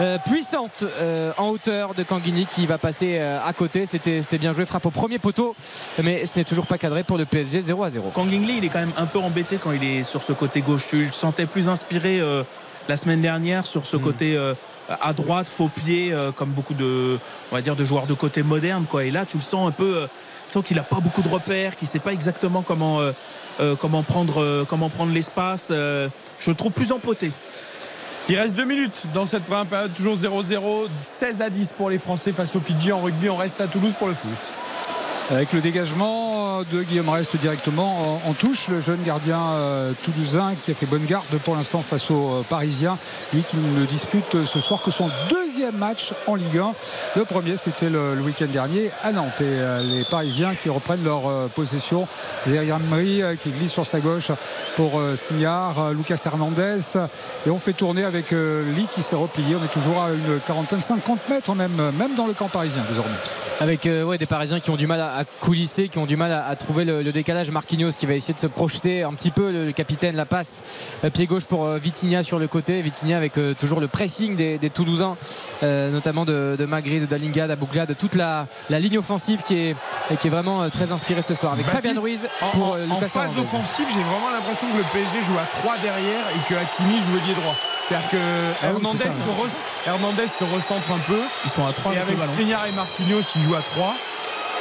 euh, 0.00 0.18
puissante 0.26 0.82
euh, 0.82 1.32
en 1.38 1.48
hauteur 1.48 1.94
de 1.94 2.02
Kanguini 2.02 2.46
qui 2.46 2.66
va 2.66 2.78
passer 2.78 3.16
euh, 3.18 3.38
à 3.46 3.52
côté. 3.52 3.86
C'était 3.86 4.22
c'était 4.22 4.38
bien 4.38 4.52
joué. 4.52 4.66
Frappe 4.66 4.86
au 4.86 4.90
premier 4.90 5.18
poteau. 5.18 5.54
Mais 6.02 6.26
ce 6.26 6.38
n'est 6.38 6.44
toujours 6.44 6.66
pas 6.66 6.78
cadré 6.78 7.02
pour 7.04 7.16
le 7.18 7.24
PSG 7.26 7.60
0 7.60 7.84
à 7.84 7.90
0. 7.90 8.10
Kang 8.14 8.28
Lee, 8.30 8.54
il 8.58 8.64
est 8.64 8.68
quand 8.68 8.80
même 8.80 8.92
un 8.96 9.06
peu 9.06 9.18
embêté 9.20 9.58
quand 9.62 9.72
il 9.72 9.84
est 9.84 10.04
sur 10.04 10.22
ce 10.22 10.32
côté 10.32 10.62
gauche. 10.62 10.86
Tu 10.88 11.04
le 11.06 11.12
sentais 11.12 11.46
plus 11.46 11.68
inspiré 11.68 12.20
euh, 12.20 12.42
la 12.88 12.96
semaine 12.96 13.20
dernière 13.22 13.66
sur 13.66 13.86
ce 13.86 13.96
côté 13.96 14.36
euh, 14.36 14.54
à 14.88 15.12
droite, 15.12 15.46
faux 15.48 15.68
pied, 15.68 16.12
euh, 16.12 16.32
comme 16.32 16.50
beaucoup 16.50 16.74
de, 16.74 17.18
joueurs 17.84 18.06
de 18.06 18.14
côté 18.14 18.42
moderne. 18.42 18.84
Quoi. 18.88 19.04
Et 19.04 19.10
là, 19.10 19.26
tu 19.26 19.36
le 19.36 19.42
sens 19.42 19.68
un 19.68 19.72
peu. 19.72 19.96
euh, 19.96 20.06
tu 20.46 20.52
sens 20.52 20.64
qu'il 20.64 20.76
n'a 20.76 20.84
pas 20.84 21.00
beaucoup 21.00 21.22
de 21.22 21.28
repères, 21.28 21.74
qu'il 21.74 21.86
ne 21.86 21.90
sait 21.90 21.98
pas 21.98 22.12
exactement 22.12 22.62
comment, 22.62 23.00
euh, 23.00 23.74
prendre, 23.74 25.12
l'espace. 25.12 25.68
je 25.70 26.08
le 26.46 26.54
trouve 26.54 26.70
plus 26.70 26.92
empoté. 26.92 27.32
Il 28.28 28.36
reste 28.36 28.54
deux 28.54 28.64
minutes 28.64 29.06
dans 29.12 29.26
cette 29.26 29.44
première 29.44 29.66
période, 29.66 29.92
toujours 29.94 30.16
0-0, 30.16 30.86
16 31.00 31.42
à 31.42 31.50
10 31.50 31.74
pour 31.76 31.90
les 31.90 31.98
Français 31.98 32.32
face 32.32 32.54
aux 32.54 32.60
Fidji 32.60 32.92
en 32.92 33.00
rugby. 33.00 33.28
On 33.28 33.36
reste 33.36 33.60
à 33.60 33.66
Toulouse 33.66 33.94
pour 33.98 34.06
le 34.06 34.14
foot. 34.14 34.30
Avec 35.28 35.52
le 35.52 35.60
dégagement 35.60 36.62
de 36.72 36.82
Guillaume 36.84 37.08
Reste 37.08 37.36
directement 37.36 38.20
en, 38.24 38.32
touche, 38.32 38.68
le 38.68 38.80
jeune 38.80 39.02
gardien 39.02 39.40
euh, 39.40 39.92
toulousain 40.04 40.54
qui 40.62 40.70
a 40.70 40.74
fait 40.74 40.86
bonne 40.86 41.04
garde 41.04 41.26
pour 41.44 41.56
l'instant 41.56 41.82
face 41.82 42.12
aux 42.12 42.30
euh, 42.30 42.42
Parisiens, 42.48 42.96
lui 43.34 43.42
qui 43.42 43.56
ne 43.56 43.84
dispute 43.86 44.44
ce 44.44 44.60
soir 44.60 44.82
que 44.82 44.92
son 44.92 45.10
deuxième 45.56 45.78
match 45.78 46.12
en 46.26 46.34
Ligue 46.34 46.58
1. 46.58 46.74
Le 47.16 47.24
premier 47.24 47.56
c'était 47.56 47.88
le, 47.88 48.12
week-end 48.20 48.46
dernier 48.46 48.90
à 49.02 49.10
Nantes 49.10 49.32
euh, 49.40 49.82
les 49.82 50.04
Parisiens 50.04 50.54
qui 50.54 50.68
reprennent 50.68 51.02
leur 51.02 51.26
euh, 51.26 51.48
possession. 51.48 52.06
Zerian 52.46 52.78
Mri 52.78 53.22
euh, 53.22 53.36
qui 53.36 53.52
glisse 53.52 53.72
sur 53.72 53.86
sa 53.86 54.00
gauche 54.00 54.30
pour 54.76 55.00
Skignard, 55.14 55.92
Lucas 55.92 56.20
Hernandez 56.26 56.80
et 57.46 57.50
on 57.50 57.58
fait 57.58 57.72
tourner 57.72 58.04
avec 58.04 58.32
Lee 58.32 58.86
qui 58.92 59.02
s'est 59.02 59.16
replié. 59.16 59.56
On 59.56 59.64
est 59.64 59.72
toujours 59.72 60.02
à 60.02 60.10
une 60.10 60.38
quarantaine, 60.40 60.82
50 60.82 61.30
mètres 61.30 61.54
même, 61.54 61.92
même 61.98 62.14
dans 62.14 62.26
le 62.26 62.34
camp 62.34 62.48
parisien 62.48 62.82
désormais. 62.86 63.16
Avec 63.60 63.88
des 63.88 64.26
Parisiens 64.26 64.60
qui 64.60 64.68
ont 64.68 64.76
du 64.76 64.86
mal 64.86 65.00
à, 65.00 65.24
coulisser, 65.40 65.88
qui 65.88 65.96
ont 65.96 66.04
du 66.04 66.16
mal 66.16 66.30
à, 66.30 66.54
trouver 66.56 66.84
le, 66.84 67.10
décalage. 67.10 67.50
Marquinhos 67.50 67.92
qui 67.92 68.04
va 68.04 68.12
essayer 68.12 68.34
de 68.34 68.38
se 68.38 68.46
projeter 68.46 69.02
un 69.02 69.14
petit 69.14 69.30
peu. 69.30 69.50
Le, 69.50 69.72
capitaine 69.72 70.14
la 70.14 70.26
passe 70.26 70.62
pied 71.14 71.26
gauche 71.26 71.46
pour 71.46 71.64
euh, 71.64 71.78
sur 72.22 72.38
le 72.38 72.48
côté. 72.48 72.82
Vitinha 72.82 73.16
avec 73.16 73.38
toujours 73.58 73.80
le 73.80 73.88
pressing 73.88 74.36
des, 74.36 74.58
des 74.58 74.68
Toulousains, 74.68 75.16
euh, 75.62 75.90
notamment 75.90 76.24
de, 76.24 76.56
de 76.58 76.64
Magri, 76.66 77.00
de 77.00 77.06
Dalinga, 77.06 77.46
d'Aboukla, 77.46 77.86
de 77.86 77.94
toute 77.94 78.14
la, 78.14 78.46
la 78.70 78.78
ligne 78.78 78.98
offensive 78.98 79.42
qui 79.42 79.56
est, 79.70 79.76
qui 80.20 80.26
est 80.26 80.30
vraiment 80.30 80.62
euh, 80.62 80.68
très 80.68 80.92
inspirée 80.92 81.22
ce 81.22 81.34
soir. 81.34 81.52
Avec 81.54 81.66
Baptiste, 81.66 81.84
Fabien 81.86 82.00
Ruiz 82.00 82.20
En, 82.42 82.48
pour 82.50 82.66
en- 82.72 82.74
euh, 82.76 82.86
en 82.90 82.94
Lucas 82.96 83.08
phase 83.08 83.22
Hernandez. 83.30 83.40
offensive, 83.42 83.86
j'ai 83.94 84.02
vraiment 84.02 84.30
l'impression 84.32 84.66
que 84.72 84.76
le 84.78 84.84
PSG 84.92 85.26
joue 85.26 85.38
à 85.38 85.46
3 85.62 85.76
derrière 85.82 86.24
et 86.34 86.48
que 86.48 86.54
Hakimi 86.58 86.96
joue 87.02 87.16
ailier 87.24 87.34
droit. 87.34 87.54
C'est-à-dire 87.88 88.10
que 88.10 88.16
Ah 88.16 88.66
oui, 88.70 88.76
Hernandez, 88.82 88.98
se 89.04 89.06
re- 89.06 89.86
Hernandez 89.86 90.26
se 90.38 90.44
recentre 90.44 90.90
un 90.90 90.98
peu. 91.06 91.20
Ils 91.44 91.50
sont 91.50 91.64
à 91.66 91.72
3 91.72 91.92
Et 91.94 91.98
avec 91.98 92.16
Skriniar 92.34 92.66
et 92.66 92.72
Marquinhos, 92.72 93.22
ils 93.36 93.42
jouent 93.42 93.54
à 93.54 93.62
3. 93.62 93.94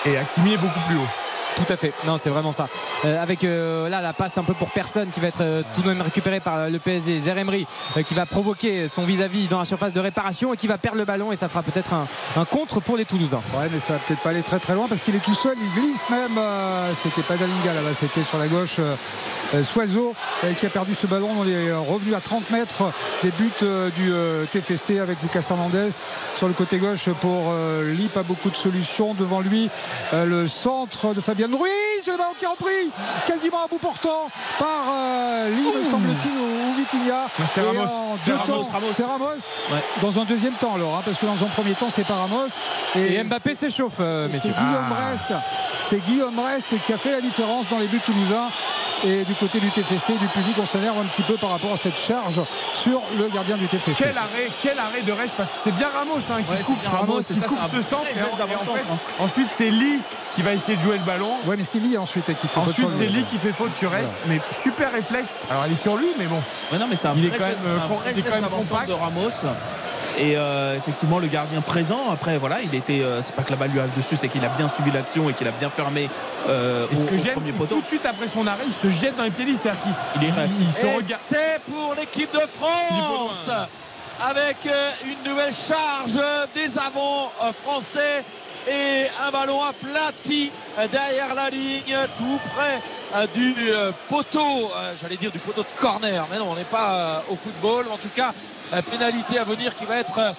Et 0.06 0.18
Hakimi 0.18 0.53
est 0.53 0.57
beaucoup 0.57 0.80
plus 0.88 0.98
haut. 0.98 1.10
Tout 1.56 1.73
à 1.73 1.77
fait, 1.77 1.94
non 2.06 2.18
c'est 2.18 2.30
vraiment 2.30 2.52
ça. 2.52 2.68
Euh, 3.06 3.22
avec 3.22 3.44
euh, 3.44 3.88
là 3.88 4.02
la 4.02 4.11
passe 4.11 4.38
un 4.38 4.44
peu 4.44 4.53
pour 4.53 4.69
personne 4.72 5.10
qui 5.10 5.22
va 5.22 5.27
être 5.27 5.41
euh, 5.41 5.64
tout 5.73 5.82
de 5.82 5.88
même 5.88 6.02
récupérée 6.02 6.41
par 6.41 6.69
le 6.69 6.80
PSG. 6.80 7.22
Zeremri 7.22 7.65
qui 8.06 8.14
va 8.14 8.26
provoquer 8.26 8.88
son 8.90 9.06
vis-à-vis 9.06 9.48
dans 9.48 9.60
la 9.60 9.65
surface 9.65 9.94
de 9.94 9.99
réparation 10.02 10.53
et 10.53 10.57
qui 10.57 10.68
va 10.68 10.77
perdre 10.77 10.98
le 10.98 11.06
ballon 11.06 11.32
et 11.32 11.38
ça 11.38 11.48
fera 11.48 11.64
peut-être 11.64 11.94
un, 11.94 12.45
contre 12.45 12.82
pour 12.82 12.98
les 12.98 13.06
Toulousains. 13.06 13.41
Ouais, 13.53 13.68
mais 13.72 13.80
ça 13.80 13.94
va 13.94 13.99
peut-être 13.99 14.19
pas 14.19 14.32
aller 14.32 14.41
très 14.41 14.60
très 14.60 14.76
loin 14.76 14.88
parce 14.90 15.02
qu'il 15.02 15.15
est 15.15 15.23
tout 15.23 15.34
seul. 15.34 15.56
Il 15.57 15.82
glisse 15.82 16.02
même. 16.10 16.40
c'était 17.02 17.22
pas 17.22 17.36
Dalinga 17.36 17.73
là-bas, 17.73 17.95
c'était 17.98 18.23
sur 18.23 18.38
la 18.38 18.48
gauche. 18.48 18.77
Soiseau 19.64 20.14
qui 20.60 20.65
a 20.65 20.69
perdu 20.69 20.94
ce 20.94 21.07
ballon. 21.07 21.30
On 21.40 21.48
est 21.48 21.72
revenu 21.72 22.14
à 22.15 22.19
30 22.19 22.49
mètres 22.52 22.84
des 23.23 23.32
buts 23.32 23.52
du 23.95 24.11
TFC 24.52 24.99
avec 24.99 25.22
Lucas 25.22 25.45
Hernandez 25.49 25.90
sur 26.36 26.48
le 26.48 26.53
côté 26.53 26.77
gauche 26.77 27.10
pour 27.22 27.53
Lee. 27.84 28.10
Pas 28.14 28.23
beaucoup 28.23 28.49
de 28.49 28.57
solutions 28.57 29.14
devant 29.14 29.40
lui. 29.40 29.69
Le 30.14 30.48
centre 30.48 31.14
de 31.14 31.22
Fabien 31.22 31.45
Ruiz. 31.54 31.72
Le 32.08 32.18
ballon 32.18 32.34
qui 32.38 32.46
est 32.46 32.48
repris 32.48 32.90
quasiment 33.28 33.64
à 33.64 33.68
bout 33.68 33.78
portant 33.78 34.30
par 34.60 34.68
euh, 34.90 35.50
Lee, 35.50 35.64
me 35.84 35.90
semble-t-il, 35.90 36.32
ou, 36.32 36.70
ou 36.70 36.74
Vitinha. 36.76 37.28
Ramos. 37.56 38.18
C'est 38.26 38.32
Ramos, 38.34 38.64
Ramos. 38.72 38.88
C'est 38.94 39.06
Ramos. 39.06 39.26
Ouais. 39.72 39.84
Dans 40.02 40.20
un 40.20 40.26
deuxième 40.26 40.54
temps 40.54 40.76
alors, 40.76 40.96
hein, 40.96 41.02
parce 41.04 41.18
que 41.18 41.26
dans 41.26 41.34
un 41.46 41.50
premier 41.50 41.74
temps 41.74 41.90
c'est 41.90 42.06
pas 42.06 42.16
Ramos. 42.16 42.48
Et 42.96 43.22
Mbappé 43.24 43.56
s'échauffe, 43.56 43.96
euh, 44.00 44.28
c'est 44.28 44.34
messieurs. 44.34 44.54
Guillaume 44.58 44.92
Rest. 44.94 45.42
C'est 45.90 46.00
Guillaume 46.06 46.40
Rest 46.40 46.68
qui 46.86 46.94
a 46.94 46.98
fait 46.98 47.12
la 47.12 47.22
différence 47.22 47.68
dans 47.70 47.80
les 47.80 47.88
buts 47.88 48.00
toulousains. 48.06 48.48
Et 49.04 49.24
du 49.26 49.36
côté 49.36 49.60
du 49.60 49.70
TFC, 49.70 50.14
du 50.14 50.28
public, 50.28 50.56
on 50.60 50.66
s'énerve 50.66 50.98
un 50.98 51.04
petit 51.04 51.22
peu 51.24 51.36
par 51.36 51.50
rapport 51.52 51.74
à 51.74 51.78
cette 51.78 51.98
charge 51.98 52.40
sur 52.82 53.02
le 53.20 53.28
gardien 53.28 53.58
du 53.58 53.68
TFC. 53.68 53.92
Quel 53.98 54.18
arrêt, 54.18 54.50
quel 54.64 54.80
arrêt 54.80 55.02
de 55.02 55.12
reste 55.12 55.34
parce 55.36 55.52
que 55.52 55.58
c'est 55.64 55.74
bien 55.76 55.90
Ramos 55.90 56.18
hein, 56.32 56.42
qui 56.42 56.50
Ouais, 56.52 56.58
c'est 56.60 56.64
coupe, 56.64 56.78
Ramos, 56.88 57.22
c'est 57.22 57.34
qui 57.34 57.40
ça, 57.42 57.48
coupe 57.48 57.58
c'est 57.70 57.78
ce 57.78 57.82
centre. 57.90 58.02
vrai 58.04 58.12
Et 58.12 58.18
geste 58.18 58.26
en- 58.26 58.30
et 58.30 58.34
en 58.34 58.38
d'avant-centre, 58.48 58.74
fait, 58.78 58.84
hein. 58.92 58.98
ensuite 59.20 59.48
c'est 59.56 59.70
Lee 59.70 60.00
qui 60.36 60.41
va 60.41 60.53
essayer 60.53 60.76
de 60.78 60.82
jouer 60.82 60.98
le 60.98 61.03
ballon. 61.03 61.32
Ouais, 61.45 61.56
mais 61.57 61.64
c'est 61.64 61.80
Lee 61.80 61.98
ensuite 61.98 62.26
qui 62.26 62.34
fait 62.34 62.48
faute 62.48 62.70
Ensuite 62.70 62.88
c'est 62.94 63.06
le- 63.07 63.12
Lee 63.14 63.24
qui 63.30 63.38
fait 63.38 63.53
faute 63.53 63.76
sur 63.78 63.90
Reste, 63.91 64.14
mais 64.28 64.40
super 64.62 64.91
réflexe. 64.91 65.40
Alors 65.49 65.64
elle 65.66 65.72
est 65.72 65.82
sur 65.82 65.95
lui, 65.98 66.07
mais 66.18 66.26
bon. 66.26 66.41
Ouais, 66.72 66.78
non, 66.78 66.88
mais 66.90 66.95
c'est 66.95 67.07
un 67.07 67.16
Il 67.16 67.26
est 67.26 67.30
quand 67.30 67.40
même, 67.45 67.56
euh, 67.66 67.78
il 68.14 68.20
est 68.20 68.22
quand 68.22 68.36
même 68.41 68.49
compact. 68.49 68.88
de 68.90 68.94
Ramos. 68.94 69.30
Et 70.18 70.38
euh, 70.38 70.78
effectivement, 70.78 71.20
le 71.20 71.28
gardien 71.28 71.60
présent, 71.60 72.10
après, 72.12 72.38
voilà, 72.38 72.62
il 72.62 72.74
était. 72.74 73.02
euh, 73.02 73.22
c'est 73.22 73.36
pas 73.36 73.44
que 73.44 73.49
la 73.52 73.57
balle 73.57 73.72
lui 73.72 73.80
arrive 73.82 73.95
dessus, 73.98 74.16
c'est 74.16 74.30
qu'il 74.30 74.45
a 74.45 74.49
bien 74.49 74.70
suivi 74.70 74.90
l'action 74.91 75.30
et 75.30 75.34
qu'il 75.34 75.45
a 75.48 75.52
bien 75.52 75.70
fermé 75.70 76.10
euh, 76.48 76.86
Et 76.91 76.95
ce 76.95 77.02
au, 77.02 77.06
que 77.06 77.18
j'aime, 77.18 77.36
tout 77.70 77.82
de 77.82 77.88
suite 77.88 78.06
après 78.06 78.28
son 78.30 78.48
arrêt, 78.48 78.64
il 78.66 78.74
se 78.74 78.90
jette 78.90 79.18
dans 79.18 79.24
les 79.24 79.30
pieds 79.32 79.44
de 79.45 79.52
c'est-à-dire 79.53 79.82
qu'il 79.84 80.22
Il 80.22 80.28
est 80.30 80.32
réactif. 80.32 80.57
il 80.62 80.74
se 80.74 80.86
regarde. 80.86 81.22
c'est 81.22 81.60
pour 81.70 81.95
l'équipe 81.99 82.32
de 82.34 82.40
France 82.48 83.49
avec 84.26 84.56
une 85.06 85.30
nouvelle 85.30 85.53
charge 85.53 86.18
des 86.56 86.78
avants 86.78 87.30
français 87.64 88.24
et 88.68 89.08
un 89.26 89.32
ballon 89.32 89.62
aplati 89.64 90.52
euh, 90.78 90.88
derrière 90.88 91.34
la 91.36 91.50
ligne 91.50 91.96
tout 92.18 92.40
près 92.56 92.82
euh, 93.16 93.28
du 93.34 93.56
euh, 93.70 93.92
poteau 94.10 94.72
j'allais 95.00 95.18
dire 95.18 95.32
du 95.32 95.40
poteau 95.40 95.62
de 95.62 95.80
corner 95.80 96.26
mais 96.32 96.38
non 96.38 96.48
on 96.52 96.56
n'est 96.56 96.64
pas 96.64 97.24
au 97.30 97.36
football. 97.36 97.86
En 97.92 97.98
tout 97.98 98.10
cas 98.16 98.34
pénalité 98.90 99.38
à 99.38 99.44
venir 99.44 99.76
qui 99.76 99.86
va 99.86 99.98
être 100.00 100.34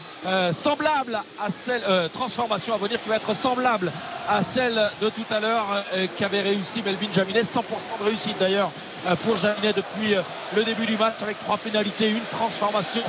semblable 0.53 1.17
à 1.39 1.49
celle 1.53 1.83
transformation 2.13 2.75
à 2.75 2.77
venir 2.77 3.01
qui 3.01 3.09
va 3.09 3.17
être 3.17 3.35
semblable 3.35 3.93
à 4.29 4.43
celle 4.43 4.91
de 5.01 5.09
tout 5.11 5.25
à 5.31 5.39
l'heure 5.39 5.85
qu'avait 6.19 6.41
réussi 6.41 6.83
Melvin 6.83 7.07
Jaminet. 7.15 7.43
100% 7.43 7.61
de 8.01 8.05
réussite 8.05 8.37
d'ailleurs 8.41 8.73
pour 9.25 9.39
Jaminet 9.39 9.73
depuis 9.73 10.17
le 10.57 10.65
début 10.65 10.87
du 10.87 10.97
match 10.97 11.15
avec 11.23 11.39
trois 11.39 11.57
pénalités, 11.57 12.11
une 12.11 12.25
transformation 12.33 13.03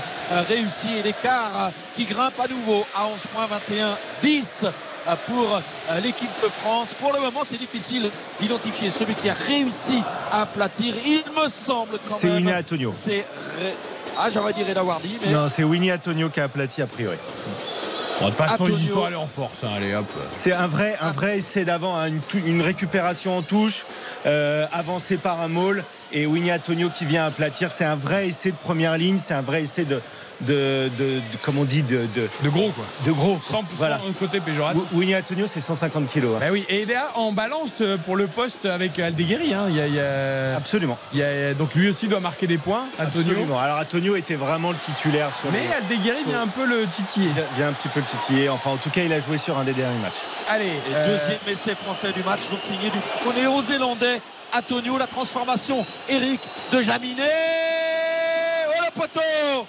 réussie 0.48 1.00
et 1.00 1.02
l'écart 1.02 1.72
qui 1.96 2.06
grimpe 2.06 2.40
à 2.40 2.48
nouveau 2.48 2.86
à 2.96 3.08
11 3.08 3.20
points 3.34 3.48
21 3.48 3.98
10 4.22 4.62
euh, 4.64 4.72
pour 5.16 5.56
euh, 5.56 6.00
l'équipe 6.02 6.30
de 6.44 6.50
France. 6.50 6.94
Pour 7.00 7.14
le 7.14 7.20
moment, 7.20 7.42
c'est 7.44 7.58
difficile 7.58 8.10
d'identifier 8.40 8.92
celui 8.92 9.16
qui 9.16 9.30
a 9.30 9.34
réussi 9.34 10.02
à 10.32 10.42
aplatir. 10.44 10.94
Il 11.06 11.24
me 11.36 11.50
semble 11.50 11.98
quand 12.08 12.16
C'est. 12.16 12.30
Winnie 12.30 12.54
Antonio. 12.54 12.94
C'est 12.96 13.26
Ré- 13.60 13.74
ah, 14.20 14.30
j'aurais 14.34 14.54
dit 14.54 14.64
Reda 14.64 14.84
Wardi, 14.84 15.18
mais 15.24 15.32
Non, 15.32 15.48
c'est 15.48 15.64
Winnie 15.64 15.92
Antonio 15.92 16.30
qui 16.30 16.40
a 16.40 16.46
aplati 16.46 16.82
a 16.82 16.88
priori. 16.88 17.18
Bon, 18.20 18.26
de 18.26 18.32
toute 18.32 18.38
façon, 18.40 18.64
Antonio. 18.64 18.76
ils 18.78 18.84
y 18.84 18.88
sont 18.88 19.04
allés 19.04 19.16
en 19.16 19.28
force. 19.28 19.64
hein, 19.64 19.70
allez, 19.76 19.94
hop. 19.94 20.08
C'est 20.40 20.54
un 20.54 20.66
vrai, 20.66 20.98
un 21.02 21.12
vrai 21.12 21.38
essai 21.38 21.66
d'avant, 21.66 21.96
hein, 21.96 22.10
une, 22.34 22.62
récupération 22.64 23.38
en 23.38 23.44
touche, 23.44 23.86
euh, 24.26 24.66
avancé 24.74 25.18
par 25.18 25.40
un 25.40 25.48
maul 25.48 25.84
et 26.12 26.26
Winnie 26.26 26.52
Antonio 26.52 26.90
qui 26.90 27.06
vient 27.06 27.28
aplatir. 27.28 27.72
C'est 27.72 27.86
un 27.86 27.96
vrai 27.96 28.28
essai 28.28 28.50
de 28.50 28.56
première 28.56 28.98
ligne, 28.98 29.20
c'est 29.22 29.36
un 29.36 29.44
vrai 29.44 29.62
essai 29.64 29.84
de, 29.86 30.02
de, 30.42 30.90
de, 30.98 31.06
de- 31.16 31.22
comme 31.42 31.58
on 31.58 31.64
dit, 31.64 31.82
de, 31.82 32.06
de, 32.16 32.30
De 32.44 32.50
gros, 32.50 32.70
quoi. 32.72 32.86
de 33.06 33.12
gros. 33.12 33.40
Sans, 33.44 33.64
Voilà. 33.76 34.00
sans 34.00 34.14
côté 34.14 34.40
péjoratif. 34.40 34.82
Wi- 34.94 35.00
Winnie 35.00 35.16
Antonio, 35.16 35.48
c'est 35.48 35.62
150 35.62 36.08
kilos. 36.10 36.36
hein. 36.36 36.40
Bah 36.40 36.48
oui, 36.52 36.66
et 36.70 36.86
en 37.16 37.32
balance 37.32 37.80
euh, 37.82 37.98
pour 37.98 38.16
le 38.16 38.28
poste 38.28 38.66
avec 38.66 38.98
Aldeguerri. 39.00 39.54
Hein. 39.54 39.66
Il 39.70 39.76
y 39.76 39.82
a- 39.82 39.88
il 39.88 39.96
y 39.96 40.00
a- 40.00 40.56
Absolument. 40.58 40.98
il 41.14 41.20
y 41.20 41.24
a- 41.24 41.54
donc 41.54 41.74
lui 41.76 41.90
aussi 41.90 42.08
doit 42.08 42.20
marquer 42.20 42.48
des 42.48 42.58
points, 42.58 42.88
Antonio. 43.00 43.20
Absolument. 43.32 43.60
Alors 43.60 43.80
Antonio 43.80 44.16
était 44.16 44.36
vraiment 44.36 44.72
le 44.72 44.78
titulaire 44.78 45.30
sur 45.40 45.52
Mais 45.52 45.62
les- 45.64 45.74
Aldeguerri 45.96 46.24
vient 46.28 46.42
un 46.44 46.48
peu 46.48 46.66
le 46.66 46.86
titiller. 46.88 47.30
vient- 47.30 47.44
vient 47.58 47.68
un 47.70 47.74
petit 47.74 47.90
peu 47.90 48.00
le 48.00 48.06
titiller. 48.06 48.50
Enfin, 48.50 48.72
en 48.72 48.78
tout 48.78 48.90
cas, 48.90 49.02
il 49.04 49.14
a 49.14 49.20
joué 49.20 49.38
sur 49.38 49.58
un 49.58 49.64
des 49.64 49.74
derniers 49.74 50.00
matchs. 50.00 50.22
Allez, 50.50 50.66
Et 50.68 50.94
euh, 50.94 51.18
deuxième 51.18 51.40
essai 51.48 51.76
français 51.76 52.12
du 52.14 52.24
match, 52.24 52.42
donc 52.50 52.60
signé 52.62 52.90
du 52.90 53.40
néo-zélandais 53.42 54.22
Antonio, 54.56 54.98
la 54.98 55.08
transformation 55.08 55.86
Eric 56.08 56.40
de 56.72 56.82
Jaminet. 56.82 57.32
Oh 58.70 58.82
le 58.86 58.92
poteau 59.02 59.66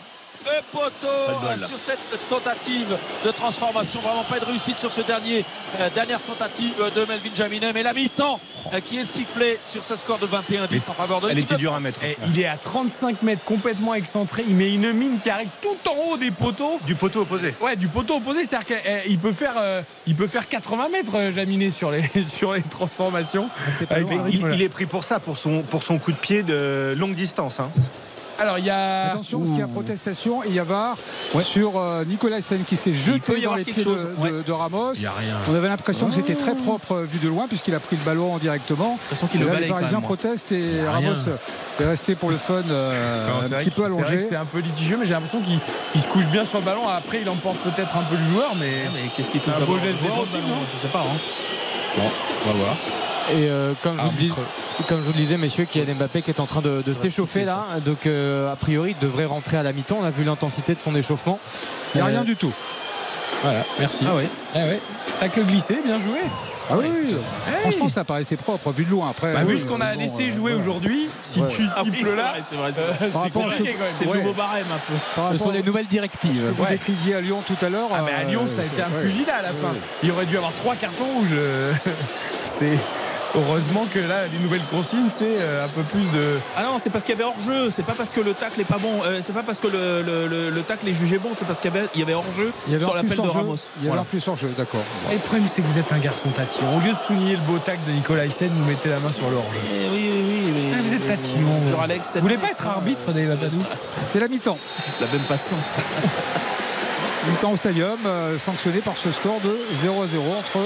le 0.56 0.62
poteau 0.72 1.66
sur 1.66 1.78
cette 1.78 2.28
tentative 2.28 2.96
de 3.24 3.30
transformation. 3.30 4.00
Vraiment 4.00 4.24
pas 4.24 4.38
de 4.38 4.44
réussite 4.44 4.78
sur 4.78 4.90
ce 4.90 5.00
dernier 5.02 5.44
euh, 5.80 5.88
dernière 5.94 6.20
tentative 6.20 6.74
de 6.94 7.00
Melvin 7.04 7.34
Jaminet. 7.34 7.72
Mais 7.72 7.82
la 7.82 7.92
mi-temps 7.92 8.40
euh, 8.72 8.80
qui 8.80 8.98
est 8.98 9.04
sifflée 9.04 9.58
sur 9.68 9.82
ce 9.84 9.96
score 9.96 10.18
de 10.18 10.26
21-10 10.26 10.90
en 10.90 10.94
faveur 10.94 11.20
de 11.20 11.30
Elle 11.30 11.38
était 11.38 11.56
dure 11.56 11.74
à 11.74 11.80
mettre. 11.80 12.02
Et 12.04 12.16
il 12.28 12.40
est 12.40 12.46
à 12.46 12.56
35 12.56 13.22
mètres, 13.22 13.44
complètement 13.44 13.94
excentré. 13.94 14.44
Il 14.48 14.54
met 14.54 14.72
une 14.72 14.92
mine 14.92 15.18
qui 15.18 15.30
arrive 15.30 15.48
tout 15.62 15.76
en 15.90 15.94
haut 16.12 16.16
des 16.16 16.30
poteaux. 16.30 16.78
Du 16.86 16.94
poteau 16.94 17.22
opposé. 17.22 17.54
Ouais, 17.60 17.76
du 17.76 17.88
poteau 17.88 18.16
opposé, 18.16 18.40
c'est-à-dire 18.44 18.78
qu'il 19.04 19.18
peut 19.18 19.32
faire, 19.32 19.54
euh, 19.58 19.82
il 20.06 20.14
peut 20.14 20.26
faire 20.26 20.48
80 20.48 20.88
mètres, 20.90 21.12
euh, 21.14 21.30
Jaminet, 21.32 21.70
sur 21.70 21.90
les, 21.90 22.02
sur 22.28 22.52
les 22.54 22.62
transformations. 22.62 23.48
Il, 23.90 23.96
rythme-là. 23.96 24.54
il 24.54 24.62
est 24.62 24.68
pris 24.68 24.86
pour 24.86 25.04
ça, 25.04 25.20
pour 25.20 25.36
son, 25.36 25.62
pour 25.62 25.82
son 25.82 25.98
coup 25.98 26.12
de 26.12 26.16
pied 26.16 26.42
de 26.42 26.94
longue 26.96 27.14
distance. 27.14 27.60
hein. 27.60 27.70
Alors, 28.38 28.58
il 28.58 28.64
y 28.64 28.70
a. 28.70 29.06
Attention, 29.10 29.38
parce 29.40 29.50
qu'il 29.50 29.58
y 29.58 29.62
a 29.62 29.66
protestation 29.66 30.44
et 30.44 30.48
il 30.48 30.54
y 30.54 30.58
a 30.60 30.64
VAR 30.64 30.96
sur 31.40 31.72
euh, 31.78 32.04
Nicolas 32.04 32.40
Sen 32.40 32.62
qui 32.64 32.76
s'est 32.76 32.94
jeté 32.94 33.40
dans 33.40 33.54
les 33.54 33.64
pieds 33.64 33.74
de, 33.74 33.82
chose, 33.82 34.06
ouais. 34.18 34.30
de- 34.30 34.42
de 34.42 34.52
Ramos. 34.52 34.92
Il 34.94 35.02
y 35.02 35.06
a 35.06 35.12
rien. 35.12 35.34
On 35.50 35.54
avait 35.54 35.68
l'impression 35.68 36.06
que 36.06 36.14
c'était 36.14 36.34
très 36.36 36.54
propre 36.54 36.92
euh, 36.92 37.02
vu 37.04 37.18
de 37.18 37.28
loin 37.28 37.46
puisqu'il 37.48 37.74
a 37.74 37.80
pris 37.80 37.96
le 37.96 38.04
ballon 38.04 38.38
directement. 38.38 38.92
De 38.94 38.98
toute 39.00 39.08
façon, 39.08 39.26
qu'il 39.26 39.40
Et 39.42 39.44
le 39.44 39.50
là, 39.50 39.60
les 39.60 39.66
Parisiens 39.66 39.98
moi. 39.98 40.06
protestent 40.06 40.52
et 40.52 40.86
Ramos 40.86 41.08
rien. 41.14 41.36
est 41.80 41.84
resté 41.88 42.14
pour 42.14 42.30
le 42.30 42.36
fun 42.36 42.62
euh, 42.70 43.26
Non, 43.28 43.38
un 43.44 43.58
petit 43.58 43.70
peu 43.70 43.84
allongé. 43.84 44.20
c'est 44.22 44.36
un 44.36 44.44
peu 44.44 44.58
litigieux, 44.60 44.96
mais 45.00 45.06
j'ai 45.06 45.14
l'impression 45.14 45.40
qu'il 45.40 45.58
il 45.96 46.00
se 46.00 46.06
couche 46.08 46.26
bien 46.28 46.44
sur 46.44 46.58
le 46.58 46.64
ballon. 46.64 46.86
Après, 46.88 47.20
il 47.22 47.28
emporte 47.28 47.56
peut-être 47.58 47.96
un 47.96 48.02
peu 48.02 48.14
le 48.16 48.22
joueur, 48.22 48.52
mais. 48.60 48.70
Mais 48.94 49.08
qu'est-ce 49.16 49.30
qui 49.30 49.40
C'est 49.40 49.50
un 49.50 49.64
beau 49.66 49.78
geste 49.78 50.00
non 50.02 50.24
Je 50.76 50.82
sais 50.86 50.92
pas. 50.92 51.00
hein. 51.00 52.02
on 52.46 52.50
va 52.52 52.56
voir. 52.56 52.76
Et 53.30 53.48
euh, 53.50 53.72
comme, 53.82 53.96
je 53.98 54.02
vous 54.04 54.10
le 54.10 54.16
dis- 54.16 54.30
Arbitre. 54.30 54.86
comme 54.88 54.98
je 55.00 55.06
vous 55.06 55.12
le 55.12 55.18
disais, 55.18 55.36
messieurs, 55.36 55.64
Kylian 55.66 55.94
Mbappé 55.96 56.22
qui 56.22 56.30
est 56.30 56.40
en 56.40 56.46
train 56.46 56.62
de, 56.62 56.82
s'échauffer 56.94 57.44
là. 57.44 57.64
Donc, 57.84 58.06
euh, 58.06 58.52
a 58.52 58.56
priori, 58.56 58.94
il 58.98 59.04
devrait 59.06 59.26
rentrer 59.26 59.56
à 59.56 59.62
la 59.62 59.72
mi-temps. 59.72 59.98
On 60.00 60.04
a 60.04 60.10
vu 60.10 60.24
l'intensité 60.24 60.74
de 60.74 60.80
son 60.80 60.94
échauffement. 60.94 61.38
Il 61.94 61.98
n'y 61.98 62.02
a 62.02 62.04
Euh, 62.04 62.08
rien 62.08 62.24
du 62.24 62.36
tout. 62.36 62.52
Voilà, 63.42 63.64
merci. 63.78 64.04
Ah 64.08 64.14
ouais. 64.16 64.28
Ah 64.54 64.58
ouais. 64.64 64.80
Tacle 65.20 65.42
glissé, 65.44 65.78
bien 65.84 66.00
joué. 66.00 66.18
Ah 66.70 66.74
oui, 66.76 66.86
oui. 66.90 67.14
Hey. 67.46 67.60
Franchement, 67.62 67.88
ça 67.88 68.04
paraissait 68.04 68.36
propre 68.36 68.72
vu 68.72 68.84
de 68.84 68.90
loin. 68.90 69.08
Après, 69.10 69.32
Bah, 69.32 69.40
oui, 69.46 69.54
vu 69.54 69.60
ce 69.60 69.64
qu'on 69.64 69.80
a 69.80 69.94
bon, 69.94 70.00
laissé 70.00 70.28
euh, 70.28 70.30
jouer 70.34 70.52
aujourd'hui, 70.54 71.08
si 71.22 71.40
Ouais. 71.40 71.48
tu 71.48 71.62
Ah 71.76 71.82
oui, 71.84 71.92
siffles 71.92 72.14
là, 72.14 72.34
c'est 72.50 72.56
vrai, 72.56 72.72
c'est 72.74 72.82
euh, 74.06 74.12
le 74.12 74.18
nouveau 74.20 74.34
barème 74.34 74.66
un 74.74 74.78
peu. 74.78 74.92
Par 75.16 75.32
Ce 75.32 75.38
sont 75.38 75.50
les 75.50 75.62
nouvelles 75.62 75.86
directives. 75.86 76.42
que 76.42 76.54
vous 76.56 76.62
Ouais. 76.64 76.70
décriviez 76.70 77.14
à 77.14 77.20
Lyon 77.20 77.42
tout 77.46 77.56
à 77.64 77.68
l'heure. 77.70 77.88
Ah, 77.94 78.00
mais 78.04 78.12
à 78.12 78.24
Lyon, 78.24 78.42
euh, 78.44 78.48
ça 78.48 78.62
a 78.62 78.64
été 78.64 78.82
un 78.82 78.86
ouais. 78.96 79.02
pugilat 79.02 79.36
à 79.36 79.42
la 79.42 79.48
fin. 79.48 79.74
Il 80.02 80.10
aurait 80.10 80.26
dû 80.26 80.36
avoir 80.36 80.52
trois 80.54 80.74
cartons 80.74 81.04
rouges. 81.16 81.28
euh, 81.32 81.72
C'est. 82.44 82.76
Heureusement 83.34 83.84
que 83.92 83.98
là, 83.98 84.26
les 84.32 84.38
nouvelles 84.38 84.64
consignes, 84.70 85.10
c'est 85.10 85.36
euh, 85.38 85.64
un 85.66 85.68
peu 85.68 85.82
plus 85.82 86.10
de. 86.12 86.38
Ah 86.56 86.62
non, 86.62 86.78
c'est 86.78 86.88
parce 86.88 87.04
qu'il 87.04 87.14
y 87.14 87.18
avait 87.20 87.28
hors-jeu. 87.28 87.70
C'est 87.70 87.84
pas 87.84 87.92
parce 87.92 88.10
que 88.10 88.20
le 88.20 88.32
tacle 88.32 88.60
est 88.60 88.64
pas 88.64 88.78
bon. 88.78 89.02
Euh, 89.04 89.20
c'est 89.22 89.34
pas 89.34 89.42
parce 89.42 89.60
que 89.60 89.66
le, 89.66 90.02
le, 90.02 90.26
le, 90.26 90.50
le 90.50 90.62
tacle 90.62 90.88
est 90.88 90.94
jugé 90.94 91.18
bon. 91.18 91.30
C'est 91.34 91.44
parce 91.44 91.60
qu'il 91.60 91.72
y 91.72 91.76
avait, 91.76 91.86
il 91.94 92.00
y 92.00 92.02
avait 92.02 92.14
hors-jeu 92.14 92.52
Il 92.66 92.72
y 92.72 92.76
avait 92.76 92.84
sur 92.84 92.94
l'appel 92.94 93.16
de. 93.16 93.20
Ramos. 93.28 93.54
Il 93.56 93.84
y 93.84 93.86
avait 93.86 93.88
Voilà. 93.88 94.04
plus 94.04 94.26
hors 94.26 94.36
jeu, 94.36 94.50
d'accord. 94.56 94.80
Et 95.10 95.14
le 95.14 95.20
problème, 95.20 95.46
c'est 95.46 95.60
que 95.60 95.66
vous 95.66 95.78
êtes 95.78 95.92
un 95.92 95.98
garçon 95.98 96.30
tatillon. 96.30 96.76
Au 96.76 96.80
lieu 96.80 96.92
de 96.92 96.98
souligner 97.06 97.32
le 97.32 97.42
beau 97.42 97.58
tacle 97.58 97.80
de 97.86 97.92
Nicolas 97.92 98.24
Hyssen, 98.24 98.48
vous 98.50 98.64
mettez 98.64 98.88
la 98.88 98.98
main 98.98 99.12
sur 99.12 99.28
le 99.28 99.36
hors-jeu. 99.36 99.60
Eh 99.74 99.88
oui, 99.90 100.10
oui, 100.10 100.24
oui. 100.46 100.52
mais- 100.54 100.76
Ah, 100.78 100.82
vous 100.82 100.94
êtes 100.94 101.06
tatillon. 101.06 101.46
Vous 101.46 102.20
voulez 102.22 102.38
pas 102.38 102.48
être 102.50 102.66
arbitre, 102.66 103.12
Dave 103.12 103.30
Abadou? 103.32 103.58
C'est 104.06 104.20
la 104.20 104.28
mi-temps. 104.28 104.58
La 105.02 105.06
même 105.06 105.20
passion. 105.28 105.56
Mi-temps 107.28 107.52
au 107.52 107.56
stadium, 107.56 107.98
euh, 108.06 108.38
sanctionné 108.38 108.78
par 108.78 108.96
ce 108.96 109.12
score 109.12 109.38
de 109.44 109.54
0 109.82 110.02
à 110.02 110.06
0 110.06 110.24
entre 110.38 110.60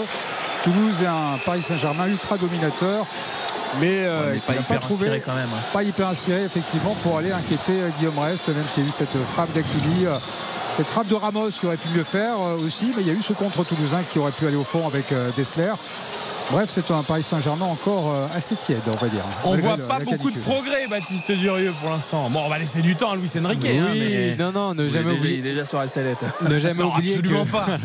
Toulouse 0.64 0.94
et 1.02 1.06
un 1.06 1.38
Paris 1.44 1.62
Saint-Germain 1.66 2.06
ultra 2.08 2.36
dominateur. 2.38 3.06
Mais 3.80 4.04
euh, 4.04 4.34
pas 4.46 4.52
hyper 4.54 4.80
trouvé, 4.80 5.06
inspiré 5.06 5.22
quand 5.24 5.34
même. 5.34 5.48
hein. 5.54 5.62
pas 5.72 5.82
hyper 5.82 6.08
inspiré 6.08 6.42
effectivement 6.44 6.94
pour 7.02 7.16
aller 7.16 7.32
inquiéter 7.32 7.72
euh, 7.80 7.88
Guillaume 7.98 8.18
Rest, 8.18 8.48
même 8.48 8.64
s'il 8.74 8.82
y 8.84 8.86
a 8.86 8.88
eu 8.90 8.92
cette 8.96 9.16
frappe 9.32 9.50
d'Akili. 9.54 10.06
euh, 10.06 10.14
cette 10.76 10.86
frappe 10.86 11.06
de 11.08 11.14
Ramos 11.14 11.50
qui 11.50 11.66
aurait 11.66 11.76
pu 11.76 11.88
mieux 11.96 12.04
faire 12.04 12.34
euh, 12.40 12.56
aussi, 12.66 12.92
mais 12.96 13.02
il 13.02 13.06
y 13.06 13.10
a 13.10 13.14
eu 13.14 13.22
ce 13.26 13.32
contre 13.34 13.64
toulousain 13.64 14.00
qui 14.10 14.18
aurait 14.18 14.32
pu 14.32 14.46
aller 14.46 14.56
au 14.56 14.62
fond 14.64 14.86
avec 14.86 15.06
Dessler. 15.36 15.72
Bref, 16.50 16.68
c'est 16.70 16.90
un 16.90 17.02
Paris 17.02 17.22
Saint-Germain 17.22 17.64
encore 17.64 18.12
euh, 18.14 18.26
assez 18.36 18.54
tiède, 18.56 18.82
on 18.86 18.96
va 19.02 19.08
dire. 19.08 19.22
On 19.44 19.56
voit 19.56 19.76
le- 19.76 19.84
pas 19.84 19.98
la 20.00 20.04
beaucoup 20.04 20.30
de 20.30 20.38
progrès, 20.38 20.86
Baptiste 20.88 21.32
Durieux, 21.32 21.72
pour 21.80 21.88
l'instant. 21.90 22.28
Bon, 22.28 22.40
on 22.44 22.48
va 22.50 22.58
laisser 22.58 22.82
du 22.82 22.94
temps 22.94 23.12
à 23.12 23.16
Luis 23.16 23.30
Enrique. 23.42 23.60
Oui, 23.62 23.78
hein, 23.78 23.92
mais... 23.94 24.36
non, 24.36 24.52
non, 24.52 24.74
ne 24.74 24.86
jamais 24.88 25.12
oublier. 25.12 25.38
il 25.38 25.46
est 25.46 25.50
déjà 25.52 25.64
sur 25.64 25.78
la 25.78 25.86
sellette. 25.86 26.18
Ne 26.46 26.58
jamais 26.58 26.82
Non, 26.82 26.92
oublier 26.92 27.14
absolument 27.16 27.44
que- 27.46 27.50
pas. 27.50 27.66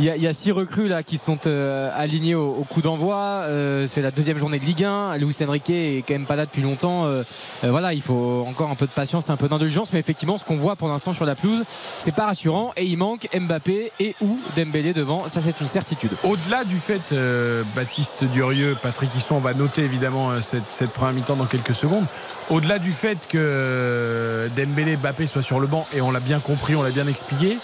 Il 0.00 0.06
y, 0.06 0.10
a, 0.10 0.16
il 0.16 0.22
y 0.22 0.26
a 0.26 0.34
six 0.34 0.50
recrues 0.50 0.88
là 0.88 1.02
qui 1.04 1.18
sont 1.18 1.38
euh, 1.46 1.88
alignées 1.96 2.34
au, 2.34 2.48
au 2.60 2.64
coup 2.64 2.80
d'envoi. 2.82 3.16
Euh, 3.44 3.86
c'est 3.88 4.02
la 4.02 4.10
deuxième 4.10 4.38
journée 4.38 4.58
de 4.58 4.64
Ligue 4.64 4.82
1. 4.84 5.16
Luis 5.18 5.36
Enrique 5.46 5.70
est 5.70 6.04
quand 6.06 6.14
même 6.14 6.26
pas 6.26 6.34
là 6.36 6.46
depuis 6.46 6.62
longtemps. 6.62 7.04
Euh, 7.06 7.22
voilà, 7.62 7.94
il 7.94 8.02
faut 8.02 8.44
encore 8.48 8.70
un 8.70 8.74
peu 8.74 8.86
de 8.86 8.92
patience, 8.92 9.30
un 9.30 9.36
peu 9.36 9.48
d'indulgence. 9.48 9.92
Mais 9.92 10.00
effectivement, 10.00 10.36
ce 10.36 10.44
qu'on 10.44 10.56
voit 10.56 10.74
pour 10.74 10.88
l'instant 10.88 11.12
sur 11.14 11.24
la 11.26 11.36
pelouse, 11.36 11.62
c'est 12.00 12.12
pas 12.14 12.26
rassurant. 12.26 12.72
Et 12.76 12.84
il 12.84 12.96
manque 12.98 13.28
Mbappé 13.38 13.92
et 14.00 14.16
ou 14.20 14.38
Dembélé 14.56 14.92
devant. 14.92 15.28
Ça, 15.28 15.40
c'est 15.40 15.60
une 15.60 15.68
certitude. 15.68 16.10
Au-delà 16.24 16.64
du 16.64 16.78
fait, 16.80 17.12
euh, 17.12 17.62
Baptiste 17.74 18.24
Durieux, 18.24 18.76
Patrick 18.80 19.14
Hisson, 19.14 19.36
on 19.36 19.40
va 19.40 19.54
noter 19.54 19.82
évidemment 19.82 20.30
euh, 20.30 20.40
cette, 20.40 20.92
première 20.92 21.12
mi-temps 21.12 21.36
dans 21.36 21.46
quelques 21.46 21.74
secondes. 21.74 22.04
Au-delà 22.50 22.78
du 22.78 22.90
fait 22.90 23.18
que 23.28 23.38
euh, 23.38 24.48
Dembélé, 24.56 24.96
Mbappé 24.96 25.26
soient 25.26 25.42
sur 25.42 25.60
le 25.60 25.66
banc, 25.66 25.86
et 25.94 26.00
on 26.00 26.10
l'a 26.10 26.20
bien 26.20 26.40
compris, 26.40 26.74
on 26.76 26.82
l'a 26.82 26.90
bien 26.90 27.06
expliqué, 27.06 27.56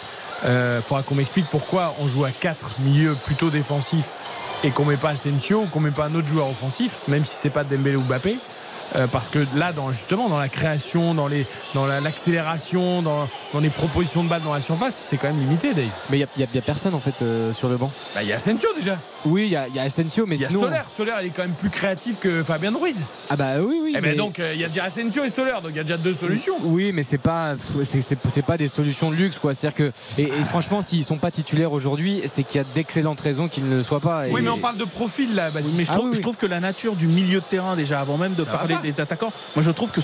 il 0.42 0.82
faudra 0.82 1.02
qu'on 1.02 1.16
m'explique 1.16 1.46
pourquoi 1.50 1.94
on 2.00 2.08
joue 2.08 2.24
à 2.24 2.30
4 2.30 2.80
milieux 2.80 3.14
plutôt 3.26 3.50
défensifs 3.50 4.08
et 4.64 4.70
qu'on 4.70 4.84
met 4.84 4.96
pas 4.96 5.10
Asensio, 5.10 5.66
qu'on 5.70 5.80
met 5.80 5.90
pas 5.90 6.06
un 6.06 6.14
autre 6.14 6.28
joueur 6.28 6.48
offensif, 6.48 7.02
même 7.08 7.24
si 7.24 7.34
c'est 7.34 7.50
pas 7.50 7.64
Dembélé 7.64 7.96
ou 7.96 8.02
Mbappé. 8.02 8.38
Euh, 8.96 9.06
parce 9.06 9.28
que 9.28 9.38
là, 9.56 9.72
dans, 9.72 9.90
justement, 9.92 10.28
dans 10.28 10.38
la 10.38 10.48
création, 10.48 11.14
dans 11.14 11.28
les, 11.28 11.46
dans 11.74 11.86
la- 11.86 12.00
l'accélération, 12.00 13.02
dans, 13.02 13.28
dans 13.52 13.60
les 13.60 13.68
propositions 13.68 14.24
de 14.24 14.28
balle 14.28 14.42
dans 14.42 14.54
la 14.54 14.60
surface, 14.60 15.00
c'est 15.08 15.16
quand 15.16 15.28
même 15.28 15.38
limité, 15.38 15.74
Dave. 15.74 15.84
Mais 16.10 16.16
il 16.16 16.20
n'y 16.20 16.24
a, 16.24 16.46
il 16.50 16.54
y 16.54 16.58
a 16.58 16.62
personne 16.62 16.94
en 16.94 17.00
fait 17.00 17.22
euh, 17.22 17.52
sur 17.52 17.68
le 17.68 17.76
banc. 17.76 17.90
Bah, 18.14 18.22
Il 18.22 18.28
y 18.28 18.32
a 18.32 18.36
Asensio 18.36 18.68
déjà. 18.76 18.96
Oui, 19.24 19.42
il 19.46 19.50
y 19.52 19.56
a, 19.56 19.68
il 19.68 19.74
y 19.74 19.78
a 19.78 19.82
Asensio, 19.82 20.24
mais 20.26 20.36
Il 20.36 20.40
y 20.42 20.44
a 20.44 20.48
sinon. 20.48 20.62
Soler. 20.62 20.80
Soler, 20.96 21.12
il 21.22 21.26
est 21.26 21.30
quand 21.30 21.42
même 21.42 21.52
plus 21.52 21.70
créatif 21.70 22.18
que 22.20 22.42
Fabien 22.42 22.72
Ruiz. 22.76 22.96
Ah 23.28 23.36
bah 23.36 23.54
oui, 23.60 23.80
oui. 23.82 23.94
Eh 23.96 24.00
mais- 24.00 24.10
ben 24.10 24.16
donc, 24.16 24.38
euh, 24.38 24.52
il 24.54 24.60
y 24.60 24.64
a 24.64 24.68
déjà 24.68 24.84
Asensio 24.84 25.24
et 25.24 25.30
Soler, 25.30 25.52
donc 25.62 25.70
il 25.70 25.76
y 25.76 25.80
a 25.80 25.84
déjà 25.84 25.96
deux 25.96 26.14
solutions. 26.14 26.54
Oui, 26.62 26.92
mais 26.92 27.02
c'est 27.02 27.18
pas, 27.18 27.54
c'est, 27.84 28.02
c'est- 28.02 28.18
c'est 28.28 28.42
pas 28.44 28.56
des 28.56 28.68
solutions 28.68 29.10
de 29.10 29.16
luxe, 29.16 29.38
quoi. 29.38 29.54
C'est-à-dire 29.54 29.76
que, 29.76 29.92
et, 30.18 30.24
et 30.24 30.44
franchement, 30.48 30.82
s'ils 30.82 31.04
sont 31.04 31.18
pas 31.18 31.30
titulaires 31.30 31.72
aujourd'hui, 31.72 32.22
c'est 32.26 32.42
qu'il 32.42 32.60
y 32.60 32.64
a 32.64 32.66
d'excellentes 32.74 33.20
raisons 33.20 33.48
qu'ils 33.48 33.68
ne 33.68 33.76
le 33.76 33.82
soient 33.82 34.00
pas. 34.00 34.26
Et- 34.26 34.32
Oui, 34.32 34.40
mais 34.42 34.50
on 34.50 34.58
parle 34.58 34.76
de 34.78 34.84
profil 34.84 35.34
là, 35.34 35.50
Baptiste. 35.50 35.74
Mais 35.76 35.84
je 35.84 35.90
Ah 35.90 35.94
trouve, 35.94 36.06
oui, 36.06 36.10
oui. 36.12 36.16
je 36.16 36.22
trouve 36.22 36.36
que 36.36 36.46
la 36.46 36.60
nature 36.60 36.96
du 36.96 37.06
milieu 37.06 37.40
de 37.40 37.44
terrain, 37.44 37.76
déjà 37.76 38.00
avant 38.00 38.16
même 38.16 38.34
de 38.34 38.44
Ça 38.44 38.50
parler 38.50 38.74
des 38.80 39.00
attaquants, 39.00 39.32
moi 39.56 39.64
je 39.64 39.70
trouve 39.70 39.90
que 39.90 40.00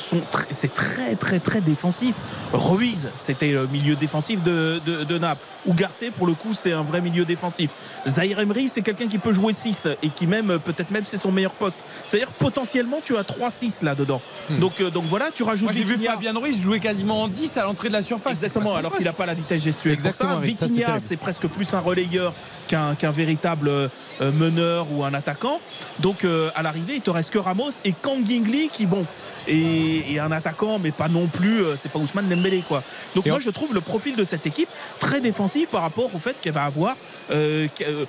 c'est 0.51 0.75
très 0.75 1.15
très 1.17 1.39
très 1.39 1.61
défensif. 1.61 2.15
Ruiz, 2.53 3.09
c'était 3.17 3.53
le 3.53 3.67
milieu 3.67 3.97
défensif 3.97 4.43
de, 4.43 4.81
de, 4.87 5.05
de 5.05 5.19
Naples. 5.19 5.43
Ugarte, 5.69 6.11
pour 6.17 6.27
le 6.27 6.35
coup, 6.35 6.55
c'est 6.55 6.73
un 6.73 6.83
vrai 6.83 7.01
milieu 7.01 7.25
défensif. 7.25 7.73
Zaire 8.07 8.39
Emery, 8.39 8.69
c'est 8.69 8.83
quelqu'un 8.83 9.09
qui 9.09 9.19
peut 9.19 9.33
jouer 9.33 9.53
6 9.53 9.89
et 10.03 10.11
qui 10.11 10.27
même, 10.27 10.59
peut-être 10.65 10.91
même, 10.91 11.03
c'est 11.07 11.19
son 11.19 11.33
meilleur 11.33 11.51
poste. 11.53 11.77
C'est-à-dire 12.07 12.31
potentiellement, 12.31 13.01
tu 13.05 13.17
as 13.17 13.23
3-6 13.23 13.85
là-dedans. 13.85 14.21
Donc, 14.61 14.81
euh, 14.81 14.91
donc 14.91 15.05
voilà, 15.09 15.31
tu 15.35 15.43
rajoutes 15.43 15.65
Moi 15.65 15.73
j'ai 15.73 15.85
vu. 15.85 15.99
Fabien 16.05 16.33
Ruiz 16.39 16.61
jouer 16.61 16.79
quasiment 16.79 17.23
en 17.23 17.29
10 17.29 17.57
à 17.57 17.65
l'entrée 17.65 17.89
de 17.89 17.95
la 17.95 18.03
surface. 18.03 18.35
Exactement, 18.35 18.75
alors 18.77 18.95
qu'il 18.97 19.05
n'a 19.05 19.13
pas 19.13 19.27
la 19.27 19.35
vitesse 19.35 19.65
gestuelle. 19.65 19.95
Exactement, 19.95 20.39
Vitinha, 20.39 21.01
c'est 21.01 21.17
presque 21.17 21.47
plus 21.49 21.73
un 21.75 21.81
relayeur 21.81 22.33
qu'un 22.69 22.95
qu'un 22.95 23.11
véritable 23.11 23.69
euh, 23.69 23.89
meneur 24.35 24.87
ou 24.93 25.05
un 25.05 25.15
attaquant. 25.15 25.61
Donc 26.01 26.25
euh, 26.25 26.51
à 26.55 26.63
l'arrivée, 26.63 26.95
il 26.97 27.01
te 27.01 27.11
reste 27.11 27.31
que 27.31 27.39
Ramos 27.39 27.71
et 27.85 27.93
Kangingli 27.93 28.66
qui, 28.69 28.87
bon, 28.87 29.05
est 29.49 30.19
un 30.19 30.33
attaquant, 30.33 30.79
mais 30.79 30.91
pas 30.93 31.09
non 31.09 31.27
plus, 31.27 31.63
euh, 31.63 31.75
c'est 31.77 31.91
pas 31.93 31.99
Ousmane 31.99 32.29
Dembélé 32.29 32.63
quoi. 32.67 32.83
Donc 33.15 33.27
Et 33.27 33.31
moi 33.31 33.39
je 33.41 33.51
trouve 33.51 33.75
le 33.75 33.81
profil 33.81 34.17
de 34.17 34.25
cette 34.25 34.47
équipe 34.47 34.69
très 34.99 35.21
défensif 35.21 35.69
par 35.71 35.83
rapport 35.83 36.15
au 36.15 36.19
fait 36.19 36.37
qu'elle 36.41 36.53
va 36.53 36.65
avoir 36.65 36.97
euh, 37.31 37.67
euh, 37.83 38.05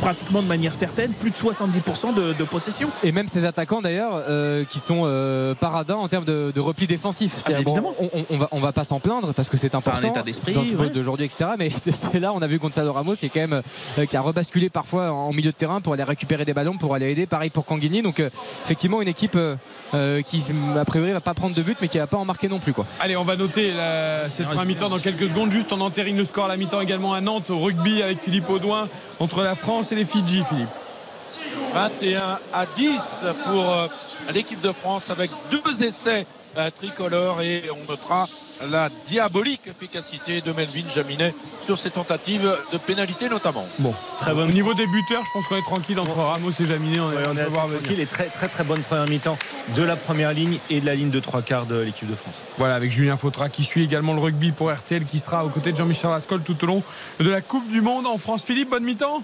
pratiquement 0.00 0.42
de 0.42 0.46
manière 0.48 0.74
certaine 0.74 1.12
plus 1.14 1.30
de 1.30 1.36
70% 1.36 2.14
de, 2.14 2.32
de 2.32 2.44
possession. 2.44 2.88
Et 3.02 3.12
même 3.12 3.28
ces 3.28 3.44
attaquants 3.44 3.80
d'ailleurs 3.80 4.22
euh, 4.28 4.64
qui 4.64 4.78
sont 4.78 5.02
euh, 5.04 5.54
paradins 5.54 5.96
en 5.96 6.08
termes 6.08 6.24
de, 6.24 6.52
de 6.54 6.60
repli 6.60 6.86
défensif. 6.86 7.32
Bon, 7.64 7.94
on, 7.98 8.10
on- 8.30 8.36
va, 8.38 8.48
on 8.52 8.58
va 8.58 8.72
pas 8.72 8.84
s'en 8.84 9.00
plaindre 9.00 9.32
parce 9.34 9.48
que 9.48 9.56
c'est 9.56 9.74
important 9.74 10.08
état 10.08 10.22
d'esprit, 10.22 10.52
dans 10.52 10.60
le 10.62 10.66
football 10.66 10.86
ouais. 10.88 10.92
d'aujourd'hui, 10.92 11.26
etc. 11.26 11.50
Mais 11.58 11.70
c'est, 11.76 12.18
là, 12.20 12.32
on 12.32 12.42
a 12.42 12.46
vu 12.46 12.58
Gonzalo 12.58 12.92
Ramos 12.92 13.16
qui 13.16 13.26
est 13.26 13.30
quand 13.30 13.46
même 13.46 13.62
qui 14.08 14.16
a 14.16 14.20
rebasculé 14.20 14.68
parfois 14.70 15.10
en 15.12 15.32
milieu 15.32 15.50
de 15.52 15.56
terrain 15.56 15.80
pour 15.80 15.92
aller 15.94 16.04
récupérer 16.04 16.44
des 16.44 16.54
ballons, 16.54 16.76
pour 16.76 16.94
aller 16.94 17.10
aider. 17.10 17.26
Pareil 17.26 17.50
pour 17.50 17.64
Kanguini. 17.64 18.02
Donc 18.02 18.20
effectivement 18.20 19.02
une 19.02 19.08
équipe 19.08 19.38
qui 20.26 20.42
a 20.80 20.84
priori 20.84 21.12
va 21.12 21.20
pas 21.20 21.34
prendre 21.34 21.54
de 21.54 21.62
but, 21.62 21.76
mais 21.80 21.88
qui 21.88 21.98
va 21.98 22.06
pas 22.06 22.16
en 22.16 22.24
marquer 22.24 22.48
non 22.48 22.58
plus 22.58 22.72
quoi. 22.72 22.86
Allez, 23.00 23.16
on 23.16 23.24
va 23.24 23.36
noter 23.36 23.72
la- 23.72 24.28
cette 24.28 24.46
première 24.46 24.64
mi-temps 24.64 24.88
dans 24.88 24.98
quelques 24.98 25.28
secondes. 25.28 25.50
Juste, 25.52 25.72
on 25.72 25.80
entérine 25.80 26.16
le 26.16 26.24
score 26.24 26.46
à 26.46 26.48
la 26.48 26.56
mi-temps 26.56 26.80
également 26.80 27.14
à 27.14 27.20
Nantes 27.20 27.50
au 27.50 27.58
rugby 27.58 28.02
avec 28.02 28.18
Philippe 28.20 28.48
Audouin 28.50 28.88
entre 29.18 29.42
la 29.42 29.54
France 29.54 29.92
et 29.92 29.94
les 29.94 30.04
Fidji, 30.04 30.42
Philippe. 30.48 30.68
21 31.74 32.38
à 32.52 32.66
10 32.76 32.90
pour 33.46 33.70
euh, 33.70 33.86
l'équipe 34.34 34.60
de 34.60 34.72
France 34.72 35.10
avec 35.10 35.30
deux 35.50 35.82
essais 35.84 36.26
euh, 36.56 36.70
tricolores 36.70 37.42
et 37.42 37.62
on 37.70 37.90
notera 37.90 38.26
la 38.70 38.90
diabolique 39.06 39.62
efficacité 39.68 40.40
de 40.42 40.52
Melvin 40.52 40.84
Jaminet 40.94 41.34
sur 41.62 41.78
ses 41.78 41.90
tentatives 41.90 42.54
de 42.72 42.78
pénalité 42.78 43.28
notamment. 43.28 43.66
Bon, 43.78 43.94
très 44.20 44.34
bon. 44.34 44.42
Au 44.48 44.52
niveau 44.52 44.74
des 44.74 44.86
buteurs, 44.86 45.24
je 45.24 45.30
pense 45.32 45.46
qu'on 45.46 45.56
est 45.56 45.62
tranquille 45.62 45.98
entre 45.98 46.12
Ramos 46.16 46.50
et 46.50 46.64
Jaminet. 46.64 47.00
On, 47.00 47.08
Ouais, 47.08 47.22
on 47.28 47.36
est 47.36 47.40
assez 47.40 47.56
tranquille 47.56 48.00
et 48.00 48.06
très 48.06 48.26
très 48.26 48.48
très 48.48 48.64
bonne 48.64 48.82
première 48.82 49.08
mi-temps 49.08 49.38
de 49.76 49.82
la 49.82 49.96
première 49.96 50.32
ligne 50.32 50.58
et 50.68 50.80
de 50.80 50.86
la 50.86 50.94
ligne 50.94 51.10
de 51.10 51.20
trois 51.20 51.42
quarts 51.42 51.66
de 51.66 51.76
l'équipe 51.78 52.08
de 52.08 52.14
France. 52.14 52.34
Voilà, 52.58 52.74
avec 52.74 52.90
Julien 52.92 53.16
Fautra 53.16 53.48
qui 53.48 53.64
suit 53.64 53.82
également 53.84 54.12
le 54.12 54.20
rugby 54.20 54.52
pour 54.52 54.70
RTL, 54.70 55.04
qui 55.06 55.18
sera 55.18 55.44
aux 55.44 55.48
côtés 55.48 55.72
de 55.72 55.76
Jean-Michel 55.76 56.10
Rascol 56.10 56.42
tout 56.42 56.62
au 56.62 56.66
long 56.66 56.82
de 57.18 57.30
la 57.30 57.40
Coupe 57.40 57.68
du 57.70 57.80
Monde 57.80 58.06
en 58.06 58.18
France. 58.18 58.44
Philippe, 58.44 58.70
bonne 58.70 58.84
mi-temps 58.84 59.22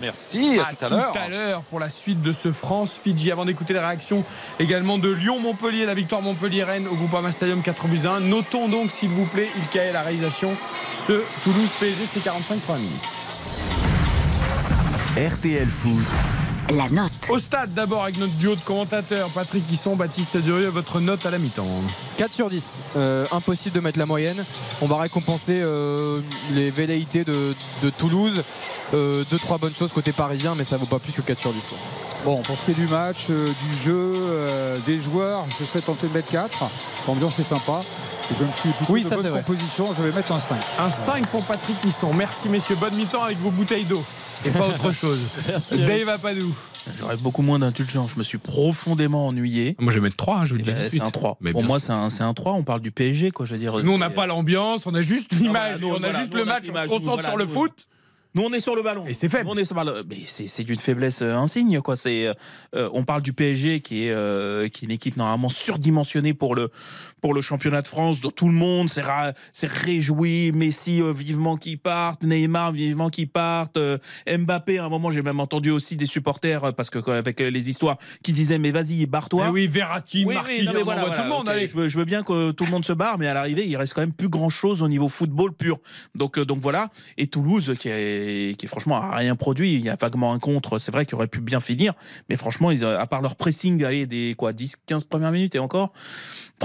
Merci, 0.00 0.58
à, 0.58 0.74
tout 0.74 0.84
à 0.84 0.88
l'heure. 0.88 1.12
Tout 1.12 1.18
à 1.18 1.28
l'heure 1.28 1.62
pour 1.62 1.80
la 1.80 1.90
suite 1.90 2.22
de 2.22 2.32
ce 2.32 2.52
France-Fidji. 2.52 3.30
Avant 3.30 3.44
d'écouter 3.44 3.72
les 3.72 3.80
réactions 3.80 4.24
également 4.58 4.98
de 4.98 5.10
Lyon-Montpellier, 5.10 5.86
la 5.86 5.94
victoire 5.94 6.22
Montpellier-Rennes 6.22 6.88
au 6.88 6.94
Groupama 6.94 7.32
Stadium 7.32 7.62
4 7.62 7.86
buts 7.88 8.00
à 8.04 8.12
1. 8.12 8.20
Notons 8.20 8.68
donc, 8.68 8.90
s'il 8.90 9.10
vous 9.10 9.26
plaît, 9.26 9.48
il 9.56 9.92
la 9.92 10.02
réalisation, 10.02 10.50
ce 11.06 11.22
Toulouse-PSG, 11.42 12.06
c'est 12.06 12.22
45 12.22 12.60
premières 12.60 12.82
minutes. 12.82 13.02
RTL 15.16 15.68
Foot. 15.68 16.43
La 16.70 16.88
note. 16.88 17.12
Au 17.28 17.38
stade, 17.38 17.74
d'abord 17.74 18.04
avec 18.04 18.18
notre 18.18 18.34
duo 18.36 18.54
de 18.54 18.60
commentateurs, 18.62 19.28
Patrick 19.30 19.62
Hisson, 19.70 19.96
Baptiste 19.96 20.36
Durieux, 20.38 20.68
votre 20.68 20.98
note 21.00 21.24
à 21.26 21.30
la 21.30 21.38
mi-temps 21.38 21.66
4 22.16 22.32
sur 22.32 22.48
10. 22.48 22.64
Euh, 22.96 23.24
impossible 23.32 23.74
de 23.76 23.80
mettre 23.80 23.98
la 23.98 24.06
moyenne. 24.06 24.42
On 24.80 24.86
va 24.86 24.96
récompenser 24.96 25.56
euh, 25.58 26.20
les 26.52 26.70
velléités 26.70 27.24
de, 27.24 27.52
de 27.82 27.90
Toulouse. 27.90 28.42
2-3 28.92 28.94
euh, 28.94 29.24
bonnes 29.60 29.74
choses 29.74 29.92
côté 29.92 30.12
parisien, 30.12 30.54
mais 30.56 30.64
ça 30.64 30.76
vaut 30.76 30.86
pas 30.86 30.98
plus 30.98 31.12
que 31.12 31.20
4 31.20 31.38
sur 31.40 31.52
10. 31.52 31.64
quoi. 31.64 31.78
Bon, 32.24 32.40
pour 32.42 32.56
ce 32.56 32.64
qui 32.64 32.70
est 32.70 32.74
du 32.74 32.86
match, 32.90 33.26
euh, 33.28 33.46
du 33.46 33.78
jeu, 33.84 34.12
euh, 34.16 34.76
des 34.86 35.00
joueurs, 35.00 35.44
je 35.60 35.64
serais 35.66 35.80
tenté 35.80 36.08
de 36.08 36.12
mettre 36.14 36.30
4. 36.30 36.64
L'ambiance 37.06 37.38
est 37.38 37.44
sympa. 37.44 37.80
Et 38.30 38.34
comme 38.36 38.48
je 38.56 38.60
suis 38.60 38.70
Oui, 38.92 39.02
ça, 39.02 39.16
c'est 39.20 39.28
vrai. 39.28 39.42
composition, 39.42 39.86
je 39.98 40.02
vais 40.02 40.12
mettre 40.12 40.32
un 40.32 40.40
5. 40.40 40.56
Un 40.80 40.88
5 40.88 41.26
pour 41.26 41.44
Patrick 41.44 41.76
Hisson. 41.84 42.12
Merci 42.14 42.48
messieurs, 42.48 42.76
bonne 42.76 42.94
mi-temps 42.94 43.22
avec 43.22 43.38
vos 43.40 43.50
bouteilles 43.50 43.84
d'eau 43.84 44.02
et 44.46 44.50
pas 44.50 44.68
autre 44.68 44.92
chose. 44.92 45.20
Dave 45.72 46.08
Apadou. 46.08 46.54
J'aurais 47.00 47.16
beaucoup 47.16 47.42
moins 47.42 47.58
d'indulgence. 47.58 48.10
Je 48.14 48.18
me 48.18 48.24
suis 48.24 48.38
profondément 48.38 49.26
ennuyé. 49.28 49.74
Moi 49.78 49.90
je 49.92 49.98
vais 49.98 50.02
mettre 50.02 50.16
3, 50.16 50.44
je 50.44 50.50
vous 50.54 50.56
le 50.56 50.64
Eh 50.66 50.70
dis. 50.70 50.72
ben, 50.72 50.88
c'est 50.90 51.00
un 51.00 51.10
3. 51.10 51.38
Mais 51.40 51.52
Pour 51.52 51.62
moi, 51.62 51.80
c'est 51.80 51.92
un, 51.92 52.10
c'est 52.10 52.22
un 52.24 52.34
3. 52.34 52.52
On 52.52 52.62
parle 52.62 52.80
du 52.80 52.90
PSG, 52.92 53.30
quoi. 53.30 53.46
Je 53.46 53.54
veux 53.54 53.58
dire. 53.60 53.82
Nous 53.82 53.92
on 53.92 53.98
n'a 53.98 54.10
pas 54.10 54.26
l'ambiance, 54.26 54.86
on 54.86 54.94
a 54.94 55.00
juste 55.00 55.32
l'image 55.32 55.78
on 55.82 56.02
a 56.02 56.12
juste 56.18 56.32
nous, 56.32 56.38
le 56.38 56.44
match, 56.44 56.64
on 56.70 56.74
se 56.82 56.88
concentre 56.88 57.24
sur 57.24 57.36
le 57.36 57.44
nous. 57.46 57.50
foot. 57.50 57.72
Nous, 58.36 58.42
on 58.42 58.52
est 58.52 58.58
sur 58.58 58.74
le 58.74 58.82
ballon. 58.82 59.06
Et 59.06 59.14
c'est 59.14 59.28
faible. 59.28 59.44
Nous, 59.46 59.52
on 59.52 59.56
est 59.56 59.64
sur 59.64 59.76
le 59.76 59.84
ballon. 59.84 60.02
Mais 60.10 60.16
c'est 60.26 60.48
c'est 60.48 60.64
d'une 60.64 60.80
faiblesse 60.80 61.22
euh, 61.22 61.36
insigne, 61.36 61.80
quoi. 61.80 61.94
C'est, 61.94 62.26
euh, 62.74 62.90
on 62.92 63.04
parle 63.04 63.22
du 63.22 63.32
PSG 63.32 63.80
qui 63.80 64.06
est, 64.06 64.10
euh, 64.10 64.66
qui 64.66 64.84
est 64.84 64.86
une 64.86 64.90
équipe 64.92 65.16
normalement 65.16 65.50
surdimensionnée 65.50 66.34
pour 66.34 66.56
le, 66.56 66.70
pour 67.24 67.32
le 67.32 67.40
championnat 67.40 67.80
de 67.80 67.88
France. 67.88 68.20
dont 68.20 68.30
Tout 68.30 68.48
le 68.48 68.52
monde 68.52 68.90
s'est 68.90 69.66
réjoui. 69.66 70.52
Messi, 70.52 71.00
euh, 71.00 71.10
vivement 71.10 71.56
qu'il 71.56 71.78
parte. 71.78 72.22
Neymar, 72.22 72.72
vivement 72.72 73.08
qu'il 73.08 73.28
parte. 73.28 73.78
euh, 73.78 73.96
Mbappé, 74.28 74.78
à 74.78 74.84
un 74.84 74.88
moment, 74.90 75.10
j'ai 75.10 75.22
même 75.22 75.40
entendu 75.40 75.70
aussi 75.70 75.96
des 75.96 76.04
supporters, 76.04 76.64
euh, 76.64 76.72
parce 76.72 76.90
que 76.90 76.98
avec 77.10 77.40
les 77.40 77.70
histoires, 77.70 77.96
qui 78.22 78.34
disaient, 78.34 78.58
mais 78.58 78.72
vas-y, 78.72 79.06
barre-toi. 79.06 79.46
Eh 79.48 79.50
oui, 79.50 79.66
Verratti, 79.66 80.26
Oui, 80.26 80.34
Marquinhos, 80.34 80.58
oui, 80.58 80.66
non, 80.66 80.72
mais 80.74 80.80
on 80.82 80.84
voilà, 80.84 81.04
tout 81.04 81.22
le 81.22 81.28
monde. 81.30 81.48
Allez. 81.48 81.66
Je, 81.66 81.74
veux, 81.74 81.88
je 81.88 81.96
veux 81.96 82.04
bien 82.04 82.22
que 82.22 82.50
tout 82.50 82.66
le 82.66 82.70
monde 82.70 82.84
se 82.84 82.92
barre, 82.92 83.16
mais 83.16 83.26
à 83.26 83.32
l'arrivée, 83.32 83.66
il 83.66 83.76
reste 83.78 83.94
quand 83.94 84.02
même 84.02 84.12
plus 84.12 84.28
grand 84.28 84.50
chose 84.50 84.82
au 84.82 84.88
niveau 84.88 85.08
football 85.08 85.54
pur. 85.54 85.78
Donc, 86.14 86.38
donc 86.38 86.58
voilà. 86.60 86.90
Et 87.16 87.26
Toulouse, 87.26 87.74
qui 87.78 87.88
est, 87.88 88.54
qui 88.58 88.66
franchement 88.66 88.96
a 88.96 89.16
rien 89.16 89.34
produit. 89.34 89.72
Il 89.72 89.80
y 89.80 89.88
a 89.88 89.96
vaguement 89.96 90.34
un 90.34 90.38
contre. 90.38 90.78
C'est 90.78 90.92
vrai 90.92 91.06
qu'il 91.06 91.14
aurait 91.14 91.28
pu 91.28 91.40
bien 91.40 91.60
finir, 91.60 91.94
mais 92.28 92.36
franchement, 92.36 92.70
ils, 92.70 92.84
à 92.84 93.06
part 93.06 93.22
leur 93.22 93.36
pressing, 93.36 93.82
allez, 93.82 94.04
des 94.04 94.34
quoi, 94.36 94.52
10, 94.52 94.76
15 94.84 95.04
premières 95.04 95.32
minutes 95.32 95.54
et 95.54 95.58
encore. 95.58 95.94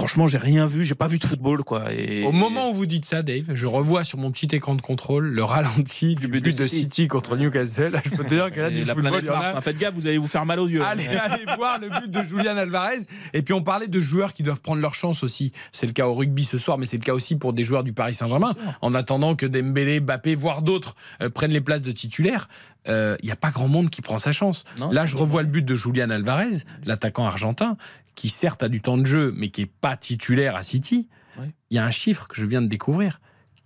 Franchement, 0.00 0.26
j'ai 0.26 0.38
rien 0.38 0.66
vu. 0.66 0.84
J'ai 0.84 0.94
pas 0.94 1.08
vu 1.08 1.18
de 1.18 1.26
football, 1.26 1.62
quoi. 1.62 1.92
Et, 1.92 2.24
Au 2.24 2.32
moment 2.32 2.70
où 2.70 2.74
vous 2.74 2.86
dites 2.86 3.04
ça, 3.04 3.22
Dave, 3.22 3.50
je 3.52 3.66
revois 3.66 4.02
sur 4.02 4.16
mon 4.18 4.30
petit 4.30 4.48
écran 4.56 4.74
de 4.74 4.80
contrôle 4.80 5.26
le 5.26 5.44
ralenti 5.44 6.14
du 6.14 6.26
but, 6.26 6.40
de 6.42 6.66
City, 6.66 7.06
contre 7.06 7.36
Newcastle. 7.36 7.90
Là, 7.92 8.00
je 8.04 8.10
peux 8.10 8.24
te 8.24 8.34
dire 8.34 8.50
que 8.50 8.60
là, 8.60 8.70
du 8.70 8.84
la 8.84 8.94
football, 8.94 9.10
planète. 9.10 9.30
Mars. 9.30 9.54
hein. 9.56 9.60
Faites 9.60 9.76
gaffe, 9.78 9.94
vous 9.94 10.06
allez 10.06 10.16
vous 10.16 10.26
faire 10.26 10.46
mal 10.46 10.58
aux 10.58 10.68
yeux. 10.68 10.82
Allez, 10.82 11.06
allez 11.06 11.44
voir 11.56 11.78
le 11.78 11.90
but 11.90 12.10
de 12.10 12.24
Julian 12.24 12.56
Alvarez. 12.56 13.00
Et 13.34 13.42
puis 13.42 13.52
on 13.52 13.62
parlait 13.62 13.88
de 13.88 14.00
joueurs 14.00 14.32
qui 14.32 14.42
doivent 14.42 14.60
prendre 14.60 14.80
leur 14.80 14.94
chance 14.94 15.22
aussi. 15.22 15.52
C'est 15.70 15.86
le 15.86 15.92
cas 15.92 16.06
au 16.06 16.14
rugby 16.14 16.44
ce 16.44 16.56
soir, 16.56 16.78
mais 16.78 16.86
c'est 16.86 16.96
le 16.96 17.02
cas 17.04 17.12
aussi 17.14 17.36
pour 17.36 17.52
des 17.52 17.64
joueurs 17.64 17.84
du 17.84 17.92
Paris 17.92 18.14
Saint-Germain. 18.14 18.54
En 18.80 18.94
attendant 18.94 19.34
que 19.36 19.44
Dembélé, 19.44 20.00
Mbappé, 20.00 20.34
voire 20.34 20.62
d'autres 20.62 20.96
euh, 21.20 21.28
prennent 21.28 21.52
les 21.52 21.60
places 21.60 21.82
de 21.82 21.92
titulaires, 21.92 22.48
euh, 22.88 23.16
il 23.22 23.26
n'y 23.26 23.32
a 23.32 23.36
pas 23.36 23.50
grand 23.50 23.68
monde 23.68 23.90
qui 23.90 24.00
prend 24.00 24.18
sa 24.18 24.32
chance. 24.32 24.64
Non. 24.78 24.90
Là, 24.90 25.04
je 25.04 25.16
revois 25.16 25.42
le 25.42 25.48
but 25.48 25.62
de 25.64 25.74
Julian 25.76 26.08
Alvarez, 26.08 26.64
l'attaquant 26.86 27.26
argentin, 27.26 27.76
qui 28.14 28.28
certes 28.28 28.62
a 28.62 28.68
du 28.68 28.80
temps 28.80 28.98
de 28.98 29.06
jeu, 29.06 29.32
mais 29.36 29.50
qui 29.50 29.62
est 29.62 29.72
pas 29.80 29.96
titulaire 29.96 30.56
à 30.56 30.62
City. 30.62 31.08
Il 31.70 31.76
y 31.76 31.78
a 31.78 31.84
un 31.84 31.90
chiffre 31.90 32.28
que 32.28 32.36
je 32.36 32.44
viens 32.44 32.60
de 32.60 32.66
découvrir. 32.66 33.20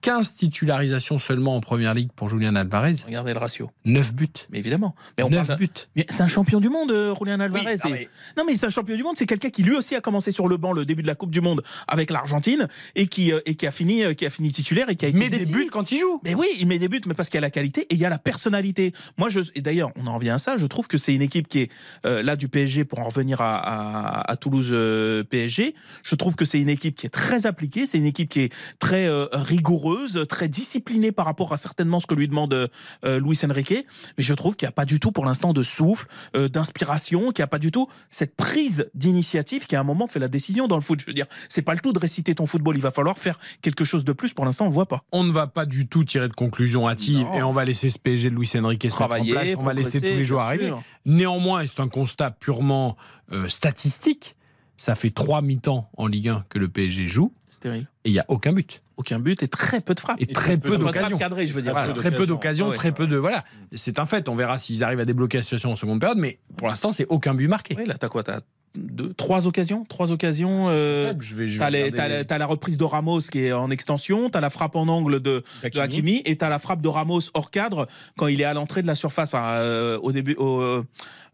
15 0.05 0.35
titularisations 0.35 1.19
seulement 1.19 1.57
en 1.57 1.61
première 1.61 1.95
ligue 1.95 2.11
pour 2.15 2.29
Julian 2.29 2.55
Alvarez, 2.57 2.97
Regardez 3.07 3.33
le 3.33 3.39
ratio. 3.39 3.71
9 3.87 4.13
buts. 4.15 4.29
Mais 4.51 4.59
évidemment. 4.59 4.95
Mais 5.17 5.25
on 5.25 5.31
9 5.31 5.47
parle- 5.47 5.59
buts. 5.59 5.71
C'est 6.11 6.21
un 6.21 6.29
champion 6.29 6.61
du 6.61 6.69
monde, 6.69 6.91
euh, 6.91 7.15
Julian 7.19 7.41
Alvarez. 7.41 7.65
Oui, 7.75 7.81
ah, 7.83 7.89
mais- 7.91 8.09
Non, 8.37 8.45
mais 8.47 8.55
c'est 8.55 8.67
un 8.67 8.71
champion 8.71 8.97
du 8.97 9.03
monde. 9.03 9.15
C'est 9.17 9.25
quelqu'un 9.25 9.49
qui 9.49 9.63
lui 9.63 9.75
aussi 9.75 9.95
a 9.95 10.03
commencé 10.03 10.31
sur 10.31 10.47
le 10.47 10.59
banc 10.59 10.73
le 10.73 10.85
début 10.85 11.01
de 11.01 11.07
la 11.07 11.15
Coupe 11.15 11.31
du 11.31 11.41
Monde 11.41 11.63
avec 11.89 12.11
l'Argentine 12.11 12.69
et 12.95 13.07
qui 13.07 13.33
euh, 13.33 13.41
et 13.47 13.55
qui 13.55 13.67
a 13.67 13.71
fini 13.71 14.05
euh, 14.05 14.13
qui 14.13 14.27
a 14.27 14.31
fini 14.31 14.53
titulaire 14.53 14.91
et 14.91 14.97
qui 14.97 15.07
a 15.07 15.09
été 15.09 15.17
Il 15.17 15.21
met 15.21 15.31
des 15.31 15.47
buts 15.47 15.71
quand 15.73 15.91
il 15.91 15.99
joue. 16.01 16.21
Mais 16.23 16.35
oui, 16.35 16.49
il 16.61 16.67
met 16.67 16.79
des 16.79 16.89
buts, 16.89 17.01
mais 17.07 17.15
parce 17.15 17.31
qu'il 17.31 17.39
y 17.39 17.39
a 17.39 17.41
la 17.41 17.51
qualité 17.51 17.83
et 17.89 17.95
il 17.95 17.99
y 17.99 18.05
a 18.05 18.11
la 18.11 18.19
personnalité. 18.19 18.93
Moi, 19.17 19.31
je 19.31 19.41
et 19.55 19.63
d'ailleurs, 19.63 19.91
on 19.97 20.07
en 20.07 20.17
revient 20.17 20.31
à 20.31 20.39
ça. 20.39 20.59
Je 20.59 20.67
trouve 20.67 20.87
que 20.87 20.99
c'est 20.99 21.15
une 21.15 21.23
équipe 21.23 21.49
qui 21.49 21.61
est 21.61 21.71
euh, 22.05 22.23
là 22.23 22.37
du 22.37 22.49
PSG 22.49 22.85
pour 22.85 22.99
en 22.99 23.05
revenir 23.05 23.41
à, 23.41 23.57
à, 23.57 24.31
à 24.31 24.37
Toulouse 24.37 24.69
euh, 24.71 25.25
PSG. 25.25 25.75
Je 26.03 26.15
trouve 26.15 26.35
que 26.37 26.45
c'est 26.45 26.61
une 26.61 26.69
équipe 26.69 26.95
qui 26.95 27.07
est 27.07 27.11
très 27.11 27.47
appliquée. 27.47 27.87
C'est 27.87 27.97
une 27.97 28.05
équipe 28.05 28.29
qui 28.29 28.41
est 28.41 28.53
très 28.79 29.07
euh, 29.07 29.27
rigoureuse, 29.33 29.94
très 30.29 30.49
disciplinée 30.49 31.13
par 31.13 31.27
rapport 31.27 31.53
à 31.53 31.57
certainement 31.57 32.01
ce 32.01 32.07
que 32.07 32.15
lui 32.15 32.29
demande 32.29 32.71
euh, 33.05 33.21
Luis 33.21 33.39
Enrique. 33.45 33.87
Mais 34.17 34.25
je 34.25 34.35
trouve 34.35 34.57
qu'il 34.57 34.67
n'y 34.67 34.71
a 34.71 34.73
pas 34.73 34.85
du 34.85 35.01
tout 35.01 35.13
pour 35.13 35.25
l'instant 35.25 35.53
de 35.53 35.63
souffle, 35.63 36.07
euh, 36.37 36.49
d'inspiration, 36.49 37.33
qu'il 37.33 37.43
n'y 37.43 37.45
a 37.45 37.49
pas 37.49 37.59
du 37.59 37.71
tout 37.71 37.89
cette 38.11 38.37
prise 38.37 38.91
d'initiative 38.95 39.67
qui 39.67 39.77
à 39.77 39.81
un 39.81 39.85
moment 39.85 40.07
fait 40.07 40.19
la 40.19 40.29
décision 40.29 40.67
dans 40.67 40.77
le 40.77 40.83
foot. 40.83 41.01
Je 41.01 41.07
veux 41.07 41.13
dire, 41.13 41.27
c'est 41.49 41.63
pas 41.63 41.75
le 41.75 41.81
tout 41.81 41.93
de 41.93 41.99
réciter 41.99 42.35
ton 42.35 42.47
football. 42.47 42.77
Il 42.77 42.83
va 42.83 42.91
falloir 42.91 43.19
faire 43.19 43.39
quelque 43.63 43.85
chose 43.85 44.05
de 44.05 44.13
plus. 44.13 44.33
Pour 44.33 44.45
l'instant, 44.45 44.67
on 44.67 44.69
le 44.69 44.75
voit 44.75 44.87
pas. 44.87 45.05
On 45.13 45.25
ne 45.25 45.33
va 45.33 45.47
pas 45.47 45.67
du 45.67 45.87
tout 45.87 46.05
tirer 46.05 46.29
de 46.29 46.35
conclusion 46.35 46.89
hâtive 46.89 47.27
et 47.35 47.43
on 47.43 47.53
va 47.53 47.65
laisser 47.65 47.89
ce 47.89 47.99
PSG 47.99 48.31
de 48.31 48.37
Luis 48.37 48.51
Enrique 48.57 48.83
se 48.83 48.87
mettre 48.87 48.97
en 48.97 48.99
Travailler, 49.07 49.33
place. 49.33 49.55
On 49.59 49.63
va 49.63 49.75
laisser 49.75 50.01
tous 50.01 50.07
les 50.07 50.25
joueurs 50.25 50.43
arriver. 50.43 50.67
sûr. 50.69 50.83
Néanmoins, 51.07 51.63
et 51.63 51.67
c'est 51.67 51.81
un 51.81 51.89
constat 51.89 52.31
purement 52.31 52.97
euh, 53.33 53.49
statistique, 53.49 54.37
ça 54.77 54.95
fait 54.95 55.11
trois 55.11 55.43
mi-temps 55.43 55.91
en 55.97 56.07
Ligue 56.07 56.29
1 56.29 56.45
que 56.49 56.59
le 56.59 56.69
PSG 56.69 57.07
joue 57.07 57.33
et 57.65 57.87
il 58.05 58.13
n'y 58.13 58.19
a 58.19 58.25
aucun 58.29 58.53
but. 58.53 58.83
Aucun 58.97 59.19
but 59.19 59.43
et 59.43 59.49
très 59.49 59.81
peu 59.81 59.95
de 59.95 60.01
frappes. 60.01 60.21
Et 60.21 60.27
très 60.27 60.57
peu 60.57 60.71
de 60.71 60.77
d'occasions. 60.77 61.19
cadrées, 61.19 61.47
je 61.47 61.55
veux 61.55 61.63
dire. 61.63 61.73
Voilà, 61.73 61.93
très 61.93 62.13
peu 62.13 62.27
d'occasions, 62.27 62.69
ouais. 62.69 62.77
très 62.77 62.93
peu 62.93 63.07
de. 63.07 63.17
Voilà, 63.17 63.45
c'est 63.73 63.99
un 63.99 64.07
fait. 64.07 64.29
On 64.29 64.35
verra 64.35 64.59
s'ils 64.59 64.85
arrivent 64.85 65.01
à 65.01 65.05
débloquer 65.05 65.39
la 65.39 65.43
situation 65.43 65.73
en 65.73 65.77
seconde 65.77 66.01
période, 66.01 66.19
mais 66.19 66.39
pour 66.57 66.69
l'instant, 66.69 66.93
c'est 66.93 67.07
aucun 67.09 67.35
but 67.35 67.49
marqué. 67.49 67.75
Oui, 67.77 67.87
là, 67.87 67.95
t'as 67.99 68.09
quoi 68.09 68.23
T'as 68.23 68.41
deux, 68.77 69.13
trois 69.15 69.47
occasions 69.47 69.85
Trois 69.89 70.11
occasions. 70.11 70.67
euh, 70.69 71.13
T'as, 71.59 71.71
les- 71.71 71.91
la, 71.93 72.47
reprise 72.47 72.77
de 72.77 72.85
Ramos 72.85 73.21
qui 73.21 73.41
est 73.47 73.53
en 73.53 73.71
extension, 73.71 74.31
t'as 74.31 74.41
la 74.41 74.51
frappe 74.51 74.75
en 74.77 74.89
angle 74.89 75.21
de, 75.21 75.43
de 75.63 75.79
Hakimi 75.81 76.23
et 76.25 76.37
t'as 76.37 76.49
la 76.49 76.59
frappe 76.59 76.81
de 76.83 76.89
Ramos 76.89 77.21
hors 77.35 77.51
cadre 77.51 77.87
quand 78.17 78.27
il 78.27 78.41
est 78.41 78.45
à 78.45 78.55
l'entrée 78.55 78.83
de 78.83 78.87
la 78.87 78.95
surface, 78.97 79.29
enfin 79.33 79.45
euh, 79.55 79.99
au 80.03 80.11
début, 80.13 80.35
au, 80.35 80.61
euh, 80.61 80.83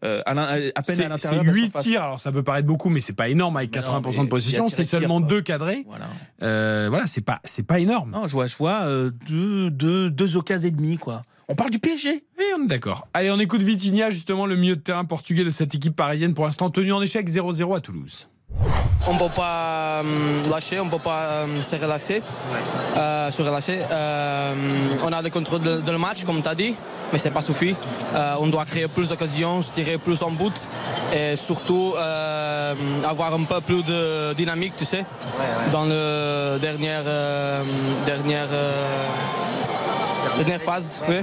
à, 0.03 0.33
à 0.33 0.83
peine 0.83 1.01
à 1.03 1.09
l'intérieur. 1.09 1.19
c'est 1.19 1.29
de 1.41 1.47
la 1.47 1.53
8 1.53 1.61
surface. 1.63 1.83
tirs, 1.85 2.03
alors 2.03 2.21
ça 2.21 2.31
peut 2.33 2.43
paraître 2.43 2.67
beaucoup, 2.67 2.89
mais 2.91 3.01
c'est 3.01 3.13
pas 3.13 3.29
énorme 3.29 3.57
avec 3.57 3.75
Mais 3.75 3.83
non, 3.83 4.01
80% 4.01 4.17
mais 4.19 4.25
de 4.25 4.29
possession. 4.29 4.67
C'est 4.67 4.85
seulement 4.85 5.21
deux 5.21 5.41
cadrés. 5.43 5.85
Voilà. 5.87 6.07
Euh, 6.43 6.87
voilà, 6.91 7.07
c'est 7.07 7.21
pas, 7.23 7.41
c'est 7.45 7.67
pas 7.67 7.79
énorme. 7.81 8.11
Non, 8.11 8.27
je 8.27 8.33
vois, 8.33 8.47
je 8.47 8.57
vois 8.57 8.83
euh, 8.85 9.11
deux, 9.29 9.71
deux, 9.71 10.11
deux 10.11 10.37
occasions 10.37 10.69
et 10.69 10.73
demie, 10.73 10.99
quoi. 10.99 11.23
On 11.53 11.57
parle 11.57 11.71
du 11.71 11.81
PSG. 11.81 12.23
Oui, 12.39 12.45
on 12.57 12.63
est 12.63 12.69
d'accord. 12.69 13.09
Allez, 13.13 13.29
on 13.33 13.39
écoute 13.41 13.61
Vitinha, 13.65 14.11
justement, 14.11 14.47
le 14.47 14.55
milieu 14.55 14.77
de 14.77 14.81
terrain 14.81 15.05
portugais 15.05 15.43
de 15.43 15.51
cette 15.51 15.75
équipe 15.75 15.97
parisienne, 15.97 16.33
pour 16.33 16.45
l'instant 16.45 16.71
tenu 16.71 16.93
en 16.93 17.03
échec 17.03 17.29
0-0 17.29 17.77
à 17.77 17.81
Toulouse. 17.81 18.29
On 19.09 19.15
ne 19.15 19.19
peut 19.19 19.35
pas 19.35 20.01
euh, 20.05 20.49
lâcher, 20.49 20.79
on 20.79 20.85
ne 20.85 20.91
peut 20.91 20.99
pas 21.03 21.23
euh, 21.25 21.57
se 21.57 21.75
relaxer. 21.75 22.23
euh, 22.97 23.31
se 23.33 23.43
relâcher. 23.43 23.79
Euh, 23.91 24.55
on 25.05 25.13
a 25.13 25.23
le 25.23 25.31
contrôle 25.31 25.63
de, 25.63 25.81
de 25.81 25.91
le 25.91 25.99
match, 25.99 26.23
comme 26.23 26.41
tu 26.41 26.49
as 26.49 26.55
dit, 26.55 26.75
mais 27.13 27.19
ce 27.19 27.27
n'est 27.27 27.35
pas 27.35 27.43
suffit. 27.43 27.75
Euh, 28.15 28.35
on 28.39 28.47
doit 28.47 28.65
créer 28.65 28.87
plus 28.87 29.09
d'occasions, 29.09 29.59
tirer 29.75 29.99
plus 29.99 30.23
en 30.23 30.31
but 30.31 30.53
et 31.17 31.35
surtout 31.37 31.95
euh, 31.97 32.75
avoir 33.09 33.35
un 33.35 33.43
peu 33.43 33.61
plus 33.61 33.83
de 33.83 34.35
dynamique, 34.35 34.75
tu 34.79 34.85
sais, 34.85 35.05
dans 35.73 35.87
la 35.87 36.59
dernière, 36.61 37.03
euh, 37.07 37.63
dernière, 40.37 40.41
euh, 40.41 40.45
dernière 40.45 40.63
phase. 40.63 41.01
Oui. 41.09 41.17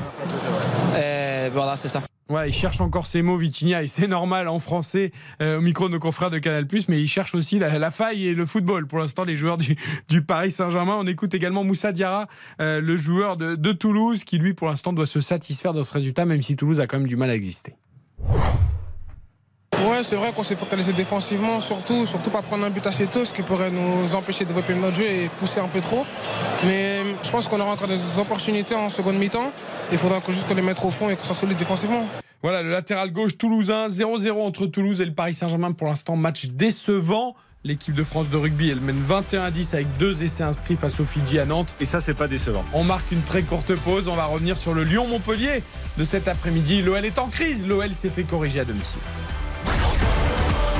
Et 0.99 1.49
voilà, 1.49 1.77
c'est 1.77 1.89
ça. 1.89 2.01
Ouais, 2.29 2.49
il 2.49 2.53
cherche 2.53 2.81
encore 2.81 3.07
ses 3.07 3.21
mots, 3.21 3.37
Vitinha, 3.37 3.83
et 3.83 3.87
c'est 3.87 4.07
normal 4.07 4.49
en 4.49 4.59
français 4.59 5.11
euh, 5.41 5.59
au 5.59 5.61
micro 5.61 5.87
de 5.87 5.93
nos 5.93 5.99
confrères 5.99 6.29
de 6.29 6.39
Canal+, 6.39 6.67
mais 6.89 7.01
il 7.01 7.07
cherche 7.07 7.33
aussi 7.33 7.57
la, 7.57 7.79
la 7.79 7.89
faille 7.89 8.27
et 8.27 8.33
le 8.33 8.45
football. 8.45 8.85
Pour 8.85 8.99
l'instant, 8.99 9.23
les 9.23 9.35
joueurs 9.35 9.57
du, 9.57 9.77
du 10.09 10.21
Paris 10.21 10.51
Saint-Germain. 10.51 10.97
On 10.99 11.07
écoute 11.07 11.33
également 11.33 11.63
Moussa 11.63 11.93
Diarra, 11.93 12.27
euh, 12.59 12.81
le 12.81 12.97
joueur 12.97 13.37
de, 13.37 13.55
de 13.55 13.71
Toulouse, 13.71 14.25
qui 14.25 14.39
lui, 14.39 14.53
pour 14.53 14.67
l'instant, 14.67 14.91
doit 14.91 15.05
se 15.05 15.21
satisfaire 15.21 15.73
de 15.73 15.83
ce 15.83 15.93
résultat, 15.93 16.25
même 16.25 16.41
si 16.41 16.57
Toulouse 16.57 16.81
a 16.81 16.87
quand 16.87 16.97
même 16.97 17.07
du 17.07 17.15
mal 17.15 17.29
à 17.29 17.35
exister. 17.35 17.75
Ouais, 19.85 20.01
c'est 20.01 20.15
vrai 20.15 20.31
qu'on 20.35 20.43
s'est 20.43 20.55
focalisé 20.55 20.91
défensivement, 20.91 21.61
surtout, 21.61 22.05
surtout 22.07 22.31
pas 22.31 22.41
prendre 22.41 22.65
un 22.65 22.69
but 22.71 22.85
assez 22.87 23.05
tôt, 23.05 23.23
ce 23.23 23.31
qui 23.31 23.43
pourrait 23.43 23.69
nous 23.69 24.15
empêcher 24.15 24.43
de 24.43 24.49
développer 24.49 24.73
notre 24.73 24.95
jeu 24.95 25.05
et 25.05 25.29
pousser 25.39 25.59
un 25.59 25.67
peu 25.67 25.81
trop. 25.81 26.03
Mais 26.65 26.97
je 27.23 27.29
pense 27.29 27.47
qu'on 27.47 27.59
aura 27.59 27.73
encore 27.73 27.87
des 27.87 27.99
opportunités 28.17 28.73
en 28.73 28.89
seconde 28.89 29.17
mi-temps. 29.17 29.51
Il 29.91 29.99
faudra 29.99 30.19
que 30.19 30.31
juste 30.31 30.47
qu'on 30.47 30.55
les 30.55 30.63
mette 30.63 30.83
au 30.83 30.89
fond 30.89 31.09
et 31.09 31.15
qu'on 31.15 31.25
soit 31.25 31.35
solide 31.35 31.57
défensivement. 31.57 32.07
Voilà, 32.41 32.63
le 32.63 32.71
latéral 32.71 33.11
gauche 33.11 33.37
toulousain, 33.37 33.87
0-0 33.87 34.31
entre 34.41 34.65
Toulouse 34.65 34.99
et 34.99 35.05
le 35.05 35.13
Paris 35.13 35.35
Saint-Germain 35.35 35.71
pour 35.73 35.87
l'instant, 35.87 36.15
match 36.15 36.47
décevant. 36.47 37.35
L'équipe 37.63 37.93
de 37.93 38.03
France 38.03 38.29
de 38.29 38.37
rugby, 38.37 38.69
elle 38.69 38.79
mène 38.79 39.01
21 39.05 39.43
à 39.43 39.51
10 39.51 39.73
avec 39.73 39.97
deux 39.97 40.23
essais 40.23 40.43
inscrits 40.43 40.75
face 40.75 40.99
au 40.99 41.05
Fidji 41.05 41.37
à 41.37 41.45
Nantes. 41.45 41.75
Et 41.79 41.85
ça, 41.85 41.99
c'est 41.99 42.13
pas 42.13 42.27
décevant. 42.27 42.63
On 42.73 42.83
marque 42.83 43.11
une 43.11 43.21
très 43.21 43.43
courte 43.43 43.75
pause. 43.75 44.07
On 44.07 44.15
va 44.15 44.25
revenir 44.25 44.57
sur 44.57 44.73
le 44.73 44.83
Lyon-Montpellier 44.83 45.63
de 45.97 46.03
cet 46.03 46.27
après-midi. 46.27 46.81
L'OL 46.81 47.03
est 47.03 47.19
en 47.19 47.27
crise. 47.27 47.67
L'OL 47.67 47.93
s'est 47.93 48.09
fait 48.09 48.23
corriger 48.23 48.61
à 48.61 48.65
domicile. 48.65 49.01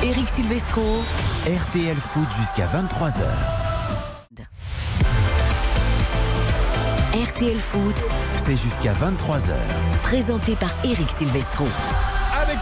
Eric 0.02 0.28
Silvestro. 0.28 0.82
RTL 1.44 1.96
Foot 1.96 2.28
jusqu'à 2.38 2.66
23h. 2.68 3.24
RTL 7.14 7.58
Foot. 7.58 7.96
C'est 8.36 8.56
jusqu'à 8.56 8.92
23h. 8.92 9.56
Présenté 10.04 10.54
par 10.54 10.70
Eric 10.84 11.10
Silvestro. 11.10 11.66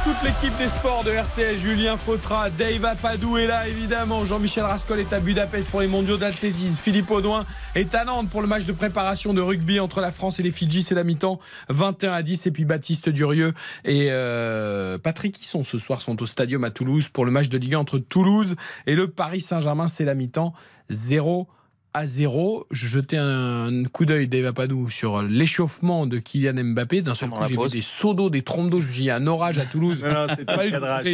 Toute 0.06 0.22
l'équipe 0.22 0.56
des 0.56 0.68
sports 0.68 1.02
de 1.02 1.10
RTL, 1.10 1.58
Julien 1.58 1.96
Fautra, 1.96 2.48
Dave 2.48 2.84
Apadou 2.84 3.38
est 3.38 3.48
là 3.48 3.66
évidemment, 3.66 4.24
Jean-Michel 4.24 4.62
Rascol 4.62 5.00
est 5.00 5.12
à 5.12 5.18
Budapest 5.18 5.68
pour 5.68 5.80
les 5.80 5.88
mondiaux 5.88 6.16
d'athlétisme, 6.16 6.76
Philippe 6.76 7.10
Audouin 7.10 7.44
est 7.74 7.92
à 7.92 8.04
Nantes 8.04 8.30
pour 8.30 8.40
le 8.40 8.46
match 8.46 8.66
de 8.66 8.72
préparation 8.72 9.34
de 9.34 9.40
rugby 9.40 9.80
entre 9.80 10.00
la 10.00 10.12
France 10.12 10.38
et 10.38 10.44
les 10.44 10.52
Fidji, 10.52 10.84
c'est 10.84 10.94
la 10.94 11.02
mi-temps 11.02 11.40
21 11.70 12.12
à 12.12 12.22
10 12.22 12.46
et 12.46 12.50
puis 12.52 12.64
Baptiste 12.64 13.08
Durieux 13.08 13.52
et 13.84 14.06
euh, 14.12 14.96
Patrick 14.96 15.42
Hisson 15.42 15.64
ce 15.64 15.76
soir 15.76 16.00
sont 16.00 16.22
au 16.22 16.26
stadium 16.26 16.62
à 16.62 16.70
Toulouse 16.70 17.08
pour 17.08 17.24
le 17.24 17.32
match 17.32 17.48
de 17.48 17.58
Ligue 17.58 17.74
1 17.74 17.80
entre 17.80 17.98
Toulouse 17.98 18.54
et 18.86 18.94
le 18.94 19.08
Paris 19.08 19.40
Saint-Germain, 19.40 19.88
c'est 19.88 20.04
la 20.04 20.14
mi-temps 20.14 20.54
0 20.88 21.48
à 21.96 22.06
0. 22.06 22.66
Je 22.70 22.86
jetais 22.86 23.16
un 23.18 23.84
coup 23.90 24.04
d'œil 24.04 24.28
d'Eva 24.28 24.52
Padou 24.52 24.90
sur 24.90 25.22
l'échauffement 25.22 26.06
de 26.06 26.18
Kylian 26.18 26.52
Mbappé. 26.62 27.00
D'un 27.00 27.14
seul 27.14 27.30
coup, 27.30 27.40
j'ai 27.48 27.56
vu 27.56 27.68
des 27.70 27.80
seaux 27.80 28.12
d'eau, 28.12 28.28
des 28.28 28.42
trompes 28.42 28.68
d'eau. 28.68 28.80
Je 28.80 28.86
me 28.86 28.92
suis 28.92 29.00
dit, 29.00 29.06
il 29.06 29.08
y 29.08 29.10
a 29.10 29.16
un 29.16 29.26
orage 29.26 29.56
à 29.58 29.64
Toulouse. 29.64 30.04
Non, 30.04 30.12
non, 30.12 30.26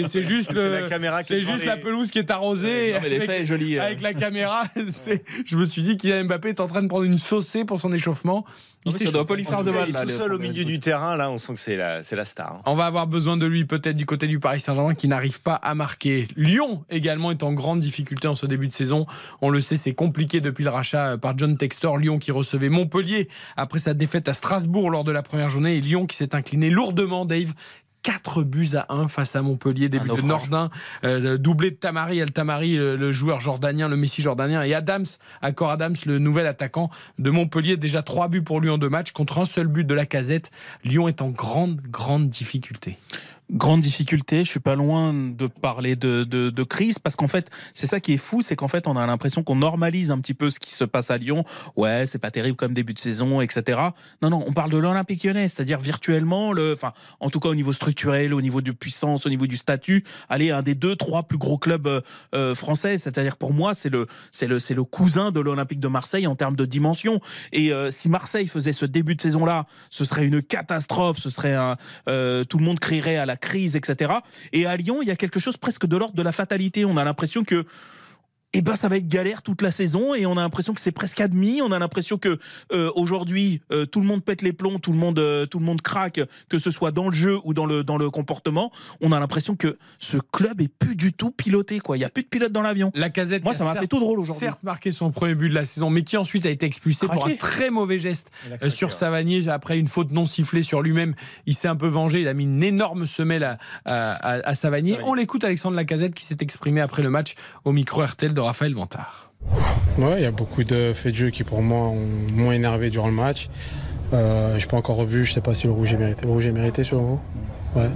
c'est 0.08 0.22
juste, 0.22 0.52
le- 0.52 0.72
la 0.80 0.88
caméra 0.88 1.22
qui 1.22 1.28
c'est 1.28 1.36
est 1.36 1.40
juste 1.40 1.52
devant 1.60 1.66
la 1.66 1.76
les- 1.76 1.80
pelouse 1.82 2.10
qui 2.10 2.18
est 2.18 2.30
arrosée. 2.32 2.94
Non, 2.94 2.98
mais 3.02 3.08
l'effet 3.10 3.28
avec, 3.30 3.42
est 3.42 3.46
joli, 3.46 3.78
euh. 3.78 3.82
avec 3.84 4.00
la 4.00 4.12
caméra, 4.12 4.64
je 5.46 5.56
me 5.56 5.64
suis 5.64 5.82
dit 5.82 5.96
Kylian 5.96 6.24
Mbappé 6.24 6.48
est 6.48 6.60
en 6.60 6.66
train 6.66 6.82
de 6.82 6.88
prendre 6.88 7.04
une 7.04 7.18
saucée 7.18 7.64
pour 7.64 7.78
son 7.78 7.92
échauffement. 7.92 8.44
Il 8.84 8.92
ça 8.92 9.12
doit 9.12 9.26
pas 9.26 9.36
lui 9.36 9.44
faire 9.44 9.62
de 9.62 9.70
mal, 9.70 9.84
il 9.88 9.90
est 9.90 9.92
là, 9.92 10.02
tout 10.02 10.08
seul 10.08 10.32
au 10.34 10.38
milieu 10.38 10.64
du 10.64 10.80
terrain, 10.80 11.16
là, 11.16 11.30
on 11.30 11.38
sent 11.38 11.54
que 11.54 11.60
c'est 11.60 11.76
la, 11.76 12.02
c'est 12.02 12.16
la 12.16 12.24
star. 12.24 12.54
hein. 12.56 12.62
On 12.66 12.74
va 12.74 12.86
avoir 12.86 13.06
besoin 13.06 13.36
de 13.36 13.46
lui 13.46 13.64
peut-être 13.64 13.96
du 13.96 14.06
côté 14.06 14.26
du 14.26 14.40
Paris 14.40 14.60
Saint-Germain 14.60 14.94
qui 14.94 15.08
n'arrive 15.08 15.40
pas 15.40 15.54
à 15.54 15.74
marquer. 15.74 16.26
Lyon 16.36 16.84
également 16.90 17.30
est 17.30 17.42
en 17.42 17.52
grande 17.52 17.80
difficulté 17.80 18.26
en 18.28 18.34
ce 18.34 18.46
début 18.46 18.68
de 18.68 18.72
saison. 18.72 19.06
On 19.40 19.50
le 19.50 19.60
sait, 19.60 19.76
c'est 19.76 19.94
compliqué 19.94 20.40
depuis 20.40 20.64
le 20.64 20.70
rachat 20.70 21.16
par 21.18 21.38
John 21.38 21.56
Textor. 21.56 21.98
Lyon 21.98 22.18
qui 22.18 22.32
recevait 22.32 22.68
Montpellier 22.70 23.28
après 23.56 23.78
sa 23.78 23.94
défaite 23.94 24.28
à 24.28 24.34
Strasbourg 24.34 24.90
lors 24.90 25.04
de 25.04 25.12
la 25.12 25.22
première 25.22 25.48
journée 25.48 25.76
et 25.76 25.80
Lyon 25.80 26.06
qui 26.06 26.16
s'est 26.16 26.34
incliné 26.34 26.70
lourdement, 26.70 27.24
Dave. 27.24 27.52
4 28.02 28.42
buts 28.42 28.70
à 28.74 28.86
1 28.92 29.08
face 29.08 29.36
à 29.36 29.42
Montpellier, 29.42 29.88
début 29.88 30.04
de 30.04 30.10
naufrage. 30.10 30.26
Nordin, 30.26 30.70
euh, 31.04 31.38
doublé 31.38 31.70
de 31.70 31.76
Tamari, 31.76 32.18
El 32.18 32.32
Tamari, 32.32 32.76
le, 32.76 32.96
le 32.96 33.12
joueur 33.12 33.40
jordanien, 33.40 33.88
le 33.88 33.96
Messi 33.96 34.22
jordanien, 34.22 34.62
et 34.62 34.74
Adams, 34.74 35.06
Accor 35.40 35.70
Adams, 35.70 35.96
le 36.06 36.18
nouvel 36.18 36.46
attaquant 36.46 36.90
de 37.18 37.30
Montpellier. 37.30 37.76
Déjà 37.76 38.02
3 38.02 38.28
buts 38.28 38.42
pour 38.42 38.60
lui 38.60 38.70
en 38.70 38.78
deux 38.78 38.88
matchs 38.88 39.12
contre 39.12 39.38
un 39.38 39.46
seul 39.46 39.66
but 39.66 39.86
de 39.86 39.94
la 39.94 40.06
casette. 40.06 40.50
Lyon 40.84 41.08
est 41.08 41.22
en 41.22 41.30
grande, 41.30 41.80
grande 41.80 42.28
difficulté. 42.28 42.98
Grande 43.52 43.80
difficulté. 43.80 44.44
Je 44.44 44.50
suis 44.50 44.60
pas 44.60 44.74
loin 44.74 45.12
de 45.12 45.46
parler 45.46 45.96
de, 45.96 46.24
de, 46.24 46.50
de 46.50 46.62
crise 46.62 46.98
parce 46.98 47.16
qu'en 47.16 47.28
fait, 47.28 47.50
c'est 47.74 47.86
ça 47.86 48.00
qui 48.00 48.14
est 48.14 48.18
fou, 48.18 48.42
c'est 48.42 48.56
qu'en 48.56 48.68
fait, 48.68 48.86
on 48.86 48.96
a 48.96 49.06
l'impression 49.06 49.42
qu'on 49.42 49.56
normalise 49.56 50.10
un 50.10 50.18
petit 50.18 50.34
peu 50.34 50.50
ce 50.50 50.58
qui 50.58 50.74
se 50.74 50.84
passe 50.84 51.10
à 51.10 51.18
Lyon. 51.18 51.44
Ouais, 51.76 52.06
c'est 52.06 52.18
pas 52.18 52.30
terrible 52.30 52.56
comme 52.56 52.72
début 52.72 52.94
de 52.94 52.98
saison, 52.98 53.40
etc. 53.40 53.78
Non, 54.22 54.30
non, 54.30 54.44
on 54.46 54.52
parle 54.52 54.70
de 54.70 54.78
l'Olympique 54.78 55.24
Lyonnais, 55.24 55.48
c'est-à-dire 55.48 55.80
virtuellement, 55.80 56.52
le, 56.52 56.72
enfin, 56.72 56.92
en 57.20 57.30
tout 57.30 57.40
cas 57.40 57.48
au 57.48 57.54
niveau 57.54 57.72
structurel, 57.72 58.34
au 58.34 58.40
niveau 58.40 58.60
de 58.60 58.72
puissance, 58.72 59.26
au 59.26 59.28
niveau 59.28 59.46
du 59.46 59.56
statut, 59.56 60.04
aller 60.28 60.50
un 60.50 60.62
des 60.62 60.74
deux, 60.74 60.96
trois 60.96 61.24
plus 61.24 61.38
gros 61.38 61.58
clubs 61.58 61.86
euh, 61.86 62.00
euh, 62.34 62.54
français. 62.54 62.98
C'est-à-dire 62.98 63.36
pour 63.36 63.52
moi, 63.52 63.74
c'est 63.74 63.90
le, 63.90 64.06
c'est 64.32 64.46
le, 64.46 64.58
c'est 64.58 64.74
le 64.74 64.84
cousin 64.84 65.30
de 65.30 65.40
l'Olympique 65.40 65.80
de 65.80 65.88
Marseille 65.88 66.26
en 66.26 66.36
termes 66.36 66.56
de 66.56 66.64
dimension. 66.64 67.20
Et 67.52 67.72
euh, 67.72 67.90
si 67.90 68.08
Marseille 68.08 68.48
faisait 68.48 68.72
ce 68.72 68.86
début 68.86 69.14
de 69.14 69.20
saison-là, 69.20 69.66
ce 69.90 70.04
serait 70.04 70.26
une 70.26 70.42
catastrophe. 70.42 71.18
Ce 71.18 71.30
serait 71.30 71.54
un, 71.54 71.76
euh, 72.08 72.44
tout 72.44 72.58
le 72.58 72.64
monde 72.64 72.80
crierait 72.80 73.16
à 73.16 73.26
la 73.26 73.36
crise, 73.42 73.76
etc. 73.76 74.12
Et 74.52 74.64
à 74.64 74.76
Lyon, 74.76 75.02
il 75.02 75.08
y 75.08 75.10
a 75.10 75.16
quelque 75.16 75.40
chose 75.40 75.58
presque 75.58 75.84
de 75.86 75.96
l'ordre 75.98 76.14
de 76.14 76.22
la 76.22 76.32
fatalité. 76.32 76.86
On 76.86 76.96
a 76.96 77.04
l'impression 77.04 77.44
que 77.44 77.66
eh 78.54 78.62
ben 78.62 78.74
ça 78.74 78.88
va 78.88 78.96
être 78.98 79.06
galère 79.06 79.42
toute 79.42 79.62
la 79.62 79.70
saison 79.70 80.14
et 80.14 80.26
on 80.26 80.32
a 80.36 80.42
l'impression 80.42 80.74
que 80.74 80.80
c'est 80.80 80.92
presque 80.92 81.20
admis. 81.20 81.60
On 81.62 81.72
a 81.72 81.78
l'impression 81.78 82.18
que 82.18 82.38
euh, 82.72 82.90
aujourd'hui 82.94 83.60
euh, 83.72 83.86
tout 83.86 84.00
le 84.00 84.06
monde 84.06 84.22
pète 84.24 84.42
les 84.42 84.52
plombs, 84.52 84.78
tout 84.78 84.92
le 84.92 84.98
monde 84.98 85.18
euh, 85.18 85.46
tout 85.46 85.58
le 85.58 85.64
monde 85.64 85.80
craque, 85.80 86.20
que 86.48 86.58
ce 86.58 86.70
soit 86.70 86.90
dans 86.90 87.08
le 87.08 87.14
jeu 87.14 87.38
ou 87.44 87.54
dans 87.54 87.66
le 87.66 87.82
dans 87.84 87.96
le 87.96 88.10
comportement. 88.10 88.70
On 89.00 89.12
a 89.12 89.20
l'impression 89.20 89.56
que 89.56 89.78
ce 89.98 90.18
club 90.32 90.60
est 90.60 90.68
plus 90.68 90.96
du 90.96 91.12
tout 91.12 91.30
piloté 91.30 91.78
quoi. 91.78 91.96
Il 91.96 92.00
y 92.00 92.04
a 92.04 92.10
plus 92.10 92.22
de 92.24 92.28
pilote 92.28 92.52
dans 92.52 92.62
l'avion. 92.62 92.90
La 92.94 93.10
casette. 93.10 93.42
Moi 93.44 93.52
ça 93.54 93.64
m'a 93.64 93.74
fait 93.74 93.86
tout 93.86 94.00
drôle 94.00 94.20
aujourd'hui. 94.20 94.40
Certes 94.46 94.62
marqué 94.62 94.92
son 94.92 95.10
premier 95.10 95.34
but 95.34 95.48
de 95.48 95.54
la 95.54 95.64
saison, 95.64 95.88
mais 95.90 96.02
qui 96.02 96.16
ensuite 96.16 96.44
a 96.46 96.50
été 96.50 96.66
expulsé 96.66 97.06
pour 97.06 97.14
un 97.16 97.18
Craqué. 97.20 97.36
très 97.36 97.70
mauvais 97.70 97.98
geste 97.98 98.28
craqué, 98.46 98.70
sur 98.70 98.88
ouais. 98.88 98.94
Savanier 98.94 99.48
après 99.48 99.78
une 99.78 99.88
faute 99.88 100.10
non 100.12 100.26
sifflée 100.26 100.62
sur 100.62 100.82
lui-même. 100.82 101.14
Il 101.46 101.54
s'est 101.54 101.68
un 101.68 101.76
peu 101.76 101.88
vengé. 101.88 102.20
Il 102.20 102.28
a 102.28 102.34
mis 102.34 102.44
une 102.44 102.62
énorme 102.62 103.06
semelle 103.06 103.44
à, 103.44 103.58
à, 103.84 104.12
à- 104.12 104.48
à 104.48 104.54
Savanier. 104.54 104.92
Savanier. 104.92 104.98
On 105.10 105.14
l'écoute 105.14 105.44
Alexandre 105.44 105.76
Lacazette 105.76 106.14
qui 106.14 106.24
s'est 106.24 106.36
exprimé 106.40 106.80
après 106.80 107.02
le 107.02 107.10
match 107.10 107.34
au 107.64 107.72
micro 107.72 108.02
RTL 108.04 108.32
de 108.34 108.40
Raphaël 108.42 108.74
Vantard. 108.74 109.30
Ouais, 109.98 110.14
il 110.18 110.22
y 110.22 110.26
a 110.26 110.30
beaucoup 110.30 110.64
de 110.64 110.92
faits 110.94 111.12
de 111.12 111.16
jeu 111.16 111.30
qui 111.30 111.44
pour 111.44 111.62
moi 111.62 111.88
ont- 111.88 111.96
m'ont 112.34 112.52
énervé 112.52 112.90
durant 112.90 113.08
le 113.08 113.12
match. 113.14 113.48
Euh, 114.14 114.58
je 114.58 114.64
n'ai 114.64 114.68
pas 114.70 114.76
encore 114.76 114.96
revu, 114.96 115.24
je 115.26 115.32
sais 115.32 115.40
pas 115.40 115.54
si 115.54 115.66
le 115.66 115.72
rouge 115.72 115.92
est 115.92 115.96
mérité. 115.96 116.22
Le 116.24 116.30
rouge 116.30 116.46
est 116.46 116.52
mérité 116.52 116.84
selon 116.84 117.02
vous? 117.02 117.20
Ouais. 117.76 117.88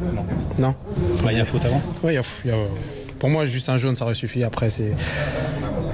Non. 0.58 0.74
Bah, 1.22 1.32
il 1.32 1.38
y 1.38 1.40
a 1.40 1.44
faute 1.44 1.64
avant. 1.64 1.80
Ouais, 2.02 2.12
il 2.12 2.16
y 2.16 2.18
a- 2.18 2.22
il 2.44 2.50
y 2.50 2.54
a- 2.54 2.56
pour 3.18 3.28
moi, 3.28 3.46
juste 3.46 3.68
un 3.68 3.78
jaune, 3.78 3.96
ça 3.96 4.04
aurait 4.04 4.14
suffi. 4.14 4.42
Après, 4.44 4.70
c'est. 4.70 4.92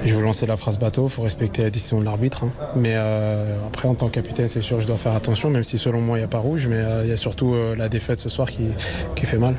Je 0.05 0.09
vais 0.09 0.15
vous 0.15 0.21
lancer 0.21 0.45
la 0.45 0.57
phrase 0.57 0.77
bateau, 0.77 1.05
il 1.07 1.09
faut 1.09 1.21
respecter 1.21 1.63
la 1.63 1.69
décision 1.69 1.99
de 1.99 2.05
l'arbitre. 2.05 2.43
hein. 2.43 2.49
Mais 2.75 2.93
euh, 2.95 3.55
après, 3.67 3.87
en 3.87 3.95
tant 3.95 4.07
que 4.07 4.13
capitaine, 4.13 4.49
c'est 4.49 4.61
sûr, 4.61 4.81
je 4.81 4.87
dois 4.87 4.97
faire 4.97 5.13
attention, 5.13 5.49
même 5.49 5.63
si 5.63 5.77
selon 5.77 6.01
moi, 6.01 6.17
il 6.17 6.21
n'y 6.21 6.25
a 6.25 6.29
pas 6.29 6.39
rouge. 6.39 6.67
Mais 6.67 6.75
euh, 6.77 7.03
il 7.05 7.09
y 7.09 7.13
a 7.13 7.17
surtout 7.17 7.53
euh, 7.53 7.75
la 7.77 7.87
défaite 7.87 8.19
ce 8.19 8.27
soir 8.29 8.49
qui, 8.51 8.63
qui 9.15 9.25
fait 9.25 9.37
mal. 9.37 9.55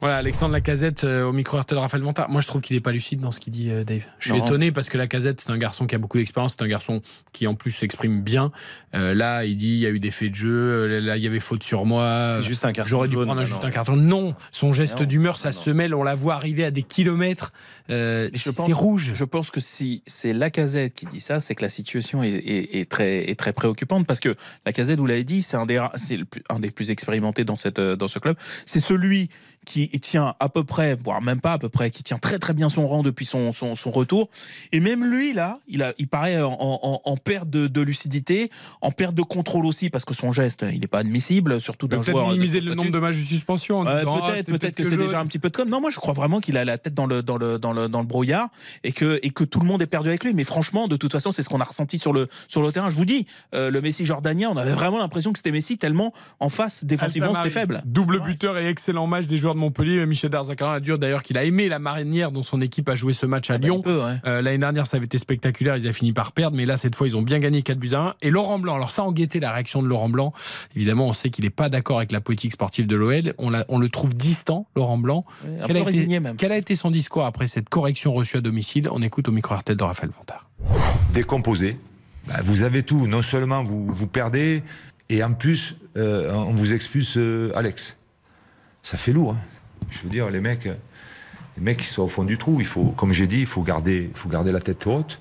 Voilà, 0.00 0.16
Alexandre 0.18 0.52
Lacazette 0.52 1.04
euh, 1.04 1.24
au 1.24 1.32
micro 1.32 1.56
RTL 1.58 1.76
de 1.76 1.80
Raphaël 1.80 2.02
Vantard. 2.02 2.28
Moi, 2.28 2.40
je 2.42 2.46
trouve 2.48 2.60
qu'il 2.60 2.76
est 2.76 2.80
pas 2.80 2.92
lucide 2.92 3.20
dans 3.20 3.30
ce 3.30 3.40
qu'il 3.40 3.52
dit, 3.52 3.70
euh, 3.70 3.84
Dave. 3.84 4.04
Je 4.18 4.28
suis 4.30 4.38
Non. 4.38 4.44
étonné 4.44 4.70
parce 4.72 4.88
que 4.90 4.98
Lacazette, 4.98 5.40
c'est 5.40 5.50
un 5.50 5.56
garçon 5.56 5.86
qui 5.86 5.94
a 5.94 5.98
beaucoup 5.98 6.18
d'expérience, 6.18 6.56
c'est 6.58 6.64
un 6.64 6.68
garçon 6.68 7.00
qui 7.32 7.46
en 7.46 7.54
plus 7.54 7.70
s'exprime 7.70 8.20
bien. 8.22 8.52
Euh, 8.94 9.14
là, 9.14 9.44
il 9.44 9.56
dit 9.56 9.68
il 9.68 9.78
y 9.78 9.86
a 9.86 9.90
eu 9.90 10.00
des 10.00 10.10
faits 10.10 10.30
de 10.32 10.34
jeu, 10.36 10.98
là, 11.00 11.16
il 11.16 11.22
y 11.22 11.26
avait 11.26 11.40
faute 11.40 11.62
sur 11.62 11.86
moi. 11.86 12.36
C'est 12.40 12.46
juste 12.46 12.64
un 12.66 12.72
carton 12.72 12.88
J'aurais 12.90 13.08
dû 13.08 13.14
prendre 13.16 13.32
un, 13.32 13.36
non, 13.36 13.44
juste 13.44 13.62
non. 13.62 13.68
un 13.68 13.70
carton. 13.70 13.96
Non, 13.96 14.34
son 14.52 14.72
geste 14.72 15.02
d'humeur, 15.02 15.38
sa 15.38 15.50
non. 15.50 15.52
semelle, 15.56 15.94
on 15.94 16.02
la 16.02 16.14
voit 16.14 16.34
arriver 16.34 16.64
à 16.64 16.70
des 16.70 16.82
kilomètres. 16.82 17.52
C'est 17.88 18.72
rouge. 18.72 19.12
Je 19.14 19.24
pense 19.24 19.50
que 19.50 19.60
si 19.60 20.02
c'est 20.06 20.32
Lacazette 20.32 20.94
qui 20.94 21.06
dit 21.06 21.20
ça, 21.20 21.40
c'est 21.40 21.54
que 21.54 21.62
la 21.62 21.68
situation 21.68 22.22
est, 22.22 22.28
est- 22.30 22.80
est 22.80 22.90
très, 22.90 23.30
est 23.30 23.38
très 23.38 23.52
préoccupante 23.52 24.06
parce 24.06 24.20
que 24.20 24.34
Lacazette, 24.66 24.98
vous 24.98 25.06
l'avez 25.06 25.24
dit, 25.24 25.42
c'est 25.42 25.56
un 25.56 25.66
des, 25.66 25.80
plus- 26.30 26.42
un 26.50 26.60
des 26.60 26.70
plus 26.70 26.90
expérimentés 26.90 27.44
dans, 27.44 27.56
cette, 27.56 27.80
dans 27.80 28.08
ce 28.08 28.18
club. 28.18 28.36
C'est 28.66 28.80
celui 28.80 29.28
qui 29.64 29.88
tient 30.00 30.34
à 30.40 30.48
peu 30.48 30.64
près, 30.64 30.94
voire 31.02 31.20
même 31.22 31.40
pas 31.40 31.52
à 31.54 31.58
peu 31.58 31.68
près, 31.68 31.90
qui 31.90 32.02
tient 32.02 32.18
très 32.18 32.38
très 32.38 32.52
bien 32.54 32.68
son 32.68 32.86
rang 32.86 33.02
depuis 33.02 33.26
son, 33.26 33.52
son, 33.52 33.74
son 33.74 33.90
retour. 33.90 34.28
Et 34.72 34.80
même 34.80 35.04
lui, 35.04 35.32
là, 35.32 35.58
il, 35.66 35.82
a, 35.82 35.92
il 35.98 36.06
paraît 36.08 36.40
en, 36.42 36.52
en- 36.58 37.00
en 37.04 37.16
perte 37.16 37.48
de, 37.50 37.66
de 37.66 37.80
lucidité, 37.80 38.50
en 38.80 38.90
perte 38.90 39.14
de 39.14 39.22
contrôle 39.22 39.66
aussi 39.66 39.90
parce 39.90 40.04
que 40.04 40.14
son 40.14 40.32
geste, 40.32 40.64
il 40.72 40.80
n'est 40.80 40.86
pas 40.86 40.98
admissible, 41.00 41.60
surtout 41.60 41.88
d'un 41.88 41.98
Peut-être 41.98 42.12
joueur. 42.12 42.26
de 42.28 42.32
minimiser 42.32 42.60
le 42.60 42.74
nombre 42.74 42.90
de 42.90 42.98
matchs 42.98 43.16
de 43.16 43.24
suspension. 43.24 43.84
ah, 43.86 44.00
peut-être, 44.04 44.46
peut-être 44.46 44.74
que 44.74 44.84
c'est 44.84 44.96
déjà 44.96 45.18
un 45.20 45.26
petit 45.26 45.38
peu 45.38 45.50
de 45.50 45.56
com. 45.56 45.68
Non, 45.68 45.80
moi 45.80 45.90
je 45.90 45.98
crois 45.98 46.14
vraiment 46.14 46.40
qu'il 46.40 46.56
a 46.56 46.64
la 46.64 46.78
tête 46.78 46.94
dans 46.94 47.06
le 47.06 47.22
dans 47.22 47.36
le 47.38 47.58
dans 47.58 47.72
le 47.72 47.88
dans 47.88 48.00
le 48.00 48.06
brouillard 48.06 48.48
et 48.84 48.92
que 48.92 49.18
et 49.22 49.30
que 49.30 49.44
tout 49.44 49.60
le 49.60 49.66
monde 49.66 49.82
est 49.82 49.86
perdu 49.86 50.08
avec 50.10 50.24
lui. 50.24 50.34
Mais 50.34 50.44
franchement, 50.44 50.88
de 50.88 50.96
toute 50.96 51.12
façon, 51.12 51.32
c'est 51.32 51.42
ce 51.42 51.48
qu'on 51.48 51.60
a 51.60 51.64
ressenti 51.64 51.98
sur 51.98 52.12
le 52.12 52.28
sur 52.48 52.62
le 52.62 52.70
terrain. 52.72 52.90
Je 52.90 52.96
vous 52.96 53.04
dis, 53.04 53.26
euh, 53.54 53.70
le 53.70 53.80
Messi 53.80 54.04
jordanien, 54.04 54.50
on 54.50 54.56
avait 54.56 54.72
vraiment 54.74 54.98
l'impression 54.98 55.32
que 55.32 55.38
c'était 55.38 55.50
Messi 55.52 55.78
tellement 55.78 56.12
en 56.40 56.48
face 56.48 56.84
défensivement 56.84 57.34
c'était 57.34 57.50
faible. 57.50 57.82
Double 57.86 58.20
buteur 58.22 58.58
et 58.58 58.66
excellent 58.68 59.06
match 59.06 59.26
des 59.26 59.36
joueurs 59.36 59.53
de 59.54 59.58
Montpellier. 59.58 60.04
Michel 60.06 60.30
Darzacaran 60.30 60.72
a 60.72 60.80
dit 60.80 60.90
d'ailleurs 60.98 61.22
qu'il 61.22 61.38
a 61.38 61.44
aimé 61.44 61.68
la 61.68 61.78
manière 61.78 62.30
dont 62.30 62.42
son 62.42 62.60
équipe 62.60 62.88
a 62.88 62.94
joué 62.94 63.12
ce 63.12 63.26
match 63.26 63.50
à 63.50 63.54
Ah 63.54 63.58
bah, 63.58 63.64
Lyon. 63.66 63.82
ouais. 63.86 63.92
Euh, 64.26 64.42
L'année 64.42 64.58
dernière, 64.58 64.86
ça 64.86 64.96
avait 64.98 65.06
été 65.06 65.18
spectaculaire. 65.18 65.76
Ils 65.76 65.84
avaient 65.84 65.92
fini 65.92 66.12
par 66.12 66.32
perdre, 66.32 66.56
mais 66.56 66.66
là, 66.66 66.76
cette 66.76 66.94
fois, 66.94 67.06
ils 67.06 67.16
ont 67.16 67.22
bien 67.22 67.38
gagné 67.38 67.62
4 67.62 67.78
buts 67.78 67.90
à 67.94 68.00
1. 68.00 68.14
Et 68.22 68.30
Laurent 68.30 68.58
Blanc, 68.58 68.74
alors 68.74 68.90
ça, 68.90 69.02
en 69.02 69.12
guettait 69.12 69.40
la 69.40 69.52
réaction 69.52 69.82
de 69.82 69.88
Laurent 69.88 70.08
Blanc. 70.08 70.32
Évidemment, 70.76 71.08
on 71.08 71.12
sait 71.12 71.30
qu'il 71.30 71.44
n'est 71.44 71.50
pas 71.50 71.68
d'accord 71.68 71.98
avec 71.98 72.12
la 72.12 72.20
politique 72.20 72.52
sportive 72.52 72.86
de 72.86 72.96
l'OL. 72.96 73.32
On, 73.38 73.52
on 73.68 73.78
le 73.78 73.88
trouve 73.88 74.14
distant, 74.14 74.66
Laurent 74.76 74.98
Blanc. 74.98 75.24
Un 75.62 75.66
Quel 75.66 75.76
peu 75.76 75.82
a, 75.82 75.84
résigné 75.84 76.16
été, 76.16 76.20
même. 76.20 76.36
quel 76.36 76.52
a 76.52 76.56
été 76.56 76.74
son 76.76 76.90
discours 76.90 77.24
après 77.24 77.46
cette 77.46 77.68
correction 77.68 78.12
reçue 78.12 78.36
à 78.36 78.40
domicile? 78.40 78.88
On 78.90 79.02
écoute 79.02 79.28
au 79.28 79.32
micro 79.32 79.54
RTL 79.54 79.76
de 79.76 79.84
Raphaël 79.84 80.10
Vantard. 80.16 80.48
décomposé. 81.12 81.78
Bah, 82.26 82.34
vous 82.44 82.62
avez 82.62 82.82
tout. 82.82 83.06
Non 83.06 83.22
seulement 83.22 83.62
vous, 83.62 83.86
vous 83.92 84.06
perdez, 84.06 84.62
et 85.10 85.22
en 85.22 85.32
plus, 85.34 85.76
euh, 85.96 86.32
on 86.32 86.52
vous 86.52 86.72
expulse 86.72 87.16
euh, 87.18 87.52
Alex. 87.54 87.96
Ça 88.84 88.98
fait 88.98 89.12
lourd. 89.12 89.32
hein. 89.32 89.38
Je 89.90 89.98
veux 90.02 90.10
dire, 90.10 90.30
les 90.30 90.40
mecs, 90.40 90.66
les 90.66 91.62
mecs 91.62 91.78
qui 91.78 91.86
sont 91.86 92.02
au 92.02 92.08
fond 92.08 92.22
du 92.22 92.38
trou. 92.38 92.58
Il 92.60 92.66
faut, 92.66 92.84
comme 92.96 93.12
j'ai 93.12 93.26
dit, 93.26 93.40
il 93.40 93.46
faut 93.46 93.62
garder, 93.62 94.10
faut 94.14 94.28
garder 94.28 94.52
la 94.52 94.60
tête 94.60 94.86
haute. 94.86 95.20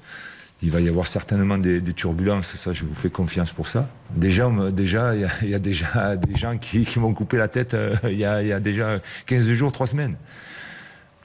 Il 0.62 0.72
va 0.72 0.80
y 0.82 0.88
avoir 0.88 1.08
certainement 1.08 1.58
des, 1.58 1.82
turbulences, 1.94 2.56
ça 2.56 2.72
je 2.72 2.86
vous 2.86 2.94
fais 2.94 3.10
confiance 3.10 3.52
pour 3.52 3.68
ça. 3.68 3.90
Déjà, 4.16 4.50
déjà, 4.72 5.14
il 5.42 5.50
y, 5.50 5.56
a- 5.56 5.60
déjà 5.60 6.16
des 6.16 6.36
gens 6.38 6.58
qui, 6.58 6.88
m'ont 7.00 7.14
coupé 7.14 7.38
la 7.38 7.50
tête 7.50 7.74
euh, 7.74 7.96
il, 8.06 8.18
y 8.18 8.24
a, 8.26 8.60
déjà 8.62 9.00
15 9.26 9.52
jours, 9.52 9.72
3 9.74 9.88
semaines. 9.88 10.16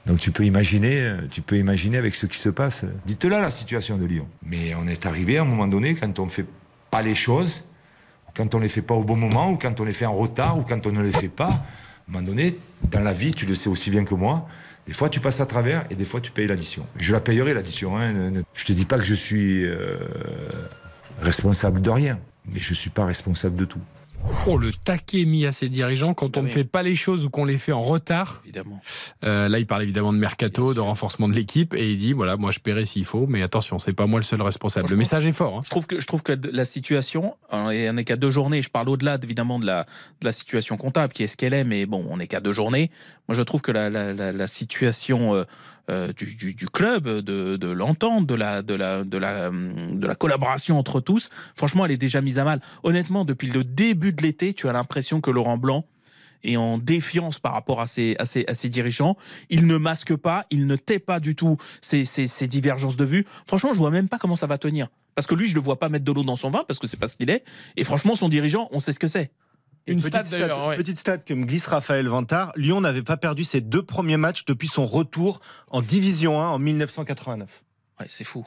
Donc 0.05 0.19
tu 0.19 0.31
peux 0.31 0.43
imaginer, 0.43 0.99
euh, 0.99 1.17
tu 1.29 1.41
peux 1.41 1.57
imaginer 1.57 1.97
avec 1.97 2.15
ce 2.15 2.25
qui 2.25 2.37
se 2.37 2.49
passe. 2.49 2.83
Dites-la 3.05 3.39
la 3.39 3.51
situation 3.51 3.97
de 3.97 4.05
Lyon. 4.05 4.27
Mais 4.43 4.75
on 4.75 4.87
est 4.87 5.05
arrivé 5.05 5.37
à 5.37 5.43
un 5.43 5.45
moment 5.45 5.67
donné 5.67 5.93
quand 5.93 6.19
on 6.19 6.27
fait 6.27 6.45
pas 6.91 7.01
les 7.01 7.15
choses, 7.15 7.63
quand 8.35 8.55
on 8.55 8.59
les 8.59 8.69
fait 8.69 8.81
pas 8.81 8.95
au 8.95 9.03
bon 9.05 9.15
moment, 9.15 9.51
ou 9.51 9.57
quand 9.57 9.79
on 9.79 9.85
les 9.85 9.93
fait 9.93 10.05
en 10.05 10.15
retard, 10.15 10.57
ou 10.57 10.63
quand 10.63 10.85
on 10.85 10.91
ne 10.91 11.01
les 11.01 11.13
fait 11.13 11.29
pas. 11.29 11.51
Un 12.09 12.13
moment 12.13 12.25
donné, 12.25 12.57
dans 12.89 13.01
la 13.01 13.13
vie, 13.13 13.33
tu 13.33 13.45
le 13.45 13.55
sais 13.55 13.69
aussi 13.69 13.89
bien 13.91 14.03
que 14.03 14.15
moi. 14.15 14.47
Des 14.87 14.93
fois, 14.93 15.09
tu 15.09 15.19
passes 15.19 15.39
à 15.41 15.45
travers 15.45 15.85
et 15.91 15.95
des 15.95 16.05
fois, 16.05 16.19
tu 16.21 16.31
payes 16.31 16.47
l'addition. 16.47 16.85
Je 16.99 17.13
la 17.13 17.19
payerai 17.19 17.53
l'addition. 17.53 17.95
Hein. 17.97 18.11
Ne- 18.13 18.29
ne- 18.31 18.41
Je 18.55 18.65
te 18.65 18.73
dis 18.73 18.85
pas 18.85 18.97
que 18.97 19.03
je 19.03 19.13
suis 19.13 19.63
euh, 19.65 19.99
responsable 21.21 21.81
de 21.81 21.89
rien, 21.89 22.19
mais 22.51 22.59
je 22.59 22.73
suis 22.73 22.89
pas 22.89 23.05
responsable 23.05 23.55
de 23.55 23.65
tout. 23.65 23.79
Oh, 24.47 24.57
le 24.57 24.71
taquet 24.71 25.25
mis 25.25 25.45
à 25.45 25.51
ses 25.51 25.69
dirigeants 25.69 26.13
quand 26.13 26.37
on 26.37 26.43
ne 26.43 26.47
fait 26.47 26.63
pas 26.63 26.81
les 26.81 26.95
choses 26.95 27.25
ou 27.25 27.29
qu'on 27.29 27.45
les 27.45 27.57
fait 27.57 27.71
en 27.71 27.81
retard. 27.83 28.41
Évidemment. 28.45 28.79
Euh, 29.25 29.49
là, 29.49 29.59
il 29.59 29.67
parle 29.67 29.83
évidemment 29.83 30.13
de 30.13 30.17
mercato, 30.17 30.73
de 30.73 30.79
renforcement 30.79 31.27
de 31.27 31.33
l'équipe, 31.33 31.73
et 31.73 31.91
il 31.91 31.97
dit 31.97 32.13
voilà, 32.13 32.37
moi 32.37 32.51
je 32.51 32.59
paierai 32.59 32.85
s'il 32.85 33.05
faut, 33.05 33.27
mais 33.27 33.41
attention, 33.43 33.79
c'est 33.79 33.93
pas 33.93 34.07
moi 34.07 34.19
le 34.19 34.23
seul 34.23 34.41
responsable. 34.41 34.89
Le 34.89 34.95
message 34.95 35.25
est 35.25 35.31
fort. 35.33 35.57
hein. 35.57 35.61
Je 35.65 35.69
trouve 35.69 35.87
que 35.87 35.99
je 35.99 36.05
trouve 36.07 36.23
que 36.23 36.33
la 36.53 36.65
situation, 36.65 37.35
et 37.71 37.89
on 37.89 37.93
n'est 37.93 38.03
qu'à 38.05 38.15
deux 38.15 38.31
journées. 38.31 38.61
Je 38.61 38.69
parle 38.69 38.89
au-delà 38.89 39.17
évidemment 39.21 39.59
de 39.59 39.65
la 39.65 39.85
de 40.21 40.25
la 40.25 40.31
situation 40.31 40.77
comptable 40.77 41.13
qui 41.13 41.23
est 41.23 41.27
ce 41.27 41.35
qu'elle 41.37 41.53
est, 41.53 41.63
mais 41.65 41.85
bon, 41.85 42.05
on 42.09 42.17
n'est 42.17 42.27
qu'à 42.27 42.39
deux 42.39 42.53
journées. 42.53 42.91
Moi, 43.27 43.35
je 43.35 43.41
trouve 43.41 43.61
que 43.61 43.71
la 43.71 43.89
la, 43.89 44.13
la, 44.13 44.31
la 44.31 44.47
situation 44.47 45.35
euh, 45.35 45.43
euh, 45.89 46.13
du, 46.13 46.67
club, 46.67 47.07
de, 47.07 47.69
l'entente, 47.69 48.27
de 48.27 48.35
la 48.35 48.61
de 48.61 48.73
la 48.73 49.03
de 49.03 49.17
la 49.17 49.49
de 49.49 50.07
la 50.07 50.15
collaboration 50.15 50.77
entre 50.77 50.99
tous, 51.01 51.29
franchement, 51.55 51.85
elle 51.85 51.91
est 51.91 51.97
déjà 51.97 52.21
mise 52.21 52.39
à 52.39 52.43
mal. 52.43 52.61
Honnêtement, 52.83 53.25
depuis 53.25 53.49
le 53.49 53.63
début 53.63 54.13
de 54.13 54.21
l'été, 54.21 54.53
tu 54.53 54.67
as 54.69 54.73
l'impression 54.73 55.21
que 55.21 55.31
Laurent 55.31 55.57
Blanc 55.57 55.85
est 56.43 56.57
en 56.57 56.77
défiance 56.77 57.39
par 57.39 57.53
rapport 57.53 57.81
à 57.81 57.87
ses, 57.87 58.15
à 58.19 58.25
ses, 58.25 58.45
à 58.47 58.53
ses 58.53 58.69
dirigeants. 58.69 59.17
Il 59.49 59.67
ne 59.67 59.77
masque 59.77 60.15
pas, 60.15 60.45
il 60.51 60.67
ne 60.67 60.75
tait 60.75 60.99
pas 60.99 61.19
du 61.19 61.35
tout 61.35 61.57
ses 61.81 62.47
divergences 62.47 62.95
de 62.95 63.05
vues. 63.05 63.25
Franchement, 63.45 63.73
je 63.73 63.79
vois 63.79 63.91
même 63.91 64.07
pas 64.07 64.17
comment 64.17 64.35
ça 64.35 64.47
va 64.47 64.57
tenir. 64.57 64.87
Parce 65.15 65.27
que 65.27 65.35
lui, 65.35 65.47
je 65.47 65.55
le 65.55 65.61
vois 65.61 65.79
pas 65.79 65.89
mettre 65.89 66.05
de 66.05 66.11
l'eau 66.11 66.23
dans 66.23 66.37
son 66.37 66.49
vin, 66.49 66.63
parce 66.65 66.79
que 66.79 66.87
c'est 66.87 66.97
pas 66.97 67.09
ce 67.09 67.15
qu'il 67.15 67.29
est. 67.29 67.43
Et 67.75 67.83
franchement, 67.83 68.15
son 68.15 68.29
dirigeant, 68.29 68.69
on 68.71 68.79
sait 68.79 68.93
ce 68.93 68.99
que 68.99 69.07
c'est. 69.07 69.31
Une 69.91 70.01
petite 70.01 70.25
stat, 70.25 70.75
petite 70.77 70.97
stat 70.99 71.17
que 71.19 71.33
me 71.33 71.45
glisse 71.45 71.65
Raphaël 71.67 72.07
Vantard. 72.07 72.51
Lyon 72.55 72.81
n'avait 72.81 73.03
pas 73.03 73.17
perdu 73.17 73.43
ses 73.43 73.61
deux 73.61 73.83
premiers 73.83 74.17
matchs 74.17 74.45
depuis 74.45 74.67
son 74.67 74.85
retour 74.85 75.41
en 75.69 75.81
Division 75.81 76.39
1 76.41 76.47
en 76.49 76.59
1989. 76.59 77.63
Ouais, 77.99 78.05
c'est 78.09 78.23
fou. 78.23 78.45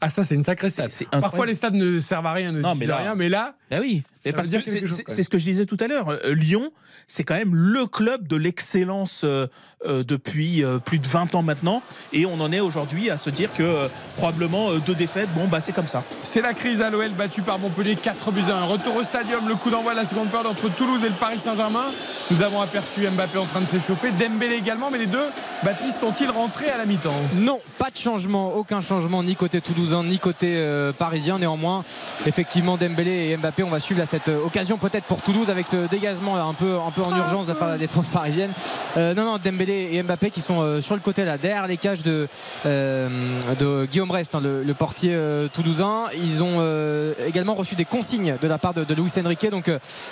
Ah, 0.00 0.10
ça, 0.10 0.24
c'est 0.24 0.34
une 0.34 0.42
sacrée 0.44 0.68
stat. 0.70 0.88
Parfois, 1.10 1.46
les 1.46 1.54
stades 1.54 1.74
ne 1.74 2.00
servent 2.00 2.26
à 2.26 2.32
rien, 2.34 2.52
ne 2.52 2.60
Non, 2.60 2.72
disent 2.72 2.80
mais 2.80 2.86
là- 2.86 2.96
rien, 2.98 3.14
mais 3.14 3.28
là. 3.30 3.56
Ah 3.70 3.78
oui, 3.80 4.02
ça 4.12 4.15
Et 4.28 4.32
parce 4.32 4.50
que 4.50 4.58
c'est- 4.64 5.22
ce 5.22 5.28
que 5.28 5.38
je 5.38 5.44
disais 5.44 5.66
tout 5.66 5.76
à 5.80 5.86
l'heure. 5.86 6.08
Euh, 6.10 6.34
Lyon, 6.34 6.70
c'est 7.06 7.24
quand 7.24 7.34
même 7.36 7.54
le 7.54 7.86
club 7.86 8.26
de 8.26 8.36
l'excellence 8.36 9.22
euh, 9.24 9.46
euh, 9.86 10.02
depuis 10.04 10.64
plus 10.84 10.98
de 10.98 11.06
20 11.06 11.34
ans 11.34 11.42
maintenant. 11.42 11.82
Et 12.12 12.26
on 12.26 12.40
en 12.40 12.52
est 12.52 12.60
aujourd'hui 12.60 13.10
à 13.10 13.18
se 13.18 13.30
dire 13.30 13.52
que 13.52 13.88
probablement 14.16 14.72
deux 14.78 14.94
défaites, 14.94 15.28
bon, 15.34 15.46
bah 15.46 15.60
c'est 15.60 15.72
comme 15.72 15.86
ça. 15.88 16.02
C'est 16.22 16.40
la 16.40 16.54
crise 16.54 16.80
à 16.82 16.90
l'OL 16.90 17.10
battu 17.10 17.42
par 17.42 17.58
Montpellier 17.58 17.96
4 17.96 18.30
buts 18.32 18.42
à 18.50 18.56
1. 18.56 18.64
Retour 18.66 18.96
au 18.96 19.02
stadium, 19.02 19.48
le 19.48 19.54
coup 19.54 19.70
d'envoi 19.70 19.92
de 19.92 19.98
la 19.98 20.04
seconde 20.04 20.28
période 20.28 20.46
entre 20.48 20.68
Toulouse 20.74 21.04
et 21.04 21.08
le 21.08 21.14
Paris 21.14 21.38
Saint-Germain. 21.38 21.86
Nous 22.30 22.42
avons 22.42 22.60
aperçu 22.60 23.06
Mbappé 23.08 23.38
en 23.38 23.44
train 23.46 23.60
de 23.60 23.66
s'échauffer, 23.66 24.10
Dembélé 24.10 24.56
également, 24.56 24.90
mais 24.90 24.98
les 24.98 25.06
deux, 25.06 25.22
Baptiste, 25.62 26.00
sont-ils 26.00 26.28
rentrés 26.28 26.68
à 26.68 26.76
la 26.76 26.84
mi-temps? 26.84 27.14
Non, 27.36 27.60
pas 27.78 27.90
de 27.90 27.96
changement, 27.96 28.54
aucun 28.54 28.80
changement 28.80 29.22
ni 29.22 29.36
côté 29.36 29.60
toulousain 29.60 30.02
ni 30.02 30.18
côté 30.18 30.54
euh, 30.56 30.92
parisien. 30.92 31.38
Néanmoins, 31.38 31.84
effectivement, 32.26 32.76
Dembélé 32.76 33.28
et 33.30 33.36
Mbappé, 33.36 33.62
on 33.62 33.70
va 33.70 33.78
suivre 33.78 34.00
là, 34.00 34.06
cette 34.16 34.28
euh, 34.28 34.44
occasion 34.46 34.78
peut-être 34.78 35.04
pour 35.04 35.20
Toulouse 35.20 35.50
avec 35.50 35.66
ce 35.66 35.88
dégagement 35.88 36.36
là, 36.36 36.44
un 36.44 36.54
peu, 36.54 36.76
un 36.76 36.90
peu 36.90 37.02
en 37.02 37.14
urgence 37.16 37.46
de 37.46 37.52
la 37.52 37.58
part 37.58 37.68
de 37.68 37.74
la 37.74 37.78
défense 37.78 38.08
parisienne. 38.08 38.50
Euh, 38.96 39.14
non, 39.14 39.24
non, 39.24 39.38
Dembélé 39.42 39.90
et 39.92 40.02
Mbappé 40.02 40.30
qui 40.30 40.40
sont 40.40 40.60
euh, 40.62 40.80
sur 40.80 40.94
le 40.94 41.02
côté 41.02 41.24
là, 41.24 41.36
derrière 41.36 41.66
les 41.66 41.76
cages 41.76 42.02
de, 42.02 42.28
euh, 42.64 43.08
de 43.60 43.84
Guillaume 43.84 44.10
Rest, 44.10 44.34
hein, 44.34 44.40
le, 44.42 44.62
le 44.62 44.74
portier 44.74 45.12
euh, 45.14 45.48
toulousain. 45.48 46.04
Ils 46.16 46.42
ont 46.42 46.58
euh, 46.60 47.12
également 47.26 47.54
reçu 47.54 47.74
des 47.74 47.84
consignes 47.84 48.36
de 48.40 48.48
la 48.48 48.56
part 48.58 48.72
de, 48.72 48.84
de 48.84 48.94
Luis 48.94 49.12
Enrique, 49.22 49.50
donc 49.50 49.70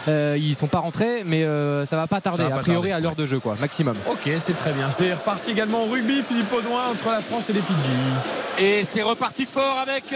euh, 0.09 0.37
ils 0.39 0.55
sont 0.55 0.67
pas 0.67 0.81
rentrés, 0.81 1.23
mais 1.25 1.45
euh, 1.45 1.87
ça 1.87 1.97
va 1.97 2.07
pas 2.07 2.21
tarder, 2.21 2.43
Ça 2.43 2.49
va 2.51 2.55
pas 2.57 2.61
a 2.61 2.63
priori 2.63 2.91
tarder, 2.91 2.93
à 2.93 3.01
l'heure 3.01 3.17
de 3.17 3.25
jeu, 3.25 3.41
quoi, 3.41 3.57
maximum. 3.59 3.97
Ok, 4.11 4.31
c'est 4.39 4.57
très 4.57 4.73
bien. 4.73 4.91
C'est 4.93 5.15
reparti 5.15 5.53
également 5.53 5.85
au 5.85 5.87
rugby, 5.87 6.23
Philippe 6.23 6.53
Audouin, 6.53 6.91
entre 6.91 7.11
la 7.11 7.21
France 7.21 7.49
et 7.49 7.55
les 7.55 7.63
Fidji. 7.63 7.89
Et 8.59 8.85
c'est 8.85 9.03
reparti 9.03 9.47
fort 9.47 9.79
avec 9.81 10.15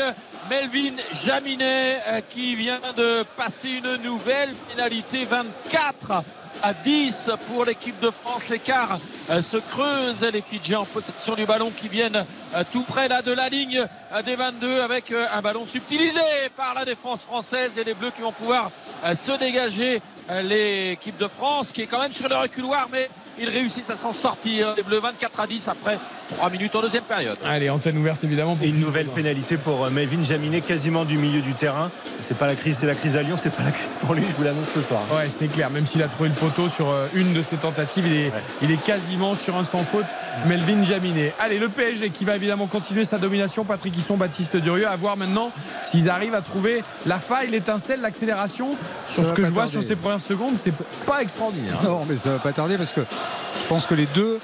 Melvin 0.49 0.97
Jaminet 1.25 2.01
euh, 2.07 2.21
qui 2.29 2.55
vient 2.55 2.81
de 2.97 3.23
passer 3.37 3.69
une 3.69 3.97
nouvelle 3.97 4.51
pénalité 4.71 5.25
24 5.25 6.23
à 6.63 6.73
10 6.73 7.31
pour 7.49 7.65
l'équipe 7.65 7.99
de 8.01 8.11
France. 8.11 8.49
L'écart 8.49 8.99
euh, 9.31 9.43
se 9.43 9.59
creuse. 9.59 10.23
Les 10.33 10.41
Fidjiens 10.41 10.81
en 10.81 10.85
possession 10.87 11.35
du 11.35 11.45
ballon 11.45 11.71
qui 11.71 11.89
viennent 11.89 12.25
euh, 12.55 12.65
tout 12.73 12.83
près 12.83 13.09
là 13.09 13.21
de 13.21 13.33
la 13.33 13.49
ligne 13.49 13.85
des 14.25 14.37
22 14.37 14.81
avec 14.81 15.13
un 15.13 15.43
ballon 15.43 15.67
subtilisé 15.67 16.21
par 16.57 16.75
la 16.75 16.85
défense 16.87 17.23
française 17.23 17.79
et 17.79 17.85
les 17.85 17.95
Bleus 17.95 18.11
qui 18.11 18.23
vont 18.23 18.33
pouvoir 18.33 18.71
se 19.15 19.39
dégager. 19.39 20.01
L'équipe 20.43 21.17
de 21.19 21.29
France 21.29 21.73
qui 21.73 21.83
est 21.83 21.87
quand 21.87 22.01
même 22.01 22.13
sur 22.13 22.29
le 22.29 22.37
reculoir 22.37 22.89
mais 22.91 23.11
ils 23.39 23.49
réussissent 23.49 23.91
à 23.91 23.97
s'en 23.97 24.13
sortir. 24.13 24.75
Les 24.77 24.83
Bleus 24.83 25.01
24 25.01 25.41
à 25.41 25.47
10 25.47 25.69
après 25.69 25.99
3 26.37 26.51
minutes 26.51 26.75
en 26.77 26.81
deuxième 26.83 27.03
période. 27.05 27.37
Allez, 27.47 27.71
antenne 27.71 27.97
ouverte 27.99 28.23
évidemment. 28.25 28.55
Pour 28.55 28.65
Et 28.65 28.69
une 28.69 28.81
nouvelle 28.81 29.07
pénalité 29.07 29.57
pour 29.57 29.87
euh, 29.87 29.91
Melvin 29.91 30.23
Jaminet, 30.25 30.61
quasiment 30.61 31.05
du 31.05 31.17
milieu 31.17 31.41
du 31.41 31.55
terrain. 31.55 31.91
C'est 32.21 32.37
pas 32.37 32.47
la 32.47 32.55
crise, 32.55 32.79
c'est 32.79 32.87
la 32.87 32.95
crise 32.95 33.17
à 33.17 33.23
Lyon, 33.23 33.37
c'est 33.39 33.51
pas 33.55 33.63
la 33.63 33.71
crise 33.71 33.95
pour 34.01 34.15
lui, 34.15 34.23
je 34.29 34.37
vous 34.37 34.43
l'annonce 34.45 34.69
ce 34.75 34.83
soir. 34.83 35.01
Ouais, 35.15 35.29
c'est 35.31 35.47
clair. 35.49 35.71
Même 35.71 35.87
s'il 35.87 36.03
a 36.03 36.09
trouvé 36.09 36.29
le 36.29 36.35
poteau 36.35 36.69
sur 36.69 36.91
euh, 36.91 37.07
une 37.15 37.33
de 37.33 37.43
ses 37.43 37.57
tentatives, 37.57 38.07
il 38.07 38.15
est, 38.17 38.33
il 38.63 38.71
est 38.71 38.83
quasiment 38.83 39.35
sur 39.35 39.57
un 39.57 39.65
sans 39.65 39.85
faute. 39.85 40.07
Melvin 40.47 40.85
Jaminet. 40.85 41.33
Allez, 41.41 41.59
le 41.59 41.69
PSG 41.69 42.11
qui 42.11 42.25
va 42.25 42.37
évidemment 42.37 42.67
continuer 42.67 43.05
sa 43.05 43.19
domination. 43.19 43.65
Patrick 43.65 43.97
Hisson, 43.97 44.17
Baptiste 44.17 44.57
Durieux. 44.57 44.87
À 44.87 44.95
voir 44.97 45.17
maintenant 45.17 45.51
s'ils 45.85 46.09
arrivent 46.09 46.35
à 46.35 46.43
trouver 46.43 46.83
la 47.07 47.19
faille, 47.19 47.51
l'étincelle, 47.51 48.01
l'accélération. 48.01 48.77
Sur 49.11 49.25
Ça 49.25 49.31
ce 49.31 49.35
que 49.35 49.45
je 49.45 49.51
vois 49.51 49.63
tarder. 49.65 49.73
sur 49.73 49.83
ces 49.83 49.97
premières 49.97 50.21
secondes, 50.21 50.55
c'est 50.59 50.75
pas 51.07 51.23
extraordinaire. 51.23 51.75
hein. 51.81 51.85
Non, 51.85 52.01
mais 52.09 52.17
ça 52.17 52.31
va 52.31 52.39
pas 52.39 52.53
tarder 52.53 52.77
parce 52.77 52.93
que 52.93 53.01
je 53.01 53.67
pense 53.69 53.87
que 53.87 53.95
les 53.95 54.07
deux 54.15 54.39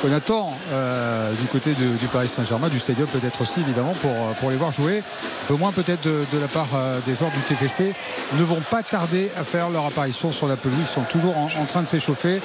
qu'on 0.00 0.12
attend 0.12 0.56
euh, 0.72 1.32
du 1.34 1.46
côté 1.46 1.72
du 1.74 2.06
Paris 2.12 2.28
Saint-Germain, 2.28 2.68
du 2.68 2.80
stadium 2.80 3.08
peut-être 3.08 3.40
aussi 3.40 3.60
évidemment 3.60 3.92
pour, 3.94 4.10
euh, 4.10 4.50
les 4.50 4.56
voir 4.56 4.72
jouer, 4.72 4.98
un 4.98 5.46
peu 5.48 5.54
moins 5.54 5.72
peut-être 5.72 6.02
de, 6.02 6.38
la 6.40 6.48
part 6.48 6.68
euh, 6.74 6.98
des 7.06 7.14
joueurs 7.14 7.30
du 7.30 7.54
TFC, 7.54 7.94
ne 8.34 8.42
vont 8.44 8.62
pas 8.70 8.82
tarder 8.82 9.30
à 9.36 9.44
faire 9.44 9.70
leur 9.70 9.86
apparition 9.86 10.32
sur 10.32 10.46
la 10.46 10.56
pelouse. 10.56 10.78
Ils 10.80 10.86
sont 10.86 11.02
toujours 11.02 11.36
en 11.36 11.64
train 11.66 11.82
de 11.82 11.88
s'échauffer. 11.88 12.40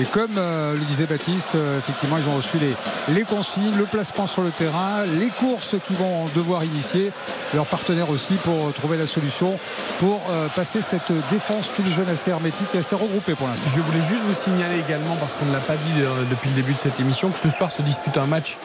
Et 0.00 0.04
comme 0.04 0.30
euh, 0.38 0.72
le 0.72 0.80
disait 0.80 1.06
Baptiste, 1.06 1.54
euh, 1.54 1.78
effectivement, 1.78 2.16
ils 2.16 2.26
ont 2.32 2.36
reçu 2.36 2.56
les, 2.58 2.74
les 3.14 3.24
consignes, 3.24 3.76
le 3.76 3.84
placement 3.84 4.26
sur 4.26 4.42
le 4.42 4.50
terrain, 4.50 5.04
les 5.18 5.28
courses 5.28 5.76
qu'ils 5.86 5.96
vont 5.96 6.24
devoir 6.34 6.64
initier, 6.64 7.12
leurs 7.54 7.66
partenaires 7.66 8.08
aussi 8.08 8.34
pour 8.34 8.72
trouver 8.72 8.96
la 8.96 9.06
solution 9.06 9.58
pour 9.98 10.20
euh, 10.30 10.48
passer 10.56 10.80
cette 10.80 11.12
défense 11.30 11.68
toulousaine 11.76 12.08
assez 12.08 12.30
hermétique 12.30 12.68
et 12.74 12.78
assez 12.78 12.94
regroupée 12.94 13.34
pour 13.34 13.48
l'instant. 13.48 13.68
Je 13.74 13.80
voulais 13.80 14.02
juste 14.02 14.22
vous 14.26 14.34
signaler 14.34 14.78
également, 14.78 15.14
parce 15.16 15.34
qu'on 15.34 15.46
ne 15.46 15.52
l'a 15.52 15.60
pas 15.60 15.76
dit 15.76 16.00
euh, 16.00 16.24
depuis 16.30 16.48
le 16.50 16.56
début 16.56 16.72
de 16.72 16.80
cette 16.80 16.98
émission, 16.98 17.28
que 17.30 17.38
ce 17.38 17.50
soir 17.50 17.70
se 17.70 17.82
dispute 17.82 18.16
un 18.16 18.26
match 18.26 18.56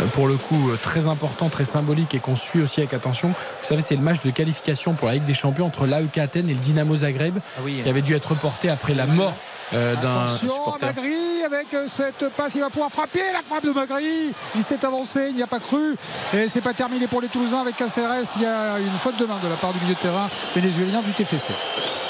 euh, 0.00 0.06
pour 0.06 0.26
le 0.26 0.36
coup 0.36 0.70
euh, 0.70 0.78
très 0.82 1.06
important, 1.06 1.48
très 1.48 1.64
symbolique 1.64 2.14
et 2.14 2.18
qu'on 2.18 2.36
suit 2.36 2.60
aussi 2.60 2.80
avec 2.80 2.92
attention. 2.92 3.28
Vous 3.28 3.66
savez, 3.66 3.82
c'est 3.82 3.94
le 3.96 4.02
match 4.02 4.22
de 4.24 4.30
qualification 4.30 4.94
pour 4.94 5.08
la 5.08 5.14
Ligue 5.14 5.26
des 5.26 5.34
Champions 5.34 5.66
entre 5.66 5.86
l'AEK 5.86 6.18
Athènes 6.18 6.50
et 6.50 6.54
le 6.54 6.60
Dynamo 6.60 6.96
Zagreb, 6.96 7.38
qui 7.64 7.88
avait 7.88 8.02
dû 8.02 8.16
être 8.16 8.30
reporté 8.30 8.68
après 8.68 8.94
la 8.94 9.06
mort 9.06 9.34
euh, 9.74 9.94
d'un 9.96 10.28
supporter. 10.36 10.86
Magri 10.86 11.42
avec 11.44 11.72
euh, 11.74 11.86
cette 11.88 12.28
passe, 12.36 12.52
il 12.54 12.60
va 12.60 12.70
pouvoir 12.70 12.90
frapper 12.90 13.20
la 13.32 13.40
frappe 13.42 13.64
de 13.64 13.70
Magri. 13.70 14.32
Il 14.54 14.62
s'est 14.62 14.84
avancé, 14.84 15.26
il 15.30 15.34
n'y 15.36 15.42
a 15.42 15.46
pas 15.46 15.60
cru. 15.60 15.96
Et 16.34 16.48
c'est 16.48 16.60
pas 16.60 16.74
terminé 16.74 17.06
pour 17.06 17.20
les 17.20 17.28
Toulousains 17.28 17.60
avec 17.62 17.76
Caceres. 17.76 18.10
Il 18.36 18.42
y 18.42 18.46
a 18.46 18.78
une 18.78 18.98
faute 19.02 19.16
de 19.18 19.24
main 19.26 19.38
de 19.42 19.48
la 19.48 19.56
part 19.56 19.72
du 19.72 19.80
milieu 19.80 19.94
de 19.94 19.98
terrain 19.98 20.28
vénézuélien 20.54 21.00
du 21.02 21.12
TFC. 21.12 21.48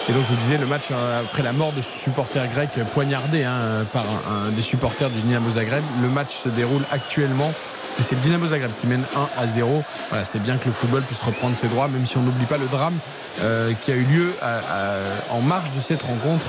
Et 0.08 0.12
donc 0.12 0.22
je 0.24 0.30
vous 0.34 0.40
disais 0.40 0.58
le 0.58 0.66
match 0.66 0.86
euh, 0.90 1.20
après 1.20 1.42
la 1.44 1.52
mort 1.52 1.72
de 1.72 1.80
ce 1.82 1.96
supporter 1.96 2.46
grec 2.54 2.70
euh, 2.78 2.84
poignardé 2.84 3.44
hein, 3.44 3.84
par 3.92 4.02
un, 4.02 4.46
un 4.48 4.50
des 4.50 4.62
supporters 4.62 5.10
du 5.10 5.20
Dynamo 5.20 5.52
Zagreb. 5.52 5.82
Le 6.02 6.08
match 6.08 6.36
se 6.42 6.48
déroule 6.48 6.82
actuellement. 6.90 7.52
Et 8.00 8.02
c'est 8.02 8.14
le 8.14 8.22
Dynamo 8.22 8.46
Zagreb 8.48 8.70
qui 8.80 8.86
mène 8.86 9.04
1 9.38 9.42
à 9.42 9.46
0. 9.46 9.84
Voilà, 10.08 10.24
c'est 10.24 10.38
bien 10.42 10.56
que 10.56 10.64
le 10.66 10.72
football 10.72 11.02
puisse 11.02 11.22
reprendre 11.22 11.56
ses 11.56 11.68
droits, 11.68 11.88
même 11.88 12.06
si 12.06 12.16
on 12.16 12.22
n'oublie 12.22 12.46
pas 12.46 12.56
le 12.56 12.66
drame 12.66 12.98
euh, 13.42 13.72
qui 13.82 13.92
a 13.92 13.94
eu 13.94 14.04
lieu 14.04 14.34
à- 14.40 14.56
à- 14.56 15.34
en 15.34 15.40
marge 15.42 15.70
de 15.76 15.80
cette 15.80 16.02
rencontre 16.02 16.46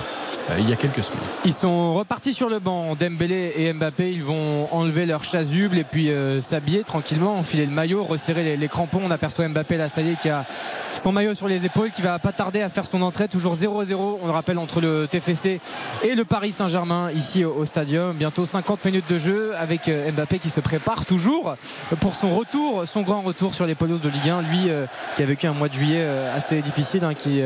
euh, 0.49 0.57
il 0.59 0.69
y 0.69 0.73
a 0.73 0.75
quelques 0.75 1.03
semaines. 1.03 1.19
Ils 1.45 1.53
sont 1.53 1.93
repartis 1.93 2.33
sur 2.33 2.49
le 2.49 2.59
banc. 2.59 2.95
Dembélé 2.95 3.53
et 3.57 3.73
Mbappé, 3.73 4.11
ils 4.11 4.23
vont 4.23 4.67
enlever 4.71 5.05
leur 5.05 5.23
chasuble 5.23 5.77
et 5.77 5.83
puis 5.83 6.09
euh, 6.09 6.41
s'habiller 6.41 6.83
tranquillement, 6.83 7.37
enfiler 7.37 7.65
le 7.65 7.71
maillot, 7.71 8.03
resserrer 8.03 8.57
les, 8.57 8.67
crampons. 8.67 9.01
On 9.03 9.11
aperçoit 9.11 9.47
Mbappé 9.47 9.77
là, 9.77 9.89
ça 9.89 10.01
y 10.01 10.11
est, 10.11 10.19
qui 10.19 10.29
a 10.29 10.45
son 10.95 11.11
maillot 11.11 11.35
sur 11.35 11.47
les 11.47 11.65
épaules, 11.65 11.91
qui 11.91 12.01
va 12.01 12.19
pas 12.19 12.31
tarder 12.31 12.61
à 12.61 12.69
faire 12.69 12.85
son 12.85 13.01
entrée. 13.01 13.27
Toujours 13.27 13.55
0-0, 13.55 14.19
on 14.21 14.25
le 14.25 14.31
rappelle, 14.31 14.57
entre 14.57 14.81
le 14.81 15.07
TFC 15.09 15.59
et 16.03 16.15
le 16.15 16.25
Paris 16.25 16.51
Saint-Germain 16.51 17.11
ici 17.11 17.45
au, 17.45 17.65
stadium. 17.65 18.15
Bientôt 18.15 18.45
50 18.45 18.85
minutes 18.85 19.09
de 19.09 19.17
jeu 19.17 19.53
avec 19.57 19.87
euh, 19.87 20.11
Mbappé 20.11 20.39
qui 20.39 20.49
se 20.49 20.59
prépare 20.59 21.05
toujours 21.05 21.55
pour 21.99 22.15
son 22.15 22.35
retour, 22.35 22.87
son 22.87 23.01
grand 23.01 23.21
retour 23.21 23.55
sur 23.55 23.65
les 23.65 23.75
pelouses 23.75 24.01
de 24.01 24.09
Ligue 24.09 24.29
1. 24.29 24.41
Lui 24.43 24.69
qui 25.15 25.23
a 25.23 25.25
vécu 25.25 25.47
un 25.47 25.53
mois 25.53 25.69
de 25.69 25.73
juillet 25.73 26.05
assez 26.33 26.61
difficile, 26.61 27.03
hein, 27.03 27.13
qui 27.13 27.41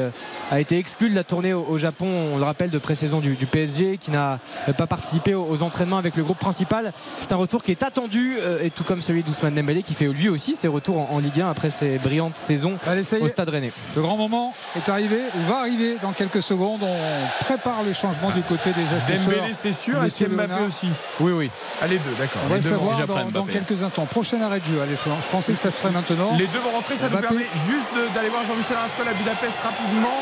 a 0.52 0.60
été 0.60 0.78
exclu 0.78 1.10
de 1.10 1.16
la 1.16 1.24
tournée 1.24 1.54
au, 1.54 1.66
au 1.68 1.78
Japon, 1.78 2.08
on 2.34 2.38
le 2.38 2.44
rappelle, 2.44 2.70
de 2.70 2.77
pré-saison 2.80 3.20
du, 3.20 3.36
du 3.36 3.46
PSG, 3.46 3.98
qui 3.98 4.12
n'a 4.12 4.40
euh, 4.68 4.74
pas 4.74 4.88
participé 4.88 5.34
aux, 5.34 5.46
aux 5.50 5.62
entraînements 5.62 5.98
avec 5.98 6.16
le 6.16 6.24
groupe 6.24 6.40
principal. 6.40 6.92
C'est 7.22 7.32
un 7.34 7.38
retour 7.38 7.64
qui 7.64 7.72
est 7.72 7.84
attendu, 7.84 8.36
euh, 8.40 8.60
et 8.64 8.70
tout 8.70 8.84
comme 8.84 9.02
celui 9.02 9.24
d'Ousmane 9.24 9.56
Dembélé, 9.56 9.84
qui 9.84 9.94
fait 9.94 10.06
lui 10.08 10.30
aussi 10.30 10.56
ses 10.56 10.68
retours 10.68 10.98
en, 10.98 11.16
en 11.16 11.20
Ligue 11.20 11.42
1 11.42 11.50
après 11.50 11.70
ses 11.70 11.98
brillantes 11.98 12.38
saisons 12.38 12.78
Allez, 12.88 13.04
au. 13.22 13.28
Stade 13.30 13.50
Rennais. 13.50 13.72
Le 13.96 14.02
grand 14.02 14.18
moment 14.18 14.54
est 14.76 14.90
arrivé, 14.90 15.20
ou 15.36 15.50
va 15.50 15.60
arriver 15.60 15.98
dans 16.02 16.12
quelques 16.14 16.42
secondes. 16.42 16.82
On 16.84 17.44
prépare 17.44 17.84
les 17.86 17.94
changements 17.94 18.32
du 18.32 18.42
côté 18.42 18.72
des 18.72 18.96
assesseurs. 18.96 19.20
Dembélé, 19.36 19.54
c'est 19.54 19.74
sûr. 19.74 20.04
Est-ce 20.04 20.24
Mbappé 20.26 20.64
aussi? 20.68 20.88
Oui, 21.20 21.32
oui. 21.32 21.50
Ah, 21.82 21.88
les 21.88 21.98
deux, 21.98 22.12
d'accord. 22.18 22.42
On 22.46 22.50
va 22.50 22.56
le 22.58 22.62
savoir 22.62 23.08
dans, 23.08 23.26
dans 23.32 23.46
quelques 23.46 23.84
instants. 23.84 24.06
Prochain 24.06 24.42
arrêt 24.42 24.60
de 24.60 24.66
jeu. 24.66 24.82
Allez, 24.82 24.96
Florent, 24.96 25.20
je 25.26 25.32
pensais 25.32 25.54
que 25.54 25.60
ça 25.60 25.72
se 25.72 25.78
ferait 25.78 25.92
maintenant. 25.94 26.36
Les 26.38 26.48
deux 26.48 26.60
vont 26.60 26.72
rentrer, 26.72 26.96
ça 26.96 27.10
nous 27.10 27.18
permet 27.18 27.46
juste 27.66 27.88
de- 27.96 28.14
d'aller 28.16 28.30
voir 28.30 28.44
Jean-Michel 28.44 28.78
Rascol 28.78 29.08
à 29.08 29.14
Budapest 29.14 29.58
rapidement. 29.64 30.18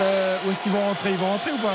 Euh, 0.00 0.36
où 0.46 0.50
est-ce 0.50 0.62
qu'ils 0.62 0.72
vont 0.72 0.84
rentrer? 0.84 1.10
Ils 1.10 1.16
vont 1.16 1.30
rentrer 1.30 1.52
ou 1.52 1.58
pas? 1.58 1.74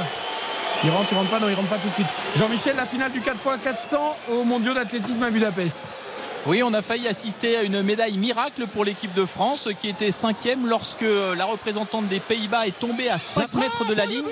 Ils 0.83 0.89
rentrent, 0.89 1.07
ils 1.11 1.15
rentrent 1.15 1.29
pas? 1.29 1.39
Non, 1.39 1.49
ils 1.49 1.55
rentrent 1.55 1.69
pas 1.69 1.77
tout 1.77 1.89
de 1.89 1.93
suite. 1.93 2.07
Jean-Michel, 2.37 2.75
la 2.75 2.85
finale 2.85 3.11
du 3.11 3.21
4x400 3.21 3.97
au 4.31 4.43
mondiaux 4.43 4.73
d'athlétisme 4.73 5.23
à 5.23 5.29
Budapest. 5.29 5.81
Oui, 6.47 6.63
on 6.63 6.73
a 6.73 6.81
failli 6.81 7.07
assister 7.07 7.57
à 7.57 7.61
une 7.61 7.83
médaille 7.83 8.17
miracle 8.17 8.65
pour 8.65 8.83
l'équipe 8.83 9.13
de 9.13 9.25
France 9.25 9.69
qui 9.79 9.89
était 9.89 10.11
cinquième 10.11 10.67
lorsque 10.67 11.05
la 11.37 11.45
représentante 11.45 12.07
des 12.07 12.19
Pays-Bas 12.19 12.65
est 12.65 12.79
tombée 12.79 13.09
à 13.09 13.19
5 13.19 13.53
mètres 13.53 13.85
de 13.85 13.93
la 13.93 14.07
ligne. 14.07 14.25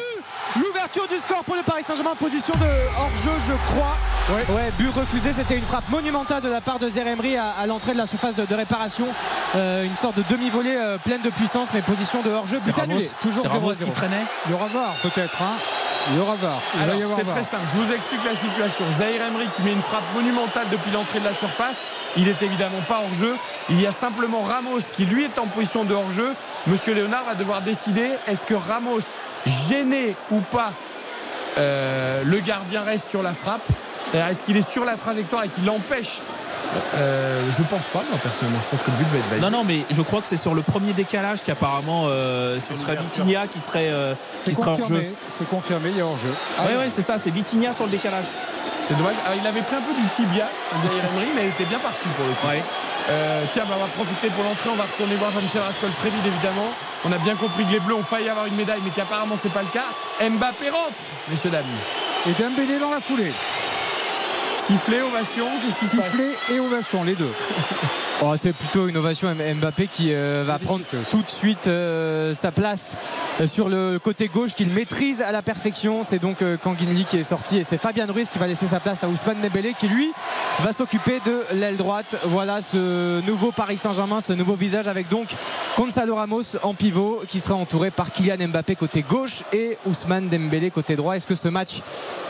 L'ouverture 0.56 1.08
du 1.08 1.16
score 1.18 1.44
pour 1.44 1.56
le 1.56 1.62
Paris 1.62 1.84
Saint-Germain, 1.86 2.16
position 2.20 2.54
de 2.56 2.66
hors-jeu, 3.00 3.32
je 3.48 3.54
crois. 3.72 3.96
Ouais. 4.30 4.72
but 4.78 4.90
refusé. 4.96 5.32
C'était 5.34 5.58
une 5.58 5.66
frappe 5.66 5.88
monumentale 5.90 6.42
de 6.42 6.50
la 6.50 6.62
part 6.62 6.80
de 6.80 6.90
Zeremri 6.90 7.38
à, 7.38 7.50
à 7.62 7.66
l'entrée 7.68 7.94
de 7.94 7.98
la 7.98 8.08
surface 8.08 8.36
de, 8.36 8.46
de 8.46 8.56
réparation. 8.56 9.08
Euh, 9.56 9.84
une 9.86 9.96
sorte 9.96 10.16
de 10.18 10.24
demi-volée 10.30 10.76
euh, 10.76 10.98
pleine 10.98 11.22
de 11.22 11.30
puissance, 11.30 11.70
mais 11.74 11.82
position 11.82 12.22
de 12.22 12.30
hors-jeu. 12.30 12.58
But 12.66 12.80
annulé. 12.80 13.10
Toujours 13.22 13.44
c'est 13.44 13.48
0 13.50 13.60
Ramos 13.60 13.74
qui 13.74 13.92
traînait 13.92 14.26
Il 14.48 14.52
y 14.52 14.56
aura 14.56 14.68
VAR 14.68 14.94
peut-être. 15.04 15.42
Hein. 15.42 15.58
Il 16.12 16.18
y 16.18 16.20
aura 16.20 16.36
VAR. 16.36 16.60
C'est 17.16 17.26
très 17.28 17.44
simple. 17.44 17.64
Je 17.74 17.80
vous 17.80 17.92
explique 17.94 18.22
la 18.26 18.36
situation. 18.36 18.86
Zahir 18.98 19.22
Emery 19.22 19.48
qui 19.56 19.62
met 19.62 19.74
une 19.74 19.82
frappe 19.82 20.04
monumentale 20.16 20.66
depuis 20.72 20.92
l'entrée 20.92 21.20
de 21.20 21.26
la 21.26 21.34
surface. 21.36 21.82
Il 22.18 22.28
est 22.28 22.42
évidemment 22.42 22.82
pas 22.88 23.02
hors 23.04 23.14
jeu. 23.14 23.36
Il 23.70 23.80
y 23.80 23.86
a 23.86 23.92
simplement 23.92 24.42
Ramos 24.42 24.80
qui 24.96 25.06
lui 25.06 25.26
est 25.26 25.38
en 25.38 25.46
position 25.46 25.84
de 25.84 25.94
hors 25.94 26.10
jeu. 26.10 26.34
Monsieur 26.68 26.94
Léonard 26.94 27.24
va 27.26 27.36
devoir 27.36 27.62
décider 27.62 28.10
est-ce 28.28 28.46
que 28.46 28.56
Ramos, 28.56 29.02
gêné 29.46 30.16
ou 30.32 30.40
pas, 30.40 30.72
euh, 31.58 32.22
le 32.26 32.40
gardien 32.40 32.82
reste 32.84 33.10
sur 33.10 33.22
la 33.24 33.34
frappe 33.34 33.62
C'est-à-dire 34.06 34.30
est-ce 34.32 34.44
qu'il 34.44 34.58
est 34.58 34.68
sur 34.70 34.86
la 34.86 34.96
trajectoire 34.96 35.44
et 35.44 35.50
qu'il 35.50 35.66
l'empêche? 35.66 36.20
Euh, 36.96 37.42
Je 37.58 37.64
pense 37.64 37.86
pas, 37.92 38.04
moi 38.10 38.20
personnellement. 38.22 38.60
Je 38.64 38.76
pense 38.78 38.86
que 38.86 38.92
le 38.92 38.98
but 38.98 39.08
va 39.12 39.18
être 39.18 39.30
validé. 39.30 39.50
Non, 39.50 39.58
non, 39.58 39.64
mais 39.64 39.80
je 39.90 40.02
crois 40.04 40.22
que 40.22 40.28
c'est 40.28 40.38
sur 40.38 40.54
le 40.54 40.62
premier 40.62 40.94
décalage 40.94 41.40
qu'apparemment 41.44 42.04
euh, 42.08 42.60
ce 42.60 42.76
serait 42.76 42.96
Vitinha 42.96 43.48
qui 43.48 43.60
serait, 43.60 43.90
euh, 43.90 44.14
C'est 44.40 44.52
qui 44.52 44.56
serait 44.58 44.70
hors 44.72 44.78
jeu. 44.78 44.82
confirmé. 44.84 45.12
C'est 45.38 45.50
confirmé. 45.50 45.90
Il 45.92 45.98
y 45.98 46.02
a 46.02 46.06
hors-jeu. 46.06 46.34
Oui, 46.68 46.76
ouais, 46.78 46.90
c'est 46.92 47.02
ça, 47.02 47.18
c'est 47.18 47.32
Vitinha 47.32 47.74
sur 47.74 47.86
le 47.86 47.92
décalage. 47.92 48.26
C'est 48.84 48.96
dommage. 48.96 49.16
Alors, 49.26 49.38
il 49.42 49.48
avait 49.48 49.62
pris 49.62 49.76
un 49.76 49.82
peu 49.82 49.94
du 50.00 50.08
tibia, 50.10 50.48
Zahir 50.82 51.04
Emery, 51.14 51.28
mais 51.36 51.44
il 51.46 51.50
était 51.50 51.66
bien 51.66 51.80
parti 51.80 52.08
pour 52.16 52.26
le 52.26 52.32
coup. 52.34 52.48
Euh, 53.10 53.44
tiens, 53.52 53.64
bah, 53.68 53.76
on 53.78 53.82
va 53.82 53.88
profiter 53.88 54.30
pour 54.30 54.44
l'entrée. 54.44 54.70
On 54.70 54.76
va 54.76 54.84
retourner 54.84 55.16
voir 55.16 55.32
Jean-Michel 55.32 55.62
Rascol 55.62 55.90
très 56.00 56.10
vite, 56.10 56.26
évidemment. 56.26 56.72
On 57.06 57.12
a 57.12 57.18
bien 57.18 57.36
compris 57.36 57.66
que 57.66 57.72
les 57.72 57.80
Bleus 57.80 57.96
ont 57.96 58.04
failli 58.04 58.30
avoir 58.30 58.46
une 58.46 58.56
médaille, 58.56 58.82
mais 58.84 58.92
qu'apparemment, 58.92 59.36
c'est 59.42 59.52
pas 59.52 59.64
le 59.64 59.70
cas. 59.70 59.88
Mbappé 60.22 60.70
rentre, 60.70 60.94
messieurs, 61.30 61.50
dames. 61.50 61.66
Et 62.28 62.42
Dembélé 62.42 62.78
dans 62.80 62.92
la 62.92 63.00
foulée. 63.00 63.34
Sifflet, 64.58 65.02
ovation, 65.02 65.48
qu'est-ce 65.64 65.80
qui 65.80 65.86
se 65.88 65.96
passe? 65.96 66.12
Sifflet 66.12 66.38
et 66.52 66.60
ovation, 66.60 67.04
les 67.04 67.16
deux. 67.16 67.34
Oh, 68.22 68.34
c'est 68.36 68.52
plutôt 68.52 68.90
une 68.90 68.98
ovation 68.98 69.34
Mbappé 69.34 69.88
qui 69.88 70.10
euh, 70.14 70.44
va 70.46 70.60
prendre 70.60 70.84
tout 71.10 71.22
de 71.22 71.32
suite 71.32 71.68
euh, 71.68 72.36
sa 72.36 72.52
place 72.52 72.98
euh, 73.40 73.48
sur 73.48 73.70
le 73.70 73.98
côté 73.98 74.28
gauche 74.28 74.54
qu'il 74.56 74.70
maîtrise 74.72 75.22
à 75.22 75.32
la 75.32 75.42
perfection. 75.42 76.04
C'est 76.04 76.20
donc 76.20 76.42
euh, 76.42 76.58
Kanginli 76.58 77.06
qui 77.06 77.16
est 77.16 77.24
sorti 77.24 77.60
et 77.60 77.64
c'est 77.64 77.78
Fabien 77.78 78.08
Ruiz 78.08 78.28
qui 78.30 78.38
va 78.38 78.48
laisser 78.48 78.68
sa 78.68 78.82
place 78.82 79.06
à 79.06 79.08
Ousmane 79.08 79.38
Dembélé 79.42 79.74
qui 79.74 79.88
lui 79.88 80.12
va 80.60 80.74
s'occuper 80.74 81.22
de 81.26 81.46
l'aile 81.54 81.78
droite. 81.78 82.18
Voilà 82.26 82.62
ce 82.62 83.26
nouveau 83.26 83.54
Paris 83.54 83.78
Saint-Germain, 83.78 84.20
ce 84.20 84.34
nouveau 84.34 84.56
visage 84.56 84.90
avec 84.90 85.08
donc 85.08 85.30
Gonzalo 85.78 86.16
Ramos 86.16 86.58
en 86.62 86.74
pivot 86.74 87.22
qui 87.26 87.40
sera 87.40 87.56
entouré 87.56 87.90
par 87.90 88.12
Kylian 88.12 88.50
Mbappé 88.50 88.76
côté 88.76 89.02
gauche 89.02 89.44
et 89.54 89.78
Ousmane 89.86 90.28
Dembélé 90.28 90.72
côté 90.72 90.98
droit. 90.98 91.16
Est-ce 91.16 91.28
que 91.28 91.36
ce 91.36 91.48
match 91.48 91.80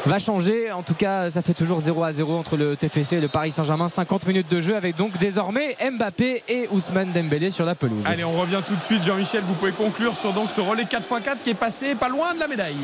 va 0.06 0.20
changer? 0.20 0.72
En 0.72 0.84
tout 0.84 0.94
cas, 0.94 1.32
ça 1.32 1.42
fait 1.42 1.56
toujours 1.56 1.82
0 1.82 2.04
à 2.04 2.14
0 2.14 2.38
entre 2.38 2.58
le 2.58 2.76
TFC 2.76 3.16
et 3.16 3.22
le 3.22 3.28
Paris 3.28 3.52
Saint-Germain. 3.52 3.90
50 3.90 4.28
minutes 4.28 4.52
de 4.52 4.62
jeu 4.62 4.76
avec 4.76 4.96
donc 4.96 5.18
désormais 5.18 5.78
Mbappé 5.82 6.44
et 6.48 6.68
Ousmane 6.72 7.12
Dembélé 7.12 7.52
sur 7.52 7.66
la 7.66 7.76
pelouse. 7.76 8.06
Allez, 8.06 8.24
on 8.24 8.40
revient 8.40 8.62
tout 8.66 8.76
de 8.76 8.82
suite. 8.82 9.04
Jean-Michel, 9.04 9.42
vous 9.42 9.54
pouvez 9.54 9.72
conclure 9.72 10.16
sur 10.16 10.34
donc 10.34 10.52
ce 10.52 10.62
relais 10.62 10.84
4x4 10.84 11.38
qui 11.44 11.52
est 11.52 11.56
passé 11.56 11.96
pas 11.96 12.10
loin 12.10 12.34
de 12.34 12.40
la 12.40 12.48
médaille. 12.48 12.76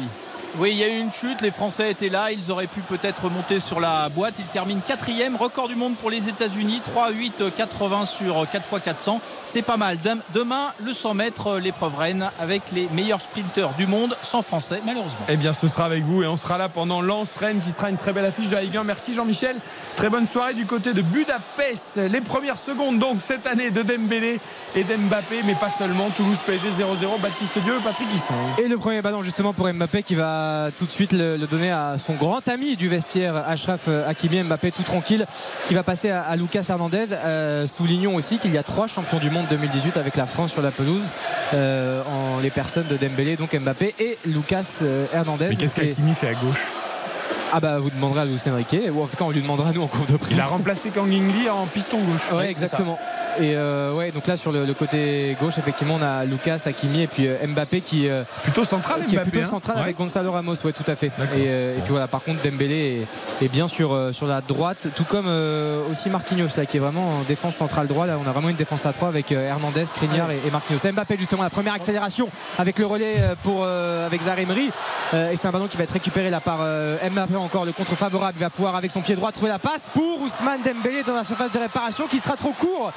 Oui, 0.58 0.70
il 0.72 0.78
y 0.78 0.84
a 0.84 0.88
eu 0.88 1.00
une 1.00 1.12
chute, 1.12 1.42
les 1.42 1.52
Français 1.52 1.92
étaient 1.92 2.08
là, 2.08 2.32
ils 2.32 2.50
auraient 2.50 2.68
pu 2.68 2.80
peut-être 2.80 3.30
monter 3.30 3.60
sur 3.60 3.82
la 3.82 4.08
boîte. 4.08 4.36
Ils 4.40 4.46
terminent 4.46 4.80
quatrième, 4.88 5.36
record 5.36 5.68
du 5.68 5.76
monde 5.76 5.96
pour 5.96 6.10
les 6.10 6.30
États-Unis, 6.30 6.82
3-8-80 6.96 8.06
sur 8.06 8.46
4x400. 8.46 9.20
C'est 9.44 9.62
pas 9.64 9.76
mal. 9.76 9.98
Dem- 9.98 10.22
Demain, 10.34 10.72
le 10.84 10.94
100 10.94 11.14
mètres, 11.14 11.58
l'épreuve 11.60 11.98
reine 11.98 12.30
avec 12.40 12.72
les 12.72 12.88
meilleurs 12.94 13.20
sprinteurs 13.20 13.74
du 13.78 13.86
monde, 13.86 14.16
sans 14.24 14.44
Français, 14.44 14.82
malheureusement. 14.86 15.20
Eh 15.28 15.36
bien, 15.36 15.52
ce 15.52 15.68
sera 15.68 15.86
avec 15.86 16.04
vous 16.06 16.24
et 16.24 16.28
on 16.28 16.38
sera 16.38 16.58
là 16.58 16.70
pendant 16.70 17.02
Lens-Rennes 17.02 17.60
qui 17.62 17.70
sera 17.72 17.90
une 17.90 17.98
très 17.98 18.14
belle 18.14 18.26
affiche 18.26 18.48
de 18.48 18.56
la 18.56 18.62
Ligue 18.62 18.78
1. 18.78 18.84
Merci 18.86 19.14
Jean-Michel. 19.14 19.58
Très 19.98 20.10
bonne 20.10 20.28
soirée 20.28 20.54
du 20.54 20.66
côté 20.66 20.94
de 20.94 21.02
Budapest. 21.02 21.90
Les 21.98 22.22
premières 22.22 22.58
secondes 22.58 22.98
donc 22.98 23.18
cette 23.22 23.46
année 23.46 23.72
de 23.72 23.82
Dembélé 23.82 24.40
et 24.76 24.84
d'Mbappé, 24.86 25.42
mais 25.46 25.56
pas 25.56 25.70
seulement. 25.70 26.10
Toulouse 26.12 26.38
PSG 26.46 26.70
0-0. 26.72 27.20
Baptiste 27.22 27.58
Dieu, 27.60 27.74
Patrick 27.84 28.08
Hisson. 28.14 28.34
Et 28.58 28.68
le 28.70 28.78
premier 28.78 29.02
ballon 29.02 29.22
justement 29.22 29.52
pour 29.54 29.68
Mbappé 29.72 30.02
qui 30.04 30.16
va 30.16 30.45
tout 30.78 30.86
de 30.86 30.92
suite 30.92 31.12
le, 31.14 31.38
le 31.38 31.48
donner 31.48 31.72
à 31.72 31.98
son 31.98 32.14
grand 32.14 32.48
ami 32.48 32.76
du 32.76 32.88
vestiaire 32.90 33.36
Ashraf 33.48 33.88
Hakimi 34.08 34.44
Mbappé 34.44 34.72
tout 34.72 34.84
tranquille 34.84 35.26
qui 35.68 35.74
va 35.74 35.84
passer 35.84 36.10
à, 36.10 36.22
à 36.22 36.36
Lucas 36.36 36.66
Hernandez 36.70 37.06
Euh, 37.12 37.68
soulignons 37.68 38.16
aussi 38.16 38.38
qu'il 38.38 38.54
y 38.54 38.58
a 38.58 38.64
trois 38.64 38.88
champions 38.88 39.18
du 39.20 39.30
monde 39.30 39.46
2018 39.50 39.98
avec 39.98 40.16
la 40.16 40.26
France 40.26 40.52
sur 40.54 40.62
la 40.62 40.72
pelouse 40.72 41.04
euh, 41.54 42.02
en 42.04 42.40
les 42.40 42.50
personnes 42.50 42.88
de 42.88 42.98
Dembélé 42.98 43.36
donc 43.36 43.56
Mbappé 43.56 43.94
et 44.00 44.18
Lucas 44.26 44.80
euh, 44.82 45.06
Hernandez 45.14 45.48
Mais 45.50 45.56
qu'est-ce 45.56 45.76
qu'Akimi 45.76 46.14
fait 46.14 46.30
à 46.30 46.34
gauche 46.34 46.64
ah 47.54 47.60
bah 47.60 47.78
vous 47.80 47.90
demanderez 47.90 48.22
à 48.22 48.26
Luis 48.26 48.42
Enrique 48.48 48.76
ou 48.92 49.02
en 49.02 49.08
tout 49.08 49.16
cas 49.16 49.24
on 49.24 49.30
lui 49.30 49.42
demandera 49.42 49.72
nous 49.72 49.82
en 49.84 49.88
cours 49.88 50.06
de 50.08 50.18
presse 50.18 50.32
Il 50.32 50.42
a 50.42 50.46
remplacé 50.46 50.90
Kang 50.90 51.08
In 51.08 51.28
Lee 51.32 51.50
en 51.50 51.66
piston 51.68 52.00
gauche. 52.00 52.32
Ouais, 52.34 52.50
exactement. 52.50 52.98
Et 53.40 53.56
euh, 53.56 53.94
ouais, 53.94 54.12
donc 54.12 54.28
là 54.28 54.38
sur 54.38 54.52
le, 54.52 54.66
le 54.66 54.74
côté 54.74 55.36
gauche, 55.42 55.58
effectivement, 55.58 55.96
on 55.96 56.02
a 56.02 56.26
Lucas, 56.26 56.62
Hakimi 56.66 57.02
et 57.02 57.08
puis 57.08 57.28
euh, 57.28 57.36
Mbappé 57.48 57.82
qui 57.82 58.08
euh, 58.10 58.24
plutôt 58.44 58.64
central, 58.64 59.06
qui 59.08 59.16
est 59.16 59.20
plutôt 59.20 59.42
hein. 59.42 59.46
central 59.46 59.78
Ouais. 59.78 59.84
avec 59.84 59.98
Gonzalo 59.98 60.32
Ramos, 60.32 60.56
ouais, 60.64 60.72
tout 60.72 60.90
à 60.90 60.96
fait. 60.96 61.12
Et, 61.36 61.44
et 61.44 61.82
puis 61.84 61.92
voilà, 61.92 62.08
par 62.08 62.24
contre, 62.24 62.42
Dembélé 62.44 63.06
est, 63.42 63.46
est 63.46 63.50
bien 63.50 63.68
sur 63.68 64.14
sur 64.14 64.28
la 64.28 64.42
droite, 64.42 64.88
tout 64.96 65.04
comme 65.04 65.28
aussi 65.92 66.10
Marquinhos, 66.10 66.48
là, 66.58 66.66
qui 66.66 66.78
est 66.78 66.80
vraiment 66.80 67.08
en 67.08 67.22
défense 67.28 67.56
centrale 67.56 67.88
droit. 67.88 68.06
Là, 68.06 68.18
on 68.24 68.28
a 68.28 68.32
vraiment 68.32 68.50
une 68.50 68.56
défense 68.56 68.86
à 68.86 68.94
3 68.94 69.10
avec 69.10 69.32
Hernandez, 69.32 69.86
Skriniar 69.86 70.32
et, 70.32 70.40
et 70.48 70.52
Marquinhos. 70.52 70.80
Mbappé 70.92 71.18
justement 71.18 71.44
la 71.44 71.50
première 71.50 71.74
accélération 71.74 72.30
avec 72.58 72.80
le 72.80 72.86
relais 72.86 73.16
pour 73.44 73.66
avec 73.66 74.22
Zarimri 74.22 74.72
Euh, 75.14 75.32
et 75.32 75.38
c'est 75.38 75.48
un 75.48 75.52
ballon 75.52 75.68
qui 75.68 75.78
va 75.78 75.84
être 75.84 75.92
récupéré 75.92 76.30
là 76.30 76.40
par 76.40 76.60
Mbappé 76.60 77.36
encore 77.36 77.66
le 77.66 77.72
contre 77.72 77.96
favorable 77.96 78.38
il 78.38 78.44
va 78.44 78.50
pouvoir 78.50 78.76
avec 78.76 78.92
son 78.92 79.02
pied 79.02 79.16
droit 79.16 79.32
trouver 79.32 79.50
la 79.50 79.60
passe 79.60 79.90
pour 79.94 80.22
Ousmane 80.22 80.62
Dembélé 80.64 81.04
dans 81.04 81.14
la 81.14 81.24
surface 81.24 81.52
de 81.52 81.60
réparation 81.60 82.08
qui 82.08 82.20
sera 82.20 82.36
trop 82.36 82.52
court 82.54 82.92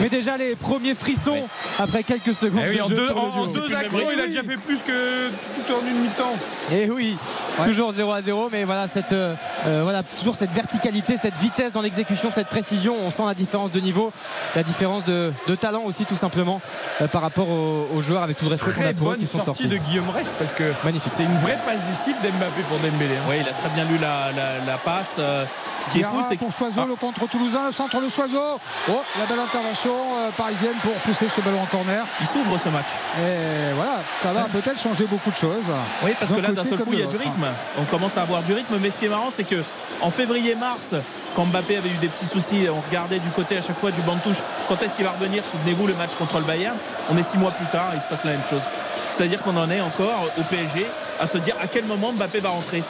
mais 0.00 0.08
déjà 0.08 0.36
les 0.36 0.56
premiers 0.56 0.94
frissons 0.94 1.42
après 1.78 2.02
quelques 2.02 2.34
secondes 2.34 2.62
Eh 2.66 2.70
oui, 2.70 2.76
de 2.76 2.82
en 2.82 2.88
jeu 2.88 2.96
deux, 2.96 3.10
en- 3.10 3.46
deux 3.46 3.74
accros, 3.74 4.10
il 4.12 4.20
a 4.20 4.26
déjà 4.26 4.42
fait 4.42 4.56
plus 4.56 4.78
que 4.78 5.28
tout 5.28 5.72
en 5.72 5.86
une 5.86 6.00
mi-temps. 6.02 6.34
Et 6.72 6.84
Eh 6.84 6.90
oui, 6.90 7.16
toujours 7.64 7.92
0 7.92 8.10
à 8.12 8.22
0, 8.22 8.48
mais 8.50 8.64
voilà, 8.64 8.88
cette, 8.88 9.12
euh, 9.12 9.34
euh, 9.66 9.80
voilà, 9.82 10.02
toujours 10.02 10.36
cette 10.36 10.50
verticalité, 10.52 11.16
cette 11.18 11.36
vitesse 11.36 11.72
dans 11.72 11.80
l'exécution, 11.82 12.30
cette 12.30 12.48
précision. 12.48 12.96
On 13.04 13.10
sent 13.10 13.22
la 13.26 13.34
différence 13.34 13.70
de 13.72 13.80
niveau, 13.80 14.12
la 14.56 14.62
différence 14.62 15.04
de, 15.04 15.32
de 15.46 15.54
talent 15.54 15.82
aussi, 15.84 16.04
tout 16.04 16.16
simplement, 16.16 16.60
euh, 17.00 17.06
par 17.08 17.22
rapport 17.22 17.48
aux, 17.48 17.88
aux 17.94 18.00
joueurs, 18.02 18.22
avec 18.22 18.36
tout 18.38 18.44
le 18.46 18.50
respect 18.52 18.72
qu'on 18.72 18.86
a 18.86 18.92
pour 18.94 19.12
eux 19.12 19.16
qui 19.16 19.26
sont 19.26 19.40
sortie 19.40 19.62
sortis. 19.64 19.66
de 19.68 19.76
Guillaume 19.76 20.08
Rest 20.10 20.30
parce 20.38 20.52
que 20.54 20.72
Magnifique. 20.84 21.12
c'est 21.16 21.24
une 21.24 21.38
vraie 21.38 21.58
passe 21.66 21.82
décisive 21.90 22.16
d'Mbappé 22.22 22.62
pour 22.68 22.78
Dembélé. 22.78 23.14
hein. 23.16 23.20
Oui, 23.28 23.36
il 23.40 23.48
a 23.48 23.52
très 23.52 23.68
bien 23.74 23.84
lu 23.84 23.98
la, 23.98 24.32
la- 24.32 24.64
la 24.66 24.78
passe. 24.78 25.16
Euh, 25.18 25.44
ce 25.84 25.90
qui 25.90 26.00
est 26.00 26.04
fou, 26.04 26.22
c'est 26.26 26.36
que. 26.36 26.44
pour 26.44 26.52
Soiseau, 26.52 26.86
le 26.86 26.94
contre 26.94 27.28
toulousain, 27.28 27.66
le 27.66 27.72
centre 27.72 28.00
de 28.00 28.08
Soiseau. 28.08 28.58
Oh, 28.88 29.02
la 29.18 29.26
belle 29.26 29.38
intervention 29.40 29.71
euh, 29.86 30.30
parisienne 30.36 30.74
pour 30.82 30.92
pousser 30.92 31.26
ce 31.34 31.40
ballon 31.40 31.60
en 31.62 31.66
corner. 31.66 32.04
Il 32.20 32.26
s'ouvre 32.26 32.58
ce 32.62 32.68
match. 32.68 32.86
Et 33.18 33.72
voilà, 33.74 34.00
ça 34.22 34.32
va 34.32 34.44
peut-être 34.44 34.80
changer 34.80 35.04
beaucoup 35.04 35.30
de 35.30 35.36
choses. 35.36 35.64
Oui, 36.02 36.12
parce 36.18 36.32
que 36.32 36.40
là, 36.40 36.52
d'un 36.52 36.64
seul 36.64 36.78
coup, 36.78 36.92
il 36.92 37.00
y 37.00 37.02
a 37.02 37.06
du 37.06 37.16
rythme. 37.16 37.46
On 37.78 37.84
commence 37.84 38.16
à 38.16 38.22
avoir 38.22 38.42
du 38.42 38.52
rythme. 38.52 38.76
Mais 38.80 38.90
ce 38.90 38.98
qui 38.98 39.06
est 39.06 39.10
marrant, 39.10 39.30
c'est 39.32 39.44
que 39.44 39.62
en 40.00 40.10
février-mars, 40.10 40.94
quand 41.34 41.46
Mbappé 41.46 41.76
avait 41.76 41.88
eu 41.88 41.96
des 42.00 42.08
petits 42.08 42.26
soucis, 42.26 42.66
on 42.70 42.80
regardait 42.86 43.18
du 43.18 43.30
côté 43.30 43.56
à 43.56 43.62
chaque 43.62 43.78
fois 43.78 43.90
du 43.90 44.00
banc 44.02 44.16
de 44.16 44.20
touche. 44.20 44.42
Quand 44.68 44.80
est-ce 44.82 44.94
qu'il 44.94 45.04
va 45.04 45.12
revenir? 45.12 45.42
Souvenez-vous, 45.44 45.86
le 45.86 45.94
match 45.94 46.14
contre 46.18 46.38
le 46.38 46.44
Bayern. 46.44 46.76
On 47.10 47.16
est 47.16 47.22
six 47.22 47.38
mois 47.38 47.50
plus 47.52 47.66
tard, 47.66 47.90
il 47.94 48.00
se 48.00 48.06
passe 48.06 48.24
la 48.24 48.32
même 48.32 48.42
chose. 48.48 48.62
C'est-à-dire 49.10 49.42
qu'on 49.42 49.56
en 49.56 49.70
est 49.70 49.80
encore 49.80 50.28
au 50.38 50.42
PSG 50.42 50.86
à 51.20 51.26
se 51.26 51.38
dire 51.38 51.54
à 51.60 51.66
quel 51.66 51.84
moment 51.84 52.12
Mbappé 52.12 52.40
va 52.40 52.50
rentrer. 52.50 52.82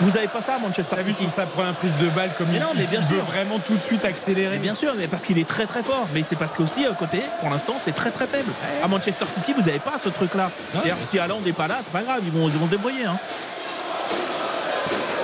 Vous 0.00 0.16
avez 0.16 0.28
pas 0.28 0.42
ça 0.42 0.54
à 0.54 0.58
Manchester 0.58 0.96
T'as 0.96 1.02
vu 1.02 1.12
City 1.12 1.24
sur 1.24 1.32
sa 1.32 1.46
première 1.46 1.74
prise 1.74 1.96
de 2.00 2.08
balle 2.08 2.30
comme 2.36 2.48
Mais 2.48 2.56
il, 2.56 2.60
non, 2.60 2.68
mais 2.76 2.86
bien 2.86 3.00
il 3.00 3.06
veut 3.06 3.16
sûr. 3.16 3.24
vraiment 3.24 3.58
tout 3.58 3.76
de 3.76 3.82
suite 3.82 4.04
accélérer. 4.04 4.56
Mais 4.56 4.62
bien 4.62 4.74
sûr, 4.74 4.94
mais 4.96 5.06
parce 5.06 5.24
qu'il 5.24 5.38
est 5.38 5.48
très 5.48 5.66
très 5.66 5.82
fort. 5.82 6.06
Mais 6.14 6.22
c'est 6.24 6.36
parce 6.36 6.54
qu'aussi 6.54 6.86
à 6.86 6.92
côté, 6.92 7.22
pour 7.40 7.50
l'instant, 7.50 7.76
c'est 7.80 7.92
très 7.94 8.10
très 8.10 8.26
faible. 8.26 8.50
À 8.82 8.88
Manchester 8.88 9.26
City, 9.32 9.52
vous 9.56 9.62
n'avez 9.62 9.78
pas 9.78 9.98
ce 10.02 10.08
truc-là. 10.08 10.50
D'ailleurs, 10.74 10.98
si 11.00 11.18
Haaland 11.18 11.40
n'est 11.40 11.52
pas 11.52 11.68
là, 11.68 11.76
c'est 11.82 11.92
pas 11.92 12.02
grave, 12.02 12.20
ils 12.24 12.32
vont, 12.32 12.48
ils 12.48 12.56
vont 12.58 12.66
se 12.66 12.70
débrouiller. 12.70 13.04
hein. 13.06 13.18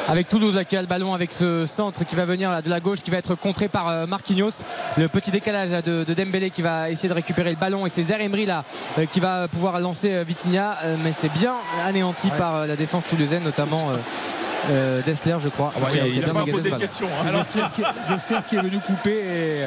Avec 0.06 0.28
Toulouse 0.28 0.60
qui 0.68 0.76
a 0.76 0.80
le 0.82 0.86
ballon 0.86 1.14
avec 1.14 1.32
ce 1.32 1.64
centre 1.66 2.04
qui 2.04 2.14
va 2.14 2.26
venir 2.26 2.62
de 2.62 2.68
la 2.68 2.78
gauche 2.80 3.00
qui 3.00 3.10
va 3.10 3.16
être 3.16 3.34
contré 3.34 3.68
par 3.68 3.88
euh, 3.88 4.06
Marquinhos 4.06 4.62
le 4.98 5.08
petit 5.08 5.30
décalage 5.30 5.70
de, 5.82 6.04
de 6.04 6.14
Dembélé 6.14 6.50
qui 6.50 6.60
va 6.60 6.90
essayer 6.90 7.08
de 7.08 7.14
récupérer 7.14 7.50
le 7.50 7.56
ballon 7.56 7.86
et 7.86 7.88
c'est 7.88 8.02
Zer 8.02 8.20
Emery 8.20 8.44
là 8.44 8.64
euh, 8.98 9.06
qui 9.06 9.18
va 9.20 9.48
pouvoir 9.48 9.80
lancer 9.80 10.12
euh, 10.12 10.22
Vitinha 10.26 10.76
mais 11.02 11.12
c'est 11.12 11.32
bien 11.32 11.54
anéanti 11.86 12.28
par 12.36 12.66
la 12.66 12.76
défense 12.76 13.04
toulousaine 13.08 13.44
notamment 13.44 13.92
euh, 14.70 15.00
Dessler 15.06 15.36
je 15.42 15.48
crois 15.48 15.72
ouais, 15.80 15.90
qui 15.90 16.00
a- 16.00 16.06
il 16.06 16.12
qui 16.18 16.24
a 16.24 16.28
a 16.28 16.32
bien 16.32 16.44
pas 16.44 16.50
posé 16.52 16.70
de 16.70 16.74
hein. 16.74 16.78
C'est 16.90 17.28
Alors, 17.28 17.40
Dessler 17.42 17.62
qui, 17.74 17.82
Dessler 18.14 18.36
qui 18.48 18.56
est 18.56 18.60
venu 18.62 18.80
couper 18.80 19.10
et 19.18 19.66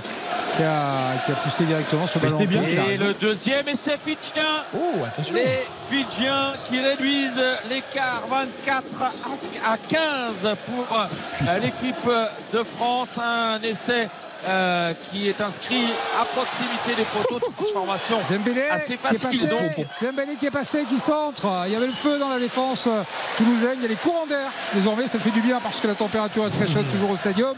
qui 0.55 0.63
a, 0.63 1.17
qui 1.25 1.31
a 1.31 1.35
poussé 1.35 1.63
directement 1.65 2.05
ce 2.07 2.19
Mais 2.19 2.25
ballon. 2.27 2.37
c'est 2.37 2.45
bien. 2.47 2.61
Et 2.63 2.97
le 2.97 3.13
deuxième 3.13 3.67
essai 3.67 3.97
Fidjien. 4.03 4.43
Oh, 4.75 5.03
attention. 5.07 5.33
Les 5.35 5.59
Fidjiens 5.89 6.53
qui 6.65 6.79
réduisent 6.79 7.41
l'écart 7.69 8.23
24 8.27 8.83
à 9.01 9.11
à 9.65 9.77
15 9.77 10.55
pour 10.65 10.97
euh, 10.97 11.59
l'équipe 11.61 12.09
de 12.53 12.63
France. 12.63 13.17
Un 13.17 13.59
essai 13.61 14.07
euh, 14.47 14.93
qui 15.09 15.29
est 15.29 15.39
inscrit 15.41 15.85
à 16.19 16.25
proximité 16.25 16.95
des 16.95 17.03
poteaux 17.03 17.39
de 17.39 17.53
transformation. 17.55 18.17
Dembélé 18.29 18.63
Assez 18.69 18.85
qui 18.85 18.93
est 18.93 18.97
passé, 19.23 19.47
donc. 19.47 19.85
Dembélé 20.01 20.35
qui 20.35 20.45
est 20.45 20.51
passé, 20.51 20.85
qui 20.89 20.99
centre. 20.99 21.45
Il 21.67 21.73
y 21.73 21.75
avait 21.75 21.87
le 21.87 21.93
feu 21.93 22.19
dans 22.19 22.29
la 22.29 22.39
défense 22.39 22.85
euh, 22.87 23.03
toulousaine. 23.37 23.75
Il 23.77 23.81
y 23.83 23.85
a 23.85 23.89
les 23.89 23.95
courants 23.95 24.25
d'air. 24.27 24.49
Désormais, 24.73 25.07
ça 25.07 25.19
fait 25.19 25.31
du 25.31 25.41
bien 25.41 25.59
parce 25.61 25.79
que 25.79 25.87
la 25.87 25.95
température 25.95 26.45
est 26.45 26.49
très 26.49 26.67
chaude 26.67 26.85
toujours 26.91 27.11
au 27.11 27.17
stadium, 27.17 27.55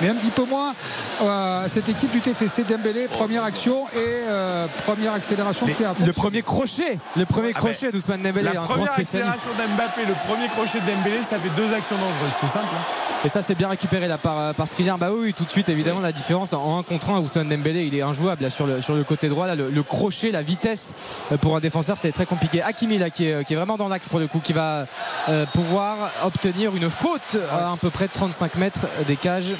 mais 0.00 0.08
un 0.08 0.14
petit 0.14 0.30
peu 0.30 0.44
moins 0.44 0.74
euh, 1.22 1.66
cette 1.72 1.88
équipe 1.88 2.10
du 2.10 2.20
TFC 2.20 2.64
Dembélé. 2.64 3.08
Première 3.08 3.44
action 3.44 3.86
et 3.94 3.98
euh, 3.98 4.66
première 4.86 5.12
accélération 5.14 5.66
qui 5.66 5.84
a 5.84 5.94
le 6.04 6.12
premier 6.12 6.42
crochet 6.42 6.98
le 7.16 7.24
premier 7.24 7.50
Ah, 7.54 7.58
crochet 7.58 7.90
d'Ousmane 7.92 8.22
Dembélé 8.22 8.44
La 8.44 8.50
un 8.60 8.64
grand 8.64 8.74
première 8.74 8.92
accélération 8.98 9.50
d'Mbappé, 9.58 10.02
le 10.06 10.14
premier 10.26 10.48
crochet 10.48 10.80
de 10.80 10.90
Dembélé, 10.90 11.22
ça 11.22 11.36
fait 11.36 11.50
deux 11.56 11.72
actions 11.74 11.96
dangereuses. 11.96 12.36
C'est 12.40 12.46
simple. 12.46 12.66
hein. 12.74 13.02
Et 13.24 13.28
ça, 13.28 13.40
c'est 13.42 13.54
bien 13.54 13.68
récupéré 13.68 14.08
là 14.08 14.18
par, 14.18 14.52
par 14.54 14.66
Skriniar. 14.66 14.98
Bah 14.98 15.10
oui, 15.12 15.32
tout 15.32 15.44
de 15.44 15.50
suite, 15.50 15.68
évidemment, 15.68 16.00
la 16.00 16.10
différence 16.22 16.52
en 16.52 16.78
1 16.78 16.82
contre 16.84 17.10
1. 17.10 17.18
Ousmane 17.20 17.48
Dembélé, 17.48 17.84
il 17.84 17.94
est 17.94 18.02
injouable 18.02 18.42
là, 18.42 18.50
sur, 18.50 18.66
le, 18.66 18.80
sur 18.80 18.94
le 18.94 19.04
côté 19.04 19.28
droit. 19.28 19.46
Là, 19.46 19.54
le, 19.54 19.70
le 19.70 19.82
crochet, 19.82 20.30
la 20.30 20.42
vitesse 20.42 20.92
euh, 21.32 21.36
pour 21.36 21.56
un 21.56 21.60
défenseur, 21.60 21.96
c'est 21.98 22.12
très 22.12 22.26
compliqué. 22.26 22.62
Hakimi, 22.62 22.98
là, 22.98 23.10
qui 23.10 23.26
est, 23.28 23.44
qui 23.44 23.52
est 23.52 23.56
vraiment 23.56 23.76
dans 23.76 23.88
l'axe 23.88 24.08
pour 24.08 24.18
le 24.20 24.26
coup, 24.28 24.40
qui 24.42 24.52
va 24.52 24.86
euh, 25.28 25.44
pouvoir 25.52 25.96
obtenir 26.24 26.74
une 26.76 26.88
faute 26.90 27.36
à 27.50 27.72
à 27.72 27.76
peu 27.76 27.90
près 27.90 28.06
de 28.06 28.12
35 28.12 28.54
mètres 28.56 28.80
des 29.06 29.16
cages 29.16 29.52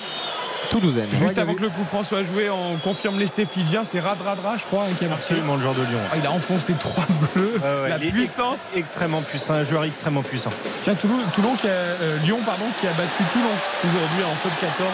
toulousaines. 0.71 1.09
Juste 1.13 1.39
avant 1.39 1.55
que 1.55 1.63
le 1.63 1.69
coup 1.69 1.85
franc 1.85 2.05
soit 2.05 2.23
joué, 2.23 2.49
on 2.49 2.77
confirme 2.79 3.19
l'essai 3.19 3.45
fidjien. 3.45 3.85
C'est 3.85 4.01
Radradra, 4.01 4.57
je 4.57 4.65
crois, 4.65 4.85
hein, 4.85 4.95
qui 4.99 5.05
a 5.05 5.09
marqué. 5.09 5.25
Absolument 5.25 5.57
le 5.57 5.63
genre 5.63 5.75
de 5.75 5.83
Lyon. 5.83 5.99
Ah, 6.13 6.17
il 6.17 6.27
a 6.27 6.31
enfoncé 6.33 6.73
trois 6.75 7.05
bleus. 7.35 7.61
Ouais, 7.63 7.89
la 7.91 7.99
puissance. 7.99 8.71
ex- 8.75 8.89
extrêmement 8.89 9.21
puissant, 9.23 9.55
un 9.55 9.65
joueur 9.65 9.85
extrêmement 9.85 10.23
puissant. 10.23 10.51
Tiens, 10.85 10.95
Toulon, 10.95 11.19
Toulon 11.35 11.55
qui 11.57 11.67
a, 11.67 11.71
euh, 11.71 12.19
Lyon 12.25 12.39
pardon, 12.47 12.65
qui 12.81 12.87
a 12.87 12.91
battu 12.93 13.23
Toulon 13.33 13.55
aujourd'hui 13.85 14.25
en 14.25 14.35
top 14.43 14.53
14 14.61 14.89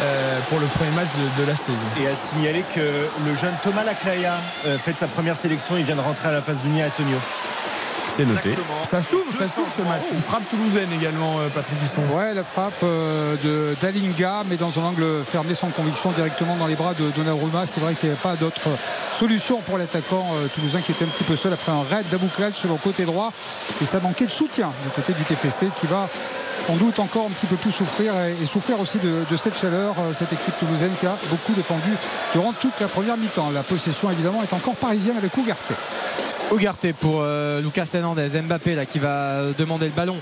euh, 0.00 0.38
pour 0.48 0.58
le 0.58 0.66
premier 0.66 0.90
match 0.90 1.08
de, 1.38 1.44
la 1.46 1.56
saison. 1.56 1.78
Et 2.00 2.06
à 2.06 2.14
signaler 2.14 2.64
que 2.74 3.08
le 3.26 3.34
jeune 3.34 3.54
Thomas 3.62 3.84
Laclaya 3.84 4.34
euh, 4.66 4.78
fait 4.78 4.96
sa 4.96 5.06
première 5.06 5.36
sélection, 5.36 5.76
il 5.76 5.84
vient 5.84 5.96
de 5.96 6.00
rentrer 6.00 6.28
à 6.28 6.32
la 6.32 6.40
place 6.40 6.58
d'Uni 6.58 6.84
Antonio. 6.84 7.16
C'est 8.16 8.24
noté. 8.24 8.54
Ça 8.84 9.02
s'ouvre, 9.02 9.30
ça 9.36 9.44
s'ouvre 9.44 9.70
ce 9.70 9.82
match. 9.82 10.04
Une 10.10 10.22
frappe 10.22 10.48
toulousaine 10.48 10.88
également, 10.90 11.38
euh, 11.38 11.48
Patrick 11.54 11.76
Hisson. 11.84 12.00
Ouais, 12.14 12.32
la 12.32 12.44
frappe 12.44 12.72
euh, 12.82 13.36
de 13.44 13.76
Dalinga, 13.82 14.42
mais 14.48 14.56
dans 14.56 14.72
un 14.80 14.84
angle 14.84 15.22
fermé 15.22 15.54
sans 15.54 15.68
conviction 15.68 16.12
directement 16.12 16.56
dans 16.56 16.66
les 16.66 16.76
bras 16.76 16.94
de 16.94 17.10
Donnarumma. 17.10 17.66
C'est 17.66 17.78
vrai 17.78 17.92
qu'il 17.92 18.08
n'y 18.08 18.14
avait 18.14 18.22
pas 18.22 18.36
d'autre 18.36 18.70
solution 19.18 19.60
pour 19.60 19.76
l'attaquant 19.76 20.26
euh, 20.32 20.46
toulousain 20.54 20.80
qui 20.80 20.92
était 20.92 21.04
un 21.04 21.08
petit 21.08 21.24
peu 21.24 21.36
seul 21.36 21.52
après 21.52 21.72
un 21.72 21.82
raid 21.82 22.08
d'Abouklal 22.08 22.54
sur 22.54 22.70
le 22.70 22.76
côté 22.76 23.04
droit. 23.04 23.34
Et 23.82 23.84
ça 23.84 24.00
manquait 24.00 24.24
de 24.24 24.30
soutien 24.30 24.72
du 24.82 24.88
côté 24.88 25.12
du 25.12 25.22
TFC 25.22 25.66
qui 25.78 25.86
va 25.86 26.08
sans 26.66 26.76
doute 26.76 26.98
encore 27.00 27.26
un 27.26 27.34
petit 27.34 27.46
peu 27.46 27.56
plus 27.56 27.70
souffrir 27.70 28.14
et, 28.24 28.46
souffrir 28.46 28.80
aussi 28.80 28.96
de, 28.98 29.26
de 29.30 29.36
cette 29.36 29.58
chaleur, 29.58 29.94
cette 30.18 30.32
équipe 30.32 30.58
toulousaine 30.58 30.92
qui 30.98 31.06
a 31.06 31.18
beaucoup 31.28 31.52
défendu 31.52 31.92
durant 32.32 32.54
toute 32.54 32.80
la 32.80 32.88
première 32.88 33.18
mi-temps. 33.18 33.50
La 33.50 33.62
possession 33.62 34.10
évidemment 34.10 34.42
est 34.42 34.54
encore 34.54 34.74
parisienne 34.76 35.18
avec 35.18 35.36
Ougarté. 35.36 35.74
Ougarté 36.52 36.92
pour 36.92 37.18
euh, 37.22 37.60
Lucas 37.60 37.88
Hernandez, 37.92 38.28
Mbappé 38.40 38.76
là 38.76 38.86
qui 38.86 39.00
va 39.00 39.42
demander 39.58 39.86
le 39.86 39.92
ballon 39.92 40.16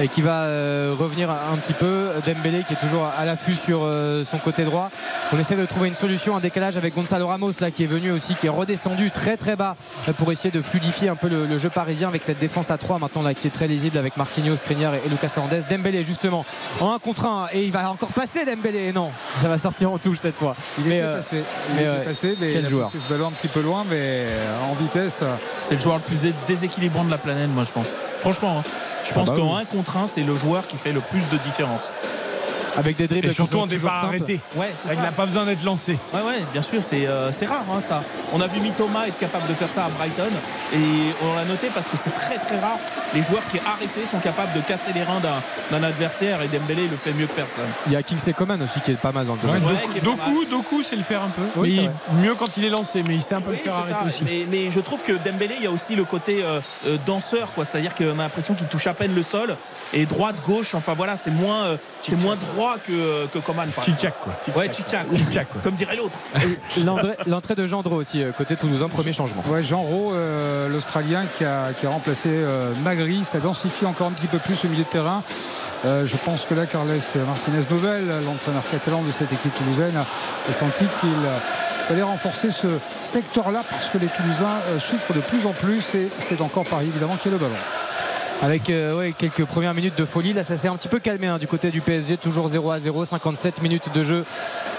et 0.00 0.08
qui 0.08 0.20
va 0.20 0.42
euh, 0.42 0.94
revenir 0.98 1.30
un 1.30 1.56
petit 1.56 1.72
peu. 1.72 2.08
Dembélé 2.26 2.62
qui 2.68 2.74
est 2.74 2.76
toujours 2.76 3.06
à 3.18 3.24
l'affût 3.24 3.54
sur 3.54 3.80
euh, 3.82 4.22
son 4.24 4.36
côté 4.36 4.64
droit. 4.64 4.90
On 5.32 5.38
essaie 5.38 5.56
de 5.56 5.64
trouver 5.64 5.88
une 5.88 5.94
solution, 5.94 6.36
un 6.36 6.40
décalage 6.40 6.76
avec 6.76 6.94
Gonzalo 6.94 7.26
Ramos 7.26 7.52
là 7.60 7.70
qui 7.70 7.84
est 7.84 7.86
venu 7.86 8.10
aussi, 8.10 8.34
qui 8.34 8.46
est 8.48 8.50
redescendu 8.50 9.10
très 9.10 9.38
très 9.38 9.56
bas 9.56 9.76
pour 10.18 10.30
essayer 10.30 10.50
de 10.50 10.60
fluidifier 10.60 11.08
un 11.08 11.16
peu 11.16 11.28
le, 11.28 11.46
le 11.46 11.58
jeu 11.58 11.70
parisien 11.70 12.08
avec 12.08 12.22
cette 12.22 12.38
défense 12.38 12.70
à 12.70 12.76
3 12.76 12.98
maintenant 12.98 13.22
là 13.22 13.32
qui 13.32 13.46
est 13.46 13.50
très 13.50 13.66
lisible 13.66 13.96
avec 13.96 14.18
Marquinhos, 14.18 14.56
Skriniar 14.56 14.94
et, 14.94 15.00
et 15.06 15.08
Lucas 15.08 15.32
Hernandez. 15.36 15.62
Dembélé 15.70 16.02
justement 16.02 16.44
en 16.80 16.92
1 16.92 16.98
contre 16.98 17.24
1 17.24 17.46
et 17.54 17.64
il 17.64 17.72
va 17.72 17.90
encore 17.90 18.12
passer 18.12 18.44
Dembélé. 18.44 18.88
Et 18.88 18.92
non, 18.92 19.10
ça 19.40 19.48
va 19.48 19.56
sortir 19.56 19.90
en 19.90 19.96
touche 19.98 20.18
cette 20.18 20.36
fois. 20.36 20.54
Il 20.78 20.84
Mais, 20.84 21.00
euh, 21.00 21.16
passé, 21.16 21.42
il 21.70 21.76
mais 21.76 21.88
ouais, 21.88 22.04
passé, 22.04 22.36
mais 22.38 22.52
quel 22.52 22.60
il 22.60 22.66
a 22.66 22.70
joueur. 22.70 22.90
poussé 22.90 23.02
ce 23.02 23.10
ballon 23.12 23.28
un 23.28 23.32
petit 23.32 23.48
peu 23.48 23.62
loin, 23.62 23.84
mais 23.88 24.26
en 24.70 24.74
vitesse. 24.74 25.22
C'est 25.62 25.76
le 25.76 25.80
joueur 25.80 25.96
le 25.96 26.02
plus 26.02 26.34
déséquilibrant 26.46 27.04
de 27.04 27.10
la 27.10 27.18
planète, 27.18 27.48
moi, 27.48 27.64
je 27.64 27.72
pense. 27.72 27.94
Franchement, 28.18 28.58
hein. 28.58 28.70
je 29.04 29.12
pense 29.14 29.28
bah 29.28 29.34
qu'en 29.36 29.56
oui. 29.56 29.62
1 29.62 29.64
contre 29.66 29.96
1, 29.96 30.06
c'est 30.08 30.22
le 30.22 30.34
joueur 30.34 30.66
qui 30.66 30.76
fait 30.76 30.92
le 30.92 31.00
plus 31.00 31.22
de 31.30 31.38
différence. 31.38 31.90
Avec 32.76 32.96
des 32.96 33.06
dribbles 33.08 33.28
Et 33.28 33.32
surtout 33.32 33.58
en 33.58 33.66
départ 33.66 34.04
arrêté. 34.04 34.40
Ouais, 34.56 34.72
c'est 34.76 34.94
Il 34.94 35.00
n'a 35.00 35.12
pas 35.12 35.26
besoin 35.26 35.44
d'être 35.44 35.64
lancé. 35.64 35.98
Ouais, 36.12 36.20
ouais, 36.22 36.40
bien 36.52 36.62
sûr, 36.62 36.82
c'est 36.82 37.06
euh, 37.06 37.30
c'est 37.32 37.46
rare 37.46 37.64
hein, 37.72 37.80
ça. 37.80 38.02
On 38.32 38.40
a 38.40 38.46
vu 38.46 38.60
Mitoma 38.60 39.06
être 39.08 39.18
capable 39.18 39.46
de 39.48 39.54
faire 39.54 39.70
ça 39.70 39.86
à 39.86 39.88
Brighton 39.88 40.30
et 40.74 40.78
on 41.22 41.34
l'a 41.36 41.44
noté 41.44 41.68
parce 41.74 41.86
que 41.86 41.96
c'est 41.96 42.10
très 42.14 42.36
très 42.38 42.58
rare. 42.58 42.78
Les 43.14 43.22
joueurs 43.22 43.42
qui 43.50 43.58
arrêtés 43.58 44.06
sont 44.10 44.18
capables 44.18 44.52
de 44.54 44.60
casser 44.60 44.92
les 44.94 45.02
reins 45.02 45.20
d'un- 45.20 45.82
adversaire 45.82 46.40
et 46.42 46.48
Dembélé 46.48 46.82
le 46.86 46.96
fait 46.96 47.12
mieux 47.12 47.26
que 47.26 47.32
personne. 47.32 47.64
Il 47.86 47.92
y 47.92 47.96
a 47.96 48.02
Kingsley 48.02 48.32
Coman 48.32 48.62
aussi 48.62 48.80
qui 48.80 48.92
est 48.92 48.94
pas 48.94 49.10
mal 49.12 49.26
dans 49.26 49.34
le 49.34 49.40
domaine. 49.40 49.62
Ouais. 49.64 50.00
Doku, 50.02 50.44
Doku, 50.48 50.82
c'est 50.82 50.94
le 50.96 51.02
faire 51.02 51.22
un 51.22 51.28
peu. 51.28 51.42
Oui, 51.56 51.68
mais 51.70 51.74
c'est 51.74 51.82
il- 51.82 51.88
vrai. 51.88 52.22
mieux 52.28 52.34
quand 52.36 52.56
il 52.56 52.64
est 52.64 52.70
lancé, 52.70 53.02
mais 53.06 53.14
il 53.16 53.22
sait 53.22 53.34
un 53.34 53.40
peu 53.40 53.50
Oui, 53.50 53.56
le 53.58 53.62
faire 53.70 53.82
c'est 53.84 53.92
arrêter 53.92 54.10
ça. 54.10 54.22
aussi. 54.22 54.22
Mais, 54.24 54.46
mais 54.48 54.70
je 54.70 54.80
trouve 54.80 55.02
que 55.02 55.12
Dembélé, 55.12 55.56
il 55.58 55.64
y 55.64 55.66
a 55.66 55.70
aussi 55.72 55.96
le 55.96 56.04
côté 56.04 56.42
euh, 56.44 56.60
euh, 56.86 56.96
danseur, 57.06 57.48
quoi. 57.54 57.64
C'est-à-dire 57.64 57.94
qu'on 57.94 58.18
a 58.18 58.22
l'impression 58.22 58.54
qu'il 58.54 58.66
touche 58.68 58.86
à 58.86 58.94
peine 58.94 59.14
le 59.14 59.22
sol 59.24 59.56
et 59.92 60.06
droite, 60.06 60.36
gauche. 60.46 60.74
Enfin 60.74 60.94
voilà, 60.94 61.16
c'est 61.16 61.30
moins, 61.32 61.64
euh, 61.64 61.76
c'est 62.02 62.16
moins 62.20 62.36
droit 62.36 62.61
que, 62.86 63.26
que 63.26 63.38
Coman. 63.38 63.68
Chichak, 63.82 64.14
quoi. 64.20 64.32
Ouais, 64.56 64.70
Chichak. 64.72 65.06
Chichak, 65.14 65.48
quoi. 65.50 65.60
Comme 65.62 65.74
dirait 65.74 65.96
l'autre. 65.96 66.14
L'entrée- 67.26 67.54
de 67.54 67.66
Gendreau 67.66 67.96
aussi, 67.96 68.22
euh, 68.22 68.32
côté 68.32 68.56
toulousain, 68.56 68.88
premier 68.88 69.12
changement. 69.12 69.42
Ouais, 69.48 69.62
Jean 69.62 69.82
Rau, 69.82 70.12
euh, 70.14 70.68
l'Australien 70.68 71.22
qui 71.36 71.44
a, 71.44 71.72
qui 71.78 71.86
a 71.86 71.90
remplacé 71.90 72.28
euh, 72.28 72.72
Magri, 72.82 73.24
ça 73.24 73.40
densifie 73.40 73.84
encore 73.84 74.06
un 74.06 74.12
petit 74.12 74.26
peu 74.26 74.38
plus 74.38 74.56
au 74.64 74.68
milieu 74.68 74.84
de 74.84 74.88
terrain. 74.88 75.22
Euh, 75.84 76.06
je 76.06 76.16
pense 76.16 76.44
que 76.44 76.54
là, 76.54 76.64
Carles 76.66 76.86
Martinez 77.26 77.64
Novel, 77.70 78.06
l'entraîneur 78.24 78.62
catalan 78.70 79.02
de 79.02 79.10
cette 79.10 79.32
équipe 79.32 79.52
toulousaine, 79.54 79.96
a 79.96 80.52
senti 80.52 80.84
qu'il 81.00 81.10
fallait 81.88 82.02
renforcer 82.04 82.50
ce 82.52 82.68
secteur-là 83.00 83.62
parce 83.68 83.86
que 83.90 83.98
les 83.98 84.06
Toulousains 84.06 84.60
euh, 84.68 84.78
souffrent 84.78 85.12
de 85.12 85.20
plus 85.20 85.44
en 85.46 85.50
plus 85.52 85.94
et 85.96 86.08
c'est 86.20 86.40
encore 86.40 86.62
Paris 86.64 86.86
évidemment 86.86 87.16
qui 87.20 87.28
a 87.28 87.32
le 87.32 87.38
ballon. 87.38 87.52
Avec 88.42 88.70
euh, 88.70 89.12
quelques 89.16 89.44
premières 89.44 89.72
minutes 89.72 89.96
de 89.96 90.04
folie, 90.04 90.32
là 90.32 90.42
ça 90.42 90.56
s'est 90.56 90.66
un 90.66 90.76
petit 90.76 90.88
peu 90.88 90.98
calmé 90.98 91.28
hein, 91.28 91.38
du 91.38 91.46
côté 91.46 91.70
du 91.70 91.80
PSG, 91.80 92.16
toujours 92.16 92.48
0 92.48 92.72
à 92.72 92.80
0, 92.80 93.04
57 93.04 93.62
minutes 93.62 93.94
de 93.94 94.02
jeu 94.02 94.24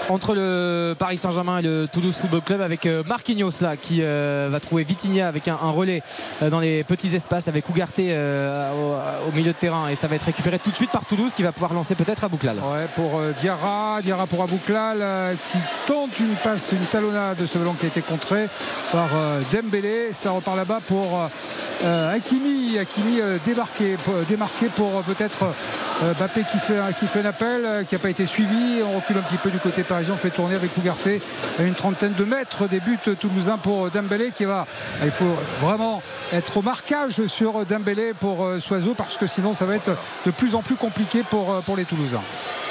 entre 0.08 0.34
le 0.34 0.94
Paris 0.98 1.18
Saint-Germain 1.18 1.58
et 1.58 1.62
le 1.62 1.88
Toulouse 1.90 2.14
Football 2.14 2.42
Club 2.42 2.60
avec 2.60 2.86
euh, 2.86 3.02
Marquinhos 3.04 3.60
là 3.60 3.76
qui 3.76 3.98
euh, 4.00 4.48
va 4.50 4.60
trouver 4.60 4.84
Vitinha 4.84 5.28
avec 5.28 5.48
un, 5.48 5.56
relais 5.56 6.02
euh, 6.42 6.50
dans 6.50 6.60
les 6.60 6.84
petits 6.84 7.14
espaces 7.14 7.48
avec 7.48 7.68
Ougarté 7.68 8.14
au, 8.14 9.32
milieu 9.32 9.52
de 9.52 9.56
terrain 9.56 9.88
et 9.88 9.96
ça 9.96 10.06
va 10.06 10.16
être 10.16 10.26
récupéré 10.26 10.58
tout 10.58 10.70
de 10.70 10.76
suite 10.76 10.90
par 10.90 11.04
Toulouse 11.04 11.32
qui 11.34 11.42
va 11.42 11.52
pouvoir 11.52 11.72
lancer 11.72 11.94
peut-être 11.94 12.24
à 12.24 12.28
Bouclal. 12.28 12.56
Ouais, 12.56 12.86
pour 12.94 13.20
Diarra, 13.40 14.00
Diarra 14.02 14.26
pour 14.26 14.42
Abouklal 14.42 15.36
qui 15.50 15.58
tente 15.86 16.18
une 16.20 16.34
passe, 16.42 16.72
une 16.72 16.86
talonnade 16.86 17.38
de 17.38 17.46
ce 17.46 17.58
ballon 17.58 17.74
qui 17.74 17.86
a 17.86 17.88
été 17.88 18.02
contré 18.02 18.46
par 18.92 19.08
Dembélé. 19.52 20.10
Ça 20.12 20.30
repart 20.30 20.56
là-bas 20.56 20.80
pour 20.86 21.28
Hakimi. 21.82 22.78
Hakimi 22.78 23.20
débarqué, 23.44 23.96
démarqué 24.28 24.68
pour 24.68 25.02
peut-être 25.02 25.46
Bappé 26.18 26.42
qui 26.50 26.58
fait, 26.58 26.80
qui 26.98 27.06
fait 27.06 27.20
un 27.20 27.26
appel, 27.26 27.86
qui 27.88 27.94
n'a 27.94 27.98
pas 27.98 28.10
été 28.10 28.26
suivi. 28.26 28.82
On 28.82 28.96
recule 28.96 29.18
un 29.18 29.22
petit 29.22 29.36
peu 29.36 29.50
du 29.50 29.58
côté 29.58 29.82
parisien, 29.94 30.14
on 30.14 30.16
fait 30.16 30.30
tourner 30.30 30.56
avec 30.56 30.76
Ougarté 30.76 31.22
à 31.58 31.62
une 31.62 31.74
trentaine 31.74 32.14
de 32.14 32.24
mètres 32.24 32.66
des 32.68 32.80
buts 32.80 32.98
toulousains 33.20 33.58
pour 33.58 33.90
Dembélé 33.90 34.32
qui 34.34 34.44
va. 34.44 34.66
Il 35.04 35.10
faut 35.12 35.36
vraiment 35.60 36.02
être 36.32 36.56
au 36.56 36.62
marquage 36.62 37.24
sur 37.28 37.64
Dembélé 37.64 38.12
pour 38.18 38.44
euh, 38.44 38.58
Soiseau 38.58 38.94
parce 38.94 39.16
que 39.16 39.28
sinon 39.28 39.54
ça 39.54 39.66
va 39.66 39.76
être 39.76 39.90
de 40.26 40.30
plus 40.32 40.56
en 40.56 40.62
plus 40.62 40.74
compliqué 40.74 41.22
pour, 41.30 41.52
euh, 41.52 41.60
pour 41.60 41.76
les 41.76 41.84
Toulousains. 41.84 42.22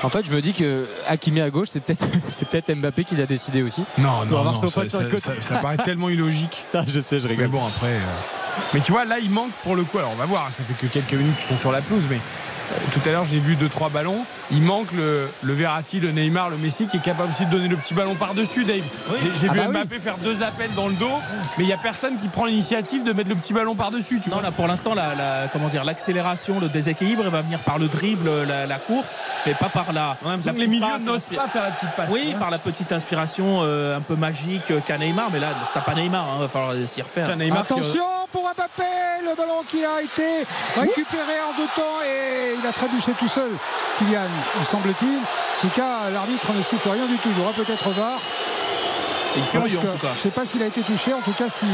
En 0.04 0.10
fait, 0.10 0.26
je 0.26 0.32
me 0.32 0.42
dis 0.42 0.52
que 0.52 0.86
Hakimi 1.08 1.40
à 1.40 1.50
gauche, 1.50 1.70
c'est 1.72 1.80
peut-être 1.80 2.06
c'est 2.30 2.46
peut-être 2.50 2.74
Mbappé 2.76 3.06
qui 3.06 3.16
l'a 3.16 3.26
décidé 3.26 3.64
aussi. 3.64 3.86
Non, 3.98 4.26
non, 4.30 4.44
non, 4.44 4.54
ça, 4.56 4.68
pote 4.68 4.90
sur 4.90 5.00
le 5.00 5.10
ça- 5.10 5.16
côté. 5.30 5.42
ça- 5.42 5.48
ça 5.54 5.60
paraît 5.60 5.78
tellement 5.78 6.10
illogique. 6.10 6.66
Ah, 6.74 6.84
je 6.86 7.00
sais, 7.00 7.20
je 7.22 7.26
Mais 7.28 7.36
rigole. 7.36 7.48
bon, 7.48 7.66
après. 7.66 7.88
euh, 7.88 8.00
Mais 8.74 8.82
tu 8.82 8.92
vois, 8.92 9.06
là, 9.06 9.16
il 9.20 9.30
manque 9.30 9.52
pour 9.64 9.78
le 9.78 9.84
coup. 9.86 9.98
Alors, 10.00 10.12
on 10.12 10.18
va 10.18 10.26
voir. 10.26 10.52
Ça 10.52 10.62
fait 10.64 10.74
que 10.74 10.92
quelques 10.92 11.14
minutes 11.14 11.38
qu'ils 11.38 11.56
sont 11.56 11.58
sur 11.58 11.72
la 11.72 11.80
pelouse, 11.80 12.04
mais 12.10 12.20
tout 12.92 13.02
à 13.08 13.12
l'heure, 13.12 13.26
j'ai 13.26 13.40
vu 13.40 13.56
deux 13.56 13.70
trois 13.70 13.90
ballons. 13.90 14.26
Il 14.52 14.62
manque 14.62 14.92
le, 14.92 15.30
le 15.42 15.54
Verratti, 15.54 16.00
le 16.00 16.12
Neymar, 16.12 16.50
le 16.50 16.58
Messi, 16.58 16.88
qui 16.88 16.98
est 16.98 17.02
capable 17.02 17.32
aussi 17.32 17.46
de 17.46 17.52
donner 17.52 17.68
le 17.68 17.78
petit 17.78 17.94
ballon 17.94 18.14
par 18.16 18.34
dessus. 18.34 18.64
Dave. 18.64 18.82
J'ai 19.22 19.32
j'ai 19.34 19.48
Ah 19.50 19.54
vu 19.54 19.60
bah 19.60 19.66
oui. 19.70 19.72
Mbappé 19.74 19.98
faire 20.00 20.18
deux 20.18 20.44
appels 20.44 20.74
dans 20.76 20.88
le 20.88 20.94
dos, 20.94 21.10
mais 21.58 21.64
il 21.64 21.70
y 21.70 21.74
a 21.74 21.78
personne 21.78 22.18
qui 22.20 22.28
prend 22.28 22.46
l'initiative 22.46 23.04
de 23.04 23.14
mettre 23.14 23.30
le 23.30 23.36
petit 23.36 23.54
ballon 23.54 23.76
par 23.76 23.90
dessus. 23.92 24.20
Tu 24.24 24.30
Non, 24.30 24.36
vois. 24.36 24.44
là 24.44 24.52
pour 24.52 24.68
l'instant, 24.68 24.94
la, 24.94 25.16
la- 25.16 25.48
comment 25.52 25.70
dire, 25.70 25.84
l'accélération, 25.84 26.60
le 26.60 26.70
déséquilibre, 26.70 27.24
il 27.26 27.32
va 27.32 27.42
venir 27.42 27.60
par 27.60 27.80
le 27.80 27.88
dribble, 27.88 28.44
la, 28.48 28.66
la 28.68 28.78
course, 28.78 29.16
mais 29.46 29.54
pas 29.54 29.70
par 29.70 29.92
la. 29.94 30.18
On 30.24 30.28
a 30.28 30.32
l'impression 30.32 30.52
la 30.52 30.54
que 30.54 30.60
les 30.60 30.68
petite 30.68 30.70
milieux 30.82 30.94
passe 30.94 31.02
n'osent 31.04 31.16
inspirée. 31.16 31.42
pas 31.44 31.48
faire 31.50 31.64
la 31.64 31.72
petite 31.72 31.92
passe. 31.96 32.10
Oui, 32.12 32.36
par 32.40 32.50
la 32.52 32.60
petite 32.60 32.92
inspiration 32.92 33.60
euh, 33.62 33.98
un 33.98 34.02
peu 34.02 34.16
magique 34.16 34.70
euh, 34.72 34.80
qu'a 34.86 34.98
Neymar, 34.98 35.30
mais 35.32 35.40
là, 35.40 35.48
t'as 35.74 35.82
pas 35.82 35.96
Neymar, 35.96 36.26
il 36.38 36.42
va 36.42 36.48
falloir 36.48 36.74
s'y 36.86 37.02
refaire. 37.02 37.26
Qui- 37.36 37.52
Attention 37.52 38.04
pour 38.32 38.44
Mbappé, 38.44 38.84
le 39.24 39.36
ballon 39.36 39.64
qui 39.70 39.84
a 39.86 40.02
été 40.02 40.46
récupéré 40.80 41.38
en 41.48 41.58
deux 41.58 41.68
temps 41.76 42.00
et 42.06 42.56
il 42.64 42.68
a 42.68 42.72
trébuché 42.72 43.12
tout 43.20 43.28
seul. 43.28 43.52
Kylian, 44.00 44.22
me 44.60 44.66
semble-t-il. 44.66 45.18
En 45.18 45.62
tout 45.62 45.70
cas, 45.76 46.10
l'arbitre 46.12 46.48
ne 46.54 46.62
siffle 46.64 46.90
rien 46.90 47.06
du 47.06 47.18
tout. 47.18 47.30
Il 47.32 47.38
y 47.38 47.42
aura 47.42 47.54
peut-être 47.54 47.90
VAR. 47.90 48.20
Il 49.36 49.42
en 49.42 49.62
Parce 49.62 49.72
que 49.72 49.78
tout 49.78 49.82
cas. 50.00 50.08
Je 50.14 50.18
ne 50.20 50.24
sais 50.24 50.30
pas 50.30 50.46
s'il 50.46 50.62
a 50.62 50.68
été 50.68 50.82
touché. 50.82 51.12
En 51.14 51.22
tout 51.22 51.32
cas, 51.32 51.50
si- 51.50 51.66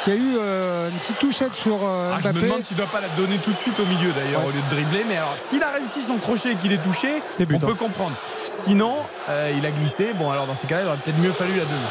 s'il 0.00 0.12
y 0.14 0.16
a 0.16 0.18
eu 0.18 0.34
euh, 0.36 0.90
une 0.90 0.98
petite 0.98 1.18
touchette 1.20 1.54
sur 1.54 1.76
euh, 1.84 2.12
Ah, 2.12 2.18
je 2.22 2.28
me 2.30 2.40
demande 2.40 2.62
s'il 2.64 2.76
ne 2.76 2.82
doit 2.82 2.90
pas 2.90 3.00
la 3.00 3.06
donner 3.10 3.38
tout 3.38 3.52
de 3.52 3.56
suite 3.58 3.78
au 3.78 3.84
milieu 3.86 4.10
d'ailleurs 4.12 4.40
Ouais. 4.42 4.48
au 4.48 4.50
lieu 4.50 4.60
de 4.68 4.74
dribbler. 4.74 5.04
Mais 5.08 5.16
alors 5.18 5.34
s'il 5.36 5.62
a 5.62 5.70
réussi 5.70 6.00
son 6.04 6.16
crochet 6.16 6.52
et 6.52 6.56
qu'il 6.56 6.72
est 6.72 6.82
touché, 6.82 7.22
C'est 7.30 7.46
on 7.52 7.58
peut 7.58 7.74
comprendre. 7.74 8.16
Sinon, 8.44 8.96
euh, 9.28 9.52
il 9.56 9.64
a 9.64 9.70
glissé. 9.70 10.10
Bon 10.14 10.30
alors 10.32 10.46
dans 10.48 10.56
ces 10.56 10.66
cas-là, 10.66 10.82
il 10.82 10.88
aurait 10.88 10.96
peut-être 10.96 11.18
mieux 11.18 11.32
fallu 11.32 11.52
la 11.52 11.64
donner. 11.64 11.88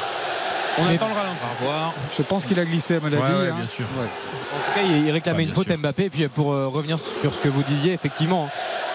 On 0.79 0.85
Mais- 0.85 0.95
attend 0.95 1.07
le 1.07 1.13
ralenti. 1.13 1.43
Au 1.45 1.59
revoir. 1.63 1.93
Je 2.17 2.23
pense 2.23 2.45
qu'il 2.45 2.59
a 2.59 2.65
glissé, 2.65 2.95
à 2.95 2.99
mon 2.99 3.07
avis. 3.07 3.17
Ouais, 3.17 3.21
ouais, 3.21 3.49
hein. 3.49 3.55
bien 3.57 3.67
sûr. 3.67 3.85
Ouais. 3.99 4.05
En 4.05 4.65
tout 4.65 4.79
cas, 4.79 4.81
il 4.85 5.11
réclamait 5.11 5.37
Ouais, 5.39 5.43
une 5.43 5.51
faute 5.51 5.67
sûr. 5.67 5.77
Mbappé. 5.77 6.05
Et 6.05 6.09
puis 6.09 6.27
pour 6.27 6.51
euh, 6.53 6.67
revenir 6.67 6.97
sur 6.99 7.33
ce 7.33 7.39
que 7.39 7.49
vous 7.49 7.61
disiez, 7.63 7.93
effectivement, 7.93 8.49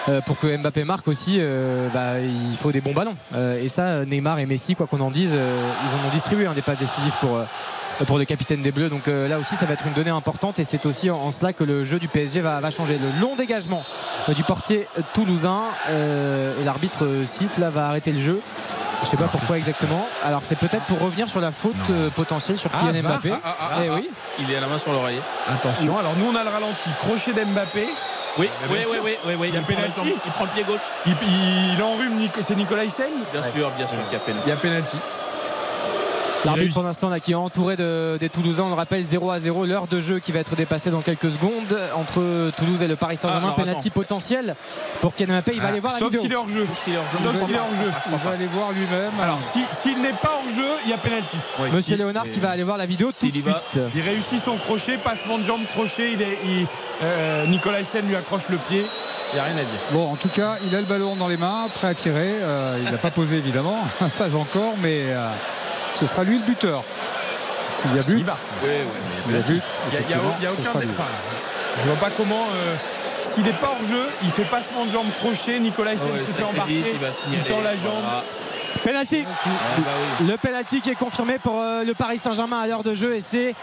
euh, 0.09 0.21
pour 0.21 0.39
que 0.39 0.57
Mbappé 0.57 0.83
marque 0.85 1.07
aussi, 1.09 1.37
euh, 1.39 1.89
bah, 1.95 2.19
il 2.21 2.57
faut 2.57 2.73
des 2.73 2.81
bons 2.81 2.93
ballons. 2.95 3.17
Euh, 3.35 3.63
et 3.63 3.69
ça, 3.69 4.05
Neymar 4.05 4.39
et 4.41 4.47
Messi, 4.47 4.75
quoi 4.75 4.87
qu'on 4.87 5.01
en 5.01 5.11
dise, 5.11 5.33
euh, 5.35 5.71
ils 5.85 6.05
en 6.05 6.09
ont 6.09 6.13
distribué 6.13 6.47
hein, 6.47 6.53
des 6.55 6.63
passes 6.63 6.79
décisives 6.79 7.15
pour, 7.21 7.37
euh, 7.37 7.45
pour 8.07 8.19
le 8.19 8.25
capitaine 8.25 8.63
des 8.63 8.73
Bleus. 8.73 8.89
Donc 8.89 9.07
euh, 9.09 9.29
là 9.29 9.39
aussi, 9.39 9.55
ça 9.55 9.67
va 9.67 9.75
être 9.75 9.87
une 9.87 9.93
donnée 9.95 10.11
importante. 10.11 10.59
Et 10.59 10.65
c'est 10.65 10.85
aussi 10.87 11.11
en, 11.11 11.19
en 11.19 11.31
cela 11.31 11.53
que 11.53 11.63
le 11.65 11.85
jeu 11.85 11.99
du 12.01 12.09
PSG 12.09 12.41
va, 12.41 12.59
va 12.61 12.71
changer. 12.73 12.99
Le 12.99 13.21
long 13.21 13.37
dégagement 13.37 13.85
du 14.35 14.43
portier 14.43 14.87
toulousain. 15.15 15.61
euh, 15.91 16.61
et 16.61 16.65
l'arbitre 16.65 17.05
siffle, 17.25 17.61
là, 17.61 17.71
va 17.71 17.87
arrêter 17.89 18.11
le 18.13 18.21
jeu. 18.21 18.41
Je 19.11 19.13
sais 19.13 19.17
pas 19.23 19.29
pourquoi 19.29 19.57
exactement. 19.57 20.07
Alors 20.23 20.41
c'est 20.45 20.57
peut-être 20.59 20.85
pour 20.85 21.01
revenir 21.01 21.29
sur 21.31 21.41
la 21.41 21.51
faute 21.51 21.75
euh, 21.91 22.11
potentielle 22.11 22.59
sur 22.59 22.71
Ah, 22.75 22.79
Kylian 22.89 23.03
VAR. 23.03 23.13
Mbappé. 23.15 23.33
Ah, 23.33 23.39
ah, 23.45 23.53
ah, 23.73 23.79
Eh 23.83 23.89
ah. 23.89 23.95
oui. 23.95 24.11
Il 24.39 24.51
est 24.53 24.57
à 24.57 24.61
la 24.61 24.67
main 24.67 24.77
sur 24.77 24.93
l'oreiller. 24.93 25.21
Attention. 25.49 25.97
Alors 25.99 26.13
nous 26.17 26.27
on 26.31 26.35
a 26.37 26.45
le 26.45 26.51
ralenti. 26.51 26.91
Crochet 27.01 27.33
d'Mbappé. 27.33 27.87
Oui, 28.37 28.49
oui, 28.69 28.69
bien 28.69 28.77
oui, 28.77 28.83
sûr. 28.95 29.03
oui, 29.05 29.13
oui, 29.27 29.35
oui. 29.41 29.49
Il 29.49 29.55
y 29.55 29.59
a 29.59 29.63
prend 29.63 29.71
le 29.71 29.77
penalty. 29.77 30.01
jambe- 30.01 30.19
il 30.27 30.33
prend 30.33 30.45
le 30.45 30.51
pied 30.51 30.65
gauche. 30.65 30.81
Il, 31.07 31.15
il, 31.23 31.75
il 31.75 31.83
enrhume. 31.83 32.29
C'est 32.41 32.55
Nicolas 32.55 32.85
Hyssen 32.85 33.07
Bien 33.33 33.43
sûr, 33.43 33.71
bien 33.73 33.89
sûr, 33.89 33.99
qu'il 34.05 34.13
y 34.13 34.17
a 34.17 34.21
pénalty. 34.21 34.43
Il 34.47 34.51
y 34.51 34.53
a 34.53 34.57
penalty. 34.57 34.97
L'arbitre 36.45 36.75
pour 36.75 36.83
l'instant 36.85 37.11
qui 37.21 37.33
est 37.33 37.35
entouré 37.35 37.77
de- 37.77 38.17
des 38.19 38.29
Toulousains, 38.29 38.63
on 38.65 38.69
le 38.69 38.75
rappelle 38.75 39.03
0 39.03 39.31
à 39.31 39.41
0, 39.41 39.67
l'heure 39.67 39.87
de 39.89 40.01
jeu 40.01 40.19
qui 40.21 40.31
va 40.33 40.39
être 40.41 40.55
dépassée 40.55 40.91
dans 40.91 41.01
quelques 41.03 41.33
secondes 41.33 41.79
entre 41.97 42.51
Toulouse 42.57 42.81
et 42.83 42.87
le 42.87 42.97
Paris 42.97 43.17
Saint-Germain, 43.17 43.55
Ah, 43.57 43.61
penalty 43.61 43.91
potentiel 43.91 44.55
pour 45.01 45.13
Mbappé, 45.19 45.53
il 45.55 45.61
va 45.61 45.67
Ah, 45.67 45.71
aller 45.71 45.81
voir 45.81 45.93
la 45.95 45.99
Sauf 45.99 46.09
vidéo. 46.09 46.23
s'il 46.23 46.33
est 46.33 46.37
hors 46.37 46.49
jeu. 46.49 46.65
Sauf 46.67 46.85
s'il 46.85 46.95
est 46.95 46.97
hors 46.99 47.05
jeu. 47.13 47.19
Sauf 47.29 47.37
s'il 47.45 47.55
est 47.55 47.59
hors 47.59 47.75
jeu. 47.75 47.93
Ah, 47.95 48.09
Il 48.13 48.19
va 48.29 48.31
aller 48.31 48.47
voir 48.47 48.73
lui-même. 48.73 49.13
Alors 49.21 49.41
si- 49.43 49.65
s'il 49.83 50.01
n'est 50.01 50.13
pas 50.13 50.33
hors 50.45 50.55
jeu, 50.55 50.69
il 50.85 50.91
y 50.91 50.95
a 50.95 50.99
penalty. 50.99 51.37
Oui. 51.61 51.69
Monsieur 51.73 51.95
Il- 51.95 51.99
Léonard 51.99 52.25
qui 52.33 52.41
va 52.41 52.51
aller 52.51 52.63
voir 52.65 52.77
la 52.77 52.87
vidéo 52.87 53.11
tout 53.11 53.27
de 53.31 53.39
va. 53.41 53.63
suite. 53.73 53.83
Il 53.95 54.01
réussit 54.03 54.43
son 54.43 54.57
crochet, 54.57 54.97
passement 54.99 55.39
de 55.39 55.45
jambe, 55.45 55.63
crochet. 55.73 56.13
Il 56.13 56.23
est, 56.23 56.39
il- 56.45 56.67
euh, 57.03 57.47
Nicolas 57.47 57.81
Hyssen 57.81 58.07
lui 58.07 58.17
accroche 58.17 58.49
le 58.49 58.59
pied. 58.59 58.87
Il 59.33 59.35
n'y 59.35 59.41
a 59.41 59.45
rien 59.45 59.55
à 59.55 59.61
dire. 59.61 59.81
Bon, 59.93 60.11
en 60.13 60.17
tout 60.17 60.29
cas, 60.31 60.57
il 60.67 60.75
a 60.75 60.81
le 60.81 60.87
ballon 60.87 61.15
dans 61.17 61.29
les 61.29 61.37
mains, 61.37 61.67
prêt 61.75 61.89
à 61.89 61.95
tirer. 61.95 62.31
Euh, 62.41 62.79
il 62.83 62.91
n'a 62.91 62.97
pas 62.97 63.11
posé 63.11 63.37
évidemment, 63.37 63.77
pas 64.19 64.35
encore, 64.37 64.75
mais 64.81 65.03
euh, 65.09 65.29
ce 65.99 66.07
sera 66.07 66.25
lui 66.25 66.39
le 66.39 66.45
buteur. 66.45 66.83
S'il 67.81 67.95
y 67.95 67.99
a 67.99 68.03
but, 68.03 68.27
Il 69.29 69.37
a 69.37 69.41
but, 69.41 69.63
n'y 69.91 69.97
a, 69.97 70.01
il 70.01 70.11
y 70.11 70.15
a- 70.15 70.17
y 70.43 70.47
a 70.47 70.53
aucun. 70.53 70.81
je 70.81 71.87
vois 71.87 71.97
pas 71.97 72.11
comment. 72.17 72.47
euh, 72.55 72.75
S'il 73.23 73.43
n'est 73.45 73.53
pas 73.53 73.69
hors 73.79 73.85
jeu, 73.89 74.05
il 74.23 74.31
fait 74.31 74.45
passement 74.45 74.85
de 74.87 74.91
jambe 74.91 75.07
crochet. 75.19 75.59
Nicolas 75.61 75.95
Hyssen 75.95 76.11
Ouais, 76.11 76.21
se 76.27 76.33
fait 76.33 76.43
embarquer. 76.45 76.85
il 77.33 77.41
tend 77.45 77.61
la 77.63 77.73
jambe. 77.77 78.03
Voilà. 78.03 78.25
Penalty. 78.85 79.25
Ah, 79.27 79.51
bah 79.79 79.91
oui. 80.21 80.27
Le 80.29 80.37
penalty 80.37 80.81
qui 80.81 80.91
est 80.91 80.95
confirmé 80.95 81.39
pour 81.39 81.61
euh, 81.61 81.85
le 81.85 81.95
Paris 81.95 82.19
Saint-Germain 82.19 82.61
à 82.61 82.67
l'heure 82.67 82.83
de 82.83 82.95
jeu 82.95 83.15
et 83.15 83.21
c'est 83.21 83.55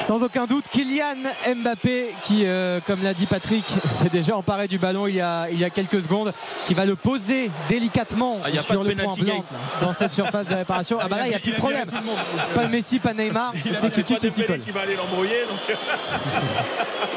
sans 0.00 0.22
aucun 0.22 0.46
doute 0.46 0.64
Kylian 0.70 1.14
Mbappé 1.56 2.14
qui, 2.24 2.44
euh, 2.46 2.80
comme 2.86 3.02
l'a 3.02 3.14
dit 3.14 3.26
Patrick, 3.26 3.64
s'est 3.90 4.08
déjà 4.08 4.36
emparé 4.36 4.68
du 4.68 4.78
ballon 4.78 5.06
il 5.06 5.16
y 5.16 5.20
a, 5.20 5.48
il 5.50 5.58
y 5.58 5.64
a 5.64 5.70
quelques 5.70 6.02
secondes, 6.02 6.32
qui 6.66 6.74
va 6.74 6.84
le 6.84 6.96
poser 6.96 7.50
délicatement 7.68 8.38
Ah, 8.44 8.48
il 8.48 8.54
y 8.54 8.58
a 8.58 8.62
pas 8.62 8.74
sur 8.74 8.84
de 8.84 8.88
le 8.90 8.94
point 8.96 9.14
blanc 9.14 9.24
gate, 9.24 9.44
dans 9.80 9.92
cette 9.92 10.14
surface 10.14 10.48
de 10.48 10.54
réparation. 10.54 10.98
Ah 11.04 11.08
bah 11.08 11.16
là 11.18 11.26
il 11.26 11.30
n'y 11.30 11.34
a 11.34 11.40
plus 11.40 11.52
de 11.52 11.56
problème. 11.56 11.86
tout 11.88 11.96
le 11.96 12.02
monde. 12.04 12.16
Pas 12.54 12.64
de 12.66 12.70
Messi, 12.70 12.98
pas 13.00 13.12
Neymar, 13.12 13.52
c'est 13.72 13.90
Kiki 13.92 14.16
qui 14.18 14.30
s'y 14.30 14.40
Dembélé 14.42 14.46
colle. 14.46 14.60
qui 14.60 14.70
va 14.70 14.80
aller 14.82 14.94
l'embrouiller. 14.96 15.42
Donc... 15.48 15.76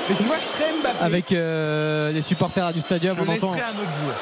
Mais 0.10 0.16
tu 0.16 0.24
vois, 0.24 0.38
je 0.38 0.45
serais 0.45 0.72
Mbappé. 0.82 1.03
Avec 1.03 1.32
euh, 1.32 2.12
les 2.12 2.22
supporters 2.22 2.72
du 2.74 2.82
stadium, 2.82 3.16
je 3.16 3.22
on 3.22 3.34
entend. 3.34 3.52
un 3.53 3.57
autre 3.57 3.94
joueur. 4.02 4.16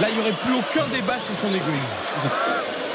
Là, 0.00 0.08
il 0.08 0.14
n'y 0.14 0.20
aurait 0.20 0.32
plus 0.32 0.54
aucun 0.54 0.86
débat 0.92 1.16
sur 1.18 1.34
son 1.40 1.48
égoïsme. 1.48 2.30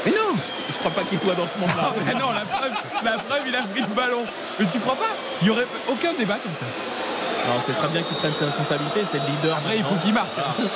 Mais 0.04 0.12
non, 0.12 0.34
je, 0.36 0.72
je 0.72 0.78
crois 0.78 0.90
pas 0.90 1.02
qu'il 1.02 1.18
soit 1.18 1.34
dans 1.34 1.46
ce 1.46 1.58
monde-là. 1.58 1.92
Ah, 2.08 2.14
non, 2.14 2.30
la 2.32 2.40
preuve, 2.40 2.72
la 3.04 3.12
preuve, 3.18 3.42
il 3.46 3.54
a 3.56 3.62
pris 3.62 3.80
le 3.80 3.94
ballon. 3.94 4.24
Mais 4.58 4.66
tu 4.66 4.78
crois 4.80 4.96
pas? 4.96 5.14
Il 5.42 5.46
n'y 5.46 5.50
aurait 5.50 5.66
aucun 5.88 6.12
débat 6.14 6.36
comme 6.42 6.54
ça. 6.54 6.64
Non, 7.46 7.54
c'est 7.60 7.72
très 7.74 7.88
bien 7.88 8.02
qu'il 8.02 8.16
prenne 8.16 8.34
ses 8.34 8.44
responsabilités, 8.44 9.00
c'est 9.04 9.18
le 9.18 9.24
leader. 9.26 9.56
Après, 9.56 9.76
il 9.76 9.84
faut 9.84 9.94
qu'il 9.96 10.12
marque. 10.12 10.28
Ah, 10.38 10.42
ah 10.58 10.62
ouais. 10.62 10.66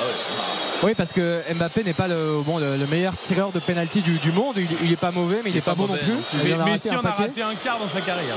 Oui, 0.83 0.93
parce 0.95 1.13
que 1.13 1.41
Mbappé 1.53 1.83
n'est 1.83 1.93
pas 1.93 2.07
le, 2.07 2.41
bon, 2.43 2.57
le, 2.57 2.75
le 2.77 2.87
meilleur 2.87 3.15
tireur 3.21 3.51
de 3.51 3.59
penalty 3.59 4.01
du, 4.01 4.17
du 4.17 4.31
monde. 4.31 4.55
Il, 4.57 4.67
il 4.83 4.91
est 4.91 4.95
pas 4.95 5.11
mauvais, 5.11 5.41
mais 5.43 5.49
il, 5.51 5.53
Il 5.53 5.57
est 5.57 5.59
est 5.59 5.61
pas, 5.61 5.71
pas 5.71 5.75
bon 5.75 5.83
non 5.83 5.89
mauvais 5.89 6.01
plus. 6.01 6.13
non 6.13 6.21
plus. 6.31 6.39
Il 6.41 6.47
Mais 6.47 6.53
un 6.53 6.95
en 6.95 6.99
a 6.99 7.03
paquet. 7.03 7.21
raté 7.23 7.41
un 7.43 7.55
quart 7.55 7.77
dans 7.77 7.89
sa 7.89 8.01
carrière. 8.01 8.35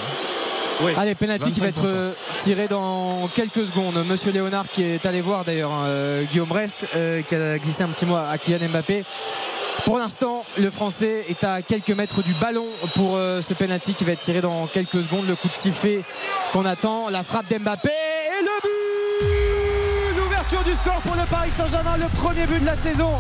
Oui. 0.82 0.93
Allez, 0.98 1.15
penalty 1.15 1.52
qui 1.52 1.61
va 1.61 1.69
être 1.69 1.82
25%. 1.85 1.86
euh, 1.86 2.12
tiré 2.40 2.66
dans 2.69 3.28
quelques 3.35 3.65
secondes. 3.66 3.94
Monsieur 4.06 4.32
Léonard 4.32 4.69
qui 4.69 4.82
est 4.82 5.06
allé 5.06 5.20
voir 5.20 5.44
d'ailleurs 5.44 5.70
hein, 5.73 5.85
euh, 5.86 6.24
Guillaume 6.24 6.51
Rest 6.52 6.86
euh, 6.97 7.23
qui 7.23 7.35
a 7.36 7.59
glissé 7.59 7.85
un 7.85 7.89
petit 7.89 8.05
mot 8.05 8.16
à 8.16 8.36
Kylian 8.36 8.69
Mbappé. 8.69 9.05
Pour 9.85 9.98
l'instant, 9.98 10.44
le 10.59 10.70
Français 10.70 11.24
est 11.28 11.44
à 11.44 11.62
quelques 11.62 11.90
mètres 11.90 12.23
du 12.23 12.32
ballon 12.35 12.66
pour 12.94 13.16
euh, 13.16 13.40
ce 13.43 13.55
penalty 13.55 13.94
qui 13.94 14.05
va 14.05 14.12
être 14.12 14.20
tiré 14.20 14.40
dans 14.40 14.66
quelques 14.66 15.02
secondes. 15.02 15.27
Le 15.28 15.36
coup 15.36 15.48
de 15.48 15.56
sifflet 15.56 16.01
qu'on 16.52 16.65
attend, 16.66 17.09
la 17.09 17.23
frappe 17.23 17.48
d'Mbappé 17.48 17.90
L'ouverture 20.51 20.71
du 20.73 20.77
score 20.77 21.01
pour 21.01 21.15
le 21.15 21.23
Paris 21.23 21.49
Saint-Germain, 21.57 21.97
le 21.97 22.07
premier 22.19 22.47
but 22.47 22.61
de 22.61 22.66
la 22.66 22.77
saison 22.77 23.11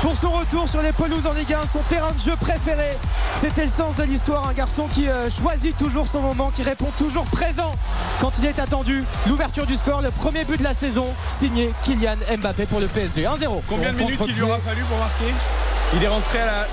pour 0.00 0.16
son 0.16 0.30
retour 0.30 0.68
sur 0.68 0.80
les 0.80 0.92
pelouses 0.92 1.26
en 1.26 1.32
Ligue 1.32 1.52
1, 1.52 1.66
son 1.66 1.80
terrain 1.80 2.12
de 2.12 2.20
jeu 2.20 2.34
préféré. 2.40 2.90
C'était 3.36 3.64
le 3.64 3.68
sens 3.70 3.96
de 3.96 4.04
l'histoire, 4.04 4.46
un 4.48 4.52
garçon 4.52 4.86
qui 4.86 5.08
euh, 5.08 5.28
choisit 5.28 5.76
toujours 5.76 6.06
son 6.06 6.20
moment, 6.20 6.52
qui 6.54 6.62
répond 6.62 6.92
toujours 6.96 7.24
présent 7.24 7.72
quand 8.20 8.30
il 8.38 8.46
est 8.46 8.60
attendu. 8.60 9.02
L'ouverture 9.26 9.66
du 9.66 9.74
score, 9.74 10.02
le 10.02 10.12
premier 10.12 10.44
but 10.44 10.56
de 10.58 10.62
la 10.62 10.72
saison, 10.72 11.06
signé 11.40 11.74
Kylian 11.82 12.14
Mbappé 12.38 12.66
pour 12.66 12.78
le 12.78 12.86
PSG. 12.86 13.22
1-0. 13.24 13.26
Combien 13.68 13.92
de 13.92 13.98
minutes 13.98 14.20
il 14.28 14.34
lui 14.34 14.42
aura 14.42 14.58
fallu 14.58 14.82
pour 14.82 14.98
marquer? 14.98 15.34
Il 15.96 16.04
est 16.04 16.08
rentré 16.08 16.38
à 16.40 16.46
la. 16.46 16.66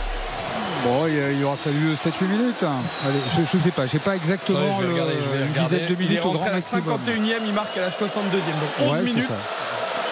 Bon, 0.83 1.07
il, 1.07 1.37
il 1.39 1.43
aura 1.43 1.55
fallu 1.57 1.95
7-8 1.95 2.25
minutes. 2.27 2.63
hein. 2.63 2.75
Allez, 3.07 3.17
je 3.51 3.57
ne 3.57 3.61
sais 3.63 3.71
pas, 3.71 3.85
pas 4.11 4.15
exactement 4.15 4.59
je 4.77 4.81
vais 4.83 4.87
le- 4.87 4.93
regarder, 4.93 5.13
je 5.19 5.29
vais 5.29 5.45
une 5.45 5.51
regarder. 5.51 5.75
dizaine 5.77 5.87
de 5.89 5.93
Il 5.95 6.05
est 6.05 6.09
minutes 6.09 6.19
au 6.25 6.27
rentré 6.29 6.37
grand 6.37 6.45
à 6.45 6.49
la 6.49 6.55
maximum. 6.57 6.99
51e, 7.07 7.47
il 7.47 7.53
marque 7.53 7.77
à 7.77 7.81
la 7.81 7.89
62e. 7.89 8.31
Donc 8.31 8.43
11 8.81 8.91
Ouais, 8.91 8.97
c'est 8.99 9.03
minutes. 9.03 9.29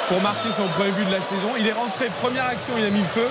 Pour 0.08 0.22
marquer 0.22 0.52
son 0.52 0.68
premier 0.76 0.92
but 0.92 1.06
de 1.06 1.12
la 1.12 1.22
saison. 1.22 1.52
Il 1.58 1.68
est 1.68 1.74
rentré, 1.74 2.10
première 2.22 2.46
action, 2.46 2.74
il 2.78 2.86
a 2.86 2.90
mis 2.90 3.00
le 3.00 3.06
feu. 3.06 3.28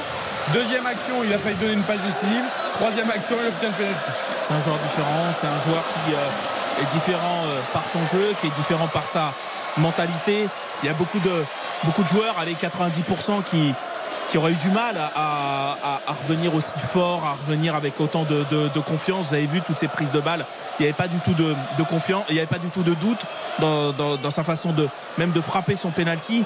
Deuxième 0.53 0.87
action, 0.87 1.23
il 1.23 1.33
a 1.33 1.39
failli 1.39 1.57
donner 1.57 1.75
une 1.75 1.83
passe 1.83 2.03
décisive. 2.03 2.45
Troisième 2.75 3.11
action, 3.11 3.37
il 3.41 3.49
obtient 3.49 3.69
le 3.69 3.75
penalty. 3.75 4.11
C'est 4.43 4.55
un 4.55 4.63
joueur 4.63 4.79
différent, 4.79 5.27
c'est 5.39 5.47
un 5.47 5.61
joueur 5.67 5.85
qui 5.93 6.15
euh, 6.15 6.83
est 6.83 6.93
différent 6.93 7.45
euh, 7.47 7.61
par 7.73 7.85
son 7.93 8.01
jeu, 8.11 8.35
qui 8.41 8.49
est 8.49 8.57
différent 8.57 8.89
par 8.89 9.07
sa 9.07 9.33
mentalité. 9.77 10.49
Il 10.83 10.87
y 10.87 10.91
a 10.91 10.95
beaucoup 10.95 11.21
de, 11.21 11.45
beaucoup 11.85 12.03
de 12.03 12.09
joueurs, 12.09 12.35
allez 12.41 12.55
90% 12.55 13.43
qui, 13.51 13.75
qui 14.33 14.39
auraient 14.39 14.53
eu 14.53 14.57
du 14.57 14.71
mal 14.71 14.97
à, 14.97 16.01
revenir 16.27 16.55
aussi 16.55 16.79
fort, 16.79 17.23
à 17.23 17.33
revenir 17.33 17.75
avec 17.75 18.01
autant 18.01 18.25
de, 18.25 18.81
confiance. 18.81 19.29
Vous 19.29 19.35
avez 19.35 19.47
vu 19.47 19.61
toutes 19.61 19.79
ces 19.79 19.89
prises 19.89 20.11
de 20.11 20.21
balles. 20.21 20.47
Il 20.79 20.85
n'y 20.85 20.89
avait 20.89 20.97
pas 20.97 21.07
du 21.07 21.19
tout 21.19 21.35
de, 21.35 21.55
confiance, 21.85 22.25
il 22.31 22.33
n'y 22.33 22.39
avait 22.39 22.47
pas 22.47 22.59
du 22.59 22.69
tout 22.69 22.83
de 22.83 22.95
doute 22.95 23.21
dans 23.61 24.31
sa 24.31 24.43
façon 24.43 24.73
de 24.73 24.89
même 25.19 25.33
de 25.33 25.41
frapper 25.43 25.77
son 25.77 25.91
penalty. 25.91 26.45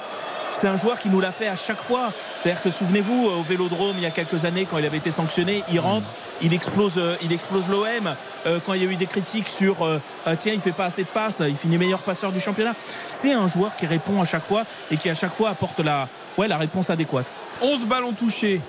C'est 0.57 0.67
un 0.67 0.77
joueur 0.77 0.97
qui 0.97 1.09
nous 1.09 1.21
l'a 1.21 1.31
fait 1.31 1.47
à 1.47 1.55
chaque 1.55 1.81
fois. 1.81 2.11
C'est-à-dire 2.41 2.61
que 2.61 2.71
souvenez-vous, 2.71 3.27
au 3.27 3.43
Vélodrome, 3.43 3.95
il 3.97 4.03
y 4.03 4.07
a 4.07 4.11
quelques 4.11 4.43
années, 4.45 4.67
quand 4.69 4.79
il 4.79 4.85
avait 4.85 4.97
été 4.97 5.11
sanctionné, 5.11 5.63
il 5.71 5.79
rentre, 5.79 6.07
il 6.41 6.53
explose, 6.53 6.97
euh, 6.97 7.15
il 7.21 7.31
explose 7.31 7.67
l'OM. 7.69 8.15
Euh, 8.47 8.59
quand 8.65 8.73
il 8.73 8.83
y 8.83 8.87
a 8.87 8.91
eu 8.91 8.95
des 8.95 9.05
critiques 9.05 9.49
sur 9.49 9.83
euh, 9.83 9.99
ah, 10.25 10.35
tiens, 10.35 10.53
il 10.53 10.59
fait 10.59 10.71
pas 10.71 10.85
assez 10.85 11.03
de 11.03 11.07
passes, 11.07 11.41
il 11.47 11.55
finit 11.55 11.77
meilleur 11.77 11.99
passeur 11.99 12.31
du 12.31 12.39
championnat. 12.39 12.73
C'est 13.07 13.33
un 13.33 13.47
joueur 13.47 13.75
qui 13.75 13.85
répond 13.85 14.19
à 14.19 14.25
chaque 14.25 14.45
fois 14.45 14.63
et 14.89 14.97
qui 14.97 15.09
à 15.09 15.15
chaque 15.15 15.33
fois 15.33 15.49
apporte 15.49 15.79
la, 15.79 16.07
ouais, 16.37 16.47
la 16.47 16.57
réponse 16.57 16.89
adéquate. 16.89 17.27
11 17.61 17.85
ballons 17.85 18.13
touchés, 18.13 18.59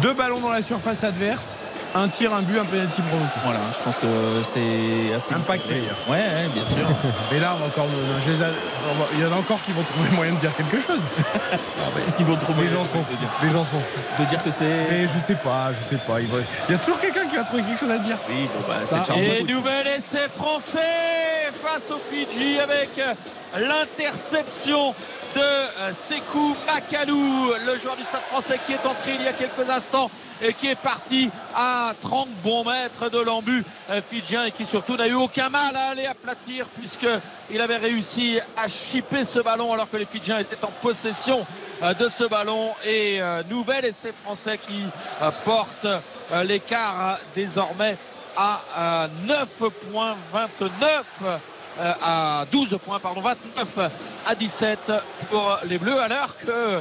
2 0.00 0.14
ballons 0.14 0.40
dans 0.40 0.50
la 0.50 0.62
surface 0.62 1.04
adverse. 1.04 1.58
Un 1.96 2.08
tir, 2.08 2.34
un 2.34 2.42
but, 2.42 2.58
un 2.58 2.64
penalty 2.64 3.00
provoqué. 3.02 3.30
Voilà, 3.44 3.60
je 3.72 3.78
pense 3.84 3.94
que 3.96 4.42
c'est 4.42 5.14
assez. 5.14 5.32
Impact 5.34 5.68
d'ailleurs. 5.68 5.96
Ouais, 6.08 6.16
ouais, 6.16 6.48
bien 6.52 6.64
sûr. 6.64 6.88
Mais 7.32 7.38
là, 7.38 7.52
on 7.54 7.58
va 7.60 7.66
encore, 7.66 7.86
je 8.20 8.30
les 8.32 8.42
a- 8.42 8.46
on 8.46 8.94
va- 8.98 9.06
il 9.14 9.20
y 9.20 9.24
en 9.24 9.32
a 9.32 9.36
encore 9.36 9.62
qui 9.64 9.70
vont 9.70 9.82
trouver 9.84 10.10
moyen 10.10 10.32
de 10.32 10.38
dire 10.38 10.50
quelque 10.56 10.80
chose. 10.80 11.02
Est-ce 12.08 12.16
qu'ils 12.16 12.26
vont 12.26 12.34
trouver 12.36 12.64
Les 12.64 12.70
gens 12.70 12.84
sont 12.84 13.00
fous. 13.02 13.16
Les 13.44 13.48
gens 13.48 13.62
sont 13.64 13.78
fous. 13.78 14.22
De 14.22 14.24
dire 14.28 14.42
que 14.42 14.50
c'est. 14.50 14.88
Mais 14.90 15.06
je 15.06 15.18
sais 15.20 15.36
pas, 15.36 15.72
je 15.72 15.84
sais 15.86 15.98
pas. 15.98 16.20
Il, 16.20 16.26
va- 16.26 16.38
il 16.68 16.72
y 16.72 16.74
a 16.74 16.78
toujours 16.78 16.98
quelqu'un 17.00 17.26
qui 17.28 17.36
va 17.36 17.44
trouver 17.44 17.62
quelque 17.62 17.78
chose 17.78 17.90
à 17.92 17.98
dire. 17.98 18.16
Oui, 18.28 18.48
bon, 18.52 18.64
bah, 18.68 18.80
c'est 18.84 19.04
charme 19.06 19.20
Et 19.20 19.44
nouvel 19.44 19.86
essai 19.96 20.26
français 20.36 21.52
face 21.62 21.92
au 21.92 21.98
Fidji 21.98 22.58
avec 22.58 22.90
l'interception 23.56 24.94
de 25.34 25.40
euh, 25.40 25.92
Sekou 25.92 26.56
Makalou, 26.66 27.52
le 27.66 27.76
joueur 27.76 27.96
du 27.96 28.04
Stade 28.04 28.22
français 28.30 28.58
qui 28.66 28.72
est 28.72 28.86
entré 28.86 29.14
il 29.14 29.22
y 29.22 29.28
a 29.28 29.32
quelques 29.32 29.68
instants 29.68 30.10
et 30.42 30.52
qui 30.52 30.68
est 30.68 30.78
parti 30.78 31.30
à 31.54 31.92
30 32.00 32.28
bons 32.42 32.64
mètres 32.64 33.08
de 33.10 33.18
l'embu 33.18 33.64
fidjien 34.10 34.44
et 34.44 34.50
qui 34.50 34.66
surtout 34.66 34.96
n'a 34.96 35.08
eu 35.08 35.14
aucun 35.14 35.48
mal 35.48 35.74
à 35.76 35.90
aller 35.90 36.06
aplatir 36.06 36.66
puisqu'il 36.78 37.60
avait 37.60 37.76
réussi 37.76 38.38
à 38.56 38.68
chipper 38.68 39.24
ce 39.24 39.40
ballon 39.40 39.72
alors 39.72 39.90
que 39.90 39.96
les 39.96 40.06
Fidjiens 40.06 40.38
étaient 40.38 40.64
en 40.64 40.72
possession 40.82 41.46
euh, 41.82 41.94
de 41.94 42.08
ce 42.08 42.24
ballon. 42.24 42.70
Et 42.86 43.20
euh, 43.20 43.42
nouvel 43.50 43.84
essai 43.84 44.12
français 44.12 44.58
qui 44.58 44.82
porte 45.44 45.86
l'écart 46.44 47.18
désormais 47.34 47.96
à 48.36 48.60
euh, 48.76 49.08
9 49.26 49.48
points 49.90 50.16
29 50.32 51.04
euh, 51.24 51.36
à 51.80 52.44
12 52.50 52.78
points 52.84 53.00
pardon 53.00 53.20
29 53.20 53.78
à 54.26 54.34
17 54.34 54.92
pour 55.30 55.58
les 55.64 55.78
Bleus 55.78 55.98
alors 56.00 56.36
que 56.36 56.50
euh, 56.50 56.80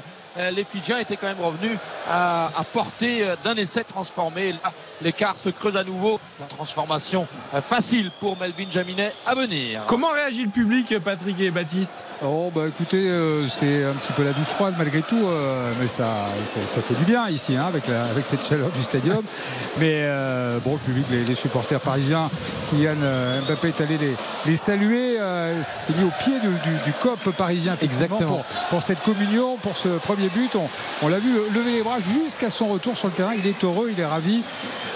les 0.52 0.64
Fidjiens 0.64 1.00
étaient 1.00 1.16
quand 1.18 1.28
même 1.28 1.42
revenus 1.42 1.78
à, 2.10 2.48
à 2.58 2.64
portée 2.64 3.24
euh, 3.24 3.36
d'un 3.44 3.56
essai 3.56 3.84
transformé. 3.84 4.52
Là, 4.54 4.72
l'écart 5.02 5.36
se 5.38 5.50
creuse 5.50 5.78
à 5.78 5.84
nouveau. 5.84 6.20
La 6.40 6.46
transformation 6.48 7.28
euh, 7.54 7.62
facile 7.62 8.10
pour 8.20 8.38
Melvin 8.38 8.66
Jaminet 8.72 9.14
à 9.28 9.36
venir. 9.36 9.82
Comment 9.88 10.12
réagit 10.12 10.44
le 10.44 10.50
public, 10.50 10.98
Patrick 11.00 11.40
et 11.40 11.52
Baptiste? 11.52 12.04
Oh 12.26 12.52
bah 12.56 12.62
écoutez, 12.68 13.10
euh, 13.10 13.48
c'est 13.48 13.84
un 13.84 13.94
petit 13.94 14.14
peu 14.14 14.24
la 14.24 14.32
douche 14.32 14.48
froide 14.48 14.76
malgré 14.78 15.02
tout, 15.02 15.20
euh, 15.28 15.72
mais 15.82 15.88
ça, 15.88 16.06
ça, 16.46 16.60
ça 16.68 16.82
fait 16.82 16.94
du 16.96 17.04
bien 17.04 17.28
ici 17.30 17.56
hein, 17.58 17.66
avec, 17.68 17.88
la- 17.88 18.06
avec 18.06 18.26
cette 18.26 18.48
chaleur 18.48 18.70
du 18.70 18.82
stadium. 18.84 19.24
Mais 19.80 20.04
euh, 20.04 20.60
bon, 20.64 20.74
le 20.74 20.78
public, 20.80 21.06
les, 21.10 21.24
les 21.26 21.36
supporters 21.36 21.80
parisiens, 21.80 22.30
Kylian 22.70 22.96
euh, 23.02 23.42
Mbappé 23.42 23.70
est 23.70 23.82
allé 23.82 23.98
les, 23.98 24.14
les 24.46 24.56
saluer, 24.56 25.18
euh, 25.20 25.60
s'est 25.82 25.94
mis 25.98 26.06
au 26.06 26.12
pied 26.20 26.40
du, 26.40 26.48
du, 26.48 26.76
du 26.86 26.94
COP 27.02 27.20
parisien 27.36 27.76
Exactement. 27.82 28.20
Pour, 28.38 28.44
pour 28.70 28.84
cette 28.84 29.02
communion, 29.02 29.58
pour 29.58 29.76
ce 29.76 29.90
premier 29.98 30.23
but. 30.30 30.56
On, 30.56 30.68
on 31.04 31.08
l'a 31.08 31.20
vu 31.20 31.32
lever 31.54 31.72
les 31.72 31.82
bras 31.84 31.98
jusqu'à 32.00 32.50
son 32.50 32.68
retour 32.68 32.98
sur 32.98 33.08
le 33.08 33.14
terrain. 33.14 33.34
Il 33.38 33.48
est 33.48 33.64
heureux, 33.64 33.90
il 33.92 34.00
est 34.00 34.06
ravi. 34.06 34.42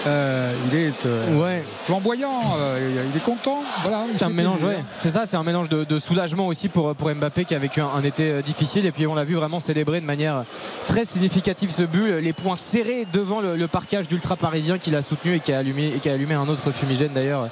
Euh, 0.06 0.52
il 0.70 0.78
est 0.78 1.06
euh, 1.06 1.40
Ouais. 1.42 1.64
flamboyant, 1.84 2.54
euh, 2.56 3.04
il 3.12 3.16
est 3.16 3.24
content. 3.24 3.62
Voilà, 3.82 4.04
C'est 4.10 4.22
un 4.22 4.28
mélange, 4.28 4.62
ouais. 4.62 4.78
C'est 5.00 5.10
ça, 5.10 5.24
c'est 5.26 5.36
un 5.36 5.42
mélange 5.42 5.68
de, 5.68 5.82
de 5.82 5.98
soulagement 5.98 6.46
aussi 6.46 6.68
pour, 6.68 6.94
pour 6.94 7.12
Mbappé 7.12 7.44
qui 7.44 7.54
a 7.54 7.58
vécu 7.58 7.80
un, 7.80 7.88
un 7.88 8.04
été 8.04 8.40
difficile. 8.42 8.86
Et 8.86 8.92
puis 8.92 9.06
on 9.08 9.14
l'a 9.16 9.24
vu 9.24 9.34
vraiment 9.34 9.58
célébrer 9.58 10.00
de 10.00 10.06
manière 10.06 10.44
très 10.86 11.04
significative 11.04 11.72
ce 11.72 11.82
but. 11.82 12.20
Les 12.20 12.32
points 12.32 12.56
serrés 12.56 13.06
devant 13.12 13.40
le, 13.40 13.56
le 13.56 13.66
parquage 13.66 14.06
d'ultra 14.06 14.36
parisien 14.36 14.78
qui 14.78 14.90
l'a 14.92 15.02
soutenu 15.02 15.34
et 15.34 15.40
qui 15.40 15.52
a 15.52 15.58
allumé, 15.58 15.92
et 15.96 15.98
qui 15.98 16.08
a 16.08 16.12
allumé 16.14 16.34
un 16.34 16.48
autre 16.48 16.70
fumigène 16.70 17.10
d'ailleurs. 17.12 17.48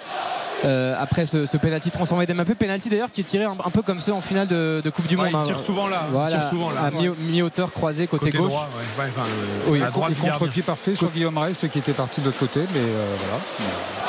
Euh, 0.64 0.94
après 0.98 1.26
ce, 1.26 1.44
ce 1.46 1.56
penalty 1.56 1.90
transformé 1.90 2.26
d'Mbappé, 2.26 2.54
penalty 2.54 2.88
d'ailleurs 2.88 3.10
qui 3.12 3.20
est 3.20 3.24
tiré 3.24 3.44
un, 3.44 3.52
un 3.64 3.70
peu 3.70 3.82
comme 3.82 4.00
ceux 4.00 4.12
en 4.12 4.20
finale 4.20 4.48
de, 4.48 4.80
de 4.82 4.90
Coupe 4.90 5.06
du 5.06 5.16
Ouais, 5.16 5.24
Monde. 5.30 5.32
il 5.32 5.36
hein. 5.36 5.42
tire 5.54 5.60
souvent 5.60 5.86
là, 5.86 6.04
il 6.08 6.12
Voilà, 6.12 6.38
tire 6.38 6.48
souvent 6.48 6.70
là. 6.70 6.82
à 6.86 6.90
mi- 6.90 7.10
mi-hauteur 7.30 7.72
croisé 7.72 8.06
côté, 8.06 8.26
Côté 8.26 8.38
gauche. 8.38 8.48
droit, 8.52 8.68
ouais. 8.98 9.04
Ouais, 9.04 9.10
enfin, 9.16 9.28
le- 9.66 9.72
Oui, 9.72 9.82
à 9.82 9.90
droite 9.90 10.12
contre-pied 10.20 10.62
parfait 10.62 10.94
sur 10.94 11.10
Guillaume 11.10 11.36
Rest 11.38 11.68
qui 11.70 11.78
était 11.78 11.92
parti 11.92 12.20
de 12.20 12.26
l'autre 12.26 12.38
côté, 12.38 12.60
mais 12.72 12.80
euh, 12.80 13.06
voilà. 13.18 13.42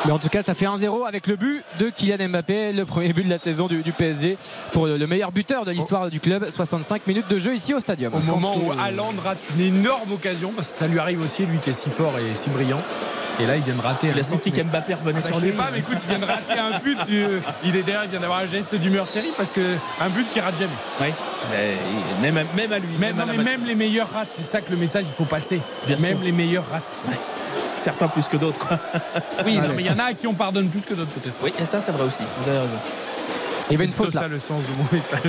Mais 0.06 0.12
en 0.14 0.20
tout 0.20 0.30
cas, 0.30 0.42
ça 0.44 0.54
fait 0.54 0.66
1-0 0.66 1.06
avec 1.08 1.28
le 1.28 1.36
but 1.36 1.64
de 1.80 1.90
Kylian 1.90 2.30
Mbappé, 2.30 2.72
le 2.72 2.86
premier 2.86 3.12
but 3.14 3.24
de 3.24 3.30
la 3.30 3.40
saison 3.40 3.68
du, 3.68 3.82
du 3.82 3.92
PSG 3.92 4.38
pour 4.72 4.86
le, 4.86 4.96
le 4.96 5.08
meilleur 5.08 5.32
buteur 5.32 5.66
de 5.66 5.72
l'histoire 5.72 6.10
du 6.10 6.20
club. 6.20 6.48
65 6.50 7.06
minutes 7.08 7.28
de 7.30 7.38
jeu 7.40 7.54
ici 7.56 7.74
au 7.74 7.80
stadium. 7.80 8.14
Au 8.14 8.20
moment 8.20 8.56
où 8.58 8.72
Haaland 8.80 9.14
rate 9.24 9.40
une 9.58 9.66
énorme 9.76 10.12
occasion, 10.14 10.54
parce 10.56 10.70
que 10.70 10.76
ça 10.76 10.88
lui 10.88 11.00
arrive 11.00 11.22
aussi, 11.22 11.46
lui 11.46 11.58
qui 11.58 11.72
est 11.72 11.74
si 11.74 11.90
fort 11.90 12.14
et 12.20 12.36
si 12.36 12.50
brillant. 12.50 12.80
Et 13.40 13.46
là, 13.46 13.56
il 13.56 13.62
vient 13.62 13.76
de 13.76 13.82
rater. 13.82 14.08
Il 14.14 14.20
a 14.20 14.24
senti 14.24 14.52
qu'Mbappé 14.52 14.96
revenait 14.96 15.20
Ah 15.20 15.28
bah, 15.28 15.28
sur 15.28 15.40
je 15.40 15.46
lui. 15.46 15.52
sais 15.52 15.58
pas, 15.58 15.70
mais 15.72 15.80
écoute, 15.80 15.98
il 16.04 16.10
vient 16.10 16.18
de 16.20 16.26
rater 16.26 16.37
un 16.58 16.80
but. 16.80 16.98
il 17.64 17.76
est 17.76 17.84
derrière, 17.84 18.04
il 18.06 18.10
vient 18.12 18.20
d'avoir 18.20 18.40
un 18.40 18.46
geste 18.48 18.76
d'humeur 18.76 19.10
terrible 19.10 19.34
parce 19.38 19.52
que 19.52 19.62
un 20.02 20.10
but 20.10 20.28
qui 20.32 20.40
rate 20.40 20.56
jamais. 20.58 21.14
Mais 22.22 22.32
même, 22.32 22.48
même 22.56 22.72
à 22.72 22.80
lui. 22.80 22.88
Même, 22.98 23.16
même 23.16 23.20
à 23.20 23.26
non, 23.26 23.32
la 23.32 23.38
mais 23.38 23.44
machine. 23.44 23.60
même 23.60 23.68
les 23.68 23.76
meilleurs 23.76 24.10
ratent, 24.12 24.30
c'est 24.32 24.44
ça 24.44 24.62
que 24.62 24.72
le 24.72 24.78
message 24.78 25.06
il 25.08 25.14
faut 25.14 25.26
passer. 25.26 25.60
Bien 25.86 25.98
même 25.98 26.18
sûr. 26.18 26.24
les 26.26 26.32
meilleurs 26.32 26.66
ratent. 26.70 27.00
Certains 27.78 28.08
plus 28.08 28.28
que 28.28 28.38
d'autres. 28.38 28.58
quoi. 28.58 28.80
Oui, 29.46 29.56
non, 29.58 29.70
mais 29.76 29.84
il 29.84 29.88
y 29.88 29.90
en 29.92 30.00
a 30.00 30.06
à 30.06 30.14
qui 30.14 30.26
on 30.28 30.34
pardonne 30.34 30.68
plus 30.70 30.82
que 30.82 30.94
d'autres 30.96 31.12
peut-être. 31.12 31.36
Oui, 31.44 31.54
et 31.60 31.66
ça, 31.66 31.80
c'est 31.82 31.92
vrai 31.92 32.04
aussi. 32.04 32.24
Vous 32.42 32.50
avez 32.50 32.58
raison. 32.60 32.78
Il 33.70 33.74
y 33.74 33.76
avait 33.76 33.86
une 33.86 33.92
C'est 33.92 33.98
faute 33.98 34.14
ça 34.14 34.28
le 34.28 34.40
sens 34.40 34.62
de 34.64 34.78
mon 34.80 34.88
message. 34.92 35.22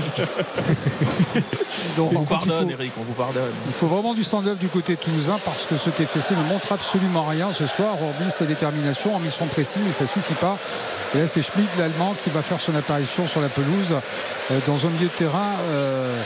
Donc, 1.97 2.13
On 2.15 2.21
vous 2.21 2.25
pardonne, 2.25 2.67
faut- 2.69 2.73
Eric, 2.73 2.93
on 3.01 3.03
vous 3.03 3.13
pardonne. 3.15 3.51
Il 3.67 3.73
faut 3.73 3.89
vraiment 3.89 4.15
du 4.15 4.23
stand-up 4.23 4.59
du 4.59 4.69
côté 4.69 4.97
toulousain 4.97 5.39
parce 5.45 5.63
que 5.65 5.77
ce 5.77 5.91
TFC 5.91 6.35
ne 6.37 6.49
montre 6.53 6.71
absolument 6.73 7.25
rien 7.25 7.49
ce 7.53 7.67
soir, 7.67 7.95
hormis 8.01 8.31
sa 8.31 8.45
détermination 8.45 9.15
en 9.15 9.19
mission 9.19 9.47
précise, 9.47 9.83
mais 9.85 9.93
ça 9.93 10.07
suffit 10.07 10.35
pas. 10.35 10.57
Et 11.15 11.19
là, 11.19 11.27
c'est 11.27 11.43
Schmidt, 11.43 11.69
l'Allemand, 11.79 12.15
qui 12.23 12.31
va 12.31 12.43
faire 12.43 12.61
son 12.61 12.75
apparition 12.77 13.27
sur 13.27 13.41
la 13.41 13.49
pelouse 13.49 13.95
euh, 14.53 14.59
dans 14.67 14.87
un 14.87 14.91
milieu 14.91 15.09
de 15.09 15.13
terrain 15.13 15.53
euh, 15.71 16.17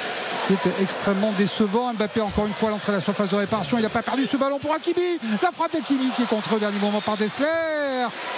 qui 0.47 0.55
est 0.55 0.83
extrêmement 0.83 1.33
décevant. 1.39 1.93
Mbappé, 1.95 2.21
encore 2.21 2.47
une 2.47 2.53
fois, 2.53 2.71
l'entrée 2.71 2.93
de 2.93 2.97
la 2.99 3.03
surface 3.03 3.29
de 3.29 3.37
réparation. 3.37 3.79
Il 3.79 3.83
n'a 3.83 3.89
pas 3.89 4.03
perdu 4.03 4.25
ce 4.27 4.37
ballon 4.37 4.59
pour 4.59 4.75
Hakimi. 4.75 5.19
La 5.43 5.53
frappe 5.53 5.73
d'Hakimi 5.73 6.11
qui 6.17 6.23
est 6.23 6.27
contre 6.27 6.55
au 6.55 6.59
dernier 6.59 6.79
moment 6.79 7.01
par 7.01 7.17
Dessler. 7.17 7.47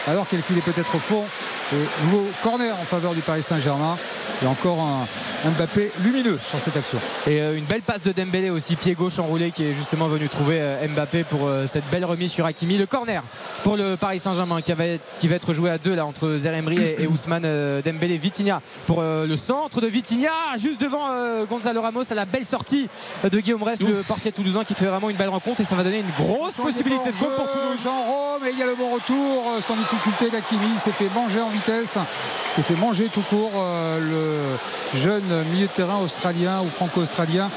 Alors 0.08 0.28
qu'elle 0.28 0.42
filait 0.42 0.60
peut-être 0.60 0.94
au 0.94 0.98
fond. 0.98 1.24
Et 1.72 2.04
nouveau 2.04 2.26
corner 2.42 2.74
en 2.80 2.84
faveur 2.84 3.14
du 3.14 3.20
Paris 3.20 3.42
Saint-Germain. 3.42 3.96
Et 4.42 4.46
encore 4.46 4.80
un 4.80 5.06
Mbappé 5.50 5.92
lumineux 6.02 6.38
sur 6.48 6.58
cette 6.58 6.76
action. 6.76 6.98
Et 7.26 7.40
euh, 7.40 7.56
une 7.56 7.64
belle 7.64 7.82
passe 7.82 8.02
de 8.02 8.12
Dembélé 8.12 8.50
aussi, 8.50 8.76
pied 8.76 8.94
gauche 8.94 9.18
enroulé, 9.18 9.50
qui 9.50 9.64
est 9.64 9.74
justement 9.74 10.08
venu 10.08 10.28
trouver 10.28 10.58
euh, 10.60 10.88
Mbappé 10.88 11.24
pour 11.24 11.46
euh, 11.46 11.66
cette 11.66 11.88
belle 11.90 12.04
remise 12.04 12.32
sur 12.32 12.46
Hakimi. 12.46 12.78
Le 12.78 12.86
corner 12.86 13.22
pour 13.62 13.76
le 13.76 13.96
Paris 13.96 14.18
Saint-Germain 14.18 14.60
qui, 14.62 14.72
qui 15.20 15.28
va 15.28 15.34
être 15.34 15.52
joué 15.52 15.70
à 15.70 15.78
deux 15.78 15.94
là 15.94 16.06
entre 16.06 16.36
Zeremri 16.38 16.78
et, 16.98 17.06
Ousmane 17.06 17.44
euh, 17.44 17.82
Dembélé. 17.82 18.18
Vitinha 18.18 18.60
pour 18.86 19.00
euh, 19.00 19.26
le 19.26 19.36
centre 19.36 19.80
de 19.80 19.86
Vitinha, 19.86 20.30
juste 20.58 20.80
devant 20.80 21.10
euh, 21.10 21.44
Gonzalo 21.44 21.80
Ramos 21.80 21.93
à 22.10 22.14
la 22.14 22.24
belle 22.24 22.44
sortie 22.44 22.88
de 23.22 23.40
Guillaume 23.40 23.62
Rest, 23.62 23.82
le 23.82 24.02
portier 24.02 24.32
toulousain 24.32 24.64
qui 24.64 24.74
fait 24.74 24.86
vraiment 24.86 25.10
une 25.10 25.16
belle 25.16 25.28
rencontre 25.28 25.60
et 25.60 25.64
ça 25.64 25.74
va 25.74 25.84
donner 25.84 26.00
une 26.00 26.24
grosse 26.26 26.54
possibilité 26.54 27.10
de 27.12 27.16
compte 27.16 27.34
pour 27.36 27.50
Toulouse. 27.50 27.78
Jean 27.82 28.02
Rome 28.04 28.46
et 28.46 28.50
il 28.50 28.58
y 28.58 28.62
a 28.62 28.66
le 28.66 28.74
bon 28.74 28.92
retour 28.94 29.44
euh, 29.48 29.60
sans 29.60 29.76
difficulté 29.76 30.30
d'Akimi. 30.30 30.66
Il 30.74 30.80
s'est 30.80 30.90
fait 30.92 31.08
manger 31.14 31.40
en 31.40 31.48
vitesse. 31.48 31.94
Il 31.96 32.54
s'est 32.56 32.74
fait 32.74 32.80
manger 32.80 33.08
tout 33.12 33.22
court 33.22 33.52
euh, 33.56 34.56
le 34.94 35.00
jeune 35.00 35.22
milieu 35.52 35.66
de 35.66 35.72
terrain 35.72 35.98
australien 35.98 36.60
ou 36.64 36.68
franco-australien. 36.68 37.48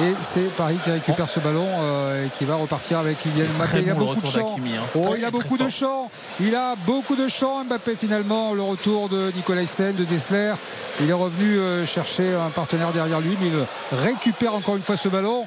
Et 0.00 0.14
c'est 0.22 0.50
Paris 0.56 0.78
qui 0.82 0.90
récupère 0.90 1.28
ce 1.28 1.38
ballon 1.40 1.66
euh, 1.68 2.24
et 2.26 2.28
qui 2.38 2.46
va 2.46 2.54
repartir 2.54 2.98
avec 2.98 3.18
Kylian 3.18 3.44
Mbappé. 3.56 3.68
Très 3.68 3.82
Il 3.82 3.90
a 3.90 3.92
le 3.92 3.98
beaucoup 3.98 4.20
de 4.20 4.26
champs. 4.26 4.56
hein. 4.58 4.82
Oh, 4.94 5.14
il 5.18 5.24
a 5.24 5.30
beaucoup 5.30 5.58
de 5.58 5.68
champs. 5.68 6.10
Il 6.40 6.54
a 6.54 6.74
beaucoup 6.86 7.14
de 7.16 7.28
champs. 7.28 7.62
Mbappé 7.64 7.94
finalement. 7.96 8.54
Le 8.54 8.62
retour 8.62 9.08
de 9.10 9.30
Nicolas 9.36 9.66
Sen, 9.66 9.94
de 9.94 10.04
Dessler. 10.04 10.54
Il 11.00 11.10
est 11.10 11.14
revenu 11.14 11.58
euh, 11.58 11.84
chercher 11.86 12.34
un 12.34 12.50
partenaire 12.50 12.92
derrière 12.92 13.20
lui, 13.20 13.36
mais 13.40 13.48
il 13.48 13.54
récupère 13.90 14.54
encore 14.54 14.76
une 14.76 14.82
fois 14.82 14.96
ce 14.96 15.08
ballon. 15.08 15.46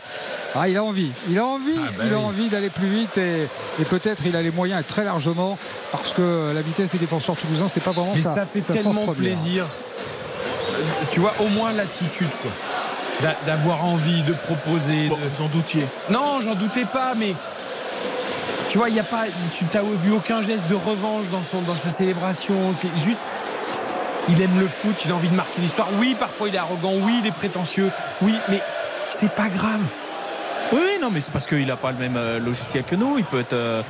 Ah, 0.55 0.67
il 0.69 0.77
a 0.77 0.83
envie. 0.83 1.11
Il 1.30 1.38
a 1.39 1.45
envie. 1.45 1.75
Ah, 1.77 1.89
bah 1.97 2.03
il 2.07 2.14
a 2.14 2.17
oui. 2.17 2.23
envie 2.23 2.49
d'aller 2.49 2.69
plus 2.69 2.88
vite 2.88 3.17
et, 3.17 3.47
et 3.81 3.85
peut-être 3.85 4.23
il 4.25 4.35
a 4.35 4.41
les 4.41 4.51
moyens 4.51 4.81
et 4.81 4.83
très 4.83 5.03
largement 5.03 5.57
parce 5.91 6.11
que 6.11 6.51
la 6.53 6.61
vitesse 6.61 6.89
des 6.91 6.97
défenseurs 6.97 7.35
toulousains, 7.35 7.67
c'est 7.67 7.83
pas 7.83 7.91
vraiment 7.91 8.14
Mais 8.15 8.22
ça. 8.22 8.33
ça 8.35 8.45
fait 8.45 8.61
tellement 8.61 9.05
plaisir. 9.14 9.65
Euh, 9.65 10.81
Tu 11.11 11.19
vois, 11.19 11.33
au 11.39 11.47
moins 11.47 11.72
l'attitude, 11.73 12.30
quoi. 12.41 12.51
D'a- 13.22 13.35
D'avoir 13.45 13.85
envie 13.85 14.22
de 14.23 14.33
proposer. 14.33 15.07
Bon, 15.07 15.15
de- 15.17 15.22
vous 15.38 15.43
en 15.43 15.47
doutiez. 15.47 15.85
Non, 16.09 16.41
j'en 16.41 16.53
doutais 16.55 16.85
pas, 16.85 17.14
mais 17.17 17.33
tu 18.69 18.77
vois, 18.77 18.89
il 18.89 18.95
y 18.95 18.99
a 18.99 19.03
pas, 19.05 19.23
tu 19.57 19.64
t'as 19.65 19.81
vu 19.81 20.11
aucun 20.11 20.41
geste 20.41 20.67
de 20.69 20.75
revanche 20.75 21.23
dans 21.31 21.43
son, 21.43 21.61
dans 21.61 21.77
sa 21.77 21.89
célébration. 21.89 22.55
C'est 22.80 22.89
juste, 23.03 23.19
il 24.29 24.41
aime 24.41 24.59
le 24.59 24.67
foot, 24.67 24.95
il 25.05 25.11
a 25.11 25.15
envie 25.15 25.29
de 25.29 25.35
marquer 25.35 25.61
l'histoire. 25.61 25.87
Oui, 25.99 26.15
parfois 26.17 26.49
il 26.49 26.55
est 26.55 26.59
arrogant, 26.59 26.93
oui, 27.01 27.19
il 27.21 27.27
est 27.27 27.33
prétentieux, 27.33 27.89
oui, 28.21 28.33
mais 28.49 28.61
c'est 29.09 29.31
pas 29.31 29.47
grave. 29.49 29.81
Oui, 30.73 30.97
non, 30.99 31.09
mais 31.11 31.21
c'est 31.21 31.31
parce 31.31 31.45
qu'il 31.45 31.65
n'a 31.67 31.77
pas 31.77 31.91
le 31.91 31.97
même 31.97 32.17
euh, 32.17 32.39
logiciel 32.39 32.83
que 32.83 32.95
nous. 32.95 33.17
Il 33.19 33.25
peut 33.25 33.39
être, 33.39 33.53
euh, 33.53 33.83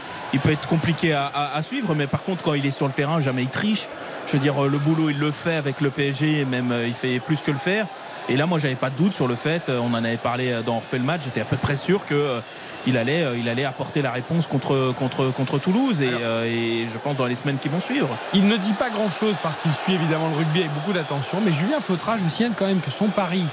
compliqué 0.70 1.14
à, 1.14 1.62
suivre, 1.62 1.96
mais 1.96 2.08
par 2.08 2.24
contre, 2.24 2.44
quand 2.44 2.54
il 2.54 2.66
est 2.66 2.72
sur 2.72 2.88
le 2.88 2.94
terrain, 2.94 3.22
jamais 3.22 3.44
il 3.44 3.50
triche. 3.50 3.88
Je 4.28 4.34
veux 4.34 4.40
dire, 4.40 4.62
euh, 4.62 4.68
le 4.68 4.78
boulot, 4.78 5.10
il 5.10 5.20
le 5.20 5.32
fait 5.32 5.56
avec 5.56 5.80
le 5.80 5.90
PSG, 5.90 6.44
même 6.46 6.74
il 6.86 6.94
fait 6.94 7.20
plus 7.20 7.38
que 7.38 7.52
le 7.52 7.58
faire. 7.58 7.88
Et 8.28 8.36
là, 8.36 8.46
moi, 8.46 8.60
j'avais 8.60 8.76
pas 8.76 8.90
de 8.90 8.96
doute 8.96 9.14
sur 9.14 9.28
le 9.28 9.36
fait, 9.36 9.70
on 9.70 9.94
en 9.94 10.04
avait 10.04 10.18
parlé 10.18 10.62
dans 10.66 10.80
Refait 10.80 10.98
le 10.98 11.04
match, 11.04 11.22
j'étais 11.26 11.42
à 11.42 11.46
peu 11.46 11.58
près 11.58 11.78
sûr 11.78 12.06
que. 12.06 12.42
Euh, 12.86 12.90
il 12.90 12.98
allait, 12.98 13.26
il 13.38 13.50
allait 13.50 13.66
apporter 13.66 14.02
la 14.02 14.12
réponse 14.12 14.48
contre, 14.48 14.94
contre, 14.98 15.32
contre 15.32 15.60
Toulouse 15.60 16.02
et, 16.02 16.10
euh, 16.22 16.46
et 16.46 16.88
je 16.92 16.98
pense 16.98 17.18
dans 17.18 17.26
les 17.26 17.36
semaines 17.36 17.58
qui 17.58 17.70
vont 17.70 17.80
suivre. 17.80 18.10
Il 18.34 18.48
ne 18.48 18.58
dit 18.58 18.74
pas 18.74 18.90
grand 18.90 19.10
chose 19.10 19.36
parce 19.42 19.60
qu'il 19.60 19.74
suit 19.74 19.94
évidemment 19.94 20.30
le 20.30 20.38
rugby 20.38 20.60
avec 20.60 20.74
beaucoup 20.74 20.94
d'attention. 20.94 21.40
Mais 21.46 21.52
Julien 21.52 21.80
Fautra, 21.82 22.18
je 22.18 22.24
vous 22.24 22.30
signale 22.30 22.54
quand 22.58 22.68
même 22.68 22.82
que 22.82 22.92
son 22.92 23.08
pari. 23.08 23.44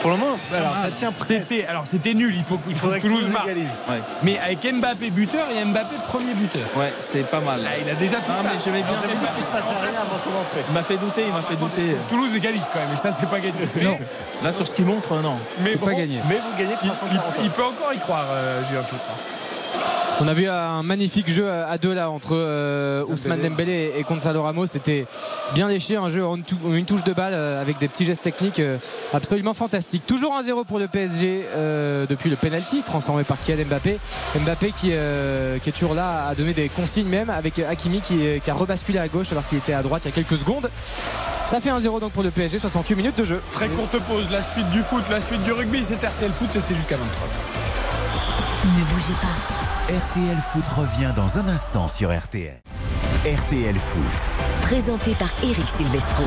Pour 0.00 0.10
le 0.10 0.16
moment, 0.16 0.38
alors 0.54 0.72
Ah, 0.76 0.82
ça 0.84 0.90
tient 0.90 1.12
presque. 1.12 1.42
C'était, 1.46 1.66
alors 1.66 1.86
c'était 1.86 2.14
nul. 2.14 2.34
Il 2.34 2.42
faut, 2.42 2.58
il 2.68 2.74
faut 2.74 2.84
faudrait 2.84 3.00
que 3.00 3.06
Toulouse 3.06 3.30
marque. 3.30 3.48
Ouais, 3.48 4.00
Mais 4.22 4.38
avec 4.38 4.64
Mbappé 4.74 5.10
buteur 5.10 5.46
et 5.50 5.62
Mbappé 5.64 5.96
premier 6.08 6.32
buteur. 6.34 6.62
ouais 6.76 6.92
c'est 7.02 7.24
pas 7.28 7.40
mal. 7.40 7.62
Là, 7.62 7.70
il 7.84 7.88
a 7.90 7.94
déjà 7.94 8.16
tout 8.16 8.22
Ah, 8.30 8.36
ça. 8.36 8.42
mais 8.44 8.58
j'aimais 8.64 8.82
bien. 8.82 8.94
Alors, 8.96 9.32
Il 9.36 9.42
se 9.42 9.48
passe 9.48 9.64
rien 9.64 10.00
avant 10.00 10.18
son 10.18 10.30
entrée. 10.30 10.64
Il 10.68 10.74
m'a 10.74 10.82
fait 10.82 10.96
douter, 10.96 11.24
il 11.26 11.32
m'a 11.32 11.42
fait 11.42 11.56
douter. 11.56 11.96
Toulouse 12.08 12.34
égalise 12.34 12.64
quand 12.72 12.78
même, 12.80 12.92
et 12.94 12.96
ça 12.96 13.10
c'est 13.12 13.26
pas 13.28 13.40
gagné. 13.40 13.52
Non. 13.82 13.98
Là, 14.42 14.52
sur 14.52 14.66
ce 14.66 14.74
qu'il 14.74 14.86
montre, 14.86 15.14
non. 15.20 15.36
mais 15.60 15.76
pas 15.76 15.92
gagné. 15.94 16.18
Mais 16.28 16.36
vous 16.36 16.58
gagnez 16.58 16.76
Il, 16.82 16.88
340 16.88 17.34
il- 17.38 17.44
il 17.44 17.50
peut 17.50 17.64
encore 17.64 17.92
y 17.92 17.98
croire, 17.98 18.24
euh, 18.30 18.62
Julien 18.66 18.82
Fautra. 18.82 19.12
On 20.22 20.28
a 20.28 20.34
vu 20.34 20.46
un 20.48 20.82
magnifique 20.82 21.30
jeu 21.30 21.50
à 21.50 21.78
deux 21.78 21.94
là 21.94 22.10
entre 22.10 22.32
euh, 22.34 23.02
Ousmane 23.08 23.40
Dembélé 23.40 23.92
et 23.96 24.02
Gonzalo 24.02 24.42
Ramos. 24.42 24.66
C'était 24.66 25.06
bien 25.54 25.66
léché, 25.66 25.96
un 25.96 26.10
jeu 26.10 26.26
en 26.26 26.36
tou- 26.36 26.58
une 26.74 26.84
touche 26.84 27.04
de 27.04 27.14
balle 27.14 27.32
euh, 27.34 27.60
avec 27.62 27.78
des 27.78 27.88
petits 27.88 28.04
gestes 28.04 28.20
techniques 28.20 28.60
euh, 28.60 28.76
absolument 29.14 29.54
fantastiques. 29.54 30.06
Toujours 30.06 30.38
1-0 30.38 30.66
pour 30.66 30.78
le 30.78 30.88
PSG 30.88 31.46
euh, 31.56 32.04
depuis 32.06 32.28
le 32.28 32.36
penalty 32.36 32.82
transformé 32.82 33.24
par 33.24 33.38
Kylian 33.40 33.64
Mbappé. 33.64 33.98
Mbappé 34.38 34.72
qui, 34.72 34.90
euh, 34.92 35.58
qui 35.58 35.70
est 35.70 35.72
toujours 35.72 35.94
là 35.94 36.26
à 36.28 36.34
donner 36.34 36.52
des 36.52 36.68
consignes 36.68 37.08
même 37.08 37.30
avec 37.30 37.58
Hakimi 37.58 38.02
qui, 38.02 38.40
qui 38.44 38.50
a 38.50 38.54
rebasculé 38.54 38.98
à 38.98 39.08
gauche 39.08 39.32
alors 39.32 39.48
qu'il 39.48 39.56
était 39.56 39.72
à 39.72 39.82
droite 39.82 40.02
il 40.04 40.08
y 40.08 40.12
a 40.12 40.14
quelques 40.14 40.36
secondes. 40.38 40.68
Ça 41.48 41.60
fait 41.62 41.70
1-0 41.70 41.98
donc 41.98 42.12
pour 42.12 42.22
le 42.22 42.30
PSG, 42.30 42.58
68 42.58 42.94
minutes 42.94 43.16
de 43.18 43.24
jeu. 43.24 43.40
Très 43.52 43.68
courte 43.68 43.96
pause, 44.06 44.24
la 44.30 44.42
suite 44.42 44.68
du 44.68 44.82
foot, 44.82 45.02
la 45.10 45.20
suite 45.22 45.42
du 45.44 45.52
rugby, 45.52 45.82
c'est 45.82 45.94
RTL 45.94 46.30
Foot 46.30 46.54
et 46.54 46.60
c'est 46.60 46.74
jusqu'à 46.74 46.96
23. 46.96 47.26
Ne 48.66 48.84
bougez 48.84 49.14
pas. 49.22 49.69
RTL 49.90 50.36
Foot 50.36 50.68
revient 50.68 51.12
dans 51.16 51.38
un 51.38 51.48
instant 51.48 51.88
sur 51.88 52.16
RTL. 52.16 52.54
RTL 53.24 53.74
Foot. 53.74 54.02
Présenté 54.62 55.14
par 55.14 55.30
Eric 55.42 55.68
Silvestro. 55.68 56.22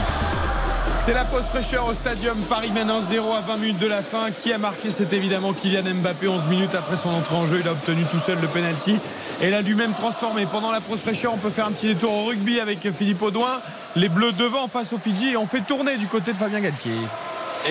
C'est 0.99 1.13
la 1.13 1.23
pause 1.23 1.45
fraîcheur 1.45 1.87
au 1.87 1.93
stadium. 1.93 2.37
Paris 2.49 2.71
mène 2.71 2.89
1-0 2.89 3.33
à 3.33 3.39
20 3.39 3.55
minutes 3.55 3.79
de 3.79 3.87
la 3.87 4.01
fin. 4.03 4.31
Qui 4.31 4.51
a 4.51 4.57
marqué 4.57 4.91
C'est 4.91 5.13
évidemment 5.13 5.53
Kylian 5.53 5.93
Mbappé. 5.93 6.27
11 6.27 6.47
minutes 6.47 6.75
après 6.75 6.97
son 6.97 7.11
entrée 7.11 7.35
en 7.35 7.47
jeu, 7.47 7.59
il 7.61 7.67
a 7.69 7.71
obtenu 7.71 8.03
tout 8.03 8.19
seul 8.19 8.37
le 8.41 8.49
penalty 8.49 8.99
et 9.41 9.49
l'a 9.49 9.61
lui-même 9.61 9.93
transformé. 9.93 10.45
Pendant 10.45 10.69
la 10.69 10.81
pause 10.81 10.99
fraîcheur, 10.99 11.33
on 11.33 11.37
peut 11.37 11.49
faire 11.49 11.67
un 11.67 11.71
petit 11.71 11.87
détour 11.87 12.11
au 12.11 12.25
rugby 12.25 12.59
avec 12.59 12.91
Philippe 12.91 13.21
Audouin. 13.21 13.61
Les 13.95 14.09
Bleus 14.09 14.33
devant 14.33 14.67
face 14.67 14.91
aux 14.91 14.97
Fidji 14.97 15.29
et 15.29 15.37
on 15.37 15.45
fait 15.45 15.61
tourner 15.61 15.95
du 15.95 16.07
côté 16.07 16.33
de 16.33 16.37
Fabien 16.37 16.59
Galtier. 16.59 16.91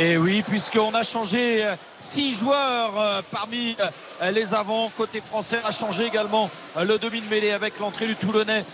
Et 0.01 0.17
oui, 0.17 0.43
puisqu'on 0.49 0.95
a 0.95 1.03
changé 1.03 1.67
euh, 1.67 1.75
six 2.03 2.37
joueurs 2.37 2.93
euh, 2.99 3.23
parmi 3.31 3.77
euh, 4.23 4.31
les 4.31 4.53
avants. 4.55 4.91
Côté 4.97 5.21
français, 5.21 5.59
a 5.65 5.71
changé 5.71 6.05
également 6.05 6.51
euh, 6.77 6.85
le 6.85 6.99
demi 6.99 7.21
de 7.21 7.29
mêlée 7.31 7.53
avec 7.53 7.79
l'entrée 7.79 8.07
du 8.07 8.17
Toulonnais 8.17 8.65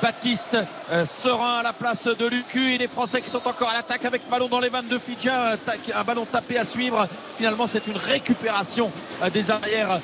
Baptiste 0.00 0.56
Serein 1.04 1.58
à 1.58 1.62
la 1.62 1.72
place 1.72 2.04
de 2.04 2.26
Lucu. 2.26 2.74
Et 2.74 2.78
les 2.78 2.88
Français 2.88 3.20
qui 3.20 3.28
sont 3.28 3.46
encore 3.46 3.70
à 3.70 3.74
l'attaque 3.74 4.04
avec 4.04 4.28
ballon 4.30 4.48
dans 4.48 4.60
les 4.60 4.68
22 4.68 4.98
Fidjiens. 4.98 5.52
euh, 5.52 5.56
tac- 5.56 5.92
Un 5.94 6.04
ballon 6.04 6.24
tapé 6.30 6.58
à 6.58 6.64
suivre. 6.64 7.06
Finalement, 7.36 7.66
c'est 7.66 7.86
une 7.86 7.96
récupération 7.96 8.90
des 9.32 9.50
arrières 9.50 9.98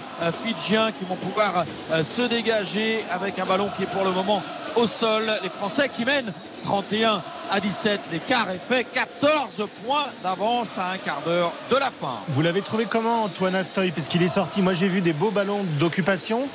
Fidjiens 0.45 0.93
qui 0.93 1.05
vont 1.07 1.17
pouvoir 1.17 1.65
se 2.05 2.23
dégager 2.23 3.03
avec 3.11 3.39
un 3.39 3.45
ballon 3.47 3.71
qui 3.77 3.85
est 3.85 3.87
pour 3.87 4.05
le 4.05 4.11
moment 4.11 4.43
au 4.77 4.87
sol. 4.87 5.23
Les 5.43 5.49
Français 5.49 5.89
qui 5.89 6.05
mènent 6.05 6.33
31 6.65 7.23
à 7.51 7.61
17. 7.61 8.01
L'écart 8.13 8.49
est 8.51 8.61
fait 8.69 8.85
14 8.85 9.67
points 9.85 10.07
d'avance 10.23 10.79
à 10.79 10.91
un 10.93 10.99
quart 10.99 11.21
d'heure 11.25 11.53
de 11.71 11.77
la 11.77 11.89
fin. 11.91 12.15
Vous 12.29 12.43
l'avez 12.43 12.61
trouvé 12.73 12.87
comment, 12.89 13.25
Antoine 13.25 13.55
Astoy 13.55 13.91
Parce 13.91 14.07
qu'il 14.07 14.23
est 14.23 14.29
sorti. 14.29 14.63
Moi, 14.63 14.73
j'ai 14.73 14.89
vu 14.89 15.03
des 15.03 15.13
beaux 15.13 15.31
ballons 15.31 15.63
d'occupation. 15.79 16.49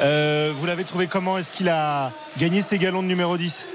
Euh, 0.00 0.52
vous 0.56 0.66
l'avez 0.66 0.84
trouvé 0.84 1.08
comment? 1.08 1.36
Est-ce 1.36 1.50
qu'il 1.50 1.68
a 1.68 2.12
gagné 2.38 2.60
ses 2.60 2.78
galons 2.78 3.02
de 3.02 3.08
numéro 3.08 3.36
10 3.36 3.66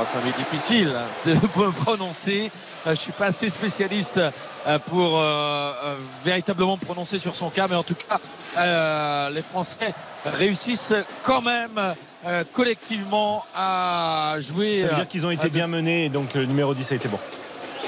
Oh, 0.00 0.04
ça 0.10 0.18
va 0.18 0.28
être 0.30 0.38
difficile 0.38 0.90
de 1.26 1.32
me 1.60 1.70
prononcer. 1.72 2.50
Euh, 2.86 2.92
Je 2.92 2.94
suis 2.94 3.12
pas 3.12 3.26
assez 3.26 3.50
spécialiste 3.50 4.18
euh, 4.66 4.78
pour 4.78 5.20
euh, 5.20 5.94
véritablement 6.24 6.78
me 6.80 6.82
prononcer 6.86 7.18
sur 7.18 7.34
son 7.34 7.50
cas, 7.50 7.66
mais 7.68 7.76
en 7.76 7.82
tout 7.82 7.96
cas, 8.08 8.18
euh, 8.56 9.28
les 9.28 9.42
Français 9.42 9.92
réussissent 10.24 10.94
quand 11.22 11.42
même 11.42 11.78
euh, 12.26 12.44
collectivement 12.54 13.44
à 13.54 14.36
jouer. 14.38 14.80
Ça 14.80 14.86
veut 14.88 14.94
dire 14.94 15.08
qu'ils 15.08 15.26
ont 15.26 15.30
été 15.30 15.48
de- 15.48 15.52
bien 15.52 15.66
menés 15.66 16.06
et 16.06 16.08
donc 16.08 16.32
le 16.32 16.46
numéro 16.46 16.72
10 16.72 16.92
a 16.92 16.94
été 16.94 17.08
bon. 17.08 17.18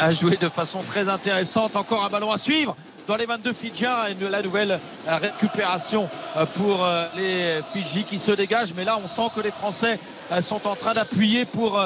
a 0.00 0.12
joué 0.12 0.36
de 0.36 0.48
façon 0.50 0.80
très 0.82 1.08
intéressante. 1.08 1.76
Encore 1.76 2.04
un 2.04 2.08
ballon 2.10 2.30
à 2.32 2.36
suivre 2.36 2.76
dans 3.06 3.16
les 3.16 3.26
22 3.26 3.52
Fidjiens 3.52 4.06
et 4.06 4.30
la 4.30 4.42
nouvelle 4.42 4.72
euh, 5.08 5.16
récupération 5.16 6.08
euh, 6.36 6.46
pour 6.46 6.84
euh, 6.84 7.06
les 7.16 7.60
Fidji 7.72 8.04
qui 8.04 8.18
se 8.18 8.32
dégagent. 8.32 8.74
Mais 8.76 8.84
là, 8.84 8.98
on 9.02 9.06
sent 9.06 9.32
que 9.34 9.40
les 9.40 9.50
Français 9.50 9.98
sont 10.40 10.66
en 10.66 10.76
train 10.76 10.94
d'appuyer 10.94 11.44
pour 11.44 11.78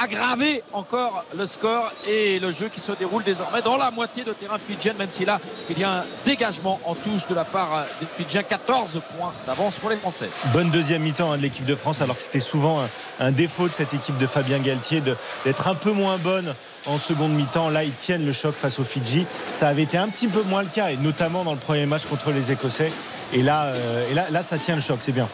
aggraver 0.00 0.62
encore 0.72 1.24
le 1.36 1.48
score 1.48 1.90
et 2.06 2.38
le 2.38 2.52
jeu 2.52 2.68
qui 2.72 2.78
se 2.78 2.92
déroule 2.92 3.24
désormais 3.24 3.60
dans 3.60 3.76
la 3.76 3.90
moitié 3.90 4.22
de 4.22 4.32
terrain 4.32 4.58
fidjienne, 4.58 4.96
même 4.98 5.08
si 5.10 5.24
là, 5.24 5.40
il 5.68 5.80
y 5.80 5.82
a 5.82 5.98
un 5.98 6.04
dégagement 6.24 6.78
en 6.84 6.94
touche 6.94 7.26
de 7.26 7.34
la 7.34 7.44
part 7.44 7.84
des 7.98 8.06
Fidjiens. 8.06 8.44
14 8.44 9.00
points 9.16 9.32
d'avance 9.48 9.74
pour 9.80 9.90
les 9.90 9.96
Français. 9.96 10.28
Bonne 10.52 10.70
deuxième 10.70 11.02
mi-temps 11.02 11.32
hein, 11.32 11.38
de 11.38 11.42
l'équipe 11.42 11.64
de 11.64 11.74
France, 11.74 12.02
alors 12.02 12.16
que 12.16 12.22
c'était 12.22 12.38
souvent 12.38 12.82
un, 13.18 13.32
défaut 13.32 13.66
de 13.66 13.72
cette 13.72 13.94
équipe 13.94 14.18
de 14.18 14.28
Fabien 14.28 14.60
Galtier 14.60 15.02
d'être 15.44 15.66
un 15.66 15.74
peu 15.74 15.90
moins 15.90 16.18
bonne 16.18 16.54
en 16.86 16.98
seconde 16.98 17.32
mi-temps. 17.32 17.70
Là, 17.70 17.84
ils 17.84 17.92
tiennent 17.92 18.26
le 18.26 18.32
choc 18.32 18.54
face 18.54 18.78
aux 18.78 18.84
Fidji. 18.84 19.26
Ça 19.52 19.68
avait 19.68 19.82
été 19.82 19.98
un 19.98 20.08
petit 20.08 20.28
peu 20.28 20.42
moins 20.42 20.62
le 20.62 20.68
cas, 20.68 20.90
et 20.90 20.96
notamment 20.96 21.44
dans 21.44 21.52
le 21.52 21.58
premier 21.58 21.86
match 21.86 22.04
contre 22.06 22.30
les 22.30 22.52
Écossais. 22.52 22.92
Et 23.32 23.42
là, 23.42 23.66
euh, 23.66 24.14
là, 24.30 24.42
ça 24.42 24.58
tient 24.58 24.74
le 24.74 24.80
choc, 24.80 24.98
c'est 25.00 25.12
bien. 25.12 25.28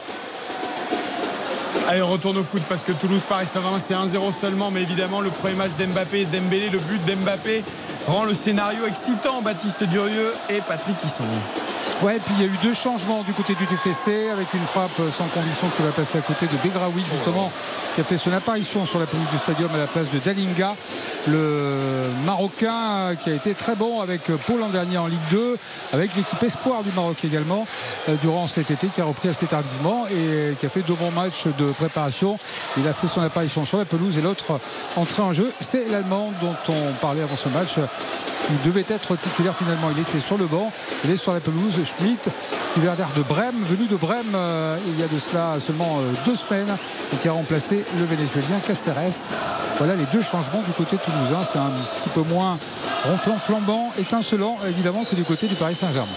Allez, 1.89 2.03
on 2.03 2.07
retourne 2.07 2.37
au 2.37 2.43
foot 2.43 2.63
parce 2.69 2.83
que 2.83 2.93
Toulouse 2.93 3.23
Paris 3.27 3.47
Saint-Germain 3.47 3.79
c'est 3.79 3.95
1-0 3.95 4.39
seulement, 4.39 4.71
mais 4.71 4.83
évidemment 4.83 5.23
le 5.23 5.31
premier 5.31 5.55
match 5.55 5.71
d'Mbappé 5.79 6.21
et 6.21 6.25
Dembélé, 6.27 6.69
le 6.69 6.79
but 6.79 7.03
d'Mbappé 7.07 7.65
rend 8.07 8.25
le 8.25 8.35
scénario 8.35 8.87
excitant. 8.87 9.43
Baptiste 9.43 9.83
Durieux 9.85 10.33
et 10.49 10.61
Patrick 10.61 10.97
Hisson. 11.05 11.25
Ouais, 12.03 12.21
puis 12.25 12.33
il 12.39 12.47
y 12.47 12.49
a 12.49 12.53
eu 12.53 12.57
deux 12.63 12.75
changements 12.75 13.25
du 13.25 13.33
côté 13.33 13.55
du 13.57 13.67
TFC 13.67 14.31
avec 14.31 14.55
une 14.55 14.65
frappe 14.67 15.01
sans 15.17 15.27
conviction 15.27 15.67
qui 15.77 15.83
va 15.83 15.91
passer 15.91 16.19
à 16.19 16.21
côté 16.21 16.47
de 16.47 16.57
Begraoui 16.63 17.03
justement 17.13 17.51
qui 17.97 18.03
a 18.03 18.05
fait 18.05 18.19
son 18.19 18.33
apparition 18.33 18.87
sur 18.87 19.01
la 19.01 19.07
pelouse 19.07 19.27
du 19.33 19.39
stadium 19.39 19.69
à 19.75 19.79
la 19.79 19.89
place 19.89 20.09
de 20.13 20.21
Dalinga 20.21 20.77
le 21.27 21.77
Marocain 22.25 23.17
qui 23.21 23.31
a 23.31 23.35
été 23.35 23.53
très 23.53 23.75
bon 23.75 24.01
avec 24.01 24.23
Paul 24.47 24.61
l'an 24.61 24.69
dernier 24.69 24.99
en 24.99 25.09
Ligue 25.09 25.19
2 25.33 25.59
avec 25.93 26.15
l'équipe 26.15 26.41
espoir 26.45 26.85
du 26.85 26.93
Maroc 26.93 27.17
également 27.25 27.67
euh, 28.09 28.15
durant 28.23 28.47
cet 28.47 28.71
été 28.71 28.87
qui 28.87 29.01
a 29.01 29.05
repris 29.05 29.29
assez 29.29 29.47
tardivement 29.47 30.07
et 30.07 30.55
qui 30.55 30.67
a 30.67 30.69
fait 30.69 30.83
deux 30.83 30.95
bons 30.95 31.11
matchs 31.11 31.47
de 31.59 31.73
préparation 31.73 32.39
il 32.77 32.87
a 32.87 32.93
fait 32.93 33.09
son 33.09 33.23
apparition 33.23 33.67
sur 33.67 33.79
la 33.79 33.85
pelouse 33.85 34.17
et 34.17 34.23
l'autre 34.23 34.61
entrée 34.95 35.23
en 35.23 35.33
jeu 35.33 35.53
c'est 35.61 35.91
l'Allemand 35.91 36.33
dont 36.41 36.55
on 36.69 36.93
parlait 37.01 37.23
avant 37.23 37.37
ce 37.37 37.49
match 37.49 37.75
il 38.51 38.63
devait 38.63 38.85
être 38.89 39.17
titulaire 39.17 39.55
finalement. 39.55 39.91
Il 39.95 40.01
était 40.01 40.21
sur 40.21 40.39
le 40.39 40.47
banc. 40.47 40.73
Il 41.05 41.11
est 41.11 41.17
sur 41.17 41.33
la 41.33 41.41
pelouse. 41.41 41.75
Schmitt, 41.85 42.29
qui 42.75 42.81
d'air 42.81 43.09
de 43.17 43.23
Brême, 43.23 43.63
venu 43.65 43.87
de 43.87 43.97
Brême 43.97 44.35
euh, 44.35 44.77
il 44.87 44.99
y 44.99 45.03
a 45.03 45.09
de 45.09 45.19
cela 45.19 45.61
seulement 45.61 45.99
euh, 45.99 46.13
deux 46.25 46.37
semaines 46.37 46.77
et 47.13 47.17
qui 47.17 47.29
a 47.29 47.33
remplacé 47.33 47.85
le 47.99 48.05
Vénézuélien 48.05 48.59
Caceres. 48.67 49.29
Voilà 49.79 49.95
les 49.95 50.07
deux 50.13 50.23
changements 50.23 50.63
du 50.63 50.73
côté 50.73 50.97
toulousain. 50.97 51.45
C'est 51.51 51.59
un 51.59 51.71
petit 52.01 52.09
peu 52.11 52.23
moins 52.23 52.59
ronflant, 53.05 53.39
flambant, 53.39 53.91
étincelant 53.99 54.59
évidemment 54.67 55.05
que 55.05 55.15
du 55.15 55.25
côté 55.25 55.47
du 55.47 55.55
Paris 55.55 55.77
Saint-Germain. 55.77 56.09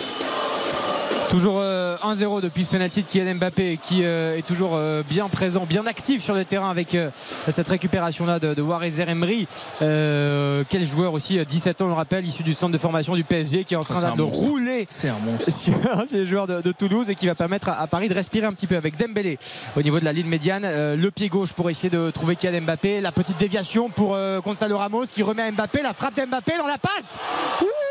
Toujours 1.32 1.60
euh, 1.60 1.96
1-0 2.04 2.42
depuis 2.42 2.66
ce 2.66 2.70
penalty 2.70 3.04
de 3.04 3.08
Kylian 3.08 3.36
Mbappé 3.36 3.80
qui 3.82 4.04
euh, 4.04 4.36
est 4.36 4.42
toujours 4.46 4.72
euh, 4.76 5.02
bien 5.08 5.30
présent, 5.30 5.66
bien 5.66 5.86
actif 5.88 6.22
sur 6.22 6.34
le 6.34 6.44
terrain 6.44 6.70
avec 6.70 6.94
euh, 6.94 7.10
cette 7.50 7.70
récupération 7.70 8.26
là 8.26 8.38
de, 8.38 8.54
de 8.54 8.62
Warezer 8.62 9.08
Emery. 9.08 9.48
Euh, 9.82 10.66
quel 10.68 10.86
joueur 10.86 11.14
aussi, 11.14 11.40
euh, 11.40 11.46
17 11.46 11.82
ans 11.82 11.86
on 11.86 11.88
le 11.88 11.94
rappelle, 11.94 12.26
issu 12.26 12.44
du 12.44 12.54
centre 12.54 12.74
de 12.74 12.78
formation 12.78 13.16
du 13.16 13.24
PSG 13.24 13.64
qui 13.64 13.76
est 13.76 13.78
en 13.78 13.86
train 13.86 14.04
un 14.04 14.16
de 14.18 14.24
monstre. 14.24 14.40
rouler 14.40 14.86
C'est 14.90 15.08
un 15.08 15.20
monstre. 15.20 15.50
sur 15.58 15.74
ces 16.06 16.26
joueurs 16.26 16.48
de, 16.48 16.60
de 16.60 16.72
Toulouse 16.74 17.10
et 17.10 17.16
qui 17.16 17.28
va 17.28 17.36
permettre 17.36 17.70
à, 17.70 17.80
à 17.80 17.88
Paris 17.88 18.10
de 18.10 18.14
respirer 18.14 18.46
un 18.46 18.52
petit 18.54 18.68
peu 18.68 18.76
avec 18.76 18.98
Dembélé 18.98 19.40
au 19.78 19.82
niveau 19.82 20.02
de 20.02 20.06
la 20.06 20.12
ligne 20.12 20.28
médiane. 20.28 20.64
Euh, 20.66 20.98
le 20.98 21.12
pied 21.12 21.30
gauche 21.30 21.54
pour 21.54 21.70
essayer 21.70 21.90
de 21.90 22.12
trouver 22.12 22.36
Kylian 22.36 22.64
Mbappé. 22.64 23.00
La 23.00 23.14
petite 23.14 23.38
déviation 23.38 23.88
pour 23.88 24.16
euh, 24.16 24.42
Gonzalo 24.42 24.78
Ramos 24.78 25.06
qui 25.06 25.24
remet 25.24 25.44
à 25.44 25.52
Mbappé. 25.52 25.82
La 25.82 25.94
frappe 25.94 26.16
d'Mbappé 26.18 26.58
dans 26.58 26.68
la 26.68 26.78
passe. 26.78 27.18
Ouh 27.62 27.91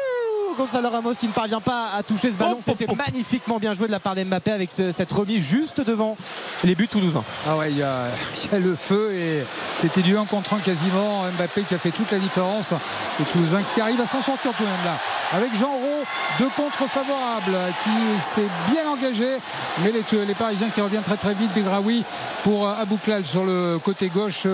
Gonzalo 0.60 0.90
Ramos 0.90 1.14
qui 1.14 1.26
ne 1.26 1.32
parvient 1.32 1.60
pas 1.62 1.86
à 1.96 2.02
toucher 2.02 2.30
ce 2.30 2.36
ballon. 2.36 2.58
C'était 2.60 2.86
magnifiquement 2.94 3.58
bien 3.58 3.72
joué 3.72 3.86
de 3.86 3.92
la 3.92 3.98
part 3.98 4.14
d'Mbappé 4.14 4.50
avec 4.52 4.70
ce- 4.70 4.92
cette 4.92 5.10
remise 5.10 5.42
juste 5.42 5.80
devant 5.80 6.18
les 6.64 6.74
buts 6.74 6.86
toulousains. 6.86 7.24
Ah 7.48 7.56
ouais, 7.56 7.70
il 7.70 7.78
y, 7.78 7.82
a 7.82 8.08
il 8.44 8.52
y 8.52 8.54
a 8.54 8.58
le 8.58 8.76
feu 8.76 9.14
et 9.14 9.42
c'était 9.80 10.02
du 10.02 10.18
1 10.18 10.26
contre 10.26 10.52
1 10.52 10.58
quasiment. 10.58 11.22
Mbappé 11.38 11.62
qui 11.62 11.74
a 11.74 11.78
fait 11.78 11.90
toute 11.92 12.10
la 12.12 12.18
différence. 12.18 12.72
Et 13.20 13.24
Toulousain 13.32 13.60
qui 13.74 13.80
arrive 13.80 14.00
à 14.02 14.06
s'en 14.06 14.20
sortir 14.20 14.52
tout 14.52 14.62
de 14.62 14.68
même 14.68 14.84
là. 14.84 14.96
avec 15.32 15.54
Jean 15.58 15.70
Roux, 15.72 16.04
deux 16.38 16.48
contre 16.56 16.86
favorables 16.90 17.56
qui 17.84 18.22
s'est 18.22 18.48
bien 18.70 18.86
engagé. 18.90 19.38
Mais 19.82 19.92
les, 19.92 20.04
les, 20.26 20.34
Parisiens 20.34 20.68
qui 20.68 20.80
reviennent 20.82 21.02
très 21.02 21.16
très 21.16 21.32
vite. 21.34 21.50
Begraoui 21.54 22.04
pour 22.44 22.68
Abouklal 22.68 23.24
sur 23.24 23.44
le 23.44 23.78
côté 23.82 24.08
gauche 24.08 24.46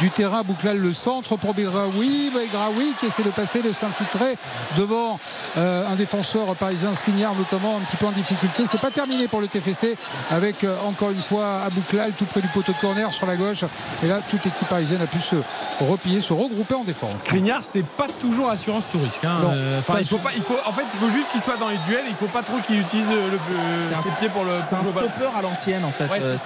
du 0.00 0.08
terrain. 0.10 0.40
Abouklal 0.40 0.78
le 0.78 0.92
centre 0.94 1.36
pour 1.36 1.52
Begraoui. 1.52 2.30
Begraoui 2.32 2.94
qui 2.98 3.06
essaie 3.06 3.22
de 3.22 3.30
passer, 3.30 3.60
de 3.60 3.72
s'infiltrer 3.72 4.36
devant 4.78 5.18
un 5.56 5.94
défenseur 5.96 6.54
parisien, 6.56 6.94
Skriniar 6.94 7.34
notamment, 7.34 7.76
un 7.76 7.80
petit 7.80 7.96
peu 7.96 8.06
en 8.06 8.12
difficulté. 8.12 8.64
C'est 8.70 8.80
pas 8.80 8.90
terminé 8.90 9.28
pour 9.28 9.40
le 9.40 9.48
TFC 9.48 9.96
avec 10.30 10.64
encore 10.86 11.10
une 11.10 11.22
fois 11.22 11.62
Abouklal 11.66 12.12
tout 12.12 12.24
près 12.24 12.40
du 12.40 12.48
poteau 12.48 12.72
de 12.72 12.78
corner 12.78 13.12
sur 13.12 13.26
la 13.26 13.36
gauche. 13.36 13.64
Et 14.02 14.08
là, 14.08 14.20
toute 14.28 14.46
équipe 14.46 14.68
parisienne 14.68 15.00
a 15.02 15.06
pu 15.06 15.18
se 15.18 15.36
replier, 15.84 16.20
se 16.20 16.32
regrouper 16.32 16.74
en 16.74 16.84
défense. 16.84 17.18
Skriniar, 17.18 17.64
c'est 17.64 17.84
pas 17.84 18.06
toujours 18.20 18.50
assurance 18.50 18.84
tout 18.90 18.98
risque. 18.98 19.24
Hein. 19.24 19.38
Euh, 19.44 19.80
il 19.98 20.06
faut 20.06 20.18
pas, 20.18 20.30
il 20.34 20.42
faut, 20.42 20.56
en 20.64 20.72
fait, 20.72 20.84
il 20.92 20.98
faut 20.98 21.08
juste 21.08 21.30
qu'il 21.30 21.40
soit 21.40 21.56
dans 21.56 21.68
les 21.68 21.78
duels. 21.78 22.04
Il 22.08 22.14
faut 22.14 22.26
pas 22.26 22.42
trop 22.42 22.58
qu'il 22.66 22.80
utilise 22.80 23.08
le, 23.08 23.38
ses 23.40 24.10
pieds 24.18 24.28
pour 24.28 24.44
le. 24.44 24.52
C'est 24.60 24.74
un 24.74 24.82
stopper 24.82 25.28
à 25.36 25.42
l'ancienne 25.42 25.84
en 25.84 25.90
fait. 25.90 26.04
Ouais, 26.04 26.22
euh, 26.22 26.36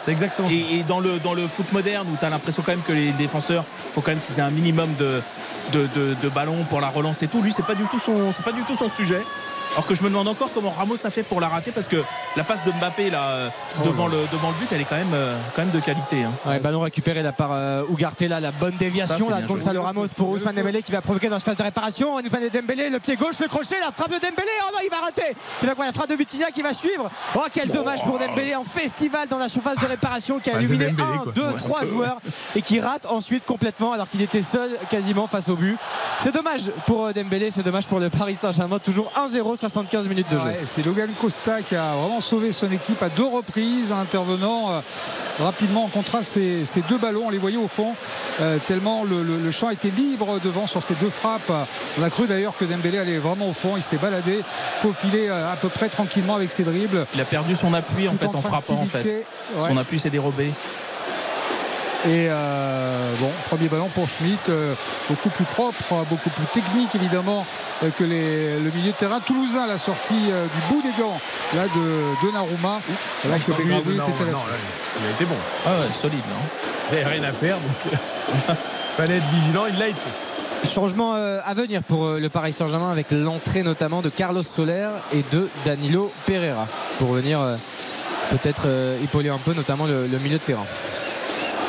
c'est 0.00 0.12
exactement. 0.12 0.48
Et, 0.50 0.78
et, 0.78 0.82
dans 0.84 1.00
le 1.00 1.18
dans 1.18 1.34
le 1.34 1.46
foot 1.46 1.70
moderne 1.72 2.06
où 2.12 2.16
tu 2.16 2.24
as 2.24 2.30
l'impression 2.30 2.62
quand 2.64 2.72
même 2.72 2.82
que 2.82 2.92
les 2.92 3.12
défenseurs, 3.12 3.64
faut 3.92 4.00
quand 4.00 4.10
même 4.10 4.20
qu'ils 4.20 4.38
aient 4.38 4.42
un 4.42 4.50
minimum 4.50 4.88
de 4.98 5.20
de, 5.72 5.88
de, 5.94 6.14
de 6.22 6.28
ballon 6.28 6.64
pour 6.68 6.80
la 6.80 6.88
relance 6.88 7.22
et 7.22 7.28
tout. 7.28 7.40
Lui, 7.42 7.52
c'est 7.52 7.64
pas 7.66 7.74
du 7.74 7.84
tout 7.84 7.98
son, 7.98 8.32
c'est 8.32 8.44
pas 8.44 8.52
du 8.52 8.62
tout 8.62 8.76
son 8.76 8.88
sujet. 8.88 9.22
Alors 9.74 9.86
que 9.86 9.94
je 9.94 10.02
me 10.02 10.10
demande 10.10 10.28
encore 10.28 10.50
comment 10.52 10.68
Ramos 10.70 10.96
a 11.06 11.10
fait 11.10 11.22
pour 11.22 11.40
la 11.40 11.48
rater 11.48 11.70
parce 11.72 11.88
que 11.88 11.96
la 12.36 12.44
passe 12.44 12.62
de 12.66 12.72
Mbappé 12.72 13.08
là 13.08 13.50
Oh 13.80 13.86
devant 13.86 14.06
le 14.06 14.18
devant 14.30 14.48
le 14.50 14.54
but, 14.60 14.70
elle 14.70 14.82
est 14.82 14.84
quand 14.84 14.98
même 14.98 15.14
euh, 15.14 15.38
quand 15.56 15.62
même 15.62 15.70
de 15.70 15.80
qualité. 15.80 16.24
Hein. 16.24 16.32
Ouais, 16.44 16.58
ballon 16.58 16.80
récupéré 16.80 17.22
là 17.22 17.32
par 17.32 17.52
euh, 17.52 17.82
Ugarte 17.90 18.20
là, 18.20 18.38
la 18.38 18.50
bonne 18.50 18.76
déviation 18.76 19.28
Ça, 19.30 19.40
là 19.40 19.46
Gonzalo 19.46 19.80
joué. 19.80 19.86
Ramos 19.86 20.08
pour 20.14 20.28
Ousmane 20.28 20.56
Dembélé 20.56 20.82
qui 20.82 20.92
va 20.92 21.00
provoquer 21.00 21.30
dans 21.30 21.36
cette 21.36 21.46
phase 21.46 21.56
de 21.56 21.62
réparation. 21.62 22.16
Ousmane 22.16 22.50
Dembélé, 22.52 22.90
le 22.90 22.98
pied 23.00 23.16
gauche, 23.16 23.38
le 23.40 23.48
crochet, 23.48 23.76
la 23.80 23.92
frappe 23.92 24.10
de 24.10 24.16
Dembélé. 24.16 24.50
Oh 24.68 24.72
non, 24.74 24.78
il 24.84 24.90
va 24.90 24.98
rater. 25.06 25.34
Il 25.62 25.68
va 25.68 25.74
quoi 25.74 25.86
la 25.86 25.92
frappe 25.94 26.10
de 26.10 26.16
Vitinha 26.16 26.50
qui 26.50 26.60
va 26.60 26.74
suivre. 26.74 27.10
Oh 27.34 27.40
quel 27.50 27.70
dommage 27.70 28.02
pour 28.04 28.18
Dembélé 28.18 28.54
en 28.54 28.64
festival 28.64 29.26
dans 29.26 29.38
la 29.38 29.48
surface 29.48 29.78
de 29.78 29.86
réparation 29.86 30.38
qui 30.38 30.50
a 30.50 30.60
illuminé 30.60 30.90
Dembélé, 30.90 31.08
1, 31.14 31.18
quoi. 31.22 31.32
2, 31.32 31.42
Ouais. 31.44 31.52
3 31.56 31.84
joueurs 31.86 32.18
et 32.54 32.60
qui 32.60 32.78
rate 32.78 33.06
ensuite 33.06 33.46
complètement 33.46 33.92
alors 33.92 34.08
qu'il 34.10 34.20
était 34.20 34.42
seul 34.42 34.70
quasiment 34.90 35.26
face 35.26 35.48
au 35.48 35.51
but. 35.56 35.76
C'est 36.22 36.32
dommage 36.32 36.70
pour 36.86 37.06
euh, 37.06 37.12
Dembélé, 37.12 37.50
c'est 37.50 37.62
dommage 37.62 37.86
pour 37.86 37.98
le 38.00 38.10
Paris 38.10 38.34
Saint-Germain. 38.36 38.78
Toujours 38.78 39.10
1-0, 39.16 39.58
75 39.58 40.08
minutes 40.08 40.30
de 40.30 40.38
jeu. 40.38 40.44
Ouais, 40.44 40.60
c'est 40.66 40.84
Logan 40.84 41.10
Costa 41.20 41.62
qui 41.62 41.74
a 41.76 41.94
vraiment 41.94 42.20
sauvé 42.20 42.52
son 42.52 42.70
équipe 42.70 43.02
à 43.02 43.08
deux 43.08 43.24
reprises, 43.26 43.90
en 43.92 43.98
intervenant 44.00 44.70
euh, 44.70 44.80
rapidement 45.40 45.84
en 45.84 45.88
contraste 45.88 46.32
ces, 46.32 46.64
ces 46.64 46.80
deux 46.82 46.98
ballons. 46.98 47.24
On 47.26 47.30
les 47.30 47.38
voyait 47.38 47.56
au 47.56 47.68
fond, 47.68 47.94
euh, 48.40 48.58
tellement 48.66 49.04
le, 49.04 49.22
le- 49.22 49.38
le 49.38 49.50
champ 49.50 49.70
était 49.70 49.90
libre 49.90 50.38
devant 50.44 50.66
sur 50.66 50.82
ces 50.82 50.94
deux 50.94 51.10
frappes. 51.10 51.50
On 51.98 52.02
a 52.02 52.10
cru 52.10 52.26
d'ailleurs 52.26 52.56
que 52.56 52.64
Dembélé 52.64 52.98
allait 52.98 53.18
vraiment 53.18 53.48
au 53.48 53.52
fond. 53.52 53.74
Il 53.76 53.82
s'est 53.82 53.96
baladé, 53.98 54.40
faufilé 54.80 55.28
à 55.28 55.56
peu 55.60 55.68
près 55.68 55.88
tranquillement 55.88 56.36
avec 56.36 56.50
ses 56.52 56.62
dribbles. 56.62 57.06
Il 57.14 57.20
a 57.20 57.24
perdu 57.24 57.54
son 57.56 57.74
appui 57.74 58.08
en 58.08 58.14
fait 58.14 58.26
en 58.26 58.34
en 58.34 58.42
frappant 58.42 58.74
en 58.80 58.86
fait. 58.86 59.24
ouais. 59.56 59.68
Son 59.68 59.76
appui 59.76 59.98
s'est 59.98 60.10
dérobé. 60.10 60.52
Et 62.04 62.26
euh, 62.28 63.12
bon, 63.20 63.30
premier 63.48 63.68
ballon 63.68 63.88
pour 63.94 64.08
Schmitt, 64.08 64.48
euh, 64.48 64.74
beaucoup 65.08 65.28
plus 65.28 65.44
propre, 65.44 66.04
beaucoup 66.10 66.30
plus 66.30 66.46
technique 66.46 66.92
évidemment 66.96 67.46
euh, 67.84 67.90
que 67.96 68.02
les- 68.02 68.58
le 68.58 68.70
milieu 68.74 68.90
de 68.90 68.96
terrain 68.96 69.20
toulousain, 69.20 69.68
la 69.68 69.78
sortie 69.78 70.18
euh, 70.32 70.44
du 70.46 70.74
bout 70.74 70.82
des 70.82 71.00
gants 71.00 71.20
là 71.54 71.62
de 71.62 72.26
Donnarumma. 72.26 72.80
Là 73.28 73.38
que 73.38 73.52
Begraoui 73.52 73.96
non, 73.96 74.04
était 74.08 74.22
à 74.22 74.26
la- 74.26 74.32
non, 74.32 74.38
là, 74.38 74.56
il 75.00 75.06
a 75.06 75.10
été 75.10 75.24
bon. 75.26 75.36
Ah 75.64 75.70
ouais, 75.70 75.94
solide 75.94 76.18
là. 76.28 76.36
Il 76.90 76.96
n'y 76.98 77.04
avait 77.04 77.14
rien 77.20 77.22
à 77.28 77.32
faire, 77.32 77.56
donc 77.58 78.56
fallait 78.96 79.18
être 79.18 79.28
vigilant. 79.34 79.64
Il 79.72 79.78
l'a 79.78 79.86
été. 79.88 80.00
Changement 80.68 81.14
à 81.14 81.54
venir 81.54 81.82
pour 81.82 82.08
le 82.10 82.28
Paris 82.28 82.52
Saint-Germain 82.52 82.90
avec 82.92 83.10
l'entrée 83.10 83.62
notamment 83.62 84.00
de 84.00 84.08
Carlos 84.08 84.42
Soler 84.44 84.88
et 85.12 85.24
de 85.32 85.48
Danilo 85.64 86.12
Pereira 86.26 86.66
pour 86.98 87.12
venir 87.12 87.40
peut-être 88.30 88.66
épauler 89.02 89.28
un 89.28 89.38
peu 89.38 89.54
notamment 89.54 89.86
le, 89.86 90.06
le 90.06 90.18
milieu 90.18 90.38
de 90.38 90.42
terrain. 90.42 90.64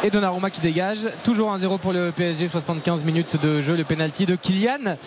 Et 0.05 0.09
Donnarumma 0.09 0.49
qui 0.49 0.59
dégage, 0.59 1.07
toujours 1.23 1.55
1-0 1.55 1.79
pour 1.79 1.93
le 1.93 2.11
PSG, 2.11 2.49
75 2.49 3.05
minutes 3.05 3.41
de 3.41 3.61
jeu, 3.61 3.77
le 3.77 3.85
penalty 3.85 4.25
de 4.25 4.35
Kylian 4.35 4.97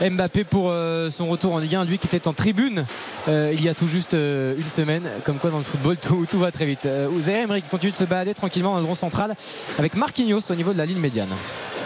Mbappé 0.00 0.42
pour 0.42 0.70
euh, 0.70 1.08
son 1.08 1.28
retour 1.28 1.54
en 1.54 1.58
Ligue 1.58 1.76
1, 1.76 1.84
lui 1.84 1.98
qui 1.98 2.08
était 2.08 2.26
en 2.26 2.32
tribune 2.32 2.84
euh, 3.28 3.52
il 3.54 3.62
y 3.62 3.68
a 3.68 3.74
tout 3.74 3.86
juste 3.86 4.14
euh, 4.14 4.56
une 4.58 4.68
semaine, 4.68 5.08
comme 5.24 5.36
quoi 5.36 5.50
dans 5.50 5.58
le 5.58 5.64
football 5.64 5.96
tout, 6.28 6.38
va 6.40 6.50
très 6.50 6.66
vite. 6.66 6.88
Ouzé 7.16 7.30
Emery 7.30 7.62
continue 7.62 7.92
de 7.92 7.96
se 7.96 8.02
balader 8.02 8.34
tranquillement 8.34 8.72
dans 8.72 8.80
le 8.80 8.86
rond 8.86 8.96
central 8.96 9.36
avec 9.78 9.94
Marquinhos 9.94 10.50
au 10.50 10.54
niveau 10.56 10.72
de 10.72 10.78
la 10.78 10.86
ligne 10.86 10.98
médiane. 10.98 11.30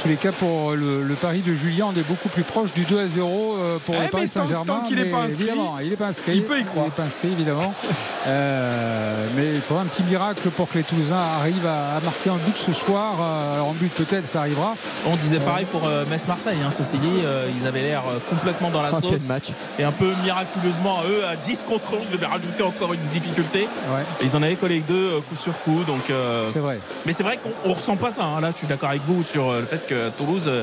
Tous 0.05 0.10
les 0.10 0.16
cas, 0.16 0.33
pour 0.33 0.73
le, 0.73 1.02
le 1.02 1.15
pari 1.15 1.41
de 1.41 1.55
Julien, 1.55 1.86
on 1.89 1.99
est 1.99 2.07
beaucoup 2.07 2.28
plus 2.28 2.42
proche 2.42 2.74
du 2.74 2.83
2 2.84 2.99
à 3.00 3.08
0 3.08 3.57
euh, 3.58 3.78
pour 3.86 3.94
Eh, 3.99 4.05
le 4.05 4.08
Paris 4.10 4.28
Saint-Germain. 4.28 4.65
tant 4.66 4.81
qu'il 4.83 4.99
est 4.99 5.07
pas 5.07 5.23
inscrit, 5.23 5.44
évidemment, 5.44 5.76
il 5.81 5.89
n'est 5.89 5.97
pas 5.97 6.08
inscrit. 6.08 6.33
il 6.36 6.42
peut 6.44 6.60
y 6.60 6.65
croire. 6.65 6.84
Il 6.84 6.89
n'est 6.91 6.94
pas 6.94 7.02
inscrit, 7.05 7.28
évidemment. 7.33 7.73
Euh, 8.26 9.26
mais 9.36 9.52
il 9.55 9.60
faudra 9.60 9.83
un 9.83 9.86
petit 9.86 10.02
miracle 10.02 10.49
pour 10.49 10.66
que 10.70 10.78
les 10.78 10.83
Toulousains 10.83 11.20
arrivent 11.41 11.66
à, 11.66 11.97
à 11.97 12.00
marquer 12.00 12.31
un 12.31 12.36
but 12.39 12.57
ce 12.57 12.73
soir. 12.73 13.16
Euh, 13.20 13.55
Alors, 13.57 13.68
en 13.68 13.73
but, 13.74 13.92
peut-être, 13.92 14.26
ça 14.26 14.41
arrivera. 14.41 14.76
On 15.07 15.15
disait 15.16 15.41
pareil 15.41 15.66
pour 15.70 15.86
euh, 15.86 16.07
Metz-Marseille, 16.08 16.57
hein, 16.66 16.70
ceci 16.70 16.97
dit, 16.97 17.20
euh, 17.23 17.50
ils 17.60 17.66
avaient 17.66 17.83
l'air 17.83 18.00
euh, 18.08 18.18
complètement 18.31 18.70
dans 18.70 18.81
la 18.81 18.92
Oh, 18.94 19.00
sauce. 19.00 19.10
quel 19.10 19.26
match. 19.28 19.49
Et 19.78 19.84
un 19.84 19.92
peu 19.92 20.10
miraculeusement 20.23 21.00
à 21.00 21.05
eux, 21.07 21.23
à 21.26 21.36
10 21.36 21.66
contre 21.68 21.92
11, 21.92 22.00
ils 22.08 22.15
avaient 22.15 22.24
rajouté 22.24 22.62
encore 22.62 22.94
une 22.94 23.07
difficulté. 23.12 23.68
Ouais. 23.94 24.00
Et 24.23 24.24
ils 24.24 24.34
en 24.36 24.42
avaient 24.42 24.55
collé 24.57 24.81
deux 24.81 24.94
euh, 25.16 25.20
coup 25.20 25.36
sur 25.36 25.52
coup. 25.60 25.84
Donc, 25.86 26.08
euh, 26.08 26.49
C'est 26.50 26.60
vrai. 26.60 26.78
Mais 27.05 27.12
c'est 27.12 27.24
vrai 27.24 27.36
qu'on 27.42 27.50
on 27.70 27.74
ressent 27.74 27.97
pas 27.97 28.10
ça. 28.10 28.24
hein. 28.24 28.41
Là, 28.41 28.52
je 28.55 28.57
suis 28.60 28.66
d'accord 28.66 28.89
avec 28.89 29.02
vous 29.07 29.23
sur 29.23 29.50
euh, 29.50 29.60
le 29.60 29.66
fait 29.66 29.86
que 29.86 29.93
Toulouse. 30.18 30.44
euh, 30.47 30.62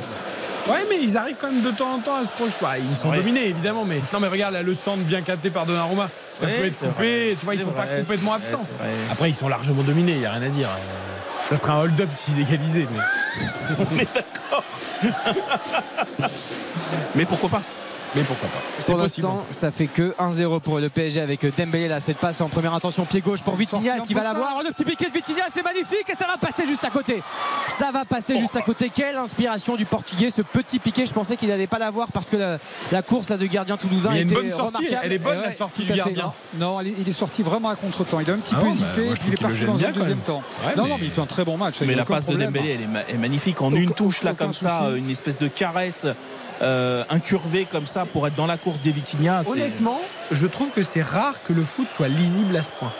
Ouais, 0.68 0.86
mais 0.90 0.98
ils 1.02 1.18
arrivent 1.18 1.38
quand 1.42 1.52
même 1.52 1.64
de 1.64 1.72
temps 1.72 1.92
en 1.96 2.00
temps 2.00 2.16
à 2.18 2.24
se 2.24 2.30
projeter. 2.30 2.56
Bah, 2.62 2.74
ils 2.78 2.96
sont 2.96 3.10
Ouais. 3.10 3.18
dominés, 3.18 3.48
évidemment, 3.48 3.84
mais 3.84 4.00
non, 4.14 4.20
mais 4.20 4.28
regarde 4.28 4.54
là, 4.54 4.62
le 4.62 4.74
centre 4.76 5.00
bien 5.00 5.22
capté 5.22 5.50
par 5.50 5.66
Donnarumma. 5.66 6.08
Ça 6.36 6.46
Ouais, 6.46 6.52
peut 6.54 6.66
être 6.68 6.78
coupé. 6.80 7.36
Tu 7.40 7.46
vois, 7.46 7.56
ils 7.56 7.62
sont 7.62 7.72
pas 7.72 7.86
complètement 7.88 8.34
absents. 8.34 8.66
Après, 9.12 9.30
ils 9.32 9.36
sont 9.36 9.48
largement 9.50 9.82
dominés. 9.82 10.14
Il 10.14 10.22
y 10.22 10.26
a 10.28 10.32
rien 10.32 10.44
à 10.44 10.50
dire. 10.50 10.68
Euh, 10.70 11.48
Ça 11.48 11.58
serait 11.58 11.72
un 11.72 11.80
hold-up 11.80 12.10
s'ils 12.16 12.42
égalisaient. 12.42 12.86
Mais... 12.94 13.76
On 13.92 14.00
est 14.00 14.08
d'accord. 14.14 14.64
mais 17.16 17.26
pourquoi 17.26 17.50
pas? 17.50 17.62
Mais 18.16 18.24
pourquoi 18.24 18.50
pas 18.50 18.84
Pour 18.86 18.98
l'instant, 18.98 19.46
ça 19.50 19.72
fait 19.72 19.88
que 19.88 20.14
1-0 20.20 20.60
pour 20.60 20.80
le 20.80 20.90
PSG 20.90 21.22
avec 21.22 21.46
Dembélé 21.58 21.88
là, 21.88 22.00
cette 22.00 22.18
passe 22.18 22.42
en 22.42 22.50
première 22.50 22.74
intention 22.74 23.06
pied 23.06 23.22
gauche 23.22 23.42
pour 23.42 23.56
Vitinha, 23.56 23.98
est-ce 23.98 24.06
qu'il 24.06 24.16
va 24.16 24.24
l'avoir 24.24 24.56
Oh, 24.60 24.64
Le 24.66 24.72
petit 24.74 24.84
piqué 24.84 25.06
de 25.06 25.12
Vitinha, 25.14 25.44
c'est 25.54 25.64
magnifique 25.64 26.06
et 26.12 26.16
ça 26.16 26.26
va 26.28 26.38
passer 26.38 26.68
juste 26.68 26.84
à 26.84 26.90
côté. 26.90 27.22
Ça 27.80 27.92
va 27.92 28.04
passer 28.06 28.38
juste 28.38 28.56
à 28.56 28.62
côté. 28.62 28.92
Quelle 28.94 29.16
inspiration 29.18 29.76
du 29.76 29.86
portugais 29.86 30.30
ce 30.30 30.42
petit 30.42 30.80
piqué, 30.80 31.06
je 31.06 31.14
pensais 31.14 31.38
qu'il 31.38 31.50
n'allait 31.50 31.68
pas 31.68 31.80
l'avoir 31.80 32.12
parce 32.12 32.30
que 32.30 32.38
la, 32.38 32.58
la 32.92 33.02
course 33.02 33.30
là, 33.30 33.38
de 33.38 33.46
gardien 33.46 33.78
toulousain 33.78 34.14
était 34.14 34.34
bonne 34.34 34.52
sortie. 34.52 34.78
remarquable. 34.78 35.02
Elle 35.04 35.14
est 35.14 35.18
bonne, 35.20 35.40
Et 35.40 35.44
la 35.44 35.52
sortie 35.52 35.84
du 35.86 35.94
gardien. 35.94 36.34
Non, 36.56 36.82
il 36.82 36.88
est- 36.90 36.96
il 37.00 37.08
est 37.10 37.14
sorti 37.14 37.44
vraiment 37.44 37.70
à 37.70 37.76
contre-temps. 37.76 38.20
Il 38.20 38.30
a 38.30 38.34
un 38.34 38.38
petit 38.38 38.54
Ah 38.58 38.60
peu 38.60 38.66
bah, 38.68 38.72
hésité, 38.72 39.22
il 39.28 39.34
est 39.34 39.38
parti 39.42 39.58
le 39.62 39.68
dans 39.68 39.74
un 39.84 39.92
deuxième 39.92 40.18
temps. 40.20 40.44
Ouais, 40.66 40.76
non, 40.76 40.84
mais- 40.84 40.90
non, 40.90 40.98
mais 41.00 41.06
il 41.06 41.12
fait 41.12 41.22
un 41.22 41.26
très 41.26 41.46
bon 41.46 41.58
match. 41.58 41.76
Mais 41.82 41.96
la 41.96 42.06
passe 42.06 42.26
de. 42.26 42.36
Dembélé, 42.36 42.70
elle 42.72 42.82
est, 42.82 42.88
ma- 42.88 43.02
est 43.08 43.18
magnifique. 43.18 43.62
En 43.62 43.68
Aucun- 43.72 43.76
une 43.82 43.94
touche, 43.94 44.24
là, 44.24 44.34
comme 44.34 44.54
ça, 44.54 44.90
une 44.98 45.10
espèce 45.10 45.38
de 45.38 45.48
caresse 45.48 46.06
euh, 46.62 47.04
incurvée 47.10 47.66
comme 47.70 47.86
ça 47.86 48.06
pour 48.06 48.28
être 48.28 48.36
dans 48.36 48.46
la 48.48 48.58
course 48.58 48.80
des 48.82 48.92
c'est- 49.44 49.50
Honnêtement, 49.52 50.00
je 50.32 50.48
trouve 50.48 50.72
que 50.72 50.84
c'est 50.84 51.02
rare 51.02 51.36
que 51.48 51.54
le 51.54 51.64
foot 51.64 51.88
soit 51.96 52.08
lisible 52.08 52.56
à 52.56 52.64
ce 52.64 52.72
point. 52.72 52.92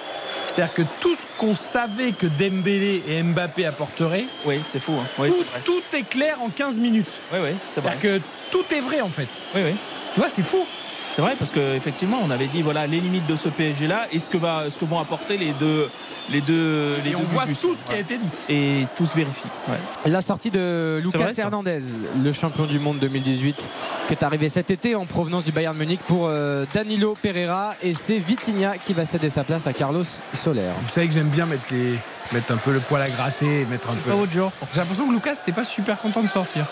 C'est-à-dire 0.48 0.74
que 0.74 0.82
tout 1.00 1.14
ce 1.16 1.22
qu'on 1.40 1.56
savait 1.56 2.12
que 2.12 2.26
Dembélé 2.28 3.02
et 3.08 3.24
Mbappé 3.24 3.66
apporteraient, 3.66 4.26
Oui, 4.46 4.60
c'est 4.68 4.80
fou. 4.82 4.94
hein. 5.00 5.06
Oui, 5.18 5.30
tout, 5.30 5.36
vrai. 5.38 5.62
tout 5.64 5.82
est 5.98 6.04
clair 6.10 6.38
en 6.42 6.50
15 6.50 6.78
minutes. 6.78 7.08
Oui, 7.32 7.40
oui, 7.42 7.50
c'est 7.70 7.80
vrai. 7.82 7.94
C'est-à-dire 8.02 8.20
que 8.22 8.26
tout 8.52 8.66
est 8.76 8.82
vrai 8.82 9.00
en 9.02 9.10
fait. 9.10 9.30
Oui, 9.56 9.62
oui. 9.66 9.76
Tu 10.14 10.20
vois, 10.20 10.30
c'est 10.30 10.44
fou. 10.44 10.66
C'est 11.14 11.22
vrai 11.22 11.36
parce 11.38 11.52
qu'effectivement, 11.52 12.20
on 12.26 12.32
avait 12.32 12.48
dit 12.48 12.62
voilà 12.62 12.88
les 12.88 13.00
limites 13.00 13.28
de 13.28 13.36
ce 13.36 13.50
PSG 13.50 13.88
là 13.88 14.08
et 14.14 14.20
ce 14.20 14.30
que 14.30 14.38
va 14.38 14.70
ce 14.70 14.78
que 14.78 14.86
vont 14.86 15.00
apporter 15.00 15.38
les 15.38 15.52
deux 15.54 15.90
les 16.30 16.40
deux 16.40 16.96
les 17.04 17.10
Et 17.10 17.14
deux 17.14 17.18
on 17.20 17.34
voit 17.34 17.46
tout 17.48 17.76
ce 17.78 17.84
qui 17.84 17.92
a 17.94 18.00
été 18.00 18.18
dit. 18.18 18.30
et 18.48 18.88
tout 18.96 19.06
se 19.06 19.16
vérifie. 19.16 19.48
Ouais. 19.68 20.10
La 20.10 20.22
sortie 20.22 20.52
de 20.52 21.02
Lucas 21.04 21.18
vrai. 21.18 21.34
Hernandez, 21.38 21.82
le 22.24 22.32
champion 22.32 22.66
du 22.66 22.80
monde 22.80 22.98
2018, 23.00 23.68
qui 24.08 24.14
est 24.14 24.24
arrivé 24.24 24.48
cet 24.48 24.72
été 24.72 24.96
en 24.96 25.06
provenance 25.06 25.44
du 25.44 25.52
Bayern 25.52 25.76
Munich 25.76 26.00
pour 26.08 26.28
euh, 26.28 26.64
Danilo 26.74 27.18
Pereira. 27.22 27.74
Et 27.84 27.94
c'est 27.94 28.20
Vitinha 28.20 28.78
qui 28.78 28.94
va 28.94 29.06
céder 29.06 29.30
sa 29.30 29.44
place 29.44 29.68
à 29.68 29.74
Carlos 29.74 30.06
Soler. 30.34 30.62
Vous 30.82 30.88
savez 30.88 31.08
que 31.08 31.14
j'aime 31.14 31.28
bien 31.28 31.46
mettre, 31.46 31.64
les... 31.72 31.96
mettre 32.32 32.54
un 32.54 32.58
peu 32.58 32.72
le 32.72 32.80
poil 32.80 33.02
à 33.02 33.10
gratter, 33.10 33.66
mettre 33.70 33.90
un 33.90 33.96
peu. 33.96 34.12
Pas 34.12 34.16
votre 34.16 34.32
genre. 34.32 34.52
J'ai 34.74 34.80
l'impression 34.80 35.06
que 35.08 35.12
Lucas 35.14 35.34
n'était 35.34 35.52
pas 35.52 35.66
super 35.66 36.00
content 36.00 36.22
de 36.22 36.28
sortir. 36.30 36.66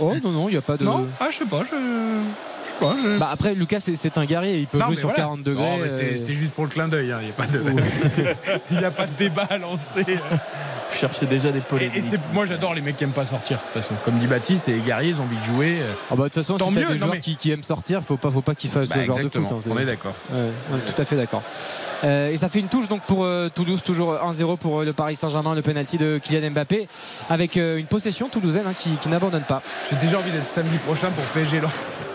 Oh 0.00 0.14
non, 0.24 0.30
non, 0.30 0.48
il 0.48 0.52
n'y 0.52 0.58
a 0.58 0.62
pas 0.62 0.76
de. 0.78 0.84
Non? 0.84 1.06
Ah, 1.20 1.28
je 1.30 1.36
sais 1.38 1.44
pas. 1.44 1.62
Je... 1.70 1.76
je 2.82 3.02
je- 3.14 3.18
Bah 3.18 3.28
après, 3.32 3.54
Lucas, 3.54 3.80
c'est- 3.80 4.18
un 4.18 4.24
guerrier, 4.26 4.58
il 4.58 4.66
peut 4.66 4.78
Non, 4.78 4.86
jouer 4.86 4.96
sur 4.96 5.08
voilà. 5.08 5.22
40 5.22 5.42
degrés. 5.42 5.62
Non, 5.62 5.76
mais 5.78 5.88
c'était 5.88 6.12
euh, 6.12 6.16
c'était 6.16 6.34
juste 6.34 6.52
pour 6.52 6.64
le 6.64 6.70
clin 6.70 6.88
d'œil. 6.88 7.12
hein. 7.12 7.18
Il 7.22 7.26
n'y 7.26 7.30
a, 7.30 7.34
pas 7.34 7.46
de... 7.46 7.62
il 8.70 8.80
y 8.80 8.84
a 8.84 8.90
pas 8.90 9.06
de 9.06 9.12
débat 9.18 9.46
à 9.48 9.58
lancer. 9.58 10.04
cherchez 10.92 11.24
déjà 11.26 11.50
des 11.50 11.58
Et, 11.58 11.62
polémiques. 11.62 11.96
et 12.12 12.16
moi 12.34 12.44
j'adore 12.44 12.74
les 12.74 12.82
mecs 12.82 12.98
qui 12.98 13.04
aiment 13.04 13.10
pas 13.12 13.24
sortir 13.26 13.56
de 13.56 13.62
toute 13.62 13.82
façon. 13.82 13.94
Comme 14.04 14.18
dit 14.18 14.26
Baptiste, 14.26 14.64
c'est 14.66 14.74
guerriers, 14.78 15.10
ils 15.10 15.20
ont 15.20 15.22
envie 15.22 15.36
de 15.38 15.54
jouer. 15.54 15.78
euh. 15.80 15.86
Ah 16.10 16.14
bah, 16.16 16.16
de 16.16 16.22
toute 16.24 16.34
façon, 16.34 16.56
Tant 16.58 16.66
si 16.68 16.72
mieux, 16.78 16.86
des 16.86 16.98
joueurs 16.98 17.12
mais- 17.12 17.20
qui, 17.20 17.36
qui 17.36 17.50
aiment 17.50 17.62
sortir, 17.62 18.02
faut 18.02 18.18
pas, 18.18 18.30
faut 18.30 18.42
pas 18.42 18.54
qu'ils 18.54 18.68
fassent 18.70 18.90
Bah, 18.90 18.96
ce 19.00 19.04
genre 19.06 19.16
de 19.18 19.28
foot. 19.28 19.42
hein, 19.50 19.58
on 19.70 19.78
est 19.78 19.86
d'accord. 19.86 20.12
Ouais, 20.30 20.78
tout 20.86 21.00
à 21.00 21.04
fait 21.06 21.16
d'accord. 21.16 21.42
Euh, 22.04 22.30
et 22.30 22.36
ça 22.36 22.48
fait 22.50 22.58
une 22.60 22.68
touche 22.68 22.88
donc 22.88 23.00
pour 23.02 23.24
euh, 23.24 23.48
Toulouse, 23.48 23.80
toujours 23.82 24.14
1-0 24.14 24.58
pour 24.58 24.80
euh, 24.80 24.84
le 24.84 24.92
Paris 24.92 25.16
Saint-Germain, 25.16 25.54
le 25.54 25.62
penalty 25.62 25.96
de 25.98 26.18
Kylian 26.22 26.50
Mbappé, 26.50 26.88
avec 27.30 27.56
euh, 27.56 27.78
une 27.78 27.86
possession 27.86 28.28
toulousaine 28.28 28.64
hein, 28.68 28.74
qui, 28.78 28.90
qui 29.00 29.08
n'abandonne 29.08 29.42
pas. 29.44 29.62
J'ai 29.88 29.96
déjà 29.96 30.18
envie 30.18 30.30
d'être 30.32 30.48
samedi 30.48 30.76
prochain 30.78 31.08
pour 31.10 31.24
PSG 31.26 31.60
Lens. 31.60 32.06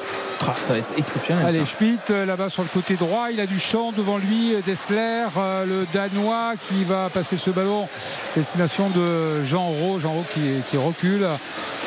Ah, 0.42 0.54
ça 0.58 0.74
va 0.74 0.80
être 0.80 0.94
exceptionnel. 0.98 1.46
Allez. 1.46 1.66
Schmitt 1.66 2.10
euh, 2.10 2.26
là-bas 2.26 2.50
sur 2.50 2.64
le 2.64 2.70
côté 2.70 2.96
droit, 2.96 3.28
il 3.32 3.40
a 3.40 3.46
du 3.46 3.60
champ 3.60 3.92
devant 3.92 4.18
lui, 4.18 4.54
euh, 4.54 4.62
Dessler, 4.66 5.26
euh, 5.38 5.66
le 5.66 5.88
Danois 5.94 6.54
qui 6.68 6.84
va 6.84 7.10
passer 7.10 7.38
ce 7.38 7.50
ballon. 7.50 7.88
Destination 8.36 8.90
de 8.90 9.44
Jean 9.44 9.68
Rowe, 9.68 10.00
Jean 10.00 10.14
Rowe 10.14 10.26
qui, 10.34 10.62
qui 10.70 10.78
recule, 10.78 11.26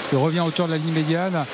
qui 0.09 0.17
revient 0.17 0.41
à 0.41 0.45
hauteur 0.45 0.67
de 0.67 0.73
la 0.73 0.79
ligne 0.79 0.93
médiane. 0.93 1.45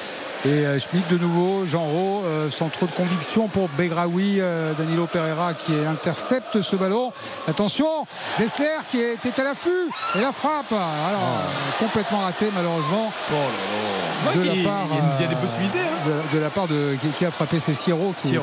Et 0.46 0.64
euh, 0.64 0.78
Schmitt 0.78 1.08
de 1.10 1.18
nouveau, 1.18 1.66
Jean 1.66 1.82
Rowe, 1.84 2.22
euh, 2.24 2.50
sans 2.50 2.68
trop 2.68 2.86
de 2.86 2.92
conviction 2.92 3.48
pour 3.48 3.68
Begraoui, 3.70 4.36
euh, 4.40 4.72
Danilo 4.78 5.06
Pereira 5.06 5.54
qui 5.54 5.72
intercepte 5.90 6.62
ce 6.62 6.76
ballon. 6.76 7.12
Attention, 7.48 8.06
Dessler 8.38 8.68
qui 8.90 9.00
était 9.00 9.40
à 9.40 9.44
l'affût 9.44 9.70
et 10.14 10.20
la 10.20 10.30
frappe. 10.32 10.70
Alors, 10.70 11.20
euh, 11.20 11.84
complètement 11.84 12.20
raté 12.20 12.46
malheureusement. 12.54 13.12
Ouais, 13.32 14.36
de 14.36 14.42
la 14.46 14.54
il- 14.54 14.62
part, 14.62 14.84
il 14.90 14.94
y 14.94 14.98
a 14.98 15.02
une- 15.02 15.10
il 15.18 15.22
y 15.22 15.24
a 15.24 15.28
des 15.28 15.34
euh, 15.34 15.38
possibilités, 15.38 15.78
hein. 15.80 16.10
de, 16.32 16.36
de 16.38 16.42
la 16.42 16.50
part 16.50 16.68
de 16.68 16.96
qui, 17.00 17.08
qui 17.08 17.24
a 17.24 17.30
frappé 17.32 17.58
c'est 17.58 17.74
Siro 17.74 18.14
qui, 18.16 18.36
est- 18.36 18.40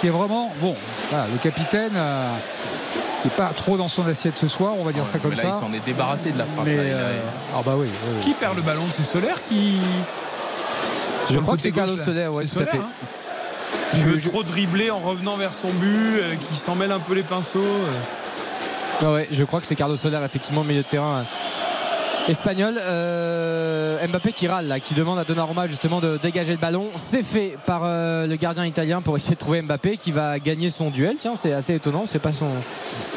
qui 0.00 0.06
est 0.08 0.10
vraiment 0.10 0.52
bon 0.60 0.74
voilà, 1.10 1.26
le 1.32 1.38
capitaine 1.38 1.92
euh, 1.96 2.28
qui 3.22 3.28
est 3.28 3.36
pas 3.36 3.50
trop 3.56 3.76
dans 3.78 3.88
son 3.88 4.06
assiette 4.06 4.36
ce 4.36 4.48
soir 4.48 4.72
on 4.78 4.84
va 4.84 4.92
dire 4.92 5.06
ça 5.06 5.18
comme 5.18 5.30
Mais 5.30 5.36
là, 5.36 5.42
ça 5.44 5.48
il 5.48 5.54
s'en 5.60 5.72
est 5.72 5.84
débarrassé 5.84 6.30
de 6.30 6.38
la 6.38 6.44
frappe. 6.44 6.66
mais 6.66 6.76
là, 6.76 6.82
il 6.84 6.92
a- 6.92 6.96
euh, 6.96 7.18
ah 7.56 7.60
bah 7.64 7.72
oui, 7.76 7.86
oui, 7.88 8.12
oui. 8.18 8.22
Qui 8.24 8.34
perd 8.34 8.54
le 8.56 8.62
ballon? 8.62 8.84
C'est 8.94 9.04
Solaire 9.04 9.38
qui. 9.48 9.80
Je 11.30 11.38
crois 11.38 11.56
que 11.56 11.62
c'est 11.62 11.72
Carlos. 11.72 11.96
Soler, 11.96 12.26
ouais, 12.28 12.44
tout 12.46 12.58
à 12.60 12.66
fait. 12.66 12.78
hein. 12.78 12.88
Qui 13.92 13.98
Je- 14.00 14.08
veut 14.08 14.20
trop 14.20 14.42
dribbler 14.42 14.90
en 14.90 14.98
revenant 14.98 15.36
vers 15.36 15.54
son 15.54 15.68
but, 15.70 16.18
euh, 16.20 16.34
qui 16.50 16.58
s'en 16.58 16.74
mêle 16.74 16.92
un 16.92 16.98
peu 17.00 17.14
les 17.14 17.22
pinceaux. 17.22 17.58
euh. 17.58 17.90
Ah 19.02 19.12
ouais, 19.12 19.28
je 19.30 19.44
crois 19.44 19.60
que 19.60 19.66
c'est 19.66 19.76
Carlos 19.76 19.96
Soler, 19.96 20.18
effectivement, 20.24 20.64
milieu 20.64 20.82
de 20.82 20.86
terrain 20.86 21.18
euh, 21.18 21.22
espagnol. 22.28 22.74
Euh, 22.78 24.06
Mbappé 24.06 24.32
qui 24.32 24.48
râle, 24.48 24.68
là, 24.68 24.80
qui 24.80 24.94
demande 24.94 25.18
à 25.18 25.24
Donnarumma 25.24 25.66
justement 25.66 26.00
de 26.00 26.18
dégager 26.18 26.52
le 26.52 26.58
ballon. 26.58 26.86
C'est 26.94 27.22
fait 27.22 27.56
par 27.66 27.82
euh, 27.84 28.26
le 28.26 28.36
gardien 28.36 28.64
italien 28.64 29.00
pour 29.00 29.16
essayer 29.16 29.34
de 29.34 29.40
trouver 29.40 29.62
Mbappé 29.62 29.96
qui 29.96 30.12
va 30.12 30.38
gagner 30.38 30.70
son 30.70 30.90
duel. 30.90 31.16
Tiens, 31.18 31.36
c'est 31.36 31.52
assez 31.52 31.74
étonnant. 31.74 32.04
C'est 32.06 32.18
pas 32.18 32.32
son, 32.32 32.48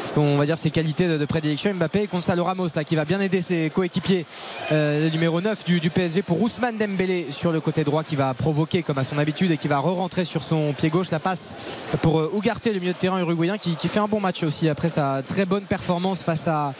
son, 0.06 0.22
on 0.22 0.36
va 0.36 0.46
dire, 0.46 0.58
ses 0.58 0.70
qualités 0.70 1.06
de, 1.06 1.24
prédilection. 1.24 1.72
Mbappé 1.74 2.02
et 2.02 2.06
Gonzalo 2.06 2.44
Ramos, 2.44 2.68
là, 2.74 2.84
qui 2.84 2.96
va 2.96 3.04
bien 3.04 3.20
aider 3.20 3.42
ses 3.42 3.70
coéquipiers. 3.70 4.26
Euh, 4.72 5.04
le 5.04 5.10
numéro 5.10 5.40
9 5.40 5.64
du, 5.64 5.90
PSG 5.90 6.22
pour 6.22 6.40
Ousmane 6.40 6.78
Dembélé 6.78 7.26
sur 7.30 7.52
le 7.52 7.60
côté 7.60 7.84
droit 7.84 8.02
qui 8.02 8.16
va 8.16 8.34
provoquer 8.34 8.82
comme 8.82 8.98
à 8.98 9.04
son 9.04 9.18
habitude 9.18 9.50
et 9.50 9.56
qui 9.56 9.68
va 9.68 9.78
re-rentrer 9.78 10.24
sur 10.24 10.42
son 10.42 10.72
pied 10.72 10.88
gauche 10.88 11.10
la 11.10 11.20
passe 11.20 11.54
pour 12.00 12.34
Ugarte, 12.34 12.66
le 12.66 12.80
milieu 12.80 12.92
de 12.92 12.98
terrain 12.98 13.20
uruguayen 13.20 13.58
qui, 13.58 13.76
fait 13.88 14.00
un 14.00 14.08
bon 14.08 14.20
match 14.20 14.42
aussi 14.42 14.68
après 14.68 14.88
sa 14.88 15.22
très 15.26 15.44
bonne 15.44 15.64
performance 15.64 16.22
face 16.22 16.48
à, 16.48 16.72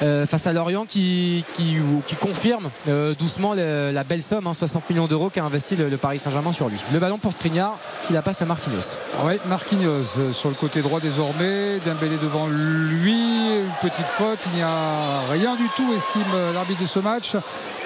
face 0.00 0.46
à 0.46 0.52
Lorient 0.52 0.84
qui, 0.84 1.44
ou- 1.78 2.02
qui 2.06 2.16
confirme 2.16 2.70
euh, 2.88 3.14
doucement 3.14 3.54
le- 3.54 3.90
la 3.92 4.02
belle 4.02 4.22
somme, 4.22 4.46
hein, 4.46 4.54
60 4.54 4.88
millions 4.90 5.06
d'euros 5.06 5.30
qu'a 5.30 5.44
investi 5.44 5.76
le, 5.76 5.88
le 5.88 5.96
Paris 5.96 6.18
Saint-Germain 6.18 6.52
sur 6.52 6.68
lui. 6.68 6.78
Le 6.92 6.98
ballon 6.98 7.18
pour 7.18 7.32
Skriniar 7.34 7.76
qui 8.06 8.12
la 8.14 8.22
passe 8.22 8.42
à 8.42 8.46
Marquinhos. 8.46 8.96
Ouais, 9.24 9.38
Marquinhos 9.46 10.18
euh, 10.18 10.32
sur 10.32 10.48
le 10.48 10.54
côté 10.54 10.80
droit 10.82 10.98
désormais 11.00 11.78
Dembélé 11.84 12.16
devant 12.16 12.46
lui 12.48 13.12
une 13.60 13.70
petite 13.82 14.06
faute 14.06 14.38
il 14.52 14.56
n'y 14.56 14.62
a 14.62 15.20
rien 15.30 15.54
du 15.56 15.66
tout 15.76 15.92
estime 15.94 16.22
euh, 16.34 16.52
l'arbitre 16.54 16.80
de 16.80 16.86
ce 16.86 16.98
match 16.98 17.34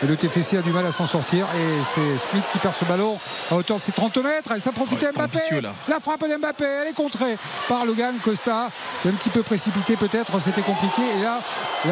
et 0.02 0.06
le 0.06 0.16
TFC 0.16 0.56
a 0.58 0.62
du 0.62 0.70
mal 0.70 0.86
à 0.86 0.92
s'en 0.92 1.06
sortir 1.06 1.46
et 1.56 1.82
c'est 1.94 2.30
Smith 2.30 2.44
qui 2.52 2.58
perd 2.58 2.74
ce 2.78 2.84
ballon 2.84 3.18
à 3.50 3.56
hauteur 3.56 3.78
de 3.78 3.82
ses 3.82 3.92
30 3.92 4.16
mètres 4.18 4.52
et 4.52 4.60
ça 4.60 4.70
profite 4.72 4.98
Oh, 5.02 5.12
Mbappé 5.18 5.60
là. 5.60 5.72
la 5.88 5.98
frappe 6.00 6.20
d'Mbappé 6.28 6.64
elle 6.82 6.88
est 6.88 6.94
contrée 6.96 7.36
par 7.68 7.84
Logan 7.84 8.14
Costa 8.22 8.68
c'est 9.02 9.08
un 9.08 9.12
petit 9.12 9.30
peu 9.30 9.42
précipité 9.42 9.96
peut-être 9.96 10.40
c'était 10.40 10.62
compliqué 10.62 11.02
et 11.18 11.22
là 11.22 11.40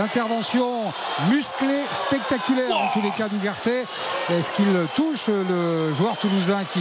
l'intervention 0.07 0.93
musclée 1.31 1.82
spectaculaire 1.95 2.77
en 2.77 2.89
tous 2.93 3.03
les 3.03 3.11
cas 3.11 3.29
d'Ugarte 3.29 3.67
est-ce 4.31 4.53
qu'il 4.53 4.67
touche 4.95 5.29
le 5.29 5.93
joueur 5.95 6.17
toulousain 6.17 6.61
qui 6.73 6.81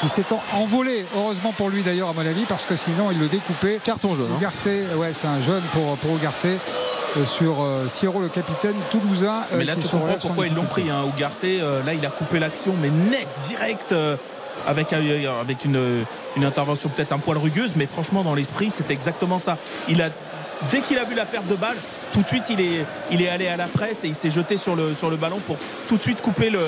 qui 0.00 0.08
s'est 0.08 0.24
en- 0.32 0.58
envolé 0.58 1.04
heureusement 1.16 1.52
pour 1.52 1.70
lui 1.70 1.82
d'ailleurs 1.82 2.08
à 2.10 2.12
mon 2.12 2.20
avis 2.26 2.44
parce 2.48 2.64
que 2.64 2.76
sinon 2.76 3.10
il 3.12 3.18
le 3.18 3.26
découpait 3.28 3.80
Carton 3.82 4.14
jaune. 4.14 4.28
hein. 4.32 4.36
Ugarte 4.38 4.66
ouais 4.96 5.12
c'est 5.14 5.28
un 5.28 5.40
jeune 5.40 5.62
pour, 5.72 5.96
pour 5.96 6.16
Ugarte 6.16 6.44
euh, 6.46 7.24
sur 7.24 7.62
euh, 7.62 7.86
Sierro 7.88 8.20
le 8.20 8.28
capitaine 8.28 8.74
toulousain 8.90 9.42
euh, 9.52 9.56
Mais 9.58 9.64
là, 9.64 9.74
tu 9.76 9.86
comprends 9.86 10.14
pourquoi 10.20 10.46
ils 10.48 10.54
l'ont 10.54 10.64
pris. 10.64 10.90
Hein. 10.90 11.04
Ugarte, 11.16 11.44
euh, 11.44 11.80
là, 11.84 11.94
il 11.94 12.04
a 12.04 12.08
coupé 12.10 12.40
l'action, 12.40 12.74
mais 12.82 12.88
net, 12.90 13.28
direct, 13.46 13.92
euh, 13.92 14.16
avec, 14.66 14.92
avec 14.92 15.64
une, 15.64 16.04
une 16.36 16.44
intervention 16.44 16.88
peut-être 16.88 17.12
un 17.12 17.20
poil 17.20 17.38
rugueuse, 17.38 17.74
mais 17.76 17.86
franchement, 17.86 18.24
dans 18.24 18.34
l'esprit, 18.34 18.72
c'était 18.72 18.94
exactement 18.94 19.38
ça. 19.38 19.58
Il 19.88 20.02
a, 20.02 20.08
dès 20.70 20.80
qu'il 20.80 20.98
a 20.98 21.04
vu 21.04 21.14
la 21.14 21.26
perte 21.26 21.46
de 21.46 21.54
balle, 21.54 21.76
tout 22.12 22.22
de 22.22 22.28
suite, 22.28 22.44
il 22.50 22.60
est, 22.60 23.28
allé 23.28 23.48
à 23.48 23.56
la 23.56 23.66
presse 23.66 24.04
et 24.04 24.08
il 24.08 24.14
s'est 24.14 24.30
jeté 24.30 24.56
sur 24.56 24.76
le 24.76 25.16
ballon 25.16 25.40
pour 25.46 25.56
tout 25.88 25.96
de 25.96 26.02
suite 26.02 26.20
couper 26.20 26.50
le. 26.50 26.60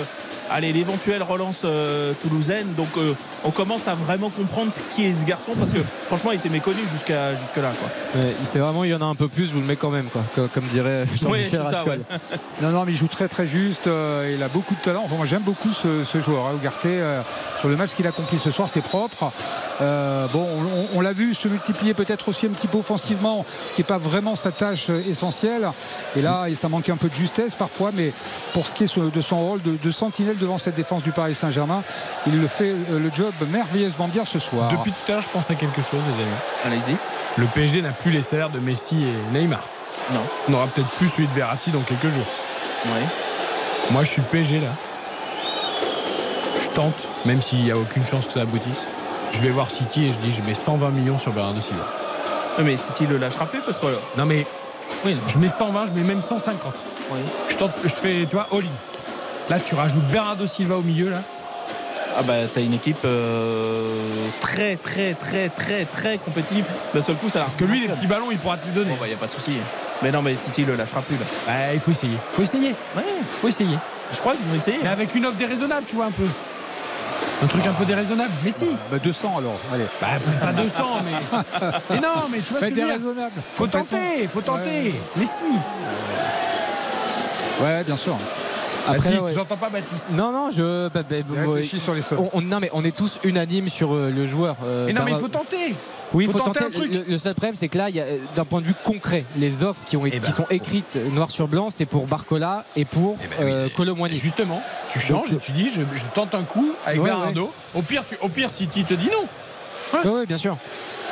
Allez, 0.50 0.73
l'éventuelle 0.73 1.23
relance 1.23 1.62
euh, 1.65 2.12
toulousaine. 2.23 2.73
Donc, 2.76 2.89
euh, 2.97 3.15
on 3.44 3.50
commence 3.50 3.89
à 3.89 3.94
vraiment 3.94 4.31
comprendre 4.31 4.73
qui 4.94 5.07
est 5.07 5.15
ce 5.15 5.25
garçon 5.25 5.52
parce 5.58 5.73
que 5.73 5.81
franchement, 6.07 6.33
il 6.33 6.39
était 6.39 6.49
méconnu 6.49 6.81
jusqu'à 6.92 7.34
jusque 7.34 7.57
là. 7.57 7.70
Quoi. 7.81 8.20
Ouais, 8.20 8.34
il 8.41 8.47
sait 8.47 8.58
vraiment 8.58 8.84
il 8.84 8.91
y 8.91 8.94
en 8.94 9.02
a 9.02 9.05
un 9.05 9.15
peu 9.15 9.28
plus, 9.28 9.47
je 9.47 9.52
vous 9.52 9.60
le 9.60 9.66
mets 9.66 9.76
quand 9.76 9.91
même 9.91 10.07
quoi, 10.07 10.23
comme, 10.34 10.49
comme 10.49 10.65
dirait 10.65 11.05
Oui, 11.10 11.18
Jean-Michel 11.23 11.49
c'est 11.65 11.70
ça. 11.70 11.84
Ouais. 11.84 11.99
Non, 12.62 12.70
non, 12.70 12.84
mais 12.86 12.92
il 12.92 12.97
joue 12.99 13.07
très 13.08 13.28
très 13.28 13.47
juste. 13.47 13.86
euh, 13.86 14.33
il 14.34 14.42
a 14.42 14.49
beaucoup 14.49 14.75
de 14.75 14.81
talent. 14.81 15.02
Enfin, 15.05 15.16
moi, 15.16 15.26
j'aime 15.26 15.42
beaucoup 15.42 15.73
ce, 15.73 16.05
ce 16.05 16.23
joueur, 16.23 16.47
hein, 16.47 16.58
sur 17.60 17.68
le 17.68 17.76
match 17.76 17.91
qu'il 17.91 18.07
a 18.07 18.10
accompli 18.10 18.39
ce 18.39 18.50
soir, 18.50 18.68
c'est 18.68 18.81
propre. 18.81 19.31
Bon, 19.81 20.47
on, 20.94 20.99
on 20.99 21.00
l'a 21.00 21.12
vu 21.12 21.34
se 21.34 21.49
multiplier 21.49 21.92
peut-être 21.94 22.28
aussi 22.28 22.47
un 22.47 22.50
petit 22.50 22.66
peu 22.66 22.78
offensivement, 22.78 23.44
ce 23.66 23.73
qui 23.75 23.81
n'est 23.81 23.86
pas 23.86 23.99
vraiment 23.99 24.36
sa 24.36 24.52
tâche 24.52 24.89
essentielle. 24.91 25.68
Et 26.16 26.23
là, 26.23 26.47
ça 26.55 26.68
manquait 26.68 26.92
un 26.92 26.97
peu 26.97 27.08
de 27.08 27.15
justesse 27.15 27.55
parfois, 27.55 27.91
mais 27.94 28.12
pour 28.55 28.66
ce 28.66 28.75
qui 28.75 28.84
est 28.84 28.99
de 28.99 29.20
son 29.20 29.39
rôle 29.39 29.62
de, 29.62 29.76
de 29.83 29.91
sentinelle 29.91 30.36
devant 30.39 30.59
cette 30.59 30.75
défense 30.75 31.03
du 31.03 31.13
Paris 31.13 31.35
Saint-Germain, 31.35 31.83
il 32.27 32.41
le 32.41 32.49
fait 32.49 32.71
euh, 32.91 32.99
le 32.99 33.11
job 33.15 33.33
merveilleusement 33.51 34.09
bien 34.09 34.25
ce 34.25 34.39
soir. 34.39 34.71
Depuis 34.71 34.93
tout 34.93 35.11
à 35.13 35.15
l'heure, 35.15 35.23
je 35.23 35.29
pense 35.29 35.51
à 35.51 35.55
quelque 35.55 35.83
chose, 35.83 36.01
les 36.07 36.23
amis. 36.23 36.33
Allez-y. 36.85 36.97
Le 37.41 37.47
PSG 37.47 37.83
n'a 37.83 37.91
plus 37.91 38.11
les 38.11 38.23
salaires 38.23 38.51
de 38.51 38.59
Messi 38.59 38.97
et 39.05 39.33
Neymar. 39.39 39.63
Non. 40.13 40.21
On 40.49 40.55
aura 40.55 40.67
peut-être 40.69 40.89
plus 40.91 41.09
celui 41.09 41.27
de 41.27 41.33
Verratti 41.35 41.71
dans 41.71 41.81
quelques 41.81 42.09
jours. 42.09 42.27
Ouais. 42.87 43.03
Moi, 43.91 44.05
je 44.05 44.11
suis 44.11 44.23
le 44.23 44.29
PSG 44.29 44.61
là. 44.61 44.69
Je 46.63 46.69
tente, 46.71 46.95
même 47.25 47.43
s'il 47.43 47.63
n'y 47.65 47.71
a 47.71 47.77
aucune 47.77 48.05
chance 48.07 48.27
que 48.27 48.33
ça 48.33 48.43
aboutisse. 48.43 48.85
Je 49.33 49.41
vais 49.41 49.51
voir 49.51 49.71
City 49.71 50.07
et 50.07 50.09
je 50.11 50.15
dis 50.17 50.33
je 50.33 50.43
mets 50.43 50.55
120 50.55 50.91
millions 50.91 51.19
sur 51.19 51.33
Bernardo 51.33 51.61
Silva. 51.61 51.85
Mais 52.63 52.77
City 52.77 53.07
le 53.07 53.19
lâchera 53.19 53.47
plus 53.47 53.61
parce 53.61 53.79
que. 53.79 53.87
Non 54.17 54.25
mais 54.25 54.47
Oui, 55.05 55.17
je 55.29 55.39
mets 55.39 55.49
120, 55.49 55.87
je 55.87 55.93
mets 55.93 56.03
même 56.07 56.23
150. 56.23 56.73
oui. 57.11 57.19
Je 57.51 57.57
tente, 57.57 57.73
je 57.85 57.89
fais, 57.89 58.27
tu 58.29 58.37
vois, 58.37 58.47
all-in. 58.53 58.67
Là, 59.49 59.58
tu 59.60 59.75
rajoutes 59.75 60.05
Bernardo 60.08 60.47
Silva 60.47 60.76
au 60.76 60.83
milieu 60.83 61.10
là. 61.10 61.18
Ah 62.18 62.23
bah 62.23 62.34
t'as 62.52 62.62
une 62.62 62.73
équipe 62.73 62.97
euh, 63.05 63.86
très 64.41 64.76
très 64.76 65.12
très 65.12 65.50
très 65.50 65.84
très 65.84 66.16
compétitive. 66.16 66.65
D'un 66.94 67.02
seul 67.02 67.16
coup 67.16 67.28
ça 67.28 67.41
Parce 67.41 67.57
que 67.57 67.65
lui, 67.65 67.81
les 67.83 67.89
petits 67.89 68.07
ballons, 68.07 68.31
il 68.31 68.39
pourra 68.39 68.57
te 68.57 68.66
les 68.66 68.73
donner. 68.73 68.89
Bon 68.91 68.97
bah 68.99 69.07
y 69.07 69.12
a 69.12 69.16
pas 69.16 69.26
de 69.26 69.33
souci. 69.33 69.58
Mais 70.02 70.10
non 70.10 70.23
mais 70.23 70.34
City 70.34 70.65
le 70.65 70.76
lâchera 70.76 71.02
plus 71.02 71.16
là. 71.16 71.25
Bah, 71.47 71.75
il 71.75 71.81
faut 71.81 71.91
essayer. 71.91 72.16
Faut 72.33 72.42
essayer. 72.42 72.70
Ouais. 72.97 73.02
Faut 73.42 73.49
essayer. 73.49 73.76
Je 74.12 74.18
crois 74.18 74.33
qu'ils 74.33 74.47
vont 74.47 74.55
essayer. 74.57 74.78
Mais 74.83 74.89
avec 74.89 75.15
une 75.15 75.26
offre 75.26 75.36
déraisonnable, 75.36 75.84
tu 75.86 75.97
vois 75.97 76.07
un 76.07 76.10
peu. 76.10 76.25
Un 77.42 77.47
truc 77.49 77.66
un 77.66 77.73
peu 77.75 77.84
déraisonnable. 77.84 78.31
Mais 78.42 78.50
si. 78.50 78.68
Bah, 78.91 78.99
200 78.99 79.34
alors. 79.39 79.60
Allez. 79.75 79.84
Bah, 80.00 80.07
pas 80.41 80.52
200, 80.52 80.84
mais. 81.05 81.39
Mais 81.91 81.97
non, 82.00 82.08
mais 82.31 82.39
tu 82.39 82.50
vois 82.55 82.60
ce 82.60 82.65
Bah, 82.65 82.70
que 82.70 82.75
je 82.76 82.81
veux 82.81 82.86
dire. 82.86 82.86
déraisonnable. 82.86 83.33
Faut 83.52 83.66
tenter, 83.66 84.26
faut 84.33 84.41
tenter. 84.41 84.70
Ouais. 84.84 84.94
Mais 85.16 85.26
si. 85.26 85.44
Ouais, 87.62 87.84
bien 87.84 87.97
sûr. 87.97 88.16
Après, 88.87 88.99
Baptiste, 89.11 89.25
ouais. 89.25 89.33
j'entends 89.35 89.57
pas 89.57 89.69
Baptiste. 89.71 90.09
Non, 90.13 90.33
non, 90.33 90.51
je. 90.51 90.89
bah, 90.89 91.03
bah, 91.09 91.17
réfléchit 91.35 91.81
sur 91.81 91.95
les 91.95 92.03
sols. 92.03 92.19
on, 92.21 92.31
on- 92.33 92.41
non, 92.41 92.59
mais 92.61 92.71
on 92.73 92.85
est 92.85 92.95
tous 92.95 93.19
unanimes 93.25 93.69
sur 93.69 93.95
euh, 93.95 94.11
le 94.11 94.27
joueur. 94.27 94.57
euh, 94.65 94.87
Mais 94.87 94.93
non, 94.93 95.03
mais 95.05 95.13
il 95.13 95.19
faut 95.19 95.29
tenter. 95.29 95.75
Oui, 96.15 96.25
il 96.25 96.31
faut 96.31 96.39
faut 96.39 96.45
tenter 96.45 96.61
tenter. 96.61 96.77
un 96.77 96.79
truc. 96.81 96.95
Le, 96.95 97.05
le 97.13 97.19
seul 97.19 97.35
problème, 97.35 97.57
c'est 97.57 97.69
que 97.69 97.79
là, 97.79 97.89
il 97.91 97.97
y 97.97 98.01
a, 98.01 98.05
euh, 98.05 98.19
d'un 98.37 98.45
point 98.45 98.61
de 98.61 98.67
vue 98.67 98.75
concret, 98.85 99.25
les 99.37 99.63
offres 99.65 99.81
qui, 99.87 99.97
ont, 99.97 100.07
été- 100.07 100.17
Eh 100.17 100.21
ben, 100.21 100.27
qui 100.27 100.33
sont 100.33 100.47
écrites 100.51 100.97
noir 101.13 101.31
sur 101.31 101.49
blanc, 101.49 101.69
c'est 101.69 101.85
pour 101.85 102.07
Barcola 102.07 102.65
et 102.77 102.85
pour 102.85 103.17
Eh 103.23 103.27
ben 103.27 103.35
oui, 103.41 103.45
euh, 103.51 103.67
et 103.67 103.71
Colomboigny. 103.71 104.17
Justement, 104.17 104.63
tu 104.91 105.01
changes 105.01 105.33
et 105.33 105.37
tu 105.39 105.51
dis 105.53 105.69
je, 105.69 105.83
je 105.95 106.05
tente 106.15 106.35
un 106.35 106.43
coup 106.45 106.71
avec 106.87 107.01
Ouais, 107.01 107.07
Bernardo. 107.09 107.51
Au 107.75 107.83
pire, 107.83 108.05
tu, 108.09 108.17
au 108.23 108.29
pire, 108.29 108.51
City 108.51 108.85
te 108.85 108.95
dit 108.95 109.11
non. 109.13 109.27
Oui, 110.05 110.27
bien 110.27 110.37
sûr. 110.37 110.57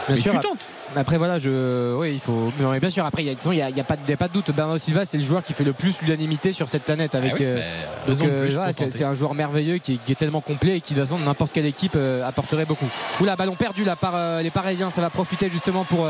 Bien 0.07 0.17
Mais 0.17 0.21
sûr. 0.21 0.33
tu 0.33 0.41
tentes. 0.41 0.59
Après 0.97 1.19
voilà, 1.19 1.39
je, 1.41 1.97
oui, 1.97 2.13
il 2.13 2.21
faut. 2.21 2.53
Non, 2.61 2.71
mais 2.71 2.79
bien 2.79 2.91
sûr. 2.91 3.05
Après, 3.05 3.23
il 3.23 3.27
y 3.27 3.31
a, 3.31 3.35
de 3.35 3.41
il 3.55 3.61
a, 3.63 3.69
il 3.71 3.83
pas, 3.85 3.97
de- 3.97 4.03
il 4.07 4.11
y 4.11 4.13
a 4.13 4.17
pas 4.17 4.29
de 4.29 4.33
doute. 4.35 4.51
Bernardo 4.53 4.79
Silva, 4.79 5.05
c'est 5.05 5.17
le 5.17 5.25
joueur 5.25 5.43
qui 5.43 5.53
fait 5.55 5.65
le 5.65 5.73
plus 5.73 6.03
l'unanimité 6.03 6.53
sur 6.53 6.69
cette 6.69 6.85
planète. 6.85 7.15
Avec, 7.17 7.33
Ah 7.33 7.37
oui, 7.41 7.45
euh, 7.47 7.61
bah, 8.07 8.15
donc 8.15 8.19
de 8.23 8.29
euh, 8.31 8.73
c'est 8.91 9.03
un 9.03 9.15
joueur 9.15 9.35
merveilleux 9.35 9.79
qui, 9.79 9.99
qui 9.99 10.13
est 10.13 10.15
tellement 10.15 10.41
complet 10.41 10.77
et 10.77 10.81
qui 10.81 10.95
de 10.95 11.01
toute 11.01 11.09
façon 11.09 11.19
n'importe 11.25 11.51
quelle 11.53 11.67
équipe 11.67 11.95
euh, 11.97 12.25
apporterait 12.29 12.65
beaucoup. 12.67 12.87
Oula, 13.21 13.35
ballon 13.35 13.57
perdu 13.57 13.83
là 13.83 13.97
par 13.97 14.13
euh, 14.15 14.41
les 14.43 14.51
Parisiens. 14.51 14.91
Ça 14.91 15.01
va 15.01 15.11
profiter 15.11 15.49
justement 15.49 15.83
pour 15.85 16.07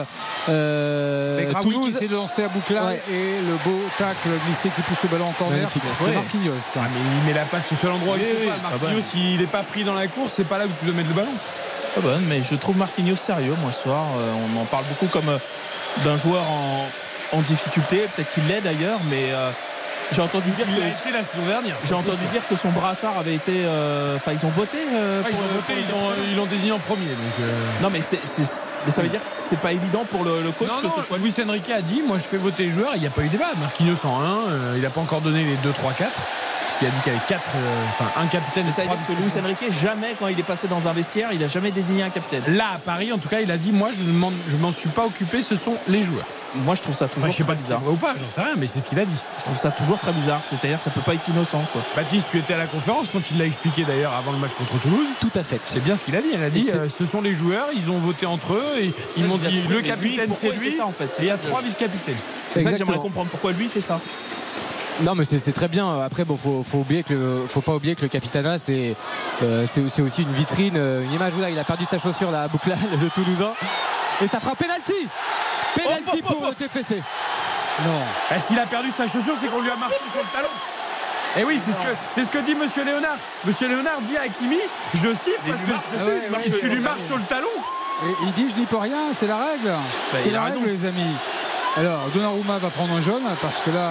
Begraoui 0.49 1.63
qui 1.63 1.71
Toulouse. 1.81 1.97
s'est 1.99 2.09
lancé 2.09 2.43
à 2.43 2.49
Boucla 2.49 2.85
Ouais. 2.87 3.03
et 3.11 3.41
le 3.41 3.55
beau 3.65 3.81
tacle 3.97 4.29
glissé 4.47 4.69
qui 4.75 4.83
pousse 4.83 4.99
le 5.05 5.09
ballon 5.09 5.27
en 5.29 5.33
corner. 5.33 5.57
Magnifique. 5.59 5.83
de 5.83 6.05
Ouais. 6.05 6.15
Marquinhos. 6.15 6.53
Ah, 6.77 6.81
mais 6.93 7.01
il 7.23 7.27
met 7.29 7.33
la 7.35 7.45
passe 7.47 7.73
au 7.73 7.77
seul 7.77 7.93
endroit 7.93 8.17
où 8.17 8.19
il 8.19 8.49
faut 8.51 8.51
pas. 8.69 8.77
Marquinhos, 8.81 9.03
s'il 9.11 9.39
n'est 9.41 9.47
pas 9.47 9.63
pris 9.63 9.85
dans 9.85 9.95
la 9.95 10.09
course, 10.09 10.33
c'est 10.37 10.45
pas 10.49 10.59
là 10.59 10.67
où 10.67 10.71
tu 10.79 10.85
dois 10.85 10.95
mettre 10.95 11.09
le 11.09 11.15
ballon. 11.15 11.33
Mais 12.29 12.43
je 12.43 12.57
trouve 12.57 12.77
Marquinhos 12.77 13.17
sérieux, 13.17 13.55
moi, 13.61 13.73
ce 13.73 13.83
soir. 13.83 14.05
Euh, 14.19 14.33
on 14.57 14.61
en 14.61 14.65
parle 14.65 14.85
beaucoup 14.85 15.07
comme 15.07 15.29
euh, 15.29 15.39
d'un 16.05 16.17
joueur 16.17 16.43
en, 16.43 16.89
en 17.37 17.41
difficulté. 17.43 18.07
Peut-être 18.15 18.33
qu'il 18.33 18.47
l'est 18.49 18.61
d'ailleurs, 18.61 18.99
mais 19.09 19.31
euh, 19.31 19.51
j'ai 20.15 20.23
entendu 20.23 20.51
dire 20.51 20.67
Il 20.69 20.83
a 20.83 20.87
que. 20.91 20.99
été 21.01 21.11
la 21.13 21.25
saison 21.25 21.45
dernière. 21.47 21.77
J'ai 21.87 21.95
entendu 21.95 22.25
dire 22.33 22.43
que 22.49 22.57
son 22.57 22.71
brassard 22.71 23.19
avait 23.19 23.35
été. 23.35 23.63
euh, 23.65 24.17
Enfin, 24.17 24.33
ils 24.33 24.45
ont 24.47 24.51
voté. 24.51 24.79
euh, 24.95 25.23
Ah, 25.25 25.29
ils 25.31 25.37
ont 25.37 25.55
voté, 25.55 25.73
ils 25.79 25.95
ont- 25.95 26.13
ils 26.31 26.37
l'ont 26.37 26.47
désigné 26.47 26.73
en 26.73 26.79
premier. 26.79 27.07
Donc, 27.09 27.35
euh, 27.41 27.53
Non, 27.83 27.89
mais, 27.91 28.01
c'est, 28.03 28.21
mais 28.87 28.91
ça 28.93 29.03
veut 29.03 29.09
dire 29.09 29.23
que 29.23 29.29
c'est 29.29 29.59
pas 29.59 29.73
évident 29.73 30.05
pour 30.11 30.25
le, 30.25 30.43
le 30.43 30.51
coach 30.53 30.69
Non, 30.69 30.81
que 30.81 30.87
non, 30.87 30.93
ce 30.97 31.03
soit. 31.03 31.19
Luis 31.19 31.35
Enrique 31.47 31.71
a 31.71 31.81
dit 31.83 32.03
Moi, 32.07 32.19
je 32.19 32.25
fais 32.25 32.37
voter 32.39 32.65
les 32.67 32.73
joueurs. 32.73 32.93
Il 32.95 33.01
n'y 33.01 33.07
a 33.07 33.11
pas 33.11 33.23
eu 33.23 33.29
débat. 33.29 33.51
Marquinhos 33.61 33.97
en 34.05 34.21
1, 34.21 34.77
il 34.77 34.83
n'a 34.83 34.91
pas 34.91 35.01
encore 35.01 35.21
donné 35.21 35.45
les 35.45 35.57
2, 35.57 35.71
3, 35.73 35.93
4. 35.93 36.11
Parce 36.11 36.77
qu'il 36.79 36.89
a 36.89 36.91
dit 36.91 37.01
qu'il 37.03 37.13
y 37.13 37.17
avait 37.17 37.25
4, 37.29 37.41
enfin, 37.91 38.11
un 38.21 38.27
capitaine 38.27 38.67
et 38.67 38.73
Ça 38.73 38.83
veut 38.83 38.89
dire 38.89 38.97
que 39.07 39.13
Luis. 39.13 39.33
Enrique, 39.41 39.73
jamais, 39.83 40.15
quand 40.19 40.27
il 40.29 40.39
est 40.41 40.43
passé 40.43 40.67
dans 40.67 40.89
un 40.89 40.93
vestiaire, 40.93 41.29
il 41.33 41.43
a 41.45 41.49
jamais 41.49 41.71
désigné 41.71 42.03
un 42.03 42.11
capitaine. 42.11 42.43
Là, 42.49 42.65
à 42.75 42.79
Paris, 42.79 43.13
en 43.13 43.19
tout 43.19 43.29
cas, 43.29 43.41
il 43.41 43.51
a 43.51 43.57
dit 43.57 43.71
Moi, 43.71 43.91
je 43.97 44.05
ne 44.05 44.59
m'en 44.61 44.73
suis 44.73 44.89
pas 44.89 45.05
occupé, 45.05 45.43
ce 45.43 45.57
sont 45.57 45.75
les 45.89 46.03
joueurs. 46.03 46.27
Moi, 46.57 46.75
je 46.77 46.83
trouve 46.83 46.95
ça 46.95 47.09
toujours 47.09 47.25
Enfin, 47.25 47.33
je 47.33 47.37
sais 47.37 47.43
très 47.43 47.53
pas 47.53 47.59
si 47.59 47.65
c'est 47.65 47.69
bizarre. 47.69 47.81
vrai 47.81 47.93
ou 47.93 47.97
pas, 47.97 48.15
j'en 48.19 48.31
sais 48.31 48.41
rien, 48.41 48.55
mais 48.57 48.67
c'est 48.69 48.79
ce 48.81 48.89
qu'il 48.89 48.99
a 49.01 49.05
dit. 49.05 49.17
Je 49.39 49.43
trouve 49.45 49.57
ça 49.59 49.71
toujours 49.73 49.99
très 49.99 50.13
bizarre. 50.13 50.41
C'est-à-dire, 50.45 50.79
ça 50.79 50.91
peut 50.91 51.01
pas 51.01 51.15
être 51.15 51.29
innocent, 51.29 51.63
quoi. 51.73 51.83
Baptiste, 51.97 52.27
tu 52.31 52.39
étais 52.39 52.55
à 52.55 52.59
la 52.59 52.67
conférence 52.67 53.09
quand 53.13 53.21
il 53.33 53.39
l'a 53.39 53.45
expliqué 53.47 53.83
d'ailleurs 53.85 54.13
avant 54.15 54.31
le 54.33 54.39
match 54.39 54.53
contre 54.55 54.79
Toulouse. 54.81 55.07
Tout 55.21 55.33
à 55.35 55.43
fait. 55.43 55.61
C'est 55.67 55.83
bien 55.83 55.97
ce 55.97 56.05
qu'il 56.05 56.15
a 56.17 56.21
dit. 56.23 56.29
Il 56.33 56.43
a 56.43 56.51
dit 56.51 56.71
euh, 56.75 56.89
ce 56.89 57.07
sont 57.07 57.21
les 57.23 57.35
joueurs, 57.35 57.67
ils 57.75 57.91
ont 57.91 57.99
voté 57.99 58.25
entre 58.27 58.53
eux 58.55 58.79
et 58.81 58.95
ils 59.17 59.25
m'ont 59.25 59.37
dit 59.39 59.63
le 59.69 59.81
capitaine 59.81 60.31
c'est 60.41 60.51
lui. 60.53 60.73
ça, 60.77 60.87
en 60.87 60.93
fait? 60.93 61.07
Et 61.19 61.23
il 61.23 61.27
y 61.27 61.31
a 61.31 61.37
trois 61.39 61.61
vice-capitaines. 61.61 62.15
C'est 62.51 62.63
ça 62.63 62.71
que 62.73 62.77
j'aimerais 62.79 62.99
comprendre. 62.99 63.31
Pourquoi 63.31 63.53
lui 63.53 63.67
fait 63.69 63.81
ça? 63.81 64.01
Non 65.03 65.17
mais 65.17 65.25
c'est 65.25 65.53
très 65.53 65.67
bien. 65.67 65.99
Après 66.01 66.25
bon 66.25 66.37
faut, 66.37 66.63
faut 66.63 66.79
oublier 66.79 67.03
que 67.03 67.13
le- 67.15 67.45
faut 67.49 67.63
pas 67.63 67.75
oublier 67.75 67.97
que 67.97 68.03
le 68.03 68.09
capitana 68.09 68.61
c'est 68.61 68.95
euh, 69.43 69.67
c'est 69.67 70.01
aussi 70.03 70.23
une 70.23 70.33
vitrine, 70.33 70.75
euh, 70.77 71.03
une 71.03 71.13
image. 71.13 71.33
Là 71.41 71.51
il 71.51 71.59
a 71.59 71.65
perdu 71.65 71.85
sa 71.85 71.99
chaussure 71.99 72.31
là 72.31 72.43
à 72.45 72.49
Boucla 72.49 72.77
le 73.03 73.09
Toulousain 73.11 73.51
et 74.23 74.29
ça 74.29 74.39
fera 74.39 74.55
penalty. 74.55 74.93
Penalty 75.75 76.23
hop, 76.25 76.31
hop, 76.31 76.41
pour 76.41 76.55
TFC. 76.55 76.97
Non. 77.85 78.01
Eh, 78.35 78.41
S'il 78.41 78.59
a 78.59 78.67
perdu 78.67 78.91
sa 78.97 79.07
chaussure, 79.07 79.35
c'est 79.41 79.49
qu'on 79.49 79.61
lui 79.61 79.71
a 79.71 79.77
marché 79.77 79.97
sur 80.13 80.21
le 80.23 80.29
talon. 80.33 80.49
Et 81.37 81.43
oui, 81.45 81.61
c'est 81.65 81.73
ce 81.73 81.77
que 81.77 81.95
c'est 82.11 82.25
ce 82.25 82.31
que 82.31 82.39
dit 82.39 82.55
Monsieur 82.55 82.85
Léonard. 82.85 83.17
Monsieur 83.45 83.67
Léonard 83.69 84.01
dit 84.03 84.17
à 84.17 84.23
Hakimi, 84.23 84.59
je 84.95 85.09
siffle 85.09 85.41
parce 85.47 85.61
que 85.63 85.71
Ah 85.99 86.05
ouais, 86.07 86.45
si 86.45 86.53
ouais, 86.53 86.59
tu 86.61 86.69
lui 86.69 86.81
marches 86.81 87.03
sur 87.03 87.17
le 87.17 87.25
talon. 87.25 87.49
Et 88.05 88.15
il 88.23 88.33
dit 88.35 88.53
je 88.55 88.61
n'y 88.61 88.67
peux 88.67 88.77
rien, 88.77 88.99
c'est 89.13 89.27
la 89.27 89.39
règle. 89.39 89.73
c'est 90.13 90.31
Bah, 90.31 90.39
a 90.39 90.41
la 90.41 90.43
raison. 90.45 90.61
règle 90.61 90.71
les 90.71 90.87
amis. 90.89 91.15
Alors 91.77 91.99
Donnarumma 92.15 92.59
va 92.59 92.69
prendre 92.71 92.95
un 92.95 93.01
jaune 93.01 93.23
parce 93.43 93.57
que 93.65 93.71
là. 93.71 93.91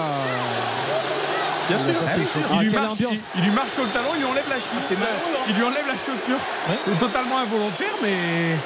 Bien 1.68 1.78
il 1.78 1.90
a 1.90 1.92
sûr. 1.92 2.00
Ah 2.06 2.12
oui, 2.16 2.22
il, 2.24 2.56
Ah, 2.58 2.62
lui 2.62 2.70
marche, 2.70 2.92
ambiance. 2.92 3.12
il, 3.34 3.40
il 3.40 3.44
lui 3.44 3.50
marche 3.52 3.70
sur 3.72 3.82
le 3.82 3.88
talon, 3.90 4.08
il 4.14 4.20
lui 4.20 4.26
enlève 4.26 4.48
la 4.48 4.56
chaussure. 4.56 5.06
Il 5.48 5.54
lui 5.54 5.64
enlève 5.64 5.86
la 5.86 5.94
chaussure. 5.94 6.38
C'est 6.78 6.98
totalement 6.98 7.38
involontaire, 7.38 7.92
mais 8.02 8.56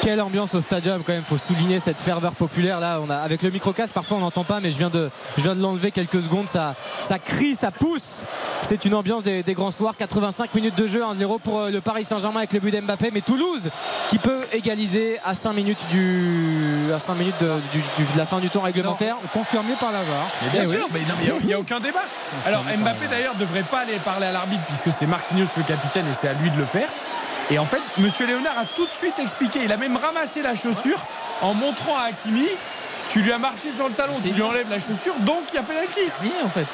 Quelle 0.00 0.20
ambiance 0.20 0.54
au 0.54 0.60
stadium 0.60 1.02
quand 1.04 1.12
même, 1.12 1.24
faut 1.24 1.36
souligner 1.38 1.80
cette 1.80 2.00
ferveur 2.00 2.32
populaire 2.32 2.78
là. 2.80 3.00
On 3.04 3.10
a 3.10 3.16
avec 3.16 3.42
le 3.42 3.50
microcast 3.50 3.92
parfois 3.92 4.16
on 4.16 4.20
n'entend 4.20 4.44
pas, 4.44 4.60
mais 4.60 4.70
je 4.70 4.78
viens 4.78 4.90
de 4.90 5.10
je 5.36 5.42
viens 5.42 5.54
de 5.56 5.60
l'enlever 5.60 5.90
quelques 5.90 6.22
secondes. 6.22 6.46
Ça 6.48 6.74
ça 7.00 7.18
crie, 7.18 7.54
ça 7.56 7.70
pousse. 7.70 8.22
C'est 8.62 8.84
une 8.84 8.94
ambiance 8.94 9.24
des, 9.24 9.42
des 9.42 9.54
grands 9.54 9.70
soirs. 9.72 9.96
85 9.96 10.54
minutes 10.54 10.76
de 10.76 10.86
jeu, 10.86 11.02
1-0 11.02 11.40
pour 11.40 11.60
euh, 11.60 11.70
le 11.70 11.80
Paris 11.80 12.04
Saint-Germain 12.04 12.38
avec 12.38 12.52
le 12.52 12.60
but 12.60 12.70
d'Mbappé, 12.70 13.10
mais 13.12 13.20
Toulouse 13.22 13.70
qui 14.08 14.18
peut 14.18 14.40
égaliser 14.52 15.18
à 15.24 15.34
5 15.34 15.52
minutes 15.52 15.84
du 15.90 16.92
à 16.94 16.98
5 16.98 17.14
minutes 17.14 17.40
de, 17.40 17.54
du- 17.72 17.78
du- 17.98 18.12
de 18.12 18.18
la 18.18 18.24
fin 18.26 18.38
du 18.38 18.48
temps 18.50 18.60
réglementaire. 18.62 19.16
Non, 19.16 19.28
confirmé 19.32 19.74
par 19.80 19.90
la 19.92 19.98
VAR. 20.02 20.28
Mais 20.44 20.50
bien 20.50 20.62
Eh 20.64 20.68
oui. 20.68 20.76
sûr, 20.76 20.86
mais 20.92 21.00
il 21.42 21.46
n'y 21.46 21.52
a, 21.54 21.58
aucun 21.58 21.80
débat. 21.80 22.04
Alors 22.46 22.62
Mbappé 22.62 23.08
d'ailleurs 23.10 23.34
ne 23.34 23.40
devrait 23.40 23.62
pas 23.64 23.80
aller 23.80 23.94
parler 24.04 24.26
à 24.26 24.32
l'arbitre 24.32 24.62
puisque 24.68 24.96
c'est 24.96 25.06
Marquinhos 25.06 25.46
le 25.56 25.62
capitaine 25.64 26.06
et 26.08 26.14
c'est 26.14 26.28
à 26.28 26.32
lui 26.34 26.50
de 26.50 26.56
le 26.56 26.64
faire. 26.64 26.88
Et 27.50 27.58
en 27.58 27.64
fait, 27.64 27.80
Monsieur 27.98 28.26
Léonard 28.26 28.58
a 28.58 28.64
tout 28.76 28.84
de 28.84 28.90
suite 28.98 29.18
expliqué. 29.18 29.60
Il 29.64 29.72
a 29.72 29.76
même 29.76 29.96
ramassé 29.96 30.42
la 30.42 30.54
chaussure 30.54 30.98
en 31.40 31.54
montrant 31.54 31.96
à 31.96 32.08
Hakimi. 32.10 32.46
Tu 33.08 33.22
lui 33.22 33.32
as 33.32 33.38
marché 33.38 33.68
sur 33.74 33.88
le 33.88 33.94
talon, 33.94 34.12
tu 34.22 34.32
lui 34.32 34.42
enlèves 34.42 34.68
la 34.68 34.78
chaussure, 34.78 35.14
donc 35.20 35.40
il 35.52 35.56
y 35.56 35.58
a 35.58 35.62
pénalty. 35.62 36.00
Rien 36.20 36.44
en 36.44 36.50
fait. 36.50 36.66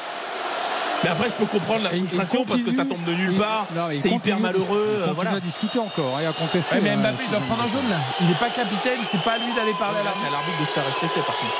Mais 1.03 1.09
après, 1.11 1.29
je 1.29 1.35
peux 1.35 1.45
comprendre 1.45 1.83
la 1.83 1.91
frustration 1.91 2.43
parce 2.45 2.63
que 2.63 2.71
ça 2.71 2.83
tombe 2.83 3.03
de 3.05 3.13
nulle 3.13 3.35
part. 3.35 3.67
non, 3.75 3.87
mais 3.87 3.95
il 3.95 3.99
C'est 4.01 4.09
hyper 4.09 4.39
malheureux. 4.39 4.65
Il 4.97 5.01
euh, 5.03 5.05
continue 5.07 5.15
voilà. 5.15 5.31
à 5.37 5.39
discuter 5.39 5.79
encore 5.79 6.19
et 6.19 6.25
à 6.25 6.33
contester. 6.33 6.75
Ouais, 6.75 6.81
mais 6.81 6.89
hein. 6.91 6.97
Mbappé 6.97 7.23
il 7.25 7.31
doit 7.31 7.39
prendre 7.41 7.63
un 7.63 7.67
jaune 7.67 7.87
là. 7.89 7.97
Il 8.19 8.27
n'est 8.27 8.33
pas 8.35 8.49
capitaine, 8.49 8.99
c'est 9.09 9.21
pas 9.21 9.33
à 9.33 9.37
lui 9.37 9.53
d'aller 9.55 9.73
parler 9.79 9.99
à 9.99 10.03
Là, 10.03 10.11
c'est 10.19 10.27
à 10.27 10.31
l'arbitre. 10.31 10.59
de 10.59 10.65
se 10.65 10.71
faire 10.71 10.85
respecter 10.85 11.21
par 11.21 11.37
contre. 11.37 11.53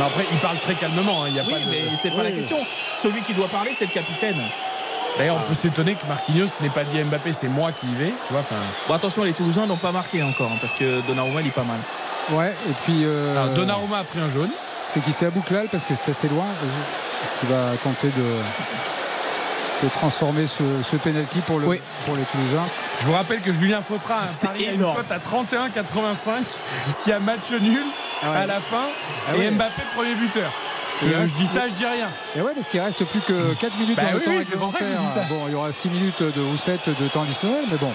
Non, 0.00 0.06
après, 0.06 0.24
il 0.32 0.38
parle 0.38 0.58
très 0.58 0.74
calmement. 0.74 1.22
hein, 1.24 1.26
Il 1.28 1.36
y 1.36 1.40
a 1.40 1.44
Oui, 1.44 1.52
pas 1.52 1.58
de- 1.60 1.70
mais 1.70 1.96
c'est 1.96 2.10
pas 2.10 2.22
la 2.24 2.30
question. 2.32 2.58
Celui 2.92 3.22
qui 3.22 3.32
doit 3.32 3.48
parler, 3.48 3.72
c'est 3.74 3.86
le 3.86 3.92
capitaine. 3.92 4.36
D'ailleurs, 5.18 5.36
on 5.36 5.48
peut 5.48 5.54
s'étonner 5.54 5.94
que 5.94 6.06
Marquinhos 6.06 6.46
n'ait 6.60 6.68
pas 6.70 6.84
dit 6.84 6.98
à 6.98 7.04
Mbappé, 7.04 7.32
c'est 7.32 7.48
moi 7.48 7.72
qui 7.72 7.86
y 7.86 7.94
vais. 7.94 8.12
Tu 8.26 8.32
vois. 8.32 8.42
Bon, 8.88 8.94
attention, 8.94 9.22
les 9.24 9.32
Toulousains 9.32 9.66
n'ont 9.66 9.76
pas 9.76 9.92
marqué 9.92 10.22
encore 10.22 10.50
hein, 10.50 10.58
parce 10.60 10.74
que 10.74 11.06
Donnarumma, 11.06 11.40
il 11.42 11.48
est 11.48 11.50
pas 11.50 11.64
mal. 11.64 11.78
Ouais, 12.30 12.54
et 12.68 12.72
puis. 12.84 13.02
euh, 13.04 13.32
Alors, 13.32 13.54
Donnarumma 13.54 13.98
a 13.98 14.04
pris 14.04 14.20
un 14.20 14.30
jaune. 14.30 14.50
C'est 14.88 15.00
qu'il 15.02 15.12
s'est 15.12 15.26
à 15.26 15.30
Bouclal 15.30 15.66
parce 15.70 15.84
que 15.84 15.94
c'est 15.94 16.10
assez 16.10 16.28
loin. 16.28 16.44
euh, 16.44 17.40
Qui 17.40 17.46
va 17.46 17.76
tenter 17.82 18.08
de, 18.08 19.86
de 19.86 19.88
transformer 19.92 20.46
ce, 20.46 20.62
ce 20.88 20.96
penalty 20.96 21.40
pour, 21.40 21.58
le, 21.58 21.66
Oui. 21.66 21.80
pour 22.06 22.16
les 22.16 22.22
Toulousains. 22.24 22.66
Je 23.00 23.06
vous 23.06 23.12
rappelle 23.12 23.40
que 23.40 23.52
Julien 23.52 23.82
Fautra 23.86 24.14
a 24.14 24.28
un 24.28 24.32
C'est 24.32 24.46
pari 24.46 24.68
à 24.68 24.72
une 24.72 24.80
cote 24.82 25.10
à 25.10 25.18
31,85 25.18 26.44
s'il 26.88 27.12
y 27.12 27.14
a 27.14 27.18
match 27.20 27.50
nul 27.60 27.82
Ah 28.22 28.30
ouais. 28.30 28.36
à 28.38 28.46
la 28.46 28.54
fin 28.60 28.86
Ah 29.28 29.36
et. 29.36 29.50
Mbappé 29.50 29.82
premier 29.94 30.14
buteur. 30.14 30.50
Je, 31.00 31.32
dis 31.38 31.46
ça, 31.46 31.68
je 31.68 31.74
dis 31.74 31.86
rien. 31.86 32.08
Et 32.36 32.40
ouais, 32.42 32.52
parce 32.54 32.68
qu'il 32.68 32.80
reste 32.80 33.04
plus 33.04 33.20
que 33.20 33.54
4 33.54 33.76
minutes 33.78 33.96
Bah 33.96 34.02
dans 34.04 34.10
le 34.12 34.18
oui, 34.18 34.24
temps 34.24 34.30
oui, 34.36 34.46
c'est 34.48 34.56
pour 34.56 34.70
ça 34.70 34.78
que 34.78 34.84
je 34.84 34.90
réglementaire. 34.90 35.22
dis 35.24 35.28
ça. 35.28 35.34
Bon, 35.34 35.44
il 35.48 35.52
y 35.52 35.54
aura 35.54 35.72
6 35.72 35.88
minutes 35.88 36.22
de 36.22 36.42
Roussette 36.42 36.88
de 36.88 37.08
temps 37.08 37.22
additionnel, 37.22 37.64
mais 37.70 37.76
bon. 37.78 37.92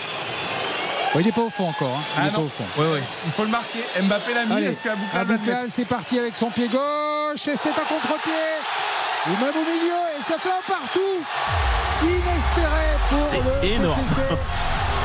Bon, 1.14 1.20
il 1.20 1.26
n'est 1.26 1.32
pas 1.32 1.42
au 1.42 1.50
fond 1.50 1.70
encore. 1.70 1.96
hein. 1.96 2.02
Il 2.16 2.20
Ah 2.22 2.26
n'est 2.26 2.32
pas 2.32 2.42
au 2.42 2.50
fond. 2.50 2.66
Ouais, 2.82 2.92
ouais. 2.94 3.04
Il 3.26 3.32
faut 3.32 3.44
le 3.44 3.50
marquer. 3.50 3.80
Mbappé 4.02 4.34
l'a 4.34 4.46
mis. 4.46 4.64
Est-ce 4.64 4.80
mettre 4.88 5.70
c'est 5.70 5.86
parti 5.86 6.20
avec 6.20 6.36
son 6.36 6.50
pied 6.50 6.68
gauche 6.68 7.48
et 7.48 7.56
c'est 7.56 7.70
un 7.70 7.86
contre-pied. 7.88 8.34
Il 9.28 9.34
même 9.34 9.56
au 9.56 9.66
milieu 9.66 10.02
et 10.18 10.22
ça 10.22 10.36
fait 10.40 10.50
un 10.50 10.66
partout 10.68 11.24
inespéré 12.04 12.88
pour 13.10 13.22
C'est 13.22 13.38
le 13.68 13.74
énorme. 13.76 14.00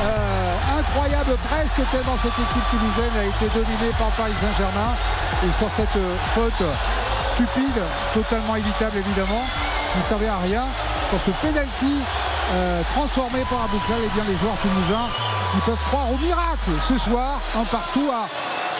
Euh, 0.03 0.79
incroyable 0.79 1.37
presque 1.47 1.75
tellement 1.91 2.17
cette 2.17 2.33
équipe 2.33 2.63
toulousaine 2.71 3.13
a 3.19 3.25
été 3.25 3.45
dominée 3.53 3.93
par 3.99 4.07
Paris 4.17 4.33
Saint-Germain 4.41 4.95
et 5.45 5.51
sur 5.59 5.69
cette 5.69 5.95
euh, 5.95 6.15
faute 6.33 6.65
stupide, 7.33 7.81
totalement 8.13 8.55
évitable 8.55 8.97
évidemment, 8.97 9.43
qui 9.91 9.99
ne 9.99 10.03
servait 10.03 10.27
à 10.27 10.37
rien, 10.37 10.63
sur 11.09 11.19
ce 11.19 11.31
penalty 11.45 12.01
euh, 12.53 12.81
transformé 12.93 13.39
par 13.49 13.63
Abouklal, 13.65 13.99
et 14.03 14.09
bien 14.13 14.23
les 14.27 14.35
joueurs 14.37 14.57
toulousains 14.61 15.07
qui 15.51 15.59
peuvent 15.65 15.83
croire 15.87 16.11
au 16.11 16.17
miracle 16.17 16.71
ce 16.87 16.97
soir, 16.97 17.39
un 17.55 17.65
partout 17.65 18.09
à 18.11 18.27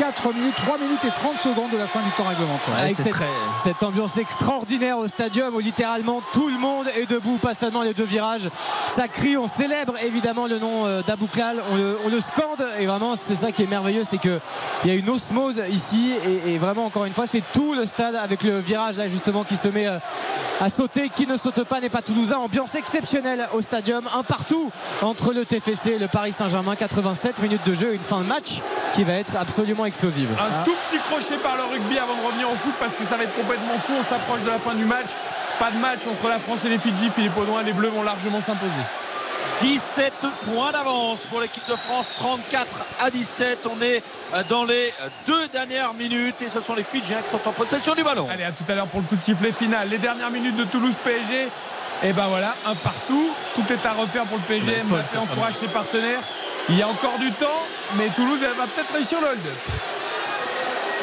4 0.02 0.34
minutes, 0.34 0.56
3 0.56 0.78
minutes 0.80 1.00
et 1.06 1.10
30 1.12 1.38
secondes 1.38 1.70
de 1.72 1.78
la 1.78 1.86
fin 1.86 2.00
du 2.00 2.10
temps 2.18 2.24
réglementaire. 2.28 2.76
Avec 2.82 2.96
cette, 2.96 3.10
très- 3.12 3.26
cette 3.64 3.84
ambiance 3.84 4.18
extraordinaire 4.18 4.98
au 4.98 5.08
stadium 5.08 5.54
où 5.54 5.60
littéralement 5.60 6.24
tout 6.34 6.48
le 6.50 6.58
monde 6.58 6.88
est 6.98 7.06
debout, 7.06 7.38
pas 7.38 7.54
seulement 7.54 7.84
les 7.84 7.94
deux 7.94 8.06
virages. 8.06 8.50
Ça 8.90 9.08
crie, 9.08 9.38
on 9.38 9.48
célèbre 9.48 9.94
évidemment 10.04 10.48
le 10.48 10.58
nom 10.58 10.88
euh, 10.88 11.04
d'Abouklal, 11.04 11.62
on 11.72 11.76
le, 11.76 12.00
on 12.04 12.10
le 12.10 12.20
scande 12.20 12.68
et 12.80 12.88
vraiment 12.88 13.16
c'est 13.16 13.36
ça 13.36 13.52
qui 13.52 13.62
est 13.62 13.68
merveilleux, 13.70 14.04
c'est 14.10 14.18
qu'il 14.18 14.40
y 14.86 14.90
a 14.90 14.96
une 14.96 15.08
osmose 15.08 15.62
ici 15.72 16.16
et, 16.48 16.54
et 16.54 16.58
vraiment 16.58 16.86
encore 16.86 17.06
une 17.06 17.14
fois 17.14 17.26
c'est 17.28 17.44
tout 17.54 17.76
le 17.76 17.86
stade 17.86 18.16
avec 18.16 18.42
le 18.42 18.58
virage 18.58 18.98
là 18.98 19.08
justement 19.08 19.44
qui 19.44 19.56
se 19.56 19.68
met 19.68 19.86
euh, 19.86 20.00
à 20.62 20.70
sauter. 20.72 21.10
Qui 21.10 21.28
ne 21.28 21.38
saute 21.38 21.64
pas 21.64 21.80
n'est 21.80 21.90
pas 21.90 22.02
toulousain. 22.02 22.38
Ambiance 22.38 22.74
exceptionnelle 22.74 23.48
au 23.54 23.62
stadium, 23.62 24.04
un 24.18 24.24
partout 24.24 24.72
entre 25.04 25.32
le 25.32 25.46
TFC 25.46 25.92
et 25.92 26.00
le 26.00 26.08
Paris 26.08 26.34
Saint-Germain. 26.34 26.76
87 26.76 27.40
minutes 27.44 27.66
de 27.68 27.76
jeu, 27.76 27.94
une 27.94 28.02
fin 28.02 28.20
de 28.22 28.26
match 28.26 28.62
qui 28.96 29.04
va 29.04 29.14
être 29.14 29.34
absolument 29.40 29.86
explosive. 29.92 30.30
Un 30.40 30.64
tout 30.64 30.76
petit 30.88 31.00
crochet 31.04 31.38
par 31.44 31.58
le 31.58 31.64
rugby 31.64 31.98
avant 32.00 32.16
de 32.16 32.26
revenir 32.26 32.50
au 32.50 32.56
foot 32.56 32.74
parce 32.80 32.96
que 32.96 33.04
ça 33.04 33.18
va 33.18 33.24
être 33.24 33.36
complètement 33.36 33.78
fou. 33.78 33.94
On 34.00 34.04
s'approche 34.04 34.42
de 34.42 34.50
la 34.50 34.60
fin 34.60 34.74
du 34.74 34.86
match. 34.86 35.12
Pas 35.60 35.72
de 35.72 35.78
match 35.78 36.00
entre 36.10 36.30
la 36.30 36.40
France 36.40 36.66
et 36.66 36.70
les 36.70 36.80
Fidji. 36.80 37.10
Philippe 37.14 37.38
Audouin, 37.38 37.62
les 37.64 37.74
Bleus 37.74 37.90
vont 37.90 38.04
largement 38.04 38.42
s'imposer. 38.42 38.82
17 39.62 40.14
points 40.46 40.72
d'avance 40.72 41.20
pour 41.30 41.40
l'équipe 41.40 41.68
de 41.70 41.76
France, 41.76 42.08
34 42.18 42.68
à 43.00 43.12
17. 43.12 43.68
On 43.72 43.82
est 43.82 44.02
euh, 44.34 44.42
dans 44.50 44.64
les 44.64 44.92
deux 45.28 45.48
dernières 45.50 45.94
minutes 45.94 46.42
et 46.42 46.48
ce 46.52 46.62
sont 46.62 46.74
les 46.74 46.84
Fidjiens 46.84 47.22
qui 47.22 47.30
sont 47.30 47.48
en 47.48 47.52
possession 47.52 47.94
du 47.94 48.04
ballon. 48.04 48.28
Allez, 48.32 48.44
à 48.44 48.52
tout 48.52 48.64
à 48.68 48.74
l'heure 48.74 48.88
pour 48.88 49.02
le 49.02 49.06
coup 49.06 49.16
de 49.16 49.22
sifflet 49.22 49.52
final. 49.52 49.90
Les 49.90 50.00
dernières 50.00 50.32
minutes 50.32 50.56
de 50.56 50.64
Toulouse 50.64 50.96
PSG. 51.04 51.48
Et 52.04 52.14
ben 52.14 52.28
voilà, 52.28 52.56
un 52.66 52.76
partout. 52.76 53.32
Tout 53.54 53.72
est 53.72 53.86
à 53.86 53.94
refaire 53.94 54.26
pour 54.26 54.38
le 54.38 54.44
PSG. 54.44 54.84
Mbappé 54.84 55.18
encourage 55.18 55.54
ses 55.54 55.68
partenaires. 55.68 56.22
Il 56.70 56.78
y 56.78 56.82
a 56.82 56.88
encore 56.88 57.18
du 57.20 57.32
temps, 57.32 57.66
mais 57.96 58.08
Toulouse 58.10 58.40
elle 58.42 58.58
va 58.58 58.66
peut-être 58.66 58.94
réussir 58.94 59.20
le 59.22 59.28
hold-up. 59.28 60.01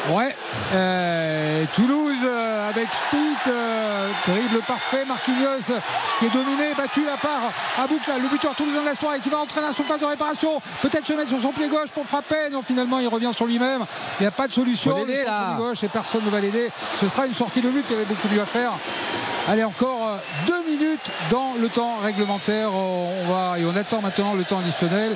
Ouais, 0.07 0.35
euh, 0.73 1.65
Toulouse 1.75 2.17
euh, 2.23 2.69
avec 2.69 2.87
Spitt, 2.87 3.47
euh, 3.47 4.09
dribble 4.27 4.63
parfait, 4.65 5.05
Marquinhos 5.05 5.75
qui 6.17 6.25
est 6.25 6.29
dominé, 6.29 6.73
battu 6.75 7.01
à 7.07 7.17
part 7.17 7.51
à 7.77 8.17
le 8.17 8.27
buteur 8.27 8.55
toulousain 8.55 8.81
de 8.81 8.85
la 8.85 8.95
soirée 8.95 9.19
qui 9.19 9.29
va 9.29 9.37
dans 9.37 9.61
la 9.61 9.73
surface 9.73 9.99
de 9.99 10.05
réparation, 10.05 10.61
peut-être 10.81 11.05
se 11.05 11.13
mettre 11.13 11.29
sur 11.29 11.39
son 11.39 11.51
pied 11.51 11.67
gauche 11.67 11.89
pour 11.93 12.05
frapper, 12.05 12.49
non 12.51 12.63
finalement 12.63 12.99
il 12.99 13.07
revient 13.07 13.31
sur 13.35 13.45
lui-même, 13.45 13.85
il 14.19 14.23
n'y 14.23 14.27
a 14.27 14.31
pas 14.31 14.47
de 14.47 14.53
solution, 14.53 15.05
là. 15.05 15.53
du 15.53 15.61
gauche 15.61 15.83
et 15.83 15.87
personne 15.87 16.25
ne 16.25 16.29
va 16.29 16.39
l'aider, 16.39 16.69
ce 16.99 17.07
sera 17.07 17.27
une 17.27 17.33
sortie 17.33 17.61
de 17.61 17.69
but, 17.69 17.85
il 17.89 17.93
y 17.93 17.95
avait 17.95 18.05
beaucoup 18.05 18.27
mieux 18.33 18.41
à 18.41 18.45
faire. 18.45 18.71
Allez 19.47 19.63
encore 19.63 20.07
euh, 20.07 20.17
deux 20.47 20.63
minutes 20.69 21.09
dans 21.29 21.53
le 21.59 21.69
temps 21.69 21.97
réglementaire, 22.03 22.73
on 22.73 23.31
va 23.31 23.59
et 23.59 23.65
on 23.65 23.75
attend 23.75 24.01
maintenant 24.01 24.33
le 24.33 24.43
temps 24.43 24.59
additionnel 24.59 25.15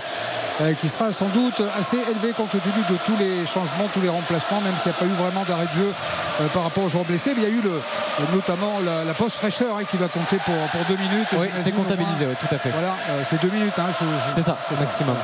qui 0.79 0.87
sera 0.87 1.11
sans 1.11 1.29
doute 1.29 1.61
assez 1.79 1.97
élevé 1.97 2.31
compte 2.31 2.51
tenu 2.51 2.61
de 2.89 2.95
tous 3.05 3.17
les 3.17 3.45
changements, 3.45 3.89
tous 3.91 4.01
les 4.01 4.09
remplacements, 4.09 4.61
même 4.61 4.72
s'il 4.81 4.91
n'y 4.91 4.97
a 4.97 4.99
pas 4.99 5.05
eu 5.05 5.15
vraiment 5.23 5.43
d'arrêt 5.43 5.67
de 5.73 5.79
jeu 5.81 5.93
euh, 6.41 6.47
par 6.53 6.63
rapport 6.63 6.83
aux 6.85 6.89
joueurs 6.89 7.05
blessés. 7.05 7.31
Mais 7.35 7.43
il 7.43 7.49
y 7.49 7.51
a 7.51 7.55
eu 7.55 7.61
le, 7.61 7.81
notamment 8.33 8.79
la, 8.85 9.03
la 9.03 9.13
pause 9.13 9.33
fraîcheur 9.33 9.77
hein, 9.77 9.83
qui 9.89 9.97
va 9.97 10.07
compter 10.07 10.37
pour, 10.37 10.55
pour 10.71 10.81
deux 10.89 10.97
minutes. 11.01 11.27
Oui, 11.37 11.47
c'est 11.61 11.71
comptabilisé, 11.71 12.25
tout 12.39 12.53
à 12.53 12.57
fait. 12.57 12.69
Voilà, 12.69 12.95
euh, 13.09 13.23
c'est 13.29 13.41
deux 13.41 13.49
minutes. 13.51 13.77
hein, 13.77 13.91
C'est 14.33 14.41
ça, 14.43 14.57
maximum. 14.79 15.15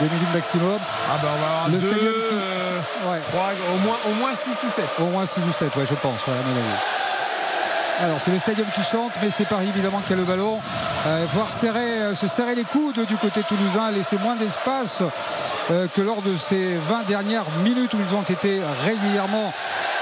Deux 0.00 0.06
minutes 0.08 0.32
maximum. 0.32 0.78
Ah 1.10 1.18
bah 1.22 1.28
on 1.36 1.40
va 1.40 1.46
avoir 1.46 1.68
Le 1.68 1.78
deux, 1.78 1.90
qui- 1.90 2.34
euh, 2.34 3.10
Ouais. 3.10 3.18
trois, 3.28 3.50
au 3.74 3.78
moins 3.84 3.96
au 4.08 4.14
moins 4.14 4.34
6 4.34 4.48
ou 4.66 4.70
7. 4.74 4.84
Au 5.00 5.04
moins 5.06 5.26
6 5.26 5.40
ou 5.40 5.52
7, 5.52 5.76
ouais, 5.76 5.84
je 5.88 5.94
pense, 5.94 6.16
ouais, 6.26 6.32
à 6.32 6.42
mon 6.48 6.56
avis. 6.56 6.78
Alors 8.02 8.18
c'est 8.18 8.30
le 8.30 8.38
stadium 8.38 8.66
qui 8.74 8.82
chante, 8.82 9.12
mais 9.22 9.28
c'est 9.30 9.44
Paris 9.44 9.68
évidemment 9.68 10.00
qui 10.06 10.14
a 10.14 10.16
le 10.16 10.24
ballon. 10.24 10.58
Euh, 11.06 11.26
voir 11.34 11.48
euh, 11.64 12.14
se 12.14 12.26
serrer 12.28 12.54
les 12.54 12.64
coudes 12.64 13.04
du 13.04 13.16
côté 13.16 13.42
toulousain, 13.42 13.90
laisser 13.90 14.16
moins 14.16 14.36
d'espace 14.36 15.02
euh, 15.70 15.86
que 15.94 16.00
lors 16.00 16.22
de 16.22 16.34
ces 16.38 16.76
20 16.88 17.06
dernières 17.06 17.44
minutes 17.62 17.92
où 17.92 17.98
ils 18.00 18.14
ont 18.14 18.22
été 18.22 18.60
régulièrement 18.86 19.52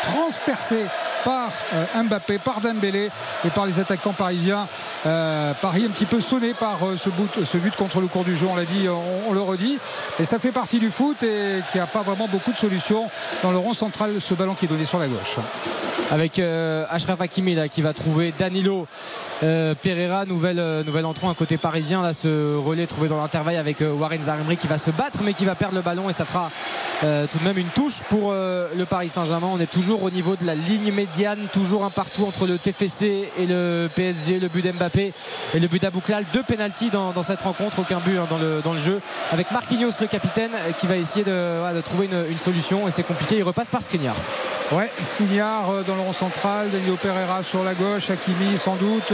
transpercés 0.03 0.87
par 1.29 1.53
euh, 1.75 2.03
Mbappé, 2.05 2.39
par 2.39 2.63
Dembélé 2.63 3.11
et 3.45 3.51
par 3.51 3.67
les 3.67 3.79
attaquants 3.79 4.15
parisiens. 4.15 4.67
Euh, 5.05 5.53
Paris 5.61 5.85
un 5.87 5.91
petit 5.91 6.07
peu 6.07 6.23
sonné 6.23 6.55
par 6.55 6.79
euh, 6.83 6.97
ce, 6.97 7.11
but, 7.59 7.77
contre 7.77 8.01
le 8.01 8.07
cours 8.07 8.25
du 8.25 8.35
jeu, 8.35 8.47
on 8.51 8.57
l'a 8.57 8.65
dit, 8.65 8.89
on, 9.29 9.35
le 9.35 9.43
redit. 9.43 9.79
Et 10.19 10.25
ça 10.25 10.39
fait 10.39 10.53
partie 10.53 10.79
du 10.79 10.91
foot 10.91 11.23
et 11.23 11.61
qui 11.71 11.77
n'a 11.77 11.87
pas 11.87 12.01
vraiment 12.01 12.29
beaucoup 12.29 12.51
de 12.51 12.57
solutions 12.57 13.11
dans 13.43 13.51
le 13.51 13.59
rond 13.59 13.75
central, 13.75 14.15
ce 14.21 14.33
ballon 14.33 14.55
qui 14.55 14.65
est 14.65 14.69
donné 14.69 14.87
sur 14.87 14.99
la 14.99 15.07
gauche. 15.07 15.37
avec 16.11 16.39
Ashraf 16.39 17.21
Hakimi 17.21 17.59
qui 17.69 17.83
va 17.83 17.93
trouver 17.93 18.33
Danilo 18.39 18.87
euh, 19.45 19.75
Pereira, 19.81 20.25
nouvelle, 20.25 20.59
euh, 20.59 20.83
nouvel 20.83 21.07
entrant 21.07 21.31
à 21.31 21.35
côté 21.35 21.59
parisien. 21.59 22.03
Là, 22.03 22.13
ce 22.13 22.57
relais 22.57 22.87
trouvé 22.87 23.09
dans 23.09 23.21
l'intervalle 23.21 23.57
avec 23.57 23.83
euh, 23.83 23.93
Warren 23.93 24.21
Zarimri 24.21 24.57
qui 24.57 24.67
va 24.67 24.79
se 24.79 24.91
battre 24.91 25.21
mais 25.23 25.33
qui 25.33 25.45
va 25.45 25.55
perdre 25.55 25.77
le 25.77 25.83
ballon 25.83 26.11
et 26.11 26.13
ça 26.13 26.25
fera 26.25 26.51
tout 27.01 27.39
de 27.39 27.45
même 27.45 27.59
une 27.59 27.69
touche 27.69 28.01
pour 28.09 28.33
le 28.33 28.85
Paris 28.85 29.09
Saint-Germain. 29.09 29.47
On 29.53 29.61
est 29.61 29.71
toujours 29.71 30.03
au 30.03 30.11
niveau 30.11 30.35
de 30.35 30.45
la 30.45 30.57
ligne 30.57 30.93
médiane, 30.93 31.47
toujours 31.53 31.85
un 31.85 31.91
partout 31.91 32.25
entre 32.27 32.45
le 32.45 32.59
TFC 32.59 33.29
et 33.39 33.47
le 33.47 33.89
PSG, 33.95 34.41
le 34.41 34.49
but 34.49 34.65
d'Mbappé 34.65 35.13
et 35.55 35.61
le 35.61 35.69
but 35.69 35.81
d'Abouklal. 35.81 36.25
Deux 36.33 36.43
pénalties 36.43 36.91
dans, 36.91 37.23
cette 37.23 37.43
rencontre, 37.43 37.79
aucun 37.79 37.99
but 37.99 38.19
hein, 38.19 38.27
dans, 38.29 38.75
le, 38.75 38.81
jeu. 38.81 39.01
Avec 39.31 39.53
Marquinhos, 39.53 39.93
le 40.01 40.09
capitaine, 40.09 40.51
qui 40.81 40.89
va 40.89 40.97
essayer 40.97 41.25
de, 41.25 41.81
trouver 41.83 42.09
une, 42.29 42.39
solution 42.39 42.89
et 42.89 42.91
c'est 42.91 43.05
compliqué. 43.05 43.37
Il 43.37 43.45
repasse 43.45 43.71
par 43.71 43.85
Skriniar. 43.85 44.17
Ouais, 44.73 44.91
Skriniar 45.15 45.67
dans 45.87 45.95
le 45.95 46.01
rond 46.01 46.13
central, 46.13 46.69
Danilo 46.69 46.97
Pereira 46.97 47.45
sur 47.45 47.63
la 47.63 47.75
gauche, 47.75 48.11
Hakimi 48.11 48.57
sans 48.57 48.75
doute, 48.75 49.13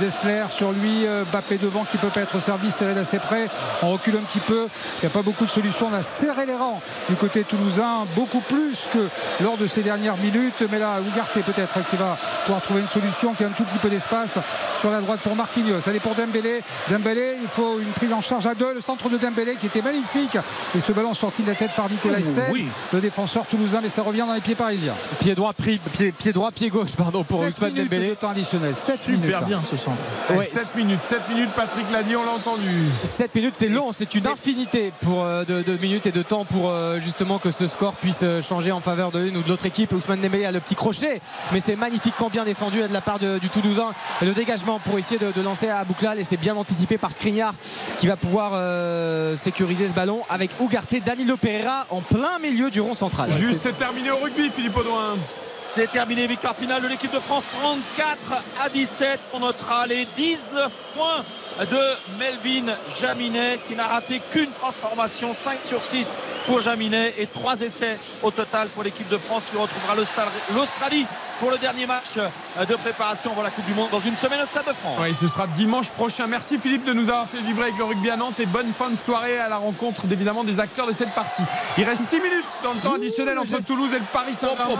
Dessler 0.00 0.44
sur 0.50 0.72
lui, 0.72 1.06
euh, 1.06 1.24
Bappé 1.30 1.58
devant 1.58 1.84
qui 1.84 1.98
peut 1.98 2.08
pas 2.08 2.20
être 2.20 2.40
servi, 2.40 2.70
serré 2.72 2.94
d'assez 2.94 3.18
près. 3.18 3.48
On 3.82 3.90
recule 3.92 4.16
un 4.16 4.24
petit 4.24 4.40
peu, 4.40 4.66
il 4.96 5.06
n'y 5.06 5.06
a 5.06 5.10
pas 5.10 5.22
beaucoup 5.22 5.44
de 5.44 5.50
solutions. 5.50 5.88
On 5.92 5.94
a 5.94 6.02
serré 6.02 6.46
les 6.46 6.54
rangs 6.54 6.80
du 7.08 7.16
côté 7.16 7.44
toulousain, 7.44 8.06
beaucoup 8.16 8.40
plus 8.40 8.86
que 8.92 9.08
lors 9.42 9.56
de 9.58 9.66
ces 9.66 9.82
dernières 9.82 10.16
minutes. 10.16 10.62
Mais 10.70 10.78
là, 10.78 11.00
Ougarté 11.06 11.40
peut-être 11.40 11.86
qui 11.88 11.96
va 11.96 12.16
pouvoir 12.44 12.62
trouver 12.62 12.80
une 12.80 12.86
solution, 12.88 13.34
qui 13.34 13.44
a 13.44 13.48
un 13.48 13.50
tout 13.50 13.64
petit 13.64 13.78
peu 13.78 13.90
d'espace 13.90 14.38
sur 14.80 14.90
la 14.90 15.00
droite 15.00 15.20
pour 15.20 15.36
Marquinhos. 15.36 15.80
Allez 15.86 16.00
pour 16.00 16.14
Dembélé. 16.14 16.62
Dembélé, 16.90 17.34
il 17.42 17.48
faut 17.48 17.78
une 17.78 17.92
prise 17.92 18.12
en 18.12 18.22
charge 18.22 18.46
à 18.46 18.54
deux. 18.54 18.72
Le 18.74 18.80
centre 18.80 19.08
de 19.08 19.18
Dembélé 19.18 19.54
qui 19.56 19.66
était 19.66 19.82
magnifique. 19.82 20.38
Et 20.76 20.80
ce 20.80 20.92
ballon 20.92 21.14
sorti 21.14 21.42
de 21.42 21.48
la 21.48 21.54
tête 21.54 21.72
par 21.76 21.90
Nicolas 21.90 22.22
Sey, 22.22 22.42
oui. 22.52 22.68
le 22.92 23.00
défenseur 23.00 23.44
toulousain, 23.46 23.80
mais 23.82 23.88
ça 23.88 24.02
revient 24.02 24.24
dans 24.26 24.34
les 24.34 24.40
pieds 24.40 24.54
parisiens. 24.54 24.94
Pied 25.20 25.34
droit, 25.34 25.52
pied, 25.52 25.80
pied 26.18 26.32
droit, 26.32 26.50
pied 26.52 26.68
gauche, 26.70 26.92
pardon, 26.96 27.24
pour 27.24 27.40
Ousmane 27.40 27.72
Dembélé. 27.74 28.10
de 28.10 28.14
temps 28.14 28.30
additionnel. 28.30 28.74
7 28.96 28.98
Super 29.00 29.18
minutes. 29.20 29.44
bien 29.46 29.60
ce 29.64 29.76
centre. 29.76 29.96
Ouais. 30.30 30.44
7 30.44 30.74
minutes, 30.76 31.00
7 31.08 31.28
minutes, 31.28 31.50
Patrick 31.54 31.84
l'a 31.92 32.02
dit, 32.02 32.16
on 32.16 32.24
l'a 32.24 32.32
entendu. 32.32 32.68
7 33.04 33.34
minutes, 33.34 33.54
c'est 33.56 33.68
long, 33.68 33.92
c'est 33.92 34.14
une 34.14 34.26
infinité 34.26 34.92
pour, 35.02 35.24
euh, 35.24 35.44
de, 35.44 35.62
de 35.62 35.76
minutes 35.76 36.06
et 36.06 36.12
de 36.12 36.22
temps 36.22 36.44
pour 36.44 36.70
euh, 36.70 36.98
justement 37.00 37.38
que 37.38 37.50
ce 37.50 37.66
score 37.66 37.94
puisse 37.94 38.20
euh, 38.22 38.40
changer 38.42 38.72
en 38.72 38.80
faveur 38.80 39.10
de 39.12 39.18
l'une 39.20 39.36
ou 39.36 39.42
de 39.42 39.48
l'autre 39.48 39.66
équipe. 39.66 39.92
Ousmane 39.92 40.20
Dembélé 40.20 40.44
a 40.46 40.52
le 40.52 40.60
petit 40.60 40.74
crochet, 40.74 41.20
mais 41.52 41.60
c'est 41.60 41.76
magnifiquement 41.76 42.28
bien 42.30 42.44
défendu 42.44 42.78
de 42.80 42.92
la 42.92 43.00
part 43.00 43.18
de- 43.18 43.38
du 43.38 43.48
Toulousain. 43.48 43.90
Et 44.22 44.24
le 44.24 44.32
dégagement 44.32 44.78
pour 44.78 44.98
essayer 44.98 45.18
de, 45.18 45.32
de 45.32 45.42
lancer 45.42 45.68
à 45.68 45.84
Bouklal 45.84 46.18
et 46.18 46.24
c'est 46.24 46.36
bien 46.36 46.56
anticipé 46.56 46.98
par 46.98 47.12
Skriniar 47.12 47.54
qui 47.98 48.06
va 48.06 48.16
pouvoir 48.16 48.52
euh, 48.54 49.36
sécuriser 49.36 49.88
ce 49.88 49.92
ballon 49.92 50.22
avec 50.30 50.50
Ougarté, 50.60 51.00
Danilo 51.00 51.36
Pereira 51.36 51.86
en 51.90 52.00
plein 52.00 52.38
milieu 52.40 52.70
du 52.70 52.80
rond 52.80 52.94
central. 52.94 53.30
Juste 53.32 53.76
terminé 53.76 54.10
au 54.10 54.16
rugby, 54.18 54.50
Philippe 54.50 54.76
Audouin. 54.76 55.16
C'est 55.78 55.92
terminé, 55.92 56.26
victoire 56.26 56.56
finale 56.56 56.82
de 56.82 56.88
l'équipe 56.88 57.12
de 57.14 57.20
France 57.20 57.44
34 57.52 58.18
à 58.60 58.68
17. 58.68 59.20
On 59.32 59.38
notera 59.38 59.86
les 59.86 60.06
19 60.16 60.72
points 60.96 61.24
de 61.60 62.18
Melvin 62.18 62.74
Jaminet 63.00 63.60
qui 63.64 63.76
n'a 63.76 63.86
raté 63.86 64.20
qu'une 64.32 64.50
transformation, 64.50 65.32
5 65.34 65.60
sur 65.62 65.80
6 65.80 66.16
pour 66.46 66.58
Jaminet 66.58 67.14
et 67.18 67.28
3 67.28 67.60
essais 67.60 67.96
au 68.24 68.32
total 68.32 68.66
pour 68.70 68.82
l'équipe 68.82 69.08
de 69.08 69.18
France 69.18 69.44
qui 69.48 69.56
retrouvera 69.56 69.94
l'Austra- 69.94 70.26
l'Australie 70.52 71.06
pour 71.40 71.50
le 71.50 71.58
dernier 71.58 71.86
match 71.86 72.14
de 72.16 72.74
préparation 72.74 73.30
pour 73.32 73.42
la 73.42 73.50
Coupe 73.50 73.64
du 73.66 73.74
Monde 73.74 73.90
dans 73.90 74.00
une 74.00 74.16
semaine 74.16 74.40
au 74.42 74.46
Stade 74.46 74.66
de 74.66 74.72
France. 74.72 74.98
Oui, 75.00 75.14
ce 75.14 75.28
sera 75.28 75.46
dimanche 75.46 75.90
prochain. 75.90 76.26
Merci 76.26 76.58
Philippe 76.58 76.84
de 76.84 76.92
nous 76.92 77.08
avoir 77.08 77.28
fait 77.28 77.40
vibrer 77.40 77.64
avec 77.64 77.78
le 77.78 77.84
rugby 77.84 78.10
à 78.10 78.16
Nantes 78.16 78.40
et 78.40 78.46
bonne 78.46 78.72
fin 78.72 78.90
de 78.90 78.96
soirée 78.96 79.38
à 79.38 79.48
la 79.48 79.56
rencontre 79.56 80.02
évidemment 80.10 80.44
des 80.44 80.60
acteurs 80.60 80.86
de 80.86 80.92
cette 80.92 81.14
partie. 81.14 81.42
Il 81.76 81.84
reste 81.84 82.02
6 82.02 82.16
minutes 82.16 82.44
dans 82.62 82.72
le 82.72 82.80
temps 82.80 82.94
additionnel 82.94 83.38
entre 83.38 83.64
Toulouse 83.64 83.92
et 83.92 83.98
le 83.98 84.04
Paris 84.12 84.34
Saint-Germain. 84.34 84.78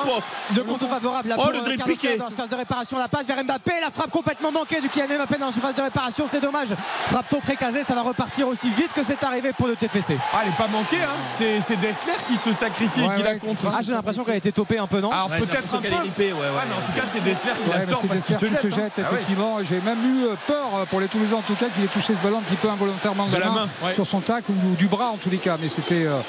De 0.51 0.61
contre 0.63 0.89
favorable 0.89 1.29
là 1.29 1.37
Oh, 1.39 1.51
le 1.53 1.59
euh, 1.59 1.63
dribble 1.63 1.79
Carlos 1.79 1.95
piqué. 1.95 2.17
Dans 2.17 2.25
la 2.25 2.31
surface 2.31 2.51
de 2.51 2.57
réparation. 2.57 2.99
La 2.99 3.09
passe 3.09 3.27
vers 3.27 3.43
Mbappé. 3.45 3.73
La 3.81 3.91
frappe 3.91 4.11
complètement 4.11 4.51
manquée 4.51 4.81
du 4.81 4.89
Kylian 4.89 5.19
Mbappé 5.19 5.39
dans 5.39 5.47
la 5.47 5.53
surface 5.53 5.75
de 5.75 5.83
réparation. 5.83 6.27
C'est 6.27 6.41
dommage. 6.41 6.69
Frappe 7.11 7.29
tôt 7.29 7.41
précasé. 7.41 7.85
Ça 7.85 7.95
va 7.95 8.03
repartir 8.03 8.49
aussi 8.49 8.71
vite 8.71 8.93
que 8.95 9.05
c'est 9.05 9.23
arrivé 9.25 9.53
pour 9.53 9.69
le 9.69 9.77
TFC. 9.77 10.17
Ah, 10.33 10.39
elle 10.43 10.51
n'est 10.51 10.57
pas 10.57 10.69
manquée, 10.69 11.03
hein. 11.03 11.15
c'est, 11.39 11.77
Dessler 11.79 12.13
qui 12.27 12.37
se 12.37 12.51
sacrifie 12.51 13.01
et 13.01 13.09
Ouais, 13.09 13.17
qui 13.17 13.23
la 13.23 13.35
contre. 13.37 13.63
Ah, 13.67 13.79
j'ai 13.83 13.93
l'impression 13.93 14.25
qu'elle 14.25 14.35
a 14.35 14.39
été 14.39 14.51
topée 14.51 14.79
un 14.79 14.87
peu, 14.87 15.01
non? 15.01 15.13
Alors 15.13 15.29
Ouais, 15.31 15.37
j'ai 15.39 15.47
peut-être 15.47 15.75
un 15.75 15.81
peu. 15.81 16.09
Ouais, 16.51 16.63
mais 16.69 16.75
en 16.75 16.81
tout 16.81 16.93
cas, 16.93 17.07
c'est 17.11 17.21
Dessler 17.21 17.53
qui 17.63 17.71
la 17.71 17.87
sort 17.87 17.99
c'est 18.01 18.09
parce 18.09 18.23
qu'il 18.23 18.37
se 18.37 18.47
jette. 18.71 18.99
hein. 18.99 19.03
Ah 19.05 19.13
effectivement. 19.13 19.59
J'ai 19.69 19.81
même 19.81 19.99
eu 20.05 20.25
euh, 20.25 20.35
peur 20.47 20.69
euh, 20.77 20.85
pour 20.87 21.01
les 21.01 21.09
Toulousains 21.09 21.37
en 21.37 21.43
tout 21.43 21.55
cas 21.55 21.67
qu'il 21.75 21.85
ait 21.85 21.89
touché 21.89 22.15
ce 22.15 22.23
ballon 22.23 22.39
un 22.39 22.43
petit 22.43 22.57
peu 22.57 22.69
involontairement 22.69 23.27
de, 23.27 23.35
De 23.35 23.41
la 23.41 23.51
main, 23.51 23.69
sur 23.95 24.07
son 24.07 24.21
tacle 24.21 24.51
ou, 24.51 24.75
du 24.77 24.87
bras 24.87 25.09
en 25.11 25.17
tous 25.17 25.31
les 25.31 25.39
cas. 25.39 25.57
Mais 25.61 25.69
c'était, 25.69 26.07
euh, 26.07 26.21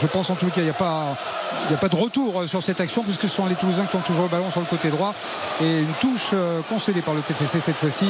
je 0.00 0.06
pense 0.06 0.30
en 0.30 0.34
tout 0.34 0.46
cas, 0.46 0.58
il 0.58 0.64
n'y 0.64 0.70
a 0.70 0.74
pas. 0.74 1.16
Il 1.64 1.68
n'y 1.68 1.74
a 1.74 1.78
pas 1.78 1.88
de 1.88 1.96
retour 1.96 2.44
sur 2.46 2.62
cette 2.62 2.80
action 2.80 3.02
puisque 3.02 3.22
ce 3.22 3.28
sont 3.28 3.44
les 3.46 3.54
Toulousains 3.54 3.84
qui 3.84 3.94
ont 3.96 4.00
toujours 4.00 4.22
le 4.22 4.28
ballon 4.30 4.50
sur 4.50 4.60
le 4.60 4.66
côté 4.66 4.88
droit 4.88 5.14
et 5.60 5.80
une 5.80 5.92
touche 6.00 6.30
concédée 6.70 7.02
par 7.02 7.12
le 7.12 7.20
TFC 7.20 7.60
cette 7.60 7.76
fois-ci 7.76 8.06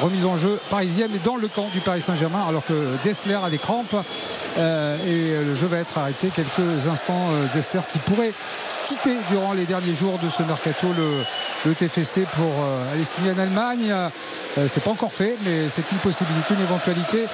remise 0.00 0.24
en 0.24 0.38
jeu 0.38 0.58
parisienne 0.70 1.10
et 1.14 1.18
dans 1.18 1.36
le 1.36 1.48
camp 1.48 1.68
du 1.72 1.80
Paris 1.80 2.00
Saint-Germain 2.00 2.42
alors 2.48 2.64
que 2.64 2.72
Dessler 3.04 3.38
a 3.44 3.50
des 3.50 3.58
crampes 3.58 3.94
euh, 4.58 4.96
et 5.06 5.44
le 5.44 5.54
jeu 5.54 5.66
va 5.66 5.78
être 5.78 5.98
arrêté 5.98 6.28
quelques 6.34 6.88
instants 6.90 7.28
Dessler 7.54 7.80
qui 7.92 7.98
pourrait 7.98 8.32
quitter 8.86 9.16
durant 9.30 9.52
les 9.52 9.64
derniers 9.64 9.94
jours 9.94 10.18
de 10.22 10.28
ce 10.28 10.42
mercato 10.42 10.86
le, 10.96 11.24
le 11.68 11.74
TFC 11.74 12.22
pour 12.36 12.44
euh, 12.44 12.92
aller 12.92 13.04
signer 13.04 13.32
en 13.32 13.38
Allemagne. 13.38 13.90
Euh, 13.90 14.68
c'est 14.72 14.82
pas 14.82 14.90
encore 14.90 15.12
fait, 15.12 15.36
mais 15.44 15.68
c'est 15.68 15.84
une 15.90 15.98
possibilité, 15.98 16.54
une 16.54 16.62
éventualité. 16.62 17.24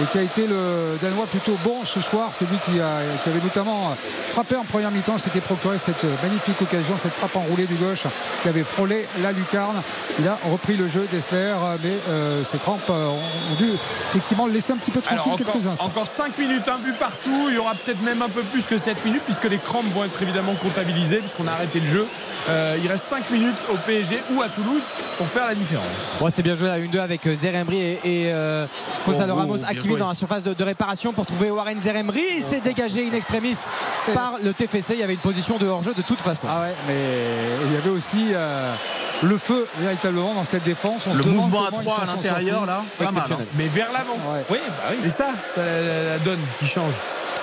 Et 0.00 0.04
qui 0.04 0.18
a 0.18 0.22
été 0.22 0.46
le 0.46 0.98
Danois 1.02 1.26
plutôt 1.26 1.56
bon 1.64 1.84
ce 1.84 2.00
soir. 2.00 2.30
C'est 2.32 2.48
lui 2.48 2.56
qui, 2.64 2.80
a, 2.80 3.00
qui 3.22 3.30
avait 3.30 3.40
notamment 3.42 3.96
frappé 4.30 4.56
en 4.56 4.64
première 4.64 4.90
mi-temps, 4.90 5.18
s'était 5.18 5.40
procuré 5.40 5.78
cette 5.78 6.04
magnifique 6.22 6.60
occasion, 6.62 6.94
cette 7.02 7.14
frappe 7.14 7.34
enroulée 7.36 7.66
du 7.66 7.74
gauche 7.74 8.04
qui 8.42 8.48
avait 8.48 8.62
frôlé 8.62 9.06
la 9.22 9.32
lucarne. 9.32 9.82
Il 10.20 10.28
a 10.28 10.38
repris 10.50 10.76
le 10.76 10.86
jeu 10.86 11.06
d'Esler, 11.10 11.54
mais 11.82 11.94
euh, 12.08 12.44
ses 12.44 12.58
crampes 12.58 12.90
ont 12.90 13.56
dû 13.56 13.68
effectivement 14.10 14.46
le 14.46 14.52
laisser 14.52 14.72
un 14.72 14.76
petit 14.76 14.90
peu 14.90 15.00
Alors 15.08 15.24
tranquille 15.24 15.46
encore, 15.46 15.54
quelques 15.54 15.66
instants. 15.66 15.84
encore 15.84 16.06
5 16.06 16.38
minutes, 16.38 16.68
un 16.68 16.78
but 16.78 16.96
partout. 16.96 17.46
Il 17.48 17.54
y 17.54 17.58
aura 17.58 17.74
peut-être 17.74 18.02
même 18.02 18.22
un 18.22 18.28
peu 18.28 18.42
plus 18.42 18.62
que 18.62 18.78
7 18.78 19.04
minutes 19.04 19.22
puisque 19.24 19.44
les 19.44 19.58
crampes 19.58 19.92
vont 19.94 20.04
être 20.04 20.22
évidemment 20.22 20.54
comptabilisées 20.54 20.97
puisqu'on 21.06 21.46
a 21.46 21.52
arrêté 21.52 21.80
le 21.80 21.86
jeu. 21.86 22.06
Euh, 22.48 22.76
il 22.82 22.88
reste 22.90 23.04
5 23.04 23.30
minutes 23.30 23.56
au 23.72 23.76
PSG 23.76 24.22
ou 24.32 24.42
à 24.42 24.48
Toulouse 24.48 24.82
pour 25.16 25.26
faire 25.26 25.46
la 25.46 25.54
différence. 25.54 25.84
Ouais, 26.20 26.30
c'est 26.34 26.42
bien 26.42 26.56
joué 26.56 26.70
à 26.70 26.78
1-2 26.78 26.98
avec 26.98 27.26
euh, 27.26 27.34
Zerembri 27.34 27.78
et, 27.78 27.92
et 28.04 28.32
euh, 28.32 28.64
Gonzalo 29.06 29.34
Oh, 29.34 29.36
oh, 29.36 29.40
Ramos 29.40 29.64
Hakimi 29.64 29.88
joué. 29.88 29.98
dans 29.98 30.08
la 30.08 30.14
surface 30.14 30.42
de, 30.42 30.54
de 30.54 30.64
réparation 30.64 31.12
pour 31.12 31.26
trouver 31.26 31.50
Warren 31.50 31.78
Zerembri. 31.80 32.22
Il 32.36 32.42
s'est 32.42 32.60
dégagé 32.60 33.06
in 33.06 33.14
extremis 33.14 33.56
par 34.14 34.34
le 34.42 34.52
TFC. 34.52 34.94
Il 34.94 35.00
y 35.00 35.02
avait 35.02 35.12
une 35.12 35.18
position 35.18 35.58
de 35.58 35.66
hors-jeu 35.66 35.92
de 35.94 36.02
toute 36.02 36.20
façon. 36.20 36.46
Ah 36.50 36.62
ouais, 36.62 36.74
mais 36.86 36.94
il 37.66 37.72
y 37.74 37.76
avait 37.76 37.90
aussi 37.90 38.32
euh, 38.32 38.72
le 39.22 39.36
feu 39.36 39.66
véritablement 39.80 40.32
dans 40.34 40.44
cette 40.44 40.64
défense. 40.64 41.02
le 41.06 41.22
mouvement 41.24 41.66
à 41.66 41.70
3 41.70 42.00
à 42.02 42.06
l'intérieur 42.06 42.64
là, 42.66 42.82
pas 42.98 43.10
mal, 43.10 43.24
hein. 43.30 43.36
mais 43.56 43.66
vers 43.66 43.92
l'avant. 43.92 44.16
Oui, 44.50 44.58
bah 44.66 44.84
oui. 44.90 44.96
c'est 45.02 45.10
ça, 45.10 45.26
ça 45.54 45.60
la 45.60 46.18
donne 46.18 46.40
qui 46.58 46.66
change. 46.66 46.94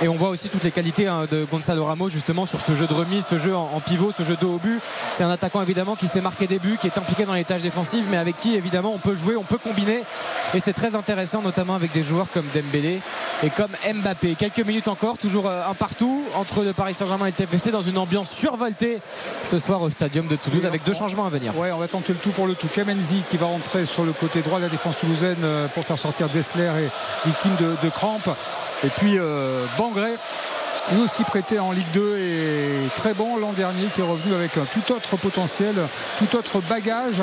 Et 0.02 0.10
on 0.10 0.16
voit 0.16 0.30
aussi 0.30 0.50
toutes 0.50 0.64
les 0.64 0.72
qualités 0.72 1.08
hein, 1.08 1.26
de 1.32 1.46
Gonzalo 1.50 1.86
Ramos 1.86 2.10
justement 2.10 2.46
sur 2.46 2.60
ce 2.60 2.76
jeu 2.76 2.86
de 2.86 2.94
remise, 2.94 3.26
ce 3.26 3.38
jeu 3.38 3.56
en, 3.56 3.80
pivot, 3.80 4.12
ce 4.16 4.24
jeu 4.24 4.36
de 4.40 4.46
haut 4.46 4.60
but. 4.62 4.80
C'est 5.14 5.24
un 5.24 5.30
attaquant 5.30 5.62
évidemment 5.62 5.96
qui 5.96 6.08
s'est 6.08 6.22
marqué 6.22 6.48
des 6.48 6.60
buts, 6.60 6.78
qui 6.80 6.88
est 6.88 6.98
impliqué 6.98 7.24
dans 7.24 7.34
les 7.34 7.46
tâches 7.46 7.62
défensives, 7.62 8.04
mais 8.12 8.18
avec 8.18 8.38
qui 8.38 8.56
évidemment 8.56 8.92
on 8.94 8.98
peut 8.98 9.16
jouer, 9.16 9.38
on 9.38 9.44
peut 9.44 9.58
combiner. 9.58 10.04
Et 10.54 10.60
c'est 10.60 10.74
très 10.74 10.96
intéressant 10.96 11.42
notamment 11.42 11.76
avec 11.76 11.94
des 11.94 12.04
joueurs 12.04 12.28
comme 12.34 12.46
Dembélé 12.54 13.00
et 13.44 13.50
comme 13.50 13.72
Mbappé. 13.86 14.36
Quelques 14.36 14.66
minutes 14.66 14.90
encore, 14.90 15.18
toujours 15.18 15.48
euh, 15.48 15.64
un 15.70 15.74
partout 15.74 16.24
entre 16.36 16.64
le 16.64 16.74
Paris 16.74 16.94
Saint-Germain 16.94 17.28
et 17.28 17.34
le 17.38 17.46
TFC 17.46 17.72
dans 17.72 17.82
une 17.82 17.98
ambiance 17.98 18.30
survoltée 18.30 19.00
ce 19.46 19.60
soir 19.60 19.82
au 19.82 19.90
Stadium 19.90 20.28
de 20.28 20.36
Toulouse 20.36 20.66
avec 20.66 20.84
deux 20.84 20.94
changements 20.94 21.26
à 21.26 21.30
venir. 21.30 21.58
Ouais, 21.58 21.72
on 21.72 21.78
va 21.80 21.88
tenter 21.88 22.12
le 22.12 22.20
tout 22.20 22.32
pour 22.32 22.48
le 22.48 22.56
tout. 22.56 22.68
Kamenzi 22.68 23.24
qui 23.30 23.38
va 23.38 23.46
rentrer 23.46 23.86
sur 23.86 24.04
le 24.04 24.12
côté 24.12 24.42
droit 24.42 24.60
de 24.60 24.64
la 24.64 24.70
défense 24.70 24.98
toulousaine 24.98 25.38
euh, 25.44 25.68
pour 25.68 25.86
faire 25.86 25.98
sortir 25.98 26.28
Dessler 26.28 26.70
et 26.80 27.28
victime 27.28 27.56
de, 27.60 27.76
de 27.82 27.90
crampes. 27.90 28.30
Et 28.84 28.90
puis 28.90 29.18
euh, 29.18 29.66
Bangré 29.78 30.12
lui 30.92 31.02
aussi 31.02 31.24
prêté 31.24 31.60
en 31.60 31.72
Ligue 31.72 31.90
2 31.94 32.18
et 32.18 32.90
très 32.96 33.14
bon 33.14 33.38
l'an 33.38 33.54
dernier 33.54 33.86
qui 33.94 34.02
est 34.02 34.04
revenu 34.04 34.36
avec 34.36 34.58
un 34.58 34.66
tout 34.66 34.94
autre 34.94 35.18
potentiel, 35.18 35.76
tout 36.20 36.36
autre 36.36 36.62
bagage 36.70 37.22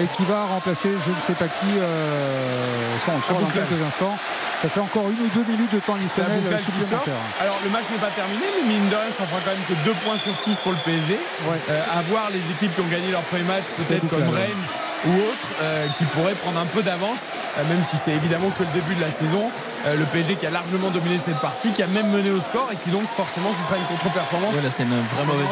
et 0.00 0.06
qui 0.16 0.24
va 0.24 0.46
remplacer 0.46 0.88
je 0.88 1.10
ne 1.10 1.22
sais 1.26 1.38
pas 1.38 1.46
qui 1.46 1.78
euh, 1.78 2.98
ça, 3.06 3.12
on 3.30 3.40
dans 3.40 3.46
quelques 3.46 3.82
instants. 3.86 4.16
Ça 4.62 4.68
fait 4.68 4.80
encore 4.80 5.04
une 5.10 5.20
ou 5.20 5.28
deux 5.34 5.44
minutes 5.52 5.74
de 5.74 5.78
temps 5.80 5.94
additionnel 5.94 6.40
supplémentaire. 6.58 7.14
Alors 7.40 7.58
le 7.62 7.70
match 7.70 7.84
n'est 7.92 8.00
pas 8.00 8.10
terminé, 8.10 8.44
mais 8.56 8.74
mine 8.74 8.88
de 8.88 8.96
rien, 8.96 9.12
ça 9.12 9.26
fera 9.26 9.40
quand 9.44 9.52
même 9.52 9.66
que 9.68 9.76
2 9.84 9.92
points 10.04 10.18
sur 10.18 10.34
6 10.34 10.56
pour 10.64 10.72
le 10.72 10.78
PSG. 10.84 11.14
Euh, 11.14 11.80
à 11.94 12.02
voir 12.08 12.30
les 12.32 12.42
équipes 12.50 12.74
qui 12.74 12.80
ont 12.80 12.90
gagné 12.90 13.10
leur 13.12 13.22
premier 13.22 13.44
match, 13.44 13.64
peut-être 13.76 14.08
comme 14.08 14.28
Rennes 14.30 14.64
ou 15.06 15.12
autres, 15.12 15.50
euh, 15.62 15.86
qui 15.98 16.04
pourraient 16.16 16.34
prendre 16.34 16.58
un 16.58 16.66
peu 16.66 16.82
d'avance, 16.82 17.20
même 17.68 17.84
si 17.84 17.98
c'est 17.98 18.12
évidemment 18.12 18.48
que 18.50 18.62
le 18.62 18.72
début 18.72 18.94
de 18.94 19.02
la 19.02 19.10
saison. 19.10 19.52
Euh, 19.86 19.96
le 19.96 20.04
PSG 20.06 20.36
qui 20.36 20.46
a 20.46 20.50
largement 20.50 20.88
dominé 20.90 21.18
cette 21.18 21.38
partie, 21.40 21.70
qui 21.70 21.82
a 21.82 21.86
même 21.86 22.10
mené 22.10 22.30
au 22.30 22.40
score 22.40 22.70
et 22.72 22.76
qui 22.76 22.90
donc 22.90 23.06
forcément 23.16 23.50
ce 23.52 23.64
sera 23.66 23.76
une 23.76 23.84
contre-performance. 23.84 24.54
Ouais, 24.54 24.62
là 24.62 24.70
c'est 24.70 24.84
une 24.84 24.88
vraie 24.88 25.24
mauvaise 25.26 25.46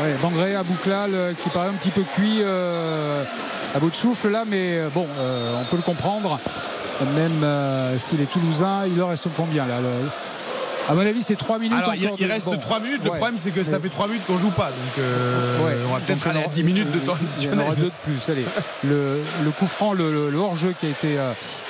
ouais, 0.00 0.14
Bangré, 0.22 0.54
Abouklal 0.54 1.10
euh, 1.14 1.32
qui 1.34 1.50
paraît 1.50 1.68
un 1.68 1.74
petit 1.74 1.90
peu 1.90 2.02
cuit 2.02 2.38
euh, 2.40 3.22
à 3.74 3.78
bout 3.78 3.90
de 3.90 3.96
souffle 3.96 4.30
là, 4.30 4.44
mais 4.46 4.80
bon, 4.94 5.06
on 5.18 5.64
peut 5.64 5.76
le 5.76 5.82
comprendre. 5.82 6.38
Même 7.14 7.44
s'il 7.98 8.22
est 8.22 8.32
toulousain, 8.32 8.86
il 8.86 8.96
leur 8.96 9.10
reste 9.10 9.28
combien 9.36 9.66
là 9.66 9.74
à 10.88 10.94
mon 10.94 11.00
avis, 11.00 11.22
c'est 11.22 11.36
3 11.36 11.58
minutes. 11.58 11.78
Alors, 11.78 11.94
il, 11.94 12.26
reste 12.26 12.60
3 12.60 12.80
minutes. 12.80 13.04
Le 13.04 13.10
problème, 13.10 13.36
c'est 13.36 13.50
que 13.50 13.64
ça 13.64 13.78
fait 13.78 13.88
3 13.88 14.08
minutes 14.08 14.26
qu'on 14.26 14.38
joue 14.38 14.50
pas. 14.50 14.70
Donc, 14.70 15.04
on 15.88 15.92
va 15.92 16.00
peut-être 16.00 16.26
aller 16.28 16.44
à 16.44 16.48
10 16.48 16.62
minutes 16.62 16.92
de 16.92 16.98
temps 17.00 17.16
Il 17.40 17.44
y 17.44 17.50
en 17.50 17.58
aura 17.58 17.74
deux 17.74 17.84
de 17.84 17.90
plus. 18.04 18.28
Allez. 18.28 18.44
Le, 18.84 19.20
le 19.44 19.50
coup 19.50 19.66
franc, 19.66 19.92
le, 19.92 20.30
le 20.30 20.38
hors-jeu 20.38 20.74
qui 20.78 20.86
a 20.86 20.90
été 20.90 21.16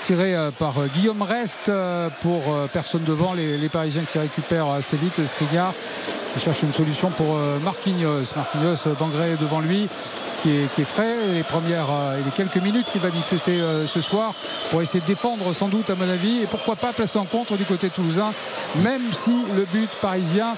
tiré 0.06 0.36
euh, 0.36 0.52
par 0.52 0.78
euh, 0.78 0.86
Guillaume 0.94 1.22
Rest 1.22 1.68
euh, 1.68 2.08
pour 2.20 2.42
personne 2.72 3.02
devant 3.02 3.34
les, 3.34 3.68
Parisiens 3.68 4.04
qui 4.10 4.18
récupèrent 4.18 4.68
assez 4.68 4.96
vite 4.96 5.14
Skriniar 5.26 5.74
qui 6.36 6.44
cherche 6.44 6.62
une 6.62 6.72
solution 6.72 7.10
pour 7.10 7.38
Marquinhos 7.64 8.24
Marquinhos 8.36 8.94
Bangré 8.98 9.36
devant 9.40 9.60
lui 9.60 9.88
qui 10.42 10.50
est, 10.50 10.84
frais 10.84 11.14
les 11.32 11.42
premières 11.42 11.88
et 12.18 12.22
les 12.22 12.30
quelques 12.30 12.62
minutes 12.62 12.86
qu'il 12.92 13.00
va 13.00 13.08
discuter 13.08 13.58
ce 13.86 14.00
soir 14.00 14.34
pour 14.70 14.82
essayer 14.82 15.00
de 15.00 15.06
défendre 15.06 15.54
sans 15.54 15.68
doute 15.68 15.88
à 15.88 15.94
mon 15.94 16.08
avis 16.08 16.42
et 16.42 16.46
pourquoi 16.46 16.76
pas 16.76 16.92
placer 16.92 17.18
en 17.18 17.24
contre 17.24 17.56
du 17.56 17.64
côté 17.64 17.88
toulousain 17.88 18.32
même 18.82 19.00
si 19.12 19.32
le 19.54 19.64
but 19.64 19.88
parisien 20.02 20.54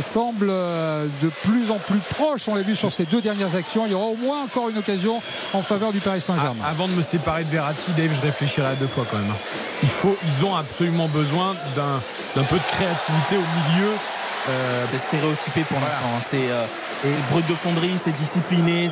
semble 0.00 0.48
de 0.48 1.28
plus 1.44 1.70
en 1.70 1.78
plus 1.78 2.00
proche 2.10 2.48
on 2.48 2.56
l'a 2.56 2.62
vu 2.62 2.74
sur 2.74 2.90
ces 2.92 3.04
deux 3.04 3.20
dernières 3.20 3.54
actions 3.54 3.86
il 3.86 3.92
y 3.92 3.94
aura 3.94 4.06
au 4.06 4.16
moins 4.16 4.42
encore 4.42 4.70
une 4.70 4.78
occasion 4.78 5.22
en 5.54 5.62
faveur 5.62 5.92
du 5.92 6.00
Paris 6.00 6.20
Saint-Germain 6.20 6.62
ah, 6.64 6.70
avant 6.70 6.88
de 6.88 6.92
me 6.92 7.02
séparer 7.02 7.44
de 7.44 7.50
Verratti 7.50 7.92
Dave 7.96 8.12
je 8.12 8.20
réfléchirai 8.20 8.66
à 8.66 8.74
deux 8.74 8.86
fois 8.86 9.06
quand 9.10 9.18
même. 9.18 9.30
Hein. 9.30 9.36
Il 9.82 9.88
faut, 9.88 10.16
ils 10.26 10.44
ont 10.44 10.54
absolument 10.54 11.08
besoin 11.08 11.54
d'un 11.76 12.42
peu 12.44 12.56
de 12.56 12.62
créativité 12.72 13.36
au 13.36 13.72
milieu. 13.72 13.90
Euh, 14.48 14.84
c'est 14.90 14.98
stéréotypé 14.98 15.62
pour 15.62 15.78
l'instant. 15.78 16.10
Hein. 16.16 16.20
C'est 16.20 16.50
euh, 16.50 16.66
brut 17.30 17.46
de 17.48 17.54
fonderie, 17.54 17.96
c'est 17.96 18.12
discipliné, 18.12 18.88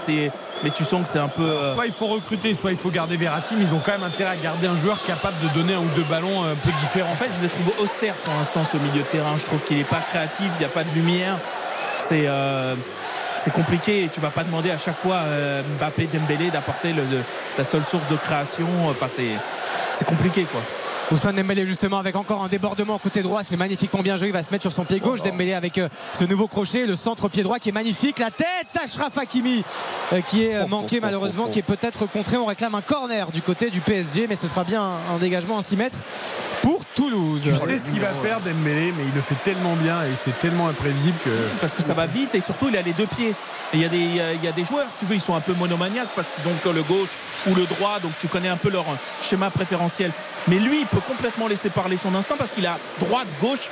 mais 0.62 0.70
tu 0.70 0.84
sens 0.84 1.02
que 1.02 1.08
c'est 1.08 1.18
un 1.18 1.28
peu. 1.28 1.42
Euh, 1.42 1.74
soit 1.74 1.86
il 1.86 1.92
faut 1.92 2.06
recruter, 2.06 2.54
soit 2.54 2.70
il 2.70 2.76
faut 2.76 2.90
garder 2.90 3.16
Verratti, 3.16 3.54
mais 3.56 3.64
ils 3.64 3.74
ont 3.74 3.80
quand 3.84 3.92
même 3.92 4.04
intérêt 4.04 4.30
à 4.30 4.36
garder 4.36 4.68
un 4.68 4.76
joueur 4.76 5.02
capable 5.04 5.36
de 5.42 5.48
donner 5.48 5.74
un 5.74 5.80
ou 5.80 5.88
deux 5.96 6.04
ballons 6.04 6.44
un 6.44 6.54
peu 6.54 6.70
différents. 6.82 7.10
En 7.10 7.16
fait, 7.16 7.30
je 7.36 7.42
les 7.42 7.48
trouve 7.48 7.72
austère 7.82 8.14
pour 8.14 8.32
l'instant 8.34 8.64
ce 8.64 8.76
milieu 8.76 9.00
de 9.00 9.08
terrain. 9.08 9.36
Je 9.38 9.44
trouve 9.44 9.60
qu'il 9.64 9.78
n'est 9.78 9.84
pas 9.84 10.00
créatif, 10.10 10.46
il 10.56 10.58
n'y 10.60 10.66
a 10.66 10.68
pas 10.68 10.84
de 10.84 10.94
lumière. 10.94 11.36
C'est 11.98 12.28
c'est 13.36 13.52
compliqué 13.52 14.04
et 14.04 14.08
tu 14.08 14.20
vas 14.20 14.28
pas 14.28 14.44
demander 14.44 14.70
à 14.70 14.76
chaque 14.76 14.98
fois 14.98 15.16
à 15.16 15.62
Mbappé 15.62 16.08
Dembélé 16.12 16.50
d'apporter 16.50 16.94
la 17.56 17.64
seule 17.64 17.84
source 17.84 18.06
de 18.10 18.16
création. 18.16 18.68
Enfin, 18.88 19.06
c'est 19.08 20.04
compliqué 20.04 20.44
quoi. 20.44 20.60
Ousmane 21.12 21.34
Dembélé 21.34 21.66
justement 21.66 21.98
avec 21.98 22.14
encore 22.14 22.44
un 22.44 22.48
débordement 22.48 22.97
côté 22.98 23.22
droit 23.22 23.42
c'est 23.42 23.56
magnifiquement 23.56 24.00
bien 24.00 24.16
joué 24.16 24.28
il 24.28 24.32
va 24.32 24.44
se 24.44 24.50
mettre 24.50 24.62
sur 24.62 24.72
son 24.72 24.84
pied 24.84 25.00
gauche 25.00 25.22
Dembélé 25.22 25.55
avec 25.55 25.78
euh, 25.78 25.89
ce 26.12 26.22
nouveau 26.22 26.47
crochet 26.47 26.86
le 26.86 26.94
centre 26.94 27.28
pied 27.28 27.42
droit 27.42 27.58
qui 27.58 27.70
est 27.70 27.72
magnifique 27.72 28.20
la 28.20 28.30
tête 28.30 28.47
d'Ashraf 28.74 29.18
Hakimi 29.18 29.64
euh, 30.12 30.20
qui 30.20 30.44
est 30.44 30.55
euh, 30.55 30.66
manqué 30.68 31.00
malheureusement 31.00 31.48
qui 31.48 31.58
est 31.58 31.62
peut-être 31.62 32.06
contré 32.06 32.36
on 32.36 32.44
réclame 32.44 32.76
un 32.76 32.80
corner 32.80 33.32
du 33.32 33.42
côté 33.42 33.70
du 33.70 33.80
PSG 33.80 34.26
mais 34.28 34.36
ce 34.36 34.47
sera 34.47 34.62
bien 34.62 34.82
un 34.82 35.18
dégagement 35.18 35.58
à 35.58 35.62
6 35.62 35.76
mètres 35.76 35.98
pour 36.62 36.84
Toulouse. 36.94 37.42
Tu 37.44 37.55
sais 37.55 37.78
ce 37.78 37.89
qu'il 37.89 38.00
va 38.00 38.12
faire 38.22 38.40
Dembélé, 38.40 38.92
mais 38.97 39.05
il 39.08 39.14
le 39.14 39.20
fait 39.20 39.36
tellement 39.44 39.74
bien 39.76 40.02
et 40.02 40.14
c'est 40.14 40.39
tellement 40.39 40.68
imprévisible 40.68 41.16
que. 41.24 41.30
Parce 41.60 41.74
que 41.74 41.82
ça 41.82 41.94
va 41.94 42.06
vite 42.06 42.34
et 42.34 42.40
surtout 42.40 42.68
il 42.68 42.76
a 42.76 42.82
les 42.82 42.92
deux 42.92 43.06
pieds. 43.06 43.34
Et 43.72 43.76
il 43.76 43.80
y, 43.80 43.84
a 43.84 43.89
des, 43.89 43.98
il 43.98 44.44
y 44.44 44.48
a 44.48 44.52
des 44.52 44.64
joueurs, 44.64 44.86
si 44.90 44.98
tu 44.98 45.05
veux, 45.06 45.14
ils 45.14 45.20
sont 45.20 45.34
un 45.34 45.40
peu 45.40 45.55
monomaniaques 45.55 46.10
parce 46.16 46.28
qu'ils 46.28 46.50
ont 46.50 46.56
que 46.62 46.68
le 46.68 46.82
gauche 46.82 47.08
ou 47.47 47.55
le 47.55 47.64
droit, 47.64 48.00
donc 48.00 48.12
tu 48.20 48.26
connais 48.26 48.48
un 48.48 48.56
peu 48.56 48.68
leur 48.68 48.84
schéma 49.22 49.48
préférentiel. 49.48 50.10
Mais 50.49 50.59
lui, 50.59 50.81
il 50.81 50.86
peut 50.86 51.01
complètement 51.07 51.47
laisser 51.47 51.70
parler 51.70 51.97
son 51.97 52.15
instinct 52.15 52.36
parce 52.36 52.52
qu'il 52.52 52.67
a 52.67 52.78
droite, 52.99 53.28
gauche, 53.41 53.70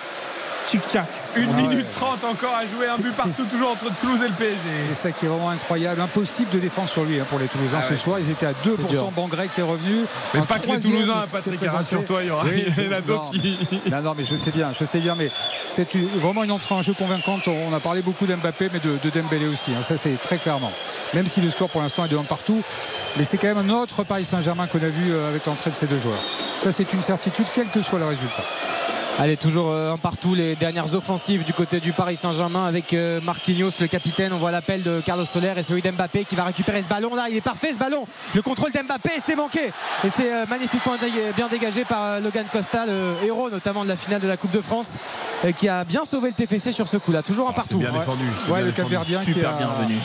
tic-tac. 0.68 1.06
Une 1.36 1.52
minute 1.54 1.90
trente 1.92 2.22
encore 2.24 2.54
à 2.54 2.66
jouer, 2.66 2.88
un 2.88 2.98
but 2.98 3.14
partout, 3.14 3.44
toujours 3.50 3.70
entre 3.70 3.94
Toulouse 4.00 4.20
et 4.22 4.28
le 4.28 4.34
PSG. 4.34 4.56
C'est 4.90 4.94
ça 4.94 5.12
qui 5.12 5.24
est 5.24 5.28
vraiment 5.28 5.50
incroyable. 5.50 6.00
Impossible 6.00 6.50
de 6.50 6.58
défendre 6.58 6.88
sur 6.88 7.04
lui 7.04 7.18
hein, 7.18 7.26
pour 7.28 7.38
les 7.38 7.46
Toulousains 7.46 7.80
ah 7.82 7.86
ce 7.88 7.96
soir. 7.96 8.18
Ils 8.20 8.30
étaient 8.30 8.46
à 8.46 8.52
deux, 8.64 8.76
pourtant 8.76 9.12
Bangrec 9.14 9.50
qui 9.52 9.60
est 9.60 9.64
revenu. 9.64 10.04
Mais 10.34 10.40
pas 10.42 10.58
que 10.58 10.66
les 10.66 10.80
Toulousains, 10.80 11.24
Patrick, 11.32 11.60
sur 11.84 12.04
toi 12.04 12.22
il 12.22 12.28
y 12.28 12.30
aura 12.30 12.44
d'autres 13.06 13.30
qui. 13.30 13.58
Non, 13.90 14.02
non, 14.02 14.14
mais 14.16 14.24
je 14.24 14.36
sais 14.36 14.50
bien, 14.50 14.72
je 14.78 14.84
sais 14.84 15.00
bien, 15.00 15.14
mais 15.16 15.30
c'est 15.66 15.88
vraiment 16.16 16.44
une 16.44 16.50
entrée 16.50 16.74
en 16.74 16.82
jeu 16.82 16.92
convaincante. 16.92 17.48
On 17.48 17.74
a 17.74 17.80
parlé 17.80 18.02
beaucoup 18.02 18.26
d'Mbappé, 18.26 18.68
mais 18.72 18.80
de, 18.80 18.98
de, 19.02 19.10
Dembélé 19.10 19.46
aussi. 19.46 19.72
Hein. 19.72 19.82
Ça, 19.82 19.96
c'est 19.96 20.20
très 20.20 20.36
clairement. 20.36 20.72
Même 21.14 21.26
si 21.26 21.40
le 21.40 21.50
score 21.50 21.70
pour 21.70 21.80
l'instant 21.80 22.04
est 22.04 22.08
de 22.08 22.16
1 22.16 22.24
partout, 22.24 22.62
mais 23.16 23.24
c'est 23.24 23.38
quand 23.38 23.54
même 23.54 23.70
un 23.70 23.70
autre 23.70 24.04
Paris 24.04 24.24
Saint-Germain 24.24 24.66
qu'on 24.66 24.82
a 24.82 24.88
vu 24.88 25.10
euh, 25.10 25.28
avec 25.28 25.46
l'entrée 25.46 25.70
de 25.70 25.76
ces 25.76 25.86
deux 25.86 26.00
joueurs. 26.00 26.22
Ça, 26.58 26.72
c'est 26.72 26.92
une 26.92 27.02
certitude, 27.02 27.46
quel 27.54 27.68
que 27.68 27.80
soit 27.80 27.98
le 27.98 28.06
résultat. 28.06 28.44
Allez, 29.20 29.36
toujours 29.36 29.70
euh, 29.70 29.94
un 29.94 29.96
partout 29.96 30.36
les 30.36 30.54
dernières 30.54 30.94
offensives 30.94 31.42
du 31.42 31.52
côté 31.52 31.80
du 31.80 31.92
Paris 31.92 32.14
Saint-Germain 32.14 32.66
avec 32.66 32.92
euh, 32.92 33.20
Marquinhos, 33.20 33.72
le 33.80 33.88
capitaine. 33.88 34.32
On 34.32 34.36
voit 34.36 34.52
l'appel 34.52 34.84
de 34.84 35.00
Carlos 35.04 35.24
Soler 35.24 35.52
et 35.56 35.64
celui 35.64 35.82
d'Mbappé 35.82 36.24
qui 36.24 36.36
va 36.36 36.44
récupérer 36.44 36.84
ce 36.84 36.88
ballon 36.88 37.16
là. 37.16 37.24
Il 37.28 37.36
est 37.36 37.40
parfait 37.40 37.72
ce 37.72 37.78
ballon. 37.80 38.06
Le 38.36 38.42
contrôle 38.42 38.70
d'Mbappé, 38.70 39.10
c'est 39.20 39.34
manqué. 39.34 39.72
Et 40.04 40.10
c'est 40.14 40.32
euh, 40.32 40.46
magnifiquement 40.48 40.92
bien 41.36 41.48
dégagé 41.48 41.84
par 41.84 42.20
Logan 42.20 42.46
Costa, 42.52 42.86
le 42.86 43.26
héros 43.26 43.50
notamment 43.50 43.82
de 43.82 43.88
la 43.88 43.96
finale 43.96 44.20
de 44.20 44.28
la 44.28 44.36
Coupe 44.36 44.52
de 44.52 44.60
France, 44.60 44.94
qui 45.56 45.68
a 45.68 45.82
bien 45.82 46.04
sauvé 46.04 46.28
le 46.28 46.34
TFC 46.34 46.70
sur 46.70 46.86
ce 46.86 46.96
coup-là. 46.96 47.24
Toujours 47.24 47.48
un 47.48 47.52
ah, 47.52 47.56
partout. 47.56 47.78
bien 47.78 47.90
défendu. 47.90 48.24
Ouais, 48.48 48.62
le 48.62 48.70
Capverdien 48.70 49.20
super 49.20 49.56
bien 49.56 49.66
revenu 49.66 49.96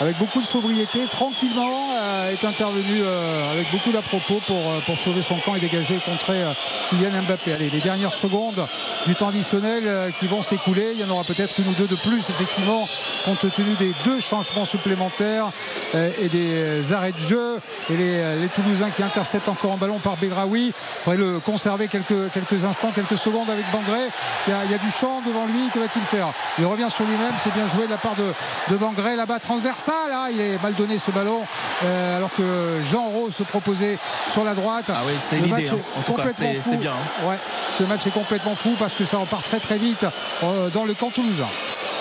avec 0.00 0.16
beaucoup 0.16 0.40
de 0.40 0.46
sobriété, 0.46 1.00
tranquillement, 1.10 1.90
euh, 1.94 2.32
est 2.32 2.44
intervenu 2.44 3.02
euh, 3.02 3.52
avec 3.52 3.70
beaucoup 3.70 3.92
d'à-propos 3.92 4.40
pour, 4.46 4.56
euh, 4.56 4.80
pour 4.86 4.96
sauver 4.96 5.20
son 5.20 5.36
camp 5.36 5.54
et 5.54 5.60
dégager 5.60 5.96
et 5.96 5.98
contrer 5.98 6.42
Kylian 6.88 7.22
Mbappé. 7.22 7.52
Allez, 7.52 7.68
les 7.68 7.80
dernières 7.80 8.14
secondes 8.14 8.59
du 9.06 9.14
temps 9.14 9.28
additionnel 9.28 10.12
qui 10.18 10.26
vont 10.26 10.42
s'écouler. 10.42 10.92
Il 10.94 11.00
y 11.00 11.04
en 11.04 11.10
aura 11.10 11.24
peut-être 11.24 11.58
une 11.58 11.68
ou 11.68 11.74
deux 11.74 11.86
de 11.86 11.96
plus, 11.96 12.18
effectivement, 12.28 12.88
compte 13.24 13.40
tenu 13.54 13.74
des 13.78 13.92
deux 14.04 14.20
changements 14.20 14.64
supplémentaires 14.64 15.50
et 15.94 16.28
des 16.28 16.92
arrêts 16.92 17.12
de 17.12 17.18
jeu. 17.18 17.58
Et 17.90 17.96
les, 17.96 18.48
Toulousains 18.54 18.90
qui 18.90 19.02
interceptent 19.02 19.48
encore 19.48 19.72
un 19.72 19.76
ballon 19.76 19.98
par 19.98 20.16
Begraoui. 20.16 20.66
Il 20.68 20.72
faudrait 21.04 21.18
le 21.18 21.38
conserver 21.38 21.88
quelques, 21.88 22.30
quelques 22.32 22.64
instants, 22.64 22.90
quelques 22.94 23.18
secondes 23.18 23.48
avec 23.48 23.64
Bangré. 23.70 24.00
Il 24.46 24.52
y, 24.52 24.74
a, 24.74 24.78
du 24.78 24.90
champ 24.90 25.22
devant 25.26 25.46
lui. 25.46 25.68
Que 25.72 25.78
va-t-il 25.78 26.02
faire? 26.02 26.28
Il 26.58 26.66
revient 26.66 26.88
sur 26.94 27.04
lui-même. 27.04 27.32
C'est 27.44 27.54
bien 27.54 27.68
joué 27.68 27.86
de 27.86 27.90
la 27.90 27.96
part 27.96 28.14
de, 28.16 28.32
de 28.72 28.76
Bangré 28.76 29.16
là-bas, 29.16 29.38
transversal 29.38 29.90
là, 30.08 30.28
il 30.30 30.40
est 30.40 30.62
mal 30.62 30.74
donné 30.74 30.98
ce 30.98 31.10
ballon 31.10 31.40
euh, 31.84 32.16
alors 32.16 32.30
que 32.34 32.42
Jean 32.90 33.08
Rose 33.08 33.34
se 33.34 33.42
proposait 33.42 33.98
sur 34.32 34.44
la 34.44 34.54
droite. 34.54 34.86
Ah 34.88 35.02
oui, 35.06 35.12
c'était 35.18 35.42
l'idée. 35.42 35.68
Hein. 35.68 35.78
En 35.98 36.02
tout 36.02 36.12
cas, 36.14 36.28
c'était 36.28 36.76
bien. 36.76 36.92
Hein. 36.92 37.28
Ouais, 37.28 37.36
ce 37.78 37.84
match 37.84 38.06
est 38.06 38.10
complètement 38.10 38.49
fou 38.54 38.76
parce 38.78 38.94
que 38.94 39.04
ça 39.04 39.18
repart 39.18 39.44
très 39.44 39.60
très 39.60 39.78
vite 39.78 40.04
euh, 40.42 40.68
dans 40.70 40.84
le 40.84 40.94
camp 40.94 41.10
toulousain. 41.10 41.48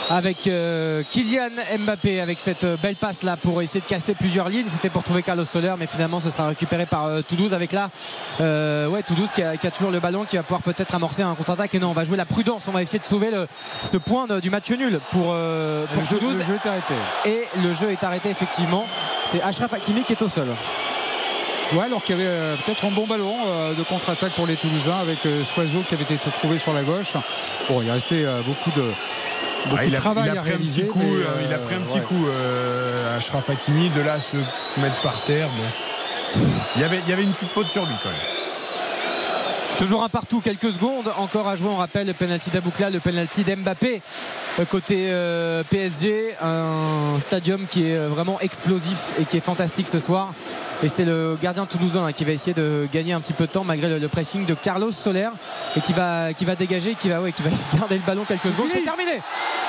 avec 0.09 0.47
euh, 0.47 1.03
Kylian 1.11 1.49
Mbappé 1.79 2.19
avec 2.19 2.39
cette 2.39 2.63
euh, 2.63 2.77
belle 2.81 2.95
passe 2.95 3.23
là 3.23 3.37
pour 3.37 3.61
essayer 3.61 3.79
de 3.79 3.85
casser 3.85 4.15
plusieurs 4.15 4.49
lignes. 4.49 4.67
C'était 4.69 4.89
pour 4.89 5.03
trouver 5.03 5.21
Carlos 5.21 5.45
Soler, 5.45 5.73
mais 5.77 5.87
finalement 5.87 6.19
ce 6.19 6.31
sera 6.31 6.47
récupéré 6.47 6.85
par 6.85 7.05
euh, 7.05 7.21
Toulouse 7.21 7.53
avec 7.53 7.71
là, 7.71 7.89
ouais, 8.39 9.03
Toulouse 9.03 9.29
qui 9.33 9.43
a, 9.43 9.55
toujours 9.71 9.91
le 9.91 9.99
ballon, 9.99 10.25
qui 10.25 10.37
va 10.37 10.43
pouvoir 10.43 10.61
peut-être 10.61 10.95
amorcer 10.95 11.21
un 11.21 11.35
contre-attaque. 11.35 11.75
Et 11.75 11.79
non, 11.79 11.89
on 11.89 11.93
va 11.93 12.05
jouer 12.05 12.17
la 12.17 12.25
prudence, 12.25 12.67
on 12.67 12.71
va 12.71 12.81
essayer 12.81 12.99
de 12.99 13.05
sauver 13.05 13.29
ce 13.83 13.97
point 13.97 14.25
du 14.39 14.49
match 14.49 14.69
nul 14.71 14.99
pour, 15.11 15.35
pour 15.93 16.07
Toulouse. 16.07 16.37
le 16.37 16.45
jeu 16.45 16.59
est 16.63 16.67
arrêté. 16.67 16.93
Et 17.25 17.47
le 17.61 17.73
jeu 17.73 17.91
est 17.91 18.03
arrêté 18.03 18.29
effectivement. 18.29 18.85
C'est 19.31 19.41
Ashraf 19.41 19.73
Hakimi 19.73 20.03
qui 20.03 20.13
est 20.13 20.21
au 20.21 20.29
sol. 20.29 20.47
Ouais, 21.73 21.85
alors 21.85 22.03
qu'il 22.03 22.17
y 22.17 22.21
avait 22.21 22.55
peut-être 22.65 22.85
un 22.85 22.91
bon 22.91 23.05
ballon 23.05 23.35
de 23.77 23.83
contre-attaque 23.83 24.33
pour 24.33 24.47
les 24.47 24.55
Toulousains 24.55 24.99
avec 25.01 25.19
Soiseau 25.45 25.83
qui 25.87 25.93
avait 25.93 26.03
été 26.03 26.17
trouvé 26.39 26.57
sur 26.57 26.73
la 26.73 26.81
gauche. 26.81 27.13
Bon, 27.69 27.83
il 27.83 27.91
restait 27.91 28.25
beaucoup 28.45 28.71
de, 28.71 28.91
ah, 29.77 29.85
il, 29.85 29.95
a, 29.95 29.99
pris 29.99 30.09
un 30.53 30.57
petit 30.57 30.87
coup, 30.87 30.99
euh, 31.01 31.41
il 31.45 31.53
a 31.53 31.57
pris 31.57 31.75
un 31.75 31.81
petit 31.81 31.99
coup 31.99 32.27
euh, 32.27 33.17
Ashraf 33.17 33.49
Hakimi 33.49 33.89
de 33.89 34.01
là 34.01 34.13
à 34.13 34.21
se 34.21 34.37
mettre 34.79 35.01
par 35.01 35.21
terre. 35.21 35.47
Il, 36.75 36.81
y 36.81 36.83
avait, 36.83 36.99
il 37.05 37.09
y 37.09 37.13
avait 37.13 37.23
une 37.23 37.31
petite 37.31 37.51
faute 37.51 37.67
sur 37.67 37.85
lui 37.85 37.95
quand 38.01 38.09
même. 38.09 38.48
Toujours 39.79 40.03
un 40.03 40.09
partout, 40.09 40.41
quelques 40.41 40.73
secondes 40.73 41.09
encore 41.17 41.47
à 41.47 41.55
jouer. 41.55 41.69
On 41.69 41.77
rappelle 41.77 42.05
le 42.05 42.11
penalty 42.11 42.49
d'Aboukla, 42.49 42.89
le 42.89 42.99
penalty 42.99 43.45
d'Mbappé 43.45 44.01
euh, 44.59 44.65
côté 44.65 45.07
euh, 45.09 45.63
PSG. 45.69 46.35
Un 46.41 47.17
stadium 47.21 47.65
qui 47.65 47.89
est 47.89 47.97
vraiment 47.97 48.41
explosif 48.41 49.13
et 49.21 49.23
qui 49.23 49.37
est 49.37 49.39
fantastique 49.39 49.87
ce 49.87 50.01
soir. 50.01 50.33
Et 50.83 50.89
c'est 50.89 51.05
le 51.05 51.37
gardien 51.41 51.65
toulousain 51.65 52.03
hein, 52.07 52.11
qui 52.11 52.25
va 52.25 52.33
essayer 52.33 52.53
de 52.53 52.89
gagner 52.91 53.13
un 53.13 53.21
petit 53.21 53.31
peu 53.31 53.47
de 53.47 53.53
temps 53.53 53.63
malgré 53.63 53.97
le, 53.97 54.07
pressing 54.09 54.45
de 54.45 54.53
Carlos 54.53 54.91
Soler 54.91 55.29
et 55.77 55.79
qui 55.79 55.93
va, 55.93 56.33
qui 56.33 56.43
va 56.43 56.55
dégager, 56.55 56.95
qui 56.95 57.07
va, 57.07 57.21
ouais, 57.21 57.31
qui 57.31 57.41
va 57.41 57.49
garder 57.77 57.95
le 57.95 58.03
ballon 58.05 58.25
quelques 58.25 58.51
secondes. 58.51 58.67
C'est 58.73 58.83
terminé. 58.83 59.21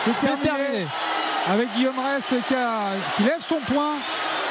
C'est 0.06 0.42
terminé. 0.42 0.88
Avec 1.48 1.72
Guillaume 1.76 2.00
Rest 2.00 2.30
qui, 2.48 2.54
qui 3.16 3.22
lève 3.22 3.40
son 3.48 3.60
point. 3.72 3.94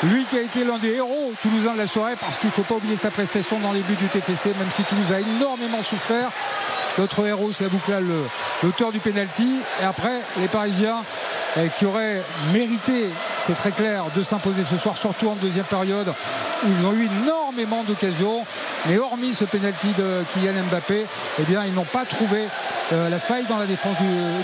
Lui 0.04 0.24
qui 0.26 0.38
a 0.38 0.42
été 0.42 0.64
l'un 0.64 0.78
des 0.78 0.94
héros 0.94 1.34
toulousains 1.42 1.74
de 1.74 1.80
la 1.80 1.88
soirée 1.88 2.14
parce 2.20 2.38
qu'il 2.38 2.48
ne 2.48 2.54
faut 2.54 2.64
pas 2.64 2.76
oublier 2.76 2.96
sa 2.96 3.12
prestation 3.12 3.60
dans 3.60 3.74
les 3.74 3.82
buts 3.82 3.98
du 3.98 4.06
TTC, 4.06 4.50
même 4.58 4.70
si 4.74 4.84
Toulouse 4.84 5.12
a 5.12 5.20
énormément 5.20 5.84
souffert. 5.84 6.32
Notre 6.98 7.28
héros, 7.28 7.52
c'est 7.52 7.66
Abouklal, 7.66 8.06
l'auteur 8.64 8.94
du 8.94 9.00
penalty. 9.00 9.58
Et 9.82 9.86
après, 9.86 10.22
les 10.40 10.48
Parisiens 10.48 11.02
qui 11.78 11.86
auraient 11.86 12.22
mérité, 12.54 13.10
c'est 13.46 13.56
très 13.56 13.72
clair, 13.72 14.04
de 14.16 14.22
s'imposer 14.22 14.64
ce 14.70 14.78
soir, 14.78 14.98
surtout 14.98 15.30
en 15.30 15.36
deuxième 15.36 15.66
période, 15.66 16.14
où 16.64 16.68
ils 16.80 16.86
ont 16.86 16.94
eu 16.94 17.10
énormément 17.24 17.84
d'occasions. 17.84 18.46
Mais 18.88 18.98
hormis 18.98 19.34
ce 19.34 19.44
penalty 19.44 19.88
de 19.98 20.24
Kylian 20.34 20.64
Mbappé, 20.70 21.06
eh 21.40 21.44
bien, 21.44 21.64
ils 21.66 21.74
n'ont 21.74 21.84
pas 21.84 22.06
trouvé 22.06 22.46
euh, 22.94 23.10
la 23.10 23.20
faille 23.20 23.46
dans 23.48 23.58
la 23.58 23.66
défense 23.66 23.96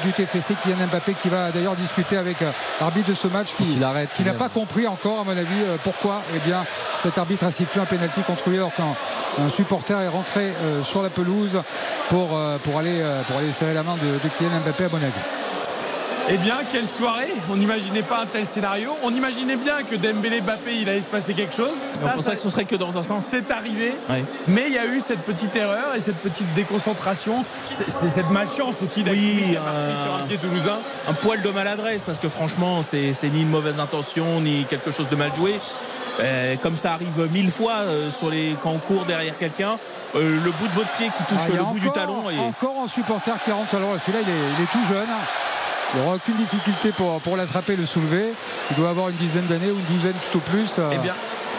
du, 0.04 0.12
TFC. 0.12 0.56
Kylian 0.64 0.88
Mbappé 0.88 1.14
qui 1.22 1.30
va 1.30 1.52
d'ailleurs 1.52 1.76
discuter 1.76 2.18
avec 2.18 2.42
euh, 2.42 2.52
l'arbitre 2.82 3.10
de 3.10 3.14
ce 3.14 3.28
match 3.28 3.50
qui, 3.56 3.78
qui 4.16 4.24
n'a 4.24 4.34
pas 4.34 4.50
compris 4.50 4.88
encore, 4.88 5.22
à 5.22 5.24
mon 5.24 5.38
avis, 5.38 5.64
pourquoi 5.84 6.22
eh 6.36 6.40
bien, 6.40 6.66
cet 7.02 7.18
arbitre 7.18 7.46
a 7.46 7.52
sifflé 7.52 7.82
un 7.82 7.86
penalty 7.86 8.22
contre 8.22 8.50
lui 8.50 8.58
alors 8.58 8.74
qu'un 8.74 9.50
supporter 9.50 10.02
est 10.02 10.08
rentré 10.08 10.52
sur 10.84 11.02
la 11.02 11.10
pelouse 11.10 11.62
pour, 12.10 12.38
pour, 12.64 12.80
aller, 12.80 13.04
pour 13.28 13.38
aller 13.38 13.52
serrer 13.52 13.74
la 13.74 13.84
main 13.84 13.96
de, 13.96 14.14
de 14.18 14.30
Kylian 14.38 14.60
Mbappé, 14.66 14.86
à 14.86 14.90
mon 14.90 14.98
avis. 14.98 15.46
Eh 16.28 16.38
bien, 16.38 16.56
quelle 16.72 16.88
soirée 16.88 17.32
On 17.52 17.56
n'imaginait 17.56 18.02
pas 18.02 18.22
un 18.22 18.26
tel 18.26 18.48
scénario. 18.48 18.98
On 19.04 19.14
imaginait 19.14 19.58
bien 19.58 19.84
que 19.84 19.96
Dembélé, 19.96 20.42
Bappé, 20.42 20.76
il 20.82 20.90
allait 20.90 21.02
se 21.02 21.08
passer 21.08 21.36
quelque 21.36 21.56
chose. 21.56 21.76
Ça, 21.94 22.16
on 22.18 22.22
ça 22.22 22.36
que 22.36 22.42
ce 22.42 22.50
serait 22.50 22.66
que 22.66 22.76
dans 22.76 22.98
un 22.98 23.04
sens. 23.04 23.26
C'est 23.30 23.52
arrivé. 23.52 23.94
Mais 24.48 24.64
il 24.68 24.74
y 24.74 24.80
a 24.80 24.88
eu 24.88 25.02
cette 25.02 25.20
petite 25.20 25.56
erreur 25.56 25.94
et 25.96 26.00
cette 26.00 26.18
petite 26.18 26.52
déconcentration. 26.56 27.46
C'est 27.70 28.10
cette 28.10 28.30
malchance 28.32 28.82
aussi 28.82 29.04
oui, 29.08 29.56
un... 29.56 30.04
sur 30.04 30.16
un 30.16 30.28
pied 30.28 30.38
toulousain. 30.38 30.80
Un 31.08 31.14
poil 31.14 31.42
de 31.44 31.50
maladresse 31.50 32.02
parce 32.02 32.18
que 32.18 32.30
franchement, 32.30 32.82
c'est 32.82 33.14
ni 33.32 33.42
une 33.42 33.50
mauvaise 33.50 33.80
intention 33.80 34.42
ni 34.42 34.66
quelque 34.66 34.92
chose 34.92 35.10
de 35.10 35.16
mal 35.16 35.30
joué. 35.36 35.54
Euh, 36.22 36.56
comme 36.62 36.78
ça 36.78 36.94
arrive 36.94 37.28
mille 37.32 37.52
fois 37.52 37.74
euh, 37.82 38.10
sur 38.10 38.30
les, 38.30 38.56
quand 38.64 38.72
on 38.72 38.80
court 38.80 39.04
derrière 39.06 39.38
quelqu'un, 39.38 39.78
euh, 40.16 40.40
le 40.44 40.52
bout 40.52 40.68
de 40.68 40.74
votre 40.74 40.90
pied 40.98 41.08
qui 41.08 41.24
touche 41.24 41.38
ah, 41.44 41.56
le 41.56 41.64
bout 41.66 41.80
du 41.80 41.92
talon. 41.92 42.30
Et... 42.32 42.40
Encore 42.40 42.76
un 42.84 42.88
supporter 42.88 43.34
qui 43.44 43.52
rentre 43.52 43.70
sur 43.70 43.80
le 43.80 43.86
Celui-là, 44.06 44.24
il 44.26 44.64
est 44.64 44.68
tout 44.72 44.86
jeune. 44.88 45.10
Il 45.96 46.02
n'y 46.02 46.08
aura 46.08 46.18
aucune 46.18 46.36
difficulté 46.36 46.92
pour, 46.92 47.22
pour 47.22 47.38
l'attraper, 47.38 47.78
le 47.78 47.86
soulever. 47.86 48.34
Il 48.72 48.78
doit 48.78 48.90
avoir 48.90 49.10
une 49.10 49.16
dizaine 49.16 49.46
d'années 49.46 49.72
ou 49.72 49.78
une 49.78 49.96
douzaine 49.96 50.16
tout 50.32 50.40
au 50.40 50.42
plus. 50.42 50.76
Euh, 50.78 50.90
eh 50.94 50.98
bien, 50.98 51.14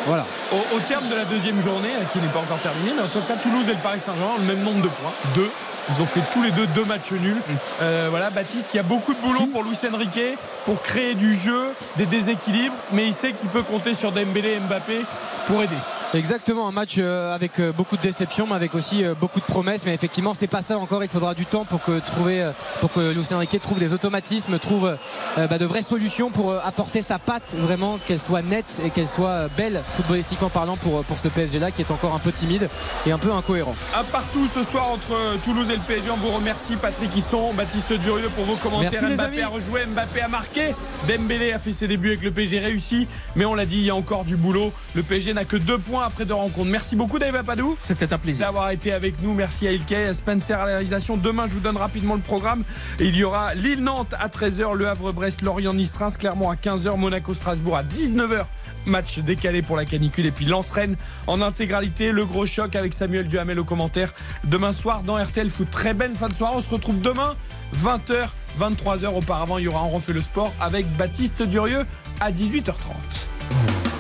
voilà. 0.06 0.26
Au, 0.52 0.78
terme 0.78 1.08
de 1.08 1.14
la 1.14 1.24
deuxième 1.24 1.60
journée, 1.62 1.88
euh, 1.88 2.04
qui 2.12 2.18
n'est 2.18 2.28
pas 2.28 2.40
encore 2.40 2.58
terminée, 2.58 2.92
mais 2.94 3.02
en 3.02 3.08
tout 3.08 3.26
cas, 3.26 3.34
Toulouse 3.36 3.64
et 3.66 3.72
le 3.72 3.78
Paris 3.78 4.00
Saint-Germain 4.00 4.34
ont 4.36 4.40
le 4.40 4.54
même 4.54 4.62
nombre 4.62 4.82
de 4.82 4.88
points, 4.88 5.12
deux. 5.34 5.50
Ils 5.88 6.02
ont 6.02 6.06
fait 6.06 6.20
tous 6.32 6.42
les 6.42 6.50
deux 6.50 6.66
deux 6.68 6.84
matchs 6.84 7.12
nuls. 7.12 7.34
Mm. 7.34 7.52
Euh, 7.80 8.06
voilà, 8.10 8.28
Baptiste, 8.30 8.74
il 8.74 8.76
y 8.76 8.80
a 8.80 8.82
beaucoup 8.82 9.14
de 9.14 9.20
boulot 9.20 9.46
pour 9.46 9.62
Luis 9.62 9.78
Enrique 9.90 10.36
pour 10.66 10.82
créer 10.82 11.14
du 11.14 11.34
jeu, 11.34 11.72
des 11.96 12.06
déséquilibres, 12.06 12.74
mais 12.92 13.06
il 13.06 13.14
sait 13.14 13.32
qu'il 13.32 13.48
peut 13.48 13.62
compter 13.62 13.94
sur 13.94 14.12
Dembélé 14.12 14.50
et 14.50 14.60
Mbappé 14.60 15.00
pour 15.46 15.62
aider. 15.62 15.76
Exactement, 16.16 16.66
un 16.66 16.72
match 16.72 16.94
euh, 16.96 17.34
avec 17.34 17.60
euh, 17.60 17.72
beaucoup 17.72 17.98
de 17.98 18.02
déceptions, 18.02 18.46
mais 18.46 18.54
avec 18.54 18.74
aussi 18.74 19.04
euh, 19.04 19.14
beaucoup 19.14 19.38
de 19.38 19.44
promesses. 19.44 19.84
Mais 19.84 19.92
effectivement, 19.92 20.32
c'est 20.32 20.46
pas 20.46 20.62
ça 20.62 20.78
encore. 20.78 21.02
Il 21.04 21.10
faudra 21.10 21.34
du 21.34 21.44
temps 21.44 21.66
pour 21.66 21.84
que 21.84 21.98
trouver, 21.98 22.50
pour 22.80 22.90
que 22.90 23.12
Lucien 23.12 23.36
Riquet 23.38 23.58
trouve 23.58 23.78
des 23.78 23.92
automatismes, 23.92 24.58
trouve 24.58 24.96
bah, 25.36 25.58
de 25.58 25.64
vraies 25.66 25.82
solutions 25.82 26.30
pour 26.30 26.54
apporter 26.54 27.02
sa 27.02 27.18
patte 27.18 27.54
vraiment, 27.54 27.98
qu'elle 28.06 28.20
soit 28.20 28.40
nette 28.40 28.80
et 28.84 28.90
qu'elle 28.90 29.08
soit 29.08 29.48
belle, 29.56 29.82
footballistiquement 29.90 30.48
parlant, 30.48 30.76
pour, 30.76 31.04
pour 31.04 31.18
ce 31.18 31.28
PSG 31.28 31.58
là 31.58 31.70
qui 31.70 31.82
est 31.82 31.90
encore 31.90 32.14
un 32.14 32.18
peu 32.18 32.32
timide 32.32 32.70
et 33.06 33.12
un 33.12 33.18
peu 33.18 33.32
incohérent. 33.32 33.74
Un 33.94 34.04
partout 34.04 34.46
ce 34.46 34.62
soir 34.62 34.88
entre 34.90 35.38
Toulouse 35.44 35.68
et 35.70 35.76
le 35.76 35.82
PSG. 35.82 36.10
On 36.10 36.16
vous 36.16 36.32
remercie, 36.32 36.76
Patrick 36.76 37.14
Hisson, 37.14 37.52
Baptiste 37.52 37.92
Durieux 37.92 38.30
pour 38.34 38.44
vos 38.44 38.56
commentaires. 38.56 39.02
Mbappé 39.10 39.42
a 39.42 39.48
rejoué, 39.48 39.84
Mbappé 39.86 40.22
a 40.22 40.28
marqué. 40.28 40.74
Dembélé 41.06 41.52
a 41.52 41.58
fait 41.58 41.72
ses 41.72 41.88
débuts 41.88 42.08
avec 42.08 42.22
le 42.22 42.30
PSG 42.30 42.58
réussi, 42.58 43.06
mais 43.34 43.44
on 43.44 43.54
l'a 43.54 43.66
dit, 43.66 43.78
il 43.78 43.84
y 43.84 43.90
a 43.90 43.96
encore 43.96 44.24
du 44.24 44.36
boulot. 44.36 44.72
Le 44.94 45.02
PSG 45.02 45.34
n'a 45.34 45.44
que 45.44 45.56
deux 45.56 45.78
points 45.78 46.05
après 46.06 46.24
deux 46.24 46.34
rencontres. 46.34 46.70
Merci 46.70 46.96
beaucoup 46.96 47.18
Dave 47.18 47.34
Apadou. 47.34 47.76
C'était 47.80 48.12
un 48.12 48.18
plaisir 48.18 48.46
d'avoir 48.46 48.70
été 48.70 48.92
avec 48.92 49.20
nous. 49.22 49.34
Merci 49.34 49.66
à 49.66 49.72
Ilke, 49.72 49.92
à 49.92 50.14
Spencer 50.14 50.54
à 50.54 50.66
la 50.66 50.72
réalisation. 50.72 51.16
Demain, 51.16 51.46
je 51.48 51.54
vous 51.54 51.60
donne 51.60 51.76
rapidement 51.76 52.14
le 52.14 52.20
programme. 52.20 52.62
Il 53.00 53.14
y 53.16 53.24
aura 53.24 53.54
Lille-Nantes 53.54 54.14
à 54.18 54.28
13h, 54.28 54.74
Le 54.74 54.88
Havre-Brest, 54.88 55.42
Lorient-Nice-Reims, 55.42 56.16
Clermont 56.16 56.50
à 56.50 56.54
15h, 56.54 56.96
Monaco-Strasbourg 56.96 57.76
à 57.76 57.82
19h. 57.82 58.46
Match 58.86 59.18
décalé 59.18 59.62
pour 59.62 59.76
la 59.76 59.84
canicule 59.84 60.26
et 60.26 60.30
puis 60.30 60.44
Lens-Rennes 60.44 60.96
en 61.26 61.42
intégralité. 61.42 62.12
Le 62.12 62.24
gros 62.24 62.46
choc 62.46 62.76
avec 62.76 62.94
Samuel 62.94 63.26
Duhamel 63.26 63.58
au 63.58 63.64
commentaire. 63.64 64.14
Demain 64.44 64.72
soir 64.72 65.02
dans 65.02 65.16
RTL 65.22 65.50
Foot. 65.50 65.70
Très 65.70 65.92
belle 65.92 66.14
fin 66.14 66.28
de 66.28 66.34
soirée. 66.34 66.54
On 66.56 66.62
se 66.62 66.70
retrouve 66.70 67.00
demain 67.00 67.34
20h, 67.76 68.28
23h. 68.60 69.06
Auparavant, 69.16 69.58
il 69.58 69.64
y 69.64 69.68
aura 69.68 69.82
On 69.84 69.90
refait 69.90 70.12
le 70.12 70.20
sport 70.20 70.52
avec 70.60 70.86
Baptiste 70.96 71.42
Durieux 71.42 71.84
à 72.20 72.30
18h30. 72.30 73.95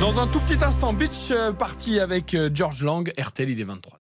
Dans 0.00 0.18
un 0.20 0.26
tout 0.26 0.40
petit 0.40 0.64
instant, 0.64 0.92
Beach 0.92 1.32
Party 1.58 2.00
avec 2.00 2.34
euh, 2.34 2.50
George 2.52 2.82
Lang, 2.82 3.12
RTL, 3.18 3.50
il 3.50 3.60
est 3.60 3.64
23. 3.64 3.97